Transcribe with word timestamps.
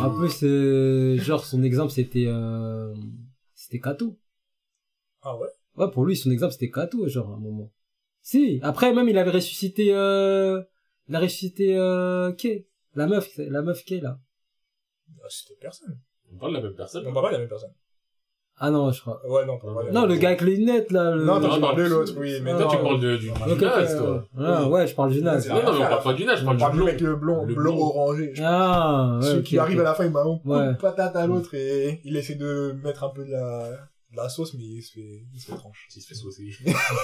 En 0.00 0.10
plus, 0.16 0.42
euh, 0.42 1.16
genre, 1.18 1.44
son 1.44 1.62
exemple, 1.62 1.92
c'était, 1.92 2.26
euh, 2.26 2.94
c'était 3.54 3.80
Kato. 3.80 4.18
Ah 5.22 5.36
ouais? 5.36 5.48
Ouais, 5.76 5.90
pour 5.90 6.04
lui, 6.04 6.16
son 6.16 6.30
exemple, 6.30 6.52
c'était 6.52 6.70
Kato, 6.70 7.08
genre, 7.08 7.30
à 7.30 7.34
un 7.34 7.40
moment. 7.40 7.72
Si. 8.22 8.60
Après, 8.62 8.92
même, 8.92 9.08
il 9.08 9.18
avait 9.18 9.30
ressuscité, 9.30 9.94
euh, 9.94 10.62
il 11.08 11.14
a 11.14 11.20
ressuscité, 11.20 11.76
euh, 11.76 12.32
Kay. 12.32 12.66
La 12.94 13.06
meuf, 13.06 13.36
la 13.38 13.62
meuf 13.62 13.84
Kay, 13.84 14.00
là. 14.00 14.20
Ah, 15.22 15.26
C'était 15.28 15.58
personne. 15.60 15.98
On 16.32 16.36
parle 16.36 16.52
de 16.52 16.56
la 16.58 16.62
même 16.64 16.74
personne. 16.74 17.06
On 17.06 17.12
parle 17.12 17.26
pas 17.26 17.30
de 17.30 17.34
la 17.34 17.40
même 17.40 17.48
personne. 17.48 17.72
Ah 18.60 18.70
non, 18.70 18.90
je 18.90 19.00
crois. 19.00 19.20
Ouais, 19.28 19.46
non, 19.46 19.56
pas 19.58 19.68
la 19.84 19.92
Non, 19.92 20.04
le 20.06 20.16
gars 20.16 20.28
avec 20.28 20.40
les 20.40 20.56
lunettes, 20.56 20.90
là. 20.90 21.14
Le... 21.14 21.24
Non, 21.24 21.34
Non, 21.34 21.40
toi, 21.40 21.48
tu 21.54 21.60
non, 21.60 21.66
parles 21.68 21.76
de 21.84 21.88
l'autre, 21.88 22.14
oui, 22.18 22.40
mais 22.42 22.52
non, 22.52 22.58
Toi, 22.58 22.66
non. 22.66 22.70
tu 22.72 22.82
parles 22.84 23.00
de, 23.00 23.16
du, 23.16 23.26
du 23.26 23.30
Ok, 23.30 23.48
ok, 23.52 23.60
naze, 23.60 23.94
euh, 23.94 23.98
toi. 23.98 24.24
ah, 24.38 24.68
ouais, 24.68 24.86
je 24.86 24.94
parle 24.96 25.12
du 25.12 25.22
naze. 25.22 25.42
C'est 25.44 25.48
Non, 25.50 25.62
non, 25.62 25.72
mais 25.78 25.84
on 25.84 25.88
parle 25.88 26.02
pas 26.02 26.12
du 26.14 26.24
naze, 26.24 26.38
je 26.40 26.42
On 26.42 26.46
parle 26.46 26.56
du 26.56 26.60
parle 26.60 26.72
du 26.72 26.78
blond. 26.78 26.86
mec 26.86 27.02
blond, 27.20 27.44
Le 27.44 27.54
blond 27.54 27.74
blond. 27.76 27.82
orangé. 27.86 28.32
Ah, 28.42 29.18
ouais, 29.20 29.26
Celui 29.26 29.38
ok, 29.40 29.44
qui 29.44 29.58
arrive 29.58 29.76
ok. 29.78 29.80
à 29.80 29.84
la 29.84 29.94
fin, 29.94 30.04
il 30.06 30.10
m'a 30.10 30.24
un 30.56 30.74
patate 30.74 31.14
à 31.16 31.26
l'autre 31.26 31.54
et 31.54 32.00
il 32.04 32.16
essaie 32.16 32.34
de 32.34 32.74
mettre 32.82 33.04
un 33.04 33.10
peu 33.10 33.24
de 33.24 33.30
la, 33.30 33.68
de 34.10 34.16
la 34.16 34.28
sauce, 34.28 34.54
mais 34.54 34.64
il 34.64 34.82
se 34.82 34.92
fait, 34.92 35.22
il 35.32 35.38
se 35.40 35.46
fait 35.52 35.56
tranche. 35.56 35.86
S'il 35.88 36.02
se 36.02 36.08
fait 36.08 36.14
saucer. 36.14 36.50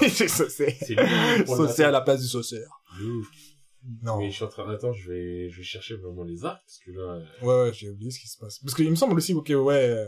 c'est 0.09 0.27
saucé. 0.27 0.75
C'est 0.81 0.95
lui. 0.95 1.43
pour 1.45 1.55
le 1.55 1.67
Saucé 1.67 1.83
à 1.83 1.91
la 1.91 2.01
place 2.01 2.19
du 2.21 2.27
sauceur. 2.27 2.81
Non. 4.01 4.17
Mais 4.17 4.29
je 4.31 4.35
suis 4.35 4.43
en 4.43 4.47
train, 4.47 4.67
attends, 4.69 4.93
je 4.93 5.09
vais, 5.11 5.49
je 5.51 5.57
vais 5.57 5.63
chercher 5.63 5.95
vraiment 5.95 6.23
les 6.23 6.43
arcs, 6.43 6.59
parce 6.65 6.79
que 6.83 6.91
là, 6.91 7.19
euh, 7.19 7.45
Ouais, 7.45 7.67
ouais, 7.69 7.73
j'ai 7.73 7.89
oublié 7.89 8.09
ce 8.09 8.19
qui 8.19 8.27
se 8.27 8.37
passe. 8.37 8.57
Parce 8.59 8.73
qu'il 8.73 8.89
me 8.89 8.95
semble 8.95 9.15
aussi 9.15 9.35
que, 9.45 9.53
ouais, 9.53 10.07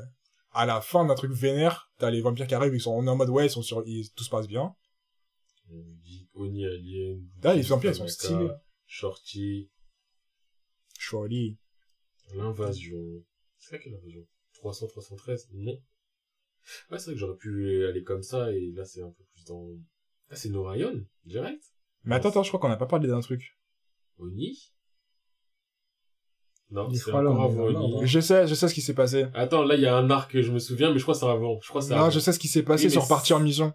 à 0.52 0.66
la 0.66 0.82
fin 0.82 1.06
d'un 1.06 1.16
truc 1.16 1.32
vénère, 1.32 1.92
t'as 1.98 2.10
les 2.10 2.22
vampires 2.22 2.48
qui 2.48 2.56
arrivent, 2.56 2.74
ils 2.76 2.82
sont, 2.82 2.92
en 2.92 3.16
mode, 3.16 3.30
ouais, 3.30 3.46
ils 3.48 3.50
sont 3.50 3.62
sur, 3.62 3.84
ils- 3.88 4.12
tout 4.14 4.24
se 4.24 4.30
passe 4.30 4.48
bien. 4.48 4.76
on 5.70 5.84
dit 6.04 6.30
Oni 6.34 6.66
Alien. 6.66 7.28
Là, 7.44 7.54
les 7.54 7.62
vampires, 7.64 7.92
ils 7.92 7.96
sont 7.96 8.08
stylés. 8.08 8.50
Shorty, 8.86 9.70
Chouali. 10.98 11.58
l'invasion. 12.34 13.24
C'est 13.58 13.74
laquelle 13.78 13.94
l'invasion? 13.94 14.26
300, 14.54 14.88
313? 14.88 15.50
Non. 15.54 15.72
Ouais, 16.92 16.98
c'est 17.00 17.06
vrai 17.06 17.14
que 17.14 17.20
j'aurais 17.20 17.38
pu 17.38 17.86
aller 17.86 18.04
comme 18.04 18.24
ça, 18.24 18.52
et 18.52 18.72
là, 18.72 18.86
c'est 18.86 19.02
un 19.02 19.12
peu 19.12 19.24
plus 19.34 19.46
dans, 19.46 19.68
ah, 20.30 20.36
c'est 20.36 20.50
Norayon, 20.50 21.06
direct? 21.26 21.64
Mais 22.04 22.16
attends, 22.16 22.30
attends, 22.30 22.44
je 22.44 22.50
crois 22.50 22.60
qu'on 22.60 22.70
n'a 22.70 22.78
pas 22.78 22.86
parlé 22.88 23.08
d'un 23.08 23.20
truc. 23.22 23.58
Oni? 24.20 24.74
Non, 26.70 26.88
Il 26.92 26.98
c'est 26.98 27.12
encore 27.14 27.42
avant 27.44 27.64
Oni. 27.64 27.94
là. 27.94 28.06
Je 28.06 28.20
sais, 28.20 28.46
je 28.48 28.54
sais 28.54 28.68
ce 28.68 28.74
qui 28.74 28.82
s'est 28.82 28.94
passé. 28.94 29.28
Attends, 29.34 29.64
là, 29.64 29.76
il 29.76 29.82
y 29.82 29.86
a 29.86 29.96
un 29.96 30.10
arc 30.10 30.32
que 30.32 30.42
je 30.42 30.52
me 30.52 30.60
souviens, 30.60 30.92
mais 30.92 30.98
je 31.00 31.04
crois 31.04 31.14
que 31.14 31.20
c'est 31.22 31.26
avant. 31.26 31.60
Je 31.62 31.70
crois 31.70 31.80
que 31.82 31.88
c'est 31.88 31.94
Non, 31.96 32.02
avant. 32.02 32.10
je 32.10 32.20
sais 32.20 32.34
ce 32.34 32.40
qui 32.40 32.48
s'est 32.50 32.64
passé, 32.64 32.86
Oui, 32.86 32.92
ils 32.92 32.94
sont 32.94 33.00
repartis 33.02 33.34
en 33.34 33.40
mission. 33.40 33.74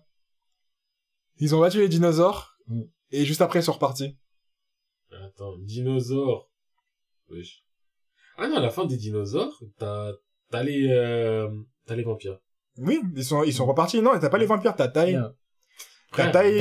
Ils 1.39 1.55
ont 1.55 1.61
battu 1.61 1.79
les 1.79 1.89
dinosaures, 1.89 2.57
Mm. 2.69 2.83
et 3.11 3.25
juste 3.25 3.41
après, 3.41 3.61
ils 3.61 3.63
sont 3.63 3.73
repartis. 3.73 4.17
Attends, 5.11 5.57
dinosaures. 5.59 6.51
Wesh. 7.31 7.65
Ah 8.37 8.48
non, 8.48 8.57
à 8.57 8.61
la 8.61 8.70
fin 8.70 8.85
des 8.85 8.97
dinosaures, 8.97 9.59
t'as, 9.79 10.13
t'as 10.51 10.63
les, 10.63 10.87
euh, 10.91 11.48
t'as 11.87 11.97
les 11.97 12.03
vampires. 12.03 12.39
Oui, 12.79 13.01
ils 13.17 13.25
sont, 13.25 13.43
ils 13.43 13.53
sont 13.55 13.67
repartis. 13.67 14.01
Non, 14.03 14.19
t'as 14.19 14.29
pas 14.31 14.39
les 14.39 14.47
vampires, 14.47 14.75
t'as 14.75 14.89
Taï. 14.89 15.19
T'as 16.13 16.31
Taï. 16.31 16.59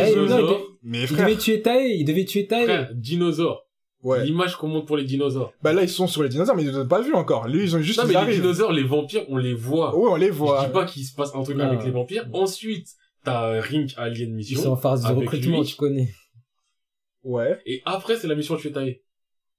Mais 0.83 1.01
Il 1.01 1.07
frère, 1.07 1.27
devait 1.27 1.37
tuer 1.37 1.61
Taï, 1.61 1.99
il 1.99 2.05
devait 2.05 2.25
tuer 2.25 2.47
Taï. 2.47 2.63
Frère, 2.65 2.89
dinosaures. 2.95 3.65
Ouais. 4.03 4.23
L'image 4.25 4.55
qu'on 4.55 4.67
montre 4.67 4.85
pour 4.85 4.97
les 4.97 5.03
dinosaures. 5.03 5.53
Bah 5.61 5.73
là, 5.73 5.83
ils 5.83 5.89
sont 5.89 6.07
sur 6.07 6.23
les 6.23 6.29
dinosaures, 6.29 6.55
mais 6.55 6.63
ils 6.63 6.77
ont 6.77 6.87
pas 6.87 7.01
vus 7.01 7.13
encore. 7.13 7.47
Lui, 7.47 7.63
ils 7.63 7.75
ont 7.75 7.79
juste, 7.81 7.99
non, 7.99 8.05
mais 8.05 8.11
les 8.13 8.15
arrivent. 8.17 8.41
dinosaures, 8.41 8.71
les 8.71 8.83
vampires, 8.83 9.25
on 9.29 9.37
les 9.37 9.53
voit. 9.53 9.95
Ouais, 9.97 10.09
on 10.11 10.15
les 10.15 10.27
Je 10.27 10.31
voit. 10.33 10.65
dis 10.65 10.71
pas 10.71 10.85
qu'il 10.85 11.03
se 11.05 11.13
passe 11.13 11.33
un 11.35 11.43
truc 11.43 11.59
avec 11.59 11.83
les 11.83 11.91
vampires. 11.91 12.27
Ensuite, 12.33 12.87
t'as 13.23 13.59
Ring 13.61 13.93
Alien 13.97 14.29
Ils 14.29 14.35
Mission. 14.35 14.61
sont 14.61 14.71
en 14.71 14.75
phase 14.77 15.03
de 15.03 15.13
recrutement, 15.13 15.59
lui. 15.61 15.67
tu 15.67 15.75
connais. 15.75 16.09
Ouais. 17.23 17.59
Et 17.65 17.81
après, 17.85 18.15
c'est 18.15 18.27
la 18.27 18.35
mission 18.35 18.57
Chuetae. 18.57 19.01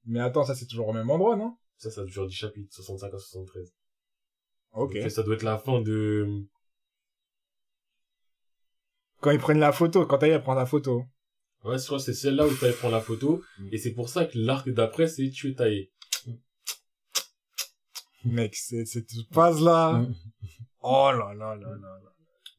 Mais 0.04 0.18
attends, 0.20 0.42
ça 0.42 0.54
c'est 0.56 0.66
toujours 0.66 0.88
au 0.88 0.92
même 0.92 1.08
endroit, 1.10 1.36
non? 1.36 1.56
Ça, 1.76 1.90
ça 1.90 2.04
dure 2.04 2.26
10 2.26 2.34
chapitres, 2.34 2.72
65 2.74 3.06
à 3.14 3.18
73. 3.18 3.72
Ok. 4.72 4.98
Donc, 5.00 5.10
ça 5.10 5.22
doit 5.22 5.34
être 5.34 5.42
la 5.44 5.58
fin 5.58 5.80
de, 5.80 6.26
Quand 9.20 9.30
ils 9.30 9.38
prennent 9.38 9.60
la 9.60 9.70
photo, 9.72 10.04
quand 10.06 10.18
Taï 10.18 10.40
prend 10.42 10.54
la 10.54 10.66
photo. 10.66 11.04
Ouais, 11.64 11.78
je 11.78 11.84
crois 11.86 11.98
que 11.98 12.04
c'est 12.04 12.14
celle-là 12.14 12.46
où 12.46 12.54
t'allais 12.54 12.72
prendre 12.72 12.94
la 12.94 13.00
photo. 13.00 13.42
Mm. 13.58 13.68
Et 13.72 13.78
c'est 13.78 13.92
pour 13.92 14.08
ça 14.08 14.24
que 14.24 14.38
l'arc 14.38 14.68
d'après, 14.70 15.06
c'est 15.08 15.30
Chuetae. 15.30 15.88
Mec, 18.24 18.54
c'est, 18.54 18.84
cette 18.84 19.10
phase-là. 19.32 20.06
Oh 20.84 21.10
là 21.12 21.32
là 21.38 21.54
là 21.54 21.76
là 21.76 21.76
là. 21.76 22.12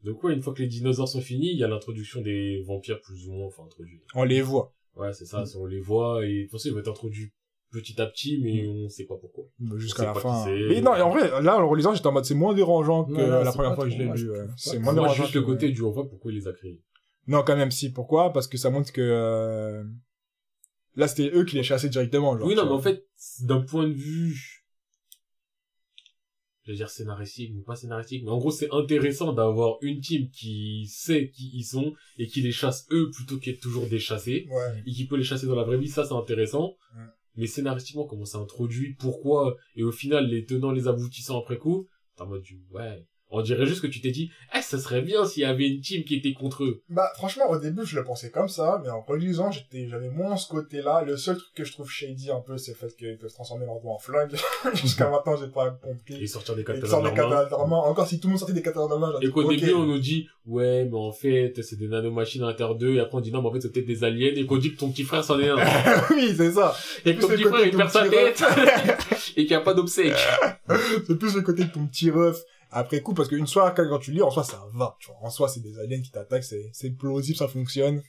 Donc 0.05 0.23
ouais, 0.23 0.33
une 0.33 0.41
fois 0.41 0.53
que 0.53 0.61
les 0.61 0.69
dinosaures 0.69 1.09
sont 1.09 1.19
finis, 1.19 1.51
il 1.51 1.57
y 1.59 1.63
a 1.65 1.67
l'introduction 1.67 2.21
des 2.21 2.63
vampires 2.65 3.01
plus 3.01 3.27
ou 3.27 3.33
moins, 3.33 3.47
enfin 3.47 3.63
introduits. 3.65 3.99
On 4.15 4.23
les 4.23 4.41
voit. 4.41 4.73
Ouais, 4.95 5.11
c'est 5.11 5.25
ça, 5.25 5.43
on 5.57 5.65
les 5.65 5.81
voit 5.81 6.25
et 6.25 6.33
de 6.37 6.41
toute 6.43 6.51
façon, 6.53 6.69
ils 6.69 6.73
vont 6.73 6.79
être 6.79 6.87
introduits 6.87 7.33
petit 7.73 7.99
à 8.01 8.05
petit, 8.05 8.39
mais 8.41 8.63
Mm. 8.63 8.85
on 8.85 8.87
sait 8.87 9.03
pas 9.03 9.17
pourquoi. 9.17 9.43
Bah, 9.59 9.75
Jusqu'à 9.77 10.05
la 10.05 10.13
fin. 10.13 10.45
Mais 10.47 10.79
non, 10.79 10.91
en 10.91 11.09
vrai, 11.09 11.41
là, 11.41 11.57
en 11.59 11.67
relisant, 11.67 11.93
j'étais 11.93 12.07
en 12.07 12.13
mode, 12.13 12.23
c'est 12.23 12.33
moins 12.33 12.53
dérangeant 12.53 13.03
que 13.03 13.11
là, 13.19 13.43
la 13.43 13.51
première 13.51 13.75
fois 13.75 13.83
que 13.83 13.89
je 13.91 13.97
l'ai 13.97 14.05
lu. 14.05 14.29
C'est 14.55 14.79
moins 14.79 14.93
Moi, 14.93 15.01
dérangeant. 15.03 15.23
juste 15.23 15.35
le 15.35 15.41
côté 15.41 15.69
du 15.69 15.81
on 15.81 15.91
voit 15.91 16.07
pourquoi 16.07 16.31
il 16.31 16.35
les 16.35 16.47
a 16.47 16.53
créés. 16.53 16.81
Non, 17.27 17.43
quand 17.43 17.55
même, 17.55 17.71
si. 17.71 17.91
Pourquoi? 17.91 18.33
Parce 18.33 18.47
que 18.47 18.57
ça 18.57 18.69
montre 18.69 18.91
que, 18.91 19.01
euh... 19.01 19.83
là, 20.95 21.07
c'était 21.07 21.31
eux 21.33 21.45
qui 21.45 21.55
les 21.55 21.63
chassaient 21.63 21.89
directement, 21.89 22.37
genre. 22.37 22.47
oui, 22.47 22.55
non, 22.55 22.65
mais 22.65 22.71
en 22.71 22.81
fait, 22.81 23.07
d'un 23.41 23.61
point 23.61 23.87
de 23.87 23.93
vue, 23.93 24.63
je 26.63 26.71
vais 26.71 26.77
dire 26.77 26.89
scénaristique, 26.89 27.51
mais 27.53 27.61
pas 27.61 27.75
scénaristique, 27.75 28.23
mais 28.23 28.31
en 28.31 28.37
gros, 28.37 28.51
c'est 28.51 28.71
intéressant 28.71 29.33
d'avoir 29.33 29.77
une 29.81 29.99
team 29.99 30.29
qui 30.29 30.87
sait 30.87 31.29
qui 31.29 31.51
ils 31.53 31.63
sont 31.65 31.93
et 32.17 32.27
qui 32.27 32.41
les 32.41 32.51
chasse 32.51 32.87
eux 32.91 33.09
plutôt 33.11 33.37
qu'être 33.37 33.59
toujours 33.59 33.87
des 33.87 33.99
chassés. 33.99 34.47
Ouais. 34.49 34.83
et 34.85 34.91
qui 34.91 35.05
peut 35.05 35.17
les 35.17 35.23
chasser 35.23 35.45
dans 35.45 35.55
la 35.55 35.63
vraie 35.63 35.77
vie, 35.77 35.89
ça 35.89 36.05
c'est 36.05 36.13
intéressant. 36.13 36.75
Ouais. 36.95 37.03
Mais 37.35 37.47
scénaristiquement, 37.47 38.05
comment 38.05 38.25
c'est 38.25 38.37
introduit, 38.37 38.93
pourquoi, 38.93 39.57
et 39.75 39.83
au 39.83 39.91
final, 39.91 40.27
les 40.27 40.45
tenants, 40.45 40.71
les 40.71 40.87
aboutissants 40.87 41.39
après 41.39 41.57
coup, 41.57 41.87
t'es 42.15 42.21
en 42.21 42.27
mode 42.27 42.43
du, 42.43 42.63
ouais. 42.71 43.05
On 43.35 43.41
dirait 43.41 43.65
juste 43.65 43.81
que 43.81 43.87
tu 43.87 43.99
t'es 43.99 44.11
dit, 44.11 44.31
eh, 44.55 44.61
ça 44.61 44.77
serait 44.77 45.01
bien 45.01 45.25
s'il 45.25 45.41
y 45.41 45.45
avait 45.45 45.67
une 45.67 45.81
team 45.81 46.03
qui 46.03 46.13
était 46.15 46.33
contre 46.33 46.63
eux. 46.63 46.83
Bah, 46.87 47.09
franchement, 47.15 47.49
au 47.49 47.57
début, 47.57 47.83
je 47.83 47.95
le 47.95 48.03
pensais 48.03 48.29
comme 48.29 48.47
ça, 48.47 48.79
mais 48.83 48.91
en 48.91 49.01
relisant, 49.01 49.49
j'étais, 49.49 49.87
j'avais 49.89 50.11
moins 50.11 50.37
ce 50.37 50.47
côté-là. 50.47 51.03
Le 51.03 51.17
seul 51.17 51.37
truc 51.37 51.51
que 51.55 51.63
je 51.63 51.71
trouve 51.71 51.89
shady 51.89 52.29
un 52.29 52.41
peu, 52.41 52.57
c'est 52.57 52.71
le 52.73 52.77
fait 52.77 52.95
qu'ils 52.95 53.17
peuvent 53.17 53.31
se 53.31 53.33
transformer 53.33 53.65
leur 53.65 53.83
en 53.83 53.97
flingue. 53.97 54.35
Jusqu'à 54.75 55.09
maintenant, 55.09 55.35
j'ai 55.35 55.47
pas 55.47 55.71
compris. 55.71 56.21
Et 56.21 56.27
sortir 56.27 56.55
des 56.55 56.63
catalogues 56.63 57.15
des. 57.15 57.55
Encore 57.55 58.07
si 58.07 58.19
tout 58.19 58.27
le 58.27 58.33
monde 58.33 58.39
sortait 58.39 58.53
des 58.53 58.61
catalogues 58.61 58.91
j'aurais 58.91 59.25
Et 59.25 59.31
qu'au 59.31 59.49
début, 59.49 59.73
on 59.73 59.85
nous 59.85 59.97
dit, 59.97 60.27
ouais, 60.45 60.85
mais 60.85 60.97
en 60.97 61.11
fait, 61.11 61.59
c'est 61.63 61.77
des 61.77 61.87
nanomachines 61.87 62.43
à 62.43 62.47
l'intérieur 62.47 62.75
d'eux, 62.75 62.95
et 62.95 62.99
après 62.99 63.17
on 63.17 63.21
dit, 63.21 63.31
non, 63.31 63.41
mais 63.41 63.49
en 63.49 63.53
fait, 63.53 63.61
c'est 63.61 63.71
peut-être 63.71 63.87
des 63.87 64.03
aliens, 64.03 64.31
et 64.35 64.45
qu'on 64.45 64.57
dit 64.57 64.73
que 64.75 64.79
ton 64.79 64.91
petit 64.91 65.03
frère 65.03 65.23
c'en 65.23 65.39
est 65.39 65.49
un. 65.49 65.57
oui, 66.11 66.35
c'est 66.37 66.51
ça. 66.51 66.75
et 67.03 67.15
que 67.15 67.21
ton 67.21 67.29
petit 67.29 67.43
frère, 67.43 67.65
il 67.65 67.75
perd 67.75 67.89
sa 67.89 68.07
tête, 68.07 68.43
et 69.37 69.45
qu'il 69.45 69.47
n'y 69.47 69.55
a 69.55 69.61
pas 69.61 69.73
d'obsèque. 69.73 70.13
C'est 71.07 71.17
plus 71.17 71.35
le 71.35 71.41
côté 71.41 71.63
de 71.63 71.71
ton 71.71 71.87
petit 71.87 72.11
ref 72.11 72.37
après 72.73 73.01
coup, 73.01 73.13
parce 73.13 73.29
qu'une 73.29 73.47
fois, 73.47 73.71
quand 73.71 73.87
quand 73.87 73.99
tu 73.99 74.11
lis, 74.11 74.21
en 74.21 74.31
soi, 74.31 74.43
ça 74.43 74.63
va, 74.73 74.97
tu 74.99 75.07
vois. 75.09 75.17
En 75.21 75.29
soi, 75.29 75.47
c'est 75.47 75.61
des 75.61 75.79
aliens 75.79 76.01
qui 76.01 76.11
t'attaquent, 76.11 76.43
c'est, 76.43 76.69
c'est 76.73 76.91
plausible, 76.91 77.37
ça 77.37 77.47
fonctionne. 77.47 78.01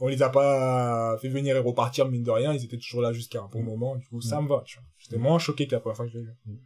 On 0.00 0.08
les 0.08 0.22
a 0.22 0.30
pas 0.30 1.16
fait 1.20 1.28
venir 1.28 1.56
et 1.56 1.60
repartir, 1.60 2.08
mine 2.08 2.22
de 2.22 2.30
rien, 2.30 2.52
ils 2.52 2.64
étaient 2.64 2.78
toujours 2.78 3.02
là 3.02 3.12
jusqu'à 3.12 3.40
un 3.40 3.48
bon 3.48 3.62
moment, 3.62 3.96
du 3.96 4.06
coup, 4.06 4.20
ça 4.20 4.40
me 4.40 4.48
va, 4.48 4.62
tu 4.64 4.78
vois. 4.78 4.86
J'étais 4.98 5.18
moins 5.18 5.38
choqué 5.38 5.66
que 5.66 5.72
la 5.72 5.80
première 5.80 5.96
fois 5.96 6.06
que 6.06 6.12
je 6.12 6.18
l'ai 6.18 6.24
lu. 6.24 6.60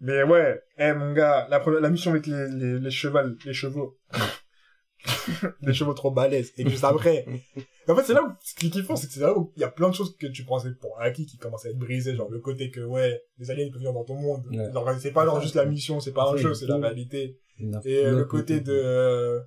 Mais 0.00 0.22
ouais, 0.22 0.60
eh, 0.78 0.92
mon 0.92 1.12
gars, 1.12 1.48
la, 1.48 1.58
la 1.58 1.90
mission 1.90 2.10
avec 2.12 2.26
les, 2.26 2.48
les, 2.50 2.78
les 2.78 2.90
chevals, 2.90 3.36
les 3.44 3.54
chevaux. 3.54 3.98
les 5.62 5.74
chevaux 5.74 5.94
trop 5.94 6.10
balèzes. 6.10 6.52
Et 6.56 6.68
juste 6.68 6.84
après. 6.84 7.26
En 7.88 7.96
fait, 7.96 8.02
c'est 8.02 8.14
là 8.14 8.22
où, 8.22 8.30
ce 8.42 8.54
qui 8.54 8.66
est 8.66 8.70
kiffant, 8.70 8.96
c'est 8.96 9.06
que 9.06 9.12
c'est 9.12 9.20
là 9.20 9.36
où 9.36 9.52
il 9.56 9.60
y 9.60 9.64
a 9.64 9.70
plein 9.70 9.88
de 9.88 9.94
choses 9.94 10.16
que 10.16 10.26
tu 10.26 10.44
pensais 10.44 10.70
pour 10.72 11.00
acquis 11.00 11.26
qui 11.26 11.38
commencent 11.38 11.64
à 11.64 11.70
être 11.70 11.78
brisées, 11.78 12.14
genre 12.14 12.30
le 12.30 12.40
côté 12.40 12.70
que, 12.70 12.80
ouais, 12.80 13.22
les 13.38 13.50
aliens 13.50 13.64
ils 13.64 13.70
peuvent 13.70 13.80
venir 13.80 13.94
dans 13.94 14.04
ton 14.04 14.16
monde. 14.16 14.46
Ouais. 14.50 14.72
Genre, 14.72 14.90
c'est 15.00 15.12
pas 15.12 15.24
genre 15.24 15.40
juste 15.40 15.54
la 15.54 15.64
mission, 15.64 16.00
c'est 16.00 16.12
pas 16.12 16.30
un 16.30 16.36
jeu, 16.36 16.54
c'est 16.54 16.66
la 16.66 16.76
réalité. 16.76 17.38
Et 17.84 18.04
euh, 18.04 18.16
le 18.18 18.24
côté 18.24 18.60
de, 18.60 18.72
euh, 18.72 19.40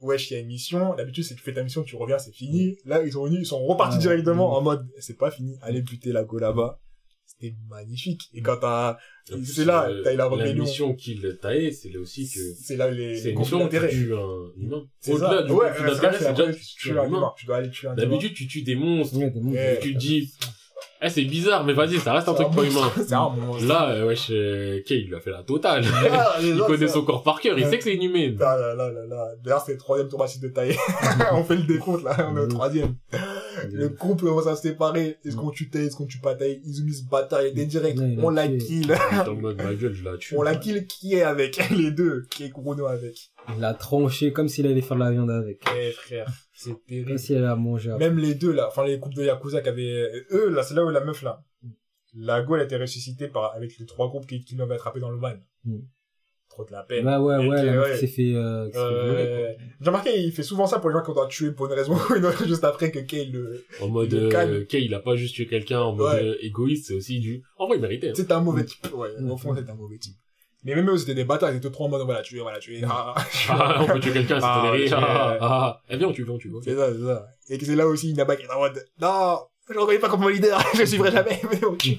wesh, 0.00 0.30
il 0.30 0.34
y 0.34 0.36
a 0.36 0.40
une 0.40 0.46
mission. 0.46 0.94
D'habitude, 0.94 1.24
c'est 1.24 1.34
que 1.34 1.38
tu 1.38 1.44
fais 1.44 1.54
ta 1.54 1.62
mission, 1.62 1.82
tu 1.82 1.96
reviens, 1.96 2.18
c'est 2.18 2.32
fini. 2.32 2.76
Là, 2.84 3.02
ils 3.02 3.12
sont 3.12 3.24
venus, 3.24 3.40
ils 3.40 3.46
sont 3.46 3.64
repartis 3.64 3.98
directement 3.98 4.56
en 4.56 4.60
mode, 4.60 4.86
c'est 4.98 5.16
pas 5.16 5.30
fini, 5.30 5.58
allez 5.62 5.82
buter 5.82 6.12
la 6.12 6.24
go 6.24 6.38
là-bas. 6.38 6.80
C'était 7.38 7.54
magnifique. 7.68 8.30
Et 8.32 8.40
quand 8.40 8.56
t'as, 8.56 8.96
c'est 9.44 9.64
là, 9.64 9.88
t'as 10.04 10.14
eu 10.14 10.16
la 10.16 10.24
La 10.24 10.28
rébellion. 10.28 10.62
mission 10.64 10.94
qu'il 10.94 11.38
taillait, 11.40 11.70
c'est 11.70 11.90
là 11.90 12.00
aussi 12.00 12.30
que 12.32 12.40
C'est 12.62 12.76
là 12.76 12.90
les, 12.90 13.16
c'est 13.16 13.24
les 13.24 13.30
une 13.32 13.38
mission 13.40 13.64
où 13.64 13.68
tu 13.68 13.78
tues 13.78 14.14
un 14.14 14.52
humain. 14.56 14.84
C'est 15.00 15.12
Au-delà 15.12 15.42
du 15.42 15.52
ouais, 15.52 15.68
conflit 15.68 15.84
d'intérêt, 15.92 16.18
c'est 16.18 16.24
la 16.24 16.32
déjà 16.32 16.52
que 16.52 16.56
tu 16.56 16.64
tu 16.64 16.76
tues 16.76 16.98
un 16.98 17.04
humain. 17.04 17.32
Tu 17.36 17.46
dois 17.46 17.56
aller 17.56 17.70
tuer 17.70 17.88
un 17.88 17.92
humain. 17.92 18.02
D'habitude, 18.02 18.34
tu 18.34 18.46
tues 18.46 18.62
des 18.62 18.74
monstres. 18.74 19.18
Ouais, 19.18 19.30
des 19.30 19.40
monstres. 19.40 19.60
Ouais. 19.60 19.78
Tu 19.82 19.92
te 19.94 19.98
dis, 19.98 20.32
eh, 21.02 21.10
c'est 21.10 21.24
bizarre, 21.24 21.64
mais 21.64 21.74
vas-y, 21.74 21.98
ça 21.98 22.14
reste 22.14 22.28
un 22.28 22.34
truc 22.34 22.54
pas 22.54 22.64
humain. 22.64 22.90
C'est 22.96 23.12
un 23.12 23.28
monstre. 23.28 23.66
Là, 23.66 23.90
euh, 23.90 24.06
wesh, 24.06 24.28
euh, 24.30 24.80
Kay, 24.86 25.00
il 25.00 25.08
lui 25.08 25.14
a 25.14 25.20
fait 25.20 25.30
la 25.30 25.42
totale. 25.42 25.84
Ah, 26.10 26.38
les 26.40 26.48
il 26.48 26.58
connaît 26.60 26.88
son 26.88 27.02
corps 27.02 27.22
par 27.22 27.40
cœur, 27.40 27.58
il 27.58 27.66
sait 27.66 27.76
que 27.78 27.84
c'est. 27.84 27.98
Ah 28.40 28.56
là 28.56 28.74
là 28.74 28.90
là 28.90 29.06
là. 29.06 29.28
D'ailleurs, 29.44 29.62
c'est 29.64 29.72
le 29.72 29.78
troisième 29.78 30.08
tour 30.08 30.24
de 30.24 30.48
taille. 30.48 30.76
on 31.32 31.44
fait 31.44 31.56
le 31.56 31.64
décompte, 31.64 32.02
là. 32.02 32.30
On 32.32 32.36
est 32.36 32.40
au 32.40 32.46
troisième. 32.46 32.96
Le 33.72 33.88
couple 33.88 34.24
commence 34.24 34.46
à 34.46 34.56
se 34.56 34.62
séparer. 34.62 35.18
Est-ce 35.24 35.36
qu'on 35.36 35.50
tue 35.50 35.68
Taï, 35.70 35.86
est-ce 35.86 35.96
qu'on 35.96 36.06
tue 36.06 36.18
pas 36.20 36.34
Taï 36.34 36.60
Izumi 36.64 36.92
se 36.94 37.04
bataille, 37.04 37.52
des 37.52 37.66
directs. 37.66 37.98
On 38.18 38.30
la 38.30 38.48
kill. 38.48 38.94
On 40.36 40.42
la 40.42 40.56
kill 40.56 40.86
qui 40.86 41.14
est 41.14 41.22
avec? 41.22 41.60
Les 41.76 41.90
deux. 41.90 42.22
Qui 42.30 42.44
est 42.44 42.50
Kurono 42.50 42.86
avec? 42.86 43.32
Il 43.54 43.60
l'a 43.60 43.74
tranché 43.74 44.32
comme 44.32 44.48
s'il 44.48 44.66
allait 44.66 44.80
faire 44.80 44.96
de 44.96 45.02
la 45.02 45.10
viande 45.10 45.30
avec. 45.30 45.62
Eh, 45.78 45.92
frère. 45.92 46.26
C'est 46.52 46.70
Comme 46.70 46.80
terrible. 46.88 47.18
s'il 47.18 47.36
allait 47.36 47.46
la 47.46 47.56
manger. 47.56 47.90
après. 47.92 48.08
Même 48.08 48.18
les 48.18 48.34
deux, 48.34 48.52
là. 48.52 48.68
Enfin, 48.68 48.84
les 48.86 48.98
couples 48.98 49.16
de 49.16 49.24
Yakuza 49.24 49.60
qui 49.60 49.68
avaient, 49.68 50.10
eux, 50.32 50.50
là, 50.50 50.62
c'est 50.62 50.74
là 50.74 50.84
où 50.84 50.90
la 50.90 51.00
meuf, 51.04 51.22
là. 51.22 51.42
la 52.14 52.42
go, 52.42 52.54
elle 52.56 52.62
a 52.62 52.64
été 52.64 52.76
ressuscitée 52.76 53.28
par, 53.28 53.54
avec 53.54 53.78
les 53.78 53.86
trois 53.86 54.08
groupes 54.08 54.26
qui, 54.26 54.42
qui 54.44 54.56
l'avaient 54.56 54.74
attrapé 54.74 55.00
dans 55.00 55.10
le 55.10 55.18
van. 55.18 55.34
Mm. 56.46 56.54
Trop 56.56 56.64
de 56.64 56.72
la 56.72 56.82
peine. 56.84 57.04
Bah 57.04 57.20
ouais, 57.20 57.44
Et 57.44 57.48
ouais, 57.48 57.56
que, 57.62 57.78
ouais. 57.82 57.96
s'est 57.98 58.06
fait, 58.06 58.34
euh, 58.34 58.70
fait 58.70 59.56
j'ai 59.80 59.86
remarqué, 59.86 60.18
il 60.18 60.32
fait 60.32 60.42
souvent 60.42 60.66
ça 60.66 60.78
pour 60.78 60.88
les 60.90 60.94
gens 60.96 61.02
qu'on 61.02 61.12
doit 61.12 61.26
tuer 61.26 61.50
pour 61.52 61.66
une 61.66 61.72
raison 61.74 61.94
ou 62.10 62.14
une 62.14 62.24
autre, 62.24 62.44
juste 62.48 62.64
après 62.64 62.90
que 62.90 63.00
Kay 63.00 63.26
le, 63.26 63.62
En 63.80 63.88
mode, 63.88 64.14
euh, 64.14 64.30
calme. 64.30 64.64
Kay, 64.64 64.84
il 64.84 64.94
a 64.94 65.00
pas 65.00 65.16
juste 65.16 65.34
tué 65.34 65.46
quelqu'un 65.46 65.80
en 65.80 65.94
mode 65.94 66.14
Ouais. 66.14 66.22
euh, 66.24 66.36
égoïste, 66.40 66.86
c'est 66.88 66.94
aussi 66.94 67.20
du... 67.20 67.42
En 67.58 67.66
vrai, 67.66 67.76
il 67.76 67.82
méritait. 67.82 68.08
Hein. 68.08 68.14
c'est 68.16 68.32
un 68.32 68.40
mauvais 68.40 68.64
type. 68.64 68.86
Ouais, 68.94 69.08
Mm. 69.20 69.30
au 69.30 69.36
fond, 69.36 69.54
c'est 69.54 69.68
un 69.70 69.74
mauvais 69.74 69.98
type. 69.98 70.16
Mais 70.64 70.74
même 70.74 70.88
eux, 70.90 70.96
c'était 70.96 71.14
des 71.14 71.24
bâtards, 71.24 71.52
ils 71.52 71.58
étaient 71.58 71.70
trop 71.70 71.84
en 71.84 71.88
mode, 71.90 72.00
on 72.00 72.06
va 72.06 72.14
la 72.14 72.22
tuer, 72.22 72.40
on 72.40 72.44
va 72.46 72.52
la 72.52 72.58
tuer. 72.58 72.80
Ah, 72.88 73.14
Ah, 73.50 73.82
on 73.82 73.86
peut 73.86 74.00
tuer 74.00 74.12
quelqu'un, 74.12 74.40
c'est 74.40 74.46
Ah, 74.48 74.62
toléré. 74.66 74.88
tu- 74.88 74.94
Ah, 74.94 75.36
ah, 75.38 75.38
ah. 75.40 75.82
Eh 75.90 75.96
bien, 75.98 76.08
on 76.08 76.12
tue, 76.12 76.24
viens, 76.24 76.32
on 76.34 76.38
tue. 76.38 76.50
c'est 76.64 76.74
ça, 76.74 76.88
c'est 76.92 77.04
ça. 77.04 77.26
Et 77.50 77.58
que 77.58 77.64
c'est 77.66 77.76
là 77.76 77.86
aussi, 77.86 78.10
Inaba 78.10 78.34
qui 78.34 78.44
est 78.44 78.50
en 78.50 78.58
mode, 78.60 78.82
non, 79.00 79.38
je 79.68 79.74
ne 79.74 79.78
reconnais 79.78 79.98
pas 79.98 80.08
comme 80.08 80.20
mon 80.22 80.28
leader, 80.28 80.58
je 80.74 80.80
le 80.80 80.86
suivrai 80.86 81.12
jamais, 81.12 81.40
mais 81.50 81.64
on 81.66 81.74
tue. 81.76 81.98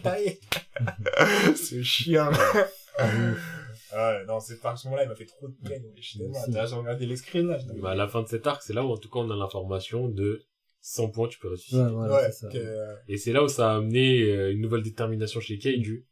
Ce 1.56 1.82
chien. 1.84 2.30
Ouais, 3.94 4.26
non, 4.26 4.40
c'est 4.40 4.64
à 4.66 4.76
ce 4.76 4.88
moment-là, 4.88 5.04
il 5.06 5.10
m'a 5.10 5.16
fait 5.16 5.26
trop 5.26 5.48
de 5.48 5.56
peine. 5.68 5.84
J'ai 5.96 6.24
regardé 6.24 7.06
les 7.06 7.16
screens, 7.16 7.48
là. 7.48 7.58
Bah, 7.82 7.92
à 7.92 7.96
la 7.96 8.08
fin 8.08 8.22
de 8.22 8.28
cet 8.28 8.46
arc, 8.48 8.62
c'est 8.64 8.74
là 8.74 8.86
où, 8.86 8.90
en 8.90 8.98
tout 8.98 9.10
cas, 9.10 9.20
on 9.20 9.30
a 9.30 9.36
l'information 9.36 10.08
de 10.10 10.44
100 10.82 11.10
points, 11.10 11.28
tu 11.28 11.40
peux 11.40 11.50
ressusciter. 11.50 11.82
Ouais, 11.82 11.92
voilà, 11.92 12.16
Ouais, 12.16 12.32
c'est 12.32 12.32
ça. 12.32 12.50
que- 12.50 12.96
Et 13.08 13.18
c'est 13.18 13.32
là 13.32 13.44
où 13.44 13.48
ça 13.48 13.72
a 13.72 13.78
amené 13.78 14.22
euh, 14.24 14.52
une 14.52 14.62
nouvelle 14.62 14.84
détermination 14.84 15.40
chez 15.40 15.58
Kay 15.58 15.78
du... 15.78 16.06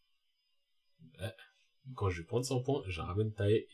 Quand 1.95 2.10
je 2.10 2.22
vais 2.22 2.25
prendre 2.25 2.44
100 2.44 2.62
points, 2.63 2.81
je 2.88 3.00
ramène 3.00 3.31
Tae 3.31 3.68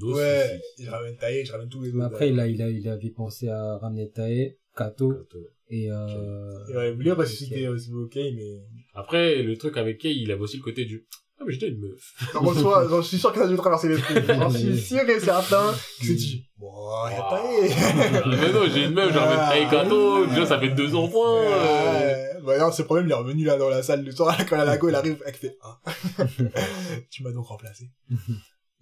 nos 0.00 0.14
ouais, 0.16 0.58
soucis. 0.58 0.84
je 0.86 0.90
ramène 0.90 1.16
taillé, 1.18 1.44
je 1.44 1.52
ramène 1.52 1.68
tous 1.68 1.82
les 1.82 1.88
autres. 1.90 1.98
Mais 1.98 2.04
après, 2.04 2.30
il 2.30 2.40
a, 2.40 2.46
il 2.48 2.62
a, 2.62 2.70
il 2.70 2.88
avait 2.88 3.10
pensé 3.10 3.48
à 3.50 3.76
ramener 3.76 4.08
Tae, 4.10 4.56
Kato, 4.74 5.12
Quand, 5.12 5.36
euh, 5.38 5.52
et 5.68 5.90
euh... 5.92 6.64
Il 6.70 6.76
aurait 6.76 6.92
voulu 6.92 7.12
ressusciter 7.12 7.68
aussi 7.68 7.92
ok, 7.92 8.14
mais... 8.14 8.62
Après, 8.94 9.42
le 9.42 9.54
truc 9.58 9.76
avec 9.76 9.98
Kay, 9.98 10.16
il 10.16 10.32
avait 10.32 10.40
aussi 10.40 10.56
le 10.56 10.62
côté 10.62 10.86
du... 10.86 11.06
Ah, 11.40 11.44
mais 11.46 11.52
j'étais 11.52 11.68
une 11.68 11.78
meuf. 11.80 12.34
En 12.34 12.52
soi, 12.52 12.86
j'en 12.90 13.00
suis 13.02 13.16
sûr 13.18 13.32
que 13.32 13.38
ça 13.38 13.44
a 13.44 13.48
dû 13.48 13.56
traverser 13.56 13.88
l'esprit. 13.88 14.14
J'en 14.26 14.50
suis 14.50 14.76
sûr 14.80 15.08
et 15.08 15.20
certain 15.20 15.72
qu'il 15.98 16.06
s'est 16.08 16.14
dit, 16.14 16.44
bon, 16.58 16.72
il 17.06 17.12
y 17.12 17.14
a 17.14 17.30
taillé. 17.30 17.74
Ah, 17.80 18.22
mais 18.26 18.52
non, 18.52 18.62
j'ai 18.72 18.84
une 18.86 18.94
meuf, 18.94 19.12
j'ai 19.12 19.18
ramène 19.18 19.66
Tae 19.66 19.70
Kato, 19.70 20.26
déjà 20.26 20.46
ça 20.46 20.58
fait 20.58 20.70
200 20.70 21.08
points. 21.08 21.42
euh. 21.44 22.24
Bah 22.44 22.58
non, 22.58 22.72
c'est 22.72 22.84
problème, 22.84 23.06
il 23.06 23.10
est 23.12 23.14
revenu 23.14 23.44
là 23.44 23.56
dans 23.56 23.68
la 23.68 23.82
salle 23.82 24.04
le 24.04 24.10
soir, 24.12 24.36
quand 24.48 24.56
la 24.56 24.64
Lago, 24.64 24.88
il 24.88 24.94
arrive, 24.94 25.22
elle 25.26 25.34
fait, 25.34 25.56
ah. 25.62 25.80
tu 27.10 27.22
m'as 27.22 27.30
donc 27.32 27.46
remplacé. 27.46 27.90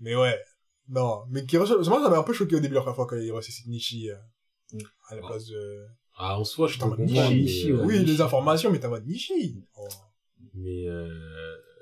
mais 0.01 0.15
ouais. 0.15 0.39
Non, 0.89 1.23
mais 1.31 1.45
qui 1.47 1.59
reçoit, 1.59 1.77
moi, 1.83 2.01
ça 2.03 2.09
m'a 2.11 2.19
un 2.19 2.23
peu 2.23 2.33
choqué 2.33 2.55
au 2.57 2.61
début 2.61 2.75
la 2.75 2.81
première 2.83 2.97
fois 2.97 3.07
quand 3.07 3.17
il 3.17 3.33
ressuscite 3.33 3.67
Nishi, 3.67 4.09
euh, 4.11 4.15
à 5.11 5.17
la 5.17 5.21
Ah. 5.25 5.27
place 5.29 5.47
de, 5.47 5.85
Ah, 6.17 6.39
en 6.39 6.45
soi, 6.45 6.69
je 6.69 6.77
te 6.77 6.81
Dans 6.81 6.89
ma 6.91 6.97
comprends, 6.97 7.29
mais, 7.31 7.35
Nishi, 7.35 7.73
euh, 7.73 7.83
oui, 7.85 7.99
les 8.05 8.21
informations, 8.21 8.71
mais 8.71 8.79
t'es 8.79 8.87
en 8.87 8.91
mode 8.91 9.07
Nishi. 9.07 9.63
Oh, 9.77 9.89
mais 10.55 10.87
euh, 10.87 11.09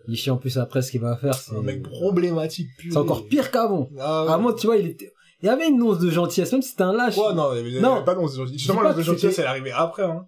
Nishi, 0.09 0.31
en 0.31 0.37
plus, 0.37 0.59
après, 0.59 0.83
ce 0.83 0.91
qu'il 0.91 1.01
va 1.01 1.17
faire, 1.17 1.35
c'est... 1.35 1.55
un 1.57 1.63
mec 1.63 1.83
problématique. 1.83 2.69
C'est 2.79 2.97
encore 2.97 3.27
pire 3.27 3.51
qu'avant. 3.51 3.89
Ah, 3.99 4.25
ouais. 4.25 4.33
Avant, 4.33 4.53
tu 4.53 4.67
vois, 4.67 4.77
il 4.77 4.89
était... 4.89 5.13
Il 5.43 5.47
y 5.47 5.49
avait 5.49 5.69
une 5.69 5.83
once 5.83 5.99
de 5.99 6.11
gentillesse, 6.11 6.53
même 6.53 6.63
si 6.63 6.71
c'était 6.71 6.85
un 6.85 6.93
lâche. 6.93 7.15
Quoi, 7.17 7.35
non, 7.35 7.53
il 7.55 7.59
avait 7.77 7.81
Non. 7.81 8.03
pas 8.03 8.15
d'once 8.15 8.33
de 8.33 8.37
gentillesse. 8.39 8.61
Justement, 8.61 8.83
l'once 8.83 8.97
de 8.97 9.03
gentillesse, 9.03 9.39
elle 9.39 9.45
est 9.45 9.49
arrivée 9.49 9.73
après, 9.73 10.05
hein. 10.05 10.27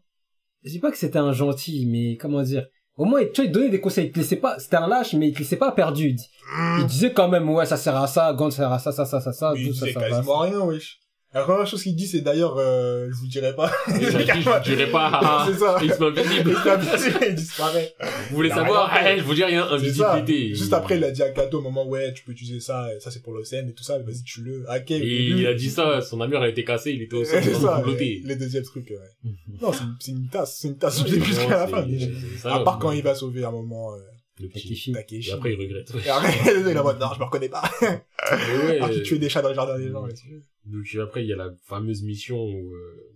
Je 0.64 0.70
dis 0.70 0.78
pas 0.78 0.90
que 0.90 0.98
c'était 0.98 1.18
un 1.18 1.32
gentil, 1.32 1.86
mais 1.86 2.16
comment 2.16 2.42
dire? 2.42 2.66
Au 2.96 3.04
moins, 3.04 3.20
tu 3.24 3.36
vois, 3.36 3.44
il 3.44 3.52
donnait 3.52 3.68
des 3.70 3.80
conseils. 3.80 4.06
Il 4.06 4.12
te 4.12 4.18
laissait 4.18 4.36
pas... 4.36 4.58
C'était 4.58 4.76
un 4.76 4.88
lâche, 4.88 5.14
mais 5.14 5.28
il 5.28 5.32
te 5.34 5.38
laissait 5.38 5.56
pas 5.56 5.72
perdu. 5.72 6.08
Il, 6.08 6.80
il 6.80 6.86
disait 6.86 7.12
quand 7.12 7.28
même, 7.28 7.48
ouais, 7.48 7.66
ça 7.66 7.76
sert 7.76 7.96
à 7.96 8.06
ça, 8.06 8.32
Gant 8.34 8.50
sert 8.50 8.72
à 8.72 8.78
ça, 8.78 8.92
ça, 8.92 9.04
ça, 9.04 9.20
ça, 9.20 9.32
ça, 9.32 9.52
Mais 9.54 9.62
il 9.62 9.68
tout 9.68 9.74
ça, 9.74 9.86
disait 9.86 9.98
ça, 9.98 10.00
ça. 10.00 10.08
quasiment 10.08 10.38
rien, 10.38 10.60
wesh. 10.60 10.98
La 11.36 11.42
première 11.42 11.66
chose 11.66 11.82
qu'il 11.82 11.94
dit, 11.94 12.06
c'est 12.06 12.22
d'ailleurs, 12.22 12.56
euh, 12.56 13.08
je 13.10 13.16
vous 13.16 13.26
dirai 13.26 13.54
pas. 13.54 13.70
je 13.88 14.62
dirais 14.74 14.90
pas, 14.90 15.10
ah, 15.12 15.46
c'est 15.52 15.58
ça. 15.58 15.76
il 15.82 15.92
se 15.92 16.00
met 16.02 16.18
invisible. 16.18 16.50
Il 16.50 16.56
se 16.56 16.64
met 16.64 16.70
invisible, 16.70 17.18
il 17.28 17.34
disparaît. 17.34 17.94
Vous 18.30 18.36
voulez 18.36 18.48
savoir? 18.48 18.90
fait. 18.90 19.16
Eh, 19.16 19.18
je 19.18 19.22
vous 19.22 19.34
dis 19.34 19.44
rien, 19.44 19.68
invisibilité. 19.70 20.54
Juste 20.54 20.72
après, 20.72 20.96
il 20.96 21.04
a 21.04 21.10
dit 21.10 21.22
à 21.22 21.28
Kato 21.28 21.58
au 21.58 21.60
moment, 21.60 21.86
ouais, 21.86 22.14
tu 22.14 22.24
peux 22.24 22.32
utiliser 22.32 22.60
ça, 22.60 22.88
ça 23.00 23.10
c'est 23.10 23.22
pour 23.22 23.34
le 23.34 23.44
scène 23.44 23.68
et 23.68 23.74
tout 23.74 23.84
ça, 23.84 23.98
vas-y, 23.98 24.22
tu 24.24 24.40
le. 24.40 24.64
Au 24.66 24.74
Et 24.74 24.80
début, 24.80 25.40
il 25.40 25.46
a 25.46 25.52
dit 25.52 25.68
ça, 25.68 26.00
son 26.00 26.22
armure 26.22 26.40
a 26.40 26.48
été 26.48 26.64
cassée, 26.64 26.92
il 26.92 27.02
était 27.02 27.16
au 27.16 27.24
train 27.24 27.40
de 27.42 28.26
les 28.26 28.36
deuxième 28.36 28.64
truc, 28.64 28.88
ouais. 28.90 29.30
Non, 29.60 29.72
c'est 30.00 30.12
une- 30.12 30.28
tasse, 30.28 30.56
c'est 30.60 30.68
une 30.68 30.78
tasse 30.78 31.04
du 31.04 31.10
début 31.10 31.26
jusqu'à 31.26 31.50
la 31.50 31.66
fin. 31.66 31.86
À 32.44 32.60
part 32.60 32.78
quand 32.78 32.92
il 32.92 33.02
va 33.02 33.14
sauver 33.14 33.44
un 33.44 33.50
moment, 33.50 33.92
euh, 33.92 33.98
Le 34.38 34.48
petit. 34.48 34.68
Takeshi. 34.68 34.92
Takeshi. 34.92 35.30
Et 35.30 35.32
après, 35.32 35.52
il 35.54 35.60
regrette. 35.60 35.90
Et 36.04 36.08
après, 36.08 36.30
il 36.60 36.68
est 36.68 36.78
en 36.78 36.82
mode, 36.84 36.98
non, 37.00 37.06
je 37.14 37.18
me 37.18 37.24
reconnais 37.24 37.48
pas. 37.48 37.62
Mais 37.82 38.58
ouais, 38.58 38.76
Alors 38.76 38.90
qu'il 38.90 39.02
tuait 39.02 39.18
des 39.18 39.28
chats 39.28 39.42
dans 39.42 39.48
le 39.48 39.54
jardin 39.54 39.78
des 39.78 39.90
gens, 39.90 40.06
c'est- 40.14 40.42
Donc 40.66 40.84
après, 41.00 41.24
il 41.24 41.28
y 41.28 41.32
a 41.32 41.36
la 41.36 41.54
fameuse 41.64 42.02
mission 42.02 42.36
où, 42.44 42.74
euh, 42.74 43.14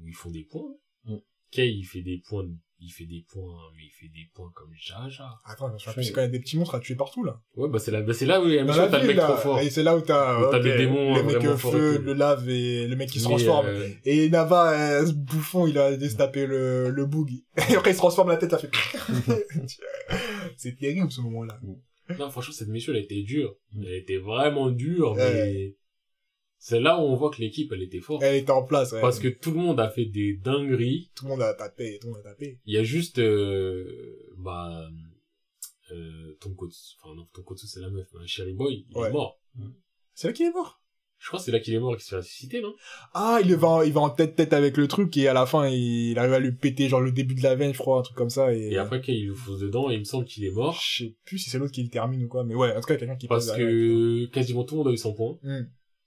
où 0.00 0.06
ils 0.08 0.14
font 0.14 0.30
des 0.30 0.44
points. 0.44 0.74
Mm. 1.04 1.16
Kay, 1.50 1.70
il 1.72 1.84
fait 1.84 2.02
des 2.02 2.22
points, 2.26 2.48
il 2.78 2.90
fait 2.90 3.06
des 3.06 3.24
points, 3.26 3.56
mais 3.76 3.84
il 3.84 3.90
fait 3.90 4.08
des 4.12 4.28
points 4.34 4.50
comme 4.54 4.70
Jaja. 4.78 5.28
Attends, 5.44 5.76
souviens 5.78 5.92
plus, 5.94 6.04
c'est 6.04 6.12
quand 6.12 6.20
même 6.20 6.30
des 6.30 6.40
petits 6.40 6.58
monstres 6.58 6.74
à 6.74 6.80
tuer 6.80 6.94
partout, 6.94 7.24
là. 7.24 7.40
Ouais, 7.54 7.68
bah 7.68 7.78
c'est 7.78 7.90
là, 7.90 8.02
bah, 8.02 8.12
c'est 8.12 8.26
là 8.26 8.40
où 8.42 8.46
il 8.48 8.54
y 8.54 8.58
a 8.58 8.64
t'as 8.66 9.00
le 9.00 9.06
mec 9.06 9.16
là, 9.16 9.24
trop 9.24 9.36
fort. 9.36 9.58
Et 9.60 9.70
c'est 9.70 9.82
là 9.82 9.96
où 9.96 10.00
t'as, 10.02 10.38
Où 10.38 10.50
t'as 10.50 10.58
ok, 10.58 10.64
le 10.64 10.76
le 10.76 11.22
mec 11.22 11.36
vraiment 11.36 11.50
euh, 11.52 11.56
fort 11.56 11.72
feu, 11.72 11.98
le 11.98 12.12
lave 12.12 12.48
et 12.50 12.86
le 12.86 12.96
mec 12.96 13.08
qui 13.08 13.18
se 13.18 13.24
Mais, 13.28 13.30
transforme. 13.36 13.66
euh, 13.66 13.88
Et 14.04 14.28
Nava, 14.28 14.72
euh, 14.72 15.06
ce 15.06 15.12
bouffon, 15.12 15.66
il 15.66 15.78
a 15.78 15.96
destapé 15.96 16.46
le, 16.46 16.90
le 16.90 17.06
boug. 17.06 17.30
Et 17.70 17.76
après, 17.76 17.90
il 17.90 17.94
se 17.94 17.98
transforme 17.98 18.28
la 18.28 18.36
tête, 18.36 18.50
ça 18.50 18.58
fait... 18.58 18.70
c'est 20.56 20.76
terrible, 20.76 21.10
ce 21.10 21.20
moment-là. 21.22 21.58
Non, 22.18 22.30
franchement, 22.30 22.54
cette 22.54 22.68
mission, 22.68 22.92
elle 22.92 23.00
a 23.00 23.02
été 23.02 23.22
dure. 23.22 23.56
Elle 23.80 23.88
a 23.88 23.96
été 23.96 24.18
vraiment 24.18 24.70
dure, 24.70 25.14
mais 25.16 25.74
c'est 26.68 26.80
là 26.80 26.98
où 26.98 27.02
on 27.02 27.14
voit 27.14 27.30
que 27.30 27.40
l'équipe, 27.40 27.70
elle 27.72 27.82
était 27.82 28.00
forte. 28.00 28.24
Elle 28.24 28.34
était 28.34 28.50
en 28.50 28.64
place, 28.64 28.90
ouais. 28.92 29.00
Parce 29.00 29.20
que 29.20 29.28
tout 29.28 29.52
le 29.52 29.58
monde 29.58 29.78
a 29.78 29.88
fait 29.88 30.06
des 30.06 30.34
dingueries. 30.34 31.12
Tout 31.14 31.26
le 31.26 31.30
monde 31.30 31.42
a 31.42 31.54
tapé, 31.54 31.98
tout 32.00 32.08
le 32.08 32.14
monde 32.14 32.22
a 32.26 32.30
tapé. 32.30 32.58
Il 32.66 32.74
y 32.74 32.78
a 32.78 32.82
juste, 32.82 33.20
euh, 33.20 33.86
bah, 34.36 34.88
euh, 35.92 36.36
Tonkotsu, 36.40 36.96
enfin 37.00 37.14
non, 37.14 37.26
Tonkotsu 37.32 37.66
c'est 37.68 37.80
la 37.80 37.90
meuf, 37.90 38.08
mais 38.18 38.26
Cherry 38.26 38.52
Boy, 38.54 38.84
il 38.90 38.96
Ouais. 38.98 39.08
est 39.08 39.12
mort. 39.12 39.38
C'est 40.14 40.26
là 40.28 40.32
qu'il 40.34 40.46
est 40.46 40.52
mort? 40.52 40.80
Je 41.18 41.28
crois 41.28 41.38
que 41.38 41.44
c'est 41.46 41.52
là 41.52 41.60
qu'il 41.60 41.72
est 41.72 41.78
mort 41.80 41.94
et 41.94 41.96
qu'il 41.96 42.04
se 42.04 42.10
fait 42.10 42.16
ressusciter, 42.16 42.60
non? 42.60 42.74
Ah, 43.14 43.38
il 43.42 43.54
va, 43.54 43.68
en- 43.68 43.82
il 43.82 43.92
va 43.92 44.00
en 44.02 44.10
tête-tête 44.10 44.52
avec 44.52 44.76
le 44.76 44.86
truc 44.88 45.16
et 45.16 45.28
à 45.28 45.32
la 45.32 45.46
fin, 45.46 45.66
il 45.68 46.18
arrive 46.18 46.32
à 46.34 46.40
lui 46.40 46.52
péter, 46.52 46.88
genre, 46.88 47.00
le 47.00 47.10
début 47.12 47.34
de 47.34 47.42
la 47.42 47.54
veine, 47.54 47.72
je 47.72 47.78
crois, 47.78 47.98
un 48.00 48.02
truc 48.02 48.16
comme 48.16 48.28
ça. 48.28 48.52
Et, 48.52 48.72
Et 48.72 48.76
après, 48.76 49.00
Kay, 49.00 49.14
il 49.16 49.28
le 49.28 49.34
fonce 49.34 49.60
dedans 49.60 49.88
et 49.90 49.94
il 49.94 50.00
me 50.00 50.04
semble 50.04 50.26
qu'il 50.26 50.44
est 50.44 50.50
mort. 50.50 50.78
Je 50.82 51.04
sais 51.04 51.14
plus 51.24 51.38
si 51.38 51.48
c'est 51.48 51.58
l'autre 51.58 51.72
qui 51.72 51.82
le 51.82 51.88
termine 51.88 52.22
ou 52.24 52.28
quoi, 52.28 52.44
mais 52.44 52.54
ouais, 52.54 52.72
en 52.76 52.80
tout 52.80 52.86
cas, 52.88 52.96
quelqu'un 52.96 53.16
qui 53.16 53.28
Parce 53.28 53.46
derrière. 53.46 53.66
que 53.66 54.26
quasiment 54.26 54.64
tout 54.64 54.74
le 54.74 54.78
monde 54.80 54.88
a 54.88 54.92
eu 54.92 54.98
100 54.98 55.14
points. 55.14 55.38
Hmm. 55.42 55.62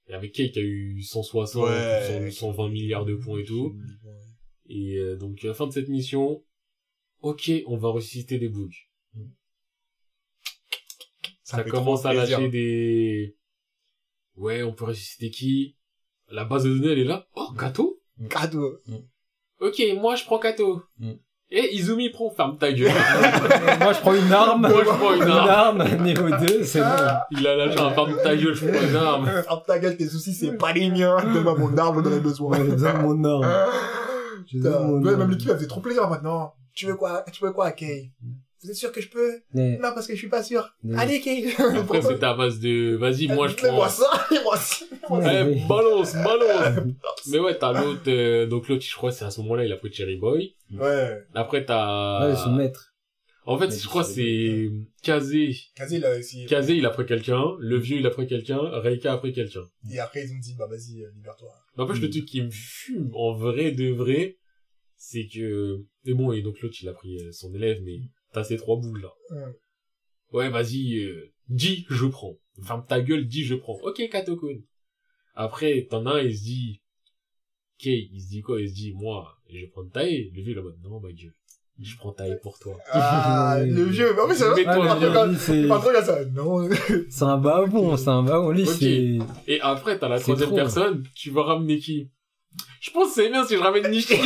Et 0.09 0.13
avec 0.13 0.31
qui 0.33 0.41
a 0.41 0.61
eu 0.61 1.01
160, 1.01 1.63
Ouais. 1.67 2.29
100, 2.31 2.31
120 2.31 2.69
milliards 2.69 3.05
de 3.05 3.15
points 3.15 3.39
et 3.39 3.43
tout. 3.43 3.75
Et 4.67 4.97
euh, 4.97 5.15
donc, 5.15 5.43
à 5.43 5.47
la 5.47 5.53
fin 5.53 5.67
de 5.67 5.71
cette 5.71 5.87
mission, 5.87 6.43
ok, 7.21 7.51
on 7.67 7.77
va 7.77 7.89
ressusciter 7.89 8.39
des 8.39 8.49
bugs. 8.49 8.69
Ça, 11.43 11.63
commence 11.63 12.05
à 12.05 12.11
plaisir. 12.11 12.39
lâcher 12.39 12.49
des... 12.49 13.35
Ouais, 14.35 14.61
on 14.61 14.73
peut 14.73 14.85
ressusciter 14.85 15.31
qui? 15.31 15.77
La 16.27 16.45
base 16.45 16.63
de 16.63 16.69
données, 16.69 16.91
elle 16.91 16.99
est 16.99 17.03
là? 17.05 17.27
Oh, 17.35 17.51
Kato? 17.57 17.99
Cadeau. 18.29 18.79
Ok, 19.59 19.81
moi 19.95 20.15
je 20.15 20.25
prends 20.25 20.39
Kato. 20.39 20.83
Mm. 20.97 21.13
Et 21.51 21.75
Izumi 21.75 22.11
prend 22.11 22.29
ferme 22.29 22.57
ta 22.59 22.71
gueule. 22.71 22.91
Moi, 23.81 23.93
je 23.93 23.99
prends 24.01 24.13
une 24.13 24.31
arme. 24.31 24.61
Moi, 24.61 24.83
je 24.83 24.89
prends 24.89 25.15
une 25.15 25.23
arme. 25.23 25.83
niveau 26.03 26.29
2, 26.29 26.63
c'est 26.63 26.79
bon. 26.79 26.85
Il 27.31 27.47
a 27.47 27.55
lâché 27.55 27.79
un 27.79 27.89
ferme 27.89 28.15
ta 28.21 28.35
gueule, 28.35 28.53
je 28.53 28.67
prends 28.67 28.87
une 28.87 28.95
arme. 28.95 29.25
Ferme 29.47 29.61
ta 29.65 29.79
gueule, 29.79 29.97
tes 29.97 30.07
soucis, 30.07 30.33
c'est 30.33 30.51
pas 30.51 30.73
les 30.73 30.91
miens. 30.91 31.17
Donne-moi 31.33 31.55
mon 31.57 31.75
arme, 31.77 32.03
j'en 32.03 32.11
ai 32.15 32.19
besoin. 32.19 32.51
Ouais, 32.51 32.65
j'ai 32.65 32.71
besoin 32.71 32.93
de 32.93 32.99
mon 32.99 33.23
arme. 33.23 33.71
J'ai 34.45 34.59
besoin 34.59 34.79
de 34.79 34.85
mon 34.85 35.01
ouais, 35.01 35.09
arme. 35.11 35.19
même 35.21 35.31
l'équipe, 35.31 35.49
elle 35.49 35.55
faisait 35.55 35.67
trop 35.67 35.81
plaisir 35.81 36.07
maintenant. 36.07 36.53
Tu 36.75 36.85
veux 36.85 36.95
quoi, 36.95 37.25
tu 37.31 37.43
veux 37.43 37.51
quoi, 37.51 37.71
Kay? 37.71 38.11
Vous 38.61 38.69
êtes 38.69 38.75
sûr 38.75 38.91
que 38.91 38.99
je 39.01 39.09
peux? 39.09 39.39
Mais- 39.53 39.77
Non, 39.77 39.91
parce 39.93 40.05
que 40.07 40.13
je 40.13 40.17
suis 40.19 40.27
pas 40.27 40.43
sûr. 40.43 40.69
mais- 40.83 40.97
Allez, 40.97 41.21
Kay. 41.21 41.45
Après, 41.57 42.01
c'était 42.01 42.25
à 42.25 42.33
base 42.33 42.59
de, 42.59 42.95
vas-y, 42.95 43.27
moi 43.29 43.47
je 43.47 43.55
prends. 43.55 43.67
Mets-moi 43.67 43.89
ça, 43.89 44.27
mets-moi 44.31 44.57
ça. 44.57 44.85
Ouais, 45.09 45.53
Eh, 45.63 45.67
balance, 45.67 46.13
balance. 46.15 46.85
Mais 47.31 47.39
ouais, 47.39 47.57
t'as 47.57 47.81
l'autre, 47.81 48.01
euh, 48.07 48.45
donc 48.47 48.67
l'autre, 48.67 48.83
je 48.85 48.93
crois, 48.95 49.11
c'est 49.11 49.25
à 49.25 49.31
ce 49.31 49.39
moment-là, 49.41 49.65
il 49.65 49.71
a 49.71 49.77
pris 49.77 49.91
Cherry 49.93 50.17
Boy. 50.17 50.55
Ouais. 50.73 51.17
Après, 51.33 51.63
t'as... 51.65 52.27
Ouais, 52.29 52.35
son 52.35 52.51
maître. 52.53 52.93
En 53.45 53.57
fait, 53.57 53.67
Mais 53.69 53.75
je 53.77 53.87
crois 53.87 54.03
c'est- 54.03 54.13
c'est 54.13 54.71
Kazé. 55.01 55.55
Kazé, 55.75 55.97
là, 55.99 56.15
aussi. 56.19 56.45
Kazé, 56.45 56.75
il 56.75 56.85
a 56.85 56.91
pris 56.91 57.05
quelqu'un. 57.05 57.43
Le 57.59 57.77
vieux, 57.79 57.97
il 57.97 58.05
a 58.05 58.11
pris 58.11 58.27
quelqu'un. 58.27 58.59
Reika 58.59 59.13
a 59.13 59.17
pris 59.17 59.33
quelqu'un. 59.33 59.63
Et 59.91 59.99
après, 59.99 60.23
ils 60.25 60.31
ont 60.33 60.37
dit, 60.39 60.53
bah, 60.55 60.67
vas-y, 60.69 61.01
euh, 61.03 61.09
libère-toi. 61.15 61.49
N'empêche, 61.77 61.99
le 62.01 62.09
truc 62.11 62.25
qui 62.25 62.41
me 62.41 62.51
fume, 62.51 63.09
en 63.15 63.33
vrai 63.33 63.71
de 63.71 63.89
vrai, 63.89 64.37
c'est 64.97 65.27
que... 65.27 65.79
Et 66.05 66.13
bon, 66.13 66.31
et 66.31 66.41
donc 66.43 66.59
l'autre, 66.61 66.75
il 66.81 66.89
a 66.89 66.93
pris 66.93 67.17
euh, 67.17 67.31
son 67.31 67.51
élève, 67.55 67.79
mais 67.83 67.99
t'as 68.33 68.43
ces 68.43 68.57
trois 68.57 68.77
boules, 68.77 69.01
là. 69.01 69.13
Ouais. 69.31 69.59
Ouais, 70.31 70.49
vas-y, 70.49 70.97
euh, 71.03 71.31
dis, 71.47 71.85
je 71.89 72.05
prends. 72.05 72.35
Ferme 72.63 72.85
ta 72.87 73.01
gueule, 73.01 73.25
dis, 73.27 73.43
je 73.43 73.55
prends. 73.55 73.77
Ok, 73.83 74.01
Katokun. 74.09 74.59
Après, 75.35 75.87
t'en 75.89 76.05
as 76.05 76.15
un, 76.15 76.19
il 76.21 76.37
se 76.37 76.43
dit... 76.43 76.81
Kay, 77.77 78.09
il 78.11 78.21
se 78.21 78.27
dit 78.27 78.41
quoi? 78.41 78.59
Il 78.61 78.69
se 78.69 78.73
dit, 78.75 78.93
moi, 78.93 79.37
je 79.49 79.57
vais 79.57 79.67
prendre 79.67 79.89
Tae. 79.91 80.29
Le 80.33 80.41
vieux, 80.41 80.51
il 80.51 80.57
est 80.57 80.59
en 80.59 80.63
mode, 80.63 80.77
non, 80.83 80.99
ma 80.99 81.11
gueule. 81.11 81.33
Je 81.81 81.95
prends 81.95 82.11
Tae 82.11 82.35
pour 82.43 82.59
toi. 82.59 82.77
Ah, 82.91 83.57
le 83.65 83.83
vieux. 83.85 84.13
Mais 84.13 84.21
en 84.21 84.27
fait, 84.27 84.35
c'est 84.35 84.49
vrai. 84.49 84.65
a 85.95 86.03
ça. 86.03 86.25
Non. 86.25 86.67
c'est 87.09 87.23
un 87.23 87.37
babon, 87.37 87.95
c'est 87.95 88.09
un 88.09 88.21
babon. 88.23 88.51
Lui, 88.51 88.63
Ok. 88.63 88.75
c'est, 88.79 89.17
Et 89.47 89.61
après, 89.61 89.97
t'as 89.97 90.09
la 90.09 90.19
troisième 90.19 90.49
trop. 90.49 90.57
personne, 90.57 91.03
tu 91.15 91.31
vas 91.31 91.43
ramener 91.43 91.79
qui? 91.79 92.09
Je 92.81 92.91
pense 92.91 93.09
que 93.09 93.15
c'est 93.21 93.29
bien 93.29 93.45
si 93.45 93.55
je 93.55 93.59
ramène 93.61 93.89
Nishi. 93.91 94.13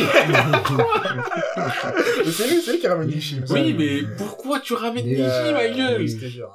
Mais 2.24 2.30
c'est 2.30 2.48
lui, 2.48 2.62
c'est 2.64 2.72
lui 2.72 2.78
qui 2.78 2.86
ramène 2.86 3.08
Nishi. 3.08 3.36
me 3.40 3.52
oui, 3.52 3.74
mais 3.74 4.02
pourquoi 4.16 4.60
tu 4.60 4.74
ramènes 4.74 5.04
Mais, 5.04 5.12
Nishi, 5.12 5.24
Euh, 5.24 5.52
ma 5.52 5.68
gueule. 5.68 6.06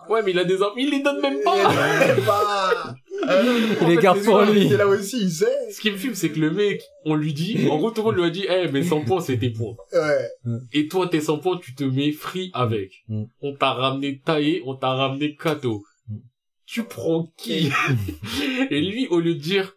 Ouais, 0.09 0.21
mais 0.23 0.31
il 0.31 0.39
a 0.39 0.45
des 0.45 0.61
enfants, 0.61 0.75
il 0.77 0.89
les 0.91 1.01
donne 1.01 1.21
même 1.21 1.41
pas 1.43 1.55
Eh, 1.57 2.21
bah. 2.25 2.95
Il 3.81 3.87
les 3.89 3.97
garde 3.97 4.21
pour 4.23 4.41
lui. 4.41 4.65
Il 4.65 4.73
est 4.73 4.77
là 4.77 4.87
aussi, 4.87 5.19
il 5.21 5.31
sait. 5.31 5.45
Ce 5.71 5.81
qui 5.81 5.91
me 5.91 5.97
fume, 5.97 6.15
c'est 6.15 6.29
que 6.29 6.39
le 6.39 6.51
mec, 6.51 6.81
on 7.05 7.15
lui 7.15 7.33
dit, 7.33 7.67
en 7.69 7.77
gros, 7.77 7.91
tout 7.91 8.01
le 8.01 8.05
monde 8.05 8.15
lui 8.15 8.23
a 8.23 8.29
dit, 8.29 8.45
eh, 8.49 8.69
mais 8.71 8.81
100 8.83 9.01
points, 9.01 9.19
c'est 9.21 9.37
tes 9.37 9.49
points. 9.49 9.75
Ouais. 9.93 10.29
Et 10.73 10.87
toi, 10.87 11.07
tes 11.07 11.21
100 11.21 11.39
points, 11.39 11.59
tu 11.61 11.75
te 11.75 11.83
mets 11.83 12.11
free 12.13 12.49
avec. 12.53 12.91
Mm. 13.09 13.23
On 13.41 13.53
t'a 13.55 13.73
ramené 13.73 14.21
Tae, 14.23 14.61
on 14.65 14.75
t'a 14.75 14.93
ramené 14.93 15.35
Kato. 15.35 15.83
Mm. 16.07 16.15
Tu 16.65 16.83
prends 16.83 17.27
qui? 17.37 17.71
Et 18.71 18.81
lui, 18.81 19.07
au 19.09 19.19
lieu 19.19 19.35
de 19.35 19.39
dire, 19.39 19.75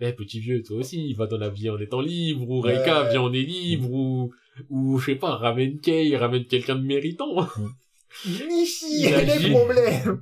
eh, 0.00 0.12
petit 0.12 0.40
vieux, 0.40 0.62
toi 0.62 0.78
aussi, 0.78 1.14
va 1.14 1.26
dans 1.26 1.38
la 1.38 1.48
vie 1.48 1.70
en 1.70 1.78
étant 1.78 2.00
libre, 2.00 2.48
ou 2.50 2.60
Reika, 2.60 3.02
Ouais. 3.04 3.10
viens, 3.10 3.20
on 3.22 3.32
est 3.32 3.42
libre, 3.42 3.90
ou, 3.90 4.32
ou, 4.68 4.98
je 4.98 5.06
sais 5.06 5.14
pas, 5.16 5.36
ramène 5.36 5.78
Kei, 5.80 6.16
ramène 6.16 6.44
quelqu'un 6.46 6.76
de 6.76 6.82
méritant. 6.84 7.46
Nishi, 8.26 8.86
Il 8.90 9.08
il 9.08 9.14
a 9.14 9.38
des 9.38 9.50
problèmes. 9.50 10.20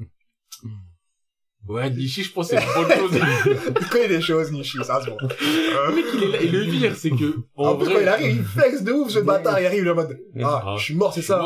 Ouais, 1.68 1.90
Nishi, 1.90 2.22
je 2.24 2.32
pense 2.32 2.50
que 2.50 2.56
c'est 2.56 2.64
une 2.64 2.72
bonne 2.88 2.98
chose. 2.98 3.20
Il 3.80 3.86
connaît 3.88 4.08
des 4.08 4.20
choses, 4.20 4.50
Nishi, 4.50 4.78
ça 4.82 5.00
se 5.00 5.10
voit. 5.10 5.18
le 5.20 5.94
mec, 5.94 6.04
il 6.14 6.22
est 6.24 6.28
là, 6.28 6.40
et 6.42 6.48
le 6.48 6.64
pire, 6.70 6.96
c'est 6.96 7.10
que, 7.10 7.36
en, 7.54 7.68
En 7.70 7.76
plus, 7.76 7.84
vrai, 7.86 7.94
quand 7.94 8.00
il 8.00 8.08
arrive, 8.08 8.36
il 8.38 8.42
flex 8.44 8.82
de 8.82 8.92
ouf, 8.92 9.10
ce 9.10 9.18
bâtard. 9.20 9.60
Il 9.60 9.66
arrive, 9.66 9.82
il 9.82 9.86
est 9.86 9.90
en 9.90 9.94
mode, 9.94 10.18
ah, 10.42 10.62
Ah, 10.66 10.74
je 10.78 10.84
suis 10.84 10.94
mort, 10.94 11.12
c'est 11.12 11.22
ça. 11.22 11.40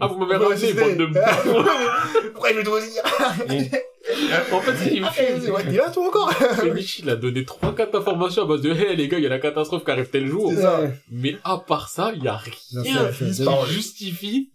Ah, 0.00 0.06
vous 0.08 0.18
m'avez 0.18 0.36
ramené, 0.44 0.72
bande 0.72 0.96
de 0.96 2.30
Pourquoi 2.32 2.50
il 2.50 2.56
veut 2.56 2.64
tout 2.64 2.78
dire? 2.80 3.72
En 4.52 4.60
fait, 4.60 4.90
qui 4.90 5.00
me 5.00 5.06
fume, 5.06 5.52
Ouais, 5.52 5.62
t'es 5.64 5.76
là, 5.76 5.90
toi, 5.90 6.06
encore? 6.08 6.32
c'est 6.60 6.74
Nishi, 6.74 7.02
il 7.02 7.10
a 7.10 7.16
donné 7.16 7.42
3-4 7.42 7.96
informations 7.96 8.42
à 8.42 8.46
base 8.46 8.60
de, 8.60 8.70
hey, 8.72 8.96
les 8.96 9.08
gars, 9.08 9.18
il 9.18 9.24
y 9.24 9.26
a 9.26 9.30
la 9.30 9.38
catastrophe 9.38 9.84
qui 9.84 9.90
arrive 9.90 10.08
tel 10.10 10.26
jour. 10.26 10.52
C'est 10.54 10.62
ça. 10.62 10.80
Mais 11.10 11.36
à 11.44 11.58
part 11.58 11.88
ça, 11.88 12.12
il 12.14 12.22
y 12.22 12.28
a 12.28 12.36
rien 12.36 12.52
c'est- 13.12 13.24
il 13.26 13.34
c'est- 13.34 13.44
qui 13.44 13.72
justifie. 13.72 14.50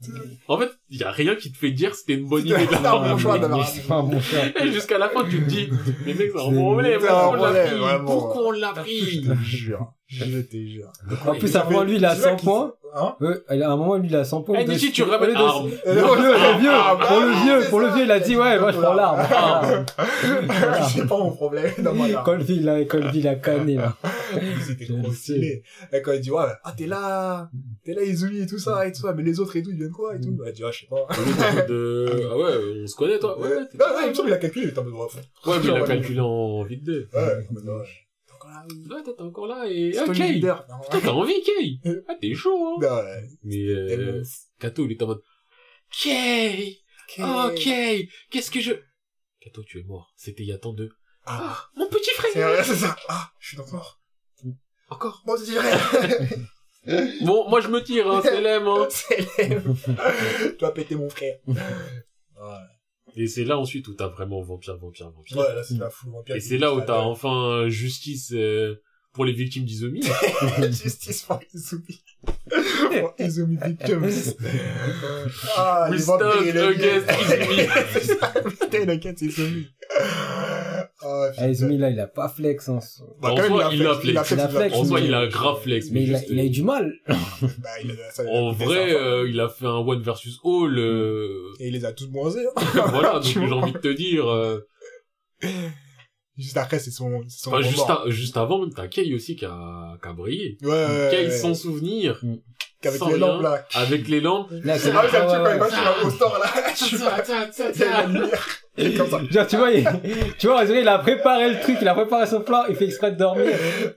En 0.48 0.58
fait, 0.58 0.70
il 0.90 1.00
y 1.00 1.04
a 1.04 1.12
rien 1.12 1.36
qui 1.36 1.52
te 1.52 1.58
fait 1.58 1.72
dire 1.72 1.96
c'était 1.96 2.14
une 2.14 2.28
bonne 2.28 2.46
idée 2.46 2.56
C'était 2.60 2.72
d'avoir 2.76 3.04
un 3.04 3.12
bon 3.14 3.18
choix 3.18 3.40
d'avoir 3.40 3.68
C'est 3.68 3.88
pas 3.88 3.96
un 3.96 4.04
bon 4.04 4.20
choix. 4.22 4.40
Et 4.64 4.72
jusqu'à 4.72 4.98
la 4.98 5.10
fin, 5.10 5.24
tu 5.30 5.44
te 5.44 5.50
dis, 5.50 5.70
mais 6.06 6.14
mec, 6.14 6.32
c'est 6.34 6.40
un 6.40 6.50
C'est- 6.50 6.56
problème. 6.56 7.00
c'est 7.02 7.08
Pourquoi 7.08 7.30
on 7.30 7.36
l'a 7.52 7.66
pris. 7.66 8.06
Pourquoi 8.06 8.42
on 8.48 8.52
l'a 8.52 8.74
pris 8.74 9.00
Je 9.26 9.32
te 9.32 9.44
jure. 9.44 9.88
Je 10.08 10.40
te 10.42 10.56
jure. 10.58 10.92
En 11.28 11.34
plus, 11.34 11.56
à 11.56 11.62
un 11.62 11.66
moment, 11.66 11.84
lui, 11.84 11.96
il 11.96 12.06
a 12.06 12.14
C'est 12.16 12.22
vrai 12.22 12.30
100 12.32 12.36
qu'il- 12.38 12.46
points. 12.50 12.74
Hein? 12.98 13.16
Euh, 13.24 13.42
à 13.50 13.72
un 13.72 13.76
moment, 13.76 13.98
lui, 13.98 14.08
il 14.08 14.16
a 14.16 14.24
100 14.24 14.42
points. 14.44 14.60
Eh, 14.62 14.64
de- 14.66 14.72
Nishi, 14.72 14.92
tu 14.92 15.02
ramènes 15.04 15.32
de- 15.32 15.36
arme. 15.36 15.70
Le, 15.86 16.60
vieux, 16.62 16.70
Ah, 16.72 16.96
pour 16.98 17.20
le 17.20 17.32
bah, 17.34 17.40
vieux, 17.44 17.62
c'est 17.62 17.70
pour 17.70 17.80
le 17.82 17.88
vieux, 17.90 18.04
il 18.06 18.12
a 18.12 18.20
dit, 18.20 18.38
ouais, 18.38 18.58
moi, 18.60 18.72
je 18.72 18.80
prends 18.80 18.94
l'arme. 18.94 19.20
Ah. 19.34 19.84
C'est 20.94 21.08
pas 21.08 21.18
mon 21.18 21.32
problème. 21.32 21.72
Colville, 22.26 22.64
là, 22.64 22.86
Colville 22.86 23.28
a 23.28 23.36
canné, 23.36 23.76
là. 23.76 23.98
C'était 24.66 24.86
trop 24.86 25.12
stylé. 25.12 25.64
Et 25.92 26.02
quand 26.02 26.14
il 26.14 26.22
dit, 26.22 26.32
ouais, 26.32 26.44
ah, 26.64 26.72
t'es 26.78 26.86
là, 26.88 27.50
t'es 27.84 27.94
là, 27.94 28.04
Izumi 28.04 28.42
et 28.42 28.48
tout 28.48 28.60
ça, 28.60 28.88
et 28.88 28.92
tout 28.94 29.02
ça, 29.02 29.14
mais 29.14 29.24
les 29.24 29.40
autres 29.40 29.56
et 29.58 29.64
tout, 29.64 29.72
ils 29.72 29.78
viennent 29.78 29.92
quoi, 29.92 30.16
et 30.16 30.22
tout? 30.22 30.38
Elle 30.46 30.54
dit, 30.54 30.64
ah, 30.66 30.72
je 30.72 30.80
sais 30.82 30.88
pas. 30.88 31.08
De... 31.68 32.30
Ah 32.32 32.38
ouais, 32.38 32.84
on 32.84 32.88
se 32.88 32.96
connaît, 32.96 33.20
toi. 33.20 33.38
Ouais, 33.40 33.48
Ouais, 33.50 33.58
il 34.04 34.10
me 34.10 34.14
semble 34.14 34.28
qu'il 34.28 34.34
a 34.36 34.38
calculé, 34.38 34.66
il 34.66 34.70
était 34.70 34.80
en 34.80 34.84
mode, 34.84 34.94
ouais, 34.94 35.00
Ouais, 35.52 35.56
mais 35.64 35.70
il 35.70 35.76
a 35.76 35.82
calculé 35.86 36.20
en 36.22 36.64
vite 36.64 36.84
deux. 36.84 37.08
Ouais, 37.14 37.48
ouais. 38.64 38.68
T'es 38.72 38.72
encore 38.72 38.78
là, 38.78 38.78
oui. 38.78 38.88
Ouais, 38.90 39.04
toi, 39.04 39.14
t'es 39.16 39.22
encore 39.22 39.48
là 39.48 39.66
et... 39.70 39.94
C'est 39.94 40.00
Ah, 40.22 40.28
leader. 40.28 40.66
Non, 40.70 40.76
Toi, 40.90 41.00
t'as 41.04 41.12
envie, 41.12 41.42
Kei 41.44 41.80
Ah, 42.08 42.16
t'es 42.20 42.34
chaud, 42.34 42.68
hein 42.68 42.80
Non, 42.82 42.96
ouais. 43.04 43.30
Mais, 43.44 43.66
euh. 43.68 44.24
Kato, 44.60 44.86
il 44.86 44.92
est 44.94 45.02
en 45.04 45.08
mode, 45.08 45.22
Kei 45.92 46.82
Oh, 47.20 47.50
Kei 47.56 48.10
Qu'est-ce 48.32 48.52
que 48.52 48.60
je... 48.60 48.74
Kato, 49.40 49.64
tu 49.64 49.80
es 49.80 49.84
mort. 49.84 50.14
C'était 50.16 50.44
il 50.44 50.50
y 50.50 50.54
a 50.54 50.58
tant 50.58 50.74
de... 50.74 50.90
Ah, 51.26 51.70
Mon 51.76 51.88
petit 51.90 52.12
frère 52.12 52.64
c'est 52.64 52.76
ça. 52.76 52.96
Ah, 53.10 53.32
je 53.40 53.50
suis 53.50 53.60
encore. 53.60 54.00
Encore 54.90 55.24
Bon, 55.26 55.36
c'est 55.38 55.56
vrai. 55.56 55.72
Bon, 57.22 57.50
moi 57.50 57.62
je 57.62 57.68
me 57.68 57.82
tire, 57.82 58.08
hein, 58.12 58.22
c'est 58.24 58.42
l'aime, 58.42 58.68
hein. 58.68 58.88
C'est 58.92 59.40
l'aime. 59.40 59.76
Tu 60.58 60.64
vas 60.64 60.72
péter 60.72 60.94
mon 60.96 61.10
frère. 61.10 61.40
Ouais. 61.48 61.56
Et 63.16 63.28
c'est 63.28 63.46
là 63.46 63.58
ensuite 63.58 63.88
où 63.88 63.94
t'as 63.94 64.08
vraiment 64.08 64.42
vampire, 64.42 64.78
vampire, 64.78 65.10
vampire. 65.10 65.38
Ouais, 65.38 65.56
là, 65.56 65.64
c'est 65.64 65.78
la 65.78 65.90
foule 65.90 66.12
vampire. 66.12 66.36
Et 66.36 66.40
c'est 66.40 66.58
là 66.58 66.74
où 66.74 66.82
t'as 66.82 67.00
enfin 67.00 67.70
justice 67.70 68.34
euh, 68.34 68.76
pour 69.14 69.24
les 69.24 69.32
victimes 69.32 69.64
d'Izumi. 69.64 70.02
Justice 70.62 71.24
for 71.24 71.40
Izumi. 71.54 72.04
For 72.50 73.16
Izumi 73.18 73.58
Victims. 73.66 74.36
Ah, 75.58 75.90
les 75.92 75.98
vampires 75.98 76.68
against 76.68 77.10
Izumi. 77.22 77.68
Putain, 78.60 78.86
t'inquiète, 78.86 79.20
c'est 79.20 79.26
Izumi. 79.28 79.68
Ah, 81.08 81.32
Ah, 81.38 81.50
Izumi, 81.50 81.78
là, 81.78 81.90
il 81.92 82.00
a 82.00 82.08
pas 82.08 82.28
flex, 82.30 82.68
hein. 82.70 82.80
Bah, 83.22 83.32
En 83.32 83.36
quand 83.36 83.42
même, 83.44 83.52
soi, 83.52 83.70
il 83.74 83.86
a 83.86 83.94
flex. 83.94 84.32
Il 84.32 84.40
a 84.40 84.48
flex, 84.50 84.76
En 84.76 84.86
soi, 84.86 85.00
il 85.02 85.14
a 85.14 85.20
un 85.20 85.28
grave 85.28 85.62
flex. 85.62 85.92
Mais 85.92 86.04
il 86.04 86.16
a, 86.16 86.20
il 86.30 86.40
a 86.40 86.44
eu 86.46 86.50
du 86.50 86.64
mal. 86.64 86.92
Bah, 87.08 87.16
il 87.84 87.92
a- 87.92 88.12
ça, 88.12 88.24
il 88.24 88.30
a 88.30 88.32
En 88.32 88.52
vrai, 88.52 88.94
euh, 88.96 89.30
il 89.30 89.40
a 89.40 89.48
fait 89.50 89.66
un 89.68 89.78
one 89.78 90.02
versus 90.02 90.40
all. 90.44 90.78
Euh... 90.80 91.54
Et 91.60 91.68
il 91.68 91.74
les 91.74 91.86
a 91.86 91.94
tous 91.94 92.08
bronzés. 92.08 92.46
hein. 92.56 92.62
voilà, 92.90 93.14
donc 93.20 93.24
j'ai 93.24 93.40
envie 93.40 93.74
de 93.74 93.78
te 93.78 93.94
dire. 93.94 94.28
Euh... 94.28 94.60
Juste 96.38 96.58
après, 96.58 96.80
c'est 96.80 96.92
son, 96.92 97.22
c'est 97.30 97.44
son 97.44 97.54
Enfin, 97.54 97.62
juste, 97.62 97.90
à- 97.90 98.04
juste 98.08 98.36
avant, 98.36 98.60
même 98.60 98.74
t'as 98.74 98.88
Kei 98.88 99.14
aussi 99.16 99.38
qui 99.38 99.46
a, 99.46 99.98
qui 100.02 100.08
a 100.10 100.14
brillé. 100.14 100.58
Ouais, 100.64 100.70
ouais, 100.70 101.08
Kei 101.10 101.26
ouais. 101.28 101.30
sans 101.32 101.54
souvenir, 101.54 102.20
Qu'avec 102.86 103.00
sans 103.00 103.10
les 103.10 103.18
lampes, 103.18 103.42
là. 103.42 103.66
avec 103.74 104.08
les 104.08 104.22
lampes. 104.22 104.50
Là, 104.64 104.78
c'est- 104.78 104.92
Ah, 104.96 105.02
oui, 105.04 105.08
c'est 105.12 105.18
un 105.18 105.22
petit 105.26 105.32
ouais, 105.36 105.44
peu, 105.44 105.50
ouais. 105.50 105.58
quand 105.60 105.68
tu 105.68 105.84
vas 105.84 106.08
au 106.08 106.10
store, 106.12 106.40
là. 106.40 106.50
Tu. 106.76 106.96
Et 108.78 108.94
comme 108.94 109.10
ça. 109.10 109.20
Genre, 109.32 109.48
vois, 109.58 109.72
il, 109.72 109.88
tu 110.38 110.48
vois, 110.48 110.64
il 110.66 110.88
a 110.88 111.00
préparé 111.00 111.50
le 111.50 111.60
truc, 111.62 111.78
il 111.82 111.88
a 111.88 111.94
préparé 111.94 112.28
son 112.28 112.42
plan, 112.42 112.64
il 112.70 112.76
fait 112.76 112.86
exprès 112.86 113.12
de 113.12 113.18
dormir. 113.18 113.48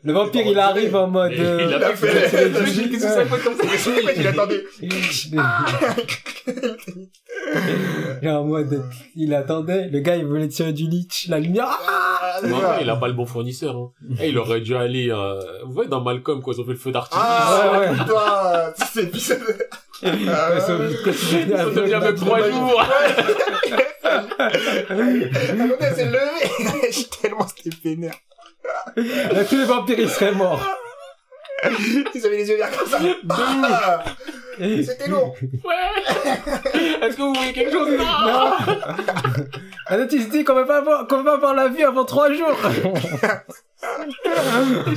Le 0.05 0.13
vampire, 0.13 0.47
il 0.47 0.59
arrive 0.59 0.95
en 0.95 1.09
mode, 1.09 1.33
euh, 1.33 1.67
il 1.69 1.75
a 1.75 1.79
il 1.79 1.85
a 1.85 1.97
fait 1.97 2.07
fait- 2.07 2.29
fait- 2.29 2.49
il 2.49 2.57
a 2.57 2.61
Qu'est-ce 2.89 2.91
que 2.93 2.99
ça 3.01 3.25
fait 3.27 3.43
comme 3.43 3.57
ça 3.57 3.63
Mais 3.65 3.77
c'est 3.77 3.91
vrai 4.03 4.15
qu'il 4.15 4.27
attendait. 4.29 4.65
genre 8.23 8.43
en 8.43 8.45
mode, 8.45 8.83
il 9.17 9.35
attendait, 9.35 9.89
le 9.89 9.99
gars, 10.01 10.17
il 10.17 10.27
voulait 10.27 10.49
tirer 10.49 10.73
du 10.73 10.85
leech, 10.89 11.27
la 11.29 11.41
lumière, 11.41 11.67
ah 11.89 12.08
Ah, 12.45 12.47
ouais, 12.47 12.79
il 12.83 12.91
a 12.91 12.97
pas 12.97 13.09
le 13.09 13.15
bon 13.15 13.27
fournisseur. 13.27 13.77
Hein. 13.77 13.91
Eh, 14.21 14.29
il 14.29 14.39
aurait 14.39 14.61
dû 14.61 14.77
aller. 14.77 15.11
Euh... 15.11 15.41
Vous 15.65 15.73
voyez 15.73 15.89
dans 15.89 16.01
Malcolm 16.01 16.41
quand 16.43 16.53
ils 16.53 16.61
ont 16.61 16.65
fait 16.65 16.73
le 16.73 16.77
feu 16.79 16.93
d'artifice. 16.93 17.23
Ah, 17.25 17.71
Ouais, 17.73 17.79
ouais. 17.89 17.93
putain, 17.97 18.73
c'est. 18.93 19.13
Ouais, 20.05 20.61
ça 20.61 20.77
devient 21.71 21.99
même 22.01 22.15
trois 22.15 22.43
jours. 22.51 22.83
Attendez, 24.05 25.31
c'est 25.95 26.05
levé. 26.07 26.89
Je 26.89 26.93
suis 26.93 27.05
tellement 27.07 27.47
c'était 27.49 27.77
pénère. 27.77 28.15
Tous 28.95 29.57
les 29.57 29.65
vampires, 29.65 29.99
ils 29.99 30.09
seraient 30.09 30.33
morts. 30.33 30.61
Ils 32.15 32.25
avaient 32.27 32.37
les 32.37 32.49
yeux 32.49 32.57
verts 32.57 32.71
comme 32.77 32.89
ça. 32.89 32.99
Ah, 33.31 34.05
C'était 34.59 35.09
lourd. 35.09 35.35
Ouais. 35.43 37.03
Est-ce 37.03 37.17
que 37.17 37.23
vous 37.23 37.35
voyez 37.35 37.53
quelque 37.53 37.73
chose? 37.73 37.89
Non. 37.91 38.05
Non. 39.97 40.07
Il 40.11 40.23
se 40.23 40.29
dit 40.31 40.45
qu'on 40.45 40.55
va 40.55 40.65
pas 40.65 40.79
avoir, 40.79 41.07
qu'on 41.07 41.17
va 41.23 41.25
pas 41.25 41.35
avoir 41.35 41.55
la 41.55 41.69
vue 41.69 41.83
avant 41.83 42.05
trois 42.05 42.33
jours. 42.33 42.57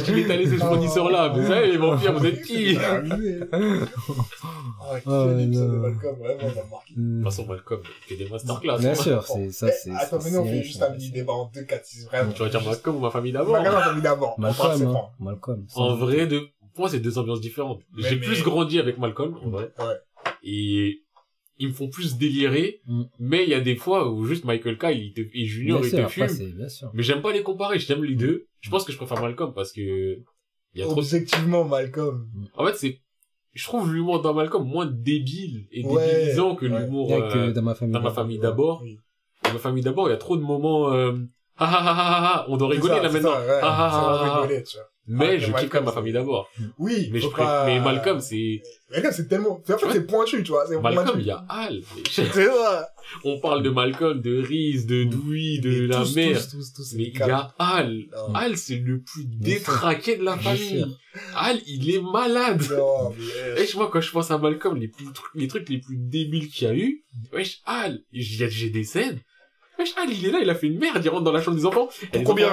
Il 0.08 0.20
est 0.20 0.32
allé 0.32 0.48
ce 0.50 0.56
fournisseur-là. 0.58 1.34
Mais 1.36 1.48
ça, 1.48 1.62
les 1.62 1.78
vampires, 1.78 2.14
vous 2.18 2.26
êtes 2.26 2.42
qui? 2.42 2.74
De 2.76 3.50
Ah, 3.52 4.98
Oh, 5.06 5.26
quel 5.30 5.42
épisode 5.42 5.72
de 5.72 5.76
non. 5.76 5.82
Malcolm, 5.84 6.16
vraiment, 6.18 6.40
on 6.44 6.48
va 6.48 6.64
marquer. 6.70 6.94
toute 6.96 7.24
façon, 7.24 7.46
Malcolm, 7.48 7.80
il 7.86 8.08
fait 8.18 8.24
des 8.24 8.30
masterclass. 8.30 8.78
Bien 8.80 8.96
sûr, 8.96 9.24
c'est, 9.26 9.52
ça, 9.52 9.68
Eh, 9.70 9.72
c'est, 9.72 9.92
Attends, 9.92 10.18
mais 10.24 10.32
nous, 10.32 10.40
on 10.40 10.46
fait 10.46 10.64
juste 10.64 10.82
un 10.82 10.90
mini 10.90 11.12
débat 11.12 11.34
en 11.34 11.46
deux, 11.54 11.64
quatre, 11.64 11.86
six, 11.86 12.06
vraiment. 12.06 12.32
Tu 12.34 12.42
vas 12.44 12.50
dire 12.50 12.64
Malcolm 12.66 12.96
ou 12.98 13.00
ma 13.00 13.12
famille 13.12 13.32
d'abord 13.32 13.54
Malcolm, 13.54 13.76
on 13.76 13.80
a 13.80 13.92
envie 13.92 14.02
d'abord. 14.02 14.36
Malcolm, 14.40 14.72
c'est 14.78 14.86
hein. 14.86 15.02
Malcolm. 15.20 15.66
En 15.76 15.96
vrai, 15.96 16.26
de... 16.28 16.42
pour 16.82 16.88
moi, 16.88 16.90
c'est 16.90 17.00
deux 17.00 17.18
ambiances 17.18 17.42
différentes. 17.42 17.82
Mais- 17.96 18.04
J'ai 18.10 18.16
mais- 18.16 18.26
plus 18.26 18.42
grandi 18.44 18.80
avec 18.80 18.98
Malcolm, 18.98 19.38
en 19.44 19.50
vrai. 19.50 19.72
Ouais. 19.80 19.96
Et 20.44 21.04
ils 21.60 21.68
me 21.68 21.74
font 21.74 21.90
plus 21.90 22.18
délirer. 22.18 22.82
Mm. 22.88 23.04
Mais 23.20 23.44
il 23.44 23.50
y 23.50 23.54
a 23.54 23.60
des 23.62 23.76
fois 23.76 24.10
où 24.12 24.26
juste 24.26 24.46
Michael 24.46 24.78
Kyle 24.80 24.98
il 24.98 25.14
te... 25.14 25.22
et 25.22 25.46
Junior, 25.46 25.80
Bien 25.80 25.88
il 25.88 25.90
sûr, 25.92 26.00
te 26.00 26.04
après, 26.04 26.28
fume. 26.28 26.38
c'est, 26.38 26.52
bien 26.56 26.70
sûr. 26.70 26.90
Mais 26.94 27.04
j'aime 27.04 27.22
pas 27.22 27.32
les 27.32 27.44
comparer, 27.44 27.78
j'aime 27.78 28.04
les 28.04 28.16
deux. 28.16 28.48
Je 28.62 28.70
pense 28.72 28.84
que 28.84 28.92
je 28.92 28.98
préfère 28.98 29.22
Malcolm 29.22 29.54
parce 29.54 29.72
que 29.72 30.18
il 30.74 30.80
y 30.80 30.82
a 30.82 30.86
trop 30.86 30.98
Objectivement, 31.00 31.64
Malcolm. 31.66 32.28
En 32.56 32.66
fait, 32.66 32.76
c'est 32.76 33.02
je 33.54 33.64
trouve 33.66 33.94
l'humour 33.94 34.22
dans 34.22 34.34
Malcolm 34.34 34.66
moins 34.66 34.86
débile 34.88 35.68
et 35.72 35.86
Ouais, 35.86 36.08
débilisant 36.08 36.56
que 36.56 36.66
ouais. 36.66 36.80
l'humour 36.80 37.12
euh, 37.12 37.52
dans 37.52 37.62
ma 37.62 37.76
famille. 37.76 37.94
dans 37.94 38.02
ma 38.02 38.12
famille 38.12 38.40
d'abord. 38.40 38.82
Oui. 38.84 38.98
Dans 39.44 39.54
ma 39.54 39.60
famille 39.60 39.84
d'abord, 39.84 40.08
il 40.08 40.12
y 40.12 40.16
a 40.16 40.18
trop 40.18 40.38
de 40.38 40.42
moments 40.42 40.92
euh, 40.94 41.12
ah 41.58 41.70
ah 41.70 41.84
ah 41.84 41.96
ah 41.98 42.32
ah, 42.34 42.46
on 42.50 42.58
doit 42.58 42.70
rigoler 42.70 42.96
là 42.96 43.02
ça, 43.04 43.08
c'est 43.10 43.14
maintenant. 43.22 43.34
ça, 43.34 43.42
ouais. 43.46 43.60
Ah, 43.62 43.90
ah, 43.92 44.42
ah, 44.44 44.48
ah. 44.50 44.88
Mais 45.08 45.32
Ah, 45.32 45.38
je 45.40 45.52
kiffe 45.52 45.70
quand 45.70 45.80
même 45.80 45.86
ma 45.86 45.92
famille 45.92 46.14
d'abord. 46.14 46.48
Oui, 46.78 47.10
Mais 47.12 47.20
je 47.20 47.28
pas- 47.28 47.66
mais 47.66 47.80
Malcolm 47.80 48.20
c'est 48.22 48.62
Malcolm, 48.92 49.12
c'est 49.16 49.28
tellement, 49.28 49.60
en 49.68 49.78
fait, 49.78 49.86
c'est 49.92 50.06
pointu, 50.06 50.44
tu 50.44 50.52
vois, 50.52 50.66
c'est 50.68 50.80
Malcolm, 50.80 51.20
il 51.20 51.26
y 51.26 51.32
a 51.32 51.44
Al. 51.50 51.82
C'est 52.12 52.26
ça. 52.32 52.88
On 53.24 53.40
parle 53.40 53.64
de 53.64 53.70
Malcolm, 53.70 54.22
de 54.22 54.42
Reese, 54.42 54.86
de 54.86 55.06
Dewey, 55.06 55.58
de 55.60 55.88
la 55.88 55.98
tous, 56.02 56.16
mère. 56.16 56.38
tous, 56.40 56.52
tous, 56.58 56.74
tous, 56.74 56.94
Mais 56.96 57.06
il 57.14 57.18
y 57.18 57.22
a 57.24 57.54
Al. 57.58 58.04
Non. 58.16 58.36
Al, 58.36 58.58
c'est 58.58 58.78
le 58.78 59.02
plus 59.02 59.26
détraqué 59.26 60.18
de 60.18 60.24
la 60.24 60.38
famille. 60.38 60.86
Al, 61.36 61.60
il 61.68 61.90
est 61.94 62.02
malade. 62.02 62.62
Non, 62.70 63.10
mais, 63.18 63.68
quand 63.92 64.02
je 64.02 64.12
pense 64.12 64.30
à 64.32 64.38
Malcolm, 64.38 64.78
les, 64.78 64.88
plus, 64.88 65.06
trucs- 65.14 65.36
les 65.36 65.48
trucs 65.48 65.68
les 65.70 65.80
plus 65.80 65.98
débiles 65.98 66.50
qu'il 66.50 66.68
y 66.68 66.72
a 66.72 66.76
eu, 66.76 67.04
wesh, 67.34 67.62
Al, 67.66 68.02
j'ai 68.14 68.70
des 68.70 68.84
scènes. 68.84 69.20
Ali, 69.98 70.18
il 70.20 70.26
est 70.28 70.32
là, 70.32 70.40
il 70.40 70.50
a 70.50 70.56
fait 70.56 70.68
une 70.68 70.80
merde, 70.80 71.04
il 71.04 71.10
rentre 71.10 71.24
dans 71.24 71.32
la 71.32 71.42
chambre 71.42 71.58
des 71.58 71.66
enfants. 71.66 71.90
Pour 72.14 72.24
combien 72.24 72.50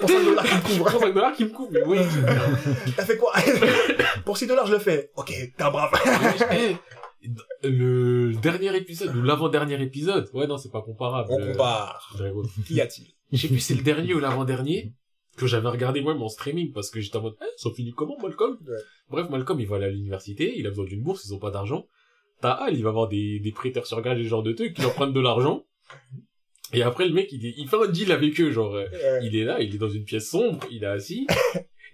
Pour 0.00 0.08
5 0.08 0.24
dollars 0.24 0.44
qui 0.44 0.54
me 0.54 0.60
couvre. 0.62 0.84
35 0.86 1.14
dollars 1.14 1.32
qui 1.34 1.44
me 1.44 1.70
mais 1.70 1.82
oui. 1.84 1.98
T'as 2.96 3.04
fait 3.04 3.16
quoi? 3.16 3.32
Pour 4.24 4.36
6 4.36 4.46
dollars, 4.46 4.66
je 4.66 4.72
le 4.72 4.78
fais. 4.78 5.10
Ok, 5.16 5.28
t'es 5.28 5.62
un 5.62 5.70
brave. 5.70 5.90
Le 7.62 8.32
dernier 8.34 8.76
épisode, 8.76 9.14
ou 9.14 9.22
l'avant-dernier 9.22 9.80
épisode, 9.80 10.28
ouais, 10.34 10.46
non, 10.46 10.56
c'est 10.56 10.72
pas 10.72 10.82
comparable. 10.82 11.28
On 11.30 11.52
compare. 11.52 12.16
Qui 12.66 12.80
a-t-il? 12.80 13.08
Je 13.32 13.38
sais 13.38 13.48
plus 13.48 13.60
c'est 13.60 13.74
le 13.74 13.82
dernier 13.82 14.14
ou 14.14 14.20
l'avant-dernier 14.20 14.92
que 15.36 15.46
j'avais 15.46 15.68
regardé 15.68 16.02
moi 16.02 16.14
en 16.14 16.28
streaming 16.28 16.72
parce 16.72 16.90
que 16.90 17.00
j'étais 17.00 17.16
en 17.16 17.22
mode 17.22 17.36
eh, 17.40 17.46
ça 17.56 17.70
finit 17.70 17.92
comment 17.92 18.18
Malcolm? 18.22 18.58
Ouais. 18.66 18.76
Bref 19.08 19.30
Malcolm 19.30 19.58
il 19.60 19.66
va 19.66 19.76
aller 19.76 19.86
à 19.86 19.90
l'université 19.90 20.58
il 20.58 20.66
a 20.66 20.68
besoin 20.68 20.84
d'une 20.84 21.02
bourse 21.02 21.24
ils 21.24 21.32
ont 21.32 21.38
pas 21.38 21.50
d'argent 21.50 21.86
t'as 22.42 22.50
Al 22.50 22.76
il 22.76 22.82
va 22.82 22.90
avoir 22.90 23.08
des, 23.08 23.40
des 23.40 23.52
prêteurs 23.52 23.86
sur 23.86 24.02
gage 24.02 24.20
et 24.20 24.24
genre 24.24 24.42
de 24.42 24.52
trucs 24.52 24.74
qui 24.74 24.82
leur 24.82 24.92
prennent 24.92 25.14
de 25.14 25.20
l'argent 25.20 25.64
et 26.72 26.82
après 26.82 27.06
le 27.06 27.14
mec 27.14 27.30
il, 27.32 27.44
il 27.44 27.68
fait 27.68 27.76
un 27.76 27.88
deal 27.88 28.12
avec 28.12 28.40
eux 28.40 28.50
genre 28.50 28.74
euh, 28.74 28.86
il 29.22 29.36
est 29.36 29.44
là 29.44 29.60
il 29.60 29.74
est 29.74 29.78
dans 29.78 29.88
une 29.90 30.04
pièce 30.04 30.28
sombre 30.30 30.60
il 30.70 30.84
est 30.84 30.86
assis. 30.86 31.26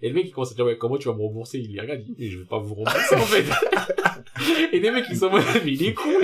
Et 0.01 0.07
le 0.07 0.15
mec 0.15 0.27
il 0.27 0.31
commence 0.31 0.53
à 0.53 0.55
dire 0.55 0.63
ouais 0.63 0.77
comment 0.77 0.97
tu 0.97 1.09
vas 1.09 1.13
me 1.13 1.19
rembourser? 1.19 1.59
Il 1.59 1.73
les 1.73 1.81
regarde 1.81 1.99
il 2.07 2.15
dit 2.15 2.31
je 2.31 2.39
vais 2.39 2.45
pas 2.45 2.57
vous 2.57 2.73
rembourser 2.73 3.15
en 3.15 3.19
fait. 3.19 3.43
Et 4.71 4.79
les 4.79 4.91
mecs 4.91 5.03
ils 5.09 5.17
sont 5.17 5.29
mais 5.29 5.41
il 5.73 5.85
est 5.85 5.93
cool 5.93 6.23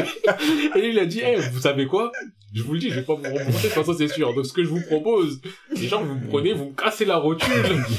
et 0.75 0.81
lui 0.81 0.91
il 0.91 0.99
a 0.99 1.05
dit 1.05 1.21
eh 1.21 1.35
vous 1.35 1.59
savez 1.59 1.85
quoi? 1.85 2.09
Je 2.53 2.63
vous 2.63 2.71
le 2.71 2.79
dis, 2.79 2.89
je 2.89 3.01
vais 3.01 3.05
pas 3.05 3.15
vous 3.15 3.23
rembourser, 3.23 3.51
de 3.51 3.61
toute 3.63 3.71
façon, 3.71 3.93
c'est 3.93 4.07
sûr. 4.07 4.33
Donc, 4.33 4.45
ce 4.45 4.53
que 4.53 4.63
je 4.63 4.69
vous 4.69 4.79
propose, 4.79 5.41
c'est 5.75 5.87
genre, 5.87 6.01
vous 6.05 6.15
me 6.15 6.25
prenez, 6.25 6.53
vous 6.53 6.69
me 6.69 6.73
cassez 6.73 7.03
la 7.03 7.17
rotule, 7.17 7.51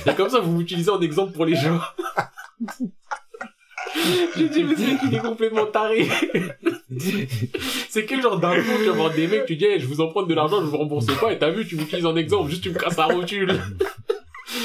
et 0.06 0.14
comme 0.14 0.30
ça, 0.30 0.40
vous 0.40 0.50
m'utilisez 0.50 0.88
en 0.88 1.00
exemple 1.02 1.32
pour 1.32 1.44
les 1.44 1.56
gens. 1.56 1.78
J'ai 4.36 4.48
dit, 4.48 4.64
mais 4.64 4.74
ce 4.74 4.80
mec, 4.80 5.00
il 5.04 5.14
est 5.14 5.20
complètement 5.20 5.66
taré. 5.66 6.06
c'est 7.88 8.06
quel 8.06 8.22
genre 8.22 8.38
d'info 8.38 8.72
tu 8.78 8.86
vas 8.86 8.92
voir 8.92 9.10
des 9.12 9.26
mecs, 9.26 9.46
tu 9.46 9.56
dis, 9.56 9.64
hey, 9.64 9.80
je 9.80 9.86
vous 9.86 10.00
en 10.00 10.08
prends 10.08 10.22
de 10.22 10.34
l'argent, 10.34 10.60
je 10.60 10.66
vous 10.66 10.76
rembourse 10.76 11.06
pas, 11.18 11.32
et 11.32 11.38
t'as 11.38 11.50
vu, 11.50 11.66
tu 11.66 11.76
m'utilises 11.76 12.06
en 12.06 12.16
exemple, 12.16 12.50
juste 12.50 12.62
tu 12.62 12.70
me 12.70 12.78
casses 12.78 12.96
la 12.96 13.06
rotule. 13.06 13.58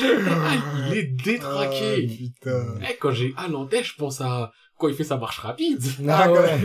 Ah, 0.03 0.53
il 0.91 0.97
est 0.97 1.09
ah, 1.11 1.23
détraqué. 1.23 2.07
putain. 2.07 2.65
Eh, 2.89 2.95
quand 2.97 3.11
j'ai 3.11 3.33
Al 3.37 3.55
en 3.55 3.65
tête, 3.65 3.85
je 3.85 3.95
pense 3.95 4.21
à 4.21 4.51
quand 4.77 4.87
il 4.87 4.95
fait 4.95 5.03
sa 5.03 5.17
marche 5.17 5.39
rapide. 5.39 5.81
Ah 6.07 6.31
ouais. 6.31 6.59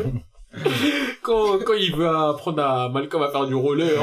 Quand, 1.22 1.58
quand 1.58 1.74
il 1.74 1.94
veut 1.94 2.08
apprendre 2.08 2.62
à 2.62 2.88
Malcolm 2.88 3.22
à 3.22 3.30
faire 3.30 3.46
du 3.46 3.54
roller. 3.54 4.00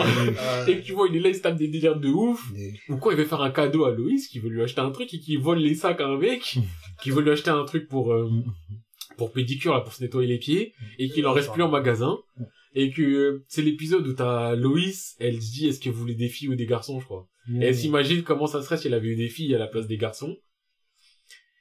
Et 0.68 0.78
que 0.78 0.86
tu 0.86 0.92
vois, 0.92 1.08
il 1.10 1.16
est 1.16 1.20
là, 1.20 1.30
il 1.30 1.36
se 1.36 1.42
tape 1.42 1.56
des 1.56 1.68
délires 1.68 1.96
de 1.96 2.10
ouf. 2.10 2.52
Ou 2.90 2.98
quoi, 2.98 3.14
il 3.14 3.18
veut 3.18 3.26
faire 3.26 3.42
un 3.42 3.50
cadeau 3.50 3.86
à 3.86 3.92
Loïs, 3.92 4.28
qui 4.28 4.40
veut 4.40 4.50
lui 4.50 4.62
acheter 4.62 4.82
un 4.82 4.92
truc 4.92 5.14
et 5.14 5.20
qui 5.20 5.38
vole 5.38 5.60
les 5.60 5.74
sacs 5.74 6.02
à 6.02 6.06
un 6.06 6.18
mec, 6.18 6.58
qui 7.04 7.12
veut 7.12 7.22
lui 7.22 7.32
acheter 7.32 7.50
un 7.50 7.66
truc 7.66 7.90
pour, 7.90 8.14
euh, 8.14 8.32
pour 9.18 9.34
pédicure, 9.34 9.74
là, 9.74 9.82
pour 9.82 9.92
se 9.92 10.02
nettoyer 10.02 10.30
les 10.30 10.38
pieds, 10.38 10.74
et 10.98 11.10
qu'il 11.10 11.28
en 11.28 11.34
reste 11.34 11.52
plus 11.52 11.62
en 11.62 11.70
magasin. 11.70 12.18
Et 12.76 12.92
que 12.92 13.02
euh, 13.02 13.46
c'est 13.50 13.62
l'épisode 13.62 14.08
où 14.08 14.14
t'as 14.14 14.56
Loïs, 14.56 15.16
elle 15.20 15.42
se 15.42 15.52
dit, 15.52 15.68
est-ce 15.68 15.82
que 15.82 15.90
vous 15.90 16.00
voulez 16.00 16.16
des 16.16 16.30
filles 16.30 16.48
ou 16.48 16.56
des 16.56 16.66
garçons, 16.66 17.00
je 17.02 17.06
crois. 17.06 17.28
Et 17.60 17.66
elle 17.66 17.76
s'imagine 17.76 18.24
comment 18.24 18.48
ça 18.48 18.64
serait 18.64 18.78
si 18.78 18.88
elle 18.88 18.94
avait 18.94 19.10
eu 19.10 19.16
des 19.18 19.28
filles 19.28 19.54
à 19.54 19.60
la 19.60 19.68
place 19.68 19.86
des 19.86 19.98
garçons. 19.98 20.38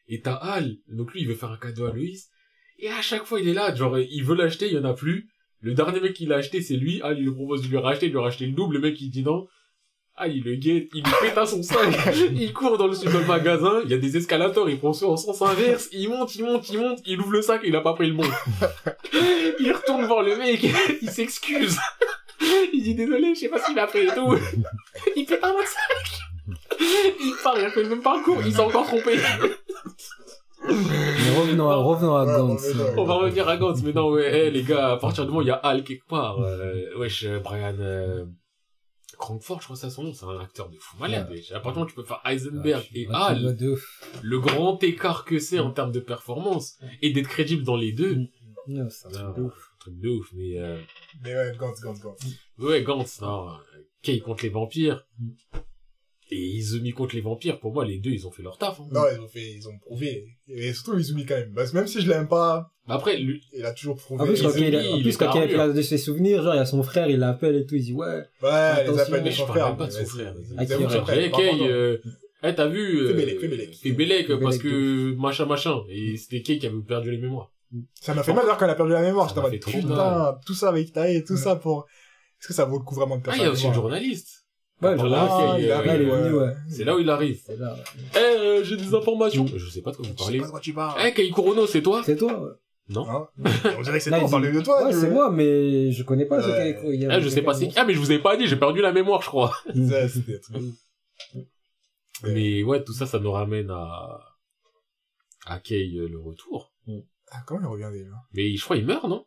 Et 0.06 0.20
t'as 0.20 0.34
Al, 0.34 0.76
donc 0.88 1.12
lui, 1.12 1.22
il 1.22 1.28
veut 1.28 1.34
faire 1.34 1.50
un 1.50 1.58
cadeau 1.58 1.86
à 1.86 1.92
Loïs. 1.92 2.30
Et 2.78 2.88
à 2.88 3.02
chaque 3.02 3.24
fois, 3.24 3.40
il 3.40 3.48
est 3.48 3.54
là, 3.54 3.74
genre, 3.74 3.98
il 3.98 4.24
veut 4.24 4.36
l'acheter, 4.36 4.68
il 4.68 4.74
y 4.74 4.78
en 4.78 4.84
a 4.84 4.94
plus. 4.94 5.28
Le 5.60 5.74
dernier 5.74 6.00
mec 6.00 6.14
qui 6.14 6.24
l'a 6.24 6.36
acheté, 6.36 6.62
c'est 6.62 6.76
lui. 6.76 7.02
Al, 7.02 7.18
il 7.18 7.24
lui 7.24 7.34
propose 7.34 7.62
de 7.62 7.68
lui 7.68 7.78
racheter, 7.78 8.06
de 8.08 8.12
lui 8.12 8.20
racheter 8.20 8.46
le 8.46 8.52
double. 8.52 8.76
Le 8.76 8.80
mec, 8.80 9.00
il 9.00 9.10
dit 9.10 9.22
non. 9.22 9.48
Ah, 10.14 10.28
il 10.28 10.44
le 10.44 10.56
guette, 10.56 10.88
il 10.92 11.02
lui 11.02 11.12
pète 11.22 11.38
à 11.38 11.46
son 11.46 11.62
sac. 11.62 11.88
il 12.34 12.52
court 12.52 12.76
dans 12.76 12.86
le, 12.86 12.94
dans 12.94 13.18
le 13.18 13.24
magasin, 13.24 13.80
il 13.84 13.90
y 13.90 13.94
a 13.94 13.98
des 13.98 14.16
escalators, 14.16 14.68
il 14.68 14.78
prend 14.78 14.92
ça 14.92 15.06
en 15.06 15.16
sens 15.16 15.40
inverse. 15.40 15.88
Il 15.92 16.10
monte, 16.10 16.34
il 16.36 16.44
monte, 16.44 16.68
il 16.68 16.78
monte, 16.78 16.98
il 17.06 17.18
ouvre 17.18 17.32
le 17.32 17.42
sac, 17.42 17.62
il 17.64 17.74
a 17.74 17.80
pas 17.80 17.94
pris 17.94 18.08
le 18.08 18.14
bon. 18.14 18.24
il 19.60 19.72
retourne 19.72 20.04
voir 20.04 20.22
le 20.22 20.36
mec, 20.36 20.66
il 21.00 21.10
s'excuse. 21.10 21.78
Il 22.72 22.82
dit 22.82 22.96
désolé, 22.96 23.36
je 23.36 23.40
sais 23.40 23.48
pas 23.48 23.60
ce 23.60 23.66
qu'il 23.66 23.78
a 23.78 23.86
fait 23.86 24.04
et 24.04 24.08
tout. 24.08 24.36
Il 25.14 25.24
pète 25.24 25.44
un 25.44 25.52
sac. 25.52 26.80
Il 26.80 27.34
part, 27.42 27.56
il 27.56 27.64
a 27.64 27.70
fait 27.70 27.84
le 27.84 27.90
même 27.90 28.02
parcours, 28.02 28.38
il 28.44 28.52
s'est 28.52 28.60
encore 28.60 28.84
trompé. 28.84 29.16
Mais 30.64 31.38
revenons 31.38 31.70
à, 31.70 31.76
revenons 31.76 32.16
à 32.16 32.26
Gantz. 32.26 32.66
revenons. 32.66 33.00
On 33.00 33.04
va 33.04 33.14
revenir 33.14 33.48
à 33.48 33.56
Gantz, 33.56 33.82
mais 33.84 33.92
non, 33.92 34.10
ouais, 34.10 34.46
eh, 34.46 34.50
les 34.50 34.62
gars, 34.62 34.92
à 34.92 34.96
partir 34.96 35.24
du 35.24 35.30
moment 35.30 35.40
où 35.40 35.42
il 35.42 35.48
y 35.48 35.52
a 35.52 35.54
Al 35.54 35.84
quelque 35.84 36.06
part, 36.06 36.40
euh, 36.40 36.98
wesh, 36.98 37.24
euh, 37.24 37.38
Brian, 37.40 37.74
euh, 37.78 38.24
Crankford, 39.22 39.60
je 39.60 39.64
crois 39.66 39.76
que 39.76 39.80
c'est 39.80 39.90
son 39.90 40.02
nom, 40.02 40.12
c'est 40.12 40.24
un 40.26 40.40
acteur 40.40 40.68
de 40.68 40.76
fou 40.78 40.96
malade, 40.98 41.28
Ouais. 41.30 41.36
wesh. 41.36 41.52
À 41.52 41.60
partir 41.60 41.72
du 41.72 41.74
moment 41.78 41.86
où 41.86 41.88
tu 41.90 41.94
peux 41.94 42.02
faire 42.04 42.20
Heisenberg 42.24 42.84
et 42.92 43.06
Ah, 43.12 43.32
tu 43.34 43.40
vois 43.42 43.50
Al, 43.50 43.56
de 43.56 43.68
ouf. 43.70 44.04
le 44.22 44.40
grand 44.40 44.82
écart 44.82 45.24
que 45.24 45.38
c'est 45.38 45.60
en 45.60 45.70
termes 45.70 45.92
de 45.92 46.00
performance, 46.00 46.78
et 47.02 47.12
d'être 47.12 47.28
crédible 47.28 47.62
dans 47.62 47.76
les 47.76 47.92
deux, 47.92 48.26
Non, 48.66 48.88
c'est 48.90 49.06
un 49.06 49.10
truc 49.10 49.24
non, 49.26 49.32
de 49.34 49.42
ouf. 49.42 49.70
un 49.74 49.78
truc 49.78 49.98
de 50.00 50.08
ouf, 50.08 50.28
mais 50.34 50.58
euh, 50.58 50.80
Mais 51.22 51.34
ouais, 51.36 51.52
Gantz, 51.56 51.80
Gantz, 51.80 52.00
Gantz. 52.00 52.20
ouais, 52.58 52.82
Gantz, 52.82 53.20
non, 53.20 53.48
euh, 53.50 53.52
Kay 54.02 54.18
contre 54.20 54.42
les 54.42 54.50
vampires, 54.50 55.06
Mm. 55.20 55.30
Et 56.32 56.56
Izumi 56.56 56.92
contre 56.92 57.14
les 57.14 57.20
vampires, 57.20 57.58
pour 57.60 57.72
moi, 57.72 57.84
les 57.84 57.98
deux, 57.98 58.10
ils 58.10 58.26
ont 58.26 58.30
fait 58.30 58.42
leur 58.42 58.58
taf. 58.58 58.80
hein. 58.80 58.84
Non, 58.92 59.02
ils 59.14 59.20
ont 59.20 59.28
fait, 59.28 59.52
ils 59.52 59.68
ont 59.68 59.78
prouvé. 59.78 60.26
Et 60.48 60.72
surtout, 60.72 60.98
Izumi 60.98 61.24
quand 61.26 61.36
même. 61.36 61.52
Parce 61.54 61.70
que 61.70 61.76
même 61.76 61.86
si 61.86 62.00
je 62.00 62.08
l'aime 62.08 62.28
pas, 62.28 62.70
Après, 62.88 63.16
lui, 63.18 63.42
il 63.52 63.64
a 63.64 63.72
toujours 63.72 63.96
prouvé. 63.96 64.22
En 64.22 64.26
plus, 64.26 64.42
quand 64.42 64.50
Izumi, 64.50 64.68
il, 64.68 64.76
a- 64.76 64.80
en 64.92 64.96
il 64.96 65.02
plus, 65.02 65.16
quand 65.16 65.32
il 65.34 65.42
a 65.42 65.46
perdu 65.48 65.82
ses 65.82 65.98
souvenirs, 65.98 66.42
genre, 66.42 66.54
il 66.54 66.58
y 66.58 66.60
a 66.60 66.66
son 66.66 66.82
frère, 66.82 67.08
il 67.10 67.18
l'appelle 67.18 67.56
et 67.56 67.66
tout, 67.66 67.74
il 67.76 67.82
dit, 67.84 67.92
ouais, 67.92 68.22
Ouais, 68.42 68.48
Attention, 68.50 68.98
appels 69.02 69.24
de 69.24 69.30
son 69.30 69.46
parle 69.46 69.58
frère. 69.60 69.76
pas 69.76 69.86
de 69.86 69.92
son 69.92 70.04
frère. 70.06 70.34
Ah, 70.56 70.66
son 70.66 70.74
aurait- 70.84 71.00
frère, 71.00 71.18
Eh, 71.24 71.30
pardon. 71.30 71.66
euh, 71.68 71.98
eh, 72.44 72.54
t'as 72.54 72.66
vu, 72.68 72.98
euh, 73.02 73.08
Fais 73.08 73.14
Bélec, 73.14 73.40
fais 73.40 73.48
Bélec. 73.48 73.74
Fais 73.74 73.92
Bélec, 73.92 74.26
Fais 74.26 74.38
parce 74.38 74.58
que 74.58 75.14
machin 75.14 75.46
machin. 75.46 75.80
Et 75.88 76.16
c'était 76.16 76.42
Kay 76.42 76.58
qui 76.58 76.66
avait 76.66 76.76
perdu 76.86 77.10
les 77.10 77.18
mémoires. 77.18 77.52
Ça 78.00 78.14
m'a 78.14 78.22
fait 78.22 78.32
mal 78.34 78.42
d'ailleurs 78.42 78.58
quand 78.58 78.64
elle 78.66 78.70
a 78.72 78.74
perdu 78.74 78.92
la 78.92 79.00
mémoire. 79.02 79.28
Ça 79.34 79.42
J'étais 79.50 79.66
en 79.68 79.72
mode, 79.78 79.82
putain, 79.82 80.38
tout 80.46 80.54
ça 80.54 80.68
avec 80.68 80.92
Taï 80.92 81.16
et 81.16 81.24
tout 81.24 81.36
ça 81.38 81.56
pour... 81.56 81.86
Est-ce 82.38 82.48
que 82.48 82.52
ça 82.54 82.64
vaut 82.66 82.78
le 82.78 82.84
coup 82.84 82.94
vraiment 82.94 83.16
de 83.16 83.22
Ah, 83.22 83.30
perdre 83.30 83.40
il 83.40 83.44
y 83.44 83.48
a 83.48 83.50
aussi 83.52 83.62
le 83.62 83.68
mémoire? 83.70 83.82
journaliste. 83.88 84.41
Ouais, 84.82 84.94
il 84.96 85.70
arrive, 85.72 86.08
là, 86.08 86.26
il 86.28 86.34
ouais. 86.34 86.54
C'est 86.68 86.84
là 86.84 86.96
où 86.96 86.98
il 86.98 87.08
arrive. 87.10 87.40
Eh, 87.48 88.18
euh, 88.18 88.64
j'ai 88.64 88.76
des 88.76 88.94
informations. 88.94 89.46
Je 89.46 89.68
sais 89.70 89.80
pas 89.82 89.92
de 89.92 89.96
quoi 89.96 90.06
vous 90.06 90.12
Je 90.12 90.18
sais 90.18 90.24
parlez. 90.24 90.38
pas 90.40 90.46
de 90.46 90.50
quoi 90.50 90.60
tu 90.60 90.72
parles. 90.72 91.00
Eh, 91.06 91.12
Kei 91.14 91.30
Kurono, 91.30 91.66
c'est 91.66 91.82
toi? 91.82 92.02
C'est 92.04 92.16
toi, 92.16 92.40
ouais. 92.42 92.50
Non. 92.88 93.08
Hein? 93.08 93.28
On 93.78 93.82
dirait 93.82 93.98
que 93.98 94.04
c'est 94.04 94.10
toi, 94.10 94.20
on 94.24 94.28
parlait 94.28 94.50
de 94.52 94.60
toi. 94.60 94.84
Ouais, 94.84 94.92
c'est 94.92 95.10
moi, 95.10 95.30
mais 95.30 95.92
je 95.92 96.02
connais 96.02 96.26
pas 96.26 96.42
ce 96.42 96.48
Ouais. 96.48 96.78
qu'il 96.80 97.00
y 97.00 97.06
a. 97.06 97.18
Eh, 97.18 97.22
je 97.22 97.28
sais 97.28 97.42
pas 97.42 97.54
c'est 97.54 97.68
qui. 97.68 97.78
Ah, 97.78 97.84
mais 97.84 97.94
je 97.94 97.98
vous 98.00 98.10
ai 98.12 98.18
pas 98.18 98.36
dit, 98.36 98.46
j'ai 98.48 98.56
perdu 98.56 98.80
la 98.82 98.92
mémoire, 98.92 99.22
je 99.22 99.28
crois. 99.28 99.52
Ça, 99.88 100.08
c'était. 100.08 100.40
Mais 102.24 102.62
ouais, 102.62 102.82
tout 102.84 102.92
ça, 102.92 103.06
ça 103.06 103.18
nous 103.18 103.32
ramène 103.32 103.70
à, 103.70 104.20
à 105.46 105.58
Kei, 105.58 105.96
euh, 105.98 106.08
le 106.08 106.18
retour. 106.20 106.72
Ah, 107.30 107.42
comment 107.46 107.60
il 107.62 107.66
revient 107.66 107.90
déjà? 107.92 108.14
Mais 108.34 108.54
je 108.54 108.62
crois 108.62 108.76
il 108.76 108.84
meurt, 108.84 109.04
non? 109.04 109.24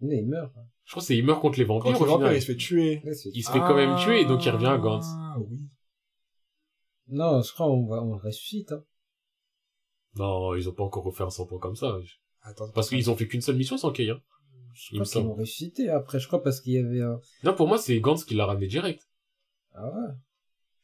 Mais 0.00 0.18
il 0.18 0.26
meurt. 0.28 0.52
Je 0.88 0.92
crois 0.94 1.02
que 1.02 1.06
c'est 1.06 1.18
il 1.18 1.24
meurt 1.26 1.42
contre 1.42 1.58
les 1.58 1.66
vampires, 1.66 1.92
Quand 1.92 2.00
au 2.00 2.04
le 2.06 2.10
vampire, 2.12 2.28
final. 2.28 2.36
il 2.38 2.40
se 2.40 2.46
fait 2.46 2.56
tuer. 2.56 3.02
Il 3.34 3.44
se 3.44 3.50
fait 3.50 3.58
quand 3.58 3.74
même 3.74 3.94
tuer, 3.98 4.22
et 4.22 4.24
donc 4.24 4.42
il 4.42 4.48
revient 4.48 4.68
à 4.68 4.78
Gantz. 4.78 5.04
Ah, 5.06 5.36
oui. 5.38 5.58
Non, 7.08 7.42
je 7.42 7.52
crois 7.52 7.66
on 7.70 7.84
va, 7.86 8.02
on 8.02 8.14
le 8.14 8.22
ressuscite, 8.22 8.72
hein. 8.72 8.82
Non, 10.14 10.54
ils 10.54 10.66
ont 10.66 10.72
pas 10.72 10.84
encore 10.84 11.04
refait 11.04 11.24
un 11.24 11.28
100 11.28 11.44
points 11.44 11.58
comme 11.58 11.76
ça. 11.76 11.98
Attends. 12.40 12.70
Parce 12.70 12.88
qu'ils 12.88 13.10
ont 13.10 13.16
fait 13.16 13.28
qu'une 13.28 13.42
seule 13.42 13.56
mission 13.56 13.76
sans 13.76 13.92
Kei, 13.92 14.08
hein. 14.08 14.22
Je 14.72 14.94
crois 14.94 15.04
qu'ils 15.04 15.24
l'ont 15.24 15.34
ressuscité 15.34 15.90
après, 15.90 16.20
je 16.20 16.26
crois, 16.26 16.42
parce 16.42 16.62
qu'il 16.62 16.72
y 16.72 16.78
avait 16.78 17.02
un... 17.02 17.20
Non, 17.44 17.54
pour 17.54 17.68
moi, 17.68 17.76
c'est 17.76 18.00
Gantz 18.00 18.24
qui 18.24 18.34
l'a 18.34 18.46
ramené 18.46 18.66
direct. 18.66 19.06
Ah 19.74 19.84
ouais? 19.84 20.14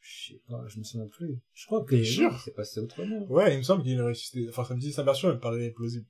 Je 0.01 0.33
sais 0.33 0.41
pas, 0.47 0.63
je 0.67 0.77
me 0.77 0.83
souviens 0.83 1.07
plus. 1.07 1.39
Je 1.53 1.65
crois 1.65 1.83
que 1.83 2.03
c'est 2.03 2.53
passé 2.55 2.79
autrement. 2.79 3.25
Ouais, 3.27 3.55
il 3.55 3.57
me 3.57 3.63
semble 3.63 3.81
qu'il 3.81 3.99
a 3.99 4.05
ressuscité. 4.05 4.45
Enfin, 4.49 4.65
ça 4.65 4.75
me 4.75 4.79
dit 4.79 4.91
sa 4.93 5.01
version, 5.01 5.29
elle 5.29 5.37
me 5.37 5.39
paraît 5.39 5.71
plausible. 5.71 6.05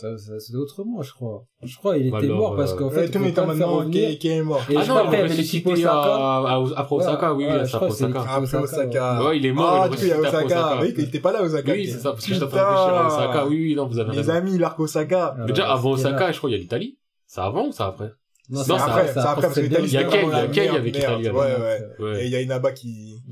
C'est 0.00 0.54
autrement, 0.56 1.02
je 1.02 1.12
crois. 1.12 1.44
Je 1.62 1.76
crois 1.76 1.98
il 1.98 2.06
était 2.08 2.16
Alors, 2.16 2.38
mort 2.38 2.56
parce 2.56 2.72
euh, 2.72 2.76
qu'en 2.76 2.90
fait, 2.90 3.08
tout 3.10 3.18
le 3.18 3.24
monde 3.26 3.36
est 3.38 3.46
maintenant, 3.46 3.90
qui 3.90 4.18
qui 4.18 4.28
est 4.28 4.42
mort. 4.42 4.62
Et 4.70 4.76
ah 4.76 4.82
je 4.82 4.88
non, 4.88 5.12
il 5.12 5.22
ressuscité 5.22 5.70
à, 5.86 6.58
Osaka. 6.58 6.76
à, 6.76 6.80
après 6.80 6.96
Osaka, 6.96 7.34
oui, 7.34 7.44
je 7.44 7.76
après 7.76 7.86
Osaka. 7.86 8.20
Après. 8.20 9.26
Ouais, 9.26 9.38
il 9.38 9.46
est 9.46 9.52
mort, 9.52 9.70
Ah, 9.82 9.88
il 9.88 9.92
est 9.92 10.14
ressuscité 10.14 10.26
après 10.26 10.44
Osaka. 10.44 10.78
Oui, 10.80 10.94
il 10.96 11.04
était 11.04 11.20
pas 11.20 11.32
là, 11.32 11.42
Osaka. 11.42 11.72
Oui, 11.72 11.86
c'est 11.86 11.98
ça, 11.98 12.10
parce 12.12 12.24
que 12.26 12.32
réfléchir 12.32 12.58
à 12.64 13.06
Osaka. 13.06 13.46
Oui, 13.46 13.56
oui, 13.56 13.74
non, 13.74 13.86
vous 13.86 13.98
avez 13.98 14.16
Les 14.16 14.30
amis, 14.30 14.58
l'arc 14.58 14.78
Osaka. 14.80 15.34
Ah, 15.36 15.40
Mais 15.40 15.52
déjà, 15.52 15.70
avant 15.72 15.96
c'était 15.96 16.08
Osaka, 16.10 16.32
je 16.32 16.38
crois, 16.38 16.50
il 16.50 16.52
y 16.54 16.56
a 16.56 16.58
l'Italie. 16.58 16.98
C'est 17.26 17.40
avant 17.40 17.68
ou 17.68 17.72
c'est 17.72 17.82
après? 17.82 18.10
Non, 18.48 18.62
C'est 18.64 18.72
après, 18.72 19.06
c'est 19.12 19.18
après, 19.20 19.42
parce 19.42 19.46
que 19.48 19.54
c'est 19.54 19.62
l'Italie, 19.62 19.86
Il 19.86 19.92
y 19.92 19.96
a 19.96 20.00
c'était 20.00 20.10
Kay, 20.12 20.26
vraiment 20.26 20.32
il 20.32 20.36
y 20.36 20.40
a 20.40 20.42
la 20.42 20.48
Kay 20.52 20.64
merde, 20.64 20.76
avec 20.76 20.94
merde. 20.96 21.20
Italie, 21.20 21.36
Ouais, 21.36 21.46
alors. 21.46 21.60
ouais. 22.00 22.22
Et 22.24 22.26
il 22.26 22.32
y 22.32 22.36
a 22.36 22.40
Inaba 22.40 22.72
qui... 22.72 23.22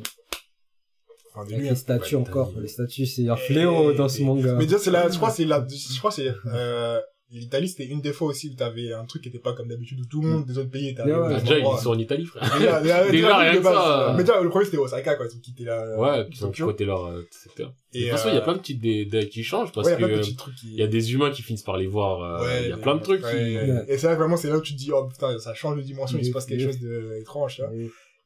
Enfin, 1.38 1.44
de 1.48 1.52
Avec 1.54 1.60
lui, 1.62 1.68
les 1.70 1.74
statues 1.76 2.16
Ouais, 2.16 2.20
encore. 2.28 2.52
Les 2.60 2.68
statues, 2.68 3.06
c'est 3.06 3.28
un 3.28 3.36
fléau 3.36 3.92
Et- 3.92 3.94
dans 3.96 4.08
ce 4.08 4.20
et- 4.20 4.24
manga. 4.24 4.54
Mais 4.54 4.64
déjà, 4.66 4.78
c'est 4.78 4.90
la, 4.90 5.08
je 5.08 5.16
crois, 5.16 5.30
c'est 5.30 5.44
la, 5.44 5.66
je 5.68 5.98
crois, 5.98 6.10
c'est, 6.10 6.32
euh, 6.46 7.00
l'Italie, 7.30 7.68
c'était 7.68 7.84
une 7.86 8.00
des 8.00 8.12
fois 8.14 8.28
aussi 8.28 8.48
où 8.48 8.54
t'avais 8.54 8.92
un 8.92 9.04
truc 9.04 9.22
qui 9.22 9.28
était 9.28 9.38
pas 9.38 9.52
comme 9.52 9.68
d'habitude, 9.68 10.00
où 10.00 10.06
tout 10.06 10.22
le 10.22 10.28
monde 10.28 10.46
des 10.46 10.56
autres 10.58 10.70
pays 10.70 10.88
était 10.88 11.02
Ouais, 11.02 11.12
arrivé. 11.12 11.28
ouais. 11.34 11.34
Ah, 11.36 11.40
Déjà, 11.42 11.58
ils 11.58 11.78
sont 11.78 11.90
en 11.90 11.98
Italie, 11.98 12.24
frère. 12.24 12.42
Déjà, 12.58 12.80
déjà, 12.80 13.10
Déjà, 13.10 13.36
rien 13.36 13.52
de 13.52 13.58
que 13.58 13.64
ça. 13.64 14.14
Mais 14.16 14.24
déjà, 14.24 14.40
le 14.40 14.48
premier, 14.48 14.64
c'était 14.64 14.78
Osaka, 14.78 15.14
quoi, 15.16 15.28
qui 15.28 15.50
était 15.50 15.64
là. 15.64 15.98
Ouais, 15.98 16.26
qui 16.30 16.38
sont 16.38 16.46
Tokyo. 16.46 16.66
côté 16.66 16.84
leur 16.86 17.04
euh, 17.06 17.22
secteur. 17.30 17.68
De 17.92 17.98
Et, 17.98 18.02
toute 18.04 18.10
façon, 18.12 18.28
il 18.28 18.34
y 18.34 18.36
a 18.36 18.40
euh, 18.40 18.44
plein 18.44 18.52
de 18.54 18.58
petites 18.58 18.80
des, 18.80 19.04
des- 19.04 19.28
qui 19.28 19.42
changent 19.44 19.72
parce 19.72 19.86
ouais, 19.88 19.92
y 20.00 20.04
a 20.04 20.08
que 20.08 20.14
de 20.14 20.20
qui... 20.22 20.36
il 20.64 20.74
y 20.78 20.82
a 20.82 20.86
des 20.86 21.12
humains 21.12 21.30
qui 21.30 21.42
finissent 21.42 21.62
par 21.62 21.76
les 21.76 21.86
voir. 21.86 22.22
euh, 22.22 22.44
Ouais, 22.46 22.62
il 22.64 22.68
y 22.70 22.72
a 22.72 22.76
des- 22.76 22.82
plein 22.82 22.96
de 22.96 23.02
trucs 23.02 23.22
ouais, 23.24 23.30
qui. 23.32 23.56
ouais. 23.56 23.84
Et 23.88 23.98
c'est 23.98 24.06
là 24.06 24.14
que 24.14 24.18
vraiment, 24.20 24.36
c'est 24.38 24.48
là 24.48 24.56
où 24.56 24.62
tu 24.62 24.72
te 24.72 24.78
dis, 24.78 24.90
oh 24.92 25.04
putain, 25.06 25.38
ça 25.38 25.52
change 25.54 25.76
de 25.76 25.82
dimension, 25.82 26.18
il 26.18 26.24
se 26.24 26.32
passe 26.32 26.46
quelque 26.46 26.64
chose 26.64 26.78
d'étrange, 26.80 27.62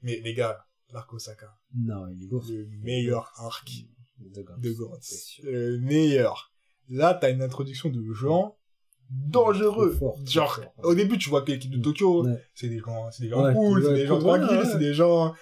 Mais 0.04 0.20
les 0.24 0.34
gars, 0.34 0.58
l'arc 0.92 1.12
Osaka, 1.12 1.54
Non, 1.74 2.06
il 2.08 2.24
est 2.24 2.30
lourd. 2.30 2.44
le 2.48 2.66
meilleur 2.82 3.32
arc 3.36 3.70
De 4.18 4.42
Gantz. 4.42 5.40
de. 5.42 5.50
Le 5.50 5.78
meilleur. 5.80 6.52
Là, 6.88 7.14
t'as 7.14 7.30
une 7.30 7.42
introduction 7.42 7.88
de 7.90 8.12
gens 8.12 8.56
dangereux. 9.10 9.94
Fort, 9.98 10.18
Genre, 10.26 10.54
fort. 10.54 10.72
au 10.84 10.94
début, 10.94 11.18
tu 11.18 11.28
vois 11.28 11.42
que 11.42 11.52
l'équipe 11.52 11.70
de 11.70 11.80
Tokyo, 11.82 12.24
Ouais. 12.26 12.42
c'est 12.54 12.68
des 12.68 12.78
gens, 12.78 13.10
c'est 13.10 13.24
des 13.24 13.28
gens 13.30 13.44
Ouais, 13.44 13.52
cool, 13.54 13.84
c'est 13.84 13.94
des 13.94 14.06
gens 14.06 14.18
tranquilles, 14.18 14.58
ouais. 14.58 14.64
c'est 14.64 14.78
des 14.78 14.94
gens, 14.94 15.34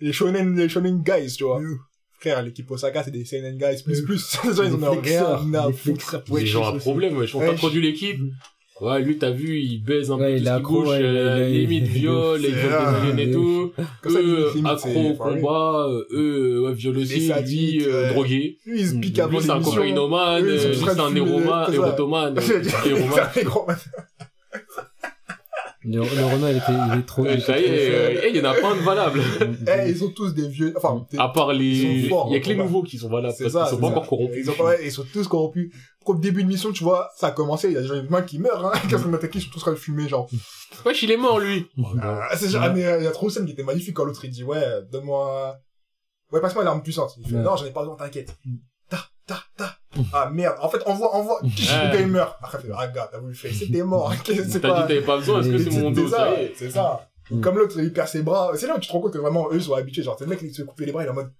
les 0.00 0.12
shonen, 0.12 0.56
les 0.56 0.68
shonen 0.68 1.02
guys, 1.02 1.34
tu 1.36 1.44
vois. 1.44 1.60
Frère, 2.20 2.42
l'équipe 2.42 2.68
Osaka, 2.70 3.04
c'est 3.04 3.10
des 3.12 3.24
seinen 3.24 3.56
guys 3.58 3.80
plus 3.84 4.02
plus. 4.02 4.38
Les 4.44 4.52
gens, 4.54 4.64
ils 4.64 4.72
en 4.74 4.82
ont 4.82 5.00
rien 5.00 5.24
à 5.54 5.66
foutre. 5.66 5.78
flexeurs. 5.78 6.24
Ouais, 6.30 6.40
des 6.40 6.46
gens 6.46 6.64
je 6.64 6.68
à 6.70 6.72
sais. 6.72 6.78
problème, 6.80 7.16
wesh. 7.16 7.34
On 7.36 7.38
Ouais, 7.38 7.46
t'introduit 7.50 7.80
l'équipe. 7.80 8.20
Ouais, 8.80 9.02
lui, 9.02 9.18
t'as 9.18 9.30
vu, 9.30 9.58
il 9.58 9.82
baise 9.82 10.10
un 10.12 10.18
Ouais, 10.18 10.34
peu 10.34 10.36
il 10.38 10.44
tout 10.44 10.50
ce 10.50 10.56
qui 10.56 10.62
bouge, 10.62 10.88
ouais, 10.88 11.00
euh, 11.02 11.48
il 11.50 11.60
limite 11.66 11.84
viol, 11.88 12.40
il 12.44 12.54
des 12.54 12.58
aliens 12.60 13.16
et 13.18 13.30
tout. 13.32 13.72
Comme 14.02 14.12
ça, 14.12 14.20
Eux, 14.20 14.50
limite, 14.54 14.70
accro 14.70 15.00
au 15.00 15.14
combat, 15.14 15.86
euh, 15.88 16.04
eux, 16.12 16.62
ouais, 16.64 16.74
viol 16.74 16.98
aussi, 16.98 17.32
lui, 17.32 17.84
euh, 17.84 18.08
drogué. 18.12 18.58
Lui, 18.66 18.80
ils 18.80 18.86
se 18.88 18.94
piquent 18.94 19.18
avant 19.18 19.38
Lui, 19.38 19.44
c'est 19.44 19.50
un 19.50 19.60
cocaïnomane, 19.60 20.44
euh, 20.44 20.72
c'est 20.72 21.00
un 21.00 21.08
fumer, 21.08 21.20
éroma- 21.22 21.64
c'est 21.66 21.72
ça. 21.72 21.78
érotomane, 21.86 22.38
euh, 22.38 22.42
Renault, 26.26 26.48
il 26.50 26.56
était, 26.56 26.72
il 26.92 26.98
est 26.98 27.06
trop, 27.06 27.24
il 27.24 27.28
Ouais, 27.28 27.34
était 27.34 27.42
ça 27.44 27.58
y 27.58 27.62
trop 27.64 27.72
est, 27.72 27.90
euh, 27.94 28.20
eh, 28.24 28.28
il 28.30 28.36
y 28.36 28.40
en 28.40 28.44
a 28.50 28.54
pas 28.54 28.74
de 28.74 28.80
valables. 28.80 29.20
Eh, 29.66 29.90
ils 29.90 29.96
sont 29.96 30.10
tous 30.10 30.34
des 30.34 30.46
vieux, 30.48 30.74
enfin, 30.76 31.06
À 31.16 31.28
part 31.28 31.52
les, 31.52 31.64
il 31.66 32.10
y 32.30 32.36
a 32.36 32.40
que 32.40 32.48
les 32.48 32.56
nouveaux 32.56 32.82
qui 32.82 32.98
sont 32.98 33.08
valables, 33.08 33.34
c'est 33.36 33.44
parce 33.44 33.54
ça. 33.54 33.62
qu'ils 33.62 33.70
sont 33.70 33.80
pas 33.80 33.86
ça. 33.88 33.92
encore 33.92 34.06
corrompus. 34.06 34.46
Ils 34.84 34.90
sont 34.92 35.04
tous 35.12 35.26
corrompus. 35.28 35.72
Au 36.08 36.14
début 36.14 36.42
de 36.42 36.48
mission, 36.48 36.72
tu 36.72 36.84
vois, 36.84 37.10
ça 37.16 37.26
a 37.26 37.30
commencé, 37.32 37.68
il 37.68 37.74
y 37.74 37.76
a 37.76 37.82
des 37.82 37.86
gens 37.86 37.94
humains 37.94 38.22
qui 38.22 38.38
meurent, 38.38 38.64
hein. 38.66 38.72
Quand 38.90 38.96
on 39.06 39.12
attaqué, 39.12 39.38
ils 39.38 39.42
sont 39.42 39.50
tous 39.50 39.58
en 39.58 39.60
train 39.60 39.70
de 39.72 39.76
fumer, 39.76 40.08
genre. 40.08 40.26
Wesh, 40.86 41.02
il 41.02 41.10
est 41.10 41.16
mort, 41.18 41.38
lui. 41.38 41.66
Ah, 42.02 42.30
c'est 42.34 42.48
genre, 42.48 42.72
mais 42.74 42.84
euh, 42.86 42.98
il 42.98 43.04
y 43.04 43.06
a 43.06 43.10
trop 43.10 43.26
de 43.26 43.32
scènes 43.32 43.44
qui 43.44 43.52
étaient 43.52 43.62
magnifiques 43.62 43.94
quand 43.94 44.04
l'autre 44.04 44.24
il 44.24 44.30
dit, 44.30 44.42
ouais, 44.42 44.82
donne-moi, 44.90 45.58
ouais, 46.32 46.40
passe-moi 46.40 46.64
l'arme 46.64 46.82
puissante. 46.82 47.12
Il 47.18 47.28
fait, 47.28 47.36
Ouais. 47.36 47.42
non, 47.42 47.56
j'en 47.56 47.66
ai 47.66 47.70
pas 47.72 47.80
besoin, 47.80 47.96
t'inquiète. 47.96 48.34
Mm. 48.46 48.56
Ta, 48.88 48.98
ta, 49.26 49.42
ta. 49.56 49.76
Ah, 50.14 50.30
merde. 50.32 50.56
En 50.62 50.70
fait, 50.70 50.82
envoie, 50.86 51.14
envoie. 51.14 51.40
Le 51.42 51.92
gars, 51.92 52.00
il 52.00 52.06
meurt. 52.06 52.36
Après, 52.42 52.58
il 52.62 52.68
fait, 52.68 52.72
ah, 52.74 52.88
gars, 52.88 53.08
t'as 53.12 53.18
voulu 53.18 53.34
faire, 53.34 53.52
c'était 53.52 53.82
mort. 53.82 54.12
c'est 54.24 54.34
T'as 54.34 54.42
dit 54.42 54.58
pas, 54.60 54.82
t'avais 54.82 55.02
pas 55.02 55.18
besoin, 55.18 55.40
est-ce 55.42 55.50
que 55.50 55.70
c'est 55.70 55.80
mon 55.82 55.90
dos, 55.90 56.08
c'est 56.54 56.70
ça. 56.70 57.06
Mm. 57.30 57.40
Comme 57.42 57.58
l'autre, 57.58 57.78
il 57.78 57.92
perd 57.92 58.08
ses 58.08 58.22
bras. 58.22 58.52
C'est 58.56 58.66
là 58.66 58.76
où 58.76 58.80
tu 58.80 58.88
te 58.88 58.92
rends 58.94 59.00
compte 59.00 59.12
que 59.12 59.18
vraiment, 59.18 59.48
eux, 59.50 59.56
ils 59.56 59.62
sont 59.62 59.74
habitués. 59.74 60.02
Genre, 60.02 60.16
c'est 60.18 60.24
le 60.24 60.30
mec, 60.30 60.40
il 60.42 60.54
se 60.54 60.62
fait 60.62 60.66
couper 60.66 60.86
les 60.86 60.92
bras, 60.92 61.02
il 61.02 61.06
est 61.06 61.10
en 61.10 61.14
mode, 61.14 61.30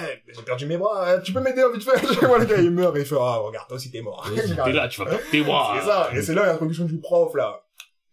eh, 0.00 0.32
j'ai 0.34 0.42
perdu 0.42 0.66
mes 0.66 0.76
bras, 0.78 1.06
euh, 1.08 1.20
tu 1.20 1.32
peux 1.32 1.40
m'aider, 1.40 1.62
vite 1.72 1.82
fait. 1.84 2.26
Vois 2.26 2.38
le 2.38 2.44
gars, 2.46 2.56
il 2.58 2.70
meurt, 2.70 2.96
et 2.96 3.00
il 3.00 3.06
fait, 3.06 3.16
ah, 3.18 3.36
regarde, 3.38 3.68
toi 3.68 3.76
aussi, 3.76 3.90
t'es 3.90 4.02
mort. 4.02 4.28
T'es 4.34 4.72
là, 4.72 4.88
tu 4.88 5.00
vas 5.00 5.06
perdre 5.06 5.24
tes 5.30 5.42
bras. 5.42 5.76
C'est 5.78 5.86
ça. 5.86 6.10
Et 6.14 6.22
c'est 6.22 6.34
là 6.34 6.46
l'introduction 6.46 6.84
du 6.84 6.98
prof, 6.98 7.34
là. 7.34 7.62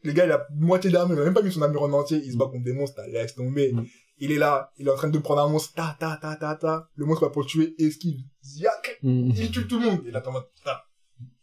Le 0.04 0.12
gars, 0.14 0.26
il 0.26 0.32
a 0.32 0.48
moitié 0.56 0.90
d'armure, 0.90 1.18
il 1.18 1.22
a 1.22 1.26
même 1.26 1.34
pas 1.34 1.42
mis 1.42 1.52
son 1.52 1.62
armure 1.62 1.84
en 1.84 1.92
entier, 1.94 2.22
il 2.24 2.32
se 2.32 2.38
bat 2.38 2.46
contre 2.46 2.64
des 2.64 2.74
monstres, 2.74 3.02
laisse 3.10 3.36
tomber. 3.36 3.74
Mm. 3.74 3.86
Il 4.22 4.32
est 4.32 4.38
là, 4.38 4.72
il 4.78 4.88
est 4.88 4.92
en 4.92 4.96
train 4.96 5.10
de 5.10 5.18
prendre 5.20 5.42
un 5.42 5.48
monstre, 5.50 5.74
ta, 5.76 5.96
ta, 6.00 6.18
ta, 6.22 6.36
ta, 6.36 6.56
ta. 6.56 6.90
Le 6.96 7.06
monstre 7.06 7.26
va 7.26 7.32
pour 7.32 7.42
le 7.42 7.48
tuer, 7.48 7.76
esquive, 7.80 8.20
ziac, 8.44 9.00
Mm. 9.04 9.32
il 9.36 9.52
tue 9.52 9.68
tout 9.68 9.80
le 9.80 9.86
monde. 9.86 10.02
Et 10.08 10.12
là, 10.12 10.22
t'es 10.22 10.28
en 10.28 10.34
mode, 10.34 10.48
putain. 10.56 10.78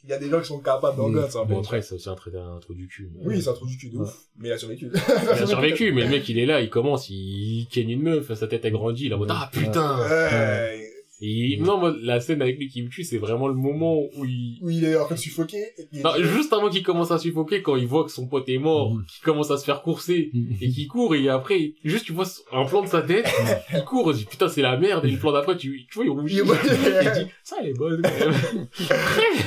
Il 0.06 0.10
y 0.10 0.12
a 0.12 0.18
des 0.18 0.30
gens 0.30 0.40
qui 0.40 0.46
sont 0.46 0.60
capables 0.60 0.96
le 1.02 1.20
gun, 1.20 1.28
ça. 1.28 1.42
Bon, 1.44 1.58
après, 1.58 1.82
c'est 1.82 1.96
aussi 1.96 2.08
un 2.08 2.14
trait 2.14 2.30
d'un 2.30 2.58
trou 2.60 2.74
du 2.74 2.86
cul. 2.86 3.10
mais- 3.16 3.26
Oui, 3.26 3.42
c'est 3.42 3.50
un 3.50 3.54
trou 3.54 3.66
du 3.66 3.76
cul 3.76 3.90
de 3.90 3.98
ouf. 3.98 4.14
Mais 4.38 4.48
il 4.48 4.52
a 4.52 4.58
survécu. 4.58 4.88
Il 4.94 5.28
a 5.28 5.46
survécu, 5.46 5.92
mais 5.92 6.04
le 6.04 6.10
mec, 6.10 6.28
il 6.28 6.38
est 6.38 6.46
là, 6.46 6.60
il 6.60 6.70
commence, 6.70 7.10
il 7.10 7.66
ken 7.70 7.90
une 7.90 8.02
meuf, 8.02 8.32
sa 8.34 8.46
tête 8.46 8.64
a 8.64 8.70
grandi, 8.70 9.06
il 9.06 9.14
en 9.14 9.18
mode, 9.18 9.30
ah 9.32 9.50
putain! 9.52 9.98
Ouais. 10.08 10.85
Et 11.22 11.56
non, 11.60 11.78
moi, 11.78 11.94
la 12.02 12.20
scène 12.20 12.42
avec 12.42 12.58
lui 12.58 12.68
qui 12.68 12.82
me 12.82 12.90
tue, 12.90 13.02
c'est 13.02 13.16
vraiment 13.16 13.48
le 13.48 13.54
moment 13.54 13.96
où 14.16 14.24
il... 14.26 14.58
Où 14.60 14.68
il 14.68 14.84
est 14.84 14.96
en 14.98 15.06
train 15.06 15.14
de 15.14 15.20
suffoquer. 15.20 15.62
Non, 16.04 16.10
juste 16.18 16.52
avant 16.52 16.68
qu'il 16.68 16.82
commence 16.82 17.10
à 17.10 17.18
suffoquer, 17.18 17.62
quand 17.62 17.74
il 17.76 17.86
voit 17.86 18.04
que 18.04 18.10
son 18.10 18.28
pote 18.28 18.46
est 18.50 18.58
mort, 18.58 18.92
Mhm. 18.94 19.04
qu'il 19.06 19.22
commence 19.24 19.50
à 19.50 19.56
se 19.56 19.64
faire 19.64 19.80
courser, 19.80 20.30
et 20.60 20.68
qu'il 20.68 20.86
court, 20.88 21.14
et 21.14 21.30
après, 21.30 21.72
juste 21.84 22.04
tu 22.04 22.12
vois 22.12 22.26
un 22.52 22.66
plan 22.66 22.82
de 22.82 22.88
sa 22.88 23.00
tête, 23.00 23.26
il 23.72 23.82
court, 23.84 24.12
il 24.12 24.18
dit, 24.18 24.24
putain, 24.26 24.48
c'est 24.48 24.60
la 24.60 24.76
merde, 24.76 25.06
et 25.06 25.10
le 25.10 25.18
plan 25.18 25.32
d'après, 25.32 25.56
tu, 25.56 25.86
tu 25.90 25.94
vois, 25.94 26.04
il 26.04 26.10
rougit, 26.10 26.36
Il- 26.36 26.40
il 26.42 27.24
dit, 27.24 27.30
ça, 27.42 27.56
elle 27.62 27.68
est 27.70 27.72
bonne, 27.78 28.02
quand 28.02 28.10
même. 28.28 28.66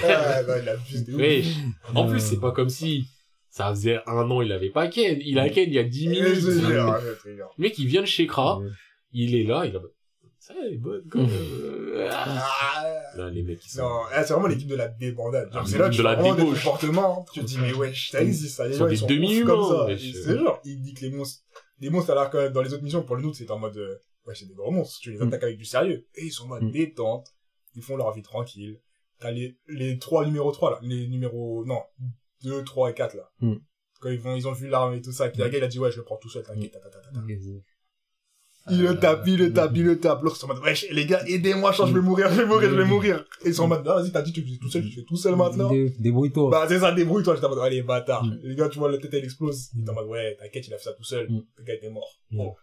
Ah, 0.05 0.41
non, 0.47 0.53
il 0.63 0.69
a 0.69 0.71
abusé 0.71 1.03
de 1.05 1.13
ouf. 1.13 1.19
Ouais. 1.21 1.43
En 1.93 2.08
plus, 2.08 2.19
c'est 2.19 2.39
pas 2.39 2.51
comme 2.51 2.69
si 2.69 3.05
ça 3.51 3.69
faisait 3.69 3.99
un 4.08 4.29
an, 4.32 4.41
il 4.41 4.51
avait 4.51 4.69
pas 4.71 4.88
Ken. 4.88 5.19
Il 5.23 5.38
a 5.38 5.49
Ken 5.49 5.65
il 5.67 5.73
y 5.75 5.79
a 5.79 5.84
10 5.84 6.05
Je 6.05 6.10
te 6.10 6.49
minutes. 6.49 7.23
Le 7.58 7.62
mec, 7.63 7.77
il 7.77 7.88
vient 7.88 8.01
de 8.01 8.08
chez 8.08 8.25
Kra, 8.27 8.60
il 9.13 9.36
est 9.36 9.43
là, 9.43 9.65
il 9.65 9.75
a, 9.75 9.82
ça, 10.53 10.55
elle 10.65 10.73
est 10.73 10.77
bonne, 10.77 11.03
quand 11.09 11.19
même. 11.19 12.07
Ah. 12.12 12.47
Ah. 12.75 13.17
Là, 13.17 13.29
les 13.29 13.43
mecs, 13.43 13.65
ils 13.65 13.69
sont, 13.69 13.81
Non, 13.81 14.03
là, 14.12 14.23
c'est 14.23 14.33
vraiment 14.33 14.47
l'équipe 14.47 14.67
de 14.67 14.75
la 14.75 14.88
débandade. 14.88 15.51
Genre, 15.51 15.62
Ah, 15.63 15.67
c'est 15.69 15.77
là 15.77 15.85
que 15.85 15.91
de 15.91 15.95
tu 15.97 16.01
vraiment 16.01 16.35
des 16.35 16.43
comportements. 16.45 17.25
Tu 17.33 17.39
te 17.41 17.45
dis, 17.45 17.57
mais 17.59 17.73
wesh, 17.73 18.12
ça 18.12 18.21
existe, 18.21 18.55
ça. 18.57 18.67
Les 18.67 18.75
Ils 18.75 18.77
gens, 18.77 18.85
sont 18.85 18.88
ils 18.88 18.89
des 18.91 18.95
sont 18.97 19.07
demi-humains, 19.07 19.53
ouf 19.53 19.69
comme 19.69 19.88
ça. 19.97 19.97
C'est 20.23 20.38
genre, 20.38 20.62
il 20.65 20.81
dit 20.81 20.93
que 20.93 21.01
les 21.01 21.12
monstres, 21.12 21.43
les 21.79 21.89
monstres, 21.89 22.12
alors 22.12 22.29
que 22.29 22.49
dans 22.49 22.62
les 22.62 22.73
autres 22.73 22.83
missions, 22.83 23.03
pour 23.03 23.15
le 23.15 23.21
nôtre, 23.23 23.38
c'est 23.38 23.49
en 23.51 23.59
mode, 23.59 23.77
euh, 23.77 23.97
ouais, 24.25 24.35
c'est 24.35 24.45
des 24.47 24.53
gros 24.53 24.71
monstres. 24.71 24.99
Tu 25.01 25.12
les 25.12 25.17
Mm. 25.17 25.27
attaques 25.27 25.43
avec 25.43 25.57
du 25.57 25.65
sérieux. 25.65 26.07
Et 26.15 26.25
ils 26.25 26.31
sont 26.31 26.45
en 26.45 26.47
mode 26.47 26.63
Mm. 26.63 26.71
détente. 26.71 27.27
Ils 27.75 27.83
font 27.83 27.95
leur 27.97 28.12
vie 28.13 28.21
tranquille. 28.23 28.79
T'as 29.19 29.31
les, 29.31 29.57
les 29.67 29.97
trois 29.99 30.25
numéros 30.25 30.51
3, 30.51 30.71
là. 30.71 30.79
Les 30.81 31.07
numéros, 31.07 31.63
non, 31.65 31.81
2, 32.43 32.63
3 32.63 32.89
et 32.89 32.93
4, 32.93 33.15
là. 33.15 33.29
Quand 34.01 34.09
ils 34.09 34.19
vont, 34.19 34.35
ils 34.35 34.47
ont 34.47 34.53
vu 34.53 34.69
l'arme 34.69 34.93
et 34.93 35.01
tout 35.01 35.12
ça. 35.12 35.27
Puis 35.29 35.39
la 35.41 35.49
gars, 35.49 35.57
il 35.57 35.63
a 35.63 35.67
dit, 35.67 35.77
ouais, 35.77 35.91
je 35.91 35.97
le 35.97 36.03
prends 36.05 36.15
tout 36.17 36.29
seul, 36.29 36.43
t'inquiète, 36.43 36.71
ta, 36.71 36.79
ta, 36.79 36.89
ta, 36.89 36.99
ta, 37.01 37.12
ta. 37.12 37.19
Il 38.71 38.82
le 38.84 38.97
tape, 38.99 39.23
il 39.27 39.38
le 39.38 39.53
tape, 39.53 39.71
il 39.75 39.84
le 39.86 39.99
tape. 39.99 40.21
L'autre, 40.23 40.36
c'est 40.38 40.45
en 40.45 40.47
mode, 40.49 40.60
wesh, 40.63 40.88
les 40.91 41.05
gars, 41.05 41.21
aidez-moi, 41.27 41.71
je 41.71 41.84
vais 41.84 42.01
mourir, 42.01 42.29
je 42.32 42.41
vais 42.41 42.45
mourir, 42.45 42.69
je 42.69 42.75
vais 42.75 42.86
mourir. 42.86 43.25
Et 43.43 43.49
ils 43.49 43.53
sont 43.55 43.63
en 43.63 43.67
mode, 43.67 43.84
vas-y, 43.86 44.12
t'as 44.12 44.21
dit, 44.21 44.32
tu 44.34 44.41
le 44.41 44.47
fais 44.47 44.58
tout 44.60 44.69
seul, 44.69 44.82
tu 44.84 44.88
le 44.89 44.93
fais 44.95 45.03
tout 45.08 45.15
seul 45.17 45.36
maintenant. 45.36 45.69
Dé- 45.69 45.93
Débrouille-toi. 45.99 46.49
Bah, 46.51 46.65
c'est 46.67 46.79
ça, 46.79 46.91
débrouille-toi, 46.91 47.36
j'étais 47.36 47.45
en 47.47 47.49
mode, 47.49 47.60
allez, 47.60 47.82
bâtard. 47.84 48.23
Mm. 48.23 48.39
Les 48.43 48.55
gars, 48.55 48.69
tu 48.69 48.79
vois, 48.79 48.91
la 48.91 48.97
tête, 48.97 49.13
elle 49.13 49.23
explose. 49.23 49.69
Il 49.75 49.86
est 49.86 49.89
en 49.89 49.93
mode, 49.93 50.08
ouais, 50.08 50.36
t'inquiète, 50.39 50.67
il 50.67 50.73
a 50.73 50.77
fait 50.77 50.84
ça 50.86 50.93
tout 50.93 51.03
seul. 51.03 51.29
Mm. 51.29 51.41
Le 51.58 51.63
gars 51.63 51.73
était 51.73 51.89
mort. 51.89 52.10
Mm. 52.32 52.39
Oh. 52.41 52.55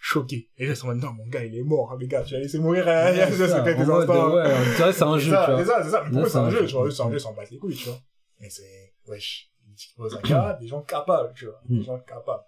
Choqué. 0.00 0.48
Et 0.56 0.66
là, 0.66 0.72
ils 0.72 0.76
sont 0.76 0.86
en 0.86 0.94
mode, 0.94 1.02
non, 1.02 1.12
mon 1.12 1.26
gars, 1.26 1.44
il 1.44 1.56
est 1.56 1.62
mort, 1.62 1.96
les 1.98 2.06
gars, 2.06 2.22
tu 2.22 2.34
l'as 2.34 2.40
laissé 2.40 2.58
mourir, 2.58 2.86
hein, 2.88 3.12
Ouais, 3.12 3.26
c'est 3.30 3.48
ça, 3.48 3.60
des 3.60 3.72
instants. 3.72 4.34
Ouais, 4.34 4.44
c'est 4.76 4.82
un 4.82 4.92
C'est 4.92 5.24
jeu, 5.24 5.36
c'est 5.58 5.64
ça, 5.64 5.82
c'est 5.84 5.90
ça. 5.90 6.04
Mais 6.04 6.10
pourquoi 6.10 6.28
c'est 6.30 6.38
un 6.38 6.50
c'est 6.50 6.56
un 6.56 6.60
jeu, 6.60 6.66
tu 6.66 6.74
vois, 6.74 6.90
c'est 6.90 7.02
un 7.02 7.10
jeu, 7.10 7.18
s'en 7.18 7.32
battent 7.34 7.50
les 7.50 7.58
couilles, 7.58 7.74
tu 7.74 7.88
vois. 7.88 7.98
Et 8.40 8.50
c'est, 8.50 8.94
wesh, 9.08 9.50
pause 9.96 10.14
à 10.14 10.18
cas, 10.26 10.56
des 10.60 10.66
gens 10.68 10.82
capables, 10.82 11.32
tu 11.34 11.46
vois. 11.46 11.60
Des 11.68 11.82
gens 11.82 11.98
capables. 11.98 12.44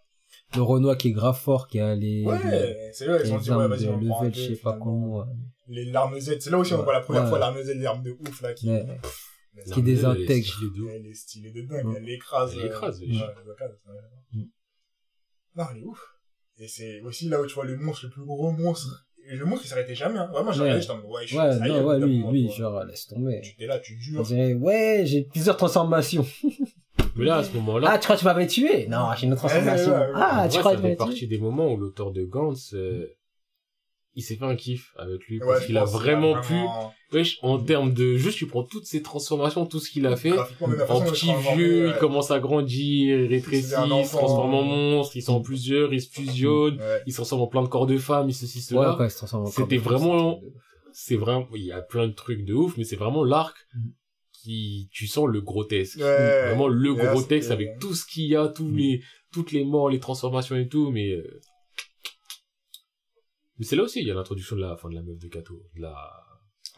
Le 0.54 0.62
Renoir 0.62 0.96
qui 0.96 1.08
est 1.08 1.12
grave 1.12 1.38
fort, 1.38 1.66
qui 1.68 1.80
a 1.80 1.94
les, 1.94 2.20
les, 2.20 2.24
Ouais, 2.24 2.90
c'est 2.92 3.06
vrai, 3.06 3.20
ils 3.20 3.24
les 3.26 3.32
ont 3.32 3.38
dit, 3.38 3.50
ouais, 3.50 3.68
vas-y, 3.68 3.88
on 3.88 3.98
prend 4.06 4.30
je 4.30 4.40
sais 4.40 4.56
pas 4.56 4.72
comment. 4.74 5.18
ouais. 5.18 5.24
Les 5.68 5.84
larmes 5.86 6.18
Z, 6.20 6.36
c'est 6.40 6.50
là 6.50 6.58
aussi 6.58 6.72
on 6.74 6.82
voit 6.82 6.92
la 6.92 7.00
première 7.00 7.24
Ouais. 7.24 7.28
fois 7.28 7.38
l'arme 7.40 7.60
Z, 7.60 7.74
les 7.74 7.84
armes 7.84 8.02
de 8.02 8.12
ouf, 8.12 8.40
là, 8.42 8.54
qui, 8.54 8.70
Qui 9.72 9.82
désintègre. 9.82 10.60
elle 10.94 11.06
est 11.06 11.14
stylée 11.14 11.50
de 11.50 11.62
dingue, 11.62 11.92
elle 11.96 12.04
l'écrase. 12.04 12.54
Elle 12.56 12.62
l'écrase, 12.62 13.02
euh. 13.02 13.06
Mm. 14.32 14.42
Non, 15.56 15.64
elle 15.72 15.78
est 15.82 15.84
ouf. 15.84 16.00
Et 16.58 16.68
c'est 16.68 17.00
aussi 17.02 17.28
là 17.28 17.40
où 17.42 17.46
tu 17.46 17.54
vois 17.54 17.64
le 17.64 17.76
monstre, 17.76 18.06
le 18.06 18.10
plus 18.12 18.24
gros 18.24 18.50
monstre. 18.52 19.06
Et 19.28 19.34
le 19.34 19.44
monstre, 19.44 19.64
il 19.66 19.68
s'arrêtait 19.68 19.94
jamais, 19.96 20.18
hein. 20.20 20.28
Vraiment, 20.32 20.52
regardé, 20.52 20.80
j'étais 20.80 20.92
en 20.92 20.98
mode, 20.98 21.06
ouais, 21.10 21.26
je 21.26 21.36
Ouais, 21.36 21.58
non, 21.68 21.84
ouais, 21.84 21.98
lui, 21.98 22.22
lui, 22.30 22.50
genre, 22.52 22.84
laisse 22.84 23.06
tomber. 23.08 23.40
Tu 23.42 23.56
t'es 23.56 23.66
là, 23.66 23.80
tu 23.80 23.96
On 23.96 24.00
jures. 24.00 24.22
dirait, 24.22 24.54
ouais, 24.54 25.02
j'ai 25.04 25.22
plusieurs 25.24 25.56
transformations. 25.56 26.24
Mais 27.16 27.24
là, 27.24 27.36
à 27.38 27.44
ce 27.44 27.52
moment-là, 27.54 27.88
Ah, 27.92 27.98
tu 27.98 28.04
crois 28.04 28.16
que 28.16 28.20
tu 28.20 28.24
vas 28.24 28.34
me 28.34 28.46
tuer? 28.46 28.86
Non, 28.88 29.08
j'ai 29.16 29.26
une 29.26 29.32
autre 29.32 29.40
transformation. 29.42 29.92
Ouais, 29.92 29.98
ouais, 29.98 30.06
ouais. 30.06 30.12
Ah, 30.14 30.44
en 30.44 30.48
tu 30.48 30.52
vrai, 30.52 30.58
crois 30.60 30.62
ça 30.62 30.76
que 30.76 30.76
tu 30.76 30.82
vas 30.82 30.88
fait 30.88 30.88
me 30.88 30.96
tuer? 30.96 30.96
partie 30.96 31.26
des 31.26 31.38
moments 31.38 31.72
où 31.72 31.76
l'auteur 31.76 32.12
de 32.12 32.24
Gantz, 32.24 32.74
euh, 32.74 33.06
il 34.14 34.22
s'est 34.22 34.36
fait 34.36 34.44
un 34.44 34.56
kiff 34.56 34.92
avec 34.96 35.26
lui, 35.26 35.40
Ouais, 35.40 35.46
parce 35.46 35.66
qu'il 35.66 35.76
a 35.76 35.84
vraiment 35.84 36.40
pu, 36.40 36.54
wesh, 37.12 37.38
en 37.42 37.58
termes 37.58 37.92
de, 37.92 38.16
juste, 38.16 38.38
tu 38.38 38.46
prends 38.46 38.62
toutes 38.64 38.86
ces 38.86 39.02
transformations, 39.02 39.66
tout 39.66 39.78
ce 39.78 39.90
qu'il 39.90 40.06
a 40.06 40.16
fait, 40.16 40.32
en 40.88 41.00
petit 41.02 41.34
vieux, 41.54 41.84
ouais. 41.88 41.90
il 41.90 41.98
commence 41.98 42.30
à 42.30 42.38
grandir, 42.40 43.20
il 43.20 43.26
rétrécit, 43.26 43.74
il 44.00 44.04
se 44.06 44.12
transforme 44.12 44.54
en 44.54 44.62
monstre, 44.64 45.16
ils 45.16 45.22
sont 45.22 45.42
plusieurs, 45.42 45.92
ils 45.92 46.00
se 46.00 46.08
fusionnent, 46.10 46.80
ils 47.06 47.12
se 47.12 47.16
transforment 47.18 47.42
en 47.42 47.46
plein 47.48 47.62
de 47.62 47.68
corps 47.68 47.86
de 47.86 47.98
femmes, 47.98 48.28
ils 48.30 48.34
ceci, 48.34 48.58
Ouais, 48.58 48.64
cela. 48.64 48.96
ouais, 48.98 49.06
il 49.06 49.10
se 49.10 49.16
transforme 49.18 49.42
en 49.44 49.46
C'était 49.50 49.76
vraiment- 49.76 50.40
C'est 50.98 51.16
vraiment, 51.16 51.46
il 51.54 51.62
y 51.64 51.72
a 51.72 51.82
plein 51.82 52.06
de 52.08 52.12
trucs 52.14 52.42
de 52.46 52.54
ouf, 52.54 52.78
mais 52.78 52.84
c'est 52.84 52.96
vraiment 52.96 53.22
l'arc 53.22 53.54
Mm. 53.74 53.88
Qui, 54.46 54.88
tu 54.92 55.06
sens 55.06 55.26
le 55.28 55.40
grotesque. 55.40 55.98
Ouais. 55.98 56.46
Vraiment 56.48 56.68
le 56.68 56.94
grotesque 56.94 57.50
avec 57.50 57.78
tout 57.80 57.94
ce 57.94 58.06
qu'il 58.06 58.26
y 58.26 58.36
a, 58.36 58.48
tous 58.48 58.64
Mm. 58.64 58.76
les, 58.76 59.00
toutes 59.32 59.52
les 59.52 59.64
morts, 59.64 59.90
les 59.90 60.00
transformations 60.00 60.56
et 60.56 60.68
tout, 60.68 60.90
mais, 60.90 61.10
euh, 61.10 61.40
mais 63.58 63.64
c'est 63.64 63.76
là 63.76 63.82
aussi, 63.84 64.00
il 64.00 64.06
y 64.06 64.10
a 64.10 64.14
l'introduction 64.14 64.56
de 64.56 64.60
la, 64.60 64.76
fin 64.76 64.88
de 64.88 64.94
la 64.94 65.02
meuf 65.02 65.18
de 65.18 65.28
Kato. 65.28 65.54
de 65.76 65.82
La, 65.82 65.94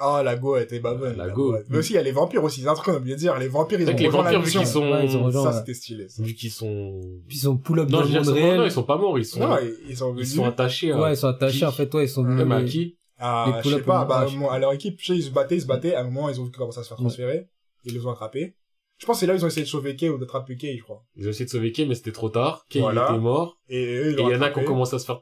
Ah, 0.00 0.22
la 0.24 0.36
go, 0.36 0.56
était 0.56 0.78
pas 0.78 0.94
bonne. 0.94 1.16
La 1.16 1.26
La 1.26 1.32
go. 1.32 1.50
go. 1.52 1.58
Mais 1.70 1.78
aussi, 1.78 1.92
il 1.92 1.96
y 1.96 1.98
a 1.98 2.02
les 2.04 2.12
vampires 2.12 2.44
aussi. 2.44 2.60
C'est 2.60 2.68
un 2.68 2.74
truc 2.74 2.86
qu'on 2.86 2.94
a 2.94 2.98
oublié 2.98 3.16
de 3.16 3.20
dire. 3.20 3.36
Les 3.36 3.48
vampires, 3.48 3.80
ils 3.80 3.88
ont 3.88 3.92
les 3.96 4.04
la 4.04 4.10
vampires, 4.10 4.40
vu 4.42 4.50
qu'ils 4.52 4.64
sont, 4.66 4.88
Ouais, 4.92 5.04
ils 5.06 5.16
ont 5.16 5.24
rejoint. 5.24 5.50
Ça, 5.50 5.58
c'était 5.58 5.74
stylé. 5.74 6.08
ça. 6.08 6.22
vu 6.22 6.34
qu'ils 6.34 6.52
sont, 6.52 7.00
Puis 7.26 7.38
ils 7.38 7.40
sont 7.40 7.56
pull-up 7.58 7.88
non, 7.88 7.98
dans 7.98 8.04
je 8.04 8.12
le 8.12 8.18
veux 8.20 8.32
dire, 8.32 8.32
monde 8.32 8.34
ils 8.34 8.34
sont 8.34 8.34
pas- 8.34 8.40
non, 8.46 8.58
réel. 8.58 8.66
ils 8.68 8.72
sont 8.72 8.82
pas 8.84 8.96
morts, 8.98 9.18
ils 9.18 9.24
sont, 9.24 9.40
Non, 9.40 9.56
ils, 9.60 9.90
ils 9.90 9.96
sont 9.96 10.10
ils 10.10 10.14
venus. 10.14 10.34
sont 10.36 10.44
attachés 10.44 10.92
à, 10.92 11.00
Ouais, 11.00 11.14
ils 11.14 11.16
sont 11.16 11.26
attachés, 11.26 11.58
qui 11.58 11.64
en 11.64 11.72
fait, 11.72 11.92
ouais, 11.94 12.04
ils 12.04 12.08
sont 12.08 12.22
même 12.22 12.38
venus. 12.38 12.52
à 12.54 12.60
les- 12.60 12.68
qui? 12.70 12.96
Ah, 13.18 13.60
je 13.64 13.70
sais 13.70 13.82
pas, 13.82 14.04
bah, 14.04 14.24
à 14.52 14.58
leur 14.60 14.72
équipe, 14.72 15.00
sais, 15.02 15.16
ils 15.16 15.22
se 15.24 15.30
battaient, 15.30 15.56
ils 15.56 15.62
se 15.62 15.66
battaient, 15.66 15.94
à 15.96 16.02
un 16.02 16.04
moment, 16.04 16.28
ils 16.28 16.40
ont 16.40 16.44
vu 16.44 16.52
comment 16.52 16.70
ça 16.70 16.84
se 16.84 16.88
faire 16.88 16.96
transférer, 16.98 17.48
ils 17.88 17.94
les 17.94 18.06
ont 18.06 18.10
attrapés. 18.10 18.54
Je 18.98 19.06
pense 19.06 19.16
que 19.16 19.20
c'est 19.20 19.26
là, 19.26 19.34
ils 19.34 19.44
ont 19.44 19.48
essayé 19.48 19.62
de 19.64 19.68
sauver 19.68 19.94
Kay 19.96 20.08
ou 20.10 20.18
d'attraper 20.18 20.56
Kay, 20.56 20.76
je 20.76 20.82
crois. 20.82 21.04
Ils 21.16 21.26
ont 21.26 21.30
essayé 21.30 21.44
de 21.44 21.50
sauver 21.50 21.70
Kay, 21.72 21.86
mais 21.86 21.94
c'était 21.94 22.10
trop 22.12 22.28
tard. 22.30 22.66
Kay, 22.68 22.80
Voilà. 22.80 23.06
il 23.10 23.14
était 23.14 23.22
mort. 23.22 23.58
Et 23.68 23.82
ils 24.08 24.16
il 24.18 24.18
y 24.28 24.34
en 24.36 24.42
a 24.42 24.50
qui 24.50 24.58
ont 24.58 24.64
commencé 24.64 24.96
à 24.96 24.98
se 24.98 25.06
faire 25.06 25.20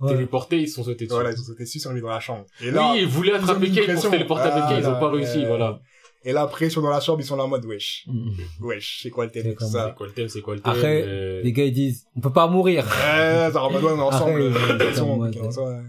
Ouais. 0.00 0.12
téléporter, 0.12 0.58
ils 0.60 0.68
se 0.68 0.74
sont 0.74 0.82
sautés 0.82 1.04
dessus. 1.04 1.14
Voilà, 1.14 1.30
ils 1.30 1.38
ont 1.40 1.44
sauté 1.44 1.62
dessus, 1.62 1.78
ils 1.78 1.80
sont 1.80 1.92
mis 1.92 2.00
dans 2.00 2.08
la 2.08 2.18
chambre. 2.18 2.44
Et 2.60 2.72
là, 2.72 2.90
oui, 2.92 3.02
ils 3.02 3.06
voulaient 3.06 3.30
ils 3.30 3.36
attraper 3.36 3.70
Kay 3.70 3.86
pour 3.92 4.02
se 4.02 4.08
téléporter 4.08 4.48
avec 4.48 4.64
Kay, 4.68 4.78
ils 4.80 4.88
ont 4.88 4.98
pas 4.98 5.08
réussi, 5.10 5.44
euh, 5.44 5.46
voilà. 5.46 5.78
et 6.24 6.32
là, 6.32 6.44
pression 6.48 6.80
dans 6.82 6.90
la 6.90 6.98
chambre, 7.00 7.20
ils 7.20 7.24
sont 7.24 7.36
là 7.36 7.44
en 7.44 7.48
mode, 7.48 7.64
wesh. 7.64 8.02
Mm. 8.08 8.30
Wesh, 8.60 8.98
c'est 9.04 9.10
quoi 9.10 9.26
le 9.26 9.30
thème 9.30 9.44
C'est 9.44 9.48
et 9.50 9.52
tout 9.54 9.58
comme 9.60 9.68
ça? 9.70 9.86
C'est 9.90 9.94
quoi 9.94 10.06
le 10.08 10.12
thème, 10.12 10.28
c'est 10.28 10.40
quoi 10.40 10.54
le 10.56 10.60
thème? 10.60 10.72
Après, 10.72 11.04
euh, 11.06 11.42
Les 11.42 11.52
gars, 11.52 11.64
ils 11.64 11.72
disent, 11.72 12.06
on 12.16 12.20
peut 12.20 12.32
pas 12.32 12.48
mourir. 12.48 12.84
Ouais, 12.84 13.50
ça 13.52 13.64
on 13.64 13.70
est 13.70 13.84
ensemble. 14.00 14.40
Euh. 14.42 15.82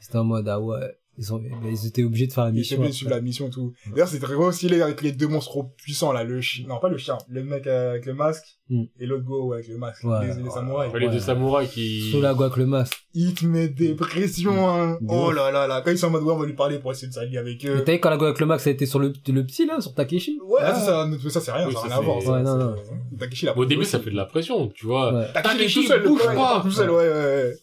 C'était 0.00 0.18
en 0.18 0.24
mode, 0.24 0.48
ah 0.48 0.60
ouais. 0.60 0.94
Ils 1.20 1.34
ont, 1.34 1.38
bah, 1.38 1.68
ils 1.68 1.86
étaient 1.86 2.04
obligés 2.04 2.28
de 2.28 2.32
faire 2.32 2.44
la 2.44 2.50
Il 2.50 2.52
était 2.54 2.60
mission. 2.60 2.76
obligé 2.76 2.90
de 2.92 2.94
suivre 2.96 3.10
la 3.10 3.20
mission 3.20 3.48
et 3.48 3.50
tout. 3.50 3.72
D'ailleurs, 3.90 4.06
c'est 4.08 4.20
très 4.20 4.34
gros 4.34 4.52
stylé 4.52 4.80
avec 4.82 5.02
les 5.02 5.10
deux 5.12 5.26
monstres 5.26 5.50
trop 5.50 5.64
puissants, 5.76 6.12
là, 6.12 6.22
le 6.24 6.40
chien, 6.40 6.66
non, 6.68 6.78
pas 6.78 6.88
le 6.88 6.96
chien, 6.96 7.18
le 7.28 7.42
mec 7.44 7.66
avec 7.66 8.06
le 8.06 8.14
masque, 8.14 8.44
Hmm. 8.70 8.82
et 9.00 9.06
l'autre 9.06 9.24
go 9.24 9.54
avec 9.54 9.66
le 9.68 9.78
masque, 9.78 10.04
Ouais. 10.04 10.26
les, 10.36 10.42
les 10.42 10.50
samouraïs. 10.50 10.92
Ouais, 10.92 11.00
les 11.00 11.08
deux 11.08 11.20
samouraïs 11.20 11.70
qui... 11.70 12.10
Solago 12.12 12.42
avec 12.42 12.56
le 12.58 12.66
masque. 12.66 12.92
Il 13.14 13.32
te 13.34 13.46
met 13.46 13.68
des 13.68 13.94
pressions, 13.94 14.68
hein. 14.68 14.98
De 15.00 15.06
Oh 15.08 15.32
là 15.32 15.50
là 15.50 15.66
là, 15.66 15.80
quand 15.82 15.90
ils 15.90 15.96
sont 15.96 16.08
en 16.08 16.10
mode, 16.10 16.22
ouais, 16.24 16.32
on 16.34 16.38
va 16.38 16.44
lui 16.46 16.52
parler 16.52 16.78
pour 16.78 16.92
essayer 16.92 17.08
de 17.08 17.12
s'allier 17.14 17.38
avec 17.38 17.64
Mais 17.64 17.70
eux. 17.70 17.82
t'as 17.84 17.92
vu 17.92 17.98
quand 17.98 18.10
la 18.10 18.18
go 18.18 18.26
avec 18.26 18.38
le 18.40 18.44
max 18.46 18.66
a 18.66 18.70
été 18.70 18.84
sur 18.84 18.98
le, 18.98 19.08
le 19.26 19.46
petit, 19.46 19.64
là, 19.66 19.80
sur 19.80 19.94
Takeshi? 19.94 20.38
Ouais, 20.44 20.60
ah, 20.62 20.74
ça, 20.74 20.84
ça, 20.84 21.06
mais 21.06 21.16
ça, 21.30 21.40
c'est 21.40 21.50
rien, 21.50 21.66
Oui, 21.66 21.72
ça 21.74 21.82
n'a 21.84 21.88
ça, 21.88 21.94
rien 21.94 21.96
à 21.98 22.00
voir. 22.04 22.22
ça, 22.22 22.32
Ouais, 22.32 22.42
non, 22.42 22.56
non. 22.58 22.74
Takeshi, 23.18 23.46
il 23.46 23.48
a 23.48 23.56
Au 23.56 23.64
début, 23.64 23.80
aussi. 23.80 23.90
ça 23.90 24.00
fait 24.00 24.10
de 24.10 24.16
la 24.16 24.26
pression, 24.26 24.68
tu 24.68 24.84
vois. 24.86 25.14
Ouais. 25.14 25.26
Takeshi, 25.32 25.56
Takeshi, 25.58 25.80
tout 25.82 25.86
seul, 25.88 26.02
bouge 26.06 26.24
pas. 26.26 26.60
tout 26.62 26.70
seul, 26.70 26.90
ouais, 26.90 26.96
ouais, 27.08 27.54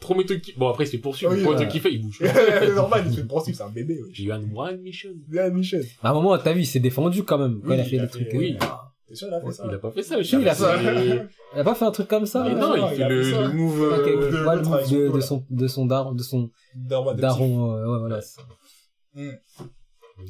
Premier 0.00 0.24
truc 0.24 0.42
qui... 0.42 0.52
Bon, 0.52 0.68
après, 0.68 0.84
il 0.84 0.86
se 0.86 0.92
fait 0.92 0.98
poursuivre. 0.98 1.32
Oui, 1.32 1.38
Le 1.38 1.42
premier 1.44 1.56
ouais. 1.58 1.62
truc 1.68 1.72
qu'il 1.72 1.80
fait, 1.80 1.92
il 1.92 2.00
bouge. 2.02 2.18
c'est 2.22 2.74
normal, 2.74 3.02
il 3.06 3.12
se 3.12 3.20
fait 3.20 3.26
poursuivre, 3.26 3.58
c'est 3.58 3.64
un 3.64 3.68
bébé, 3.70 4.00
ouais. 4.02 4.08
You 4.16 4.32
had 4.32 4.42
one 4.54 4.80
mission. 4.80 5.10
Bien, 5.26 5.50
Michel. 5.50 5.84
À 6.02 6.10
un 6.10 6.14
moment, 6.14 6.38
t'as 6.38 6.52
vu, 6.52 6.60
il 6.60 6.66
s'est 6.66 6.78
défendu 6.80 7.24
quand 7.24 7.38
même, 7.38 7.60
quand 7.60 7.70
Oui, 7.70 7.74
il 7.76 7.80
a 7.80 7.84
fait 7.84 7.96
il 7.96 7.98
a 7.98 8.02
le 8.02 8.08
fait- 8.08 8.24
truc. 8.24 8.28
oui. 8.34 8.56
euh, 8.62 8.66
T'es 9.08 9.14
sûr, 9.14 9.28
il 9.28 9.34
a 9.34 9.40
fait 9.40 9.52
ça? 9.52 9.64
Il 9.66 9.74
a 9.74 9.78
pas 9.78 9.90
fait 9.90 10.02
ça, 10.02 10.22
Si, 10.22 10.36
il 10.36 10.48
a 10.48 10.54
fait- 10.54 11.28
Il 11.54 11.60
a 11.60 11.64
pas 11.64 11.74
fait 11.74 11.84
un 11.86 11.90
truc 11.90 12.08
comme 12.08 12.26
ça? 12.26 12.44
Mais 12.44 12.54
non, 12.54 12.74
il 12.76 12.96
fait 12.96 13.02
a 13.02 13.08
le, 13.08 13.22
fait 13.24 13.30
ça. 13.32 13.40
le 13.42 13.52
move... 13.54 13.82
Euh, 13.82 14.30
de- 14.30 14.44
pas 14.44 14.56
de 14.58 15.20
son, 15.20 15.44
de 15.50 15.66
son 15.66 15.86
daron, 15.86 16.12
de 16.12 16.22
son 16.22 16.50
daron, 16.76 17.74
euh, 17.74 17.86
ouais, 17.86 17.98
voilà. 18.00 18.20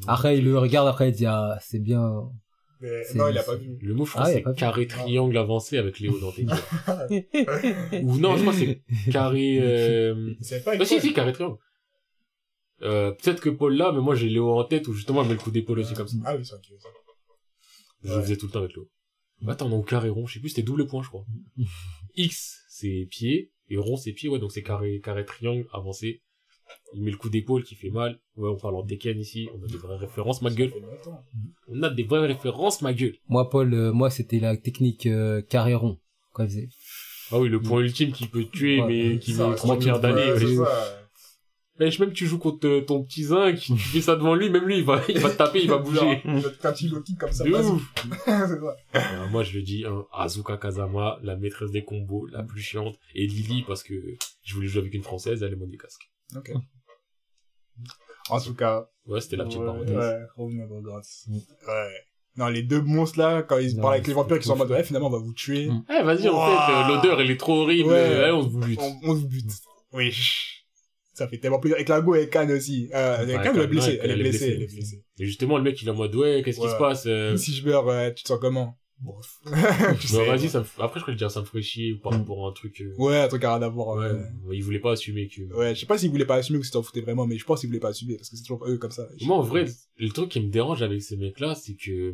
Après, 0.07 0.37
il 0.37 0.45
le 0.45 0.57
regarde, 0.57 0.87
après, 0.87 1.09
il 1.09 1.15
dit, 1.15 1.25
ah, 1.25 1.57
c'est 1.61 1.79
bien. 1.79 2.23
Mais 2.81 3.01
non, 3.15 3.27
il 3.29 3.37
a 3.37 3.43
pas 3.43 3.55
vu. 3.55 3.77
Le 3.81 3.95
je 3.97 4.03
crois, 4.03 4.23
Ah, 4.45 4.53
carré 4.53 4.87
triangle 4.87 5.37
avancé 5.37 5.77
avec 5.77 5.99
Léo 5.99 6.17
dans 6.19 6.31
tes 6.31 6.43
Ou 8.03 8.17
non, 8.17 8.37
je 8.37 8.41
crois 8.41 8.53
que 8.53 8.59
c'est 8.59 9.11
carré... 9.11 9.59
Euh... 9.61 10.33
C'est 10.41 10.63
pas 10.63 10.73
Ah, 10.79 10.85
si, 10.85 10.99
si, 11.01 11.13
carré 11.13 11.33
triangle. 11.33 11.57
Euh, 12.81 13.11
peut-être 13.11 13.41
que 13.41 13.49
Paul 13.49 13.75
là, 13.75 13.91
mais 13.91 13.99
moi 13.99 14.15
j'ai 14.15 14.29
Léo 14.29 14.51
en 14.51 14.63
tête 14.63 14.87
où 14.87 14.93
justement 14.93 15.21
elle 15.21 15.27
met 15.27 15.33
le 15.33 15.39
coup 15.39 15.51
d'épaule 15.51 15.79
aussi 15.79 15.93
comme 15.93 16.07
ça. 16.07 16.15
Ah 16.23 16.35
oui, 16.37 16.45
c'est 16.45 16.55
ok. 16.55 16.63
ça. 16.81 16.87
Je 18.03 18.09
Ouais. 18.11 18.15
le 18.15 18.21
faisais 18.21 18.37
tout 18.37 18.45
le 18.45 18.51
temps 18.53 18.59
avec 18.59 18.73
Léo. 18.73 18.89
Bah, 19.41 19.53
attends, 19.53 19.67
non, 19.69 19.81
carré 19.81 20.07
rond, 20.09 20.25
je 20.27 20.35
sais 20.35 20.39
plus, 20.39 20.49
c'était 20.49 20.63
double 20.63 20.87
point, 20.87 21.03
je 21.03 21.09
crois. 21.09 21.25
X, 22.15 22.63
c'est 22.69 23.07
pied, 23.09 23.51
et 23.69 23.77
rond, 23.77 23.97
c'est 23.97 24.13
pied, 24.13 24.29
ouais, 24.29 24.39
donc 24.39 24.51
c'est 24.53 24.63
carré, 24.63 25.01
carré 25.03 25.25
triangle 25.25 25.67
avancé. 25.73 26.21
Il 26.93 27.03
met 27.03 27.11
le 27.11 27.17
coup 27.17 27.29
d'épaule 27.29 27.63
qui 27.63 27.75
fait 27.75 27.89
mal. 27.89 28.19
Ouais, 28.35 28.49
on 28.49 28.57
parle 28.57 28.75
en 28.75 28.83
Tekken 28.83 29.19
ici, 29.19 29.47
on 29.55 29.63
a 29.63 29.67
des 29.67 29.77
vraies 29.77 29.97
références, 29.97 30.41
ma 30.41 30.49
gueule. 30.49 30.71
On 31.67 31.83
a 31.83 31.89
des 31.89 32.03
vraies 32.03 32.25
références, 32.25 32.81
ma 32.81 32.93
gueule. 32.93 33.15
Moi, 33.27 33.49
Paul, 33.49 33.73
euh, 33.73 33.91
moi, 33.91 34.09
c'était 34.09 34.39
la 34.39 34.57
technique 34.57 35.05
euh, 35.05 35.41
carré 35.41 35.75
rond. 35.75 35.99
Quand 36.33 36.43
il 36.43 36.49
faisait. 36.49 36.69
Ah 37.31 37.39
oui, 37.39 37.49
le 37.49 37.61
point 37.61 37.81
ultime 37.81 38.11
qui 38.11 38.25
peut 38.27 38.45
tuer, 38.45 38.81
Ouais. 38.81 38.87
mais 39.13 39.19
qui 39.19 39.33
met 39.33 39.55
3 39.55 39.67
moi, 39.67 39.77
milliards 39.77 39.97
tu- 39.97 40.01
d'années. 40.01 40.33
Mais 41.79 41.89
même 41.97 42.11
tu 42.11 42.25
joues 42.25 42.39
contre 42.39 42.67
euh, 42.67 42.81
ton 42.81 43.03
petit 43.03 43.23
zinc, 43.23 43.57
tu 43.57 43.77
fais 43.77 44.01
ça 44.01 44.17
devant 44.17 44.35
lui, 44.35 44.49
même 44.49 44.65
lui, 44.65 44.79
il 44.79 44.83
va, 44.83 45.01
il 45.07 45.17
va 45.19 45.29
te 45.29 45.37
taper, 45.37 45.61
il 45.63 45.69
va 45.69 45.77
bouger. 45.77 46.21
Quand 46.61 46.73
tu 46.73 46.89
le 46.89 46.99
kick 47.01 47.17
comme 47.17 47.31
ça, 47.31 47.45
ouf. 47.45 47.81
Euh, 48.95 49.27
moi, 49.31 49.43
je 49.43 49.55
le 49.57 49.61
dis, 49.61 49.85
hein, 49.85 50.05
Azuka 50.11 50.57
Kazama, 50.57 51.19
la 51.23 51.37
maîtresse 51.37 51.71
des 51.71 51.83
combos, 51.85 52.25
la 52.27 52.43
plus 52.43 52.61
chiante, 52.61 52.97
et 53.15 53.27
Lily, 53.27 53.63
parce 53.65 53.83
que 53.83 53.93
je 54.43 54.55
voulais 54.55 54.67
jouer 54.67 54.81
avec 54.81 54.93
une 54.93 55.03
française, 55.03 55.41
elle 55.43 55.53
est 55.53 55.55
mon 55.55 55.69
casque. 55.77 56.09
Ok. 56.35 56.51
En 58.29 58.39
tout 58.39 58.55
cas. 58.55 58.87
Ouais, 59.05 59.21
c'était 59.21 59.37
la 59.37 59.45
petite 59.45 59.59
ouais, 59.59 59.65
parenthèse. 59.65 59.95
Ouais, 60.37 60.81
Grâce. 60.83 61.25
Mm. 61.27 61.35
Ouais. 61.35 61.93
Non, 62.37 62.47
les 62.47 62.63
deux 62.63 62.81
monstres 62.81 63.19
là, 63.19 63.41
quand 63.43 63.57
ils 63.57 63.75
Non, 63.75 63.81
parlent 63.81 63.95
avec 63.95 64.07
les 64.07 64.13
vampires 64.13 64.39
qui 64.39 64.45
sont 64.47 64.53
en 64.53 64.57
mode, 64.57 64.71
ouais, 64.71 64.83
finalement, 64.83 65.07
on 65.07 65.11
va 65.11 65.17
vous 65.17 65.33
tuer. 65.33 65.67
Mm. 65.67 65.83
Eh, 65.89 66.03
vas-y, 66.03 66.29
en 66.29 66.45
fait, 66.45 66.71
euh, 66.73 66.87
l'odeur, 66.87 67.21
elle 67.21 67.31
est 67.31 67.37
trop 67.39 67.63
horrible, 67.63 67.89
Ouais. 67.89 67.95
euh, 67.97 68.25
ouais, 68.25 68.31
on 68.31 68.43
se 68.43 68.49
vous 68.49 68.59
bute. 68.59 68.79
On, 68.81 68.99
on 69.03 69.15
se 69.19 69.25
bute. 69.25 69.51
Oui. 69.93 70.13
Ça 71.13 71.27
fait 71.27 71.39
tellement 71.39 71.59
plaisir. 71.59 71.75
Avec 71.75 71.89
la 71.89 71.99
go 72.01 72.15
et 72.15 72.29
Khan 72.29 72.47
aussi. 72.49 72.89
Euh, 72.93 73.25
Ouais, 73.25 73.33
Khan, 73.43 73.51
elle 73.55 73.61
est 73.61 73.67
blessée. 73.67 73.99
Elle 74.01 74.11
est 74.11 74.15
blessée. 74.15 74.53
Elle 74.55 74.61
est 74.63 74.73
blessée. 74.73 75.03
Et 75.19 75.25
justement, 75.25 75.57
le 75.57 75.63
mec, 75.63 75.81
il 75.81 75.87
est 75.87 75.91
en 75.91 75.95
mode, 75.95 76.15
ouais, 76.15 76.41
qu'est-ce 76.45 76.59
qui 76.61 76.69
se 76.69 76.77
passe, 76.77 77.05
euh... 77.07 77.35
Si 77.35 77.53
je 77.53 77.65
meurs, 77.67 77.85
ouais, 77.85 78.13
tu 78.13 78.23
te 78.23 78.27
sens 78.29 78.39
comment? 78.39 78.77
Bof. 79.01 79.39
sais. 80.01 80.25
vas-y, 80.25 80.49
ça 80.49 80.59
me... 80.59 80.65
après, 80.83 80.99
je 80.99 81.03
crois 81.05 81.13
que 81.13 81.17
dire, 81.17 81.31
ça 81.31 81.39
me 81.39 81.45
ferait 81.45 81.61
chier 81.61 81.95
par 81.95 82.11
Mm. 82.13 82.17
rapport 82.17 82.45
à 82.45 82.49
un 82.49 82.53
truc, 82.53 82.81
euh... 82.81 82.93
Ouais, 82.97 83.17
un 83.17 83.27
truc 83.29 83.43
à 83.45 83.55
rien 83.55 83.65
à 83.65 83.69
voir. 83.69 83.95
ouais, 83.97 84.11
Ouais. 84.45 84.57
il 84.57 84.63
voulait 84.63 84.79
pas 84.79 84.91
assumer 84.91 85.27
que... 85.29 85.41
Ouais, 85.53 85.73
je 85.73 85.79
sais 85.79 85.85
pas 85.85 85.97
s'ils 85.97 86.11
voulaient 86.11 86.25
pas 86.25 86.35
assumer 86.35 86.59
ou 86.59 86.63
s'ils 86.63 86.73
s'en 86.73 86.83
foutaient 86.83 87.01
vraiment, 87.01 87.25
mais 87.25 87.37
je 87.37 87.45
pense 87.45 87.61
qu'ils 87.61 87.69
voulaient 87.69 87.79
pas 87.79 87.89
assumer, 87.89 88.17
parce 88.17 88.29
que 88.29 88.35
c'est 88.35 88.43
toujours 88.43 88.65
eux 88.67 88.77
comme 88.77 88.91
ça. 88.91 89.07
Moi, 89.21 89.37
en 89.37 89.41
vrai, 89.41 89.65
le 89.97 90.09
truc 90.09 90.29
qui 90.29 90.41
me 90.41 90.49
dérange 90.49 90.81
avec 90.81 91.01
ces 91.01 91.15
mecs-là, 91.17 91.55
c'est 91.55 91.75
que 91.75 92.13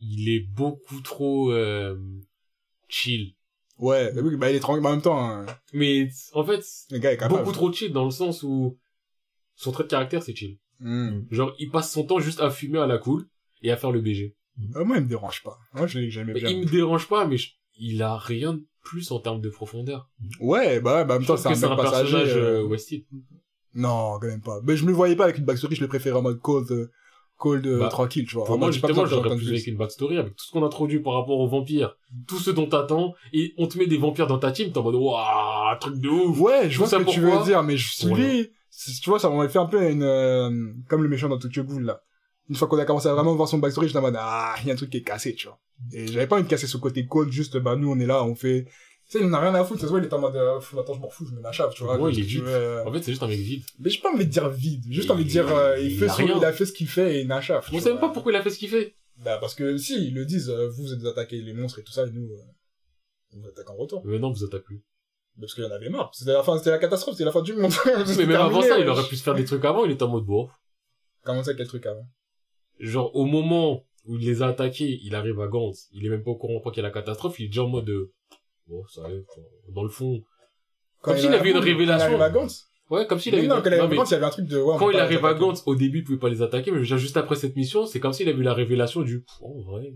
il 0.00 0.28
est 0.28 0.40
beaucoup 0.40 1.00
trop 1.00 1.50
euh, 1.50 1.96
chill. 2.88 3.34
Ouais, 3.78 4.12
mais 4.14 4.20
oui, 4.20 4.36
bah 4.36 4.50
il 4.50 4.56
est 4.56 4.60
tranquille, 4.60 4.82
mais 4.82 4.88
en 4.88 4.92
même 4.92 5.02
temps, 5.02 5.18
hein, 5.18 5.46
Mais 5.72 6.08
en 6.32 6.44
fait, 6.44 6.64
le 6.90 6.98
gars 6.98 7.12
est 7.12 7.16
capable. 7.16 7.40
beaucoup 7.40 7.52
trop 7.52 7.72
chill 7.72 7.92
dans 7.92 8.04
le 8.04 8.12
sens 8.12 8.44
où 8.44 8.78
son 9.56 9.72
trait 9.72 9.82
de 9.84 9.88
caractère, 9.88 10.22
c'est 10.22 10.34
chill. 10.36 10.58
Hmm. 10.78 11.22
Genre, 11.30 11.54
il 11.58 11.70
passe 11.70 11.90
son 11.92 12.04
temps 12.04 12.20
juste 12.20 12.40
à 12.40 12.50
fumer 12.50 12.78
à 12.78 12.86
la 12.86 12.98
cool 12.98 13.26
et 13.62 13.70
à 13.72 13.76
faire 13.76 13.90
le 13.90 14.00
BG. 14.00 14.36
Euh, 14.76 14.84
moi, 14.84 14.96
il 14.98 15.02
me 15.04 15.08
dérange 15.08 15.42
pas. 15.42 15.58
Moi, 15.74 15.86
je 15.86 15.98
l'ai- 15.98 16.10
j'aimais 16.10 16.32
Mais 16.34 16.40
bien. 16.40 16.50
il 16.50 16.60
me 16.60 16.64
dérange 16.66 17.08
pas, 17.08 17.26
mais 17.26 17.36
je- 17.36 17.52
il 17.78 18.02
a 18.02 18.16
rien 18.16 18.54
de 18.54 18.64
plus 18.82 19.10
en 19.10 19.18
termes 19.18 19.40
de 19.40 19.48
profondeur. 19.48 20.08
Ouais, 20.40 20.80
bah, 20.80 21.04
bah, 21.04 21.14
en 21.14 21.16
même 21.18 21.22
Je 21.22 21.28
temps, 21.28 21.36
c'est 21.36 21.48
un 21.48 21.72
un 21.72 21.76
personnage 21.76 22.36
euh, 22.36 22.60
euh, 22.60 22.66
Wested. 22.66 23.04
Non, 23.74 24.18
quand 24.20 24.28
même 24.28 24.40
pas. 24.42 24.60
Mais 24.62 24.76
je 24.76 24.84
me 24.84 24.88
le 24.90 24.94
voyais 24.94 25.16
pas 25.16 25.24
avec 25.24 25.38
une 25.38 25.44
backstory, 25.44 25.74
je 25.74 25.80
le 25.80 25.88
préférais 25.88 26.18
en 26.18 26.22
mode 26.22 26.40
cold, 26.40 26.70
euh, 26.70 26.92
cold, 27.36 27.66
euh, 27.66 27.80
Bah, 27.80 27.88
tranquille, 27.88 28.24
tu 28.26 28.36
vois. 28.36 28.44
Pour 28.44 28.56
moi, 28.58 28.68
mode, 28.68 28.74
j'ai 28.74 28.80
pas 28.80 28.88
justement, 28.88 29.06
j'aurais 29.06 29.36
plus 29.36 29.48
avec 29.48 29.66
une 29.66 29.76
backstory, 29.76 30.18
avec 30.18 30.36
tout 30.36 30.44
ce 30.44 30.52
qu'on 30.52 30.62
a 30.62 30.66
introduit 30.66 31.00
par 31.00 31.14
rapport 31.14 31.40
aux 31.40 31.48
vampires, 31.48 31.96
tout 32.28 32.38
ce 32.38 32.50
dont 32.52 32.66
t'attends, 32.68 33.14
et 33.32 33.52
on 33.58 33.66
te 33.66 33.76
met 33.76 33.86
des 33.86 33.96
vampires 33.98 34.28
dans 34.28 34.38
ta 34.38 34.52
team, 34.52 34.70
t'es 34.70 34.78
en 34.78 34.84
mode, 34.84 34.94
waouh, 34.94 35.78
truc 35.80 35.96
de 35.98 36.08
ouf. 36.08 36.38
Ouais, 36.38 36.70
je 36.70 36.78
vois 36.78 36.86
ce 36.86 36.96
que 36.96 37.10
tu 37.10 37.20
veux 37.20 37.42
dire, 37.44 37.62
mais 37.64 37.76
je 37.76 37.92
suis 37.92 38.50
tu 39.00 39.08
vois, 39.10 39.18
ça 39.20 39.28
m'aurait 39.30 39.48
fait 39.48 39.58
un 39.60 39.66
peu 39.66 39.88
une, 39.88 40.02
euh, 40.02 40.72
comme 40.88 41.02
le 41.02 41.08
méchant 41.08 41.28
dans 41.28 41.38
Tokyo 41.38 41.62
Ghoul, 41.62 41.84
là. 41.84 42.00
Une 42.48 42.56
fois 42.56 42.68
qu'on 42.68 42.78
a 42.78 42.84
commencé 42.84 43.08
à 43.08 43.14
vraiment 43.14 43.34
voir 43.34 43.48
son 43.48 43.58
backstory, 43.58 43.86
j'étais 43.86 43.98
en 43.98 44.02
mode, 44.02 44.16
ah, 44.18 44.54
il 44.62 44.68
y 44.68 44.70
a 44.70 44.74
un 44.74 44.76
truc 44.76 44.90
qui 44.90 44.98
est 44.98 45.02
cassé, 45.02 45.34
tu 45.34 45.46
vois. 45.46 45.58
Et 45.92 46.06
j'avais 46.06 46.26
pas 46.26 46.36
envie 46.36 46.44
de 46.44 46.48
casser 46.48 46.66
ce 46.66 46.76
côté 46.76 47.06
cold, 47.06 47.32
juste, 47.32 47.56
bah, 47.56 47.74
nous, 47.76 47.90
on 47.90 47.98
est 47.98 48.06
là, 48.06 48.22
on 48.24 48.34
fait, 48.34 48.64
tu 49.08 49.18
sais, 49.18 49.20
il 49.20 49.26
en 49.26 49.32
a 49.32 49.40
rien 49.40 49.54
à 49.54 49.64
foutre, 49.64 49.80
ça 49.80 49.86
se 49.86 49.90
voit, 49.90 50.00
il 50.00 50.04
est 50.06 50.12
en 50.12 50.18
mode, 50.18 50.36
euh, 50.36 50.58
attends, 50.78 50.94
je 50.94 51.00
m'en 51.00 51.08
fous, 51.08 51.26
je 51.26 51.34
me 51.34 51.52
chave, 51.52 51.72
tu 51.74 51.84
vois. 51.84 51.98
Ouais, 51.98 52.12
il 52.12 52.20
est 52.20 52.22
vide. 52.22 52.42
veux, 52.42 52.48
euh, 52.48 52.84
En 52.84 52.92
fait, 52.92 53.02
c'est 53.02 53.12
juste 53.12 53.22
un 53.22 53.28
mec 53.28 53.38
vide. 53.38 53.62
Mais 53.78 53.90
j'ai 53.90 54.00
pas 54.00 54.12
envie 54.12 54.26
de 54.26 54.30
dire 54.30 54.48
vide, 54.50 54.84
j'ai 54.88 54.94
juste 54.94 55.10
envie 55.10 55.24
de 55.24 55.30
dire, 55.30 55.48
euh, 55.54 55.78
il, 55.78 55.92
il 55.92 55.98
fait 55.98 56.06
a 56.06 56.12
son, 56.12 56.24
rien. 56.24 56.38
il 56.38 56.44
a 56.44 56.52
fait 56.52 56.66
ce 56.66 56.72
qu'il 56.72 56.88
fait 56.88 57.16
et 57.16 57.20
il 57.22 57.26
n'achave. 57.26 57.66
On 57.72 57.80
sait 57.80 57.90
même 57.90 58.00
pas 58.00 58.10
pourquoi 58.10 58.32
il 58.32 58.36
a 58.36 58.42
fait 58.42 58.50
ce 58.50 58.58
qu'il 58.58 58.68
fait. 58.68 58.94
Bah, 59.24 59.38
parce 59.40 59.54
que 59.54 59.76
si, 59.76 60.08
ils 60.08 60.14
le 60.14 60.24
disent, 60.26 60.50
euh, 60.50 60.68
vous 60.68 60.92
êtes 60.92 61.04
attaqués 61.06 61.40
les 61.40 61.52
monstres 61.52 61.78
et 61.78 61.82
tout 61.82 61.92
ça, 61.92 62.06
et 62.06 62.10
nous, 62.10 62.24
euh, 62.30 62.36
on 63.34 63.40
vous 63.40 63.48
attaque 63.48 63.70
en 63.70 63.76
retour. 63.76 64.02
Mais 64.04 64.18
non, 64.18 64.32
vous 64.32 64.44
attaquez 64.44 64.64
plus. 64.64 64.84
Parce 65.40 65.54
qu'il 65.54 65.64
y 65.64 65.66
en 65.66 65.70
avait 65.70 65.88
marre. 65.88 66.10
C'était 66.14 66.32
la 66.32 66.42
fin, 66.42 66.56
c'était 66.58 66.70
la 66.70 66.78
catastrophe, 66.78 67.14
c'était 67.14 67.24
la 67.24 67.32
fin 67.32 67.42
du 67.42 67.54
monde. 67.54 67.72
Mais 68.18 68.26
même 68.26 68.40
avant 68.40 68.62
ça, 68.62 68.78
il 68.78 68.88
aurait 68.88 69.06
pu 69.08 69.16
se 69.16 69.22
faire 69.22 69.34
des 69.34 69.44
trucs 69.44 69.64
avant, 69.64 69.84
il 69.84 69.92
était 69.92 70.02
en 70.04 70.08
mode, 70.08 70.24
bon. 70.24 70.48
Comment 71.24 71.42
ça, 71.42 71.54
quel 71.54 71.66
truc 71.66 71.86
avant? 71.86 72.06
Genre, 72.80 73.14
au 73.14 73.24
moment 73.24 73.84
où 74.06 74.16
il 74.16 74.26
les 74.26 74.42
a 74.42 74.48
attaqués, 74.48 74.98
il 75.02 75.14
arrive 75.14 75.40
à 75.40 75.46
Gantz, 75.46 75.88
il 75.92 76.04
est 76.04 76.08
même 76.08 76.22
pas 76.22 76.32
au 76.32 76.36
courant 76.36 76.60
qu'il 76.70 76.82
y 76.82 76.84
a 76.84 76.88
la 76.88 76.92
catastrophe, 76.92 77.38
il 77.38 77.44
est 77.44 77.48
déjà 77.48 77.64
en 77.64 77.68
mode, 77.68 77.88
euh, 77.88 78.12
bon, 78.66 78.84
ça 78.88 79.02
arrive, 79.04 79.24
dans 79.68 79.82
le 79.82 79.88
fond. 79.88 80.22
Comme 81.00 81.16
il 81.16 81.20
s'il 81.22 81.32
avait 81.34 81.50
une 81.50 81.56
quand 81.56 81.62
il 81.62 81.72
révélation. 81.72 82.06
arrive 82.06 82.22
à 82.22 82.30
Gantz. 82.30 82.66
Ouais, 82.90 83.06
comme 83.06 83.18
s'il 83.18 83.34
avait 83.34 83.46
non, 83.46 83.56
quand 83.56 83.62
il 83.66 83.68
arrive 83.68 83.78
non, 83.80 83.84
à 83.86 83.88
mais 83.88 83.96
Gantz, 83.96 84.10
il 84.10 84.12
y 84.12 84.16
avait 84.16 84.26
un 84.26 84.30
truc 84.30 84.46
de, 84.46 84.58
ouais, 84.58 84.74
on 84.74 84.78
quand 84.78 84.90
il 84.90 84.96
pas 84.96 85.02
arrive 85.02 85.24
à. 85.24 85.34
Gantz, 85.34 85.62
au 85.66 85.74
début, 85.74 85.98
il 86.00 86.04
pouvait 86.04 86.18
pas 86.18 86.28
les 86.28 86.42
attaquer, 86.42 86.70
mais 86.70 86.78
déjà 86.78 86.96
juste 86.96 87.16
après 87.16 87.36
cette 87.36 87.56
mission, 87.56 87.86
c'est 87.86 88.00
comme 88.00 88.12
s'il 88.12 88.28
avait 88.28 88.38
eu 88.38 88.42
la 88.42 88.54
révélation 88.54 89.02
du, 89.02 89.24
en 89.40 89.60
vrai. 89.60 89.92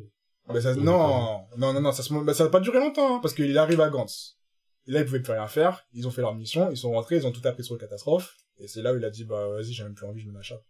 Mais 0.52 0.60
ça, 0.62 0.72
Ouais, 0.72 0.80
non, 0.80 1.40
non, 1.58 1.74
non, 1.74 1.80
non, 1.82 1.92
ça 1.92 2.02
se, 2.02 2.14
bah, 2.24 2.32
ça 2.32 2.44
a 2.44 2.48
pas 2.48 2.60
duré 2.60 2.78
longtemps, 2.78 3.16
hein, 3.16 3.18
parce 3.20 3.34
qu'il 3.34 3.56
arrive 3.58 3.80
à 3.82 3.90
Gantz. 3.90 4.38
Et 4.86 4.92
là, 4.92 5.00
ils 5.00 5.04
pouvaient 5.04 5.20
plus 5.20 5.32
rien 5.32 5.46
faire. 5.46 5.84
Ils 5.92 6.08
ont 6.08 6.10
fait 6.10 6.22
leur 6.22 6.34
mission, 6.34 6.70
ils 6.70 6.76
sont 6.78 6.92
rentrés, 6.92 7.16
ils 7.16 7.26
ont 7.26 7.32
tout 7.32 7.46
appris 7.46 7.62
sur 7.62 7.74
la 7.74 7.80
catastrophe. 7.80 8.34
Et 8.58 8.66
c'est 8.68 8.80
là 8.80 8.94
où 8.94 8.96
il 8.96 9.04
a 9.04 9.10
dit, 9.10 9.24
bah, 9.24 9.48
vas-y, 9.48 9.72
j'ai 9.74 9.82
même 9.84 9.94
plus 9.94 10.06
envie, 10.06 10.22
je 10.22 10.28
me 10.28 10.32
m'achète. 10.32 10.62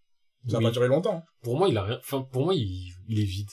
Ça 0.47 0.57
a 0.57 0.59
Oui. 0.59 0.65
pas 0.65 0.71
duré 0.71 0.89
longtemps. 0.89 1.25
Pour 1.43 1.57
moi, 1.59 1.69
il 1.69 1.77
a 1.77 1.83
rien, 1.83 1.99
enfin, 1.99 2.23
pour 2.33 2.45
moi, 2.45 2.55
il, 2.55 2.93
il 3.09 3.19
est 3.21 3.25
vide. 3.25 3.51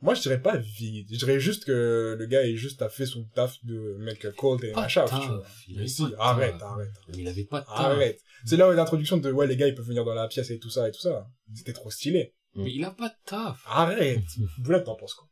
Moi, 0.00 0.14
je 0.14 0.20
dirais 0.22 0.40
pas 0.40 0.56
vide. 0.56 1.08
Je 1.10 1.16
dirais 1.18 1.40
juste 1.40 1.64
que 1.64 2.14
le 2.16 2.26
gars 2.26 2.46
est 2.46 2.54
juste 2.54 2.82
a 2.82 2.88
fait 2.88 3.04
son 3.04 3.24
taf 3.34 3.56
de 3.64 3.96
mec 3.98 4.24
cold 4.36 4.62
et 4.62 4.72
machin, 4.72 5.04
taf, 5.06 5.20
tu 5.20 5.26
vois. 5.26 5.42
il 5.66 5.74
Mais 5.74 5.80
avait 5.80 5.88
si, 5.88 6.02
pas 6.02 6.10
taf. 6.10 6.18
arrête, 6.20 6.62
arrête. 6.62 6.90
Mais 7.08 7.18
il 7.18 7.28
avait 7.28 7.44
pas 7.44 7.60
de 7.60 7.66
taf. 7.66 7.74
Arrête. 7.76 8.20
C'est 8.44 8.56
là 8.56 8.68
où 8.68 8.72
l'introduction 8.72 9.16
de, 9.16 9.32
ouais, 9.32 9.48
les 9.48 9.56
gars, 9.56 9.66
ils 9.66 9.74
peuvent 9.74 9.84
venir 9.86 10.04
dans 10.04 10.14
la 10.14 10.28
pièce 10.28 10.50
et 10.50 10.58
tout 10.60 10.70
ça 10.70 10.86
et 10.88 10.92
tout 10.92 11.00
ça. 11.00 11.26
C'était 11.52 11.72
trop 11.72 11.90
stylé. 11.90 12.32
Mais 12.54 12.72
il 12.72 12.84
a 12.84 12.92
pas 12.92 13.08
de 13.08 13.14
taf. 13.26 13.60
Arrête. 13.66 14.22
Boulette, 14.58 14.84
t'en 14.84 14.94
penses 14.94 15.14
quoi? 15.14 15.26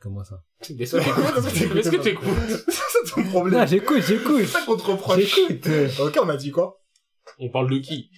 Comment 0.00 0.24
ça? 0.24 0.42
Est-ce 0.62 0.96
que 0.96 1.78
Est-ce 1.78 1.90
que 1.90 1.96
t'écoutes? 2.02 2.26
C'est 2.68 3.14
ton 3.14 3.20
Non, 3.22 3.30
problème. 3.30 3.68
j'écoute, 3.68 4.00
C'est 4.02 4.16
j'écoute. 4.18 4.46
ça 4.46 4.62
qu'on 4.64 4.76
te 4.76 4.82
reproche. 4.82 5.20
J'écoute. 5.20 5.68
Ok, 6.00 6.18
on 6.22 6.28
a 6.30 6.36
dit 6.38 6.50
quoi? 6.50 6.80
On 7.38 7.50
parle 7.50 7.70
de 7.70 7.78
qui? 7.78 8.10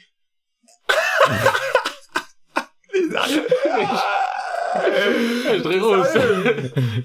Dreyros, 5.62 5.96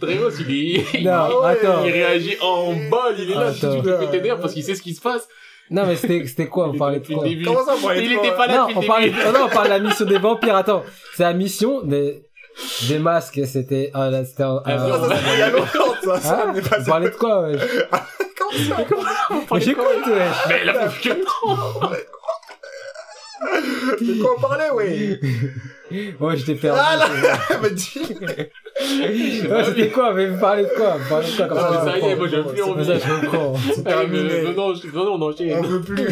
Dreyros, 0.01 0.29
il 0.47 0.75
est, 0.95 1.01
Non, 1.01 1.11
Ah 1.11 1.39
ouais. 1.41 1.51
attends. 1.51 1.83
il 1.85 1.91
réagit 1.91 2.37
en 2.41 2.73
balle, 2.89 3.15
il 3.19 3.31
est 3.31 3.35
là, 3.35 3.53
si 3.53 3.65
Attends. 3.65 3.75
tu 3.75 3.81
peux 4.07 4.19
d'air 4.19 4.39
parce 4.39 4.53
qu'il 4.53 4.63
sait 4.63 4.75
ce 4.75 4.81
qui 4.81 4.93
se 4.93 5.01
passe. 5.01 5.27
Non, 5.69 5.85
mais 5.85 5.95
c'était, 5.95 6.25
c'était 6.25 6.47
quoi? 6.47 6.69
On 6.69 6.73
Il 6.73 6.79
parlait 6.79 6.99
de 6.99 7.05
quoi? 7.07 7.23
Comment 7.45 7.63
ça, 7.65 7.73
on 7.77 7.81
parlait 7.85 8.01
de 8.01 8.05
Il 8.07 8.15
quoi, 8.17 8.25
était 8.27 8.35
pas 8.35 8.47
là 8.47 8.53
Non, 8.53 8.67
on 8.75 8.81
parlait, 8.81 9.13
oh 9.27 9.31
non, 9.31 9.39
on 9.45 9.49
parle 9.49 9.65
de 9.65 9.69
la 9.69 9.79
mission 9.79 10.05
des 10.05 10.17
vampires. 10.17 10.55
Attends. 10.55 10.83
C'est 11.15 11.23
la 11.23 11.33
mission 11.33 11.81
des, 11.81 12.23
des 12.87 12.97
masques. 12.97 13.39
C'était, 13.45 13.91
ah, 13.93 14.09
là, 14.09 14.25
c'était 14.25 14.43
un, 14.43 14.61
Ah, 14.65 14.73
un- 14.73 14.79
Ça, 14.79 15.09
ça, 15.09 15.15
c'est 15.23 15.33
il 15.33 15.39
y 15.39 15.41
a 15.43 15.49
longtemps, 15.51 15.95
ça. 16.03 16.19
Ça, 16.19 16.43
Ah, 16.47 16.53
on 16.79 16.83
parlait 16.85 17.09
de 17.11 17.15
quoi, 17.15 17.41
ouais? 17.41 17.57
Comment 18.89 19.03
ça? 19.03 19.27
Mais 19.53 19.61
j'écoute, 19.61 19.85
ouais. 20.07 20.27
Mais 20.47 20.63
là, 20.65 20.89
faut 20.89 21.03
que 21.09 21.13
non. 21.13 21.89
De 24.01 24.21
quoi 24.21 24.35
on 24.37 24.41
parlait, 24.41 24.69
ouais 24.71 25.19
Ouais, 26.19 26.37
j'étais 26.37 26.53
perdu. 26.53 26.79
Ah 26.83 26.95
là 26.97 27.07
Mais 27.63 27.71
dis 27.71 27.99
Ouais, 29.49 29.63
c'était 29.65 29.89
quoi 29.89 30.13
Mais 30.13 30.27
vous 30.27 30.39
parlez 30.39 30.63
de 30.63 30.69
quoi? 30.69 30.97
Vous 30.97 31.09
parlez 31.09 31.27
de 31.31 31.35
quoi 31.35 31.47
comme 31.47 31.57
Ah, 31.59 31.71
ça 31.73 31.91
ça 31.91 31.97
y 31.97 32.01
est, 32.05 32.11
je 32.11 32.15
moi, 32.15 32.27
j'ai 32.27 32.43
plus 32.43 32.61
envie. 32.61 32.85
Ça, 32.85 32.93
je 32.99 33.21
comprends. 33.25 33.53
Non, 33.53 34.73
je- 34.75 34.87
non, 34.95 35.17
non, 35.17 35.25
on 35.25 35.61
veut 35.63 35.81
plus. 35.81 36.07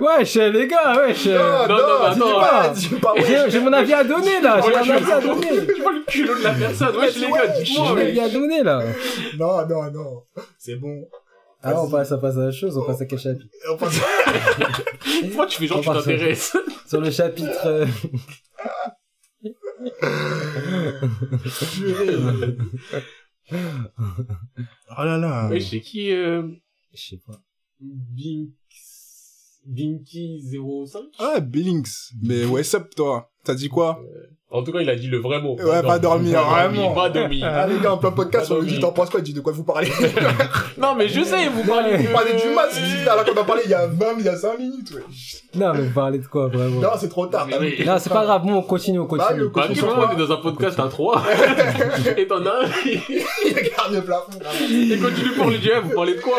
Wesh, 0.00 0.34
les 0.34 0.66
gars, 0.66 0.96
wesh. 1.06 1.26
Non, 1.26 1.34
non, 1.68 1.68
non, 1.68 1.76
non, 1.78 2.14
dis 2.14 2.20
attends. 2.22 2.40
pas, 2.40 2.68
dis 2.74 2.88
pas, 2.88 3.12
ouais. 3.14 3.44
J'ai 3.50 3.60
mon 3.60 3.72
avis 3.72 3.92
à 3.94 4.02
donner 4.04 4.40
là, 4.42 4.60
j'ai 4.60 4.68
Ouais, 4.68 4.84
mon 4.84 4.94
avis 4.94 5.12
à 5.12 5.20
donner. 5.20 5.66
Tu 5.74 5.80
vois 5.82 5.92
le 5.92 6.04
culot 6.06 6.34
de 6.38 6.42
la 6.42 6.50
personne. 6.50 6.96
Wesh, 6.96 7.16
les 7.16 7.28
gars, 7.30 7.44
Ouais, 7.44 7.64
J'ai 7.64 7.78
mon 7.78 7.96
avis 7.96 8.20
à 8.20 8.28
donner 8.28 8.62
là. 8.64 8.82
Non, 9.38 9.66
non, 9.68 9.90
non. 9.92 10.22
C'est 10.58 10.74
bon. 10.76 11.06
Alors 11.62 11.84
on 11.86 11.90
passe, 11.90 12.10
on 12.12 12.18
passe 12.18 12.36
à 12.36 12.44
la 12.46 12.50
chose, 12.52 12.76
on 12.78 12.84
passe 12.86 13.00
à 13.02 13.06
quel 13.06 13.18
chapitre 13.18 13.46
On 13.70 13.76
passe- 13.76 14.00
Pourquoi 15.22 15.46
tu 15.46 15.58
fais 15.58 15.66
genre, 15.66 15.78
On 15.78 15.82
tu 15.82 15.88
t'intéresses 15.88 16.56
Sur 16.86 17.00
le 17.00 17.10
chapitre... 17.10 17.66
euh, 17.66 17.86
Oh 23.52 25.04
là 25.04 25.16
là. 25.18 25.48
Wesh, 25.48 25.70
c'est 25.70 25.80
qui, 25.80 26.12
euh, 26.12 26.42
Je 26.94 27.00
sais 27.00 27.20
pas. 27.26 27.40
Binks... 27.80 28.46
Binky05? 29.68 30.96
Ah, 31.18 31.40
Billings. 31.40 31.88
Mais 32.22 32.44
what's 32.44 32.74
up, 32.74 32.94
toi 32.94 33.30
T'as 33.44 33.54
dit 33.54 33.68
quoi? 33.68 34.02
En 34.52 34.64
tout 34.64 34.72
cas, 34.72 34.80
il 34.80 34.90
a 34.90 34.96
dit 34.96 35.06
le 35.06 35.18
vrai 35.18 35.40
mot. 35.40 35.56
Ouais, 35.62 35.80
pas 35.82 36.00
dormir, 36.00 36.42
vraiment. 36.42 36.92
Pas 36.92 37.08
dormir. 37.08 37.46
Ah, 37.60 37.66
les 37.66 37.78
gars, 37.78 37.92
en 37.92 37.98
plein 37.98 38.10
podcast, 38.10 38.50
on 38.50 38.60
lui 38.60 38.66
dit 38.68 38.80
t'en 38.80 38.90
penses 38.92 39.10
quoi 39.10 39.20
Il 39.20 39.22
dit 39.22 39.32
de 39.32 39.40
quoi 39.40 39.52
vous 39.52 39.62
parlez 39.64 39.88
Non, 40.78 40.94
mais 40.96 41.08
je 41.08 41.22
sais, 41.22 41.46
vous 41.48 41.62
parlez. 41.62 41.96
Vous 41.98 42.12
parlez 42.12 42.32
du 42.32 42.48
match, 42.48 42.74
alors 43.08 43.24
qu'on 43.24 43.40
a 43.40 43.44
parlé 43.44 43.62
il 43.64 43.70
y 43.70 43.74
a 43.74 43.86
20, 43.86 44.06
il 44.18 44.24
y 44.24 44.28
a 44.28 44.36
5 44.36 44.58
minutes, 44.58 44.90
ouais. 44.92 45.02
Non, 45.54 45.72
mais 45.74 45.82
vous 45.82 45.94
parlez 45.94 46.18
de 46.18 46.26
quoi 46.26 46.48
vraiment? 46.48 46.80
Non, 46.80 46.88
c'est 46.98 47.08
trop 47.08 47.26
tard. 47.26 47.46
Non, 47.48 47.96
c'est 47.98 48.10
pas 48.12 48.24
grave, 48.24 48.42
bon, 48.42 48.54
on 48.54 48.62
continue, 48.62 48.98
on 48.98 49.04
Bah, 49.04 49.26
continue. 49.28 49.48
Bah, 49.48 49.62
Continue 49.62 49.78
tu 49.78 49.84
vois, 49.84 50.08
on 50.10 50.12
est 50.12 50.26
dans 50.26 50.32
un 50.32 50.36
podcast 50.38 50.80
à 50.80 50.88
trois. 50.88 51.22
Et 52.16 52.26
t'en 52.26 52.44
as 52.44 52.64
un. 52.64 52.68
Il 52.84 53.54
regarde 53.54 53.92
le 53.94 54.02
plafond. 54.02 54.32
Et 54.70 54.98
continue 54.98 55.32
pour 55.36 55.46
lui 55.50 55.58
dire, 55.58 55.82
vous 55.84 55.94
parlez 55.94 56.14
de 56.14 56.20
quoi? 56.20 56.38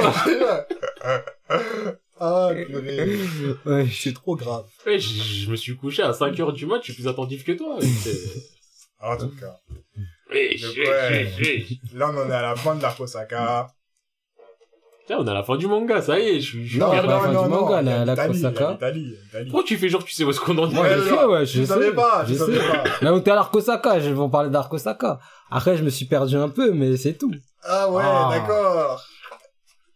Ah, 2.23 2.49
purée. 2.67 3.07
Ouais, 3.65 3.87
C'est 3.91 4.13
trop 4.13 4.35
grave. 4.35 4.65
Ouais, 4.85 4.99
je, 4.99 5.09
je 5.09 5.49
me 5.49 5.55
suis 5.55 5.75
couché 5.75 6.03
à 6.03 6.13
5 6.13 6.39
heures 6.39 6.53
du 6.53 6.65
match, 6.67 6.81
je 6.85 6.91
suis 6.93 7.01
plus 7.01 7.09
attentif 7.09 7.43
que 7.43 7.53
toi. 7.53 7.77
En 9.03 9.17
tout 9.17 9.31
cas. 9.39 9.57
Ouais, 10.29 10.55
Ouais. 10.77 11.65
Là, 11.95 12.11
on 12.13 12.17
en 12.19 12.29
est 12.29 12.33
à 12.33 12.41
la 12.43 12.55
fin 12.55 12.75
de 12.75 12.83
la 12.83 12.91
Kosaka. 12.91 13.65
Tiens, 15.07 15.17
on 15.19 15.25
est 15.25 15.31
à 15.31 15.33
la 15.33 15.43
fin 15.43 15.57
du 15.57 15.65
manga, 15.65 15.99
ça 16.03 16.19
y 16.19 16.23
est, 16.27 16.39
je 16.39 16.59
suis 16.67 16.77
Non, 16.77 16.91
perdu. 16.91 17.07
la 17.07 17.13
non, 17.15 17.19
fin 17.21 17.31
non, 17.31 17.43
du 17.45 17.49
non. 17.49 17.61
manga, 17.61 17.81
la- 17.81 18.05
la 18.05 18.15
Kosaka. 18.27 18.77
Pourquoi 19.45 19.63
tu 19.63 19.77
fais 19.77 19.89
genre 19.89 20.03
tu 20.05 20.13
sais 20.13 20.23
où 20.23 20.29
est-ce 20.29 20.39
qu'on 20.39 20.55
en 20.59 20.69
est? 20.69 20.73
Moi, 20.75 20.87
je 20.95 21.01
sais, 21.01 21.23
ouais, 21.25 21.45
je 21.47 21.59
Je 21.61 21.65
savais 21.65 21.91
pas, 21.93 22.23
je 22.27 22.33
Je 22.33 22.37
savais 22.37 22.59
pas. 22.59 22.83
Là 23.01 23.13
où 23.15 23.19
t'es 23.21 23.31
à 23.31 23.35
l'Arkosaka, 23.35 23.99
je 23.99 24.09
vais 24.11 24.19
en 24.19 24.29
parler 24.29 24.51
d'Arkosaka. 24.51 25.19
Après, 25.49 25.75
je 25.77 25.83
me 25.83 25.89
suis 25.89 26.05
perdu 26.05 26.35
un 26.35 26.49
peu, 26.49 26.71
mais 26.71 26.95
c'est 26.97 27.15
tout. 27.17 27.33
Ah 27.63 27.89
ouais, 27.89 28.03
Ah. 28.05 28.29
d'accord. 28.31 29.03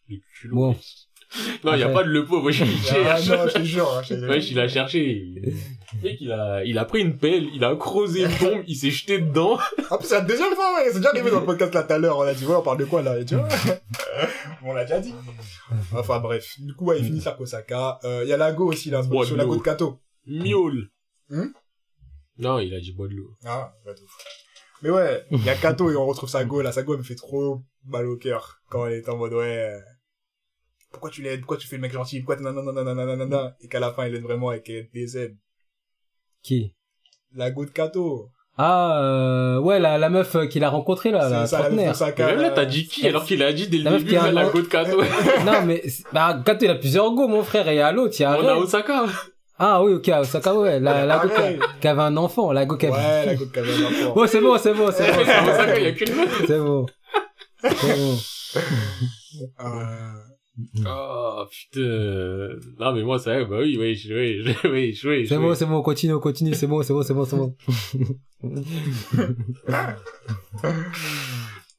Le 0.10 0.18
culot. 0.42 0.56
Bon. 0.56 0.76
Non, 1.63 1.74
il 1.74 1.80
y 1.80 1.84
a 1.84 1.89
pas 1.89 2.04
de 2.04 2.10
le 2.10 2.26
pauvre, 2.26 2.50
je 2.52 2.63
Ah 2.63 3.19
non, 3.19 3.48
je 3.48 3.54
te 3.54 3.63
jure. 3.63 3.89
hein, 3.98 4.28
Wesh, 4.30 4.52
il 4.52 4.60
a 4.60 4.67
cherché. 4.67 5.32
Mec, 6.04 6.17
il 6.21 6.32
a, 6.32 6.63
il 6.63 6.78
a 6.78 6.86
pris 6.86 7.02
une 7.02 7.17
pelle, 7.17 7.48
il 7.54 7.63
a 7.63 7.76
creusé 7.76 8.24
une 8.24 8.38
tombe, 8.38 8.63
il 8.67 8.76
s'est 8.76 8.91
jeté 8.91 9.19
dedans. 9.19 9.58
En 9.91 9.98
plus, 9.98 10.08
c'est 10.08 10.15
la 10.15 10.21
deuxième 10.21 10.54
fois, 10.56 10.76
ouais. 10.76 10.89
C'est 10.91 10.98
déjà 10.98 11.10
arrivé 11.10 11.30
dans 11.32 11.39
le 11.41 11.45
podcast 11.45 11.74
là 11.74 11.84
tout 11.84 11.93
à 11.93 11.98
l'heure. 11.98 12.17
On 12.17 12.21
a 12.24 12.34
dit, 12.34 12.45
ouais, 12.45 12.56
on 12.56 12.62
parle 12.62 12.78
de 12.80 12.86
quoi 12.86 13.02
là 13.02 13.17
Et 13.19 13.26
tu 13.26 13.36
vois 13.36 13.48
On 14.63 14.74
l'a 14.74 14.84
déjà 14.84 15.00
dit. 15.00 15.13
Enfin, 15.93 16.19
bref. 16.19 16.56
Du 16.60 16.74
coup, 16.74 16.86
ouais, 16.86 17.00
il 17.00 17.06
finit 17.06 17.21
sa 17.21 17.32
Kosaka. 17.34 18.00
Euh, 18.04 18.21
Il 18.24 18.30
y 18.30 18.34
a 18.34 18.38
Lago 18.38 18.67
aussi, 18.67 18.89
là, 18.89 19.02
Bois 19.04 19.26
sur 19.26 19.38
Lago 19.38 19.56
de 19.58 19.62
Kato. 19.62 20.00
Miaule. 20.28 20.89
Hmm? 21.30 21.50
Non, 22.38 22.60
il 22.60 22.74
a 22.74 22.80
dit 22.80 22.91
bois 22.93 23.08
de 23.08 23.13
l'eau. 23.13 23.30
Ah, 23.45 23.74
de 23.86 23.91
ouf. 23.91 24.17
Mais 24.82 24.89
ouais, 24.89 25.24
il 25.32 25.43
y 25.43 25.50
a 25.50 25.56
Kato 25.56 25.89
et 25.91 25.95
on 25.95 26.06
retrouve 26.06 26.30
Sago. 26.30 26.62
La 26.62 26.71
Sago, 26.71 26.93
elle 26.93 27.00
me 27.00 27.04
fait 27.04 27.15
trop 27.15 27.62
mal 27.86 28.08
au 28.08 28.17
cœur 28.17 28.60
quand 28.69 28.86
elle 28.88 28.93
est 28.93 29.08
en 29.10 29.17
mode, 29.17 29.34
ouais. 29.34 29.71
Euh, 30.96 31.00
Pourquoi 31.00 31.10
tu 31.12 31.22
l'aides? 31.22 31.40
Pourquoi 31.42 31.58
tu 31.58 31.68
fais 31.68 31.76
le 31.76 31.82
mec 31.82 31.92
gentil? 31.92 32.22
Pourquoi 32.22 32.38
nanana, 32.38 32.84
nanana 32.84 33.56
Et 33.62 33.68
qu'à 33.68 33.80
la 33.80 33.92
fin, 33.94 34.08
il 34.08 34.16
aide 34.16 34.24
vraiment 34.24 34.52
et 34.52 34.62
qu'elle 34.62 34.88
aides. 34.94 35.38
Qui? 36.44 36.74
Lago 37.34 37.66
de 37.66 37.72
Kato. 37.72 38.30
Ah, 38.58 39.02
euh, 39.02 39.60
ouais, 39.60 39.80
la, 39.80 39.98
la 39.98 40.10
meuf 40.10 40.34
euh, 40.36 40.46
qu'il 40.48 40.64
a 40.64 40.70
rencontrée, 40.70 41.12
là, 41.12 41.28
la 41.28 41.46
C'est 41.46 41.52
ça, 41.58 41.64
la 41.64 41.70
meuf 41.70 41.72
de 41.72 41.76
Mais 41.84 41.90
Osaka, 41.90 42.26
même 42.28 42.40
là, 42.40 42.52
t'as 42.52 42.64
dit 42.64 42.88
qui 42.88 43.06
alors 43.06 43.26
qu'il 43.26 43.44
a 43.44 43.52
dit 43.52 43.68
dès 43.68 43.80
le 43.80 43.84
La 43.84 43.92
meuf 43.92 44.00
début, 44.00 44.12
qui 44.12 44.18
a 44.18 44.32
la 44.32 44.42
un- 44.46 44.50
côte 44.50 44.70
Kato. 44.70 45.02
non, 45.46 45.62
mais, 45.66 45.82
c'est- 45.90 46.06
bah, 46.14 46.42
Kato, 46.46 46.64
il 46.64 46.72
a 46.72 46.76
plusieurs 46.76 47.12
go, 47.14 47.28
mon 47.28 47.44
frère, 47.44 47.68
et 47.68 47.74
il 47.74 47.78
y 47.80 47.82
a 47.82 47.92
l'autre, 47.92 48.16
il 48.18 48.22
y 48.22 48.26
a 48.26 48.38
On 48.40 48.48
a. 48.48 48.56
Osaka. 48.56 49.06
Ah 49.60 49.84
oui, 49.84 49.94
ok, 49.96 50.08
à 50.10 50.22
Osaka, 50.22 50.54
ouais, 50.56 50.80
la, 50.80 51.06
la 51.06 51.20
go 51.20 51.28
qui, 51.28 51.60
qui 51.82 51.88
avait 51.90 52.02
un 52.04 52.16
enfant, 52.16 52.54
la 52.54 52.66
go 52.66 52.78
qui 52.78 52.86
avait... 52.88 52.96
Ouais, 52.96 53.26
Lago 53.26 53.46
de 53.46 53.52
Kato, 53.52 53.68
l'enfant. 53.68 54.16
Ouais, 54.22 54.28
c'est 54.30 54.40
bon, 54.42 54.58
c'est 54.58 54.74
bon, 54.74 54.90
c'est 54.92 55.12
bon, 55.12 55.22
Mais 55.26 55.32
à 55.34 55.44
Osaka, 55.44 55.78
il 55.80 55.84
y 55.84 55.88
a 55.88 55.92
qu'une 55.92 56.16
meuf. 56.16 56.44
c'est 56.48 56.60
bon. 56.60 56.86
C'est 57.62 57.98
bon. 57.98 58.18
Oh, 60.88 61.44
putain. 61.52 61.82
Non, 62.80 62.94
mais 62.94 63.04
moi, 63.04 63.20
ça, 63.20 63.44
bah 63.44 63.58
oui, 63.62 63.78
oui, 63.80 63.96
je- 63.96 64.13
oui, 64.13 64.41
je- 64.44 64.68
oui, 64.70 64.94
je- 64.94 65.08
oui, 65.10 65.28
C'est 65.28 65.38
bon, 65.38 65.54
c'est 65.54 65.65
bon, 65.65 65.76
on 65.78 65.82
continue, 65.82 66.13
on 66.13 66.20
continue, 66.20 66.54
c'est 66.54 66.68
bon, 66.68 66.82
c'est 66.82 66.94
bon, 66.94 67.04
c'est 67.04 67.13
bon, 67.13 67.26
c'est 67.26 67.36
bon. 67.36 67.56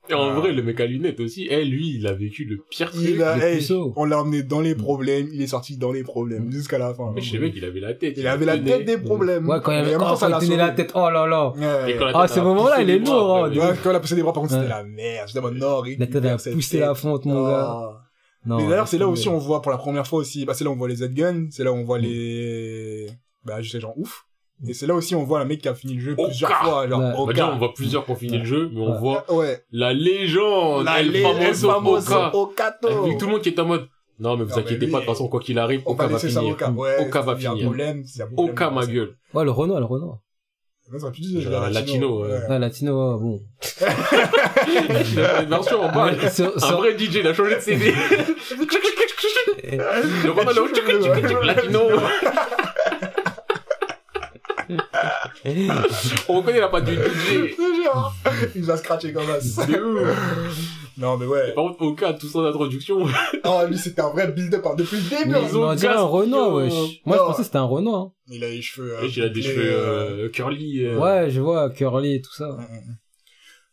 Et 0.09 0.15
en 0.15 0.35
vrai, 0.35 0.53
le 0.53 0.63
mec 0.63 0.79
à 0.79 0.87
lunettes 0.87 1.19
aussi, 1.19 1.49
eh, 1.51 1.65
lui, 1.65 1.97
il 1.97 2.07
a 2.07 2.13
vécu 2.13 2.45
le 2.45 2.59
pire 2.71 2.93
truc. 2.93 3.03
il 3.09 3.21
a, 3.25 3.37
le 3.37 3.43
hey, 3.43 3.57
puceau. 3.57 3.93
on 3.97 4.05
l'a 4.05 4.21
emmené 4.21 4.45
dans 4.45 4.61
les 4.61 4.77
problèmes, 4.77 5.27
il 5.33 5.43
est 5.43 5.49
sorti 5.49 5.79
dans 5.79 5.91
les 5.91 6.05
problèmes 6.05 6.53
jusqu'à 6.53 6.79
la 6.79 6.95
fin. 6.95 7.11
Mais 7.13 7.21
je 7.21 7.33
sais 7.33 7.39
mec, 7.41 7.53
il 7.57 7.65
avait 7.65 7.81
la 7.81 7.93
tête. 7.95 8.15
Il 8.17 8.25
avait 8.29 8.45
la 8.45 8.57
tenait. 8.57 8.71
tête 8.71 8.85
des 8.87 8.99
problèmes. 8.99 9.49
Ouais, 9.49 9.59
quand 9.61 9.73
il 9.73 9.79
avait, 9.79 9.97
oh, 9.97 9.99
temps, 9.99 10.15
ça 10.15 10.27
quand 10.27 10.33
l'a 10.33 10.39
il 10.43 10.47
tenait 10.47 10.57
la 10.59 10.65
sauvé. 10.67 10.77
tête, 10.77 10.93
oh 10.95 11.11
là 11.11 11.27
là. 11.27 11.49
Ouais. 11.57 11.93
Et 11.93 11.97
quand 11.97 12.07
la 12.07 12.13
Ah, 12.21 12.29
ce 12.29 12.39
moment-là, 12.39 12.83
il 12.83 12.91
est 12.91 12.99
lourd, 13.01 13.37
hein, 13.37 13.45
après, 13.47 13.57
de 13.57 13.61
Ouais, 13.61 13.75
quand 13.83 13.91
on 13.91 13.95
a 13.97 14.01
poussé 14.01 14.15
les 14.15 14.23
bras, 14.23 14.33
par 14.33 14.43
contre, 14.43 14.55
Ouais. 14.55 14.61
c'était 14.61 14.73
la 14.73 14.85
merde. 14.85 15.25
J'étais 15.27 15.39
en 15.41 15.43
mode, 15.43 15.57
non, 15.57 15.83
La 15.99 16.07
tête, 16.07 16.25
a 16.25 16.37
poussé 16.53 16.79
la 16.79 16.95
fonte, 16.95 17.25
mon 17.25 17.45
gars. 17.49 18.06
Ah. 18.47 18.51
Non. 18.51 18.57
Mais 18.59 18.69
d'ailleurs, 18.69 18.87
c'est 18.89 18.99
là 18.99 19.09
aussi, 19.09 19.29
on 19.29 19.39
voit 19.39 19.61
pour 19.61 19.73
la 19.73 19.79
première 19.79 20.07
fois 20.07 20.21
aussi, 20.21 20.45
bah, 20.45 20.55
c'est 20.55 20.63
là 20.65 20.71
où 20.71 20.75
on 20.75 20.77
voit 20.77 20.89
les 20.89 20.97
Z-Guns, 20.97 21.49
c'est 21.51 21.65
là 21.65 21.73
où 21.73 21.77
on 21.77 21.85
voit 21.85 21.99
les, 21.99 23.09
bah, 23.45 23.61
juste 23.61 23.75
les 23.75 23.81
gens 23.81 23.93
ouf. 23.97 24.23
Et 24.67 24.73
c'est 24.73 24.87
là 24.87 24.95
aussi, 24.95 25.15
on 25.15 25.25
voit 25.25 25.41
un 25.41 25.45
mec 25.45 25.61
qui 25.61 25.69
a 25.69 25.75
fini 25.75 25.95
le 25.95 26.01
jeu 26.01 26.13
Oka. 26.17 26.25
plusieurs 26.29 26.51
fois, 26.63 26.89
genre, 26.89 27.01
Ouais. 27.01 27.13
Bah, 27.27 27.33
déjà, 27.33 27.53
on 27.53 27.59
voit 27.59 27.75
plusieurs 27.75 28.05
qui 28.07 28.11
ont 28.13 28.17
fini 28.17 28.39
le 28.39 28.45
jeu, 28.45 28.71
mais 28.73 28.81
on 28.81 28.93
Ouais. 28.93 28.99
voit 28.99 29.25
Ouais. 29.35 29.63
la 29.73 29.93
légende, 29.93 30.85
La 30.87 31.01
El 31.01 31.11
lé- 31.11 31.23
Famoso 31.23 31.45
El 31.45 31.55
famoso 31.75 32.13
Oka. 32.15 32.35
Okato. 32.37 32.89
Avec 33.05 33.19
tout 33.19 33.27
le 33.27 33.33
monde 33.33 33.43
qui 33.43 33.49
est 33.51 33.59
en 33.61 33.67
mode, 33.67 33.89
non, 34.19 34.37
mais 34.37 34.45
vous 34.45 34.51
Non, 34.51 34.57
mais 34.57 34.63
inquiétez 34.63 34.87
lui, 34.87 34.93
pas, 34.93 35.01
de 35.01 35.05
toute 35.05 35.13
façon, 35.13 35.29
quoi 35.29 35.41
qu'il 35.41 35.59
arrive, 35.59 35.83
Oka 35.85 36.07
va 36.07 36.19
ça 36.19 36.29
finir. 36.29 36.53
Oka. 36.53 36.71
Ouais. 36.71 37.07
Oka 37.07 37.21
va 37.21 37.37
finir. 37.37 37.51
problème, 37.65 38.05
problème, 38.33 38.51
Oka, 38.55 38.71
ma 38.71 38.87
gueule. 38.87 39.17
Ouais, 39.35 39.45
le 39.45 39.51
Renault, 39.51 39.79
le 39.79 39.85
Renault. 39.85 40.19
Non, 40.93 40.99
ça 41.01 41.07
aurait 41.07 41.13
pu 41.13 41.21
dire, 41.23 41.41
Genre 41.41 41.65
un 41.65 41.71
latino, 41.71 42.23
ouais. 42.25 42.59
Latino, 42.59 43.15
ouais, 43.15 43.21
bon. 43.21 43.43
Il 44.69 45.21
a 45.21 45.43
une 45.43 45.49
version 45.49 45.83
en 45.83 45.93
bas. 45.93 46.31
Sur- 46.31 46.57
Un 46.57 46.61
sur- 46.61 46.77
vrai 46.79 46.97
DJ, 46.97 47.17
il 47.17 47.27
a 47.27 47.35
changé 47.35 47.57
de 47.57 47.61
CD. 47.61 47.93
Le 50.25 50.31
Ronaldo, 50.31 50.69
latino. 51.43 51.81
On 56.29 56.35
reconnaît 56.41 56.61
la 56.61 56.69
patte 56.69 56.85
du 56.85 56.95
DJ. 56.95 57.55
Il 58.55 58.65
va 58.65 58.77
scratcher 58.77 59.13
comme 59.13 59.25
ça. 59.41 59.67
Non, 60.99 61.17
mais 61.19 61.27
ouais. 61.27 61.53
Par 61.55 61.65
contre, 61.65 61.83
Oka, 61.83 62.13
tout 62.15 62.27
son 62.29 62.45
introduction. 62.45 63.07
Oh, 63.45 63.61
lui, 63.69 63.77
c'était 63.79 64.01
un 64.03 64.09
vrai 64.11 64.31
build-up, 64.33 64.65
hein. 64.67 64.75
depuis 64.77 64.97
le 64.97 65.09
début. 65.09 65.37
Ils 65.51 65.57
ont 65.57 65.69
on 65.71 65.75
dirait 65.75 65.95
un 65.95 66.03
Renault, 66.03 66.59
euh, 66.59 66.65
wesh. 66.65 67.01
Moi, 67.05 67.17
je 67.17 67.23
pensais 67.23 67.39
que 67.39 67.45
c'était 67.45 67.57
un 67.59 67.65
Renault, 67.65 67.95
hein. 67.95 68.13
Il 68.29 68.43
a 68.43 68.49
les 68.49 68.63
cheveux. 68.63 68.97
euh, 68.97 69.07
Il 69.15 69.23
a 69.23 69.29
des 69.29 69.43
cheveux 69.43 69.63
euh, 69.73 70.29
curly. 70.31 70.85
euh. 70.85 70.99
Ouais, 70.99 71.31
je 71.31 71.41
vois, 71.41 71.71
curly 71.71 72.15
et 72.17 72.23
tout 72.23 72.33
ça. 72.35 72.49
Mm, 72.49 72.61
mm, 72.61 72.77
mm. 72.91 72.97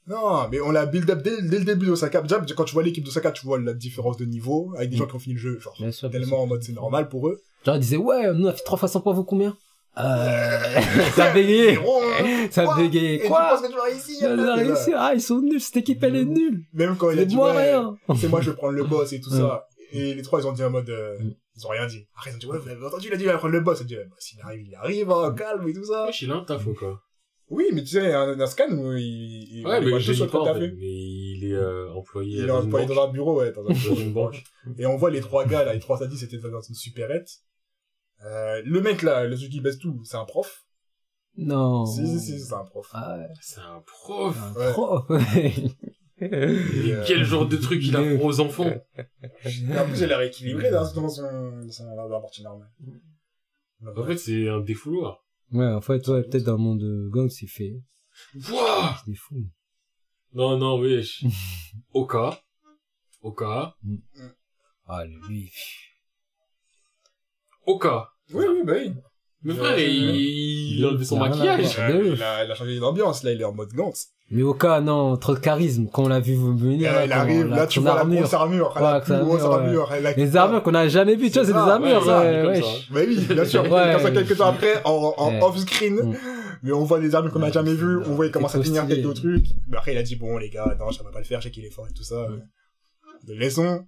Non, 0.06 0.50
mais 0.52 0.60
on 0.60 0.72
l'a 0.72 0.86
build 0.86 1.10
up 1.10 1.22
dès, 1.24 1.42
dès 1.42 1.60
le 1.60 1.66
début 1.66 1.86
d'Osaka. 1.86 2.22
Déjà, 2.22 2.42
quand 2.58 2.66
tu 2.66 2.74
vois 2.74 2.84
l'équipe 2.84 3.06
d'Osaka, 3.06 3.32
tu 3.32 3.46
vois 3.46 3.58
la 3.60 3.74
différence 3.74 4.18
de 4.18 4.26
niveau 4.26 4.74
avec 4.76 4.90
des 4.90 4.98
gens 4.98 5.06
qui 5.08 5.16
ont 5.16 5.20
fini 5.20 5.36
le 5.36 5.40
jeu, 5.40 5.60
genre, 5.60 5.74
Bien 5.80 5.92
sûr, 5.92 6.10
tellement 6.12 6.42
en 6.44 6.48
mode 6.48 6.62
c'est 6.62 6.74
normal 6.74 7.08
pour 7.08 7.30
eux. 7.30 7.42
Genre, 7.66 7.76
ils 7.78 7.80
disaient, 7.80 7.96
ouais, 7.98 8.34
nous, 8.34 8.46
on 8.48 8.50
a 8.50 8.54
fait 8.54 8.64
trois 8.66 8.78
fois 8.78 8.90
100 8.90 9.00
points, 9.00 9.14
vous 9.14 9.24
combien? 9.24 9.56
Euh, 9.98 10.82
ça 11.16 11.32
bégayait. 11.34 11.78
Hein. 11.78 12.48
Ça 12.50 12.66
Quoi 12.66 12.78
bégayait. 12.78 13.16
Et 13.16 13.22
tu 13.22 13.28
Quoi? 13.28 13.50
penses 13.50 13.62
que 13.62 13.68
tu 13.68 13.76
vas 13.76 13.84
réussir 13.84 14.30
Ils 14.34 14.40
ont 14.40 14.56
réussi. 14.56 14.92
Ah, 14.96 15.12
ils 15.14 15.22
sont 15.22 15.40
nuls, 15.42 15.62
cette 15.62 15.78
équipe, 15.78 16.04
elle 16.04 16.16
est 16.16 16.26
nulle. 16.26 16.64
Même 16.74 16.96
quand 16.98 17.12
il 17.12 17.20
a 17.20 17.26
dit, 17.26 17.36
moi 17.36 17.54
ouais, 17.54 17.72
rien. 17.72 17.96
c'est 18.20 18.28
moi, 18.28 18.42
je 18.42 18.50
vais 18.52 18.56
prendre 18.56 18.74
le 18.74 18.84
boss 18.84 19.14
et 19.14 19.20
tout 19.22 19.30
ça. 19.30 19.68
Et 19.92 20.16
les 20.16 20.22
trois, 20.24 20.40
ils 20.42 20.48
ont 20.48 20.52
dit 20.54 20.64
en 20.64 20.72
mode, 20.72 20.90
euh, 20.90 21.18
Mm. 21.20 21.34
ils 21.58 21.66
ont 21.68 21.70
rien 21.70 21.86
dit. 21.86 22.08
Après, 22.16 22.32
ils 22.32 22.36
ont 22.36 22.40
dit, 22.40 22.46
ouais, 22.48 22.58
vous 22.58 22.68
avez 22.70 22.84
entendu, 22.86 23.08
il 23.10 23.14
a 23.14 23.18
dit, 23.18 23.24
il 23.24 23.28
va 23.28 23.38
prendre 23.38 23.54
le 23.54 23.60
boss. 23.62 23.80
Il 23.80 23.84
a 23.84 23.86
dit, 23.86 23.96
bah, 23.96 24.16
s'il 24.18 24.42
arrive, 24.42 24.66
il 24.68 24.76
arrive, 24.76 25.12
hein, 25.12 25.36
calme 25.38 25.68
et 25.68 25.74
tout 25.74 25.86
ça. 25.86 26.06
Wesh, 26.08 26.24
il 26.24 26.32
a 26.32 26.36
un 26.38 26.44
taf, 26.44 26.66
Oka. 26.66 26.88
Oui, 27.50 27.66
mais 27.74 27.82
tu 27.82 27.90
sais, 27.90 28.12
un, 28.14 28.40
un 28.40 28.48
scan 28.48 28.72
où 28.72 28.94
il, 28.94 29.60
il, 29.60 29.68
Ouais, 29.68 29.80
mais 29.80 29.90
voit 29.92 30.00
je 30.00 30.08
tout 30.14 30.14
sur 30.16 30.26
le 30.26 30.32
t'as 30.32 30.54
fait. 30.56 30.74
Mais 30.76 30.88
il 30.88 31.42
est 31.52 31.54
euh, 31.54 31.92
employé 31.94 32.38
Il 32.40 32.44
est 32.46 32.48
dans 32.48 32.62
une 32.62 32.68
employé 32.68 32.88
banque. 32.88 32.96
dans 32.96 33.04
un 33.04 33.12
bureau, 33.12 33.40
ouais, 33.40 33.52
dans 33.52 33.62
un 33.68 33.74
bureau. 33.74 33.90
Dans 33.96 34.02
une 34.02 34.14
banque. 34.14 34.44
Et 34.80 34.86
on 34.88 34.96
voit 34.98 35.12
les 35.12 35.20
trois 35.22 35.46
gars, 35.46 35.64
là, 35.64 35.74
les 35.74 35.80
trois 35.80 36.00
sadistes, 36.00 36.22
c'était 36.22 36.38
dans 36.50 36.62
une 36.62 36.74
supérette. 36.74 37.30
Euh, 38.26 38.62
le 38.66 38.82
mec, 38.82 39.02
là, 39.02 39.26
le 39.26 39.36
truc 39.36 39.50
qui 39.50 39.62
baisse 39.62 39.78
tout, 39.78 40.02
c'est 40.04 40.18
un 40.18 40.26
prof. 40.26 40.66
Non. 41.36 41.86
Si, 41.86 42.06
si, 42.08 42.20
si, 42.20 42.40
c'est 42.40 42.54
un 42.54 42.64
prof. 42.64 42.88
Ah 42.94 43.18
ouais. 43.18 43.28
C'est 43.42 43.60
un 43.60 43.82
prof. 43.86 44.38
Un 44.38 44.54
Ouais. 44.54 44.72
pro. 44.72 45.16
Et 46.20 46.94
euh, 46.94 47.04
quel 47.06 47.24
genre 47.26 47.48
de 47.48 47.58
truc 47.58 47.82
il 47.84 47.96
a 47.96 48.02
Mais- 48.02 48.16
pour 48.16 48.26
aux 48.26 48.40
enfants 48.40 48.70
en 48.70 49.86
plus, 49.88 50.02
il 50.02 50.14
a 50.14 50.18
rééquilibré 50.18 50.70
dans, 50.72 50.90
dans 50.94 51.10
son, 51.10 51.24
dans 51.24 52.08
la 52.08 52.20
partie 52.22 52.44
normale. 52.44 52.72
En 53.86 54.06
fait, 54.06 54.18
c'est 54.18 54.48
un 54.48 54.62
défouloir. 54.62 55.26
Ouais, 55.52 55.68
en 55.68 55.82
fait, 55.82 56.08
ouais, 56.08 56.24
peut-être 56.24 56.44
dans 56.46 56.54
le 56.54 56.60
monde 56.60 56.80
de 56.80 57.10
gang, 57.12 57.30
c'est 57.30 57.48
fait. 57.48 57.74
Wouah 58.50 58.96
C'est 59.06 59.16
fou. 59.16 59.44
Non, 60.34 60.58
non, 60.58 60.80
wesh. 60.80 61.26
Oka. 61.94 62.40
Oka. 63.22 63.76
Ah, 64.88 65.04
lui. 65.06 65.52
Oka. 67.66 68.10
Oui, 68.34 68.46
oui, 68.50 68.62
bah 68.66 68.74
oui. 68.78 68.94
Mais 69.46 69.54
frère, 69.54 69.78
il, 69.78 70.78
il 70.78 70.86
a 70.86 70.88
enlevé 70.90 71.04
son 71.04 71.18
Il 71.18 71.20
a 71.22 71.24
rien 71.26 71.34
à 71.34 71.58
maquillage. 71.58 71.76
voir. 71.76 71.90
Il, 72.16 72.24
a, 72.24 72.46
il 72.46 72.52
a 72.52 72.56
changé 72.56 72.80
d'ambiance, 72.80 73.24
là, 73.24 73.32
il 73.34 73.42
est 73.42 73.44
en 73.44 73.54
mode 73.54 73.74
Gantz. 73.74 74.08
Mais 74.32 74.42
au 74.42 74.54
cas, 74.54 74.80
non, 74.80 75.18
trop 75.18 75.34
de 75.36 75.40
charisme. 75.40 75.88
Quand 75.92 76.04
on 76.06 76.08
l'a 76.08 76.22
vu 76.22 76.36
venir, 76.36 76.92
là, 76.94 77.04
il 77.06 77.10
quand 77.10 77.18
arrive, 77.18 77.48
là, 77.48 77.68
tu 77.68 77.76
son 77.76 77.82
vois 77.82 77.96
la 77.96 78.06
grosse 78.06 78.34
armure, 78.34 78.74
Ouais, 78.76 78.82
la 78.82 79.02
plus 79.02 79.18
grosse 79.20 79.42
armure, 79.44 79.92
ouais. 79.92 80.14
Les 80.16 80.38
armures 80.38 80.64
qu'on 80.64 80.74
a 80.74 80.88
jamais 80.88 81.16
vues, 81.16 81.28
tu 81.30 81.34
vois, 81.40 81.46
C'est 81.46 81.52
des 81.52 81.58
armures, 81.58 82.08
ouais. 82.08 82.62
Bah 82.90 83.02
oui, 83.06 83.18
bien 83.30 83.46
sûr. 83.46 83.64
Ouais. 83.72 83.92
Comme 83.94 84.02
ça, 84.02 84.12
quelques 84.12 84.38
temps 84.38 84.48
après, 84.48 84.82
en, 84.86 85.14
en 85.18 85.30
Ouais. 85.32 85.40
off-screen. 85.44 85.96
Mm. 85.96 86.16
Mais 86.64 86.72
on 86.72 86.86
voit 86.86 87.02
des 87.02 87.14
armures 87.14 87.34
qu'on 87.34 87.40
n'a 87.40 87.48
Ouais, 87.48 87.52
jamais 87.52 87.74
vues. 87.74 87.98
On 88.08 88.16
voit 88.16 88.26
il 88.26 88.32
commence 88.32 88.56
à 88.56 88.64
finir 88.64 88.88
quelques 88.88 89.14
trucs. 89.16 89.48
Mais 89.68 89.76
après, 89.78 89.92
il 89.92 89.98
a 89.98 90.04
dit, 90.04 90.16
bon, 90.16 90.38
les 90.38 90.50
gars, 90.50 90.74
non, 90.80 90.90
ça 90.94 91.04
va 91.04 91.12
pas 91.12 91.20
le 91.20 91.26
faire, 91.26 91.42
je 91.42 91.48
sais 91.48 91.52
qu'il 91.52 91.66
est 91.66 91.70
fort 91.70 91.86
et 91.90 91.94
tout 91.94 92.04
ça. 92.04 92.28
Mm. 92.30 93.28
De 93.28 93.34
laissons. 93.34 93.82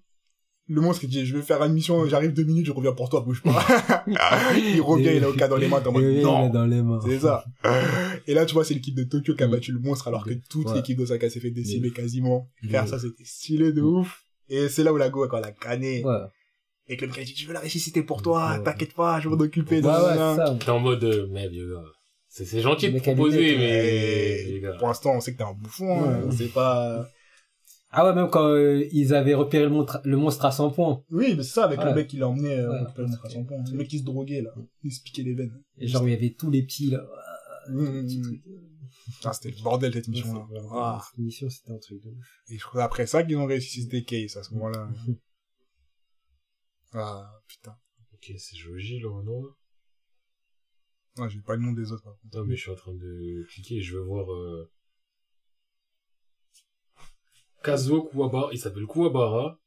Le 0.68 0.82
monstre, 0.82 1.04
il 1.04 1.10
dit, 1.12 1.26
je 1.28 1.36
vais 1.36 1.44
faire 1.44 1.62
une 1.64 1.74
mission, 1.74 2.08
j'arrive 2.08 2.34
deux 2.34 2.44
minutes, 2.44 2.66
je 2.66 2.72
reviens 2.72 2.94
pour 2.94 3.08
toi, 3.10 3.22
bouge 3.22 3.44
pas. 3.44 3.64
il 4.08 4.82
revient, 4.82 5.12
il 5.16 5.24
a 5.24 5.30
au 5.30 5.34
cas 5.38 5.48
dans 5.48 5.58
les 5.58 5.68
mains, 5.68 5.80
t'es 5.80 5.88
en 5.90 5.92
mode, 5.92 6.04
non. 6.06 6.48
est 6.48 6.50
dans 6.50 6.66
les 6.66 6.82
mains. 6.82 7.00
C'est 7.06 7.20
ça. 7.20 7.46
Et 8.26 8.34
là, 8.34 8.46
tu 8.48 8.54
vois, 8.56 8.66
c'est 8.66 8.74
l'équipe 8.74 8.96
de 8.96 9.04
Tokyo 9.04 9.36
qui 9.36 9.44
a 9.44 9.48
battu 9.48 9.72
le 9.72 9.80
monstre, 9.80 10.08
alors 10.08 10.26
que 10.26 10.34
toute 10.50 10.68
Ouais. 10.68 10.76
l'équipe 10.76 10.98
d'Osaka 10.98 11.30
s'est 11.30 11.40
fait 11.40 11.52
décimer 11.52 11.92
quasiment. 11.92 12.50
Faire 12.70 12.88
ça, 12.88 12.98
c'était 12.98 13.26
stylé 13.26 13.74
de 13.74 13.82
ouf. 13.82 14.24
Et 14.50 14.68
c'est 14.70 14.84
là 14.84 14.92
où 14.94 14.98
la 14.98 15.10
go, 15.10 15.28
quand 15.28 15.38
elle 15.38 15.46
a 15.46 15.52
canné. 15.52 16.04
Ouais. 16.04 16.14
Et 16.88 16.98
que 16.98 17.06
le 17.06 17.12
mec 17.12 17.20
a 17.20 17.24
dit, 17.24 17.34
je 17.36 17.48
veux 17.48 17.54
la 17.54 17.60
ressusciter 17.62 18.02
pour 18.04 18.22
toi, 18.22 18.54
Ouais. 18.58 18.64
t'inquiète 18.64 18.94
pas, 18.94 19.20
je 19.20 19.28
vais 19.30 19.36
m'en 19.36 19.42
occuper. 19.42 19.82
Ouais, 19.82 19.86
ouais, 19.86 19.92
nanana. 19.92 20.36
c'est 20.36 20.46
ça. 20.52 20.58
T'es 20.66 20.70
en 20.72 20.80
mode, 20.80 21.04
euh, 21.04 21.28
mais 21.32 21.48
vieux 21.48 21.72
gars. 21.74 21.82
C'est, 22.28 22.62
gentil 22.62 22.92
de 22.92 23.00
proposer, 23.00 23.56
mais, 23.58 24.62
pour 24.80 24.88
l'instant, 24.88 25.14
on 25.16 25.20
sait 25.22 25.34
que 25.34 25.38
t'es 25.38 25.44
un 25.44 25.54
bouffon, 25.54 26.04
hein. 26.04 26.22
Ouais. 26.26 26.36
c'est 26.36 26.52
pas... 26.52 27.08
Ah 27.98 28.06
ouais, 28.06 28.14
même 28.14 28.30
quand 28.30 28.46
euh, 28.48 28.84
ils 28.92 29.14
avaient 29.14 29.34
repéré 29.36 29.64
le 29.64 29.70
monstre, 29.70 30.02
le 30.04 30.18
monstre 30.18 30.44
à 30.46 30.52
100 30.52 30.72
points. 30.72 31.04
Oui, 31.12 31.34
mais 31.36 31.44
c'est 31.44 31.54
ça, 31.54 31.64
avec 31.66 31.80
Ouais. 31.80 31.86
le 31.86 31.96
mec 31.96 32.08
qui 32.08 32.18
l'a 32.18 32.28
emmené, 32.28 32.60
euh, 32.60 32.70
Ouais. 32.72 32.88
le 32.98 33.06
monstre 33.08 33.26
à 33.26 33.30
son 33.30 33.46
point. 33.46 33.64
Le 33.72 33.78
mec 33.78 33.88
qui 33.88 34.00
se 34.00 34.04
droguait, 34.04 34.42
là. 34.42 34.54
Il 34.84 34.92
se 34.92 35.02
piquait 35.02 35.24
les 35.24 35.34
veines. 35.34 35.64
Et 35.78 35.88
genre, 35.88 36.06
il 36.08 36.12
y 36.12 36.14
avait 36.14 36.34
tous 36.34 36.52
les 36.52 36.64
petits, 36.64 36.90
là. 36.90 37.08
Mmh. 37.70 38.02
Petits 38.04 38.22
trucs. 38.22 38.42
Ah, 39.24 39.34
c'était 39.34 39.56
le 39.56 39.64
bordel, 39.64 39.94
cette 39.94 40.08
mission-là. 40.10 40.46
Ah. 40.72 41.02
Cette 41.10 41.20
mission, 41.20 41.50
c'était 41.50 41.72
un 41.72 41.78
truc 41.78 42.04
de 42.04 42.10
ouf. 42.10 42.42
Et 42.50 42.58
je 42.58 42.64
crois 42.66 42.84
après 42.84 43.06
ça 43.08 43.24
qu'ils 43.24 43.38
ont 43.38 43.46
ressuscité 43.46 44.04
Case, 44.04 44.36
à 44.38 44.44
ce 44.44 44.54
moment-là. 44.54 44.90
Ah, 46.94 47.42
putain. 47.48 47.76
Ok, 48.14 48.32
c'est 48.38 48.56
Joji, 48.56 49.00
le 49.00 49.10
Renault. 49.10 49.56
Ah, 51.18 51.28
j'ai 51.28 51.42
pas 51.42 51.56
le 51.56 51.62
nom 51.62 51.74
des 51.74 51.92
autres, 51.92 52.04
par 52.04 52.18
contre. 52.20 52.38
Non, 52.38 52.46
mais 52.46 52.56
je 52.56 52.62
suis 52.62 52.72
en 52.72 52.76
train 52.76 52.94
de 52.94 53.46
cliquer, 53.50 53.82
je 53.82 53.98
veux 53.98 54.04
voir, 54.04 54.32
euh... 54.32 54.72
Kazuo 57.66 58.04
Kuwabara, 58.04 58.50
il 58.52 58.60
s'appelle 58.60 58.86
Kuwabara. 58.86 59.58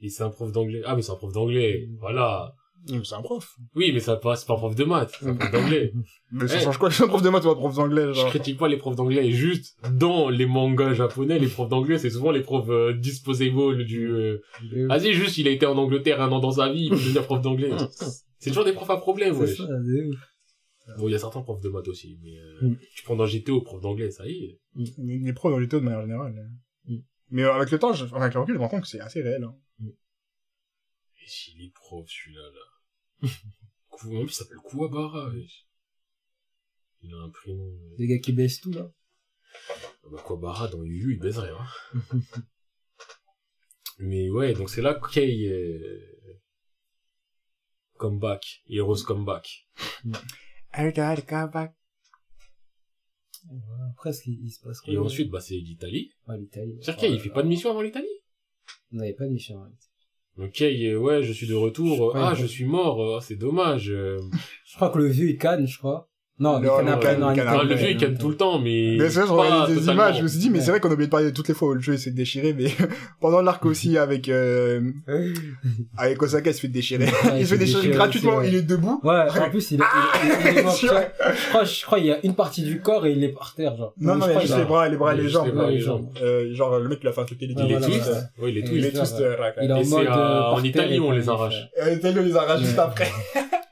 Et 0.00 0.08
c'est 0.10 0.22
un 0.22 0.30
prof 0.30 0.52
d'anglais. 0.52 0.82
Ah, 0.84 0.94
mais 0.94 1.02
c'est 1.02 1.12
un 1.12 1.16
prof 1.16 1.32
d'anglais. 1.32 1.88
Voilà. 2.00 2.54
Mais 2.88 3.00
C'est 3.02 3.16
un 3.16 3.22
prof. 3.22 3.56
Oui, 3.74 3.90
mais 3.92 3.98
ça 3.98 4.14
passe 4.16 4.44
pas 4.44 4.54
un 4.54 4.58
prof 4.58 4.76
de 4.76 4.84
maths, 4.84 5.16
c'est 5.18 5.26
un 5.26 5.34
prof 5.34 5.50
d'anglais. 5.50 5.92
Mais 6.30 6.46
ça 6.46 6.58
Eh. 6.60 6.64
change 6.64 6.78
quoi, 6.78 6.88
c'est 6.90 7.02
un 7.02 7.08
prof 7.08 7.20
de 7.22 7.30
maths 7.30 7.44
ou 7.44 7.50
un 7.50 7.54
prof 7.56 7.74
d'anglais, 7.74 8.12
Je 8.14 8.26
critique 8.28 8.58
pas 8.58 8.68
les 8.68 8.76
profs 8.76 8.94
d'anglais, 8.94 9.28
juste 9.32 9.76
dans 9.92 10.28
les 10.28 10.46
mangas 10.46 10.92
japonais, 10.94 11.38
les 11.40 11.48
profs 11.48 11.68
d'anglais, 11.68 11.98
c'est 11.98 12.10
souvent 12.10 12.30
les 12.30 12.42
profs 12.42 12.68
euh, 12.68 12.92
disposable 12.92 13.84
du... 13.86 14.06
Euh... 14.08 14.40
Vas-y, 14.88 15.14
juste, 15.14 15.36
il 15.38 15.48
a 15.48 15.50
été 15.50 15.66
en 15.66 15.76
Angleterre 15.78 16.20
un 16.20 16.30
an 16.30 16.38
dans 16.38 16.52
sa 16.52 16.70
vie, 16.72 16.84
il 16.84 16.90
peut 16.90 16.96
devenir 16.96 17.24
prof 17.24 17.40
d'anglais. 17.40 17.70
C'est 18.38 18.50
toujours 18.50 18.64
des 18.64 18.72
profs 18.72 18.90
à 18.90 18.98
problème, 18.98 19.34
C'est 19.34 19.40
wesh. 19.40 19.56
ça, 19.56 19.64
de 19.66 20.08
ouf. 20.10 20.16
Bon, 20.98 21.08
il 21.08 21.12
y 21.12 21.14
a 21.16 21.18
certains 21.18 21.42
profs 21.42 21.62
de 21.62 21.68
maths 21.70 21.88
aussi, 21.88 22.18
mais 22.22 22.36
euh, 22.38 22.68
Mm. 22.68 22.76
tu 22.94 23.02
prends 23.02 23.16
dans 23.16 23.26
GTO, 23.26 23.62
prof 23.62 23.80
d'anglais, 23.80 24.10
ça 24.12 24.26
y 24.28 24.44
est. 24.44 24.60
Les 24.98 25.18
les 25.18 25.32
pros 25.32 25.50
dans 25.50 25.56
taux 25.66 25.80
de 25.80 25.84
manière 25.84 26.02
générale. 26.02 26.32
Mm. 26.32 26.56
Mais 27.30 27.42
euh, 27.42 27.54
avec 27.54 27.70
le 27.70 27.78
temps, 27.78 27.92
je, 27.92 28.04
enfin, 28.04 28.20
avec 28.20 28.34
le 28.34 28.40
recul, 28.40 28.54
je 28.54 28.58
me 28.58 28.64
rends 28.64 28.70
compte 28.70 28.82
que 28.82 28.88
c'est 28.88 29.00
assez 29.00 29.22
réel. 29.22 29.44
Hein. 29.44 29.56
Et 29.82 31.26
s'il 31.28 31.60
est 31.64 31.72
prof, 31.74 32.06
celui-là, 32.08 32.42
là. 32.50 33.28
Plus, 33.98 34.20
il 34.22 34.30
s'appelle 34.30 34.58
Kuwabara, 34.58 35.30
wesh. 35.30 35.66
Il 37.02 37.12
a 37.14 37.18
un 37.18 37.30
prénom... 37.30 37.66
euh, 37.66 37.94
Les 37.98 38.06
gars 38.06 38.18
qui 38.18 38.32
baissent 38.32 38.60
tout, 38.60 38.72
là. 38.72 38.90
Ah 39.70 40.08
Bah, 40.12 40.22
Kuwabara, 40.24 40.68
dans 40.68 40.82
Yu 40.84 40.96
Yu, 40.98 41.12
il 41.14 41.18
baiserait, 41.18 41.50
hein. 41.50 41.66
Mais 43.98 44.28
ouais, 44.28 44.52
donc 44.52 44.68
c'est 44.68 44.82
là 44.82 44.94
que 44.94 45.10
Kei 45.10 45.48
euh... 45.48 46.38
comeback, 47.96 48.62
Heroes 48.68 49.02
comeback. 49.06 49.66
Voilà. 50.04 50.20
Après, 51.54 51.70
ce 54.12 54.22
qui 54.22 54.38
il 54.42 54.50
se 54.50 54.60
passe 54.60 54.80
quoi 54.80 54.92
Et 54.92 54.98
ensuite, 54.98 55.30
bah, 55.30 55.40
c'est 55.40 55.54
l'Italie. 55.56 56.12
Ah, 56.26 56.36
l'Italie. 56.36 56.76
C'est-à-dire 56.80 57.00
Kei, 57.00 57.12
il 57.14 57.20
fait 57.20 57.30
pas 57.30 57.42
de 57.42 57.48
mission 57.48 57.70
avant 57.70 57.82
l'Italie? 57.82 58.06
On 58.92 58.96
n'avait 58.96 59.14
pas 59.14 59.24
de 59.26 59.30
mission. 59.32 59.56
ouais. 59.62 59.70
Donc 60.36 60.52
Kei, 60.52 60.86
euh, 60.88 60.98
ouais, 60.98 61.22
je 61.22 61.32
suis 61.32 61.46
de 61.46 61.54
retour. 61.54 62.14
Ah, 62.16 62.34
je 62.34 62.46
suis 62.46 62.64
mort. 62.66 63.02
euh, 63.02 63.16
Ah, 63.18 63.20
c'est 63.20 63.36
dommage. 63.36 63.90
euh. 63.90 64.18
Je 64.66 64.74
crois 64.76 64.90
que 64.90 64.98
le 64.98 65.06
vieux, 65.08 65.30
il 65.30 65.38
canne, 65.38 65.66
je 65.66 65.78
crois. 65.78 66.10
Non, 66.38 66.58
il 66.60 66.66
Non, 66.66 66.76
canne 66.76 66.84
non, 66.84 66.90
Ah, 66.92 66.96
après, 67.30 67.64
le 67.64 67.74
vieux, 67.76 67.90
il 67.92 67.96
ouais. 68.04 68.14
tout 68.14 68.28
le 68.28 68.36
temps, 68.36 68.58
mais. 68.58 68.96
Mais 68.98 69.08
c'est 69.08 69.20
vrai, 69.20 69.28
je 69.28 69.32
pas 69.34 69.42
regardais 69.42 69.72
des 69.72 69.80
totalement. 69.80 70.02
images, 70.02 70.18
je 70.18 70.22
me 70.22 70.28
suis 70.28 70.38
dit, 70.38 70.50
mais 70.50 70.58
Ouais. 70.58 70.64
c'est 70.66 70.70
vrai 70.70 70.80
qu'on 70.80 70.90
a 70.90 70.92
oublié 70.92 71.06
de 71.06 71.10
parler 71.10 71.26
de 71.26 71.30
toutes 71.30 71.48
les 71.48 71.54
fois 71.54 71.68
où 71.70 71.74
le 71.74 71.80
jeu 71.80 71.94
il 71.94 71.98
s'est 71.98 72.10
déchiré, 72.10 72.52
mais 72.52 72.66
pendant 73.20 73.40
l'arc 73.40 73.64
aussi 73.64 73.96
avec, 73.96 74.28
euh, 74.28 74.80
avec 75.96 76.22
Osaka, 76.22 76.50
il 76.50 76.54
se 76.54 76.60
fait 76.60 76.68
déchirer. 76.68 77.06
Ouais, 77.06 77.40
il 77.40 77.46
se 77.46 77.54
fait 77.54 77.58
déchirer 77.58 77.88
gratuitement, 77.88 78.36
aussi, 78.36 78.40
ouais. 78.40 78.48
il 78.48 78.54
est 78.56 78.62
debout. 78.62 79.00
Ouais, 79.02 79.24
en 79.40 79.48
plus, 79.50 79.70
il 79.70 79.80
est, 79.80 79.84
il 80.24 80.30
est- 80.30 80.52
il 80.52 80.58
est 80.58 80.62
mort, 80.62 80.74
tu 80.74 80.86
vois. 80.88 81.00
Je 81.34 81.48
crois, 81.48 81.64
je 81.64 81.84
crois, 81.86 81.98
il 82.00 82.06
y 82.06 82.12
a 82.12 82.18
une 82.22 82.34
partie 82.34 82.62
du 82.62 82.80
corps 82.80 83.06
et 83.06 83.12
il 83.12 83.24
est 83.24 83.28
par 83.32 83.54
terre, 83.54 83.74
genre. 83.76 83.94
Non, 83.98 84.16
non, 84.16 84.26
il 84.26 84.32
y 84.32 84.36
a 84.36 84.40
je 84.40 84.46
crois 84.46 84.46
juste 84.46 84.58
les 84.58 84.64
bras, 84.64 84.88
les 84.88 84.96
bras, 84.96 85.10
a 85.12 85.14
les 85.14 85.22
les 85.22 85.28
jambes. 85.30 85.52
les 85.68 85.78
les. 85.78 85.86
Euh, 86.22 86.54
genre, 86.54 86.78
le 86.78 86.88
mec, 86.88 86.98
il 87.02 87.08
a 87.08 87.12
fait 87.12 87.20
un 87.22 87.24
truc 87.24 87.38
Il 87.40 87.50
est 87.50 87.80
twist. 87.80 88.10
Ouais, 88.38 88.50
il 88.52 88.58
est 88.58 88.60
Et 88.60 88.64
Il 88.64 88.68
twist. 88.68 88.86
est 88.88 88.92
twist, 88.98 89.20
euh. 89.20 89.36
Il 89.62 89.70
est 89.70 89.72
en 89.72 89.76
Et 89.78 89.84
c'est 89.84 89.96
mode. 89.96 90.06
à- 90.08 90.50
euh, 90.50 90.54
en 90.54 90.62
Italie 90.62 90.96
et 90.96 90.98
où 90.98 91.04
on 91.06 91.10
les 91.12 91.28
arrache. 91.30 91.68
fait- 91.76 91.90
Euh, 91.92 91.98
Taylor 91.98 92.24
les 92.24 92.36
arrache 92.36 92.60
juste 92.60 92.78
après. 92.78 93.08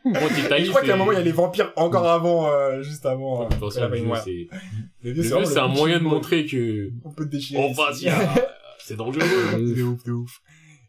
Je 0.04 0.68
crois 0.68 0.82
qu'à 0.82 0.94
un 0.94 0.96
moment, 0.96 1.12
il 1.12 1.18
y 1.18 1.20
a 1.20 1.24
les 1.24 1.32
vampires 1.32 1.72
encore 1.76 2.06
avant, 2.08 2.48
euh, 2.50 2.82
juste 2.82 3.06
avant. 3.06 3.44
euh, 3.44 3.48
le 3.50 3.96
jeu, 3.96 4.06
ouais. 4.06 4.18
c'est, 4.24 4.48
Le 5.02 5.14
jeu, 5.14 5.44
c'est 5.44 5.58
un 5.58 5.68
moyen 5.68 5.98
de 5.98 6.04
montrer 6.04 6.44
que, 6.46 6.90
On 7.04 7.10
peut 7.10 7.26
déchirer. 7.26 7.72
y 8.02 8.08
a- 8.08 8.34
c'est 8.78 8.96
dangereux. 8.96 9.24
De 9.76 9.82
ouf, 9.82 10.04
de 10.04 10.12
ouf. 10.12 10.40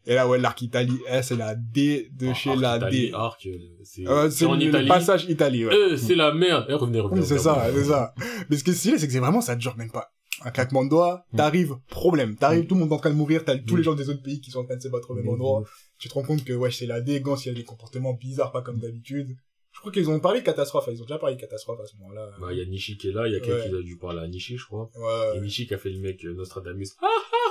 Et 0.08 0.14
là, 0.14 0.28
ouais, 0.28 0.38
l'arc 0.38 0.60
Italie, 0.62 0.98
eh, 1.10 1.20
c'est 1.22 1.34
la 1.34 1.56
D 1.56 2.08
de 2.12 2.32
chez 2.32 2.50
Arc 2.50 2.60
la 2.60 2.76
Italie, 2.76 3.08
D. 3.08 3.12
Arc, 3.14 3.46
euh, 3.46 3.50
c'est, 3.82 4.06
Euh, 4.06 4.46
en 4.48 4.54
le, 4.54 4.62
Italie. 4.62 4.86
passage 4.88 5.24
Italie, 5.28 5.66
ouais. 5.66 5.74
Euh, 5.74 5.96
c'est 5.96 6.14
la 6.14 6.32
merde. 6.32 6.66
Eh, 6.68 6.74
revenez, 6.74 7.00
revenez. 7.00 7.22
Oui, 7.22 7.26
c'est 7.26 7.38
ça, 7.38 7.66
c'est 7.74 7.84
ça. 7.84 8.14
Mais 8.48 8.56
ce 8.56 8.62
qui 8.62 8.70
est 8.70 8.74
stylé, 8.74 8.98
c'est 8.98 9.06
que 9.08 9.12
c'est 9.12 9.18
vraiment, 9.18 9.40
ça 9.40 9.56
dure 9.56 9.76
même 9.76 9.90
pas. 9.90 10.12
Un 10.46 10.50
claquement 10.52 10.84
de 10.84 10.90
doigts, 10.90 11.24
Mm. 11.32 11.36
t'arrives, 11.38 11.74
problème. 11.88 12.36
T'arrives, 12.36 12.66
tout 12.66 12.74
le 12.76 12.80
monde 12.80 12.90
est 12.92 12.94
en 12.94 12.98
train 12.98 13.10
de 13.10 13.16
mourir, 13.16 13.44
t'as 13.44 13.58
tous 13.58 13.74
Mm. 13.74 13.78
les 13.78 13.82
gens 13.82 13.94
des 13.94 14.08
autres 14.08 14.22
pays 14.22 14.40
qui 14.40 14.50
sont 14.52 14.60
en 14.60 14.64
train 14.64 14.76
de 14.76 14.80
se 14.82 14.88
battre 14.88 15.10
au 15.10 15.14
même 15.14 15.28
endroit. 15.28 15.64
Tu 15.98 16.08
te 16.08 16.14
rends 16.14 16.22
compte 16.22 16.44
que, 16.44 16.52
ouais, 16.52 16.70
c'est 16.70 16.86
la 16.86 17.00
D, 17.00 17.20
Gans, 17.20 17.36
il 17.36 17.48
y 17.48 17.50
a 17.50 17.54
des 17.54 17.64
comportements 17.64 18.12
bizarres, 18.14 18.52
pas 18.52 18.62
comme 18.62 18.78
d'habitude. 18.78 19.36
Je 19.72 19.80
crois 19.80 19.92
qu'ils 19.92 20.08
ont 20.08 20.20
parlé 20.20 20.40
de 20.40 20.44
catastrophe, 20.46 20.88
ils 20.90 21.02
ont 21.02 21.04
déjà 21.04 21.18
parlé 21.18 21.36
de 21.36 21.40
catastrophe 21.40 21.80
à 21.80 21.86
ce 21.86 21.96
moment-là. 21.98 22.30
Bah, 22.40 22.46
il 22.52 22.58
y 22.58 22.62
a 22.62 22.64
Nishi 22.64 22.96
qui 22.96 23.08
est 23.08 23.12
là, 23.12 23.26
il 23.26 23.34
y 23.34 23.36
a 23.36 23.40
quelqu'un 23.40 23.64
Ouais. 23.64 23.68
qui 23.70 23.74
a 23.76 23.82
dû 23.82 23.98
parler 23.98 24.20
à 24.22 24.26
Nishi, 24.28 24.56
je 24.56 24.64
crois. 24.64 24.88
Et 24.94 24.98
Ouais. 25.36 25.40
Nishi 25.42 25.66
qui 25.66 25.74
a 25.74 25.78
fait 25.78 25.90
le 25.90 25.98
mec 26.00 26.24
euh, 26.24 26.32
Nostradamus. 26.32 26.92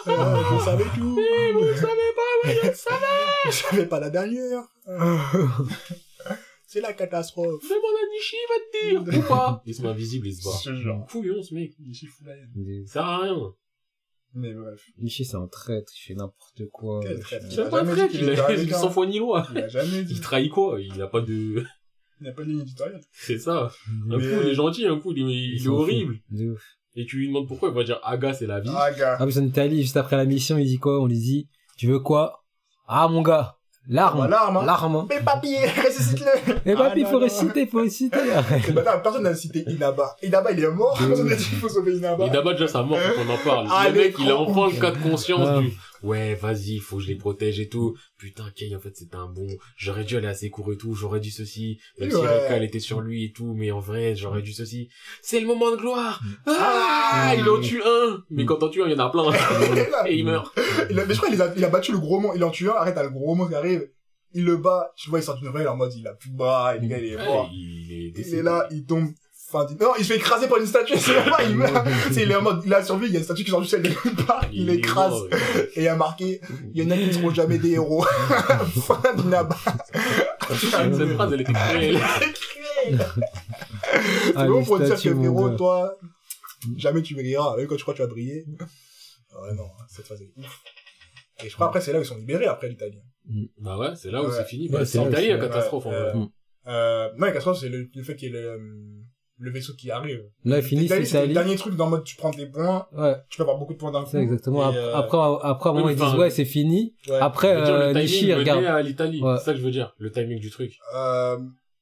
Euh, 0.07 0.11
je 0.59 0.63
savais 0.65 0.85
tout. 0.95 1.15
vous 1.53 1.75
savez 1.75 2.11
pas, 2.15 2.47
mais 2.47 2.55
je 2.63 2.67
le 2.69 2.73
savais. 2.73 3.05
Je 3.45 3.51
savais 3.51 3.85
pas 3.85 3.99
la 3.99 4.09
dernière. 4.09 4.63
c'est 6.75 6.81
la 6.81 6.91
catastrophe. 6.93 7.63
Demande 7.63 7.79
à 7.79 8.13
Nishi, 8.13 8.35
il 8.35 8.47
va 8.49 9.03
te 9.05 9.11
dire. 9.13 9.19
Ou 9.23 9.27
pas. 9.29 9.63
Il 9.65 9.73
se 9.73 9.81
met 9.81 9.87
invisible, 9.87 10.27
il 10.27 10.35
se 10.35 10.43
bat. 10.43 10.51
Ce 10.61 10.75
genre. 10.75 11.05
Couillon, 11.07 11.41
ce 11.41 11.53
mec. 11.53 11.71
Nishi 11.79 12.05
fout 12.05 12.27
la 12.27 12.33
haine. 12.35 12.51
Il 12.55 12.85
Ça 12.85 12.93
sert 12.95 13.05
à 13.05 13.17
rien. 13.23 13.53
Mais 14.33 14.53
bref. 14.53 14.81
Nishi, 14.97 15.23
c'est 15.23 15.37
un 15.37 15.47
traître, 15.47 15.93
il 15.95 16.01
fait 16.07 16.13
n'importe 16.15 16.65
quoi. 16.73 16.99
Quel 17.01 17.19
traître. 17.21 17.45
C'est 17.49 17.63
Il 17.63 17.69
pas 17.69 17.85
qu'il 18.09 18.23
était 18.29 18.39
a 18.41 18.45
américain. 18.45 18.77
sans 18.77 18.89
foi 18.89 19.05
ni 19.05 19.19
loi. 19.19 19.47
Il 19.51 19.57
a 19.59 19.67
jamais 19.69 20.03
dit. 20.03 20.15
Il 20.15 20.19
trahit 20.21 20.51
quoi? 20.51 20.79
Il 20.81 21.01
a 21.01 21.07
pas 21.07 21.21
de... 21.21 21.63
Il 22.21 22.27
a 22.27 22.31
pas 22.33 22.43
de 22.43 22.49
ligne 22.49 22.59
éditoriale. 22.61 22.99
C'est 23.13 23.39
ça. 23.39 23.71
Un 24.09 24.17
Mais- 24.17 24.23
coup, 24.23 24.41
il 24.43 24.49
est 24.49 24.53
gentil, 24.55 24.85
un 24.87 24.99
coup, 24.99 25.13
il 25.13 25.19
est, 25.19 25.33
il 25.33 25.53
Ils 25.55 25.65
est 25.65 25.67
horrible. 25.69 26.15
foutent. 26.15 26.37
De 26.37 26.51
ouf. 26.51 26.63
Et 26.97 27.05
tu 27.05 27.17
lui 27.17 27.27
demandes 27.27 27.47
pourquoi, 27.47 27.69
il 27.69 27.75
va 27.75 27.83
dire 27.85 27.99
Aga, 28.03 28.33
c'est 28.33 28.47
la 28.47 28.59
vie. 28.59 28.69
Ah. 28.73 28.89
Ah, 29.19 29.23
en 29.25 29.29
Italie, 29.45 29.81
juste 29.81 29.97
après 29.97 30.17
la 30.17 30.25
mission, 30.25 30.57
il 30.57 30.65
dit 30.65 30.77
quoi? 30.79 31.01
On 31.01 31.07
lui 31.07 31.17
dit, 31.19 31.47
tu 31.77 31.87
veux 31.87 31.99
quoi? 31.99 32.45
Ah, 32.87 33.07
mon 33.09 33.21
gars, 33.21 33.54
l'arme. 33.89 34.19
Bah, 34.21 34.27
l'arme, 34.27 34.57
hein. 34.57 34.63
L'arme. 34.65 35.05
Mais 35.09 35.19
papy, 35.21 35.55
ressuscite-le 35.85 36.53
Eh 36.65 36.71
Ah, 36.73 36.75
bah, 36.77 36.93
il 36.95 37.05
faut 37.05 37.19
réciter, 37.19 37.61
il 37.61 37.67
faut 37.69 37.81
réciter. 37.81 38.17
Non, 38.73 38.81
personne 39.03 39.23
n'a 39.23 39.35
cité 39.35 39.63
Inaba. 39.67 40.15
Inaba, 40.23 40.51
il 40.51 40.63
est 40.63 40.71
mort. 40.71 40.97
Personne 40.97 41.27
n'a 41.29 41.35
dit 41.35 41.43
qu'il 41.45 41.57
faut 41.57 41.69
sauver 41.69 41.93
Inaba. 41.93 42.27
D'abord, 42.29 42.53
déjà, 42.53 42.67
sa 42.67 42.81
mort, 42.83 42.97
faut 42.99 43.21
qu'on 43.23 43.33
en 43.33 43.37
parle. 43.37 43.67
Ah, 43.71 43.89
le 43.89 43.95
mec, 43.95 44.17
les 44.17 44.23
il 44.25 44.31
a 44.31 44.35
cons. 44.35 44.45
enfin 44.49 44.73
le 44.75 44.81
cas 44.81 44.91
de 44.91 44.97
conscience 45.09 45.47
Ouais. 45.49 45.61
du, 45.63 45.73
ouais, 46.05 46.35
vas-y, 46.35 46.77
faut 46.79 46.97
que 46.97 47.03
je 47.03 47.07
les 47.09 47.15
protège 47.15 47.59
et 47.59 47.67
tout. 47.67 47.95
Putain, 48.17 48.49
Kay, 48.55 48.75
en 48.75 48.79
fait, 48.79 48.95
c'était 48.95 49.15
un 49.15 49.27
bon, 49.27 49.47
j'aurais 49.77 50.03
dû 50.03 50.15
aller 50.17 50.27
à 50.27 50.33
ses 50.35 50.49
cours 50.49 50.71
et 50.71 50.77
tout, 50.77 50.93
j'aurais 50.93 51.19
dû 51.19 51.31
ceci, 51.31 51.79
même 51.99 52.11
si 52.11 52.17
elle 52.49 52.63
était 52.63 52.79
sur 52.79 53.01
lui 53.01 53.25
et 53.25 53.31
tout, 53.31 53.53
mais 53.55 53.71
en 53.71 53.79
vrai, 53.79 54.15
j'aurais 54.15 54.41
dû 54.41 54.53
ceci. 54.53 54.89
C'est 55.21 55.39
le 55.39 55.47
moment 55.47 55.71
de 55.71 55.77
gloire! 55.77 56.21
Ah. 56.45 57.11
Ah, 57.13 57.35
il 57.37 57.47
en 57.49 57.59
tue 57.59 57.81
un! 57.83 58.23
Mais 58.29 58.45
quand 58.45 58.57
t'en 58.57 58.69
tues 58.69 58.81
un, 58.83 58.87
il 58.89 58.91
y 58.93 58.95
en 58.95 58.99
a 58.99 59.09
plein. 59.09 59.23
et 60.07 60.15
il 60.15 60.25
meurt. 60.25 60.57
Il 60.89 60.99
a- 60.99 61.05
mais 61.05 61.13
je 61.13 61.19
crois 61.19 61.29
qu'il 61.29 61.41
a, 61.41 61.53
il 61.55 61.63
a 61.63 61.69
battu 61.69 61.91
le 61.91 61.99
gros 61.99 62.19
monstre. 62.19 62.37
Il 62.37 62.43
en 62.43 62.51
tue 62.51 62.69
un. 62.69 62.73
Arrête, 62.73 62.95
t'as 62.95 63.03
le 63.03 63.09
gros 63.09 63.35
monstre 63.35 63.51
qui 63.51 63.57
arrive. 63.57 63.89
il 64.33 64.43
le 64.45 64.57
bat, 64.57 64.91
tu 64.97 65.09
vois, 65.09 65.19
il 65.19 65.23
sort 65.23 65.35
d'une 65.37 65.47
nouvelle 65.47 65.67
en 65.67 65.75
mode, 65.77 65.93
il 65.95 66.05
a 66.07 66.13
plus 66.13 66.29
de 66.29 66.35
bras, 66.35 66.75
et 66.75 66.79
le 66.79 66.87
gars, 66.87 66.97
il 66.99 67.05
est 67.05 67.15
Ouais, 67.15 67.25
mort. 67.25 67.49
il 67.53 67.91
est 67.91 68.19
Il 68.19 68.35
est 68.35 68.43
là, 68.43 68.67
il 68.71 68.85
tombe, 68.85 69.07
fin 69.47 69.65
du... 69.65 69.75
Non, 69.75 69.93
il 69.97 70.03
se 70.05 70.13
fait 70.13 70.17
écraser 70.17 70.47
par 70.47 70.57
une 70.57 70.65
statue, 70.65 70.97
c'est 70.97 71.13
même 71.13 71.29
pas, 71.29 71.43
il 71.43 71.55
meurt. 71.55 71.87
C'est, 72.11 72.23
il 72.23 72.31
est 72.31 72.35
en 72.35 72.41
mode, 72.41 72.61
il 72.65 72.73
a 72.73 72.83
survécu, 72.83 73.09
il 73.11 73.13
y 73.13 73.17
a 73.17 73.19
une 73.19 73.25
statue 73.25 73.43
qui 73.43 73.51
sort 73.51 73.61
du 73.61 73.67
ciel 73.67 73.81
de 73.81 73.89
nulle 73.89 74.25
part, 74.25 74.45
il 74.51 74.69
est 74.69 74.75
écrase. 74.75 75.11
mort. 75.11 75.27
Et 75.75 75.81
il 75.81 75.83
y 75.83 75.87
a 75.87 75.95
marqué, 75.95 76.41
il 76.73 76.83
y 76.83 76.85
en 76.85 76.91
a 76.91 76.97
qui 76.97 77.07
ne 77.07 77.11
seront 77.11 77.33
jamais 77.33 77.57
des 77.57 77.71
héros. 77.71 78.03
fin 78.87 79.01
du 79.15 79.27
Naba. 79.27 79.55
Cette 80.49 81.13
phrase, 81.15 81.33
elle 81.33 81.41
était 81.41 81.53
cruelle. 81.53 81.99
C'est 82.83 84.33
Ah, 84.35 84.45
bon 84.47 84.59
les 84.59 84.65
pour 84.65 84.79
dire 84.79 84.95
que 85.01 85.49
gars. 85.51 85.55
toi, 85.57 85.97
jamais 86.77 87.01
tu 87.01 87.13
brilleras. 87.15 87.55
Eux, 87.59 87.67
quand 87.67 87.75
tu 87.75 87.81
crois 87.83 87.93
que 87.93 87.99
tu 87.99 88.03
vas 88.03 88.09
briller. 88.09 88.45
Ouais, 89.41 89.53
non, 89.53 89.67
cette 89.89 90.07
phase 90.07 90.21
est 90.21 90.31
ouf. 90.37 90.61
Et 91.43 91.49
je 91.49 91.53
crois 91.55 91.67
après, 91.67 91.81
c'est 91.81 91.91
là 91.91 91.99
où 91.99 92.01
ils 92.01 92.05
sont 92.05 92.17
libérés 92.17 92.45
après 92.47 92.69
l'Italie. 92.69 93.01
Bah 93.59 93.77
ouais, 93.77 93.89
c'est 93.95 94.09
là 94.11 94.21
où 94.21 94.27
Ouais. 94.27 94.31
c'est 94.35 94.45
fini. 94.45 94.69
Bah, 94.69 94.85
c'est 94.85 94.97
c'est 94.99 95.05
l'Italie, 95.05 95.25
c'est- 95.27 95.33
la 95.33 95.39
catastrophe, 95.47 95.85
en 95.87 95.89
vrai. 95.89 95.99
euh, 95.99 96.25
euh, 96.67 97.09
non, 97.17 97.25
la 97.25 97.27
catastrophe, 97.27 97.59
c'est 97.59 97.69
le, 97.69 97.89
le 97.93 98.03
fait 98.03 98.15
qu'il 98.15 98.31
y 98.31 98.35
ait 98.35 98.39
le, 98.41 98.57
le 99.37 99.51
vaisseau 99.51 99.73
qui 99.73 99.91
arrive. 99.91 100.21
Là, 100.45 100.61
fini, 100.61 100.87
c'est 100.87 100.99
L'Italie, 100.99 101.27
le 101.29 101.33
dernier 101.33 101.55
truc 101.55 101.75
dans 101.75 101.85
le 101.85 101.91
mode, 101.91 102.03
tu 102.03 102.15
prends 102.15 102.31
des 102.31 102.45
points, 102.45 102.87
Ouais, 102.93 103.15
tu 103.29 103.37
peux 103.37 103.43
avoir 103.43 103.57
beaucoup 103.57 103.73
de 103.73 103.77
points 103.77 103.91
d'un 103.91 104.03
coup. 104.03 104.09
c'est 104.11 104.19
exactement. 104.19 104.71
Et, 104.71 104.77
euh, 104.77 104.95
après, 104.95 105.17
après, 105.43 105.73
moment, 105.73 105.89
ils 105.89 105.95
disent, 105.95 106.15
ouais, 106.15 106.29
c'est 106.29 106.45
fini. 106.45 106.95
ouais. 107.09 107.15
Après, 107.19 107.53
euh, 107.55 107.87
le 107.87 107.93
timing 107.93 108.01
Nishi, 108.03 108.33
regarde. 108.33 108.63
à 108.63 108.81
l'Italie. 108.81 109.21
Ouais. 109.21 109.35
C'est 109.39 109.45
ça 109.45 109.51
que 109.53 109.59
je 109.59 109.63
veux 109.63 109.71
dire. 109.71 109.93
Le 109.97 110.11
timing 110.11 110.39
du 110.39 110.49
truc. 110.49 110.77
Euh, 110.95 111.37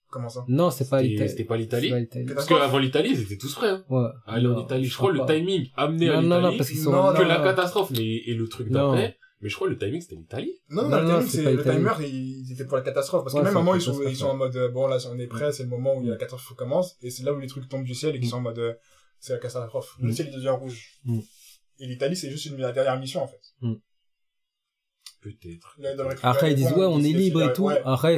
comment 0.09 0.29
ça? 0.29 0.45
Non, 0.47 0.69
c'est 0.71 0.89
pas 0.89 0.97
C'était 0.99 1.09
l'Italie. 1.11 1.29
c'était 1.29 1.43
pas 1.43 1.57
l'Italie. 1.57 1.91
L'Italie. 1.93 2.25
Parce 2.33 2.47
qu'avant 2.47 2.77
l'Italie, 2.79 3.09
ils 3.13 3.21
étaient 3.21 3.37
tous 3.37 3.53
prêts. 3.53 3.69
Hein. 3.69 3.83
Ouais. 3.89 4.09
Aller 4.25 4.47
en 4.47 4.59
Italie. 4.59 4.85
Je 4.85 4.95
crois 4.97 5.11
le 5.11 5.25
timing 5.25 5.67
amené 5.75 6.09
à 6.09 6.15
Non, 6.15 6.21
non, 6.21 6.27
non, 6.29 6.37
l'Italie. 6.37 6.57
parce 6.57 6.69
qu'ils 6.69 6.79
sont, 6.79 6.91
Que 6.91 7.21
la 7.23 7.37
catastrophe, 7.43 7.91
mais, 7.91 8.21
et 8.25 8.33
le 8.33 8.47
truc 8.47 8.69
d'après. 8.69 9.15
Mais 9.43 9.49
je 9.49 9.55
crois 9.55 9.67
le 9.67 9.77
timing, 9.77 9.99
c'était 10.01 10.15
l'Italie. 10.15 10.53
Non, 10.69 10.83
non, 10.83 10.89
Non, 10.89 10.97
le 11.19 11.25
timing, 11.25 11.27
c'est 11.27 11.53
le 11.53 11.61
timer, 11.63 11.91
ils 12.07 12.51
étaient 12.53 12.65
pour 12.65 12.77
la 12.77 12.83
catastrophe. 12.83 13.23
Parce 13.23 13.33
que 13.33 13.39
Ouais, 13.39 13.43
même 13.45 13.55
à 13.55 13.59
un 13.59 13.61
moment, 13.61 13.75
ils 13.75 13.81
sont, 13.81 13.91
catastrophe, 13.91 14.13
ils 14.13 14.17
sont 14.17 14.27
en 14.27 14.35
mode, 14.37 14.55
euh, 14.55 14.69
bon, 14.69 14.87
là, 14.87 14.97
on 15.11 15.19
est 15.19 15.27
prêt, 15.27 15.51
c'est 15.51 15.63
le 15.63 15.69
moment 15.69 15.95
où 15.95 15.99
Mm. 15.99 16.03
il 16.03 16.05
y 16.07 16.09
a 16.09 16.13
la 16.13 16.17
catastrophe 16.17 16.55
commence. 16.57 16.95
Et 17.01 17.09
c'est 17.11 17.23
là 17.23 17.33
où 17.33 17.39
les 17.39 17.47
trucs 17.47 17.67
tombent 17.67 17.83
du 17.83 17.93
ciel 17.93 18.15
et 18.15 18.19
qu'ils 18.19 18.29
sont 18.29 18.37
en 18.37 18.41
mode, 18.41 18.57
euh, 18.59 18.73
c'est 19.19 19.33
la 19.33 19.39
catastrophe. 19.39 19.95
Le 20.01 20.09
Mm. 20.09 20.13
ciel, 20.13 20.27
il 20.31 20.35
devient 20.35 20.49
rouge. 20.49 20.93
Mm. 21.05 21.19
Et 21.79 21.87
l'Italie, 21.87 22.15
c'est 22.15 22.31
juste 22.31 22.45
une, 22.45 22.57
la 22.57 22.71
dernière 22.71 22.97
mission, 22.99 23.21
en 23.21 23.27
fait. 23.27 23.41
Peut-être. 25.21 25.77
Après, 26.23 26.51
ils 26.51 26.55
disent, 26.55 26.71
ouais, 26.73 26.85
on 26.85 26.99
est 26.99 27.11
libre 27.13 27.41
et 27.43 27.53
tout. 27.53 27.69
Après, 27.69 28.17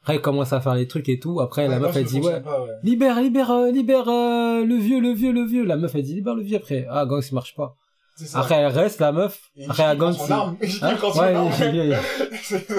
après, 0.00 0.16
ils 0.16 0.20
commencent 0.20 0.52
à 0.52 0.60
faire 0.60 0.74
les 0.74 0.88
trucs 0.88 1.08
et 1.08 1.18
tout. 1.20 1.40
Après, 1.40 1.68
la 1.68 1.78
meuf, 1.78 1.94
elle 1.96 2.04
dit, 2.04 2.20
ouais, 2.20 2.40
pas, 2.40 2.62
ouais. 2.64 2.70
libère, 2.82 3.20
libère, 3.20 3.50
euh, 3.52 3.70
libère, 3.70 4.08
euh, 4.08 4.64
le 4.64 4.76
vieux, 4.76 5.00
le 5.00 5.12
vieux, 5.12 5.32
le 5.32 5.44
vieux. 5.44 5.64
La 5.64 5.76
meuf, 5.76 5.94
elle 5.94 6.02
dit, 6.02 6.14
libère 6.14 6.34
le 6.34 6.42
vieux 6.42 6.56
après. 6.56 6.86
Ah, 6.88 7.06
gang, 7.06 7.20
ça 7.20 7.34
marche 7.34 7.54
pas. 7.54 7.76
Ça. 8.16 8.40
Après, 8.40 8.56
elle 8.56 8.66
reste, 8.66 9.00
la 9.00 9.10
meuf. 9.12 9.40
Et 9.56 9.64
Après, 9.64 9.82
il 9.92 9.98
prend 9.98 10.10
gang, 10.10 10.12
son. 10.14 10.56
Il 10.62 10.68
il, 10.68 10.76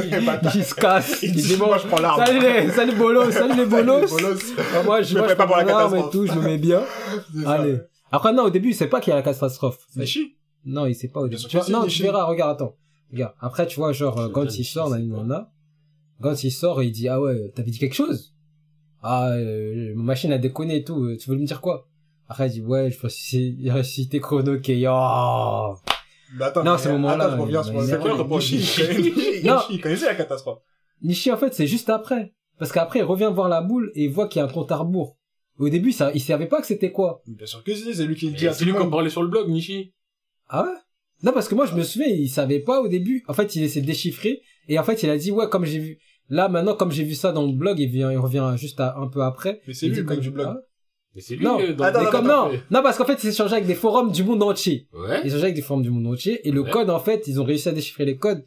il- 0.03 0.13
il- 0.13 0.51
il 0.55 0.63
se 0.63 0.75
casse. 0.75 1.21
Il 1.23 1.29
Il 1.37 1.43
dit, 1.43 1.57
moi, 1.57 1.77
je 1.77 1.87
prends 1.87 1.99
l'arme. 1.99 2.23
salut 2.25 2.39
les, 2.39 2.69
salut 2.71 2.95
bolos, 2.95 3.31
salut 3.31 3.55
les 3.57 3.65
bolos. 3.65 4.05
Ah, 4.75 4.83
moi, 4.83 5.01
je, 5.01 5.09
Je 5.09 5.13
me 5.15 5.19
moi, 5.19 5.27
prépare 5.27 5.47
pour 5.47 5.55
la 5.57 5.63
et 5.63 5.65
catastrophe. 5.65 6.11
tout, 6.11 6.25
je 6.27 6.33
me 6.33 6.41
mets 6.43 6.57
bien. 6.57 6.83
Allez. 7.45 7.79
Après, 8.11 8.31
non, 8.31 8.43
au 8.43 8.49
début, 8.49 8.69
il 8.69 8.75
sait 8.75 8.87
pas 8.87 8.99
qu'il 9.01 9.09
y 9.11 9.13
a 9.13 9.17
la 9.17 9.23
catastrophe. 9.23 9.79
C'est 9.89 10.05
chi. 10.05 10.35
Non, 10.65 10.85
il 10.85 10.95
sait 10.95 11.07
pas 11.09 11.19
au 11.21 11.27
début. 11.27 11.41
Tu 11.43 11.57
vois, 11.57 11.67
non, 11.69 11.83
il 11.85 11.91
tu 11.91 12.03
verras, 12.03 12.23
regarde, 12.25 12.51
attends. 12.51 12.75
Regarde. 13.11 13.33
Après, 13.41 13.65
tu 13.67 13.77
vois, 13.79 13.91
genre, 13.91 14.29
sais 14.49 14.57
il 14.59 14.65
sort, 14.65 14.89
pas. 14.89 14.97
nani, 14.97 15.07
nana. 15.09 15.49
Gantz, 16.21 16.43
il 16.43 16.51
sort 16.51 16.81
et 16.81 16.85
il 16.85 16.91
dit, 16.91 17.09
ah 17.09 17.19
ouais, 17.19 17.51
t'avais 17.55 17.71
dit 17.71 17.79
quelque 17.79 17.95
chose? 17.95 18.33
Ah, 19.01 19.29
euh, 19.31 19.93
ma 19.95 20.03
machine 20.03 20.31
a 20.31 20.37
déconné 20.37 20.77
et 20.77 20.83
tout, 20.83 21.03
euh, 21.03 21.17
tu 21.17 21.29
veux 21.29 21.35
me 21.35 21.45
dire 21.45 21.59
quoi? 21.59 21.87
Après, 22.33 22.47
il 22.47 22.51
dit, 22.53 22.61
ouais, 22.61 22.89
je 22.89 22.99
pense 22.99 23.13
que 23.13 23.19
c'est 23.21 23.71
ressuscité 23.71 24.19
Chrono 24.19 24.59
qui 24.59 24.85
oh. 24.89 25.75
Mais 26.35 26.45
attends, 26.45 26.63
Non, 26.63 26.71
mais 26.71 26.77
ce 26.79 26.89
moment-là, 26.89 27.25
Attends, 27.25 27.35
je 27.35 27.41
reviens 27.41 27.61
il 28.41 28.65
sur 28.65 28.87
Nishi, 29.69 29.79
connaissait- 29.79 30.05
la 30.07 30.15
catastrophe. 30.15 30.59
Nishi, 31.03 31.31
en 31.31 31.37
fait, 31.37 31.53
c'est 31.53 31.67
juste 31.67 31.91
après. 31.91 32.33
Parce 32.57 32.71
qu'après, 32.71 32.99
il 32.99 33.03
revient 33.03 33.31
voir 33.31 33.49
la 33.49 33.61
boule 33.61 33.91
et 33.93 34.05
il 34.05 34.09
voit 34.09 34.27
qu'il 34.27 34.39
y 34.39 34.41
a 34.41 34.47
un 34.47 34.51
compte 34.51 34.71
à 34.71 34.77
rebours. 34.77 35.15
Au 35.59 35.69
début, 35.69 35.91
ça, 35.91 36.11
il 36.15 36.21
savait 36.21 36.47
pas 36.47 36.59
que 36.59 36.65
c'était 36.65 36.91
quoi. 36.91 37.21
Bien 37.27 37.45
sûr 37.45 37.63
que 37.63 37.75
si, 37.75 37.93
c'est 37.93 38.05
lui 38.07 38.15
qui 38.15 38.25
le 38.31 38.31
dit 38.35 38.47
C'est 38.51 38.65
lui 38.65 38.73
qu'on 38.73 38.89
parlait 38.89 39.11
sur 39.11 39.21
le 39.21 39.27
blog, 39.27 39.47
Nishi. 39.47 39.93
Ah 40.49 40.63
ouais? 40.63 40.69
Non, 41.21 41.33
parce 41.33 41.47
que 41.47 41.53
moi, 41.53 41.67
je 41.67 41.75
me 41.75 41.83
souviens, 41.83 42.07
il 42.07 42.29
savait 42.29 42.61
pas 42.61 42.81
au 42.81 42.87
début. 42.87 43.23
En 43.27 43.33
fait, 43.33 43.55
il 43.55 43.61
essaie 43.61 43.81
de 43.81 43.85
déchiffrer. 43.85 44.41
Et 44.67 44.79
en 44.79 44.83
fait, 44.83 45.03
il 45.03 45.09
a 45.11 45.17
dit, 45.19 45.29
ouais, 45.29 45.47
comme 45.49 45.65
j'ai 45.65 45.77
vu, 45.77 45.99
là, 46.29 46.49
maintenant, 46.49 46.73
comme 46.75 46.91
j'ai 46.91 47.03
vu 47.03 47.13
ça 47.13 47.31
dans 47.31 47.45
le 47.45 47.53
blog, 47.53 47.77
il 47.79 47.89
vient, 47.91 48.11
il 48.11 48.17
revient 48.17 48.53
juste 48.57 48.79
à- 48.79 48.97
un 48.97 49.07
peu 49.07 49.21
après. 49.21 49.61
Mais 49.67 49.75
c'est 49.75 49.85
lui 49.87 49.97
le 49.97 50.01
mec 50.01 50.07
comme- 50.15 50.19
du 50.19 50.31
blog. 50.31 50.57
Ah, 51.13 51.15
Mais 51.15 51.21
c'est 51.21 51.35
lui, 51.35 51.45
Non. 51.45 51.59
euh, 51.61 51.73
dans 51.73 51.83
Attends, 51.83 51.99
mais 51.99 52.05
le 52.05 52.11
comme 52.11 52.25
attends, 52.29 52.51
non, 52.51 52.59
non, 52.71 52.81
parce 52.83 52.97
qu'en 52.97 53.05
fait, 53.05 53.13
il 53.23 53.31
s'échangeait 53.31 53.55
avec 53.57 53.67
des 53.67 53.75
forums 53.75 54.11
du 54.11 54.23
monde 54.23 54.41
entier. 54.41 54.87
Ouais. 54.93 55.19
Ils 55.23 55.29
s'échangeaient 55.29 55.43
avec 55.43 55.55
des 55.55 55.61
forums 55.61 55.83
du 55.83 55.91
monde 55.91 56.07
entier. 56.07 56.47
Et 56.47 56.51
le 56.51 56.61
Ouais. 56.61 56.71
code, 56.71 56.89
en 56.89 56.99
fait, 56.99 57.27
ils 57.27 57.39
ont 57.39 57.43
réussi 57.43 57.69
à 57.69 57.71
déchiffrer 57.71 58.05
les 58.05 58.17
codes. 58.17 58.43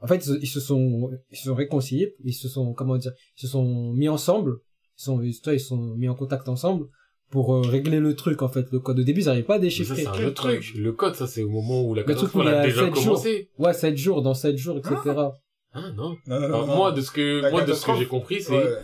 En 0.00 0.06
fait, 0.08 0.16
ils 0.16 0.22
se- 0.22 0.38
ils 0.40 0.46
se 0.48 0.60
sont, 0.60 1.10
ils 1.30 1.36
se 1.36 1.44
sont 1.44 1.54
réconciliés. 1.54 2.14
Ils 2.24 2.32
se 2.34 2.48
sont, 2.48 2.72
comment 2.72 2.96
dire, 2.96 3.12
ils 3.36 3.40
se 3.42 3.46
sont 3.46 3.92
mis 3.92 4.08
ensemble. 4.08 4.56
Ils 4.98 5.02
sont, 5.04 5.20
ils 5.22 5.28
ils 5.28 5.60
se 5.60 5.66
sont 5.68 5.94
mis 5.96 6.08
en 6.08 6.14
contact 6.14 6.48
ensemble 6.48 6.86
pour 7.30 7.54
euh, 7.54 7.60
régler 7.60 8.00
le 8.00 8.16
truc, 8.16 8.42
en 8.42 8.48
fait. 8.48 8.66
Le 8.72 8.80
code, 8.80 8.98
au 8.98 9.02
début, 9.04 9.20
ils 9.20 9.26
n'arrivaient 9.26 9.44
pas 9.46 9.54
à 9.54 9.58
Mais 9.58 9.70
ça, 9.70 9.78
déchiffrer. 9.78 10.02
c'est 10.02 10.08
un 10.08 10.26
autre 10.26 10.34
truc. 10.42 10.72
Le 10.76 10.92
code, 10.92 11.14
ça, 11.14 11.26
c'est 11.28 11.42
au 11.44 11.48
moment 11.50 11.82
où 11.84 11.94
la 11.94 12.02
truc 12.02 12.16
catastrophe 12.16 12.46
a 12.46 12.60
a 12.60 12.66
déjà 12.66 12.84
sept 12.86 12.94
jours. 12.96 13.04
commencé. 13.04 13.50
Ouais, 13.58 13.72
7 13.72 13.96
jours, 13.96 14.22
dans 14.22 14.34
7 14.34 14.56
jours, 14.56 14.78
etc. 14.78 14.96
Ah, 15.72 15.90
non. 15.94 16.16
Non, 16.26 16.40
non, 16.40 16.40
non. 16.40 16.44
Alors, 16.46 16.66
non. 16.66 16.76
moi, 16.76 16.92
de 16.92 17.00
ce 17.02 17.12
que, 17.12 17.42
La 17.42 17.50
moi, 17.52 17.62
de 17.64 17.72
ce 17.72 17.86
que 17.86 17.94
j'ai 17.96 18.06
compris, 18.06 18.42
c'est, 18.42 18.52
Ouais, 18.52 18.74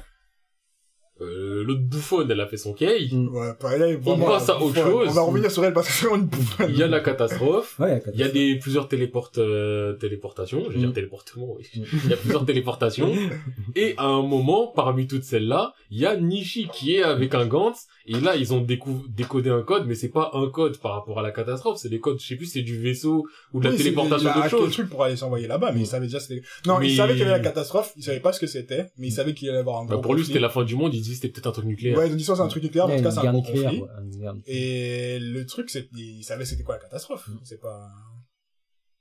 euh, 1.23 1.65
l'autre 1.65 1.81
bouffonne, 1.81 2.31
elle 2.31 2.41
a 2.41 2.47
fait 2.47 2.57
son 2.59 2.75
key. 2.75 3.09
Mm. 3.11 3.29
ouais, 3.35 3.55
pareil, 3.59 3.97
On 4.05 4.11
vraiment, 4.11 4.27
passe 4.27 4.49
à 4.51 4.57
autre 4.57 4.67
bouffonne. 4.75 4.85
chose. 4.93 5.09
On 5.09 5.13
va 5.13 5.23
revenir 5.23 5.51
sur 5.51 5.65
elle 5.65 5.73
parce 5.73 5.87
que 5.89 5.93
c'est 5.95 6.07
vraiment 6.07 6.23
une 6.23 6.29
bouffonne. 6.29 6.67
Il 6.71 6.77
y 6.77 6.83
a 6.83 6.87
la 6.87 7.01
catastrophe. 7.01 7.79
Ouais, 7.79 8.03
Il 8.13 8.21
y 8.21 8.23
a 8.23 8.29
des, 8.29 8.57
plusieurs 8.59 8.89
téléportes, 8.89 9.39
euh, 9.39 9.95
téléportations. 9.95 10.63
Je 10.67 10.73
vais 10.73 10.79
dire 10.79 10.89
Mm. 10.91 10.93
téléportements, 10.93 11.55
oui. 11.59 11.65
Mm. 11.75 11.85
Il 12.05 12.11
y 12.11 12.13
a 12.13 12.17
plusieurs 12.17 12.45
téléportations. 12.45 13.11
Et 13.77 13.95
à 13.97 14.05
un 14.07 14.23
moment, 14.23 14.67
parmi 14.67 15.07
toutes 15.07 15.25
celles-là, 15.25 15.73
il 15.91 15.99
y 16.01 16.07
a 16.07 16.17
Nishi 16.17 16.69
qui 16.73 16.95
est 16.97 17.03
avec 17.03 17.35
un 17.35 17.47
Gantz. 17.47 17.87
Et 18.09 18.21
là, 18.21 18.37
ils 18.37 18.55
ont 18.55 18.61
décou- 18.63 19.05
décodé 19.09 19.51
un 19.51 19.63
code, 19.63 19.87
mais 19.87 19.95
c'est 19.97 20.09
pas 20.11 20.31
un 20.35 20.49
code 20.49 20.79
par 20.79 20.93
rapport 20.93 21.19
à 21.19 21.23
la 21.23 21.33
catastrophe. 21.33 21.79
C'est 21.79 21.89
des 21.89 21.99
codes, 21.99 22.21
je 22.21 22.27
sais 22.27 22.37
plus, 22.37 22.47
c'est 22.47 22.63
du 22.63 22.79
vaisseau 22.79 23.27
ou 23.53 23.59
de 23.61 23.65
la 23.65 23.71
Oui, 23.73 23.77
téléportation 23.79 24.29
il 24.29 24.31
a 24.31 24.35
d'autre 24.35 24.49
chose. 24.49 24.73
truc 24.73 24.89
pour 24.89 25.03
aller 25.03 25.17
s'envoyer 25.17 25.47
là-bas, 25.49 25.73
mais 25.73 25.79
Mm. 25.81 25.83
il 25.83 25.87
savait 25.87 26.07
déjà 26.07 26.21
c'était... 26.21 26.43
Non, 26.67 26.79
Mais- 26.79 26.89
il 26.91 26.97
savait 26.97 27.13
qu'il 27.15 27.21
y 27.21 27.25
avait 27.25 27.33
la 27.33 27.41
catastrophe, 27.41 27.93
il 27.97 28.03
savait 28.05 28.21
pas 28.21 28.33
ce 28.33 28.39
que 28.41 28.47
c'était, 28.47 28.87
mais 28.97 29.09
il 29.09 29.13
savait 29.13 29.35
qu'il 29.35 29.49
allait 29.49 29.59
avoir 29.59 29.79
un 29.81 29.87
Bah, 29.87 29.95
gros 29.95 30.03
pour 30.03 30.15
lui, 30.15 30.25
c'était 30.25 30.39
la 30.39 30.49
fin 30.51 30.63
du 30.65 30.77
monde. 30.77 30.95
Il 30.95 31.03
disait 31.03 31.17
c'était 31.17 31.29
peut-être 31.31 31.49
un 31.49 31.53
truc 31.53 31.65
nucléaire. 31.67 31.99
Ouais, 31.99 32.09
ils 32.09 32.13
ont 32.13 32.17
dit 32.17 32.25
soit 32.25 32.37
c'est 32.37 32.43
un 32.43 32.49
truc 32.49 32.63
nucléaire, 32.63 32.87
mais 32.87 32.95
en 32.95 32.97
tout 32.99 33.03
cas 33.05 33.11
c'est 33.11 33.27
un 33.27 33.33
gros 33.33 33.43
nucléaire. 33.43 33.71
conflit. 33.71 34.21
ouais. 34.21 34.33
Et 34.47 35.19
le 35.19 35.45
truc, 35.47 35.71
c'est 35.71 35.89
qu'il 35.89 36.23
savait 36.25 36.45
c'était 36.45 36.63
quoi 36.63 36.77
la 36.77 36.83
catastrophe. 36.83 37.27
Mm. 37.29 37.39
C'est 37.45 37.61
pas... 37.61 37.89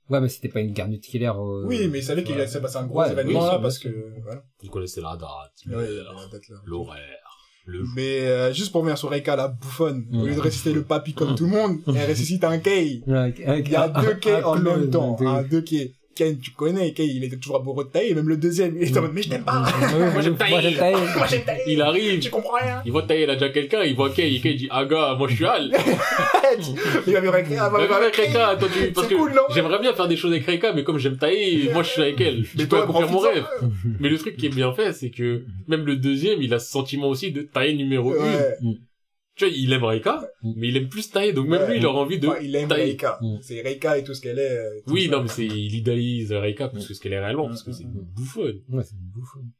Ouais, 0.08 0.20
mais 0.20 0.28
c'était 0.28 0.48
pas 0.48 0.60
une 0.60 0.72
guerre 0.72 0.86
nucléaire. 0.88 1.36
euh, 1.42 1.64
Oui, 1.66 1.88
mais 1.88 1.98
il 1.98 2.02
savait 2.04 2.22
qu'il 2.22 2.34
allait 2.40 2.60
passer 2.60 2.76
un 2.76 2.86
gros 2.86 3.00
Ouais, 3.00 3.10
événement 3.10 3.40
oui, 3.40 3.46
là 3.46 3.58
parce 3.58 3.78
que, 3.80 3.88
voilà. 4.22 4.44
Il 4.62 4.70
connaissait 4.70 5.00
la 5.00 5.16
date, 5.16 5.52
Ouais, 5.66 5.72
l'heure, 5.88 6.14
la 6.14 6.28
date, 6.30 6.48
là. 6.48 6.56
l'horaire, 6.64 7.00
le. 7.66 7.84
Mais 7.94 8.20
euh, 8.20 8.52
juste 8.52 8.70
pour 8.72 8.82
revenir 8.82 8.96
sur 8.96 9.10
Reika, 9.10 9.34
la 9.36 9.48
bouffonne, 9.48 10.06
au 10.12 10.24
lieu 10.26 10.34
de 10.34 10.40
ressusciter 10.40 10.72
le 10.72 10.82
papy 10.82 11.12
comme 11.14 11.34
tout 11.34 11.44
le 11.44 11.50
monde, 11.50 11.78
elle 11.88 12.08
ressuscite 12.08 12.44
un 12.44 12.58
Kei. 12.58 13.02
Il 13.06 13.68
y 13.70 13.76
a 13.76 13.88
deux 13.88 14.14
Kei 14.14 14.42
en 14.44 14.56
même 14.56 14.90
temps. 14.90 15.16
Un 15.20 15.42
deux 15.42 15.60
Kei. 15.62 15.95
Ken, 16.16 16.38
tu 16.38 16.50
connais, 16.52 16.92
Kei, 16.92 17.06
il 17.14 17.22
était 17.24 17.36
toujours 17.36 17.56
amoureux 17.60 17.84
de 17.84 17.90
Taï, 17.90 18.08
et 18.08 18.14
même 18.14 18.28
le 18.28 18.36
deuxième, 18.36 18.74
il 18.80 18.88
était 18.88 18.98
en 18.98 19.02
mode, 19.02 19.12
mais 19.14 19.22
je 19.22 19.28
t'aime 19.28 19.44
pas. 19.44 19.62
Moi, 20.12 20.22
j'aime 20.22 20.32
Moi, 20.32 20.48
Taï. 20.48 20.62
j'aime 20.62 20.74
Taï. 20.78 20.94
Moi, 21.16 21.26
j'aime 21.28 21.44
Taï. 21.44 21.60
Il 21.66 21.82
arrive, 21.82 22.18
Tu 22.20 22.30
comprends 22.30 22.56
rien. 22.60 22.82
il 22.84 22.90
voit 22.92 23.02
Taï, 23.02 23.22
il 23.24 23.30
a 23.30 23.34
déjà 23.34 23.50
quelqu'un, 23.50 23.82
il 23.82 23.94
voit 23.94 24.10
Kay, 24.10 24.40
Kay 24.40 24.54
dit, 24.54 24.68
ah 24.70 24.84
gars, 24.86 25.14
moi 25.18 25.28
je 25.28 25.34
suis 25.36 25.44
Al. 25.46 25.70
Il 27.06 27.12
va 27.12 27.20
venir 27.20 27.34
avec 27.34 27.48
Reika, 27.48 27.70
Mais 27.76 27.86
va 27.86 27.96
avec 27.96 28.16
Reika, 28.16 28.56
toi, 28.58 28.68
tu, 28.72 28.92
parce 28.92 29.06
C'est 29.08 29.14
que 29.14 29.18
cool, 29.18 29.32
non 29.32 29.42
j'aimerais 29.54 29.78
bien 29.78 29.92
faire 29.92 30.08
des 30.08 30.16
choses 30.16 30.32
avec 30.32 30.46
Reika, 30.46 30.72
mais 30.72 30.84
comme 30.84 30.98
j'aime 30.98 31.18
Taï, 31.18 31.68
moi 31.72 31.82
je 31.82 31.90
suis 31.90 32.02
avec 32.02 32.20
elle. 32.20 32.44
Je 32.44 32.56
Mais 32.58 32.66
peux 32.66 32.78
accomplir 32.78 33.10
mon 33.10 33.18
rêve. 33.18 33.44
Mais 34.00 34.08
le 34.08 34.16
truc 34.18 34.36
qui 34.36 34.46
est 34.46 34.54
bien 34.54 34.72
fait, 34.72 34.92
c'est 34.92 35.10
que 35.10 35.42
même 35.68 35.84
le 35.84 35.96
deuxième, 35.96 36.40
il 36.40 36.54
a 36.54 36.58
ce 36.58 36.70
sentiment 36.70 37.08
aussi 37.08 37.30
de 37.32 37.42
Taï 37.42 37.76
numéro 37.76 38.14
1. 38.14 38.16
Tu 39.36 39.44
vois, 39.46 39.54
il 39.54 39.72
aime 39.72 39.84
Reika, 39.84 40.28
Mm. 40.42 40.52
mais 40.56 40.68
il 40.68 40.76
aime 40.78 40.88
plus 40.88 41.10
Taï, 41.10 41.32
donc 41.34 41.46
même 41.46 41.60
Ouais. 41.62 41.68
lui, 41.72 41.76
il 41.78 41.86
aura 41.86 42.00
envie 42.00 42.18
de 42.18 42.26
Ouais, 42.28 42.44
il 42.44 42.56
aime. 42.56 42.72
Reika. 42.72 43.18
Mm. 43.20 43.36
C'est 43.42 43.60
Reika 43.60 43.98
et 43.98 44.02
tout 44.04 44.14
ce 44.14 44.20
qu'elle 44.22 44.38
est. 44.38 44.50
euh, 44.58 44.80
Oui, 44.86 45.04
ça. 45.06 45.10
non, 45.12 45.22
mais 45.22 45.28
c'est, 45.28 45.44
il 45.46 45.74
idéalise 45.74 46.32
Reika 46.32 46.68
plus 46.68 46.86
que 46.86 46.94
ce 46.94 47.00
qu'elle 47.00 47.12
est 47.12 47.20
réellement, 47.20 47.46
parce 47.48 47.62
que 47.62 47.70
c'est 47.72 47.82
une 47.84 47.90
Mm. 47.90 48.06
bouffonne. 48.14 48.60
Ouais, 48.70 48.82
c'est 48.82 48.94
une 48.96 49.10
bouffonne. 49.14 49.50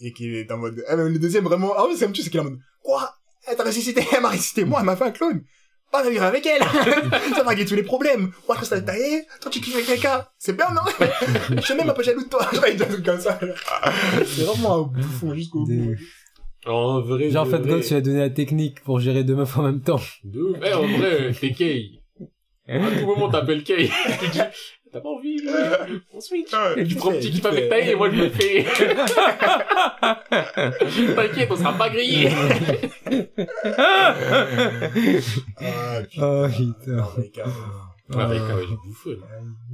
Et 0.00 0.12
qu'il 0.12 0.34
est 0.34 0.50
en 0.50 0.56
mode, 0.56 0.82
ah, 0.88 0.96
même 0.96 1.12
le 1.12 1.18
deuxième 1.18 1.44
vraiment, 1.44 1.74
ah 1.76 1.84
oui, 1.86 1.94
c'est 1.98 2.06
un 2.06 2.10
petit, 2.10 2.22
c'est 2.22 2.30
qu'il 2.30 2.38
est 2.38 2.42
en 2.42 2.44
mode, 2.44 2.58
quoi? 2.82 3.14
Elle 3.46 3.56
t'a 3.56 3.64
ressuscité, 3.64 4.00
elle 4.16 4.22
m'a 4.22 4.30
ressuscité, 4.30 4.64
moi, 4.64 4.80
elle 4.80 4.86
m'a 4.86 4.96
fait 4.96 5.04
un 5.04 5.10
clone. 5.10 5.42
Pas 5.92 6.08
vivre 6.08 6.22
avec 6.22 6.46
elle. 6.46 6.62
ça 7.34 7.42
va 7.42 7.48
régler 7.50 7.64
tous 7.64 7.74
les 7.74 7.82
problèmes. 7.82 8.30
Moi, 8.46 8.54
je 8.54 8.60
reste 8.60 8.84
taillé. 8.86 9.24
Toi, 9.40 9.50
tu 9.50 9.60
kiffes 9.60 9.74
avec 9.74 9.88
Reika. 9.88 10.32
C'est 10.38 10.56
bien, 10.56 10.70
non? 10.70 10.82
je 11.56 11.60
suis 11.62 11.74
même 11.74 11.90
un 11.90 11.92
peu 11.94 12.04
jaloux 12.04 12.22
de 12.22 12.28
toi. 12.28 12.48
Je 12.52 12.60
vais 12.60 12.74
dire 12.76 12.86
un 12.86 12.90
truc 12.92 13.04
comme 13.04 13.20
ça. 13.20 13.38
c'est 14.24 14.42
vraiment 14.44 14.76
un 14.78 14.82
bouffon 14.82 15.34
jusqu'au 15.34 15.66
bout. 15.66 15.96
En 16.66 17.00
vrai, 17.00 17.30
Genre, 17.30 17.46
en 17.46 17.50
fait, 17.50 17.62
God, 17.66 17.82
tu 17.82 17.94
as 17.94 18.00
donné 18.00 18.18
la 18.18 18.30
technique 18.30 18.80
pour 18.80 19.00
gérer 19.00 19.24
deux 19.24 19.34
meufs 19.34 19.56
en 19.58 19.62
même 19.62 19.80
temps. 19.80 20.00
de 20.24 20.40
ouf. 20.40 20.58
Eh, 20.64 20.72
en 20.74 20.86
vrai, 20.86 21.32
t'es 21.40 21.52
Kay. 21.52 22.00
À 22.68 22.78
tout 23.00 23.06
moment, 23.06 23.28
t'appelles 23.30 23.64
Kay. 23.64 23.88
tu 24.20 24.28
dis, 24.30 24.40
t'as 24.92 25.00
pas 25.00 25.08
envie, 25.08 25.38
on 26.14 26.20
switch. 26.20 26.52
Ouais, 26.52 26.74
Tu 26.76 26.82
vite 26.84 26.98
prends 26.98 27.10
fait, 27.12 27.18
petit 27.18 27.30
kiff 27.30 27.46
avec 27.46 27.64
fait. 27.64 27.68
Taï 27.68 27.90
et 27.90 27.94
moi 27.94 28.10
je 28.10 28.16
me 28.16 28.28
fais. 28.28 28.64
T'inquiète, 31.16 31.48
on 31.50 31.56
sera 31.56 31.72
pas 31.72 31.88
grillé. 31.88 32.28
Ah, 35.56 36.02
putain. 36.10 36.22
Oh, 36.22 36.46
putain. 37.20 37.44
Ouais, 38.12 38.22
avec 38.24 38.40
Ah. 38.44 38.48
Kawaii 38.48 38.66
bouffonne. 38.84 39.20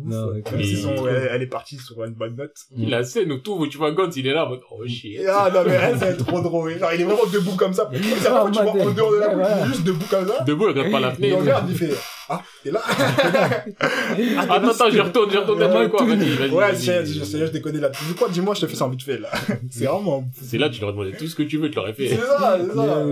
Non, 0.05 0.24
Ouf. 0.28 0.37
ok. 0.39 0.51
Même 0.53 0.61
Mais- 0.61 0.64
si 0.64 0.76
son- 0.82 1.07
elle, 1.07 1.28
elle 1.32 1.43
est 1.43 1.47
partie 1.47 1.76
sur 1.78 2.05
une 2.05 2.12
bonne 2.14 2.37
note. 2.37 2.53
Il 2.76 2.93
a 2.93 3.03
scène 3.03 3.32
où 3.32 3.39
tout, 3.39 3.66
tu 3.68 3.78
vois 3.78 3.93
Gantz, 3.93 4.14
il 4.16 4.26
est 4.26 4.32
là, 4.34 4.45
en 4.47 4.51
mode, 4.51 4.61
oh 4.70 4.87
shit. 4.87 5.20
Ah 5.26 5.51
non 5.55 5.61
mais 5.66 5.72
elle 5.72 5.99
c'est 5.99 6.16
trop 6.18 6.41
drôle. 6.43 6.78
Genre 6.78 6.91
il 6.95 7.01
est 7.01 7.05
vraiment 7.05 7.24
debout 7.32 7.57
comme 7.57 7.72
ça. 7.72 7.89
C'est 7.93 7.99
la 7.99 8.41
fois 8.41 8.51
tu 8.51 8.62
vois 8.62 8.72
en 8.72 8.91
dehors 8.93 9.12
de 9.12 9.16
la 9.16 9.28
bouche, 9.34 9.47
il 9.59 9.62
est 9.64 9.66
juste 9.68 9.84
debout 9.84 10.05
comme 10.11 10.28
ça. 10.28 10.45
Debout, 10.45 10.64
il 10.64 10.68
regarde 10.68 10.91
pas 10.93 11.01
la 11.01 11.09
Il 11.11 11.16
fenêtre. 11.16 11.39
regarde, 11.41 11.70
il 11.70 11.76
fait 11.76 11.91
Ah, 12.28 12.43
t'es 12.62 12.70
là? 12.72 12.82
Attends, 14.51 14.68
attends, 14.68 14.91
j'y 14.91 15.01
retourne, 15.01 15.30
j'y 15.30 15.37
retourne, 15.39 15.62
Ouais, 15.62 15.89
quoi, 15.91 16.05
vas-y, 16.05 16.28
vas-y. 16.34 16.51
Ouais, 16.51 16.74
c'est 16.76 17.07
je 17.07 17.24
je 17.24 17.45
déconne 17.53 17.78
là. 17.80 17.89
Du 17.89 18.14
coup, 18.14 18.24
dis-moi, 18.30 18.55
je 18.55 18.62
te 18.62 18.66
fais 18.66 18.76
ça 18.76 18.84
en 18.87 18.89
vite 18.91 19.03
fait 19.03 19.18
là. 19.18 19.30
C'est 19.70 19.84
vraiment. 19.87 20.24
C'est 20.43 20.59
là, 20.59 20.68
tu 20.68 20.80
leur 20.80 20.93
demandais 20.93 21.16
tout 21.16 21.26
ce 21.26 21.34
que 21.37 21.43
tu 21.45 21.57
veux, 21.59 21.70
tu 21.70 21.76
l'aurais 21.76 21.95
C'est 21.97 22.09
fait. 22.09 22.16
ça, 22.16 22.59
c'est 22.61 22.74
ça. 22.74 23.07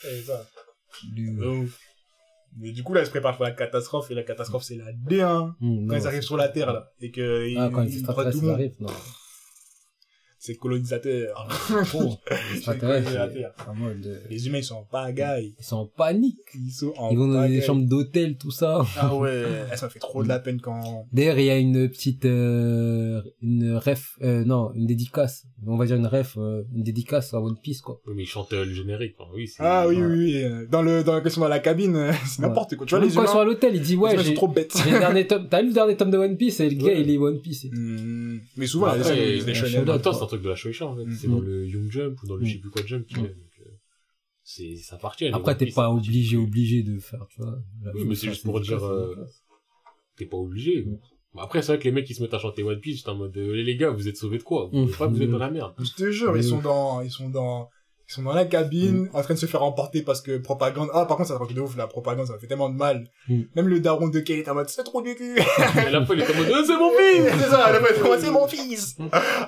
C'est 0.00 0.22
ça. 0.22 0.40
Mais 2.58 2.72
du 2.72 2.82
coup, 2.82 2.92
là, 2.92 3.00
ils 3.00 3.06
se 3.06 3.10
préparent 3.10 3.36
pour 3.36 3.44
la 3.44 3.52
catastrophe, 3.52 4.10
et 4.10 4.14
la 4.14 4.22
catastrophe, 4.24 4.62
c'est 4.62 4.76
la 4.76 4.92
D1. 4.92 5.54
Hmm, 5.60 5.86
Quand 5.86 5.94
non. 5.94 6.00
ils 6.00 6.06
arrivent 6.06 6.22
sur 6.22 6.36
la 6.36 6.48
Terre, 6.48 6.72
là, 6.72 6.92
et 7.00 7.10
que, 7.10 7.46
Ah, 7.58 7.70
quand 7.72 7.80
les 7.82 7.90
ils 7.92 7.98
extraterrestres 7.98 8.38
tout 8.38 8.44
le 8.46 8.52
monde. 8.52 8.70
C'est 10.44 10.56
colonisateur. 10.56 11.48
Bon, 11.92 12.18
les 14.28 14.46
humains, 14.48 14.58
ils 14.58 14.64
sont 14.64 14.74
en 14.74 14.82
pagaille. 14.90 15.54
ils 15.56 15.64
sont 15.64 15.76
en 15.76 15.86
panique. 15.86 16.36
Ils 16.56 16.72
sont 16.72 16.92
en 16.96 17.10
Ils 17.10 17.16
vont 17.18 17.28
dans 17.28 17.46
des 17.46 17.60
chambres 17.62 17.86
d'hôtel, 17.88 18.36
tout 18.36 18.50
ça. 18.50 18.84
Ah 18.96 19.14
ouais, 19.14 19.44
eh, 19.72 19.76
ça 19.76 19.86
me 19.86 19.90
fait 19.92 20.00
trop 20.00 20.24
de 20.24 20.28
la 20.28 20.40
peine 20.40 20.60
quand... 20.60 21.06
D'ailleurs, 21.12 21.38
il 21.38 21.44
y 21.44 21.50
a 21.50 21.58
une 21.58 21.88
petite, 21.88 22.24
euh, 22.24 23.22
une 23.40 23.76
ref, 23.76 24.16
euh, 24.22 24.44
non, 24.44 24.72
une 24.74 24.86
dédicace. 24.86 25.44
On 25.64 25.76
va 25.76 25.86
dire 25.86 25.94
une 25.94 26.08
ref, 26.08 26.36
euh, 26.38 26.64
une 26.74 26.82
dédicace 26.82 27.32
à 27.34 27.40
One 27.40 27.56
Piece, 27.62 27.80
quoi. 27.80 28.00
Oui, 28.08 28.14
mais 28.16 28.24
ils 28.24 28.26
chantent 28.26 28.52
euh, 28.52 28.64
le 28.64 28.72
générique, 28.74 29.14
quoi. 29.16 29.28
Oui, 29.32 29.46
c'est... 29.46 29.62
Ah 29.62 29.86
oui, 29.86 29.94
Ouais. 29.96 30.06
oui, 30.08 30.44
oui. 30.44 30.66
Dans 30.68 30.82
le, 30.82 31.04
dans 31.04 31.14
la 31.14 31.20
question 31.20 31.40
dans 31.42 31.48
la 31.48 31.60
cabine, 31.60 31.94
euh, 31.94 32.12
c'est 32.26 32.42
Ouais. 32.42 32.48
n'importe 32.48 32.74
quoi. 32.74 32.84
Tu 32.84 32.90
vois, 32.90 32.98
Même 33.00 33.08
les 33.08 33.14
quand 33.14 33.22
ils 33.22 33.26
sont 33.28 33.32
humains, 33.34 33.42
à 33.42 33.44
l'hôtel, 33.44 33.76
il 33.76 33.82
dit, 33.82 33.92
les 33.92 33.96
ouais, 33.98 34.12
humains 34.14 34.22
sont 34.24 34.28
j'ai, 34.28 34.34
trop 34.34 34.48
bêtes. 34.48 34.72
j'ai 34.84 34.90
le 34.90 34.98
dernier 34.98 35.24
tome, 35.28 35.46
t'as 35.48 35.62
lu 35.62 35.68
le 35.68 35.74
dernier 35.74 35.96
tome 35.96 36.10
de 36.10 36.18
One 36.18 36.36
Piece? 36.36 36.58
Et 36.58 36.68
le 36.68 36.74
gars, 36.74 36.86
Ouais. 36.86 37.00
il 37.00 37.06
lit 37.06 37.16
One 37.18 37.40
Piece. 37.40 37.66
Hmm, 37.70 38.38
Mais 38.56 38.66
souvent, 38.66 38.86
Après, 38.86 38.98
dessins, 38.98 39.12
euh, 39.12 39.36
ils 39.36 39.44
truc 40.32 40.42
de 40.42 40.48
la 40.48 40.56
Shueisha, 40.56 40.86
en 40.86 40.96
fait. 40.96 41.04
Mm. 41.04 41.12
C'est 41.12 41.28
dans 41.28 41.40
le 41.40 41.66
Young 41.66 41.90
Jump 41.90 42.22
ou 42.22 42.26
dans 42.26 42.36
le 42.36 42.42
Mm. 42.42 42.46
je 42.46 42.52
sais 42.54 42.58
plus 42.58 42.70
quoi 42.70 42.82
Jump 42.86 43.06
qu'il 43.06 43.22
Mm. 43.22 43.26
euh, 43.26 43.70
c'est, 44.44 44.76
ça 44.76 44.96
appartient. 44.96 45.28
Après, 45.28 45.56
t'es 45.56 45.66
pas 45.66 45.88
obligé, 45.90 46.36
obligé 46.36 46.82
de 46.82 46.98
faire, 46.98 47.24
tu 47.30 47.40
vois. 47.40 47.58
la 47.84 47.92
Oui, 47.94 48.04
mais 48.06 48.14
c'est 48.14 48.28
juste 48.28 48.44
pour 48.44 48.60
dire, 48.60 48.82
euh. 48.84 49.14
T'es 50.16 50.26
pas 50.26 50.36
obligé. 50.36 50.84
Mm. 50.84 50.98
Après, 51.38 51.62
c'est 51.62 51.68
vrai 51.72 51.78
que 51.78 51.84
les 51.84 51.92
mecs 51.92 52.04
qui 52.06 52.14
se 52.14 52.22
mettent 52.22 52.34
à 52.34 52.38
chanter 52.38 52.62
One 52.62 52.78
Piece, 52.80 52.98
j'étais 52.98 53.08
en 53.08 53.14
mode, 53.16 53.36
euh, 53.38 53.54
les 53.54 53.76
gars, 53.76 53.90
vous 53.90 54.08
êtes 54.08 54.16
sauvés 54.18 54.38
de 54.38 54.42
quoi? 54.42 54.68
Vous 54.70 54.80
Mm. 54.80 54.84
pouvez 54.86 54.98
pas, 54.98 55.06
vous 55.06 55.22
êtes 55.22 55.30
dans 55.30 55.38
la 55.38 55.50
merde. 55.50 55.74
Je 55.78 55.92
te 55.92 56.10
jure, 56.10 56.36
ils 56.36 56.44
sont 56.44 56.60
dans, 56.60 57.00
ils 57.00 57.10
sont 57.10 57.30
dans, 57.30 57.70
ils 58.12 58.16
sont 58.16 58.22
dans 58.24 58.34
la 58.34 58.44
cabine, 58.44 59.08
en 59.14 59.22
train 59.22 59.32
de 59.32 59.38
se 59.38 59.46
faire 59.46 59.62
emporter 59.62 60.02
parce 60.02 60.20
que 60.20 60.36
propagande. 60.36 60.90
Ah, 60.92 61.06
par 61.06 61.16
contre, 61.16 61.30
ça 61.30 61.36
truc 61.36 61.54
de 61.54 61.60
ouf, 61.62 61.76
la 61.78 61.86
propagande, 61.86 62.26
ça 62.26 62.34
me 62.34 62.38
fait 62.38 62.46
tellement 62.46 62.68
de 62.68 62.76
mal. 62.76 63.08
Mm. 63.26 63.40
Même 63.56 63.68
le 63.68 63.80
daron 63.80 64.08
de 64.08 64.20
Kay 64.20 64.40
est 64.40 64.48
en 64.50 64.54
mode, 64.54 64.68
c'est 64.68 64.84
trop 64.84 65.00
du 65.00 65.14
cul. 65.14 65.38
Et 65.86 65.90
la 65.90 66.04
fois, 66.04 66.14
il 66.14 66.22
était 66.22 66.34
en 66.34 66.36
mode, 66.36 66.48
euh, 66.48 66.62
c'est 66.66 66.76
mon 66.76 66.90
fils! 66.98 67.40
c'est 67.40 67.50
ça, 67.50 67.72
est 67.72 67.78
en 67.78 67.80
mode, 68.08 68.20
c'est 68.20 68.30
mon 68.30 68.46
fils. 68.46 68.96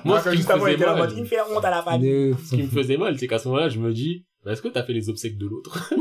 Moi, 0.03 0.19
ce 0.19 0.23
quand 0.23 0.31
qui 0.31 0.37
juste 0.37 0.49
me 0.49 0.53
avant, 0.53 0.65
il 0.67 0.73
faisait 0.73 0.75
était 0.75 0.85
là 0.85 0.93
en 0.93 0.97
mal, 0.97 1.07
mode, 1.09 1.17
il 1.17 1.21
me 1.21 1.27
fait 1.27 1.35
la 1.35 1.49
honte 1.49 1.65
à 1.65 1.69
la 1.69 1.83
famille. 1.83 2.35
Ce 2.43 2.55
qui 2.55 2.63
me 2.63 2.67
faisait 2.67 2.97
mal, 2.97 3.19
c'est 3.19 3.27
qu'à 3.27 3.37
ce 3.37 3.47
moment-là, 3.49 3.69
je 3.69 3.79
me 3.79 3.93
dis, 3.93 4.25
bah, 4.43 4.51
est-ce 4.51 4.63
que 4.63 4.67
t'as 4.67 4.83
fait 4.83 4.93
les 4.93 5.09
obsèques 5.09 5.37
de 5.37 5.45
l'autre? 5.45 5.93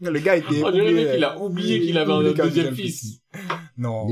Le 0.00 0.18
gars 0.18 0.36
était 0.36 0.64
On 0.64 0.70
dirait 0.72 1.14
qu'il 1.14 1.24
a 1.24 1.38
oublié 1.38 1.80
qu'il 1.80 1.98
avait 1.98 2.12
un 2.12 2.32
deuxième 2.32 2.74
fils. 2.74 3.20
Non. 3.78 4.06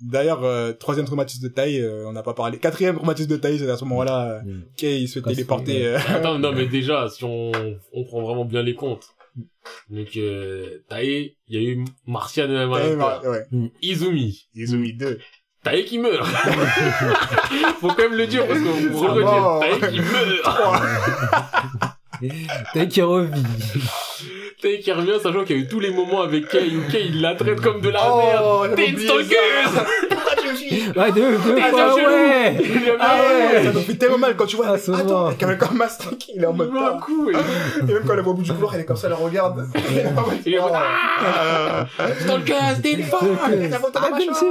D'ailleurs, 0.00 0.44
euh, 0.44 0.72
troisième 0.72 1.06
traumatisme 1.06 1.42
de 1.42 1.48
taille, 1.48 1.80
euh, 1.80 2.04
on 2.06 2.12
n'a 2.12 2.22
pas 2.22 2.34
parlé. 2.34 2.58
Quatrième 2.58 2.96
traumatisme 2.96 3.30
de 3.30 3.36
taille, 3.36 3.58
c'est 3.58 3.70
à 3.70 3.76
ce 3.78 3.84
moment-là, 3.84 4.30
euh, 4.30 4.40
Mm. 4.44 4.62
Kay, 4.76 5.00
il 5.02 5.08
se 5.08 5.14
fait 5.14 5.22
que, 5.22 5.30
téléporter. 5.30 5.86
euh, 5.86 5.98
Attends, 6.08 6.38
non, 6.38 6.52
mais 6.56 6.66
déjà, 6.66 7.08
si 7.08 7.24
on, 7.24 7.50
on 7.92 8.04
prend 8.04 8.20
vraiment 8.22 8.44
bien 8.44 8.62
les 8.62 8.74
comptes. 8.74 9.08
Donc, 9.90 10.16
euh, 10.16 10.82
Tae, 10.88 11.02
il 11.04 11.34
y 11.48 11.56
a 11.56 11.60
eu 11.60 11.84
Martian 12.06 12.44
et 12.44 12.48
Tae, 12.48 12.66
Manata. 12.66 13.30
ouais. 13.30 13.46
Izumi. 13.82 14.46
Izumi 14.54 14.92
2. 14.92 15.18
Tae 15.64 15.84
qui 15.84 15.98
meurt. 15.98 16.26
Faut 17.80 17.88
quand 17.88 17.98
même 18.08 18.14
le 18.14 18.26
dire 18.26 18.46
parce 18.46 18.60
qu'on 18.60 18.70
vous. 18.70 19.60
Tae 19.60 19.90
qui 19.90 20.00
meurt. 20.00 20.46
T'as 22.74 22.86
qui 22.86 23.02
revit. 23.02 23.42
T'es 24.60 24.80
qui 24.80 24.90
revient, 24.90 25.18
sachant 25.22 25.44
qu'il 25.44 25.56
y 25.56 25.58
a 25.58 25.62
eu 25.62 25.68
tous 25.68 25.80
les 25.80 25.90
moments 25.90 26.22
avec 26.22 26.48
Kay, 26.48 26.74
où 26.76 26.90
Kay 26.90 27.06
il 27.08 27.20
la 27.20 27.34
traite 27.34 27.60
comme 27.60 27.80
de 27.82 27.90
la 27.90 28.00
oh, 28.10 28.64
merde. 28.64 28.74
T'es 28.74 28.88
une 28.88 28.98
stalker! 28.98 29.36
Ouais, 30.96 31.12
de, 31.12 31.20
de, 31.20 31.60
ah, 31.60 31.70
ah, 31.72 31.94
ouais. 31.94 32.96
ah 32.98 33.16
ouais. 33.20 33.64
Ça 33.64 33.72
nous 33.72 33.80
fait 33.80 33.94
tellement 33.94 34.18
mal 34.18 34.36
quand 34.36 34.46
tu 34.46 34.56
vois. 34.56 34.68
Ah, 34.68 34.96
attends, 34.96 35.30
quand 35.38 35.72
même 35.72 35.88
stalking, 35.88 36.36
il 36.36 36.42
est 36.42 36.46
en 36.46 36.52
mode. 36.52 36.72
Bah, 36.72 36.98
cool. 37.04 37.36
Et 37.88 37.92
même 37.92 38.02
quand 38.06 38.14
elle 38.14 38.20
voit 38.20 38.32
au 38.32 38.36
bout 38.36 38.42
du 38.42 38.52
couloir, 38.52 38.74
elle 38.74 38.80
est 38.80 38.84
comme 38.84 38.96
ça, 38.96 39.08
elle 39.08 39.14
regarde. 39.14 39.66
Il 39.90 39.98
est 39.98 40.58
en 40.58 40.68
mode. 40.68 40.72
Ah! 40.72 41.86
ah 41.98 42.08
stalker, 42.20 42.54
c'était 42.76 42.92
une 42.92 43.02
femme! 43.04 43.38
Ah, 43.42 43.48
ah, 43.94 44.08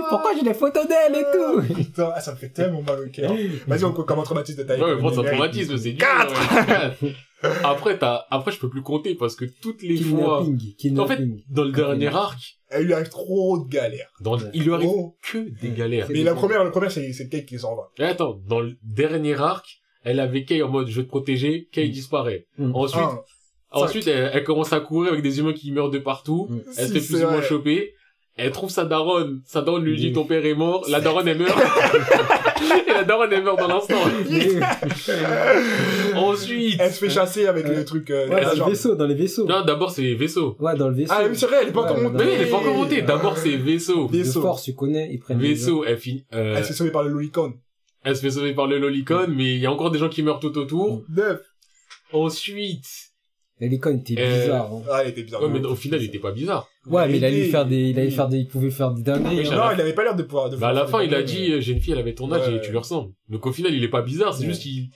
pourquoi 0.09 0.31
j'ai 0.37 0.43
des 0.43 0.53
photos 0.53 0.87
d'elle 0.87 1.15
et 1.15 1.25
tout? 1.33 1.73
Putain, 1.73 2.13
ça 2.19 2.31
me 2.31 2.37
fait 2.37 2.49
tellement 2.49 2.81
mal 2.81 2.99
au 2.99 3.09
cœur. 3.09 3.31
Vas-y, 3.67 3.83
on 3.83 3.91
commence 3.91 4.25
traumatisme 4.25 4.59
de 4.59 4.67
taille. 4.67 4.81
Ouais, 4.81 4.95
mais 4.95 5.01
bon, 5.01 5.13
ça 5.13 5.23
traumatisme, 5.23 5.77
c'est 5.77 5.91
dur. 5.91 6.05
4! 6.05 6.93
Après, 7.63 7.97
t'as, 7.97 8.25
après, 8.31 8.51
je 8.51 8.59
peux 8.59 8.69
plus 8.69 8.81
compter 8.81 9.15
parce 9.15 9.35
que 9.35 9.45
toutes 9.45 9.81
les 9.83 9.97
fois, 9.97 10.45
Kidnapping. 10.77 10.99
En 10.99 11.07
fait, 11.07 11.23
dans 11.49 11.63
le 11.63 11.71
dernier 11.71 12.07
arc, 12.07 12.39
Elle 12.69 12.85
lui 12.85 12.93
arrive 12.93 13.09
trop 13.09 13.57
de 13.59 13.69
galères. 13.69 14.11
dans, 14.21 14.37
il 14.53 14.63
lui 14.63 14.73
arrive 14.73 14.89
Oh. 14.91 15.15
que 15.21 15.37
des 15.61 15.69
galères. 15.69 16.07
Mais 16.09 16.23
la 16.23 16.33
première, 16.35 16.63
la 16.63 16.71
première, 16.71 16.91
c'est, 16.91 17.11
c'est 17.13 17.29
Kay 17.29 17.45
qui 17.45 17.57
s'en 17.59 17.75
va. 17.75 17.89
Et 17.99 18.03
attends, 18.03 18.39
dans 18.47 18.59
le 18.59 18.75
dernier 18.83 19.39
arc, 19.39 19.65
elle 20.03 20.19
avait 20.19 20.43
Kay 20.45 20.61
en 20.61 20.69
mode 20.69 20.87
je 20.87 20.97
vais 20.97 21.03
te 21.03 21.09
protéger, 21.09 21.67
Kay 21.71 21.87
Mm. 21.87 21.91
disparaît. 21.91 22.47
Mm. 22.57 22.75
Ensuite, 22.75 23.01
Un. 23.03 23.19
ensuite 23.71 24.07
elle, 24.07 24.31
elle 24.33 24.43
commence 24.43 24.73
à 24.73 24.79
courir 24.79 25.11
avec 25.11 25.23
des 25.23 25.39
humains 25.39 25.53
qui 25.53 25.71
meurent 25.71 25.89
de 25.89 25.99
partout. 25.99 26.47
Mm. 26.49 26.59
Elle 26.77 26.87
se 26.87 26.93
Si, 26.93 26.99
fait 26.99 27.13
plus 27.13 27.23
ou 27.25 27.29
moins 27.29 27.41
choper. 27.41 27.93
Elle 28.37 28.51
trouve 28.51 28.69
sa 28.69 28.83
daronne. 28.83 29.41
Sa 29.45 29.61
daronne 29.61 29.85
lui 29.85 29.95
dit 29.97 30.09
Mm. 30.09 30.13
ton 30.13 30.25
père 30.25 30.45
est 30.45 30.55
mort. 30.55 30.85
La 30.89 30.99
daronne 30.99 31.27
elle 31.27 31.37
meurt. 31.39 31.57
Et 32.87 32.91
la 32.91 33.03
daronne 33.05 33.31
elle 33.31 33.43
meurt 33.43 33.57
dans 33.57 33.67
l'instant. 33.67 33.95
Ensuite, 36.15 36.75
Elle 36.79 36.91
se 36.91 36.99
fait 36.99 37.09
chasser 37.09 37.47
avec 37.47 37.65
Ouais. 37.65 37.75
le 37.75 37.85
truc, 37.85 38.09
euh, 38.09 38.27
Ouais, 38.27 38.43
dans 38.43 38.51
le 38.51 38.55
jambe. 38.57 38.69
vaisseau, 38.69 38.95
dans 38.95 39.05
les 39.07 39.15
vaisseaux. 39.15 39.45
non, 39.45 39.63
d'abord 39.63 39.91
c'est 39.91 40.13
vaisseau. 40.15 40.55
Ouais, 40.59 40.75
dans 40.75 40.89
le 40.89 40.95
vaisseau. 40.95 41.13
Ah, 41.15 41.23
oui, 41.29 41.35
c'est 41.35 41.45
vrai, 41.45 41.57
elle 41.61 41.69
est 41.69 41.71
pas 41.71 41.83
Ouais, 41.83 41.89
encore 41.91 42.03
montée. 42.03 42.17
Mais 42.17 42.23
oui, 42.25 42.31
elle 42.39 42.47
est 42.47 42.51
pas 42.51 42.57
encore 42.57 42.75
montée. 42.75 43.01
D'abord 43.01 43.37
c'est 43.37 43.55
vaisseau. 43.57 44.07
De 44.07 44.17
Vaisseau. 44.17 44.41
force, 44.41 44.63
tu 44.63 44.73
connais, 44.75 45.09
ils 45.11 45.19
prennent 45.19 45.39
Vaisseau, 45.39 45.83
elle 45.85 45.97
finit, 45.97 46.25
euh, 46.33 46.55
Elle 46.57 46.63
se 46.63 46.69
fait 46.69 46.73
sauver 46.73 46.91
par 46.91 47.03
le 47.03 47.09
lolicon. 47.11 47.53
elle 48.03 48.15
se 48.15 48.21
fait 48.21 48.31
sauver 48.31 48.53
par 48.53 48.67
le 48.67 48.79
lolicon, 48.79 49.25
mais 49.29 49.55
il 49.55 49.59
y 49.61 49.65
a 49.65 49.71
encore 49.71 49.91
des 49.91 49.99
gens 49.99 50.09
qui 50.09 50.23
meurent 50.23 50.39
tout 50.39 50.57
autour. 50.57 51.03
Neuf. 51.09 51.39
Ensuite, 52.13 52.83
gens. 52.83 53.61
L'hélicon 53.61 53.97
était 53.97 54.15
Euh, 54.19 54.41
bizarre. 54.41 54.69
hein. 54.73 54.81
Ah, 54.91 55.01
elle 55.03 55.09
était 55.11 55.23
bizarre. 55.23 55.41
ouais, 55.41 55.49
mais 55.49 55.63
au 55.65 55.75
final 55.75 56.01
il 56.01 56.05
était 56.07 56.19
pas 56.19 56.31
bizarre. 56.31 56.67
Ouais, 56.87 57.07
mais 57.07 57.17
il 57.17 57.25
allait 57.25 57.45
faire 57.49 57.65
des, 57.65 57.89
il 57.89 57.99
allait 57.99 58.11
faire 58.11 58.27
des, 58.27 58.37
il 58.39 58.47
pouvait 58.47 58.69
faire 58.71 58.91
des 58.91 59.01
dingueries. 59.01 59.47
Hein. 59.47 59.55
Non, 59.55 59.71
il 59.73 59.81
avait 59.81 59.93
pas 59.93 60.03
l'air 60.03 60.15
de 60.15 60.23
pouvoir, 60.23 60.49
de 60.49 60.57
Bah, 60.57 60.69
à 60.69 60.73
la 60.73 60.85
fin, 60.87 61.01
il 61.01 61.13
a 61.15 61.23
dit, 61.23 61.51
euh, 61.53 61.59
j'ai 61.61 61.73
une 61.73 61.79
fille, 61.81 61.93
elle 61.93 61.99
avait 61.99 62.13
ton 62.15 62.31
âge 62.31 62.47
Ouais. 62.47 62.57
et 62.57 62.61
tu 62.61 62.71
lui 62.71 62.77
ressembles. 62.77 63.13
Donc 63.29 63.45
au 63.45 63.51
final, 63.51 63.73
il 63.73 63.83
est 63.83 63.89
pas 63.89 64.01
bizarre, 64.01 64.33
c'est 64.33 64.43
Ouais. 64.43 64.49
juste 64.49 64.61
qu'il, 64.61 64.89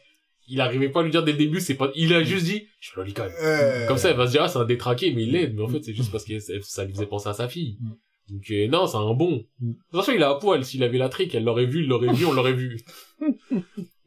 il 0.48 0.62
arrivait 0.62 0.90
pas 0.90 1.00
à 1.02 1.04
lui 1.04 1.12
dire 1.12 1.24
dès 1.24 1.32
le 1.32 1.38
début, 1.38 1.60
c'est 1.60 1.76
pas, 1.76 1.92
il 1.96 2.14
a 2.14 2.24
juste 2.24 2.46
dit, 2.46 2.68
je 2.80 2.88
suis 2.90 2.98
lolicon. 2.98 3.24
Euh, 3.44 3.88
Comme 3.88 3.98
ça, 3.98 4.10
elle 4.12 4.18
va 4.18 4.28
se 4.28 4.32
dire, 4.32 4.44
ah, 4.44 4.48
c'est 4.50 4.60
un 4.60 4.66
détraqué, 4.66 5.14
mais 5.14 5.24
il 5.24 5.32
l'aide, 5.32 5.56
mais 5.56 5.62
en 5.64 5.68
fait, 5.68 5.84
c'est 5.84 5.94
juste 5.94 6.12
parce 6.12 6.24
que 6.26 6.40
ça 6.62 6.86
lui 6.86 6.94
faisait 6.94 7.06
penser 7.06 7.30
à 7.30 7.34
sa 7.34 7.48
fille. 7.48 7.78
Mm. 7.82 7.90
Donc, 8.32 8.52
euh, 8.52 8.68
non, 8.68 8.86
c'est 8.86 8.98
un 8.98 9.14
bon. 9.14 9.44
Mm. 9.60 9.70
De 9.72 9.74
toute 9.92 10.00
façon, 10.00 10.12
il 10.16 10.22
a 10.24 10.30
à 10.30 10.36
poil, 10.36 10.64
s'il 10.66 10.84
avait 10.84 10.98
la 11.00 11.10
trique, 11.10 11.34
elle 11.34 11.44
l'aurait 11.44 11.66
vu, 11.66 11.82
il 11.82 11.88
l'aurait 11.88 12.14
vu, 12.14 12.26
on 12.26 12.34
l'aurait 12.34 12.54
vu. 12.54 12.80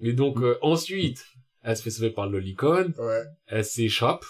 Mais 0.01 0.13
donc, 0.13 0.39
euh, 0.41 0.59
ensuite, 0.63 1.25
elle 1.63 1.77
se 1.77 1.83
fait 1.83 1.91
sauver 1.91 2.11
par 2.11 2.29
le 2.29 2.39
lolicon, 2.39 2.93
Ouais, 2.99 3.23
elle 3.47 3.65
s'échappe 3.65 4.25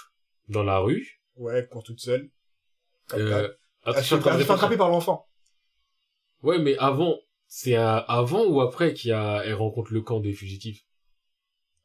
dans 0.48 0.62
la 0.62 0.78
rue, 0.78 1.20
ouais, 1.36 1.58
elle 1.58 1.68
court 1.68 1.82
toute 1.82 2.00
seule. 2.00 2.28
Euh, 3.18 3.30
ça. 3.30 3.36
attends, 3.38 3.52
Elle 3.86 3.94
je 3.94 3.98
se 4.00 4.04
suis 4.04 4.14
en 4.14 4.18
train 4.18 4.18
de 4.18 4.20
fait 4.20 4.38
réfléchir. 4.38 4.54
attraper 4.54 4.76
par 4.76 4.88
l'enfant. 4.88 5.26
Ouais, 6.42 6.58
mais 6.58 6.76
avant, 6.78 7.16
c'est 7.46 7.76
avant 7.76 8.44
ou 8.46 8.60
après 8.60 8.94
qu'il 8.94 9.10
y 9.10 9.14
a, 9.14 9.42
elle 9.44 9.54
rencontre 9.54 9.92
le 9.92 10.00
camp 10.00 10.20
des 10.20 10.32
fugitifs? 10.32 10.82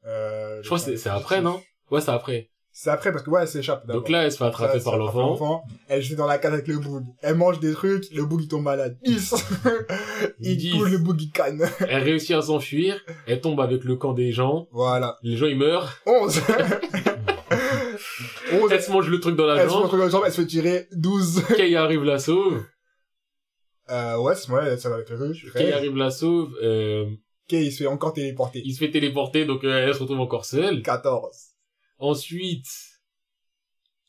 Euh, 0.06 0.62
Je 0.62 0.68
crois 0.68 0.80
que 0.80 0.96
c'est 0.96 1.10
après, 1.10 1.42
non? 1.42 1.62
Ouais, 1.92 2.02
c'est 2.02 2.12
après. 2.12 2.50
C'est 2.72 2.92
après 2.92 3.12
parce 3.12 3.24
que 3.24 3.32
ouais, 3.32 3.42
elle 3.42 3.48
s'échappe. 3.48 3.88
Donc 3.88 4.08
là, 4.08 4.24
elle 4.26 4.32
se 4.32 4.38
fait 4.38 4.44
attraper 4.46 4.80
par 4.80 4.98
l'enfant. 4.98 5.64
Elle 5.88 6.04
joue 6.04 6.16
dans 6.16 6.28
la 6.28 6.38
case 6.38 6.54
avec 6.54 6.68
le 6.68 6.78
boug. 6.78 7.04
Elle 7.24 7.34
mange 7.34 7.60
des 7.60 7.74
trucs, 7.74 8.06
le 8.12 8.24
boug 8.24 8.42
il 8.44 8.48
tombe 8.48 8.62
malade. 8.64 9.00
10. 9.04 9.34
il 10.42 10.72
coule 10.78 10.90
le 10.92 10.98
boug 11.00 11.20
il 11.20 11.32
canne. 11.32 11.68
Elle 11.90 12.04
réussit 12.04 12.36
à 12.36 12.42
s'enfuir. 12.44 13.04
Elle 13.26 13.42
tombe 13.42 13.60
avec 13.62 13.84
le 13.84 13.96
camp 13.96 14.14
des 14.14 14.32
gens. 14.32 14.68
Voilà. 14.72 15.18
Les 15.24 15.38
gens, 15.38 15.48
ils 15.48 15.58
meurent. 15.58 15.92
11. 16.06 16.40
11. 18.52 18.72
Elle 18.72 18.82
se 18.82 18.92
mange 18.92 19.10
le 19.10 19.20
truc 19.20 19.36
dans 19.36 19.46
la 19.46 19.56
Elle 19.62 19.68
se 19.68 19.74
jambe. 19.74 19.84
retrouve 19.84 20.00
dans 20.00 20.06
la 20.06 20.12
jambe, 20.12 20.24
elle 20.26 20.32
se 20.34 20.42
fait 20.42 20.48
tirer 20.48 20.88
12. 20.94 21.44
Kay 21.58 21.76
arrive 21.76 22.04
la 22.04 22.20
sauve. 22.20 22.64
Euh, 23.90 24.18
ouais, 24.18 24.36
c'est 24.36 24.50
moi, 24.50 24.78
ça 24.78 24.90
va 24.90 24.96
avec 24.96 25.10
le 25.10 25.18
truc. 25.18 25.54
Kay 25.54 25.72
arrive 25.74 25.96
la 25.96 26.12
sauve. 26.12 26.54
Euh, 26.62 27.06
Kay, 27.48 27.66
il 27.66 27.72
se 27.72 27.78
fait 27.80 27.88
encore 27.88 28.14
téléporter. 28.14 28.62
il 28.66 28.74
se 28.74 28.80
fait 28.80 28.92
téléporter, 28.92 29.46
donc 29.46 29.64
euh, 29.64 29.88
elle 29.88 29.94
se 29.96 30.00
retrouve 30.00 30.20
encore 30.20 30.46
seule. 30.46 30.82
14. 30.82 31.36
Ensuite, 32.00 32.68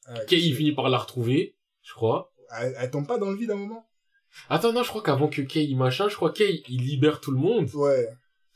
Euh, 0.08 0.24
Kay, 0.26 0.40
il 0.40 0.54
finit 0.54 0.72
par 0.72 0.88
la 0.88 0.98
retrouver, 0.98 1.56
je 1.82 1.92
crois. 1.92 2.32
elle, 2.58 2.74
elle 2.78 2.90
tombe 2.90 3.06
pas 3.06 3.18
dans 3.18 3.30
le 3.30 3.36
vide 3.36 3.50
à 3.50 3.54
un 3.54 3.58
moment? 3.58 3.88
Attends, 4.48 4.72
non, 4.72 4.82
je 4.82 4.88
crois 4.88 5.02
qu'avant 5.02 5.28
que 5.28 5.42
Kay, 5.42 5.74
machin, 5.74 6.08
je 6.08 6.16
crois 6.16 6.30
que 6.30 6.38
Kay, 6.38 6.62
il 6.68 6.82
libère 6.82 7.20
tout 7.20 7.30
le 7.30 7.38
monde. 7.38 7.68
Ouais. 7.74 8.08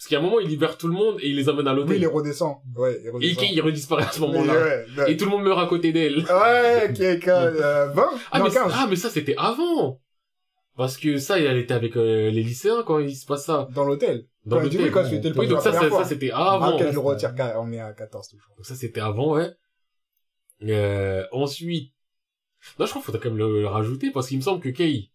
Parce 0.03 0.09
qu'à 0.09 0.19
un 0.19 0.21
moment, 0.21 0.41
il 0.41 0.49
libère 0.49 0.77
tout 0.77 0.89
le 0.89 0.95
monde 0.95 1.19
et 1.21 1.29
il 1.29 1.37
les 1.37 1.49
amène 1.49 1.69
à 1.69 1.71
Oui, 1.75 1.77
l'hôtel. 1.77 1.95
il 1.95 2.01
les 2.01 2.07
redescend. 2.09 2.57
Ouais, 2.75 2.99
il 3.01 3.07
et 3.07 3.11
redescend. 3.11 3.39
Kay, 3.39 3.51
il 3.53 3.61
redisparaît 3.61 4.03
à 4.03 4.11
ce 4.11 4.19
moment-là. 4.23 4.53
ouais, 4.53 4.87
ouais. 4.99 5.13
Et 5.13 5.17
tout 5.17 5.27
le 5.27 5.31
monde 5.31 5.45
meurt 5.45 5.61
à 5.61 5.67
côté 5.69 5.93
d'elle. 5.93 6.25
Ouais, 6.25 6.93
Kay, 6.93 7.21
Kay, 7.21 7.31
euh, 7.31 7.87
20? 7.95 8.11
Ah, 8.33 8.39
non, 8.41 8.45
mais, 8.47 8.51
15. 8.51 8.73
ah, 8.75 8.87
mais 8.91 8.97
ça, 8.97 9.11
c'était 9.11 9.37
avant. 9.39 10.01
Parce 10.77 10.97
que 10.97 11.19
ça, 11.19 11.39
elle 11.39 11.57
était 11.57 11.75
avec 11.75 11.97
euh, 11.97 12.31
les 12.31 12.43
lycéens 12.43 12.83
quand 12.85 12.99
il 12.99 13.15
se 13.15 13.27
passe 13.27 13.45
ça. 13.45 13.69
Dans 13.73 13.85
l'hôtel. 13.85 14.27
Dans 14.45 14.61
du 14.67 14.77
coup, 14.77 14.91
quand 14.93 15.03
le 15.09 15.39
Oui, 15.39 15.47
donc 15.47 15.61
ça, 15.61 15.73
ça, 15.73 15.89
ça, 15.89 16.05
c'était 16.05 16.33
avant. 16.33 16.77
Ah, 16.81 16.85
je 16.85 16.93
le 16.95 16.99
retire, 16.99 17.33
on 17.61 17.71
est 17.71 17.79
à 17.79 17.93
14 17.93 18.27
toujours. 18.27 18.55
Donc 18.57 18.67
ça, 18.67 18.75
c'était 18.75 19.01
avant, 19.01 19.37
ouais. 19.37 19.51
Euh, 20.65 21.25
ensuite, 21.31 21.93
non, 22.77 22.87
je 22.87 22.91
crois 22.91 23.03
qu'il 23.03 23.07
faudrait 23.07 23.21
quand 23.21 23.29
même 23.31 23.39
le, 23.39 23.61
le 23.61 23.69
rajouter 23.69 24.11
parce 24.11 24.27
qu'il 24.27 24.39
me 24.39 24.43
semble 24.43 24.59
que 24.61 24.69
Kay, 24.69 25.12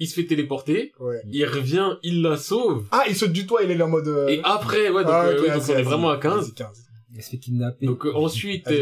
il 0.00 0.08
se 0.08 0.14
fait 0.14 0.26
téléporter, 0.26 0.92
Ouais. 0.98 1.20
il 1.30 1.44
revient, 1.44 1.96
il 2.02 2.22
la 2.22 2.36
sauve. 2.36 2.86
Ah, 2.90 3.04
il 3.08 3.14
saute 3.14 3.32
du 3.32 3.46
toit, 3.46 3.62
il 3.62 3.70
est 3.70 3.76
là 3.76 3.84
en 3.84 3.88
mode... 3.88 4.08
euh, 4.08 4.26
Et 4.28 4.40
après, 4.42 4.88
ouais, 4.88 5.02
donc, 5.04 5.12
ah, 5.14 5.26
euh, 5.26 5.40
oui, 5.42 5.48
donc 5.52 5.62
on 5.68 5.76
est 5.76 5.82
vraiment 5.82 6.10
à 6.10 6.16
15. 6.18 6.40
Vas-y, 6.46 6.54
15. 6.54 6.68
Il 7.16 7.22
se 7.22 7.30
fait 7.30 7.38
kidnapper. 7.38 7.86
Donc 7.86 8.06
euh, 8.06 8.14
ensuite, 8.14 8.64
Ah, 8.66 8.70
euh, 8.70 8.74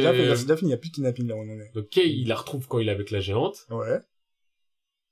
il 0.62 0.66
n'y 0.66 0.72
a 0.72 0.76
plus 0.76 0.88
de 0.90 0.94
kidnapping 0.94 1.26
là 1.28 1.34
où 1.34 1.38
on 1.40 1.42
en 1.54 1.58
est. 1.60 1.70
donc 1.74 1.88
Kay, 1.90 2.08
il 2.08 2.28
la 2.28 2.36
retrouve 2.36 2.66
quand 2.68 2.78
il 2.78 2.88
est 2.88 2.92
avec 2.92 3.10
la 3.10 3.20
géante. 3.20 3.66
Ouais. 3.70 3.98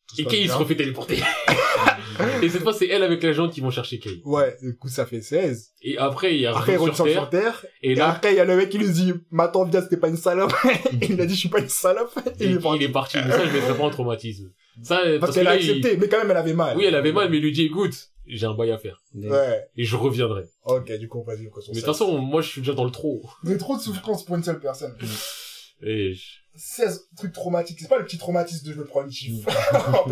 Tout 0.09 0.21
Et 0.21 0.25
Kay, 0.27 0.43
il 0.43 0.49
se 0.49 0.55
refait 0.55 0.77
téléporter. 0.77 1.19
et 2.43 2.49
cette 2.49 2.63
fois, 2.63 2.73
c'est 2.73 2.87
elle 2.87 3.03
avec 3.03 3.23
la 3.23 3.33
géante 3.33 3.53
qui 3.53 3.61
vont 3.61 3.71
chercher 3.71 3.99
Kay. 3.99 4.21
Ouais, 4.25 4.57
du 4.63 4.77
coup, 4.77 4.89
ça 4.89 5.07
fait 5.07 5.21
16. 5.23 5.73
Et 5.83 5.99
après, 5.99 6.35
il 6.37 6.41
y 6.43 6.47
a 6.47 6.51
Après, 6.57 6.73
il 6.75 6.77
retour 6.79 6.87
redescend 7.05 7.09
sur 7.09 7.21
sur 7.23 7.31
Terre. 7.31 7.61
Terre. 7.63 7.71
Et 7.83 7.93
Et 7.93 7.95
là, 7.97 8.11
après, 8.11 8.33
il 8.33 8.37
y 8.37 8.41
a 8.41 8.45
le 8.45 8.57
mec 8.57 8.69
qui 8.69 8.79
lui 8.79 8.89
dit, 8.91 9.13
m'attends 9.31 9.65
bien, 9.67 9.83
c'était 9.83 9.97
pas 9.97 10.09
une 10.09 10.17
salope. 10.17 10.53
Et 11.01 11.07
il 11.11 11.21
a 11.21 11.27
dit, 11.27 11.35
je 11.35 11.41
suis 11.41 11.49
pas 11.49 11.59
une 11.61 11.69
salope. 11.69 12.13
Et 12.39 12.45
il, 12.45 12.51
il 12.53 12.57
est 12.57 12.61
parti. 12.61 12.79
il 12.79 12.83
est 12.85 12.89
parti. 12.93 13.17
Mais 13.25 13.33
ça, 13.33 13.47
je 13.47 13.53
mettrais 13.53 13.77
pas 13.77 13.83
en 13.85 13.91
traumatisme. 13.91 14.53
Ça, 14.83 14.97
parce, 15.05 15.19
Parce 15.21 15.31
que 15.33 15.39
qu'elle 15.39 15.49
a 15.49 15.57
il- 15.57 15.71
accepté, 15.71 15.97
mais 15.97 16.09
quand 16.09 16.19
même, 16.19 16.31
elle 16.31 16.37
avait 16.37 16.53
mal. 16.55 16.77
Oui, 16.77 16.85
elle 16.85 16.95
avait 16.95 17.13
mal, 17.13 17.31
mais 17.31 17.39
il 17.39 17.43
lui 17.43 17.53
dit, 17.53 17.63
écoute, 17.63 18.11
j'ai 18.27 18.47
un 18.47 18.55
bail 18.55 18.73
à 18.73 18.79
faire. 18.79 19.01
Ouais. 19.15 19.67
Et 19.77 19.85
je 19.85 19.97
reviendrai. 19.97 20.45
Ok, 20.65 20.93
du 20.99 21.09
coup, 21.09 21.23
vas-y, 21.23 21.49
continue. 21.49 21.75
Mais 21.75 21.81
de 21.81 21.87
toute 21.87 21.95
façon, 21.97 22.19
moi, 22.19 22.43
je 22.43 22.49
suis 22.49 22.61
déjà 22.61 22.75
dans 22.75 22.85
le 22.85 22.91
trop. 22.91 23.23
Mais 23.45 23.57
trop 23.57 23.77
de 23.77 23.81
souffrance 23.83 24.25
pour 24.25 24.37
une 24.37 24.43
seule 24.43 24.61
personne. 24.61 24.97
Et, 25.83 26.15
je- 26.15 26.39
16 26.59 27.09
trucs 27.19 27.33
traumatiques. 27.35 27.79
C'est 27.81 27.89
pas 27.89 27.99
le 27.99 28.05
petit 28.07 28.17
traumatisme 28.17 28.67
de 28.67 28.73
je 28.73 28.79
me 28.79 28.85
prends 28.85 29.03
une 29.05 29.11
chiffre. 29.11 29.47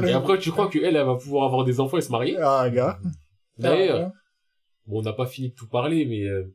Et 0.07 0.13
après, 0.13 0.39
tu 0.39 0.51
crois 0.51 0.69
que 0.69 0.79
elle, 0.79 0.95
elle 0.97 1.07
va 1.07 1.15
pouvoir 1.17 1.47
avoir 1.47 1.65
des 1.65 1.81
enfants 1.81 1.97
et 1.97 2.03
se 2.03 2.11
marier? 2.13 2.37
Ah, 2.39 2.69
gars. 2.69 2.99
D'ailleurs, 3.59 4.11
bon, 4.87 4.99
on 4.99 5.03
n'a 5.03 5.13
pas 5.15 5.25
fini 5.27 5.51
de 5.51 5.55
tout 5.55 5.69
parler, 5.69 6.05
mais 6.05 6.23
euh, 6.25 6.55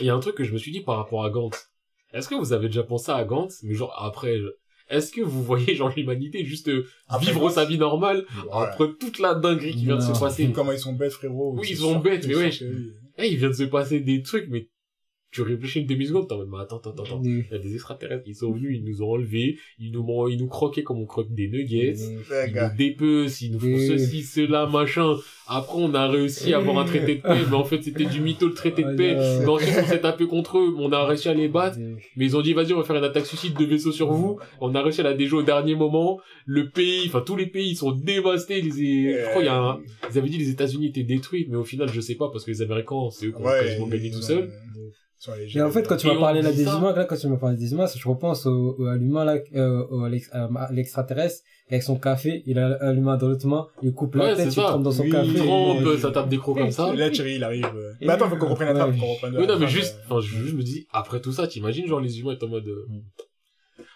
il 0.00 0.06
y 0.06 0.10
a 0.10 0.14
un 0.14 0.20
truc 0.20 0.34
que 0.36 0.44
je 0.44 0.52
me 0.52 0.58
suis 0.58 0.70
dit 0.72 0.82
par 0.82 0.96
rapport 0.98 1.24
à 1.24 1.30
Gantz. 1.30 1.70
Est-ce 2.12 2.28
que 2.28 2.34
vous 2.34 2.52
avez 2.52 2.66
déjà 2.66 2.82
pensé 2.82 3.10
à 3.10 3.24
Gantz, 3.24 3.60
mais 3.62 3.72
genre 3.74 3.94
après, 4.02 4.38
je- 4.38 4.54
est-ce 4.92 5.10
que 5.12 5.20
vous 5.22 5.42
voyez 5.42 5.74
genre 5.74 5.92
l'humanité 5.96 6.44
juste 6.44 6.68
euh, 6.68 6.86
Après 7.08 7.26
vivre 7.26 7.50
sa 7.50 7.64
vie 7.64 7.78
normale 7.78 8.24
Ouais. 8.44 8.50
après 8.52 8.84
toute 9.00 9.18
la 9.18 9.34
dinguerie 9.34 9.72
qui 9.74 9.84
vient 9.86 9.96
de 9.96 10.00
se 10.02 10.18
passer? 10.18 10.50
Comment 10.54 10.72
ils 10.72 10.78
sont 10.78 10.92
bêtes, 10.92 11.12
frérot. 11.12 11.56
Oui, 11.58 11.66
ils 11.70 11.76
sont 11.76 11.98
bêtes, 11.98 12.26
mais 12.28 12.36
ouais. 12.36 12.50
oui. 12.60 12.92
Eh, 13.18 13.28
il 13.28 13.36
vient 13.38 13.48
de 13.48 13.54
se 13.54 13.64
passer 13.64 14.00
des 14.00 14.22
trucs, 14.22 14.48
mais 14.48 14.68
tu 15.32 15.42
réfléchis 15.42 15.80
une 15.80 15.86
demi-seconde, 15.86 16.28
t'es 16.28 16.34
en 16.34 16.38
mode, 16.38 16.48
mais 16.52 16.58
attends, 16.60 16.76
attends, 16.76 16.90
attends. 17.02 17.20
Mais- 17.24 17.46
Il 17.50 17.52
y 17.52 17.54
a 17.54 17.58
des 17.58 17.74
extraterrestres 17.74 18.22
qui 18.24 18.34
sont 18.34 18.52
venus, 18.52 18.78
ils 18.78 18.84
nous 18.84 19.02
ont 19.02 19.12
enlevés, 19.12 19.56
ils 19.78 19.90
nous, 19.90 20.28
ils 20.28 20.36
nous 20.38 20.46
croquaient 20.46 20.82
comme 20.82 20.98
on 20.98 21.06
croque 21.06 21.32
des 21.32 21.48
nuggets. 21.48 21.94
Ouais, 22.30 22.50
Ils 22.50 22.54
nous 22.54 22.76
dépecent, 22.76 23.40
ils 23.42 23.52
nous 23.52 23.58
font 23.58 23.66
Oui. 23.66 23.88
ceci, 23.88 24.22
cela, 24.22 24.66
machin. 24.66 25.16
Après, 25.48 25.74
on 25.76 25.92
a 25.94 26.06
réussi 26.06 26.52
à 26.54 26.58
avoir 26.58 26.78
un 26.78 26.84
traité 26.84 27.16
de 27.16 27.20
paix, 27.22 27.28
mais 27.50 27.56
en 27.56 27.64
fait, 27.64 27.82
c'était 27.82 28.04
du 28.04 28.20
mytho, 28.20 28.46
le 28.48 28.54
traité 28.54 28.82
de 28.82 28.88
Ah, 28.88 28.94
paix. 28.94 29.14
Mais 29.40 29.46
ensuite, 29.48 29.74
on 29.82 29.86
s'est 29.86 30.00
tapé 30.00 30.26
contre 30.26 30.58
eux, 30.58 30.74
on 30.78 30.92
a 30.92 31.04
réussi 31.06 31.28
à 31.28 31.34
les 31.34 31.48
battre. 31.48 31.78
mais- 31.78 31.96
ils 32.26 32.36
ont 32.36 32.42
dit, 32.42 32.52
vas-y, 32.52 32.72
on 32.74 32.78
va 32.78 32.84
faire 32.84 32.96
une 32.96 33.04
attaque 33.04 33.26
suicide 33.26 33.54
de 33.58 33.64
vaisseaux 33.64 33.92
sur 33.92 34.12
vous. 34.12 34.38
On 34.60 34.74
a 34.74 34.82
réussi 34.82 35.00
à 35.00 35.04
la 35.04 35.14
déjouer 35.14 35.40
au 35.40 35.42
dernier 35.42 35.74
moment. 35.74 36.20
Le 36.44 36.68
pays, 36.70 37.04
enfin, 37.06 37.22
tous 37.24 37.36
les 37.36 37.46
pays, 37.46 37.70
ils 37.70 37.76
sont 37.76 37.92
dévastés. 37.92 38.60
Les, 38.60 38.70
je 38.70 39.30
crois, 39.30 39.42
il 39.42 39.46
y 39.46 39.48
a 39.48 39.56
un, 39.58 39.80
ils 40.10 40.18
avaient 40.18 40.28
dit 40.28 40.38
les 40.38 40.50
États-Unis 40.50 40.88
étaient 40.88 41.02
détruits, 41.04 41.46
mais 41.48 41.56
au 41.56 41.64
final, 41.64 41.88
je 41.90 42.00
sais 42.00 42.16
pas, 42.16 42.28
parce 42.30 42.44
que 42.44 42.50
les 42.50 42.60
Américains, 42.62 43.08
c'est 43.10 43.26
eux 43.26 43.30
qui 43.30 43.36
ont 43.36 43.44
Ouais, 43.46 43.60
quasiment 43.64 43.86
gagné 43.88 44.10
tout 44.10 44.20
seuls. 44.22 44.50
Mais 45.54 45.62
en 45.62 45.70
fait, 45.70 45.86
quand 45.86 45.96
tu 45.96 46.08
Et 46.08 46.14
m'as 46.14 46.18
parlé 46.20 46.42
là 46.42 46.50
des 46.52 46.64
ça. 46.64 46.76
humains, 46.78 46.92
là, 46.94 47.04
quand 47.04 47.16
tu 47.16 47.28
m'as 47.28 47.36
parlé 47.36 47.56
des 47.56 47.72
humains, 47.72 47.86
je 47.86 48.08
repense 48.08 48.44
au, 48.46 48.74
au- 48.78 48.86
à 48.86 48.96
l'humain 48.96 49.24
là, 49.24 49.36
euh, 49.54 49.84
au- 49.90 50.04
à 50.04 50.08
à 50.08 50.72
l'extraterrestre, 50.72 51.42
avec 51.70 51.82
son 51.82 51.96
café, 51.96 52.42
il 52.46 52.58
a 52.58 52.76
un 52.82 52.96
humain 52.96 53.16
dans 53.16 53.28
l'autre 53.28 53.46
main, 53.46 53.66
il 53.82 53.92
coupe 53.92 54.16
la 54.16 54.24
Ouais, 54.24 54.34
tête, 54.36 54.48
il 54.54 54.62
trempe 54.62 54.82
dans 54.82 54.90
son 54.90 55.04
Oui, 55.04 55.10
café. 55.10 55.28
Il 55.28 55.36
Et- 55.36 55.46
trempe, 55.46 55.80
et- 55.94 55.98
ça 55.98 56.10
tape 56.10 56.28
des 56.28 56.38
crocs 56.38 56.58
comme 56.58 56.70
ça. 56.70 56.92
Et 56.92 56.96
là, 56.96 57.08
Thierry, 57.10 57.36
il 57.36 57.44
arrive. 57.44 57.64
euh. 57.74 57.92
Et- 58.00 58.06
Mais 58.06 58.12
attends, 58.14 58.28
faut 58.28 58.36
qu'on 58.36 58.48
reprenne 58.48 58.76
la 58.76 58.88
Ouais. 58.88 58.96
qu'on 58.98 59.06
reprenne 59.14 59.36
Oui, 59.36 59.46
non, 59.46 59.54
mais 59.54 59.66
trappe, 59.66 59.68
juste, 59.70 59.96
euh. 60.10 60.14
enfin, 60.16 60.26
je, 60.26 60.54
me 60.56 60.62
dis, 60.62 60.86
après 60.92 61.20
tout 61.20 61.32
ça, 61.32 61.46
t'imagines, 61.46 61.86
genre, 61.86 62.00
les 62.00 62.18
humains 62.20 62.32
étaient 62.32 62.44
en 62.44 62.48
mode, 62.48 62.66
euh, 62.68 62.86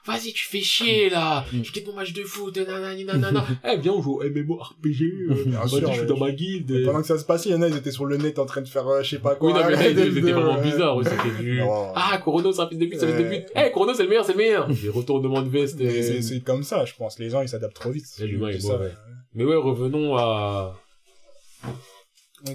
vas-y, 0.07 0.33
tu 0.33 0.47
fais 0.47 0.61
chier, 0.61 1.11
là, 1.11 1.45
Mm. 1.53 1.63
je 1.65 1.73
quitte 1.73 1.87
mon 1.87 1.95
match 1.95 2.13
de 2.13 2.23
foot, 2.23 2.57
nanani, 2.57 3.05
nanana. 3.05 3.45
eh, 3.65 3.77
viens, 3.79 3.93
on 3.93 4.03
joue 4.03 4.21
au 4.21 4.23
MMORPG, 4.25 5.03
euh, 5.31 5.45
Bien 5.47 5.67
sûr, 5.67 5.81
je 5.81 5.93
suis 5.93 6.01
ouais. 6.01 6.07
dans 6.07 6.17
ma 6.19 6.31
guilde. 6.31 6.71
Et 6.71 6.83
Pendant 6.85 7.01
que 7.01 7.07
ça 7.07 7.19
se 7.19 7.25
passait, 7.25 7.49
il 7.49 7.53
y 7.53 7.55
en 7.55 7.63
a, 7.63 7.69
ils 7.69 7.77
étaient 7.77 7.91
sur 7.91 8.05
le 8.07 8.17
net 8.17 8.39
en 8.39 8.47
train 8.47 8.61
de 8.63 8.69
faire, 8.69 8.87
euh, 8.89 9.03
je 9.03 9.11
sais 9.11 9.19
pas 9.19 9.35
quoi. 9.35 9.53
Oui, 9.53 9.59
non, 9.59 9.65
mais 9.67 9.73
là, 9.73 9.79
c'était 9.83 9.95
de- 10.11 10.21
vraiment 10.33 10.61
bizarre, 10.61 10.97
oui, 10.97 11.05
c'était 11.05 11.43
du, 11.43 11.61
ah, 11.95 12.21
Corono, 12.25 12.53
c'est 12.53 12.61
un 12.63 12.69
fils 12.69 12.79
de 12.79 12.87
pute, 12.87 12.99
c'est 13.01 13.07
un 13.07 13.17
fils 13.17 13.25
de 13.25 13.29
pute. 13.37 13.47
Eh, 13.57 13.71
Corono, 13.73 13.95
c'est 13.95 14.03
le 14.05 14.09
meilleur, 14.09 14.25
c'est 14.25 14.33
le 14.33 14.39
meilleur. 14.39 14.69
Des 14.83 14.89
retournements 14.89 15.43
de 15.43 15.49
veste. 15.49 15.81
Euh, 15.81 16.21
c'est 16.23 16.41
comme 16.41 16.63
ça, 16.63 16.85
je 16.85 16.95
pense. 16.95 17.19
Les 17.19 17.31
gens, 17.31 17.43
ils 17.43 17.49
s'adaptent 17.49 17.75
trop 17.77 17.91
vite. 17.91 18.05
L'humain 18.21 18.49
est 18.49 18.63
mauvais. 18.65 18.93
Mais 19.35 19.45
ouais, 19.45 19.57
revenons 19.57 20.17
à, 20.17 20.75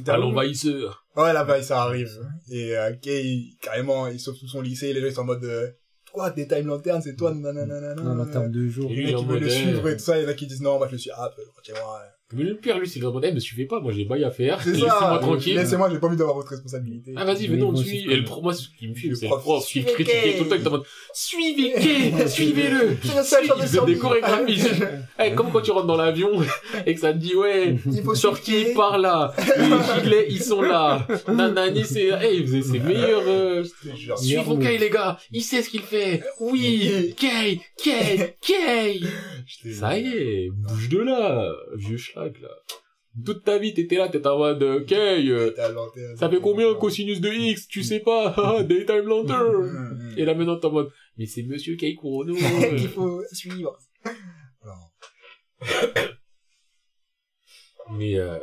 à 0.08 0.18
l'envahisseur. 0.18 1.06
Ouais, 1.16 1.34
là-bas, 1.34 1.62
ça 1.62 1.82
arrive. 1.84 2.10
Et 2.52 2.76
euh, 2.78 2.94
Kay, 3.02 3.50
carrément, 3.62 4.08
il 4.08 4.20
sauve 4.20 4.38
tout 4.40 4.48
son 4.48 4.62
lycée, 4.62 4.94
les 4.94 5.02
gens 5.02 5.08
ils 5.08 5.14
sont 5.14 5.22
en 5.22 5.26
mode, 5.26 5.44
euh, 5.44 5.68
quoi, 6.12 6.30
des 6.32 6.48
time 6.48 6.68
lanternes, 6.68 7.02
c'est 7.02 7.16
toi, 7.16 7.34
nanana. 7.34 7.96
Non, 7.96 8.20
en 8.20 8.26
termes 8.26 8.52
de 8.52 8.68
jours. 8.68 8.90
Et 8.92 8.96
Les 8.96 9.04
lui, 9.04 9.16
qui 9.16 9.26
veulent 9.26 9.40
le 9.40 9.50
suivre 9.50 9.90
et 9.90 9.98
tout 9.98 10.04
ça, 10.04 10.20
il 10.20 10.24
y 10.24 10.26
en 10.26 10.30
a 10.30 10.34
qui 10.34 10.48
disent 10.48 10.62
non, 10.62 10.78
moi 10.78 10.88
je 10.88 10.94
le 10.94 10.98
suis, 10.98 11.12
ah, 11.12 11.32
peu, 11.36 11.44
moi 11.44 12.02
Mais 12.34 12.44
le 12.44 12.56
pire, 12.56 12.80
lui, 12.80 12.88
c'est 12.88 13.00
mode, 13.02 13.24
eh, 13.26 13.32
me 13.34 13.40
suivez 13.40 13.66
pas, 13.66 13.80
moi, 13.80 13.92
j'ai 13.92 14.06
bail 14.06 14.24
à 14.24 14.32
faire. 14.32 14.62
C'est 14.62 14.72
Laissez-moi 14.72 15.20
tranquille. 15.20 15.56
laissez-moi, 15.56 15.90
j'ai 15.92 16.00
pas 16.00 16.08
envie 16.08 16.18
d'avoir 16.18 16.36
votre 16.38 16.50
responsabilité. 16.50 17.14
Ah, 17.16 17.26
vas-y, 17.26 17.42
Mais 17.44 17.48
venez, 17.56 17.64
on 17.64 17.72
bon, 17.72 17.72
le 17.72 17.78
c'est 17.78 17.90
suit. 17.90 18.06
pas- 18.06 18.12
Et 18.12 18.16
le 18.18 18.24
pro, 18.24 18.42
moi, 18.42 18.54
ce 18.54 18.68
qui 18.78 18.88
me 18.88 18.96
fume, 18.96 19.10
Le 19.12 19.16
c'est 19.16 19.26
le 19.28 19.36
prof, 19.38 19.64
qui 19.64 19.70
suivez 19.70 19.92
critiquait 19.94 20.38
tout 20.38 20.44
le 20.46 20.50
temps, 20.50 20.56
il 20.56 20.60
était 20.60 20.68
en 20.68 20.72
mode, 20.72 20.84
suivez 21.14 21.74
Kay, 21.74 22.28
suivez-le. 22.28 22.98
C'est 23.24 23.44
Il 23.44 23.52
faisait 23.62 23.86
des 23.86 23.98
chorégraphies. 23.98 24.62
Eh, 25.24 25.32
comme 25.34 25.52
quand 25.52 25.62
tu 25.62 25.72
rentres 25.72 25.88
dans 25.88 25.98
l'avion 25.98 26.30
et 26.86 26.94
que 26.96 27.00
ça 27.00 27.14
te 27.14 27.18
dit, 27.18 27.36
ouais, 27.36 27.76
suivre 28.16 28.40
Kay. 28.42 28.74
par 28.74 28.98
là, 28.98 29.34
les 29.58 30.04
gilets, 30.04 30.26
ils 30.30 30.42
sont 30.42 30.62
là. 30.62 31.06
Nanani, 31.28 31.84
c'est, 31.86 32.10
eh, 32.24 32.36
il 32.38 32.46
faisait 32.48 32.62
ses 32.62 32.80
meilleurs, 32.80 33.24
euh, 33.28 33.64
suivons 34.18 34.58
Kay, 34.58 34.78
les 34.78 34.90
gars. 34.90 35.18
Il 35.32 35.42
sait 35.44 35.62
ce 35.62 35.70
qu'il 35.70 35.82
fait. 35.82 36.24
Oui, 36.40 37.14
Kay, 37.18 37.60
Kay, 37.84 38.36
Kay. 38.42 39.02
Ça 39.74 39.98
y 39.98 40.08
est, 40.08 40.50
bouge 40.52 40.90
de 40.90 41.00
là, 41.00 41.52
vieux 41.76 41.98
là. 42.26 42.50
Toute 43.26 43.44
ta 43.44 43.58
vie, 43.58 43.74
t'étais 43.74 43.98
là, 43.98 44.08
t'étais 44.08 44.28
en 44.28 44.38
mode, 44.38 44.64
euh, 44.64 44.86
Kay, 44.86 45.28
euh, 45.30 45.54
ça 46.16 46.30
fait 46.30 46.40
combien 46.40 46.74
cosinus 46.76 47.20
de 47.20 47.28
X 47.30 47.68
Tu 47.68 47.84
sais 47.84 48.00
pas 48.00 48.64
Daytime 48.70 49.06
Lantern 49.06 49.52
Mmh, 49.52 50.14
Et 50.18 50.24
là 50.26 50.34
maintenant 50.34 50.58
t'es 50.58 50.68
en 50.68 50.72
mode 50.72 50.92
Mais 51.18 51.26
c'est 51.26 51.44
Monsieur 51.44 51.76
Kei 51.76 51.96
Kurono 51.98 52.34
Il 52.78 52.88
faut 52.88 53.22
suivre. 53.34 53.78
Mais 57.92 58.18
euh... 58.18 58.40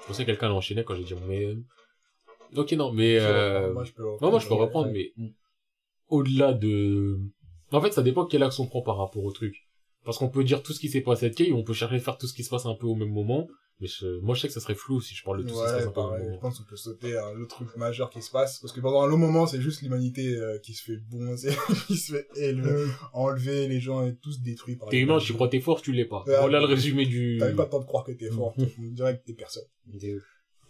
Je 0.00 0.06
pensais 0.06 0.24
que 0.24 0.30
quelqu'un 0.30 0.48
l'enchaînait 0.48 0.84
quand 0.84 0.94
j'ai 0.94 1.04
dit 1.04 1.14
mais... 1.28 1.44
euh, 1.44 1.56
Ok 2.56 2.72
non 2.72 2.92
mais... 2.92 3.18
Euh... 3.18 3.72
Moi, 3.72 3.84
je 3.84 3.92
peux 3.92 4.02
Non 4.22 4.30
moi 4.30 4.38
je 4.38 4.46
peux 4.48 4.54
reprendre 4.54 4.90
mais... 4.92 5.12
Au-delà 6.08 6.52
de... 6.54 7.18
En 7.72 7.80
fait 7.80 7.92
ça 7.92 8.02
dépend 8.02 8.26
quel 8.26 8.42
axe 8.42 8.58
on 8.58 8.66
prend 8.66 8.82
par 8.82 8.96
rapport 8.98 9.24
au 9.24 9.32
truc. 9.32 9.65
Parce 10.06 10.16
qu'on 10.18 10.30
peut 10.30 10.44
dire 10.44 10.62
tout 10.62 10.72
ce 10.72 10.80
qui 10.80 10.88
s'est 10.88 11.02
passé 11.02 11.26
à 11.26 11.30
Kei, 11.30 11.52
on 11.52 11.62
peut 11.64 11.74
chercher 11.74 11.96
à 11.96 11.98
faire 11.98 12.16
tout 12.16 12.26
ce 12.26 12.32
qui 12.32 12.44
se 12.44 12.48
passe 12.50 12.64
un 12.64 12.74
peu 12.76 12.86
au 12.86 12.94
même 12.94 13.10
moment. 13.12 13.46
Mais 13.78 13.88
je- 13.88 14.20
moi 14.20 14.34
je 14.34 14.40
sais 14.40 14.48
que 14.48 14.54
ça 14.54 14.60
serait 14.60 14.74
flou 14.74 15.02
si 15.02 15.14
je 15.14 15.22
parle 15.22 15.42
de 15.44 15.50
tout 15.50 15.54
ce 15.54 15.54
qui 15.54 15.58
se 15.58 15.64
passe 15.64 15.82
Ouais, 15.82 15.88
un 15.88 15.92
peu 15.92 16.00
au 16.00 16.04
même 16.04 16.18
pareil. 16.20 16.34
Je 16.36 16.40
pense 16.40 16.58
qu'on 16.58 16.64
peut 16.64 16.76
sauter 16.76 17.14
à 17.18 17.34
le 17.34 17.46
truc 17.46 17.76
majeur 17.76 18.08
qui 18.08 18.22
se 18.22 18.30
passe. 18.30 18.58
Parce 18.60 18.72
que 18.72 18.80
pendant 18.80 19.02
un 19.02 19.06
long 19.06 19.18
moment, 19.18 19.46
c'est 19.46 19.60
juste 19.60 19.82
l'humanité 19.82 20.34
euh, 20.34 20.58
qui 20.60 20.72
se 20.72 20.82
fait 20.84 20.96
bonzer, 21.10 21.54
qui 21.88 21.96
se 21.98 22.12
fait 22.14 22.26
élever, 22.36 22.86
enlever, 23.12 23.68
les 23.68 23.78
gens 23.80 24.06
et 24.06 24.16
tous 24.16 24.40
détruits 24.40 24.76
par 24.76 24.88
T'es 24.88 25.00
humain, 25.00 25.18
tu 25.18 25.34
crois 25.34 25.48
t'es 25.48 25.60
fort, 25.60 25.82
tu 25.82 25.92
l'es 25.92 26.06
pas. 26.06 26.24
Ouais. 26.26 26.38
Voilà 26.38 26.60
le 26.60 26.64
résumé 26.66 27.04
du... 27.04 27.36
T'avais 27.38 27.54
pas 27.54 27.64
le 27.64 27.68
temps 27.68 27.80
de 27.80 27.84
croire 27.84 28.04
que 28.04 28.12
t'es 28.12 28.30
fort, 28.30 28.54
on 28.56 28.92
dirait 28.92 29.18
que 29.18 29.24
t'es 29.26 29.34
personne. 29.34 29.64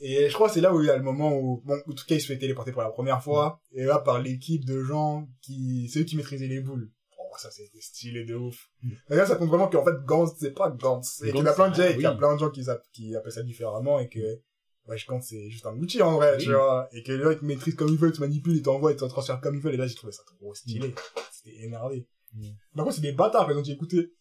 Et 0.01 0.29
je 0.29 0.35
crois 0.35 0.49
que 0.49 0.55
c'est 0.55 0.61
là 0.61 0.75
où 0.75 0.81
il 0.83 0.87
y 0.87 0.91
a 0.91 0.97
le 0.97 1.03
moment 1.03 1.35
où, 1.39 1.63
bon, 1.65 1.75
en 1.87 1.93
tout 1.93 2.05
cas, 2.07 2.17
il 2.17 2.21
se 2.21 2.27
fait 2.27 2.37
téléporter 2.39 2.71
pour 2.73 2.83
la 2.83 2.91
première 2.91 3.23
fois, 3.23 3.61
et 3.73 3.85
là, 3.85 3.99
par 3.99 4.21
l'équipe 4.21 4.65
de 4.65 4.83
gens 4.83 5.27
qui, 5.43 5.89
c'est 5.91 6.01
eux 6.01 6.05
qui 6.05 6.17
maîtrisaient 6.17 6.49
les 6.49 6.61
boules. 6.61 6.91
Oh, 7.37 7.43
ça, 7.43 7.51
c'était 7.51 7.81
stylé 7.81 8.25
de 8.25 8.35
ouf. 8.35 8.69
Et 9.11 9.17
là, 9.17 9.27
ça 9.27 9.37
compte 9.37 9.49
vraiment 9.49 9.69
qu'en 9.69 9.85
fait, 9.85 9.97
Gantz, 10.05 10.33
c'est 10.39 10.53
pas 10.55 10.71
Gantz. 10.71 11.23
Et 11.23 11.33
qu'il 11.33 11.45
y 11.45 11.49
a 11.49 11.53
plein 11.53 11.69
de 11.71 11.75
gens, 11.75 11.83
ah 11.85 11.93
qu'il 11.93 12.01
y 12.03 12.07
a 12.07 12.13
oui. 12.13 12.19
plein 12.19 12.35
de 12.35 12.39
gens 12.41 12.51
qui, 12.51 12.69
app- 12.69 12.87
qui 12.93 13.15
appellent 13.17 13.33
ça 13.33 13.43
différemment, 13.43 13.99
et 14.01 14.09
que, 14.09 14.41
ouais, 14.87 14.97
je 14.99 15.07
pense 15.07 15.27
c'est 15.29 15.51
juste 15.51 15.67
un 15.67 15.77
outil, 15.79 16.01
en 16.03 16.15
vrai, 16.15 16.37
tu 16.39 16.49
Oui. 16.49 16.55
vois. 16.55 16.89
Et 16.93 17.03
que 17.03 17.13
les 17.13 17.23
gens, 17.23 17.31
ils 17.31 17.39
te 17.39 17.45
maîtrisent 17.45 17.75
comme 17.75 17.89
ils 17.89 17.99
veulent, 17.99 18.11
ils 18.11 18.17
te 18.17 18.21
manipulent, 18.21 18.57
ils 18.57 18.63
t'envoient, 18.63 18.93
ils 18.93 18.97
te 18.97 19.05
transfèrent 19.05 19.41
comme 19.41 19.55
ils 19.57 19.61
veulent, 19.61 19.75
et 19.75 19.79
là, 19.79 19.87
j'ai 19.87 19.95
trouvé 19.95 20.13
ça 20.13 20.23
trop 20.27 20.55
stylé. 20.55 20.95
C'était 21.33 21.57
énervé. 21.65 22.07
Mm. 22.35 22.49
Par 22.75 22.85
contre, 22.85 22.97
c'est 22.97 23.03
des 23.03 23.13
bâtards, 23.13 23.51
ils 23.51 23.57
ont 23.57 23.63
dit, 23.63 23.73
écoutez, 23.73 24.13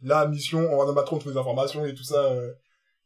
la 0.00 0.26
mission, 0.26 0.58
on 0.72 0.76
va 0.84 0.90
en 0.90 0.92
battre 0.94 1.10
contre 1.10 1.28
les 1.30 1.36
informations 1.36 1.84
et 1.84 1.94
tout 1.94 2.02
ça, 2.04 2.24
euh, 2.32 2.52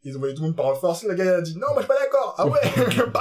ils 0.02 0.14
ont 0.14 0.16
envoyé 0.16 0.34
tout 0.34 0.42
le 0.42 0.48
monde 0.48 0.56
par 0.56 0.74
force. 0.78 1.02
Le 1.02 1.14
gars 1.14 1.24
il 1.24 1.28
a 1.30 1.40
dit 1.42 1.54
non, 1.56 1.66
moi 1.72 1.76
je 1.76 1.80
suis 1.80 1.88
pas 1.88 1.98
d'accord. 1.98 2.34
Ah 2.38 2.46
ouais, 2.46 2.60
Bah, 3.12 3.20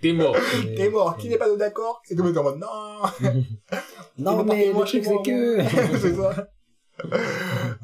T'es 0.00 0.12
mort. 0.12 0.36
t'es 0.76 0.88
mort. 0.90 1.16
Qui 1.16 1.28
n'est 1.28 1.38
pas 1.38 1.54
d'accord 1.56 2.00
Et 2.08 2.14
tout 2.14 2.22
le 2.22 2.24
monde 2.24 2.32
était 2.32 2.38
en 2.40 2.44
mode 2.44 2.58
non. 2.60 3.42
Non, 4.18 4.40
est 4.40 4.44
mais 4.44 4.66
le 4.72 4.84
truc, 4.84 5.04
c'est 5.04 5.22
que... 5.24 5.62
c'est 5.98 6.14
ça. 6.14 6.48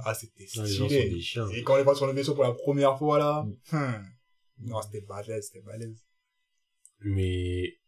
Ah, 0.05 0.15
c'était 0.15 0.47
stylé. 0.47 1.21
Et 1.57 1.63
quand 1.63 1.75
on 1.75 1.77
les 1.77 1.83
voit 1.85 1.95
sur 1.95 2.07
le 2.07 2.13
vaisseau 2.13 2.35
pour 2.35 2.45
la 2.45 2.53
première 2.53 2.99
fois 2.99 3.19
là, 3.19 3.47
Mm. 3.73 3.77
hmm. 3.77 4.05
non, 4.71 4.83
c'était 4.83 5.01
balèze, 5.07 5.47
c'était 5.47 5.65
balèze. 5.65 6.05
Mais... 7.01 7.79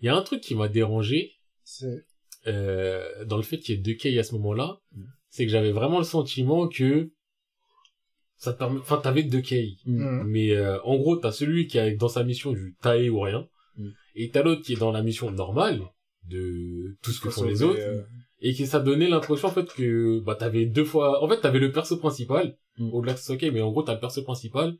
Il 0.00 0.06
y 0.06 0.08
a 0.08 0.14
un 0.16 0.22
truc 0.22 0.40
qui 0.40 0.54
m'a 0.54 0.68
dérangé, 0.68 1.32
C'est. 1.64 2.06
euh, 2.46 3.24
dans 3.24 3.36
le 3.36 3.42
fait 3.42 3.58
qu'il 3.58 3.74
y 3.74 3.78
ait 3.78 3.82
deux 3.82 3.94
Kay 3.94 4.16
à 4.18 4.22
ce 4.22 4.32
moment-là, 4.36 4.80
Mm. 4.92 5.04
c'est 5.30 5.44
que 5.44 5.50
j'avais 5.52 5.72
vraiment 5.72 5.98
le 5.98 6.04
sentiment 6.04 6.68
que 6.68 7.10
ça 8.38 8.52
te 8.54 8.58
permet, 8.58 8.78
enfin, 8.80 8.96
t'avais 9.02 9.22
deux 9.24 9.40
Kay. 9.42 9.76
Mm. 9.84 10.22
Mais 10.26 10.52
euh, 10.52 10.80
en 10.84 10.96
gros, 10.96 11.16
t'as 11.16 11.32
celui 11.32 11.66
qui 11.66 11.76
est 11.78 11.96
dans 11.96 12.08
sa 12.08 12.24
mission 12.24 12.52
du 12.52 12.74
tailler 12.80 13.10
ou 13.10 13.20
rien, 13.20 13.46
Mm. 13.76 13.88
et 14.16 14.30
t'as 14.30 14.42
l'autre 14.42 14.62
qui 14.62 14.72
est 14.72 14.80
dans 14.80 14.90
la 14.92 15.02
mission 15.02 15.30
normale 15.30 15.80
de 16.28 16.96
tout 17.02 17.10
ce 17.12 17.20
que 17.20 17.30
font 17.30 17.44
les 17.44 17.62
autres, 17.62 17.78
euh, 17.80 18.02
et 18.40 18.52
qui 18.54 18.66
ça 18.66 18.80
donnait 18.80 19.08
l'impression 19.08 19.48
en 19.48 19.52
fait 19.52 19.72
que 19.72 20.20
bah 20.20 20.34
t'avais 20.34 20.66
deux 20.66 20.84
fois, 20.84 21.22
en 21.22 21.28
fait 21.28 21.40
t'avais 21.40 21.58
le 21.60 21.70
perso 21.72 21.96
principal, 21.98 22.56
Mm. 22.78 22.92
au-delà 22.94 23.12
de 23.14 23.18
ça 23.18 23.34
ok, 23.34 23.42
mais 23.52 23.60
en 23.60 23.70
gros 23.72 23.82
t'as 23.82 23.94
le 23.94 24.00
perso 24.00 24.22
principal. 24.22 24.76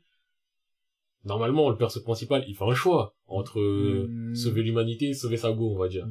Normalement, 1.25 1.69
le 1.69 1.75
perso 1.75 2.01
principal, 2.01 2.45
il 2.47 2.55
fait 2.55 2.63
un 2.63 2.73
choix 2.73 3.13
entre 3.27 3.59
euh, 3.59 4.07
Mm. 4.09 4.35
sauver 4.35 4.63
l'humanité 4.63 5.09
et 5.09 5.13
sauver 5.13 5.35
sa 5.37 5.51
go, 5.51 5.73
on 5.75 5.77
va 5.77 5.89
dire. 5.89 6.07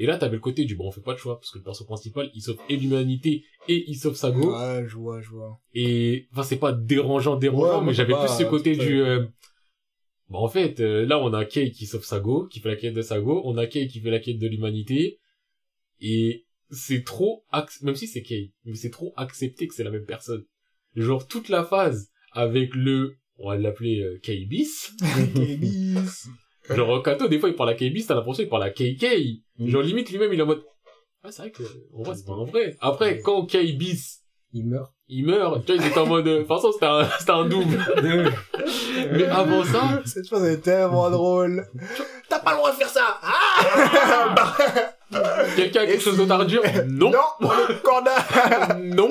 Et 0.00 0.06
là, 0.06 0.16
t'avais 0.16 0.36
le 0.36 0.40
côté 0.40 0.64
du 0.64 0.74
bon, 0.76 0.88
on 0.88 0.90
fait 0.90 1.02
pas 1.02 1.12
de 1.12 1.18
choix 1.18 1.38
parce 1.38 1.50
que 1.50 1.58
le 1.58 1.64
perso 1.64 1.84
principal, 1.84 2.30
il 2.34 2.40
sauve 2.40 2.56
et 2.70 2.76
l'humanité 2.76 3.44
et 3.68 3.84
il 3.86 3.94
sauve 3.96 4.16
sa 4.16 4.30
go. 4.30 4.50
Ouais, 4.50 4.84
je 4.88 4.96
vois, 4.96 5.20
je 5.20 5.28
vois. 5.28 5.60
Et 5.74 6.26
enfin, 6.32 6.42
c'est 6.42 6.58
pas 6.58 6.72
dérangeant, 6.72 7.36
dérangeant, 7.36 7.80
Ouais, 7.80 7.80
mais 7.82 7.86
mais 7.88 7.94
j'avais 7.94 8.14
plus 8.14 8.28
ce 8.28 8.44
côté 8.44 8.74
du. 8.76 9.02
euh, 9.02 9.26
Bah 10.30 10.38
en 10.38 10.48
fait, 10.48 10.80
euh, 10.80 11.04
là 11.06 11.18
on 11.18 11.32
a 11.34 11.44
Kay 11.44 11.70
qui 11.70 11.86
sauve 11.86 12.04
sa 12.04 12.18
go, 12.20 12.46
qui 12.46 12.60
fait 12.60 12.68
la 12.70 12.76
quête 12.76 12.94
de 12.94 13.02
sa 13.02 13.20
go, 13.20 13.42
on 13.44 13.56
a 13.58 13.66
Kay 13.66 13.88
qui 13.88 14.00
fait 14.00 14.10
la 14.10 14.20
quête 14.20 14.38
de 14.38 14.46
l'humanité, 14.48 15.18
et 16.00 16.44
c'est 16.70 17.04
trop, 17.04 17.44
ac- 17.52 17.82
même 17.84 17.96
si 17.96 18.06
c'est 18.06 18.22
Kay, 18.22 18.52
mais 18.64 18.74
c'est 18.76 18.90
trop 18.90 19.12
accepté 19.16 19.66
que 19.68 19.74
c'est 19.74 19.84
la 19.84 19.90
même 19.90 20.06
personne. 20.06 20.44
Genre 20.96 21.26
toute 21.26 21.48
la 21.48 21.64
phase 21.64 22.10
avec 22.32 22.74
le, 22.74 23.16
on 23.38 23.48
va 23.50 23.56
l'appeler 23.58 24.00
euh, 24.00 24.18
Kay 24.22 24.44
bis. 24.46 24.92
Genre 26.74 27.02
Kato 27.02 27.28
des 27.28 27.38
fois 27.38 27.48
il 27.48 27.54
parle 27.54 27.70
à 27.70 27.74
Kay 27.74 27.90
bis, 27.90 28.06
t'as 28.06 28.14
l'impression 28.14 28.42
qu'il 28.42 28.50
parle 28.50 28.64
à 28.64 28.70
Kay 28.70 28.96
Kay. 28.96 29.42
Mm. 29.58 29.68
Genre 29.68 29.82
limite 29.82 30.10
lui-même 30.10 30.32
il 30.32 30.38
est 30.38 30.42
en 30.42 30.46
mode, 30.46 30.62
ah 31.22 31.30
c'est 31.30 31.42
vrai 31.42 31.50
que 31.50 31.62
en 31.94 32.02
vrai 32.02 32.14
c'est 32.16 32.26
pas 32.26 32.32
un 32.32 32.44
vrai. 32.44 32.76
Après 32.80 33.20
quand 33.20 33.46
Kay 33.46 33.72
bis 33.72 34.20
Il 34.52 34.66
meurt. 34.66 34.92
il 35.08 35.26
meurt, 35.26 35.64
tu 35.64 35.74
vois, 35.74 35.84
ils 35.84 35.88
étaient 35.88 35.98
en 35.98 36.06
mode, 36.06 36.26
euh, 36.26 36.34
de 36.34 36.38
toute 36.40 36.48
façon, 36.48 36.72
c'était 36.72 36.86
un, 36.86 37.08
c'était 37.18 37.30
un 37.30 37.44
double. 37.46 37.78
Mais 39.12 39.24
avant 39.26 39.64
ça, 39.64 40.02
Cette 40.04 40.28
chose 40.28 40.44
est 40.44 40.58
tellement 40.58 41.08
drôle. 41.10 41.66
T'as 42.28 42.40
pas 42.40 42.52
le 42.52 42.56
droit 42.56 42.72
de 42.72 42.76
faire 42.76 42.88
ça. 42.88 43.18
Ah 43.22 44.56
quelqu'un 45.56 45.82
a 45.82 45.86
quelque 45.86 46.02
chose 46.02 46.16
d'autre 46.16 46.32
à 46.32 46.38
redire? 46.38 46.62
Non. 46.88 47.10
Non, 47.10 47.18
on. 47.40 47.48
Non. 48.78 49.10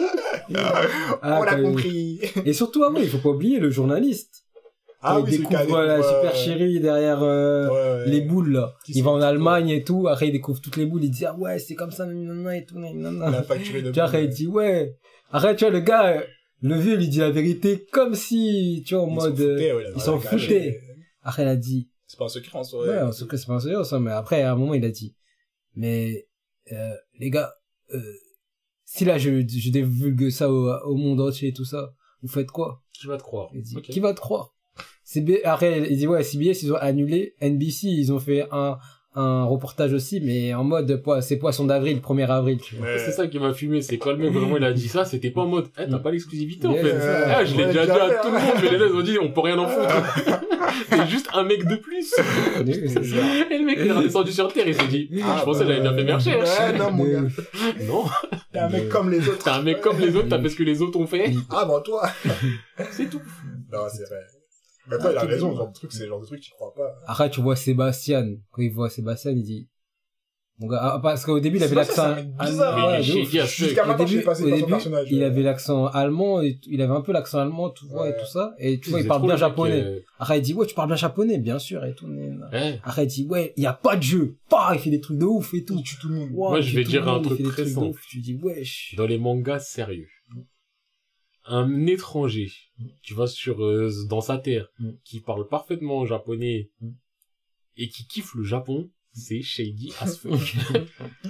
Ah, 1.22 1.39
on 1.39 1.43
l'a 1.43 1.55
compris. 1.55 2.20
Et 2.45 2.53
surtout, 2.53 2.84
ah 2.84 2.91
ouais, 2.91 3.03
il 3.03 3.10
faut 3.10 3.18
pas 3.18 3.30
oublier 3.30 3.60
le 3.60 3.70
journaliste. 3.70 4.45
Ah 5.02 5.20
oui, 5.20 5.30
il 5.32 5.38
découvre 5.39 5.82
la 5.82 6.04
super 6.04 6.36
chérie 6.36 6.80
derrière 6.80 7.24
euh, 7.24 7.70
Ouais, 7.70 8.04
ouais. 8.06 8.10
les 8.12 8.22
boules, 8.22 8.52
là. 8.52 8.76
Il 8.88 9.02
va 9.04 9.12
en 9.12 9.22
Allemagne 9.22 9.70
et 9.70 9.84
tout. 9.84 10.08
Après, 10.08 10.28
il 10.28 10.32
découvre 10.32 10.60
toutes 10.60 10.76
les 10.78 10.86
boules. 10.86 11.04
Il 11.06 11.12
dit, 11.12 11.26
ah 11.26 11.36
ouais, 11.38 11.58
c'est 11.60 11.76
comme 11.76 11.91
ça, 11.91 12.06
nanana 12.06 12.58
et 12.58 12.66
tout, 12.66 12.76
Il 12.78 12.86
a 12.86 12.93
nanana. 12.93 13.43
facturé 13.43 13.82
de 13.82 13.91
Tu 13.91 14.00
vois, 14.00 14.20
il 14.20 14.30
dit, 14.30 14.47
ouais. 14.47 14.97
Après, 15.32 15.56
tu 15.56 15.64
vois, 15.64 15.72
le 15.72 15.80
gars, 15.80 16.24
le 16.62 16.76
vieux, 16.78 16.97
lui 16.97 17.08
dit 17.08 17.20
la 17.20 17.32
vérité 17.32 17.86
comme 17.91 18.14
si, 18.16 18.84
tu 18.86 18.95
vois, 18.95 19.04
en 19.06 19.08
Ils 19.10 19.16
mode, 19.16 19.39
la- 19.39 19.91
ils 19.95 20.02
s'en 20.02 20.18
la- 20.18 20.24
la- 20.24 20.30
foutaient. 20.39 20.82
après, 21.24 21.43
il 21.43 21.47
a 21.47 21.56
dit, 21.56 21.89
C'est 22.06 22.18
pas 22.20 22.26
un 22.26 22.30
secret 22.30 22.58
en 22.58 22.64
soi. 22.64 22.86
ouais, 22.86 23.02
en 23.02 23.12
tout 23.12 23.26
cas, 23.28 23.38
c'est 23.38 23.45
pas 23.47 23.54
un 23.54 23.60
sérieux, 23.62 23.84
ça, 23.86 24.00
mais 24.02 24.12
après, 24.12 24.41
à 24.41 24.52
un 24.52 24.56
moment, 24.58 24.74
il 24.74 24.84
a 24.84 24.89
dit, 24.89 25.16
mais, 25.76 26.28
euh, 26.74 26.93
les 27.20 27.30
gars, 27.30 27.54
euh, 27.93 28.02
si 28.84 29.06
là, 29.06 29.18
je, 29.18 29.30
je 29.47 29.70
divulgue 29.70 30.30
ça 30.30 30.52
au, 30.52 30.70
au 30.86 30.95
monde 30.95 31.22
entier 31.22 31.50
et 31.50 31.54
tout 31.54 31.64
ça, 31.66 31.93
vous 32.22 32.28
faites 32.28 32.52
quoi? 32.52 32.84
Qui 32.91 33.08
va 33.08 33.18
te 33.18 33.24
croire? 33.24 33.50
Il 33.54 33.62
dit, 33.62 33.82
qui 33.82 34.00
va 34.02 34.14
te 34.14 34.20
croire? 34.20 34.56
CB... 35.12 35.41
Après, 35.43 35.88
il 35.89 35.97
dit, 35.97 36.07
ouais, 36.07 36.22
CBS, 36.24 36.62
ils 36.64 36.72
ont 36.72 36.78
annulé. 36.78 37.34
NBC, 37.41 37.88
ils 37.88 38.14
ont 38.14 38.20
fait 38.20 38.45
un, 38.51 38.78
un 39.16 39.43
reportage 39.43 39.91
aussi, 39.93 40.22
mais 40.22 40.53
en 40.53 40.64
mode, 40.64 41.01
c'est 41.22 41.38
poisson 41.38 41.66
d'avril, 41.66 41.97
1er 41.97 42.28
avril, 42.28 42.60
tu 42.62 42.76
vois. 42.76 42.86
Ouais. 42.86 42.99
C'est 42.99 43.12
ça 43.12 43.26
qui 43.28 43.39
m'a 43.39 43.53
fumé, 43.53 43.82
c'est 43.82 43.97
quand 43.97 44.12
le 44.12 44.18
mec 44.18 44.32
vraiment 44.32 44.57
il 44.57 44.64
a 44.64 44.72
dit 44.72 44.88
ça, 44.88 45.05
c'était 45.05 45.32
pas 45.32 45.41
en 45.41 45.47
mode, 45.47 45.68
eh, 45.80 45.89
t'as 45.89 45.97
pas 45.97 46.12
l'exclusivité 46.12 46.68
en 46.68 46.76
fait. 46.76 46.95
Ah, 47.26 47.43
je 47.43 47.55
l'ai 47.55 47.66
déjà 47.66 47.86
dit 47.86 47.91
à 47.91 48.16
tout 48.22 48.30
le 48.30 48.38
hein. 48.38 48.39
monde, 48.39 48.53
mais 48.62 48.70
les 48.70 48.78
gens 48.78 48.86
ils 48.86 48.95
ont 48.95 49.01
dit, 49.01 49.18
on 49.20 49.32
peut 49.32 49.41
rien 49.41 49.57
en 49.57 49.68
foutre. 49.68 50.41
c'est 50.89 51.07
juste 51.07 51.28
un 51.34 51.43
mec 51.43 51.66
de 51.68 51.76
plus. 51.78 52.14
Et 52.20 53.57
le 53.57 53.66
mec 53.66 53.80
il 53.82 53.88
est 53.88 53.91
redescendu 53.91 54.32
sur 54.32 54.53
terre, 54.53 54.68
il 54.68 54.76
s'est 54.76 54.88
dit, 54.88 55.10
Ah, 55.24 55.38
je 55.39 55.45
pensais 55.45 55.62
que 55.62 55.70
j'avais 55.70 55.82
bien 55.82 55.95
fait 55.95 56.03
mes 56.03 56.14
recherches. 56.14 56.60
Ouais, 56.60 56.78
non, 56.78 56.91
mon 56.91 57.05
gars. 57.05 57.22
Non, 57.88 58.05
T'es 58.53 58.60
un 58.60 58.70
mec 58.70 58.89
comme 58.89 59.10
les 59.10 59.28
autres. 59.28 59.43
t'es 59.43 59.49
un 59.49 59.64
mec 59.64 59.82
comme 59.82 59.99
les 59.99 60.16
autres, 60.16 60.30
t'as 60.30 60.39
fait 60.39 60.49
ce 60.49 60.55
que 60.55 60.64
les 60.64 60.84
autres 60.84 60.99
ont 60.99 61.07
fait. 61.07 61.32
Ah, 61.49 61.66
bon, 61.66 61.82
toi. 61.82 62.07
C'est 62.91 63.10
tout. 63.10 63.22
Non, 63.72 63.82
c'est 63.91 64.07
vrai. 64.07 64.22
Mais 64.90 64.98
toi, 64.98 65.12
il 65.12 65.18
a 65.18 65.22
Ah, 65.22 65.26
raison, 65.26 65.56
genre 65.56 65.68
de 65.70 65.74
truc, 65.74 65.92
c'est 65.92 66.04
le 66.04 66.10
genre 66.10 66.22
de 66.22 66.26
truc, 66.26 66.42
tu 66.42 66.52
crois 66.52 66.74
pas. 66.74 66.96
Après, 67.08 67.30
tu 67.30 67.42
vois 67.42 67.56
Sébastien. 67.56 68.26
Quand 68.52 68.62
il 68.62 68.72
voit 68.72 68.90
Sébastien, 68.90 69.32
il 69.32 69.44
dit, 69.44 69.68
mon 70.62 70.68
gars, 70.68 70.80
ah, 70.82 71.00
parce 71.02 71.24
qu'au 71.26 71.40
début, 71.40 71.56
il 71.56 71.64
avait 71.64 71.76
l'accent 71.76 72.16
bizarre, 72.38 72.76
Mais 72.78 72.98
ouais, 72.98 73.00
il 73.02 73.46
Jusqu'à 73.46 73.86
maintenant, 73.86 74.04
début, 74.04 74.26
au 74.28 74.50
début, 74.50 75.24
avait 75.24 75.42
l'accent 75.42 75.86
allemand, 75.88 76.42
et 76.42 76.60
il 76.68 76.82
avait 76.82 76.92
un 76.92 77.00
peu 77.00 77.14
l'accent 77.14 77.40
allemand, 77.40 77.70
tu 77.70 77.86
vois, 77.86 78.10
et 78.10 78.14
tout 78.18 78.26
ça. 78.26 78.54
Et 78.60 78.80
tu 78.80 78.90
vois, 78.90 79.00
il 79.00 79.08
parle 79.08 79.22
bien 79.22 79.38
japonais. 79.38 79.82
euh, 79.82 80.00
Après, 80.18 80.40
il 80.40 80.42
dit, 80.42 80.54
ouais, 80.54 80.66
tu 80.66 80.76
parles 80.76 80.90
bien 80.90 80.98
japonais, 80.98 81.38
bien 81.38 81.60
sûr, 81.60 81.86
et 81.86 81.94
tout. 81.96 82.08
Après, 82.84 83.04
il 83.06 83.08
dit, 83.08 83.26
ouais, 83.30 83.54
il 83.56 83.64
y 83.64 83.68
a 83.68 83.74
pas 83.74 83.96
de 83.96 84.04
jeu. 84.04 84.38
Pas, 84.50 84.72
il 84.74 84.80
fait 84.80 84.90
des 84.90 85.00
trucs 85.00 85.18
de 85.18 85.26
ouf 85.26 85.54
et 85.54 85.64
tout. 85.64 85.76
Il 85.78 85.84
tue 85.84 85.98
tout 85.98 86.10
le 86.10 86.16
monde. 86.16 86.32
Moi, 86.32 86.60
je 86.60 86.76
vais 86.76 86.84
dire 86.84 87.08
un 87.08 87.22
truc 87.22 87.42
très 87.44 87.66
simple. 87.66 87.88
ouf. 87.92 88.02
Tu 88.10 88.20
dis, 88.20 88.34
wesh. 88.42 88.96
dans 88.98 89.06
les 89.06 89.18
mangas 89.18 89.60
sérieux. 89.60 90.08
Un 91.46 91.86
étranger, 91.88 92.52
tu 93.01 93.13
vas 93.13 93.27
sur 93.27 93.63
euh, 93.63 93.89
dans 94.07 94.21
sa 94.21 94.38
terre, 94.38 94.67
Mm. 94.80 94.89
qui 95.03 95.19
parle 95.19 95.47
parfaitement 95.47 96.05
japonais 96.05 96.69
Mm. 96.82 96.89
et 97.77 97.89
qui 97.89 98.07
kiffe 98.07 98.34
le 98.36 98.43
Japon, 98.43 98.89
c'est 99.13 99.41
shady 99.41 99.91
as 99.99 100.15
fuck. 100.21 100.39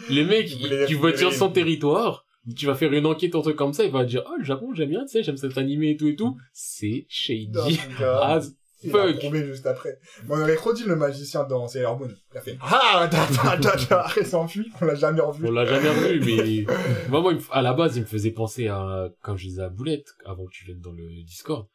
le 0.10 0.24
mec, 0.24 0.48
tu 0.88 0.96
vas 0.96 1.16
sur 1.18 1.32
son 1.34 1.50
territoire, 1.52 2.26
tu 2.56 2.66
vas 2.66 2.76
faire 2.76 2.92
une 2.94 3.06
enquête 3.06 3.36
un 3.36 3.42
truc 3.42 3.56
comme 3.56 3.74
ça, 3.74 3.84
il 3.86 3.92
va 3.92 4.04
dire, 4.06 4.24
oh, 4.28 4.36
le 4.38 4.44
Japon, 4.44 4.74
j'aime 4.74 4.90
bien, 4.90 5.02
tu 5.06 5.10
sais, 5.12 5.24
j'aime 5.24 5.38
cet 5.38 5.58
animé 5.58 5.92
et 5.92 5.98
tout 5.98 6.08
et 6.08 6.16
tout. 6.16 6.38
C'est 6.54 7.06
shady 7.10 7.58
as 8.02 8.52
Il 8.84 8.96
a 8.96 9.46
juste 9.46 9.68
après. 9.68 10.00
Bon, 10.26 10.36
on 10.38 10.42
avait 10.42 10.56
trop 10.56 10.74
dit 10.74 10.84
le 10.84 10.96
magicien 10.96 11.44
dans 11.44 11.68
Sailor 11.68 12.00
Moon. 12.00 12.10
Il 12.34 12.38
a 12.38 12.42
fait, 12.42 12.58
ah, 12.62 13.08
ta, 13.12 13.26
ta, 13.26 13.58
ta, 13.58 13.78
ta, 13.78 14.02
après, 14.02 14.22
il 14.22 14.28
s'enfuit. 14.28 14.72
On 14.82 14.86
l'a 14.86 14.96
jamais 14.96 15.22
revu. 15.22 15.48
On 15.48 15.52
l'a 15.52 15.66
jamais 15.66 15.90
revu, 15.90 16.22
mais 16.26 16.66
moi, 17.10 17.22
moi, 17.22 17.34
à 17.52 17.62
la 17.62 17.74
base, 17.74 17.98
il 17.98 18.02
me 18.02 18.08
faisait 18.08 18.32
penser 18.32 18.68
à, 18.68 19.10
quand 19.22 19.36
je 19.36 19.48
disais 19.48 19.64
à 19.64 19.70
Boulette, 19.70 20.08
avant 20.26 20.46
que 20.46 20.52
tu 20.52 20.66
viennes 20.66 20.80
dans 20.80 20.92
le 20.92 21.24
Discord, 21.24 21.68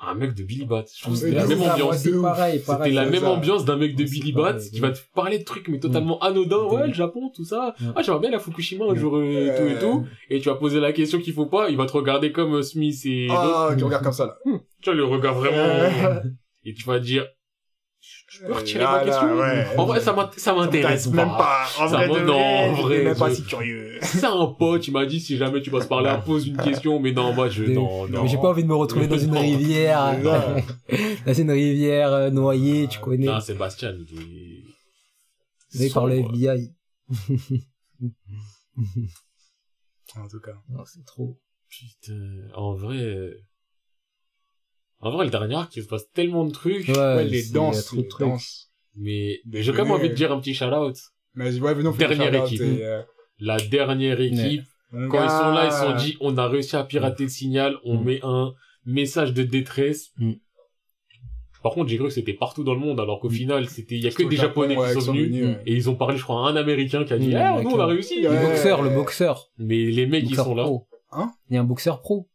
à 0.00 0.10
un 0.10 0.14
mec 0.14 0.34
de 0.34 0.42
Billy 0.42 0.66
Bat. 0.66 0.84
Je 0.94 1.02
trouve 1.02 1.14
que 1.14 1.20
c'était 1.20 1.36
la 1.36 1.46
même 1.46 1.62
ah, 1.64 1.74
ambiance. 1.74 1.96
C'était 1.98 2.90
la 2.90 3.06
même 3.06 3.20
ça. 3.20 3.30
ambiance 3.30 3.64
d'un 3.64 3.76
mec 3.76 3.94
de 3.94 4.04
Billy 4.04 4.32
Bat 4.32 4.58
qui 4.58 4.80
va 4.80 4.90
te 4.90 4.98
parler 5.14 5.38
de 5.38 5.44
trucs 5.44 5.68
mais 5.68 5.78
totalement 5.78 6.18
anodins. 6.20 6.64
Ouais. 6.64 6.88
Le 6.88 6.92
Japon, 6.92 7.30
tout 7.34 7.44
ça. 7.44 7.74
Ouais. 7.80 7.86
Ah, 7.94 8.02
j'aimerais 8.02 8.20
bien 8.20 8.30
la 8.30 8.38
Fukushima 8.38 8.84
un 8.84 8.94
jour, 8.94 9.16
euh, 9.16 9.22
Ouais. 9.22 9.56
tout 9.56 9.76
et 9.76 9.78
tout. 9.78 10.06
Et 10.28 10.40
tu 10.40 10.48
vas 10.48 10.56
poser 10.56 10.80
la 10.80 10.92
question 10.92 11.20
qu'il 11.20 11.32
faut 11.32 11.46
pas, 11.46 11.70
il 11.70 11.76
va 11.76 11.86
te 11.86 11.92
regarder 11.92 12.32
comme 12.32 12.54
euh, 12.56 12.62
Smith 12.62 13.00
et. 13.04 13.28
Ah, 13.30 13.70
qui 13.76 13.84
regarde 13.84 14.02
comme 14.02 14.12
ça, 14.12 14.26
là. 14.26 14.38
Tu 14.44 14.90
vois 14.90 14.94
le 14.94 15.04
regard 15.04 15.34
vraiment. 15.34 16.20
et 16.64 16.74
tu 16.74 16.84
vas 16.84 16.98
dire, 17.00 17.26
je 18.00 18.44
peux 18.46 18.52
retirer 18.52 18.82
ma 18.84 18.92
Là, 18.96 19.04
là, 19.04 19.10
question. 19.12 19.38
ouais. 19.38 19.76
En 19.78 19.86
vrai, 19.86 20.00
ça 20.00 20.12
m'int- 20.12 20.30
ça 20.36 20.54
m'intéresse 20.54 21.06
même 21.08 21.28
pas. 21.28 21.64
En 21.78 21.88
Ça 21.88 22.06
vrai, 22.06 22.08
de 22.20 22.24
non, 22.26 22.34
en 22.40 22.72
vrai, 22.82 23.02
même 23.04 23.16
pas 23.16 23.32
si 23.32 23.44
curieux. 23.44 23.98
C'est 24.02 24.24
un 24.24 24.46
pote, 24.46 24.88
il 24.88 24.90
m'a 24.92 25.06
dit 25.06 25.20
si 25.20 25.36
jamais 25.36 25.60
tu 25.62 25.70
vas 25.70 25.80
se 25.82 25.86
parler, 25.86 26.12
pose 26.26 26.46
une 26.48 26.56
question, 26.64 26.98
mais 26.98 27.12
non, 27.12 27.32
moi 27.32 27.48
je, 27.48 27.62
De- 27.64 27.72
non, 27.72 28.08
non. 28.08 28.22
Mais 28.22 28.28
j'ai 28.28 28.38
pas 28.38 28.48
envie 28.48 28.62
de 28.64 28.68
me 28.68 28.74
retrouver 28.74 29.06
dans 29.06 29.18
une 29.18 29.36
rivière. 29.36 30.16
C'est 30.88 31.24
dans 31.26 31.34
une 31.34 31.50
rivière 31.52 32.12
euh, 32.12 32.30
noyée, 32.30 32.88
tu 32.88 32.98
connais. 32.98 33.26
Non, 33.26 33.38
Sébastien, 33.40 33.92
il 33.92 34.18
est... 34.18 35.78
Là, 35.78 35.86
il 35.86 35.92
parle 35.92 36.16
sombre. 36.16 36.30
FBI. 36.34 36.74
En 40.16 40.28
tout 40.28 40.40
cas. 40.40 40.52
Non, 40.68 40.84
c'est 40.84 41.04
trop. 41.04 41.38
Putain, 41.68 42.48
en 42.54 42.74
vrai... 42.74 43.34
euh, 45.02 45.06
En 45.06 45.10
vrai, 45.10 45.24
le 45.24 45.30
dernier 45.30 45.54
arc, 45.54 45.74
il 45.76 45.82
se 45.82 45.88
passe 45.88 46.10
tellement 46.12 46.44
de 46.44 46.52
trucs. 46.52 46.88
Ouais, 46.88 46.94
Ouais, 46.96 47.24
les 47.24 47.44
danses, 47.48 47.86
trop 47.86 47.96
de 47.96 48.02
les 48.02 48.08
danses. 48.18 48.70
Mais 48.94 49.40
Des 49.44 49.62
j'ai 49.62 49.72
quand 49.72 49.84
même 49.84 49.92
envie 49.92 50.08
de 50.08 50.12
euh, 50.12 50.16
dire 50.16 50.32
un 50.32 50.40
petit 50.40 50.54
shout-out. 50.54 50.96
Mais 51.34 51.44
vas-y, 51.50 51.60
ouais, 51.60 51.74
venez, 51.74 51.88
on 51.88 51.92
fait 51.92 52.08
Dernière 52.08 52.34
équipe. 52.44 52.60
et, 52.60 52.84
euh, 52.84 53.02
La 53.38 53.56
dernière 53.58 54.20
équipe, 54.20 54.64
quand 54.92 55.24
ils 55.24 55.30
sont 55.30 55.50
là, 55.52 55.66
ils 55.66 55.72
se 55.72 55.78
sont 55.80 55.96
dit, 56.04 56.16
on 56.20 56.36
a 56.36 56.46
réussi 56.46 56.76
à 56.76 56.84
pirater 56.84 57.22
le 57.24 57.28
signal, 57.30 57.76
on 57.84 57.96
Mm. 57.98 58.04
met 58.04 58.20
un 58.22 58.52
message 58.84 59.32
de 59.32 59.42
détresse. 59.42 60.10
Mm. 60.18 60.32
Par 61.62 61.72
contre, 61.72 61.88
j'ai 61.88 61.96
cru 61.96 62.08
que 62.08 62.12
c'était 62.12 62.34
partout 62.34 62.64
dans 62.64 62.74
le 62.74 62.80
monde, 62.80 62.98
alors 63.00 63.20
qu'au 63.20 63.28
Mm. 63.30 63.32
final, 63.32 63.68
c'était, 63.68 63.94
il 63.94 64.02
y 64.02 64.08
a 64.08 64.10
que 64.10 64.22
des 64.24 64.36
Japon, 64.36 64.62
japonais 64.62 64.76
ouais, 64.76 64.94
qui 64.94 65.00
sont 65.00 65.12
venus. 65.14 65.44
ouais. 65.46 65.62
Et 65.64 65.74
ils 65.74 65.88
ont 65.88 65.94
parlé, 65.94 66.18
je 66.18 66.22
crois, 66.24 66.46
à 66.46 66.50
un 66.50 66.56
américain 66.56 67.04
qui 67.04 67.12
a 67.14 67.18
dit, 67.18 67.30
eh, 67.30 67.62
nous, 67.62 67.70
on 67.70 67.80
a 67.80 67.86
réussi. 67.86 68.20
Le 68.22 68.28
boxeur, 68.48 68.82
le 68.82 68.90
boxeur. 68.90 69.48
Mais 69.58 69.84
les 69.86 70.06
mecs, 70.06 70.28
ils 70.28 70.36
sont 70.36 70.54
là. 70.54 70.68
Hein? 71.12 71.32
Il 71.48 71.54
y 71.54 71.56
a 71.56 71.60
un 71.60 71.64
boxeur 71.64 72.00
pro. 72.02 72.28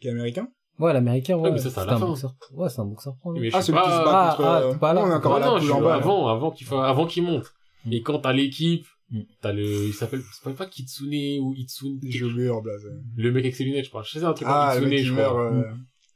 Qui 0.00 0.08
est 0.08 0.10
américain? 0.10 0.48
Ouais, 0.82 0.92
l'américain, 0.92 1.36
ouais. 1.36 1.42
Ouais, 1.44 1.52
mais 1.52 1.58
ça, 1.58 1.70
c'est 1.70 1.80
à 1.80 1.84
la 1.84 1.94
un 1.94 1.98
fin. 1.98 2.06
boxeur. 2.06 2.34
Ouais, 2.52 2.68
c'est 2.68 2.80
un 2.80 2.84
boxeur 2.86 3.14
pro. 3.18 3.32
Mais 3.32 3.50
je 3.50 3.56
Ah, 3.56 3.62
sais 3.62 3.66
celui 3.72 3.78
qui 3.78 3.84
se 3.84 3.90
pas- 3.90 4.04
bat 4.04 4.28
Ah, 4.32 4.34
contre, 4.36 4.48
ah, 4.48 4.60
euh, 4.62 4.72
t'es 4.72 4.78
pas 4.78 4.92
là. 4.94 5.00
on 5.04 5.10
est 5.10 5.14
encore 5.14 5.32
Non, 5.40 5.56
là, 5.56 5.74
en 5.74 5.86
avant, 5.88 6.28
avant 6.28 6.50
qu'il 6.50 6.66
fa... 6.66 6.84
avant 6.88 7.06
qu'il 7.06 7.22
monte. 7.22 7.52
Mm. 7.84 7.92
Et 7.92 8.02
quand 8.02 8.18
t'as 8.18 8.32
l'équipe, 8.32 8.86
Mm. 9.10 9.20
t'as 9.42 9.52
le, 9.52 9.62
il 9.64 9.92
s'appelle, 9.92 10.22
c'est 10.42 10.54
pas 10.54 10.66
Kitsune 10.66 11.40
ou 11.42 11.54
Itsune. 11.56 11.98
J'ai 12.02 12.24
oublié 12.24 12.48
en 12.50 12.60
blaze. 12.62 12.82
Le 13.16 13.30
mec 13.30 13.44
avec 13.44 13.54
ses 13.56 13.64
lunettes, 13.64 13.84
je 13.84 13.90
crois. 13.90 14.02
Je 14.02 14.18
sais 14.18 14.24
un 14.24 14.32
truc 14.32 14.48
Ah, 14.50 14.72
comme 14.74 14.84
le 14.84 14.88
Itsune, 14.88 14.90
mec 14.90 14.98
qui 15.00 15.04
je 15.06 15.12
meurt, 15.14 15.30
crois. 15.30 15.52
euh, 15.52 15.62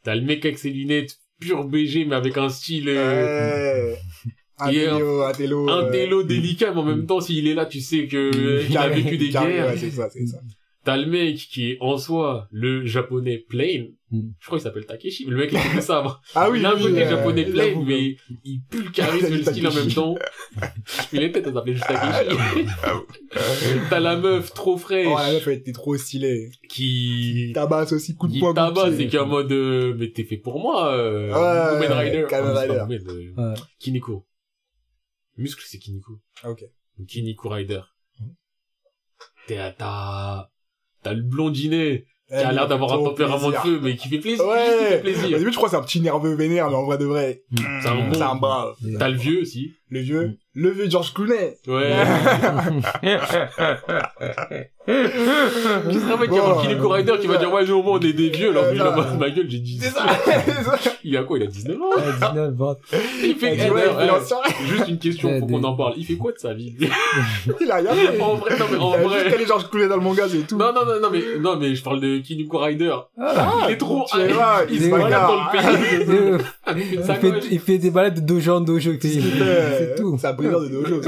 T'as 0.03 0.15
le 0.15 0.23
mec 0.23 0.45
avec 0.45 0.59
ses 0.59 0.71
lunettes, 0.71 1.17
pur 1.41 1.65
BG, 1.65 2.05
mais 2.07 2.17
avec 2.17 2.37
un 2.39 2.49
style, 2.49 2.89
euh, 2.89 3.91
ouais. 3.93 3.99
Il 4.71 4.79
est 4.79 4.87
un 4.89 5.33
télo. 5.33 5.69
un 5.69 5.85
euh, 5.85 5.91
télo 5.91 6.23
délicat, 6.23 6.73
mais 6.73 6.81
en 6.81 6.85
même 6.85 7.07
temps, 7.07 7.21
s'il 7.21 7.47
est 7.47 7.55
là, 7.55 7.67
tu 7.67 7.81
sais 7.81 8.07
que 8.07 8.17
euh, 8.35 8.65
il 8.69 8.77
a 8.79 8.83
carré, 8.89 9.03
vécu 9.03 9.19
des 9.19 9.29
carré, 9.29 9.53
guerres. 9.53 9.67
Ouais, 9.67 9.77
c'est 9.77 9.91
ça, 9.91 10.09
c'est 10.11 10.27
ça. 10.27 10.39
T'as 10.87 10.97
le 10.97 11.07
mec 11.07 11.37
qui 11.37 11.73
est 11.73 11.79
en 11.81 11.99
soi 11.99 12.47
le 12.53 12.87
japonais 12.87 13.39
plain. 13.49 13.89
Mm. 14.13 14.29
Je 14.39 14.47
crois 14.47 14.59
qu'il 14.59 14.63
s'appelle 14.63 14.87
Takeshi, 14.87 15.25
mais 15.25 15.33
le 15.33 15.37
mec 15.39 15.51
il 15.53 15.59
fait 15.59 15.81
ça. 15.81 16.01
moi. 16.01 16.21
Ah 16.37 16.49
oui, 16.49 16.61
il 16.61 16.65
a 16.65 16.71
un 16.71 16.77
oui, 16.77 16.83
côté 16.83 17.03
euh, 17.03 17.11
japonais 17.11 17.45
plain, 17.45 17.83
mais 17.85 18.17
il 18.45 18.63
pue 18.71 18.83
le 18.85 18.91
charisme 18.91 19.27
et 19.35 19.39
le 19.39 19.43
style 19.43 19.67
en 19.67 19.75
même 19.75 19.93
temps. 19.93 20.15
Il 21.13 21.23
est 21.25 21.31
peut-être 21.31 21.49
à 21.49 21.53
s'appeler 21.55 21.75
juste 21.75 21.89
Takeshi. 21.89 22.67
T'as 23.91 23.99
la 23.99 24.17
meuf 24.17 24.55
trop 24.55 24.79
fraîche 24.79 25.09
Oh, 25.11 25.17
la 25.19 25.33
meuf, 25.33 25.47
elle 25.49 25.55
était 25.59 25.73
trop 25.73 25.97
stylée. 25.97 26.51
qui 26.69 27.51
Tabasse 27.53 27.93
aussi, 27.93 28.15
coup 28.15 28.29
de 28.29 28.39
poing. 28.39 28.55
tabasse 28.55 28.99
et 29.01 29.09
qui 29.09 29.17
est 29.17 29.19
en 29.19 29.27
mode 29.27 29.51
euh, 29.51 29.93
mais 29.99 30.11
t'es 30.13 30.23
fait 30.25 30.37
pour 30.37 30.61
moi 30.61 30.95
euh, 30.95 31.29
Ouais, 31.33 31.81
Woman 31.85 31.99
Rider 31.99 32.27
Kamen 32.31 32.53
Ah, 32.57 32.65
c'est 32.65 32.83
Rider. 32.83 33.33
Ouais. 33.37 33.55
Kiniko 33.81 34.25
muscle 35.37 35.65
c'est 35.67 35.79
Kiniko 35.79 36.21
Ah, 36.45 36.51
ok. 36.51 36.65
Kiniko 37.09 37.49
Rider 37.49 37.81
t'es 39.49 39.59
à 39.59 39.73
t'as 39.73 40.49
t'as 41.07 41.15
le 41.15 41.23
blondinet 41.23 42.05
qui 42.29 42.35
a 42.35 42.51
l'air 42.53 42.67
d'avoir 42.67 42.93
un 42.93 43.05
tempérament 43.05 43.51
de 43.51 43.55
feu 43.57 43.81
mais 43.83 43.95
qui 43.95 44.09
fait 44.09 44.19
plaisir 44.19 44.45
qui 44.45 44.51
Ouais. 44.51 45.35
Au 45.35 45.39
début, 45.39 45.53
je 45.53 45.57
crois 45.57 45.69
que 45.69 45.75
c'est 45.77 45.81
un 45.81 45.85
petit 45.85 46.01
nerveux 46.01 46.35
vénère, 46.35 46.69
mais 46.69 46.75
en 46.77 46.85
vrai 46.85 46.99
de 46.99 47.05
vrai, 47.05 47.43
c'est 47.57 47.89
un 47.89 47.95
bon 47.95 48.15
c'est 48.15 48.23
un 48.23 48.35
brave. 48.35 48.75
t'as 48.99 49.09
le 49.09 49.17
vieux 49.17 49.43
aussi 49.43 49.75
Le 49.89 50.01
vieux, 50.01 50.27
Mm. 50.27 50.37
le 50.63 50.71
vieux 50.71 50.91
George 50.91 51.15
Clooney. 51.15 51.57
ouais 51.69 51.93
qui 54.87 56.01
serait 56.01 56.17
vrai 56.17 56.27
qu'il 56.29 56.37
y 56.37 56.39
a 56.39 56.43
Bon, 56.43 56.59
un 56.59 56.63
Kiniko 56.63 56.89
Rider 56.89 57.13
qui 57.21 57.27
va 57.27 57.37
dire 57.39 57.53
ouais 57.53 57.69
au 57.71 57.83
moins 57.83 57.99
on 57.99 58.01
est 58.01 58.13
des 58.13 58.29
vieux 58.31 58.51
alors 58.51 58.69
que 58.71 58.75
il 58.75 58.81
a 58.81 58.85
ça. 58.85 58.91
ma, 58.97 59.05
ma 59.15 59.31
gueule 59.31 59.47
j'ai 59.49 59.59
dit 59.59 59.79
C'est 59.83 59.91
ça, 59.91 60.07
c'est 60.25 60.63
ça. 60.65 60.79
il 61.05 61.17
a 61.17 61.23
quoi 61.25 61.39
il 61.39 61.45
a 61.45 61.47
19 61.47 61.77
ans? 61.83 61.91
Ouais, 61.97 62.03
19, 62.29 62.55
20. 62.55 62.77
il 63.25 63.35
fait 63.37 63.55
Il 63.57 63.61
eh, 63.67 63.71
ouais, 63.71 63.83
il 64.01 64.11
eh, 64.47 64.67
juste 64.69 64.89
une 64.89 64.99
question 64.99 65.41
faut 65.41 65.47
qu'on 65.47 65.65
en 65.65 65.77
parle 65.77 65.95
il 65.97 66.05
fait 66.05 66.17
quoi 66.17 66.33
de 66.33 66.39
sa 66.39 66.55
vie? 66.55 66.75
Il 67.61 67.71
a 67.71 67.77
rien 67.77 67.93
fait. 67.95 68.21
en 68.21 68.35
vrai, 68.37 68.59
non 68.59 68.65
mais 68.71 68.79
en 68.79 68.93
Il 68.93 68.95
a 68.95 68.99
juste 69.03 69.15
vrai. 69.23 69.31
calé 69.31 69.47
George 69.47 69.69
Clooney 69.71 69.89
dans 69.89 69.97
le 69.97 70.03
manga, 70.03 70.25
c'est 70.29 70.47
tout. 70.47 70.57
Non 70.57 70.73
non 70.73 70.85
non 70.87 71.01
non 71.03 71.09
mais 71.13 71.23
non 71.41 71.57
mais 71.57 71.75
je 71.75 71.83
parle 71.83 72.01
de 72.01 72.19
Kiniko 72.19 72.59
Rider. 72.59 72.95
Ah, 73.21 73.67
il 73.69 73.73
est 73.73 73.77
trop 73.77 74.05
là, 74.17 74.61
il 74.69 74.77
il 74.77 74.83
se 74.83 74.89
balade 74.89 75.11
bagarre. 75.11 75.29
dans 75.29 75.35
le 76.73 76.79
pays 76.79 77.01
il, 77.49 77.53
il 77.55 77.61
fait 77.61 77.79
des 77.79 77.91
balades 77.91 78.15
de 78.15 78.21
dojo 78.21 78.53
en 78.55 78.61
dojo. 78.61 78.93
C'est 79.79 79.95
tout. 79.97 80.17
C'est 80.19 80.27
un 80.29 80.33
briseur 80.33 80.61
de 80.61 80.69
dojo. 80.69 81.01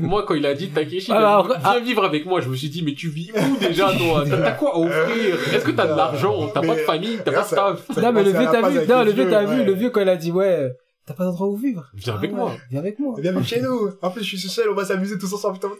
Moi 0.00 0.24
quand 0.26 0.34
il 0.34 0.46
a 0.46 0.54
dit 0.54 0.68
Takeshi 0.70 1.10
Ah, 1.12 1.42
viens- 1.46 1.58
viens 1.58 1.80
vivre 1.80 2.04
avec 2.04 2.26
moi 2.26 2.40
je 2.40 2.48
me 2.48 2.56
suis 2.56 2.68
dit 2.68 2.82
mais 2.82 2.94
tu 2.94 3.08
vis 3.08 3.30
où 3.34 3.56
déjà 3.58 3.90
toi? 3.92 4.24
T'as 4.28 4.36
t'as 4.38 4.50
quoi 4.52 4.74
à 4.74 4.78
offrir? 4.78 5.36
Est-ce 5.54 5.64
que 5.64 5.70
t'as 5.70 5.86
de 5.86 5.96
l'argent? 5.96 6.48
T'as 6.52 6.60
pas 6.60 6.66
de 6.68 6.72
Mais- 6.72 6.84
famille? 6.84 7.18
T'as 7.24 7.32
pas 7.32 7.42
de 7.42 7.46
ça- 7.46 7.76
staff? 7.86 7.96
Non, 8.02 8.12
mais 8.12 8.22
le 8.24 8.30
vieux, 8.30 8.48
t'as 8.50 8.68
vu, 8.68 8.78
non, 8.88 9.04
le 9.04 9.10
vieux, 9.12 9.28
t'as 9.30 9.44
vu, 9.44 9.64
le 9.64 9.72
vieux, 9.72 9.90
quand 9.90 10.00
il 10.00 10.08
a 10.08 10.16
dit, 10.16 10.30
ouais, 10.32 10.70
t'as 11.06 11.14
pas 11.14 11.24
d'endroit 11.24 11.48
où 11.48 11.56
vivre. 11.56 11.84
Viens 11.94 12.14
avec 12.14 12.30
Ah 12.34 12.36
moi. 12.36 12.52
Viens 12.70 12.80
avec 12.80 12.98
moi. 12.98 13.14
Viens 13.18 13.42
chez 13.42 13.60
nous. 13.60 13.90
En 14.02 14.10
plus, 14.10 14.24
je 14.24 14.36
suis 14.36 14.48
seul, 14.48 14.68
on 14.70 14.74
va 14.74 14.84
s'amuser 14.84 15.18
tous 15.18 15.32
ensemble. 15.32 15.54
Putain, 15.58 15.70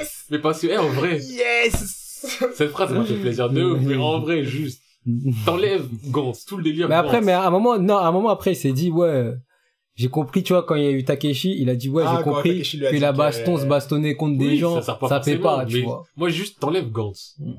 yes! 0.00 0.24
Mais 0.30 0.38
parce 0.38 0.60
que 0.60 0.66
eh, 0.68 0.78
en 0.78 0.88
vrai 0.88 1.18
Yes! 1.18 2.24
cette 2.54 2.70
phrase 2.70 2.92
m'a 2.92 3.04
fait 3.04 3.14
plaisir 3.14 3.48
de 3.48 3.62
ouf 3.62 3.78
mais 3.80 3.94
en 3.96 4.18
vrai 4.18 4.42
juste 4.42 4.82
t'enlèves 5.46 5.86
Gantz 6.10 6.44
tout 6.44 6.56
le 6.56 6.64
délire 6.64 6.88
Mais 6.88 6.96
après, 6.96 7.18
Gantz. 7.18 7.26
mais 7.26 7.32
à 7.32 7.46
un 7.46 7.50
moment, 7.50 7.78
non, 7.78 7.96
à 7.96 8.06
un 8.06 8.12
moment 8.12 8.30
après, 8.30 8.52
il 8.52 8.56
s'est 8.56 8.72
dit, 8.72 8.90
ouais, 8.90 9.32
j'ai 9.98 10.08
compris, 10.08 10.42
tu 10.42 10.52
vois, 10.52 10.62
quand 10.62 10.76
il 10.76 10.84
y 10.84 10.86
a 10.86 10.90
eu 10.90 11.04
Takeshi, 11.04 11.56
il 11.60 11.68
a 11.68 11.74
dit, 11.74 11.88
ouais, 11.88 12.04
Ah, 12.06 12.16
j'ai 12.18 12.24
quand 12.24 12.34
compris 12.34 12.62
que 12.62 12.96
la 13.00 13.12
que- 13.12 13.16
baston, 13.16 13.56
se 13.58 13.66
bastonner 13.66 14.14
contre 14.16 14.38
des 14.38 14.56
gens, 14.56 14.80
ça 14.80 14.98
ça 15.08 15.20
fait 15.20 15.38
pas, 15.38 15.66
tu 15.66 15.82
vois. 15.82 16.04
Moi, 16.16 16.28
juste, 16.28 16.60
t'enlèves 16.60 16.90
Gantz. 16.90 17.34
Mm. 17.40 17.52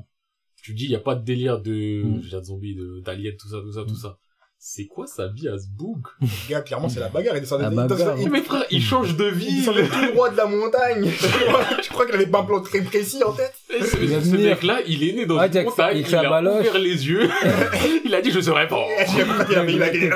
Tu 0.62 0.74
dis, 0.74 0.84
il 0.84 0.90
y 0.90 0.94
a 0.96 1.00
pas 1.00 1.14
de 1.14 1.24
délire 1.24 1.60
de, 1.60 2.02
Mm. 2.04 2.20
de 2.20 2.42
zombies, 2.44 2.74
de, 2.74 3.02
tout 3.38 3.48
ça, 3.48 3.60
tout 3.60 3.72
ça, 3.72 3.84
tout 3.86 3.94
ça. 3.96 4.18
C'est 4.62 4.84
quoi 4.88 5.06
sa 5.06 5.26
vie 5.28 5.48
à 5.48 5.56
ce 5.56 5.64
bouc? 5.74 6.00
Le 6.20 6.26
gars, 6.50 6.60
clairement, 6.60 6.90
c'est 6.90 7.00
la 7.00 7.08
bagarre. 7.08 7.34
Il 7.34 7.40
descendait, 7.40 7.62
La 7.74 8.14
il 8.20 8.30
Mais 8.30 8.42
frère, 8.42 8.62
il 8.70 8.82
change 8.82 9.16
de 9.16 9.28
il 9.28 9.34
vie. 9.34 9.56
descendait 9.60 9.86
tout 9.88 10.12
droit 10.12 10.28
de 10.28 10.36
la 10.36 10.44
montagne. 10.44 11.10
Je 11.82 11.88
crois 11.88 12.04
qu'il 12.04 12.14
avait 12.14 12.26
pas 12.26 12.40
un 12.40 12.44
plan 12.44 12.60
très 12.60 12.82
précis 12.82 13.24
en 13.24 13.32
tête. 13.32 13.54
Et 13.74 13.82
Ce, 13.82 13.96
Il 13.96 14.38
mec-là, 14.38 14.80
il 14.86 15.02
est 15.02 15.12
né 15.14 15.24
dans 15.24 15.38
Ah, 15.38 15.46
une 15.46 15.62
montagne, 15.64 15.86
avec 15.92 16.06
il 16.06 16.10
sa 16.10 16.20
a 16.20 16.28
baloche. 16.28 16.60
ouvert 16.60 16.78
les 16.78 17.08
yeux, 17.08 17.30
il 18.04 18.14
a 18.14 18.20
dit, 18.20 18.30
je 18.30 18.40
serai 18.40 18.68
pas. 18.68 18.84
J'ai 19.16 19.24
compris 19.24 19.46
qu'il 19.46 19.56
avait, 19.56 19.72
il 19.72 19.82
a 19.82 19.88
gagné. 19.88 20.10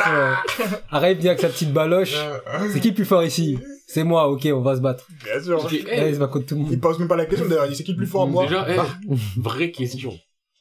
Arrive 0.91 1.19
bien 1.19 1.31
avec 1.31 1.41
sa 1.41 1.49
petite 1.49 1.73
baloche. 1.73 2.15
C'est 2.71 2.81
qui 2.81 2.89
le 2.91 2.95
plus 2.95 3.07
fort 3.07 3.25
ici? 3.25 3.59
C'est 3.87 4.05
moi, 4.05 4.29
ok, 4.29 4.47
on 4.53 4.61
va 4.61 4.77
se 4.77 4.81
battre. 4.83 5.07
Bien 5.25 5.43
sûr. 5.43 5.65
Ok, 5.65 5.73
eh, 5.73 6.09
il 6.09 6.15
se 6.15 6.21
bat 6.21 6.27
contre 6.27 6.47
tout 6.47 6.55
le 6.57 6.61
Il 6.61 6.67
monde. 6.67 6.81
pose 6.83 6.99
même 6.99 7.09
pas 7.09 7.17
la 7.17 7.25
question 7.25 7.47
d'ailleurs. 7.49 7.65
Il 7.65 7.71
dit, 7.71 7.77
c'est 7.77 7.85
qui 7.85 7.93
le 7.93 7.97
plus 7.97 8.07
fort, 8.07 8.27
moi? 8.29 8.45
Déjà, 8.45 8.67
eh, 8.69 8.77
Ah, 8.79 8.87
vraie 9.39 9.71
question. 9.71 10.13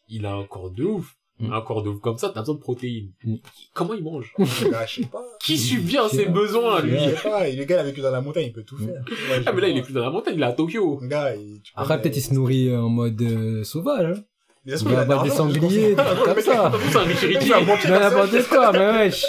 Il 0.07 0.25
a 0.25 0.31
un 0.35 0.45
corps 0.45 0.71
de 0.71 0.83
ouf. 0.85 1.05
Mm. 1.39 1.51
Un 1.51 1.61
corps 1.61 1.81
de 1.81 1.89
ouf 1.89 1.99
comme 1.99 2.17
ça, 2.17 2.29
t'as 2.33 2.41
besoin 2.41 2.55
de 2.55 2.59
protéines. 2.59 3.09
Mm. 3.23 3.35
Comment 3.73 3.93
il 3.95 4.03
mange? 4.03 4.33
bah, 4.37 4.45
je 4.87 5.01
sais 5.01 5.07
pas. 5.07 5.23
Qui 5.39 5.57
subvient 5.57 5.97
à 5.97 6.03
Je 6.03 6.09
sais 6.09 6.17
ses 6.17 6.25
pas. 6.25 6.31
besoins, 6.31 6.81
lui? 6.81 6.97
Je 6.97 7.09
sais 7.15 7.21
pas. 7.29 7.49
Le 7.49 7.63
gars, 7.63 7.75
il 7.77 7.79
a 7.79 7.83
vécu 7.83 8.01
dans 8.01 8.11
la 8.11 8.21
montagne, 8.21 8.45
il 8.47 8.53
peut 8.53 8.63
tout 8.63 8.77
faire. 8.77 9.03
Ouais, 9.29 9.41
Ah, 9.45 9.51
mais 9.51 9.61
là, 9.61 9.67
il 9.69 9.77
est 9.77 9.81
plus 9.81 9.93
dans 9.93 10.03
la 10.03 10.11
montagne, 10.11 10.35
il 10.37 10.41
est 10.41 10.45
à 10.45 10.53
Tokyo. 10.53 10.99
Le 11.01 11.07
gars, 11.07 11.35
il, 11.35 11.59
tu 11.63 11.71
Après, 11.75 11.99
peut-être 12.01 12.17
il 12.17 12.21
se 12.21 12.33
nourrit 12.33 12.69
euh, 12.69 12.81
en 12.81 12.89
mode 12.89 13.21
euh, 13.21 13.63
sauvage. 13.63 14.17
Hein. 14.17 14.21
Mais 14.65 14.71
ça 14.73 14.77
se 14.77 14.83
Il 14.85 14.91
va 14.95 15.23
des 15.23 15.29
sangliers, 15.29 15.89
des 15.89 15.95
trucs 15.95 16.19
comme 16.23 16.39
ça. 16.41 16.71
C'est 16.91 16.97
un 16.97 17.01
Richie 17.01 17.25
Il 17.41 17.49
n'importe 17.49 18.47
quoi, 18.47 18.71
mais 18.71 18.91
wesh. 19.07 19.25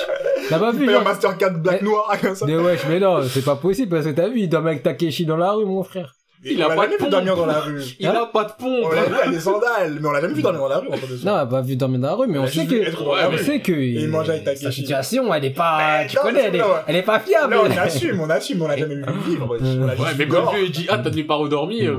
T'as 0.48 0.58
pas 0.58 0.72
vu, 0.72 0.82
Il 0.84 0.86
fait 0.86 0.90
un 0.92 0.98
genre. 0.98 1.04
Master 1.04 1.38
4 1.38 1.62
Black. 1.62 1.82
Noir, 1.82 2.20
comme 2.20 2.34
ça. 2.36 2.46
Mais 2.46 2.56
wesh, 2.56 2.80
mais 2.88 3.00
non, 3.00 3.22
c'est 3.22 3.44
pas 3.44 3.56
possible 3.56 3.88
parce 3.88 4.04
que 4.06 4.10
t'as 4.12 4.28
vu, 4.28 4.40
il 4.42 4.48
dormait 4.48 4.70
avec 4.72 4.82
Takeshi 4.82 5.24
dans 5.26 5.36
la 5.38 5.52
rue, 5.52 5.64
mon 5.64 5.82
frère. 5.82 6.14
Il 6.44 6.62
a 6.62 6.68
l'a 6.68 6.74
pas 6.76 6.86
de 6.86 6.92
vu 6.92 6.98
pompe. 6.98 7.10
dormir 7.10 7.36
dans 7.36 7.46
la 7.46 7.60
rue. 7.60 7.82
Il 7.98 8.06
a 8.06 8.26
pas 8.26 8.44
de 8.44 8.52
pompe. 8.58 8.84
On 8.84 8.88
l'a 8.90 9.02
vu 9.26 9.30
des 9.32 9.40
sandales, 9.40 9.98
mais 10.00 10.08
on 10.08 10.12
l'a 10.12 10.20
jamais 10.20 10.34
vu 10.34 10.42
dormir 10.42 10.60
dans 10.60 10.68
la 10.68 10.78
rue. 10.78 10.88
Non, 10.88 11.32
on 11.32 11.36
a 11.36 11.46
pas 11.46 11.60
vu 11.62 11.76
dormir 11.76 12.00
dans 12.00 12.08
la 12.08 12.14
rue, 12.14 12.26
mais 12.28 12.38
On 12.38 12.44
l'a 12.44 12.50
sait 12.50 12.66
que, 12.66 12.74
la 12.76 13.30
on 13.30 13.36
sait 13.38 13.60
que, 13.60 13.72
il 13.72 14.08
mange 14.08 14.28
avec 14.28 14.58
sa 14.58 14.70
situation, 14.70 15.32
elle 15.32 15.44
est 15.46 15.50
pas, 15.50 16.00
Mais 16.02 16.06
tu 16.08 16.16
connais, 16.18 16.50
elle 16.86 16.96
est, 16.96 17.02
pas 17.02 17.20
fiable. 17.20 17.56
On 17.62 17.70
assume, 17.78 18.20
on 18.20 18.30
assume, 18.30 18.62
on 18.62 18.68
l'a 18.68 18.76
jamais 18.76 18.96
vu 18.96 19.04
vivre. 19.26 19.56
On 19.60 19.86
l'a 19.86 19.94
Ouais, 19.94 20.08
mais 20.18 20.24
vu 20.24 20.28
quand 20.30 20.40
dehors. 20.42 20.52
le 20.52 20.58
vieux 20.58 20.66
il 20.66 20.72
dit, 20.72 20.86
ah, 20.90 20.98
t'as 20.98 21.10
pas 21.26 21.34
redormi, 21.34 21.86
euh, 21.86 21.98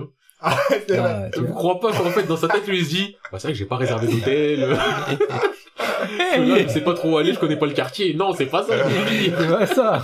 C'est 0.87 0.97
vrai. 0.97 1.11
Ah, 1.15 1.29
tu 1.33 1.39
je 1.39 1.45
vois. 1.45 1.55
crois 1.55 1.79
pas 1.79 1.91
qu'en 1.91 2.09
fait, 2.11 2.23
dans 2.23 2.37
sa 2.37 2.47
tête, 2.47 2.67
lui, 2.67 2.79
il 2.79 2.85
se 2.85 2.89
dit, 2.89 3.15
bah, 3.31 3.39
c'est 3.39 3.47
vrai 3.47 3.53
que 3.53 3.59
j'ai 3.59 3.65
pas 3.65 3.77
réservé 3.77 4.07
d'hôtel. 4.07 4.77
je 6.37 6.67
sais 6.67 6.81
pas 6.81 6.93
trop 6.93 7.11
où 7.11 7.17
aller, 7.17 7.33
je 7.33 7.39
connais 7.39 7.55
pas 7.55 7.65
le 7.65 7.73
quartier. 7.73 8.13
Non, 8.13 8.33
c'est 8.33 8.45
pas 8.45 8.63
ça, 8.63 8.75
qu'il 8.77 9.17
dit. 9.19 9.31
C'est 9.37 9.47
pas 9.49 9.65
ça. 9.65 10.03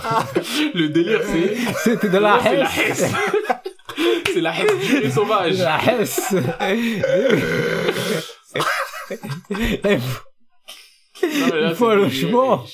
Le 0.74 0.88
délire, 0.88 1.20
c'est, 1.24 1.54
C'était 1.84 2.08
de 2.08 2.18
la 2.18 2.38
la 2.42 2.62
Hesse. 2.88 3.12
C'est 4.32 4.40
la 4.40 4.52
du 5.02 5.10
sauvage. 5.10 5.58
La 5.58 5.78
là, 5.78 6.04
Il 11.22 11.74
faut 11.74 11.88
un 11.88 11.96
logement. 11.96 12.64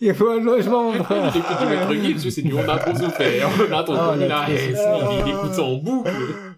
Il 0.00 0.14
faut 0.14 0.30
un 0.30 0.40
logement, 0.40 0.84
mon 0.84 0.92
Il 0.94 1.02
frère. 1.04 1.36
écoute 1.36 1.58
du 1.60 1.66
maître 1.66 1.94
Gibbs, 1.94 2.30
c'est 2.30 2.42
du 2.42 2.54
on 2.54 2.68
a 2.68 2.78
trop 2.78 2.94
souffert. 2.94 3.48
On 3.68 3.72
a 3.72 3.82
trop 3.82 3.96
connu 3.96 4.28
la 4.28 4.46
souffert. 4.46 5.10
Il 5.26 5.32
écoute 5.32 5.54
ça 5.54 5.62
en 5.62 5.74
boucle. 5.76 6.10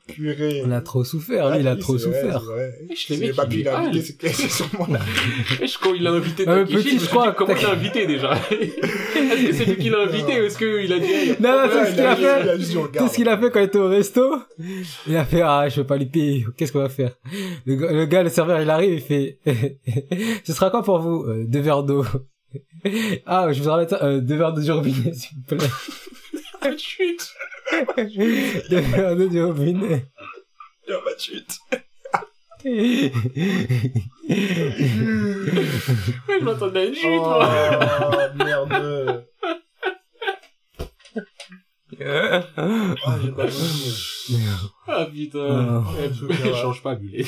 Purée. 0.09 0.63
On 0.65 0.71
a 0.71 0.81
trop 0.81 1.05
souffert, 1.05 1.51
lui, 1.51 1.61
il 1.61 1.69
a 1.69 1.75
Oui, 1.75 1.79
trop 1.81 1.99
c'est 1.99 2.09
vrai, 2.09 2.21
souffert. 2.23 2.41
c'est 2.41 2.47
vrai. 2.47 2.75
Wesh, 2.89 3.07
C'est 3.07 3.15
les 3.17 3.27
mecs, 3.29 3.37
pas 3.37 3.45
il 3.45 3.49
pu 3.49 3.61
est 3.61 3.65
l'inviter, 3.65 4.03
c'est 4.21 4.29
c'est 4.33 4.49
sûrement 4.51 4.87
là. 4.89 5.01
Wesh, 5.61 5.77
quand 5.79 5.95
il 5.95 6.07
a 6.07 6.11
invité 6.13 6.45
Ah, 6.47 6.65
petit, 6.65 6.99
je 6.99 7.07
crois 7.07 7.33
comment 7.33 7.55
l'a 7.55 7.71
invité 7.73 8.07
déjà 8.07 8.33
Est-ce 8.51 9.47
que 9.47 9.53
c'est 9.53 9.65
lui 9.67 9.77
qui 9.77 9.91
l'a 9.91 10.01
invité 10.03 10.41
ou 10.41 10.45
est-ce 10.45 10.59
qu'il 10.59 10.93
a 10.93 10.99
dit 10.99 11.41
Non, 11.41 11.51
non, 11.53 11.71
c'est 11.73 11.85
ce 11.85 11.91
il 11.91 11.95
qu'il 11.95 12.05
a 12.05 12.17
fait. 12.17 12.43
regarde. 12.79 13.11
ce 13.11 13.17
qu'il 13.17 13.29
a 13.29 13.39
fait 13.39 13.51
quand 13.51 13.61
il 13.61 13.65
était 13.67 13.79
au 13.79 13.89
resto, 13.89 14.37
il 15.07 15.17
a 15.17 15.25
fait, 15.25 15.43
ah, 15.43 15.69
je 15.69 15.77
peux 15.77 15.87
pas 15.87 15.97
lui 15.97 16.07
payer. 16.07 16.47
Qu'est-ce 16.57 16.73
qu'on 16.73 16.79
va 16.81 16.89
faire? 16.89 17.13
Le, 17.67 18.05
gars- 18.07 18.23
le 18.23 18.31
serveur, 18.31 18.61
il 18.63 18.71
arrive, 18.71 18.95
il 18.95 19.01
fait, 19.01 19.39
ce 20.45 20.53
sera 20.53 20.71
quoi 20.71 20.83
pour 20.83 20.99
vous? 21.01 21.25
Euh, 21.25 21.45
deux 21.47 21.61
verres 21.61 21.83
d'eau? 21.83 22.05
ah, 23.27 23.49
je 23.53 23.63
vous 23.63 23.69
ramène 23.71 23.89
ça, 23.89 24.03
euh, 24.03 24.21
deux 24.21 24.37
verres 24.37 24.53
d'eau 24.55 24.63
du 24.63 24.71
robinet, 24.73 25.13
s'il 25.13 25.37
vous 25.37 25.57
plaît. 25.57 25.69
Chut 26.77 27.21
deux 28.71 28.81
verres 28.81 29.17
d'eau 29.17 29.29
du 29.29 29.43
robinet. 29.43 30.07
Il 30.87 30.91
y 30.91 30.95
a 30.95 30.99
pas 30.99 31.15
de 31.15 31.21
chute. 31.21 31.59
Ouais, 36.29 36.39
je 36.41 36.45
m'attendais 36.45 36.81
à 36.81 36.85
une 36.85 36.95
chute, 36.95 37.21
moi 37.21 37.49
Oh, 38.03 38.45
merde. 38.45 39.27
Ah, 42.01 43.19
j'ai 43.23 43.31
pas 43.33 43.45
compris. 43.45 44.37
Ah 44.87 45.07
putain. 45.13 45.85
Eh, 46.01 46.55
Change 46.55 46.83
pas, 46.83 46.95
Bullet. 46.95 47.25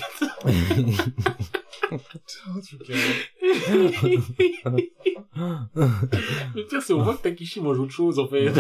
Tout 1.91 2.79
cas. 2.87 2.95
Le 6.55 6.67
pire, 6.69 6.83
c'est 6.83 6.93
on 6.93 7.03
voit 7.03 7.15
que 7.15 7.23
Takeshi 7.23 7.61
mange 7.61 7.79
autre 7.79 7.93
chose, 7.93 8.19
en 8.19 8.27
fait. 8.29 8.51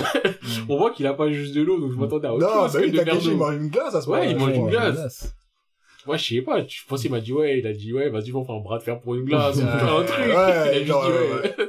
on 0.68 0.76
voit 0.76 0.90
qu'il 0.92 1.06
a 1.06 1.14
pas 1.14 1.30
juste 1.30 1.54
de 1.54 1.62
l'eau, 1.62 1.78
donc 1.78 1.92
je 1.92 1.96
m'attendais 1.98 2.28
à 2.28 2.34
autre 2.34 2.46
Non, 2.46 2.62
chose 2.64 2.72
bah 2.74 2.80
que 2.80 2.86
oui, 2.86 2.92
Takeshi, 2.92 3.30
mange 3.34 3.54
une 3.56 3.68
glace 3.68 3.94
à 3.94 4.00
ce 4.02 4.08
Ouais, 4.10 4.30
il 4.30 4.36
moment-là, 4.36 4.56
mange 4.58 4.64
une 4.64 4.70
glace. 4.70 5.34
Moi, 6.06 6.16
je 6.16 6.24
sais 6.34 6.40
pas, 6.42 6.66
je 6.66 6.78
pense 6.88 7.02
qu'il 7.02 7.10
m'a 7.10 7.20
dit, 7.20 7.32
ouais, 7.32 7.58
il 7.58 7.66
a 7.66 7.72
dit, 7.74 7.92
ouais, 7.92 8.08
vas-y, 8.08 8.32
on 8.32 8.42
fait 8.44 8.52
un 8.52 8.60
bras 8.60 8.78
de 8.78 8.82
fer 8.82 8.98
pour 9.00 9.14
une 9.14 9.24
glace, 9.24 9.58
on 9.58 9.60
Ouais, 9.60 9.66
fait 9.78 9.84
un 9.84 10.02
truc. 10.02 10.18
ouais, 10.18 10.26
il 10.26 10.34
a 10.34 10.72
juste 10.78 10.84
dit, 10.86 10.92
ouais, 10.92 10.98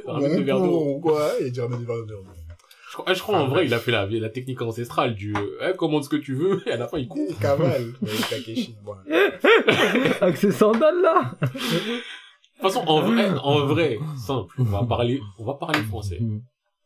ramène 0.06 0.36
deux 0.36 0.42
verres 0.42 0.60
d'eau. 0.60 0.98
Quoi, 1.00 1.30
il 1.40 1.46
a 1.46 1.50
dit 1.50 1.60
ramène 1.60 1.80
des 1.80 1.84
verres 1.86 2.06
d'eau. 2.06 2.24
Je 2.92 2.96
crois, 2.98 3.14
je 3.14 3.20
crois, 3.22 3.38
en 3.38 3.48
vrai, 3.48 3.64
il 3.64 3.72
a 3.72 3.78
fait 3.78 3.90
la, 3.90 4.04
la 4.06 4.28
technique 4.28 4.60
ancestrale 4.60 5.14
du, 5.14 5.34
euh, 5.34 5.70
eh, 5.72 5.74
commande 5.78 6.04
ce 6.04 6.10
que 6.10 6.16
tu 6.16 6.34
veux, 6.34 6.60
et 6.68 6.72
à 6.72 6.76
la 6.76 6.86
fin, 6.88 6.98
il 6.98 7.08
coupe. 7.08 7.22
Il 7.30 7.36
cavale. 7.36 7.86
Mais 8.02 8.10
Takeshi, 8.28 8.76
bon. 8.84 8.94
Avec 10.20 10.36
ces 10.36 10.52
sandales 10.52 11.00
là. 11.00 11.32
De 11.40 11.46
toute 11.48 12.02
façon, 12.60 12.84
en 12.86 13.00
vrai, 13.00 13.30
en 13.42 13.64
vrai, 13.64 13.98
simple, 14.18 14.54
on 14.58 14.64
va 14.64 14.82
parler, 14.84 15.20
on 15.38 15.44
va 15.46 15.54
parler 15.54 15.80
français. 15.84 16.20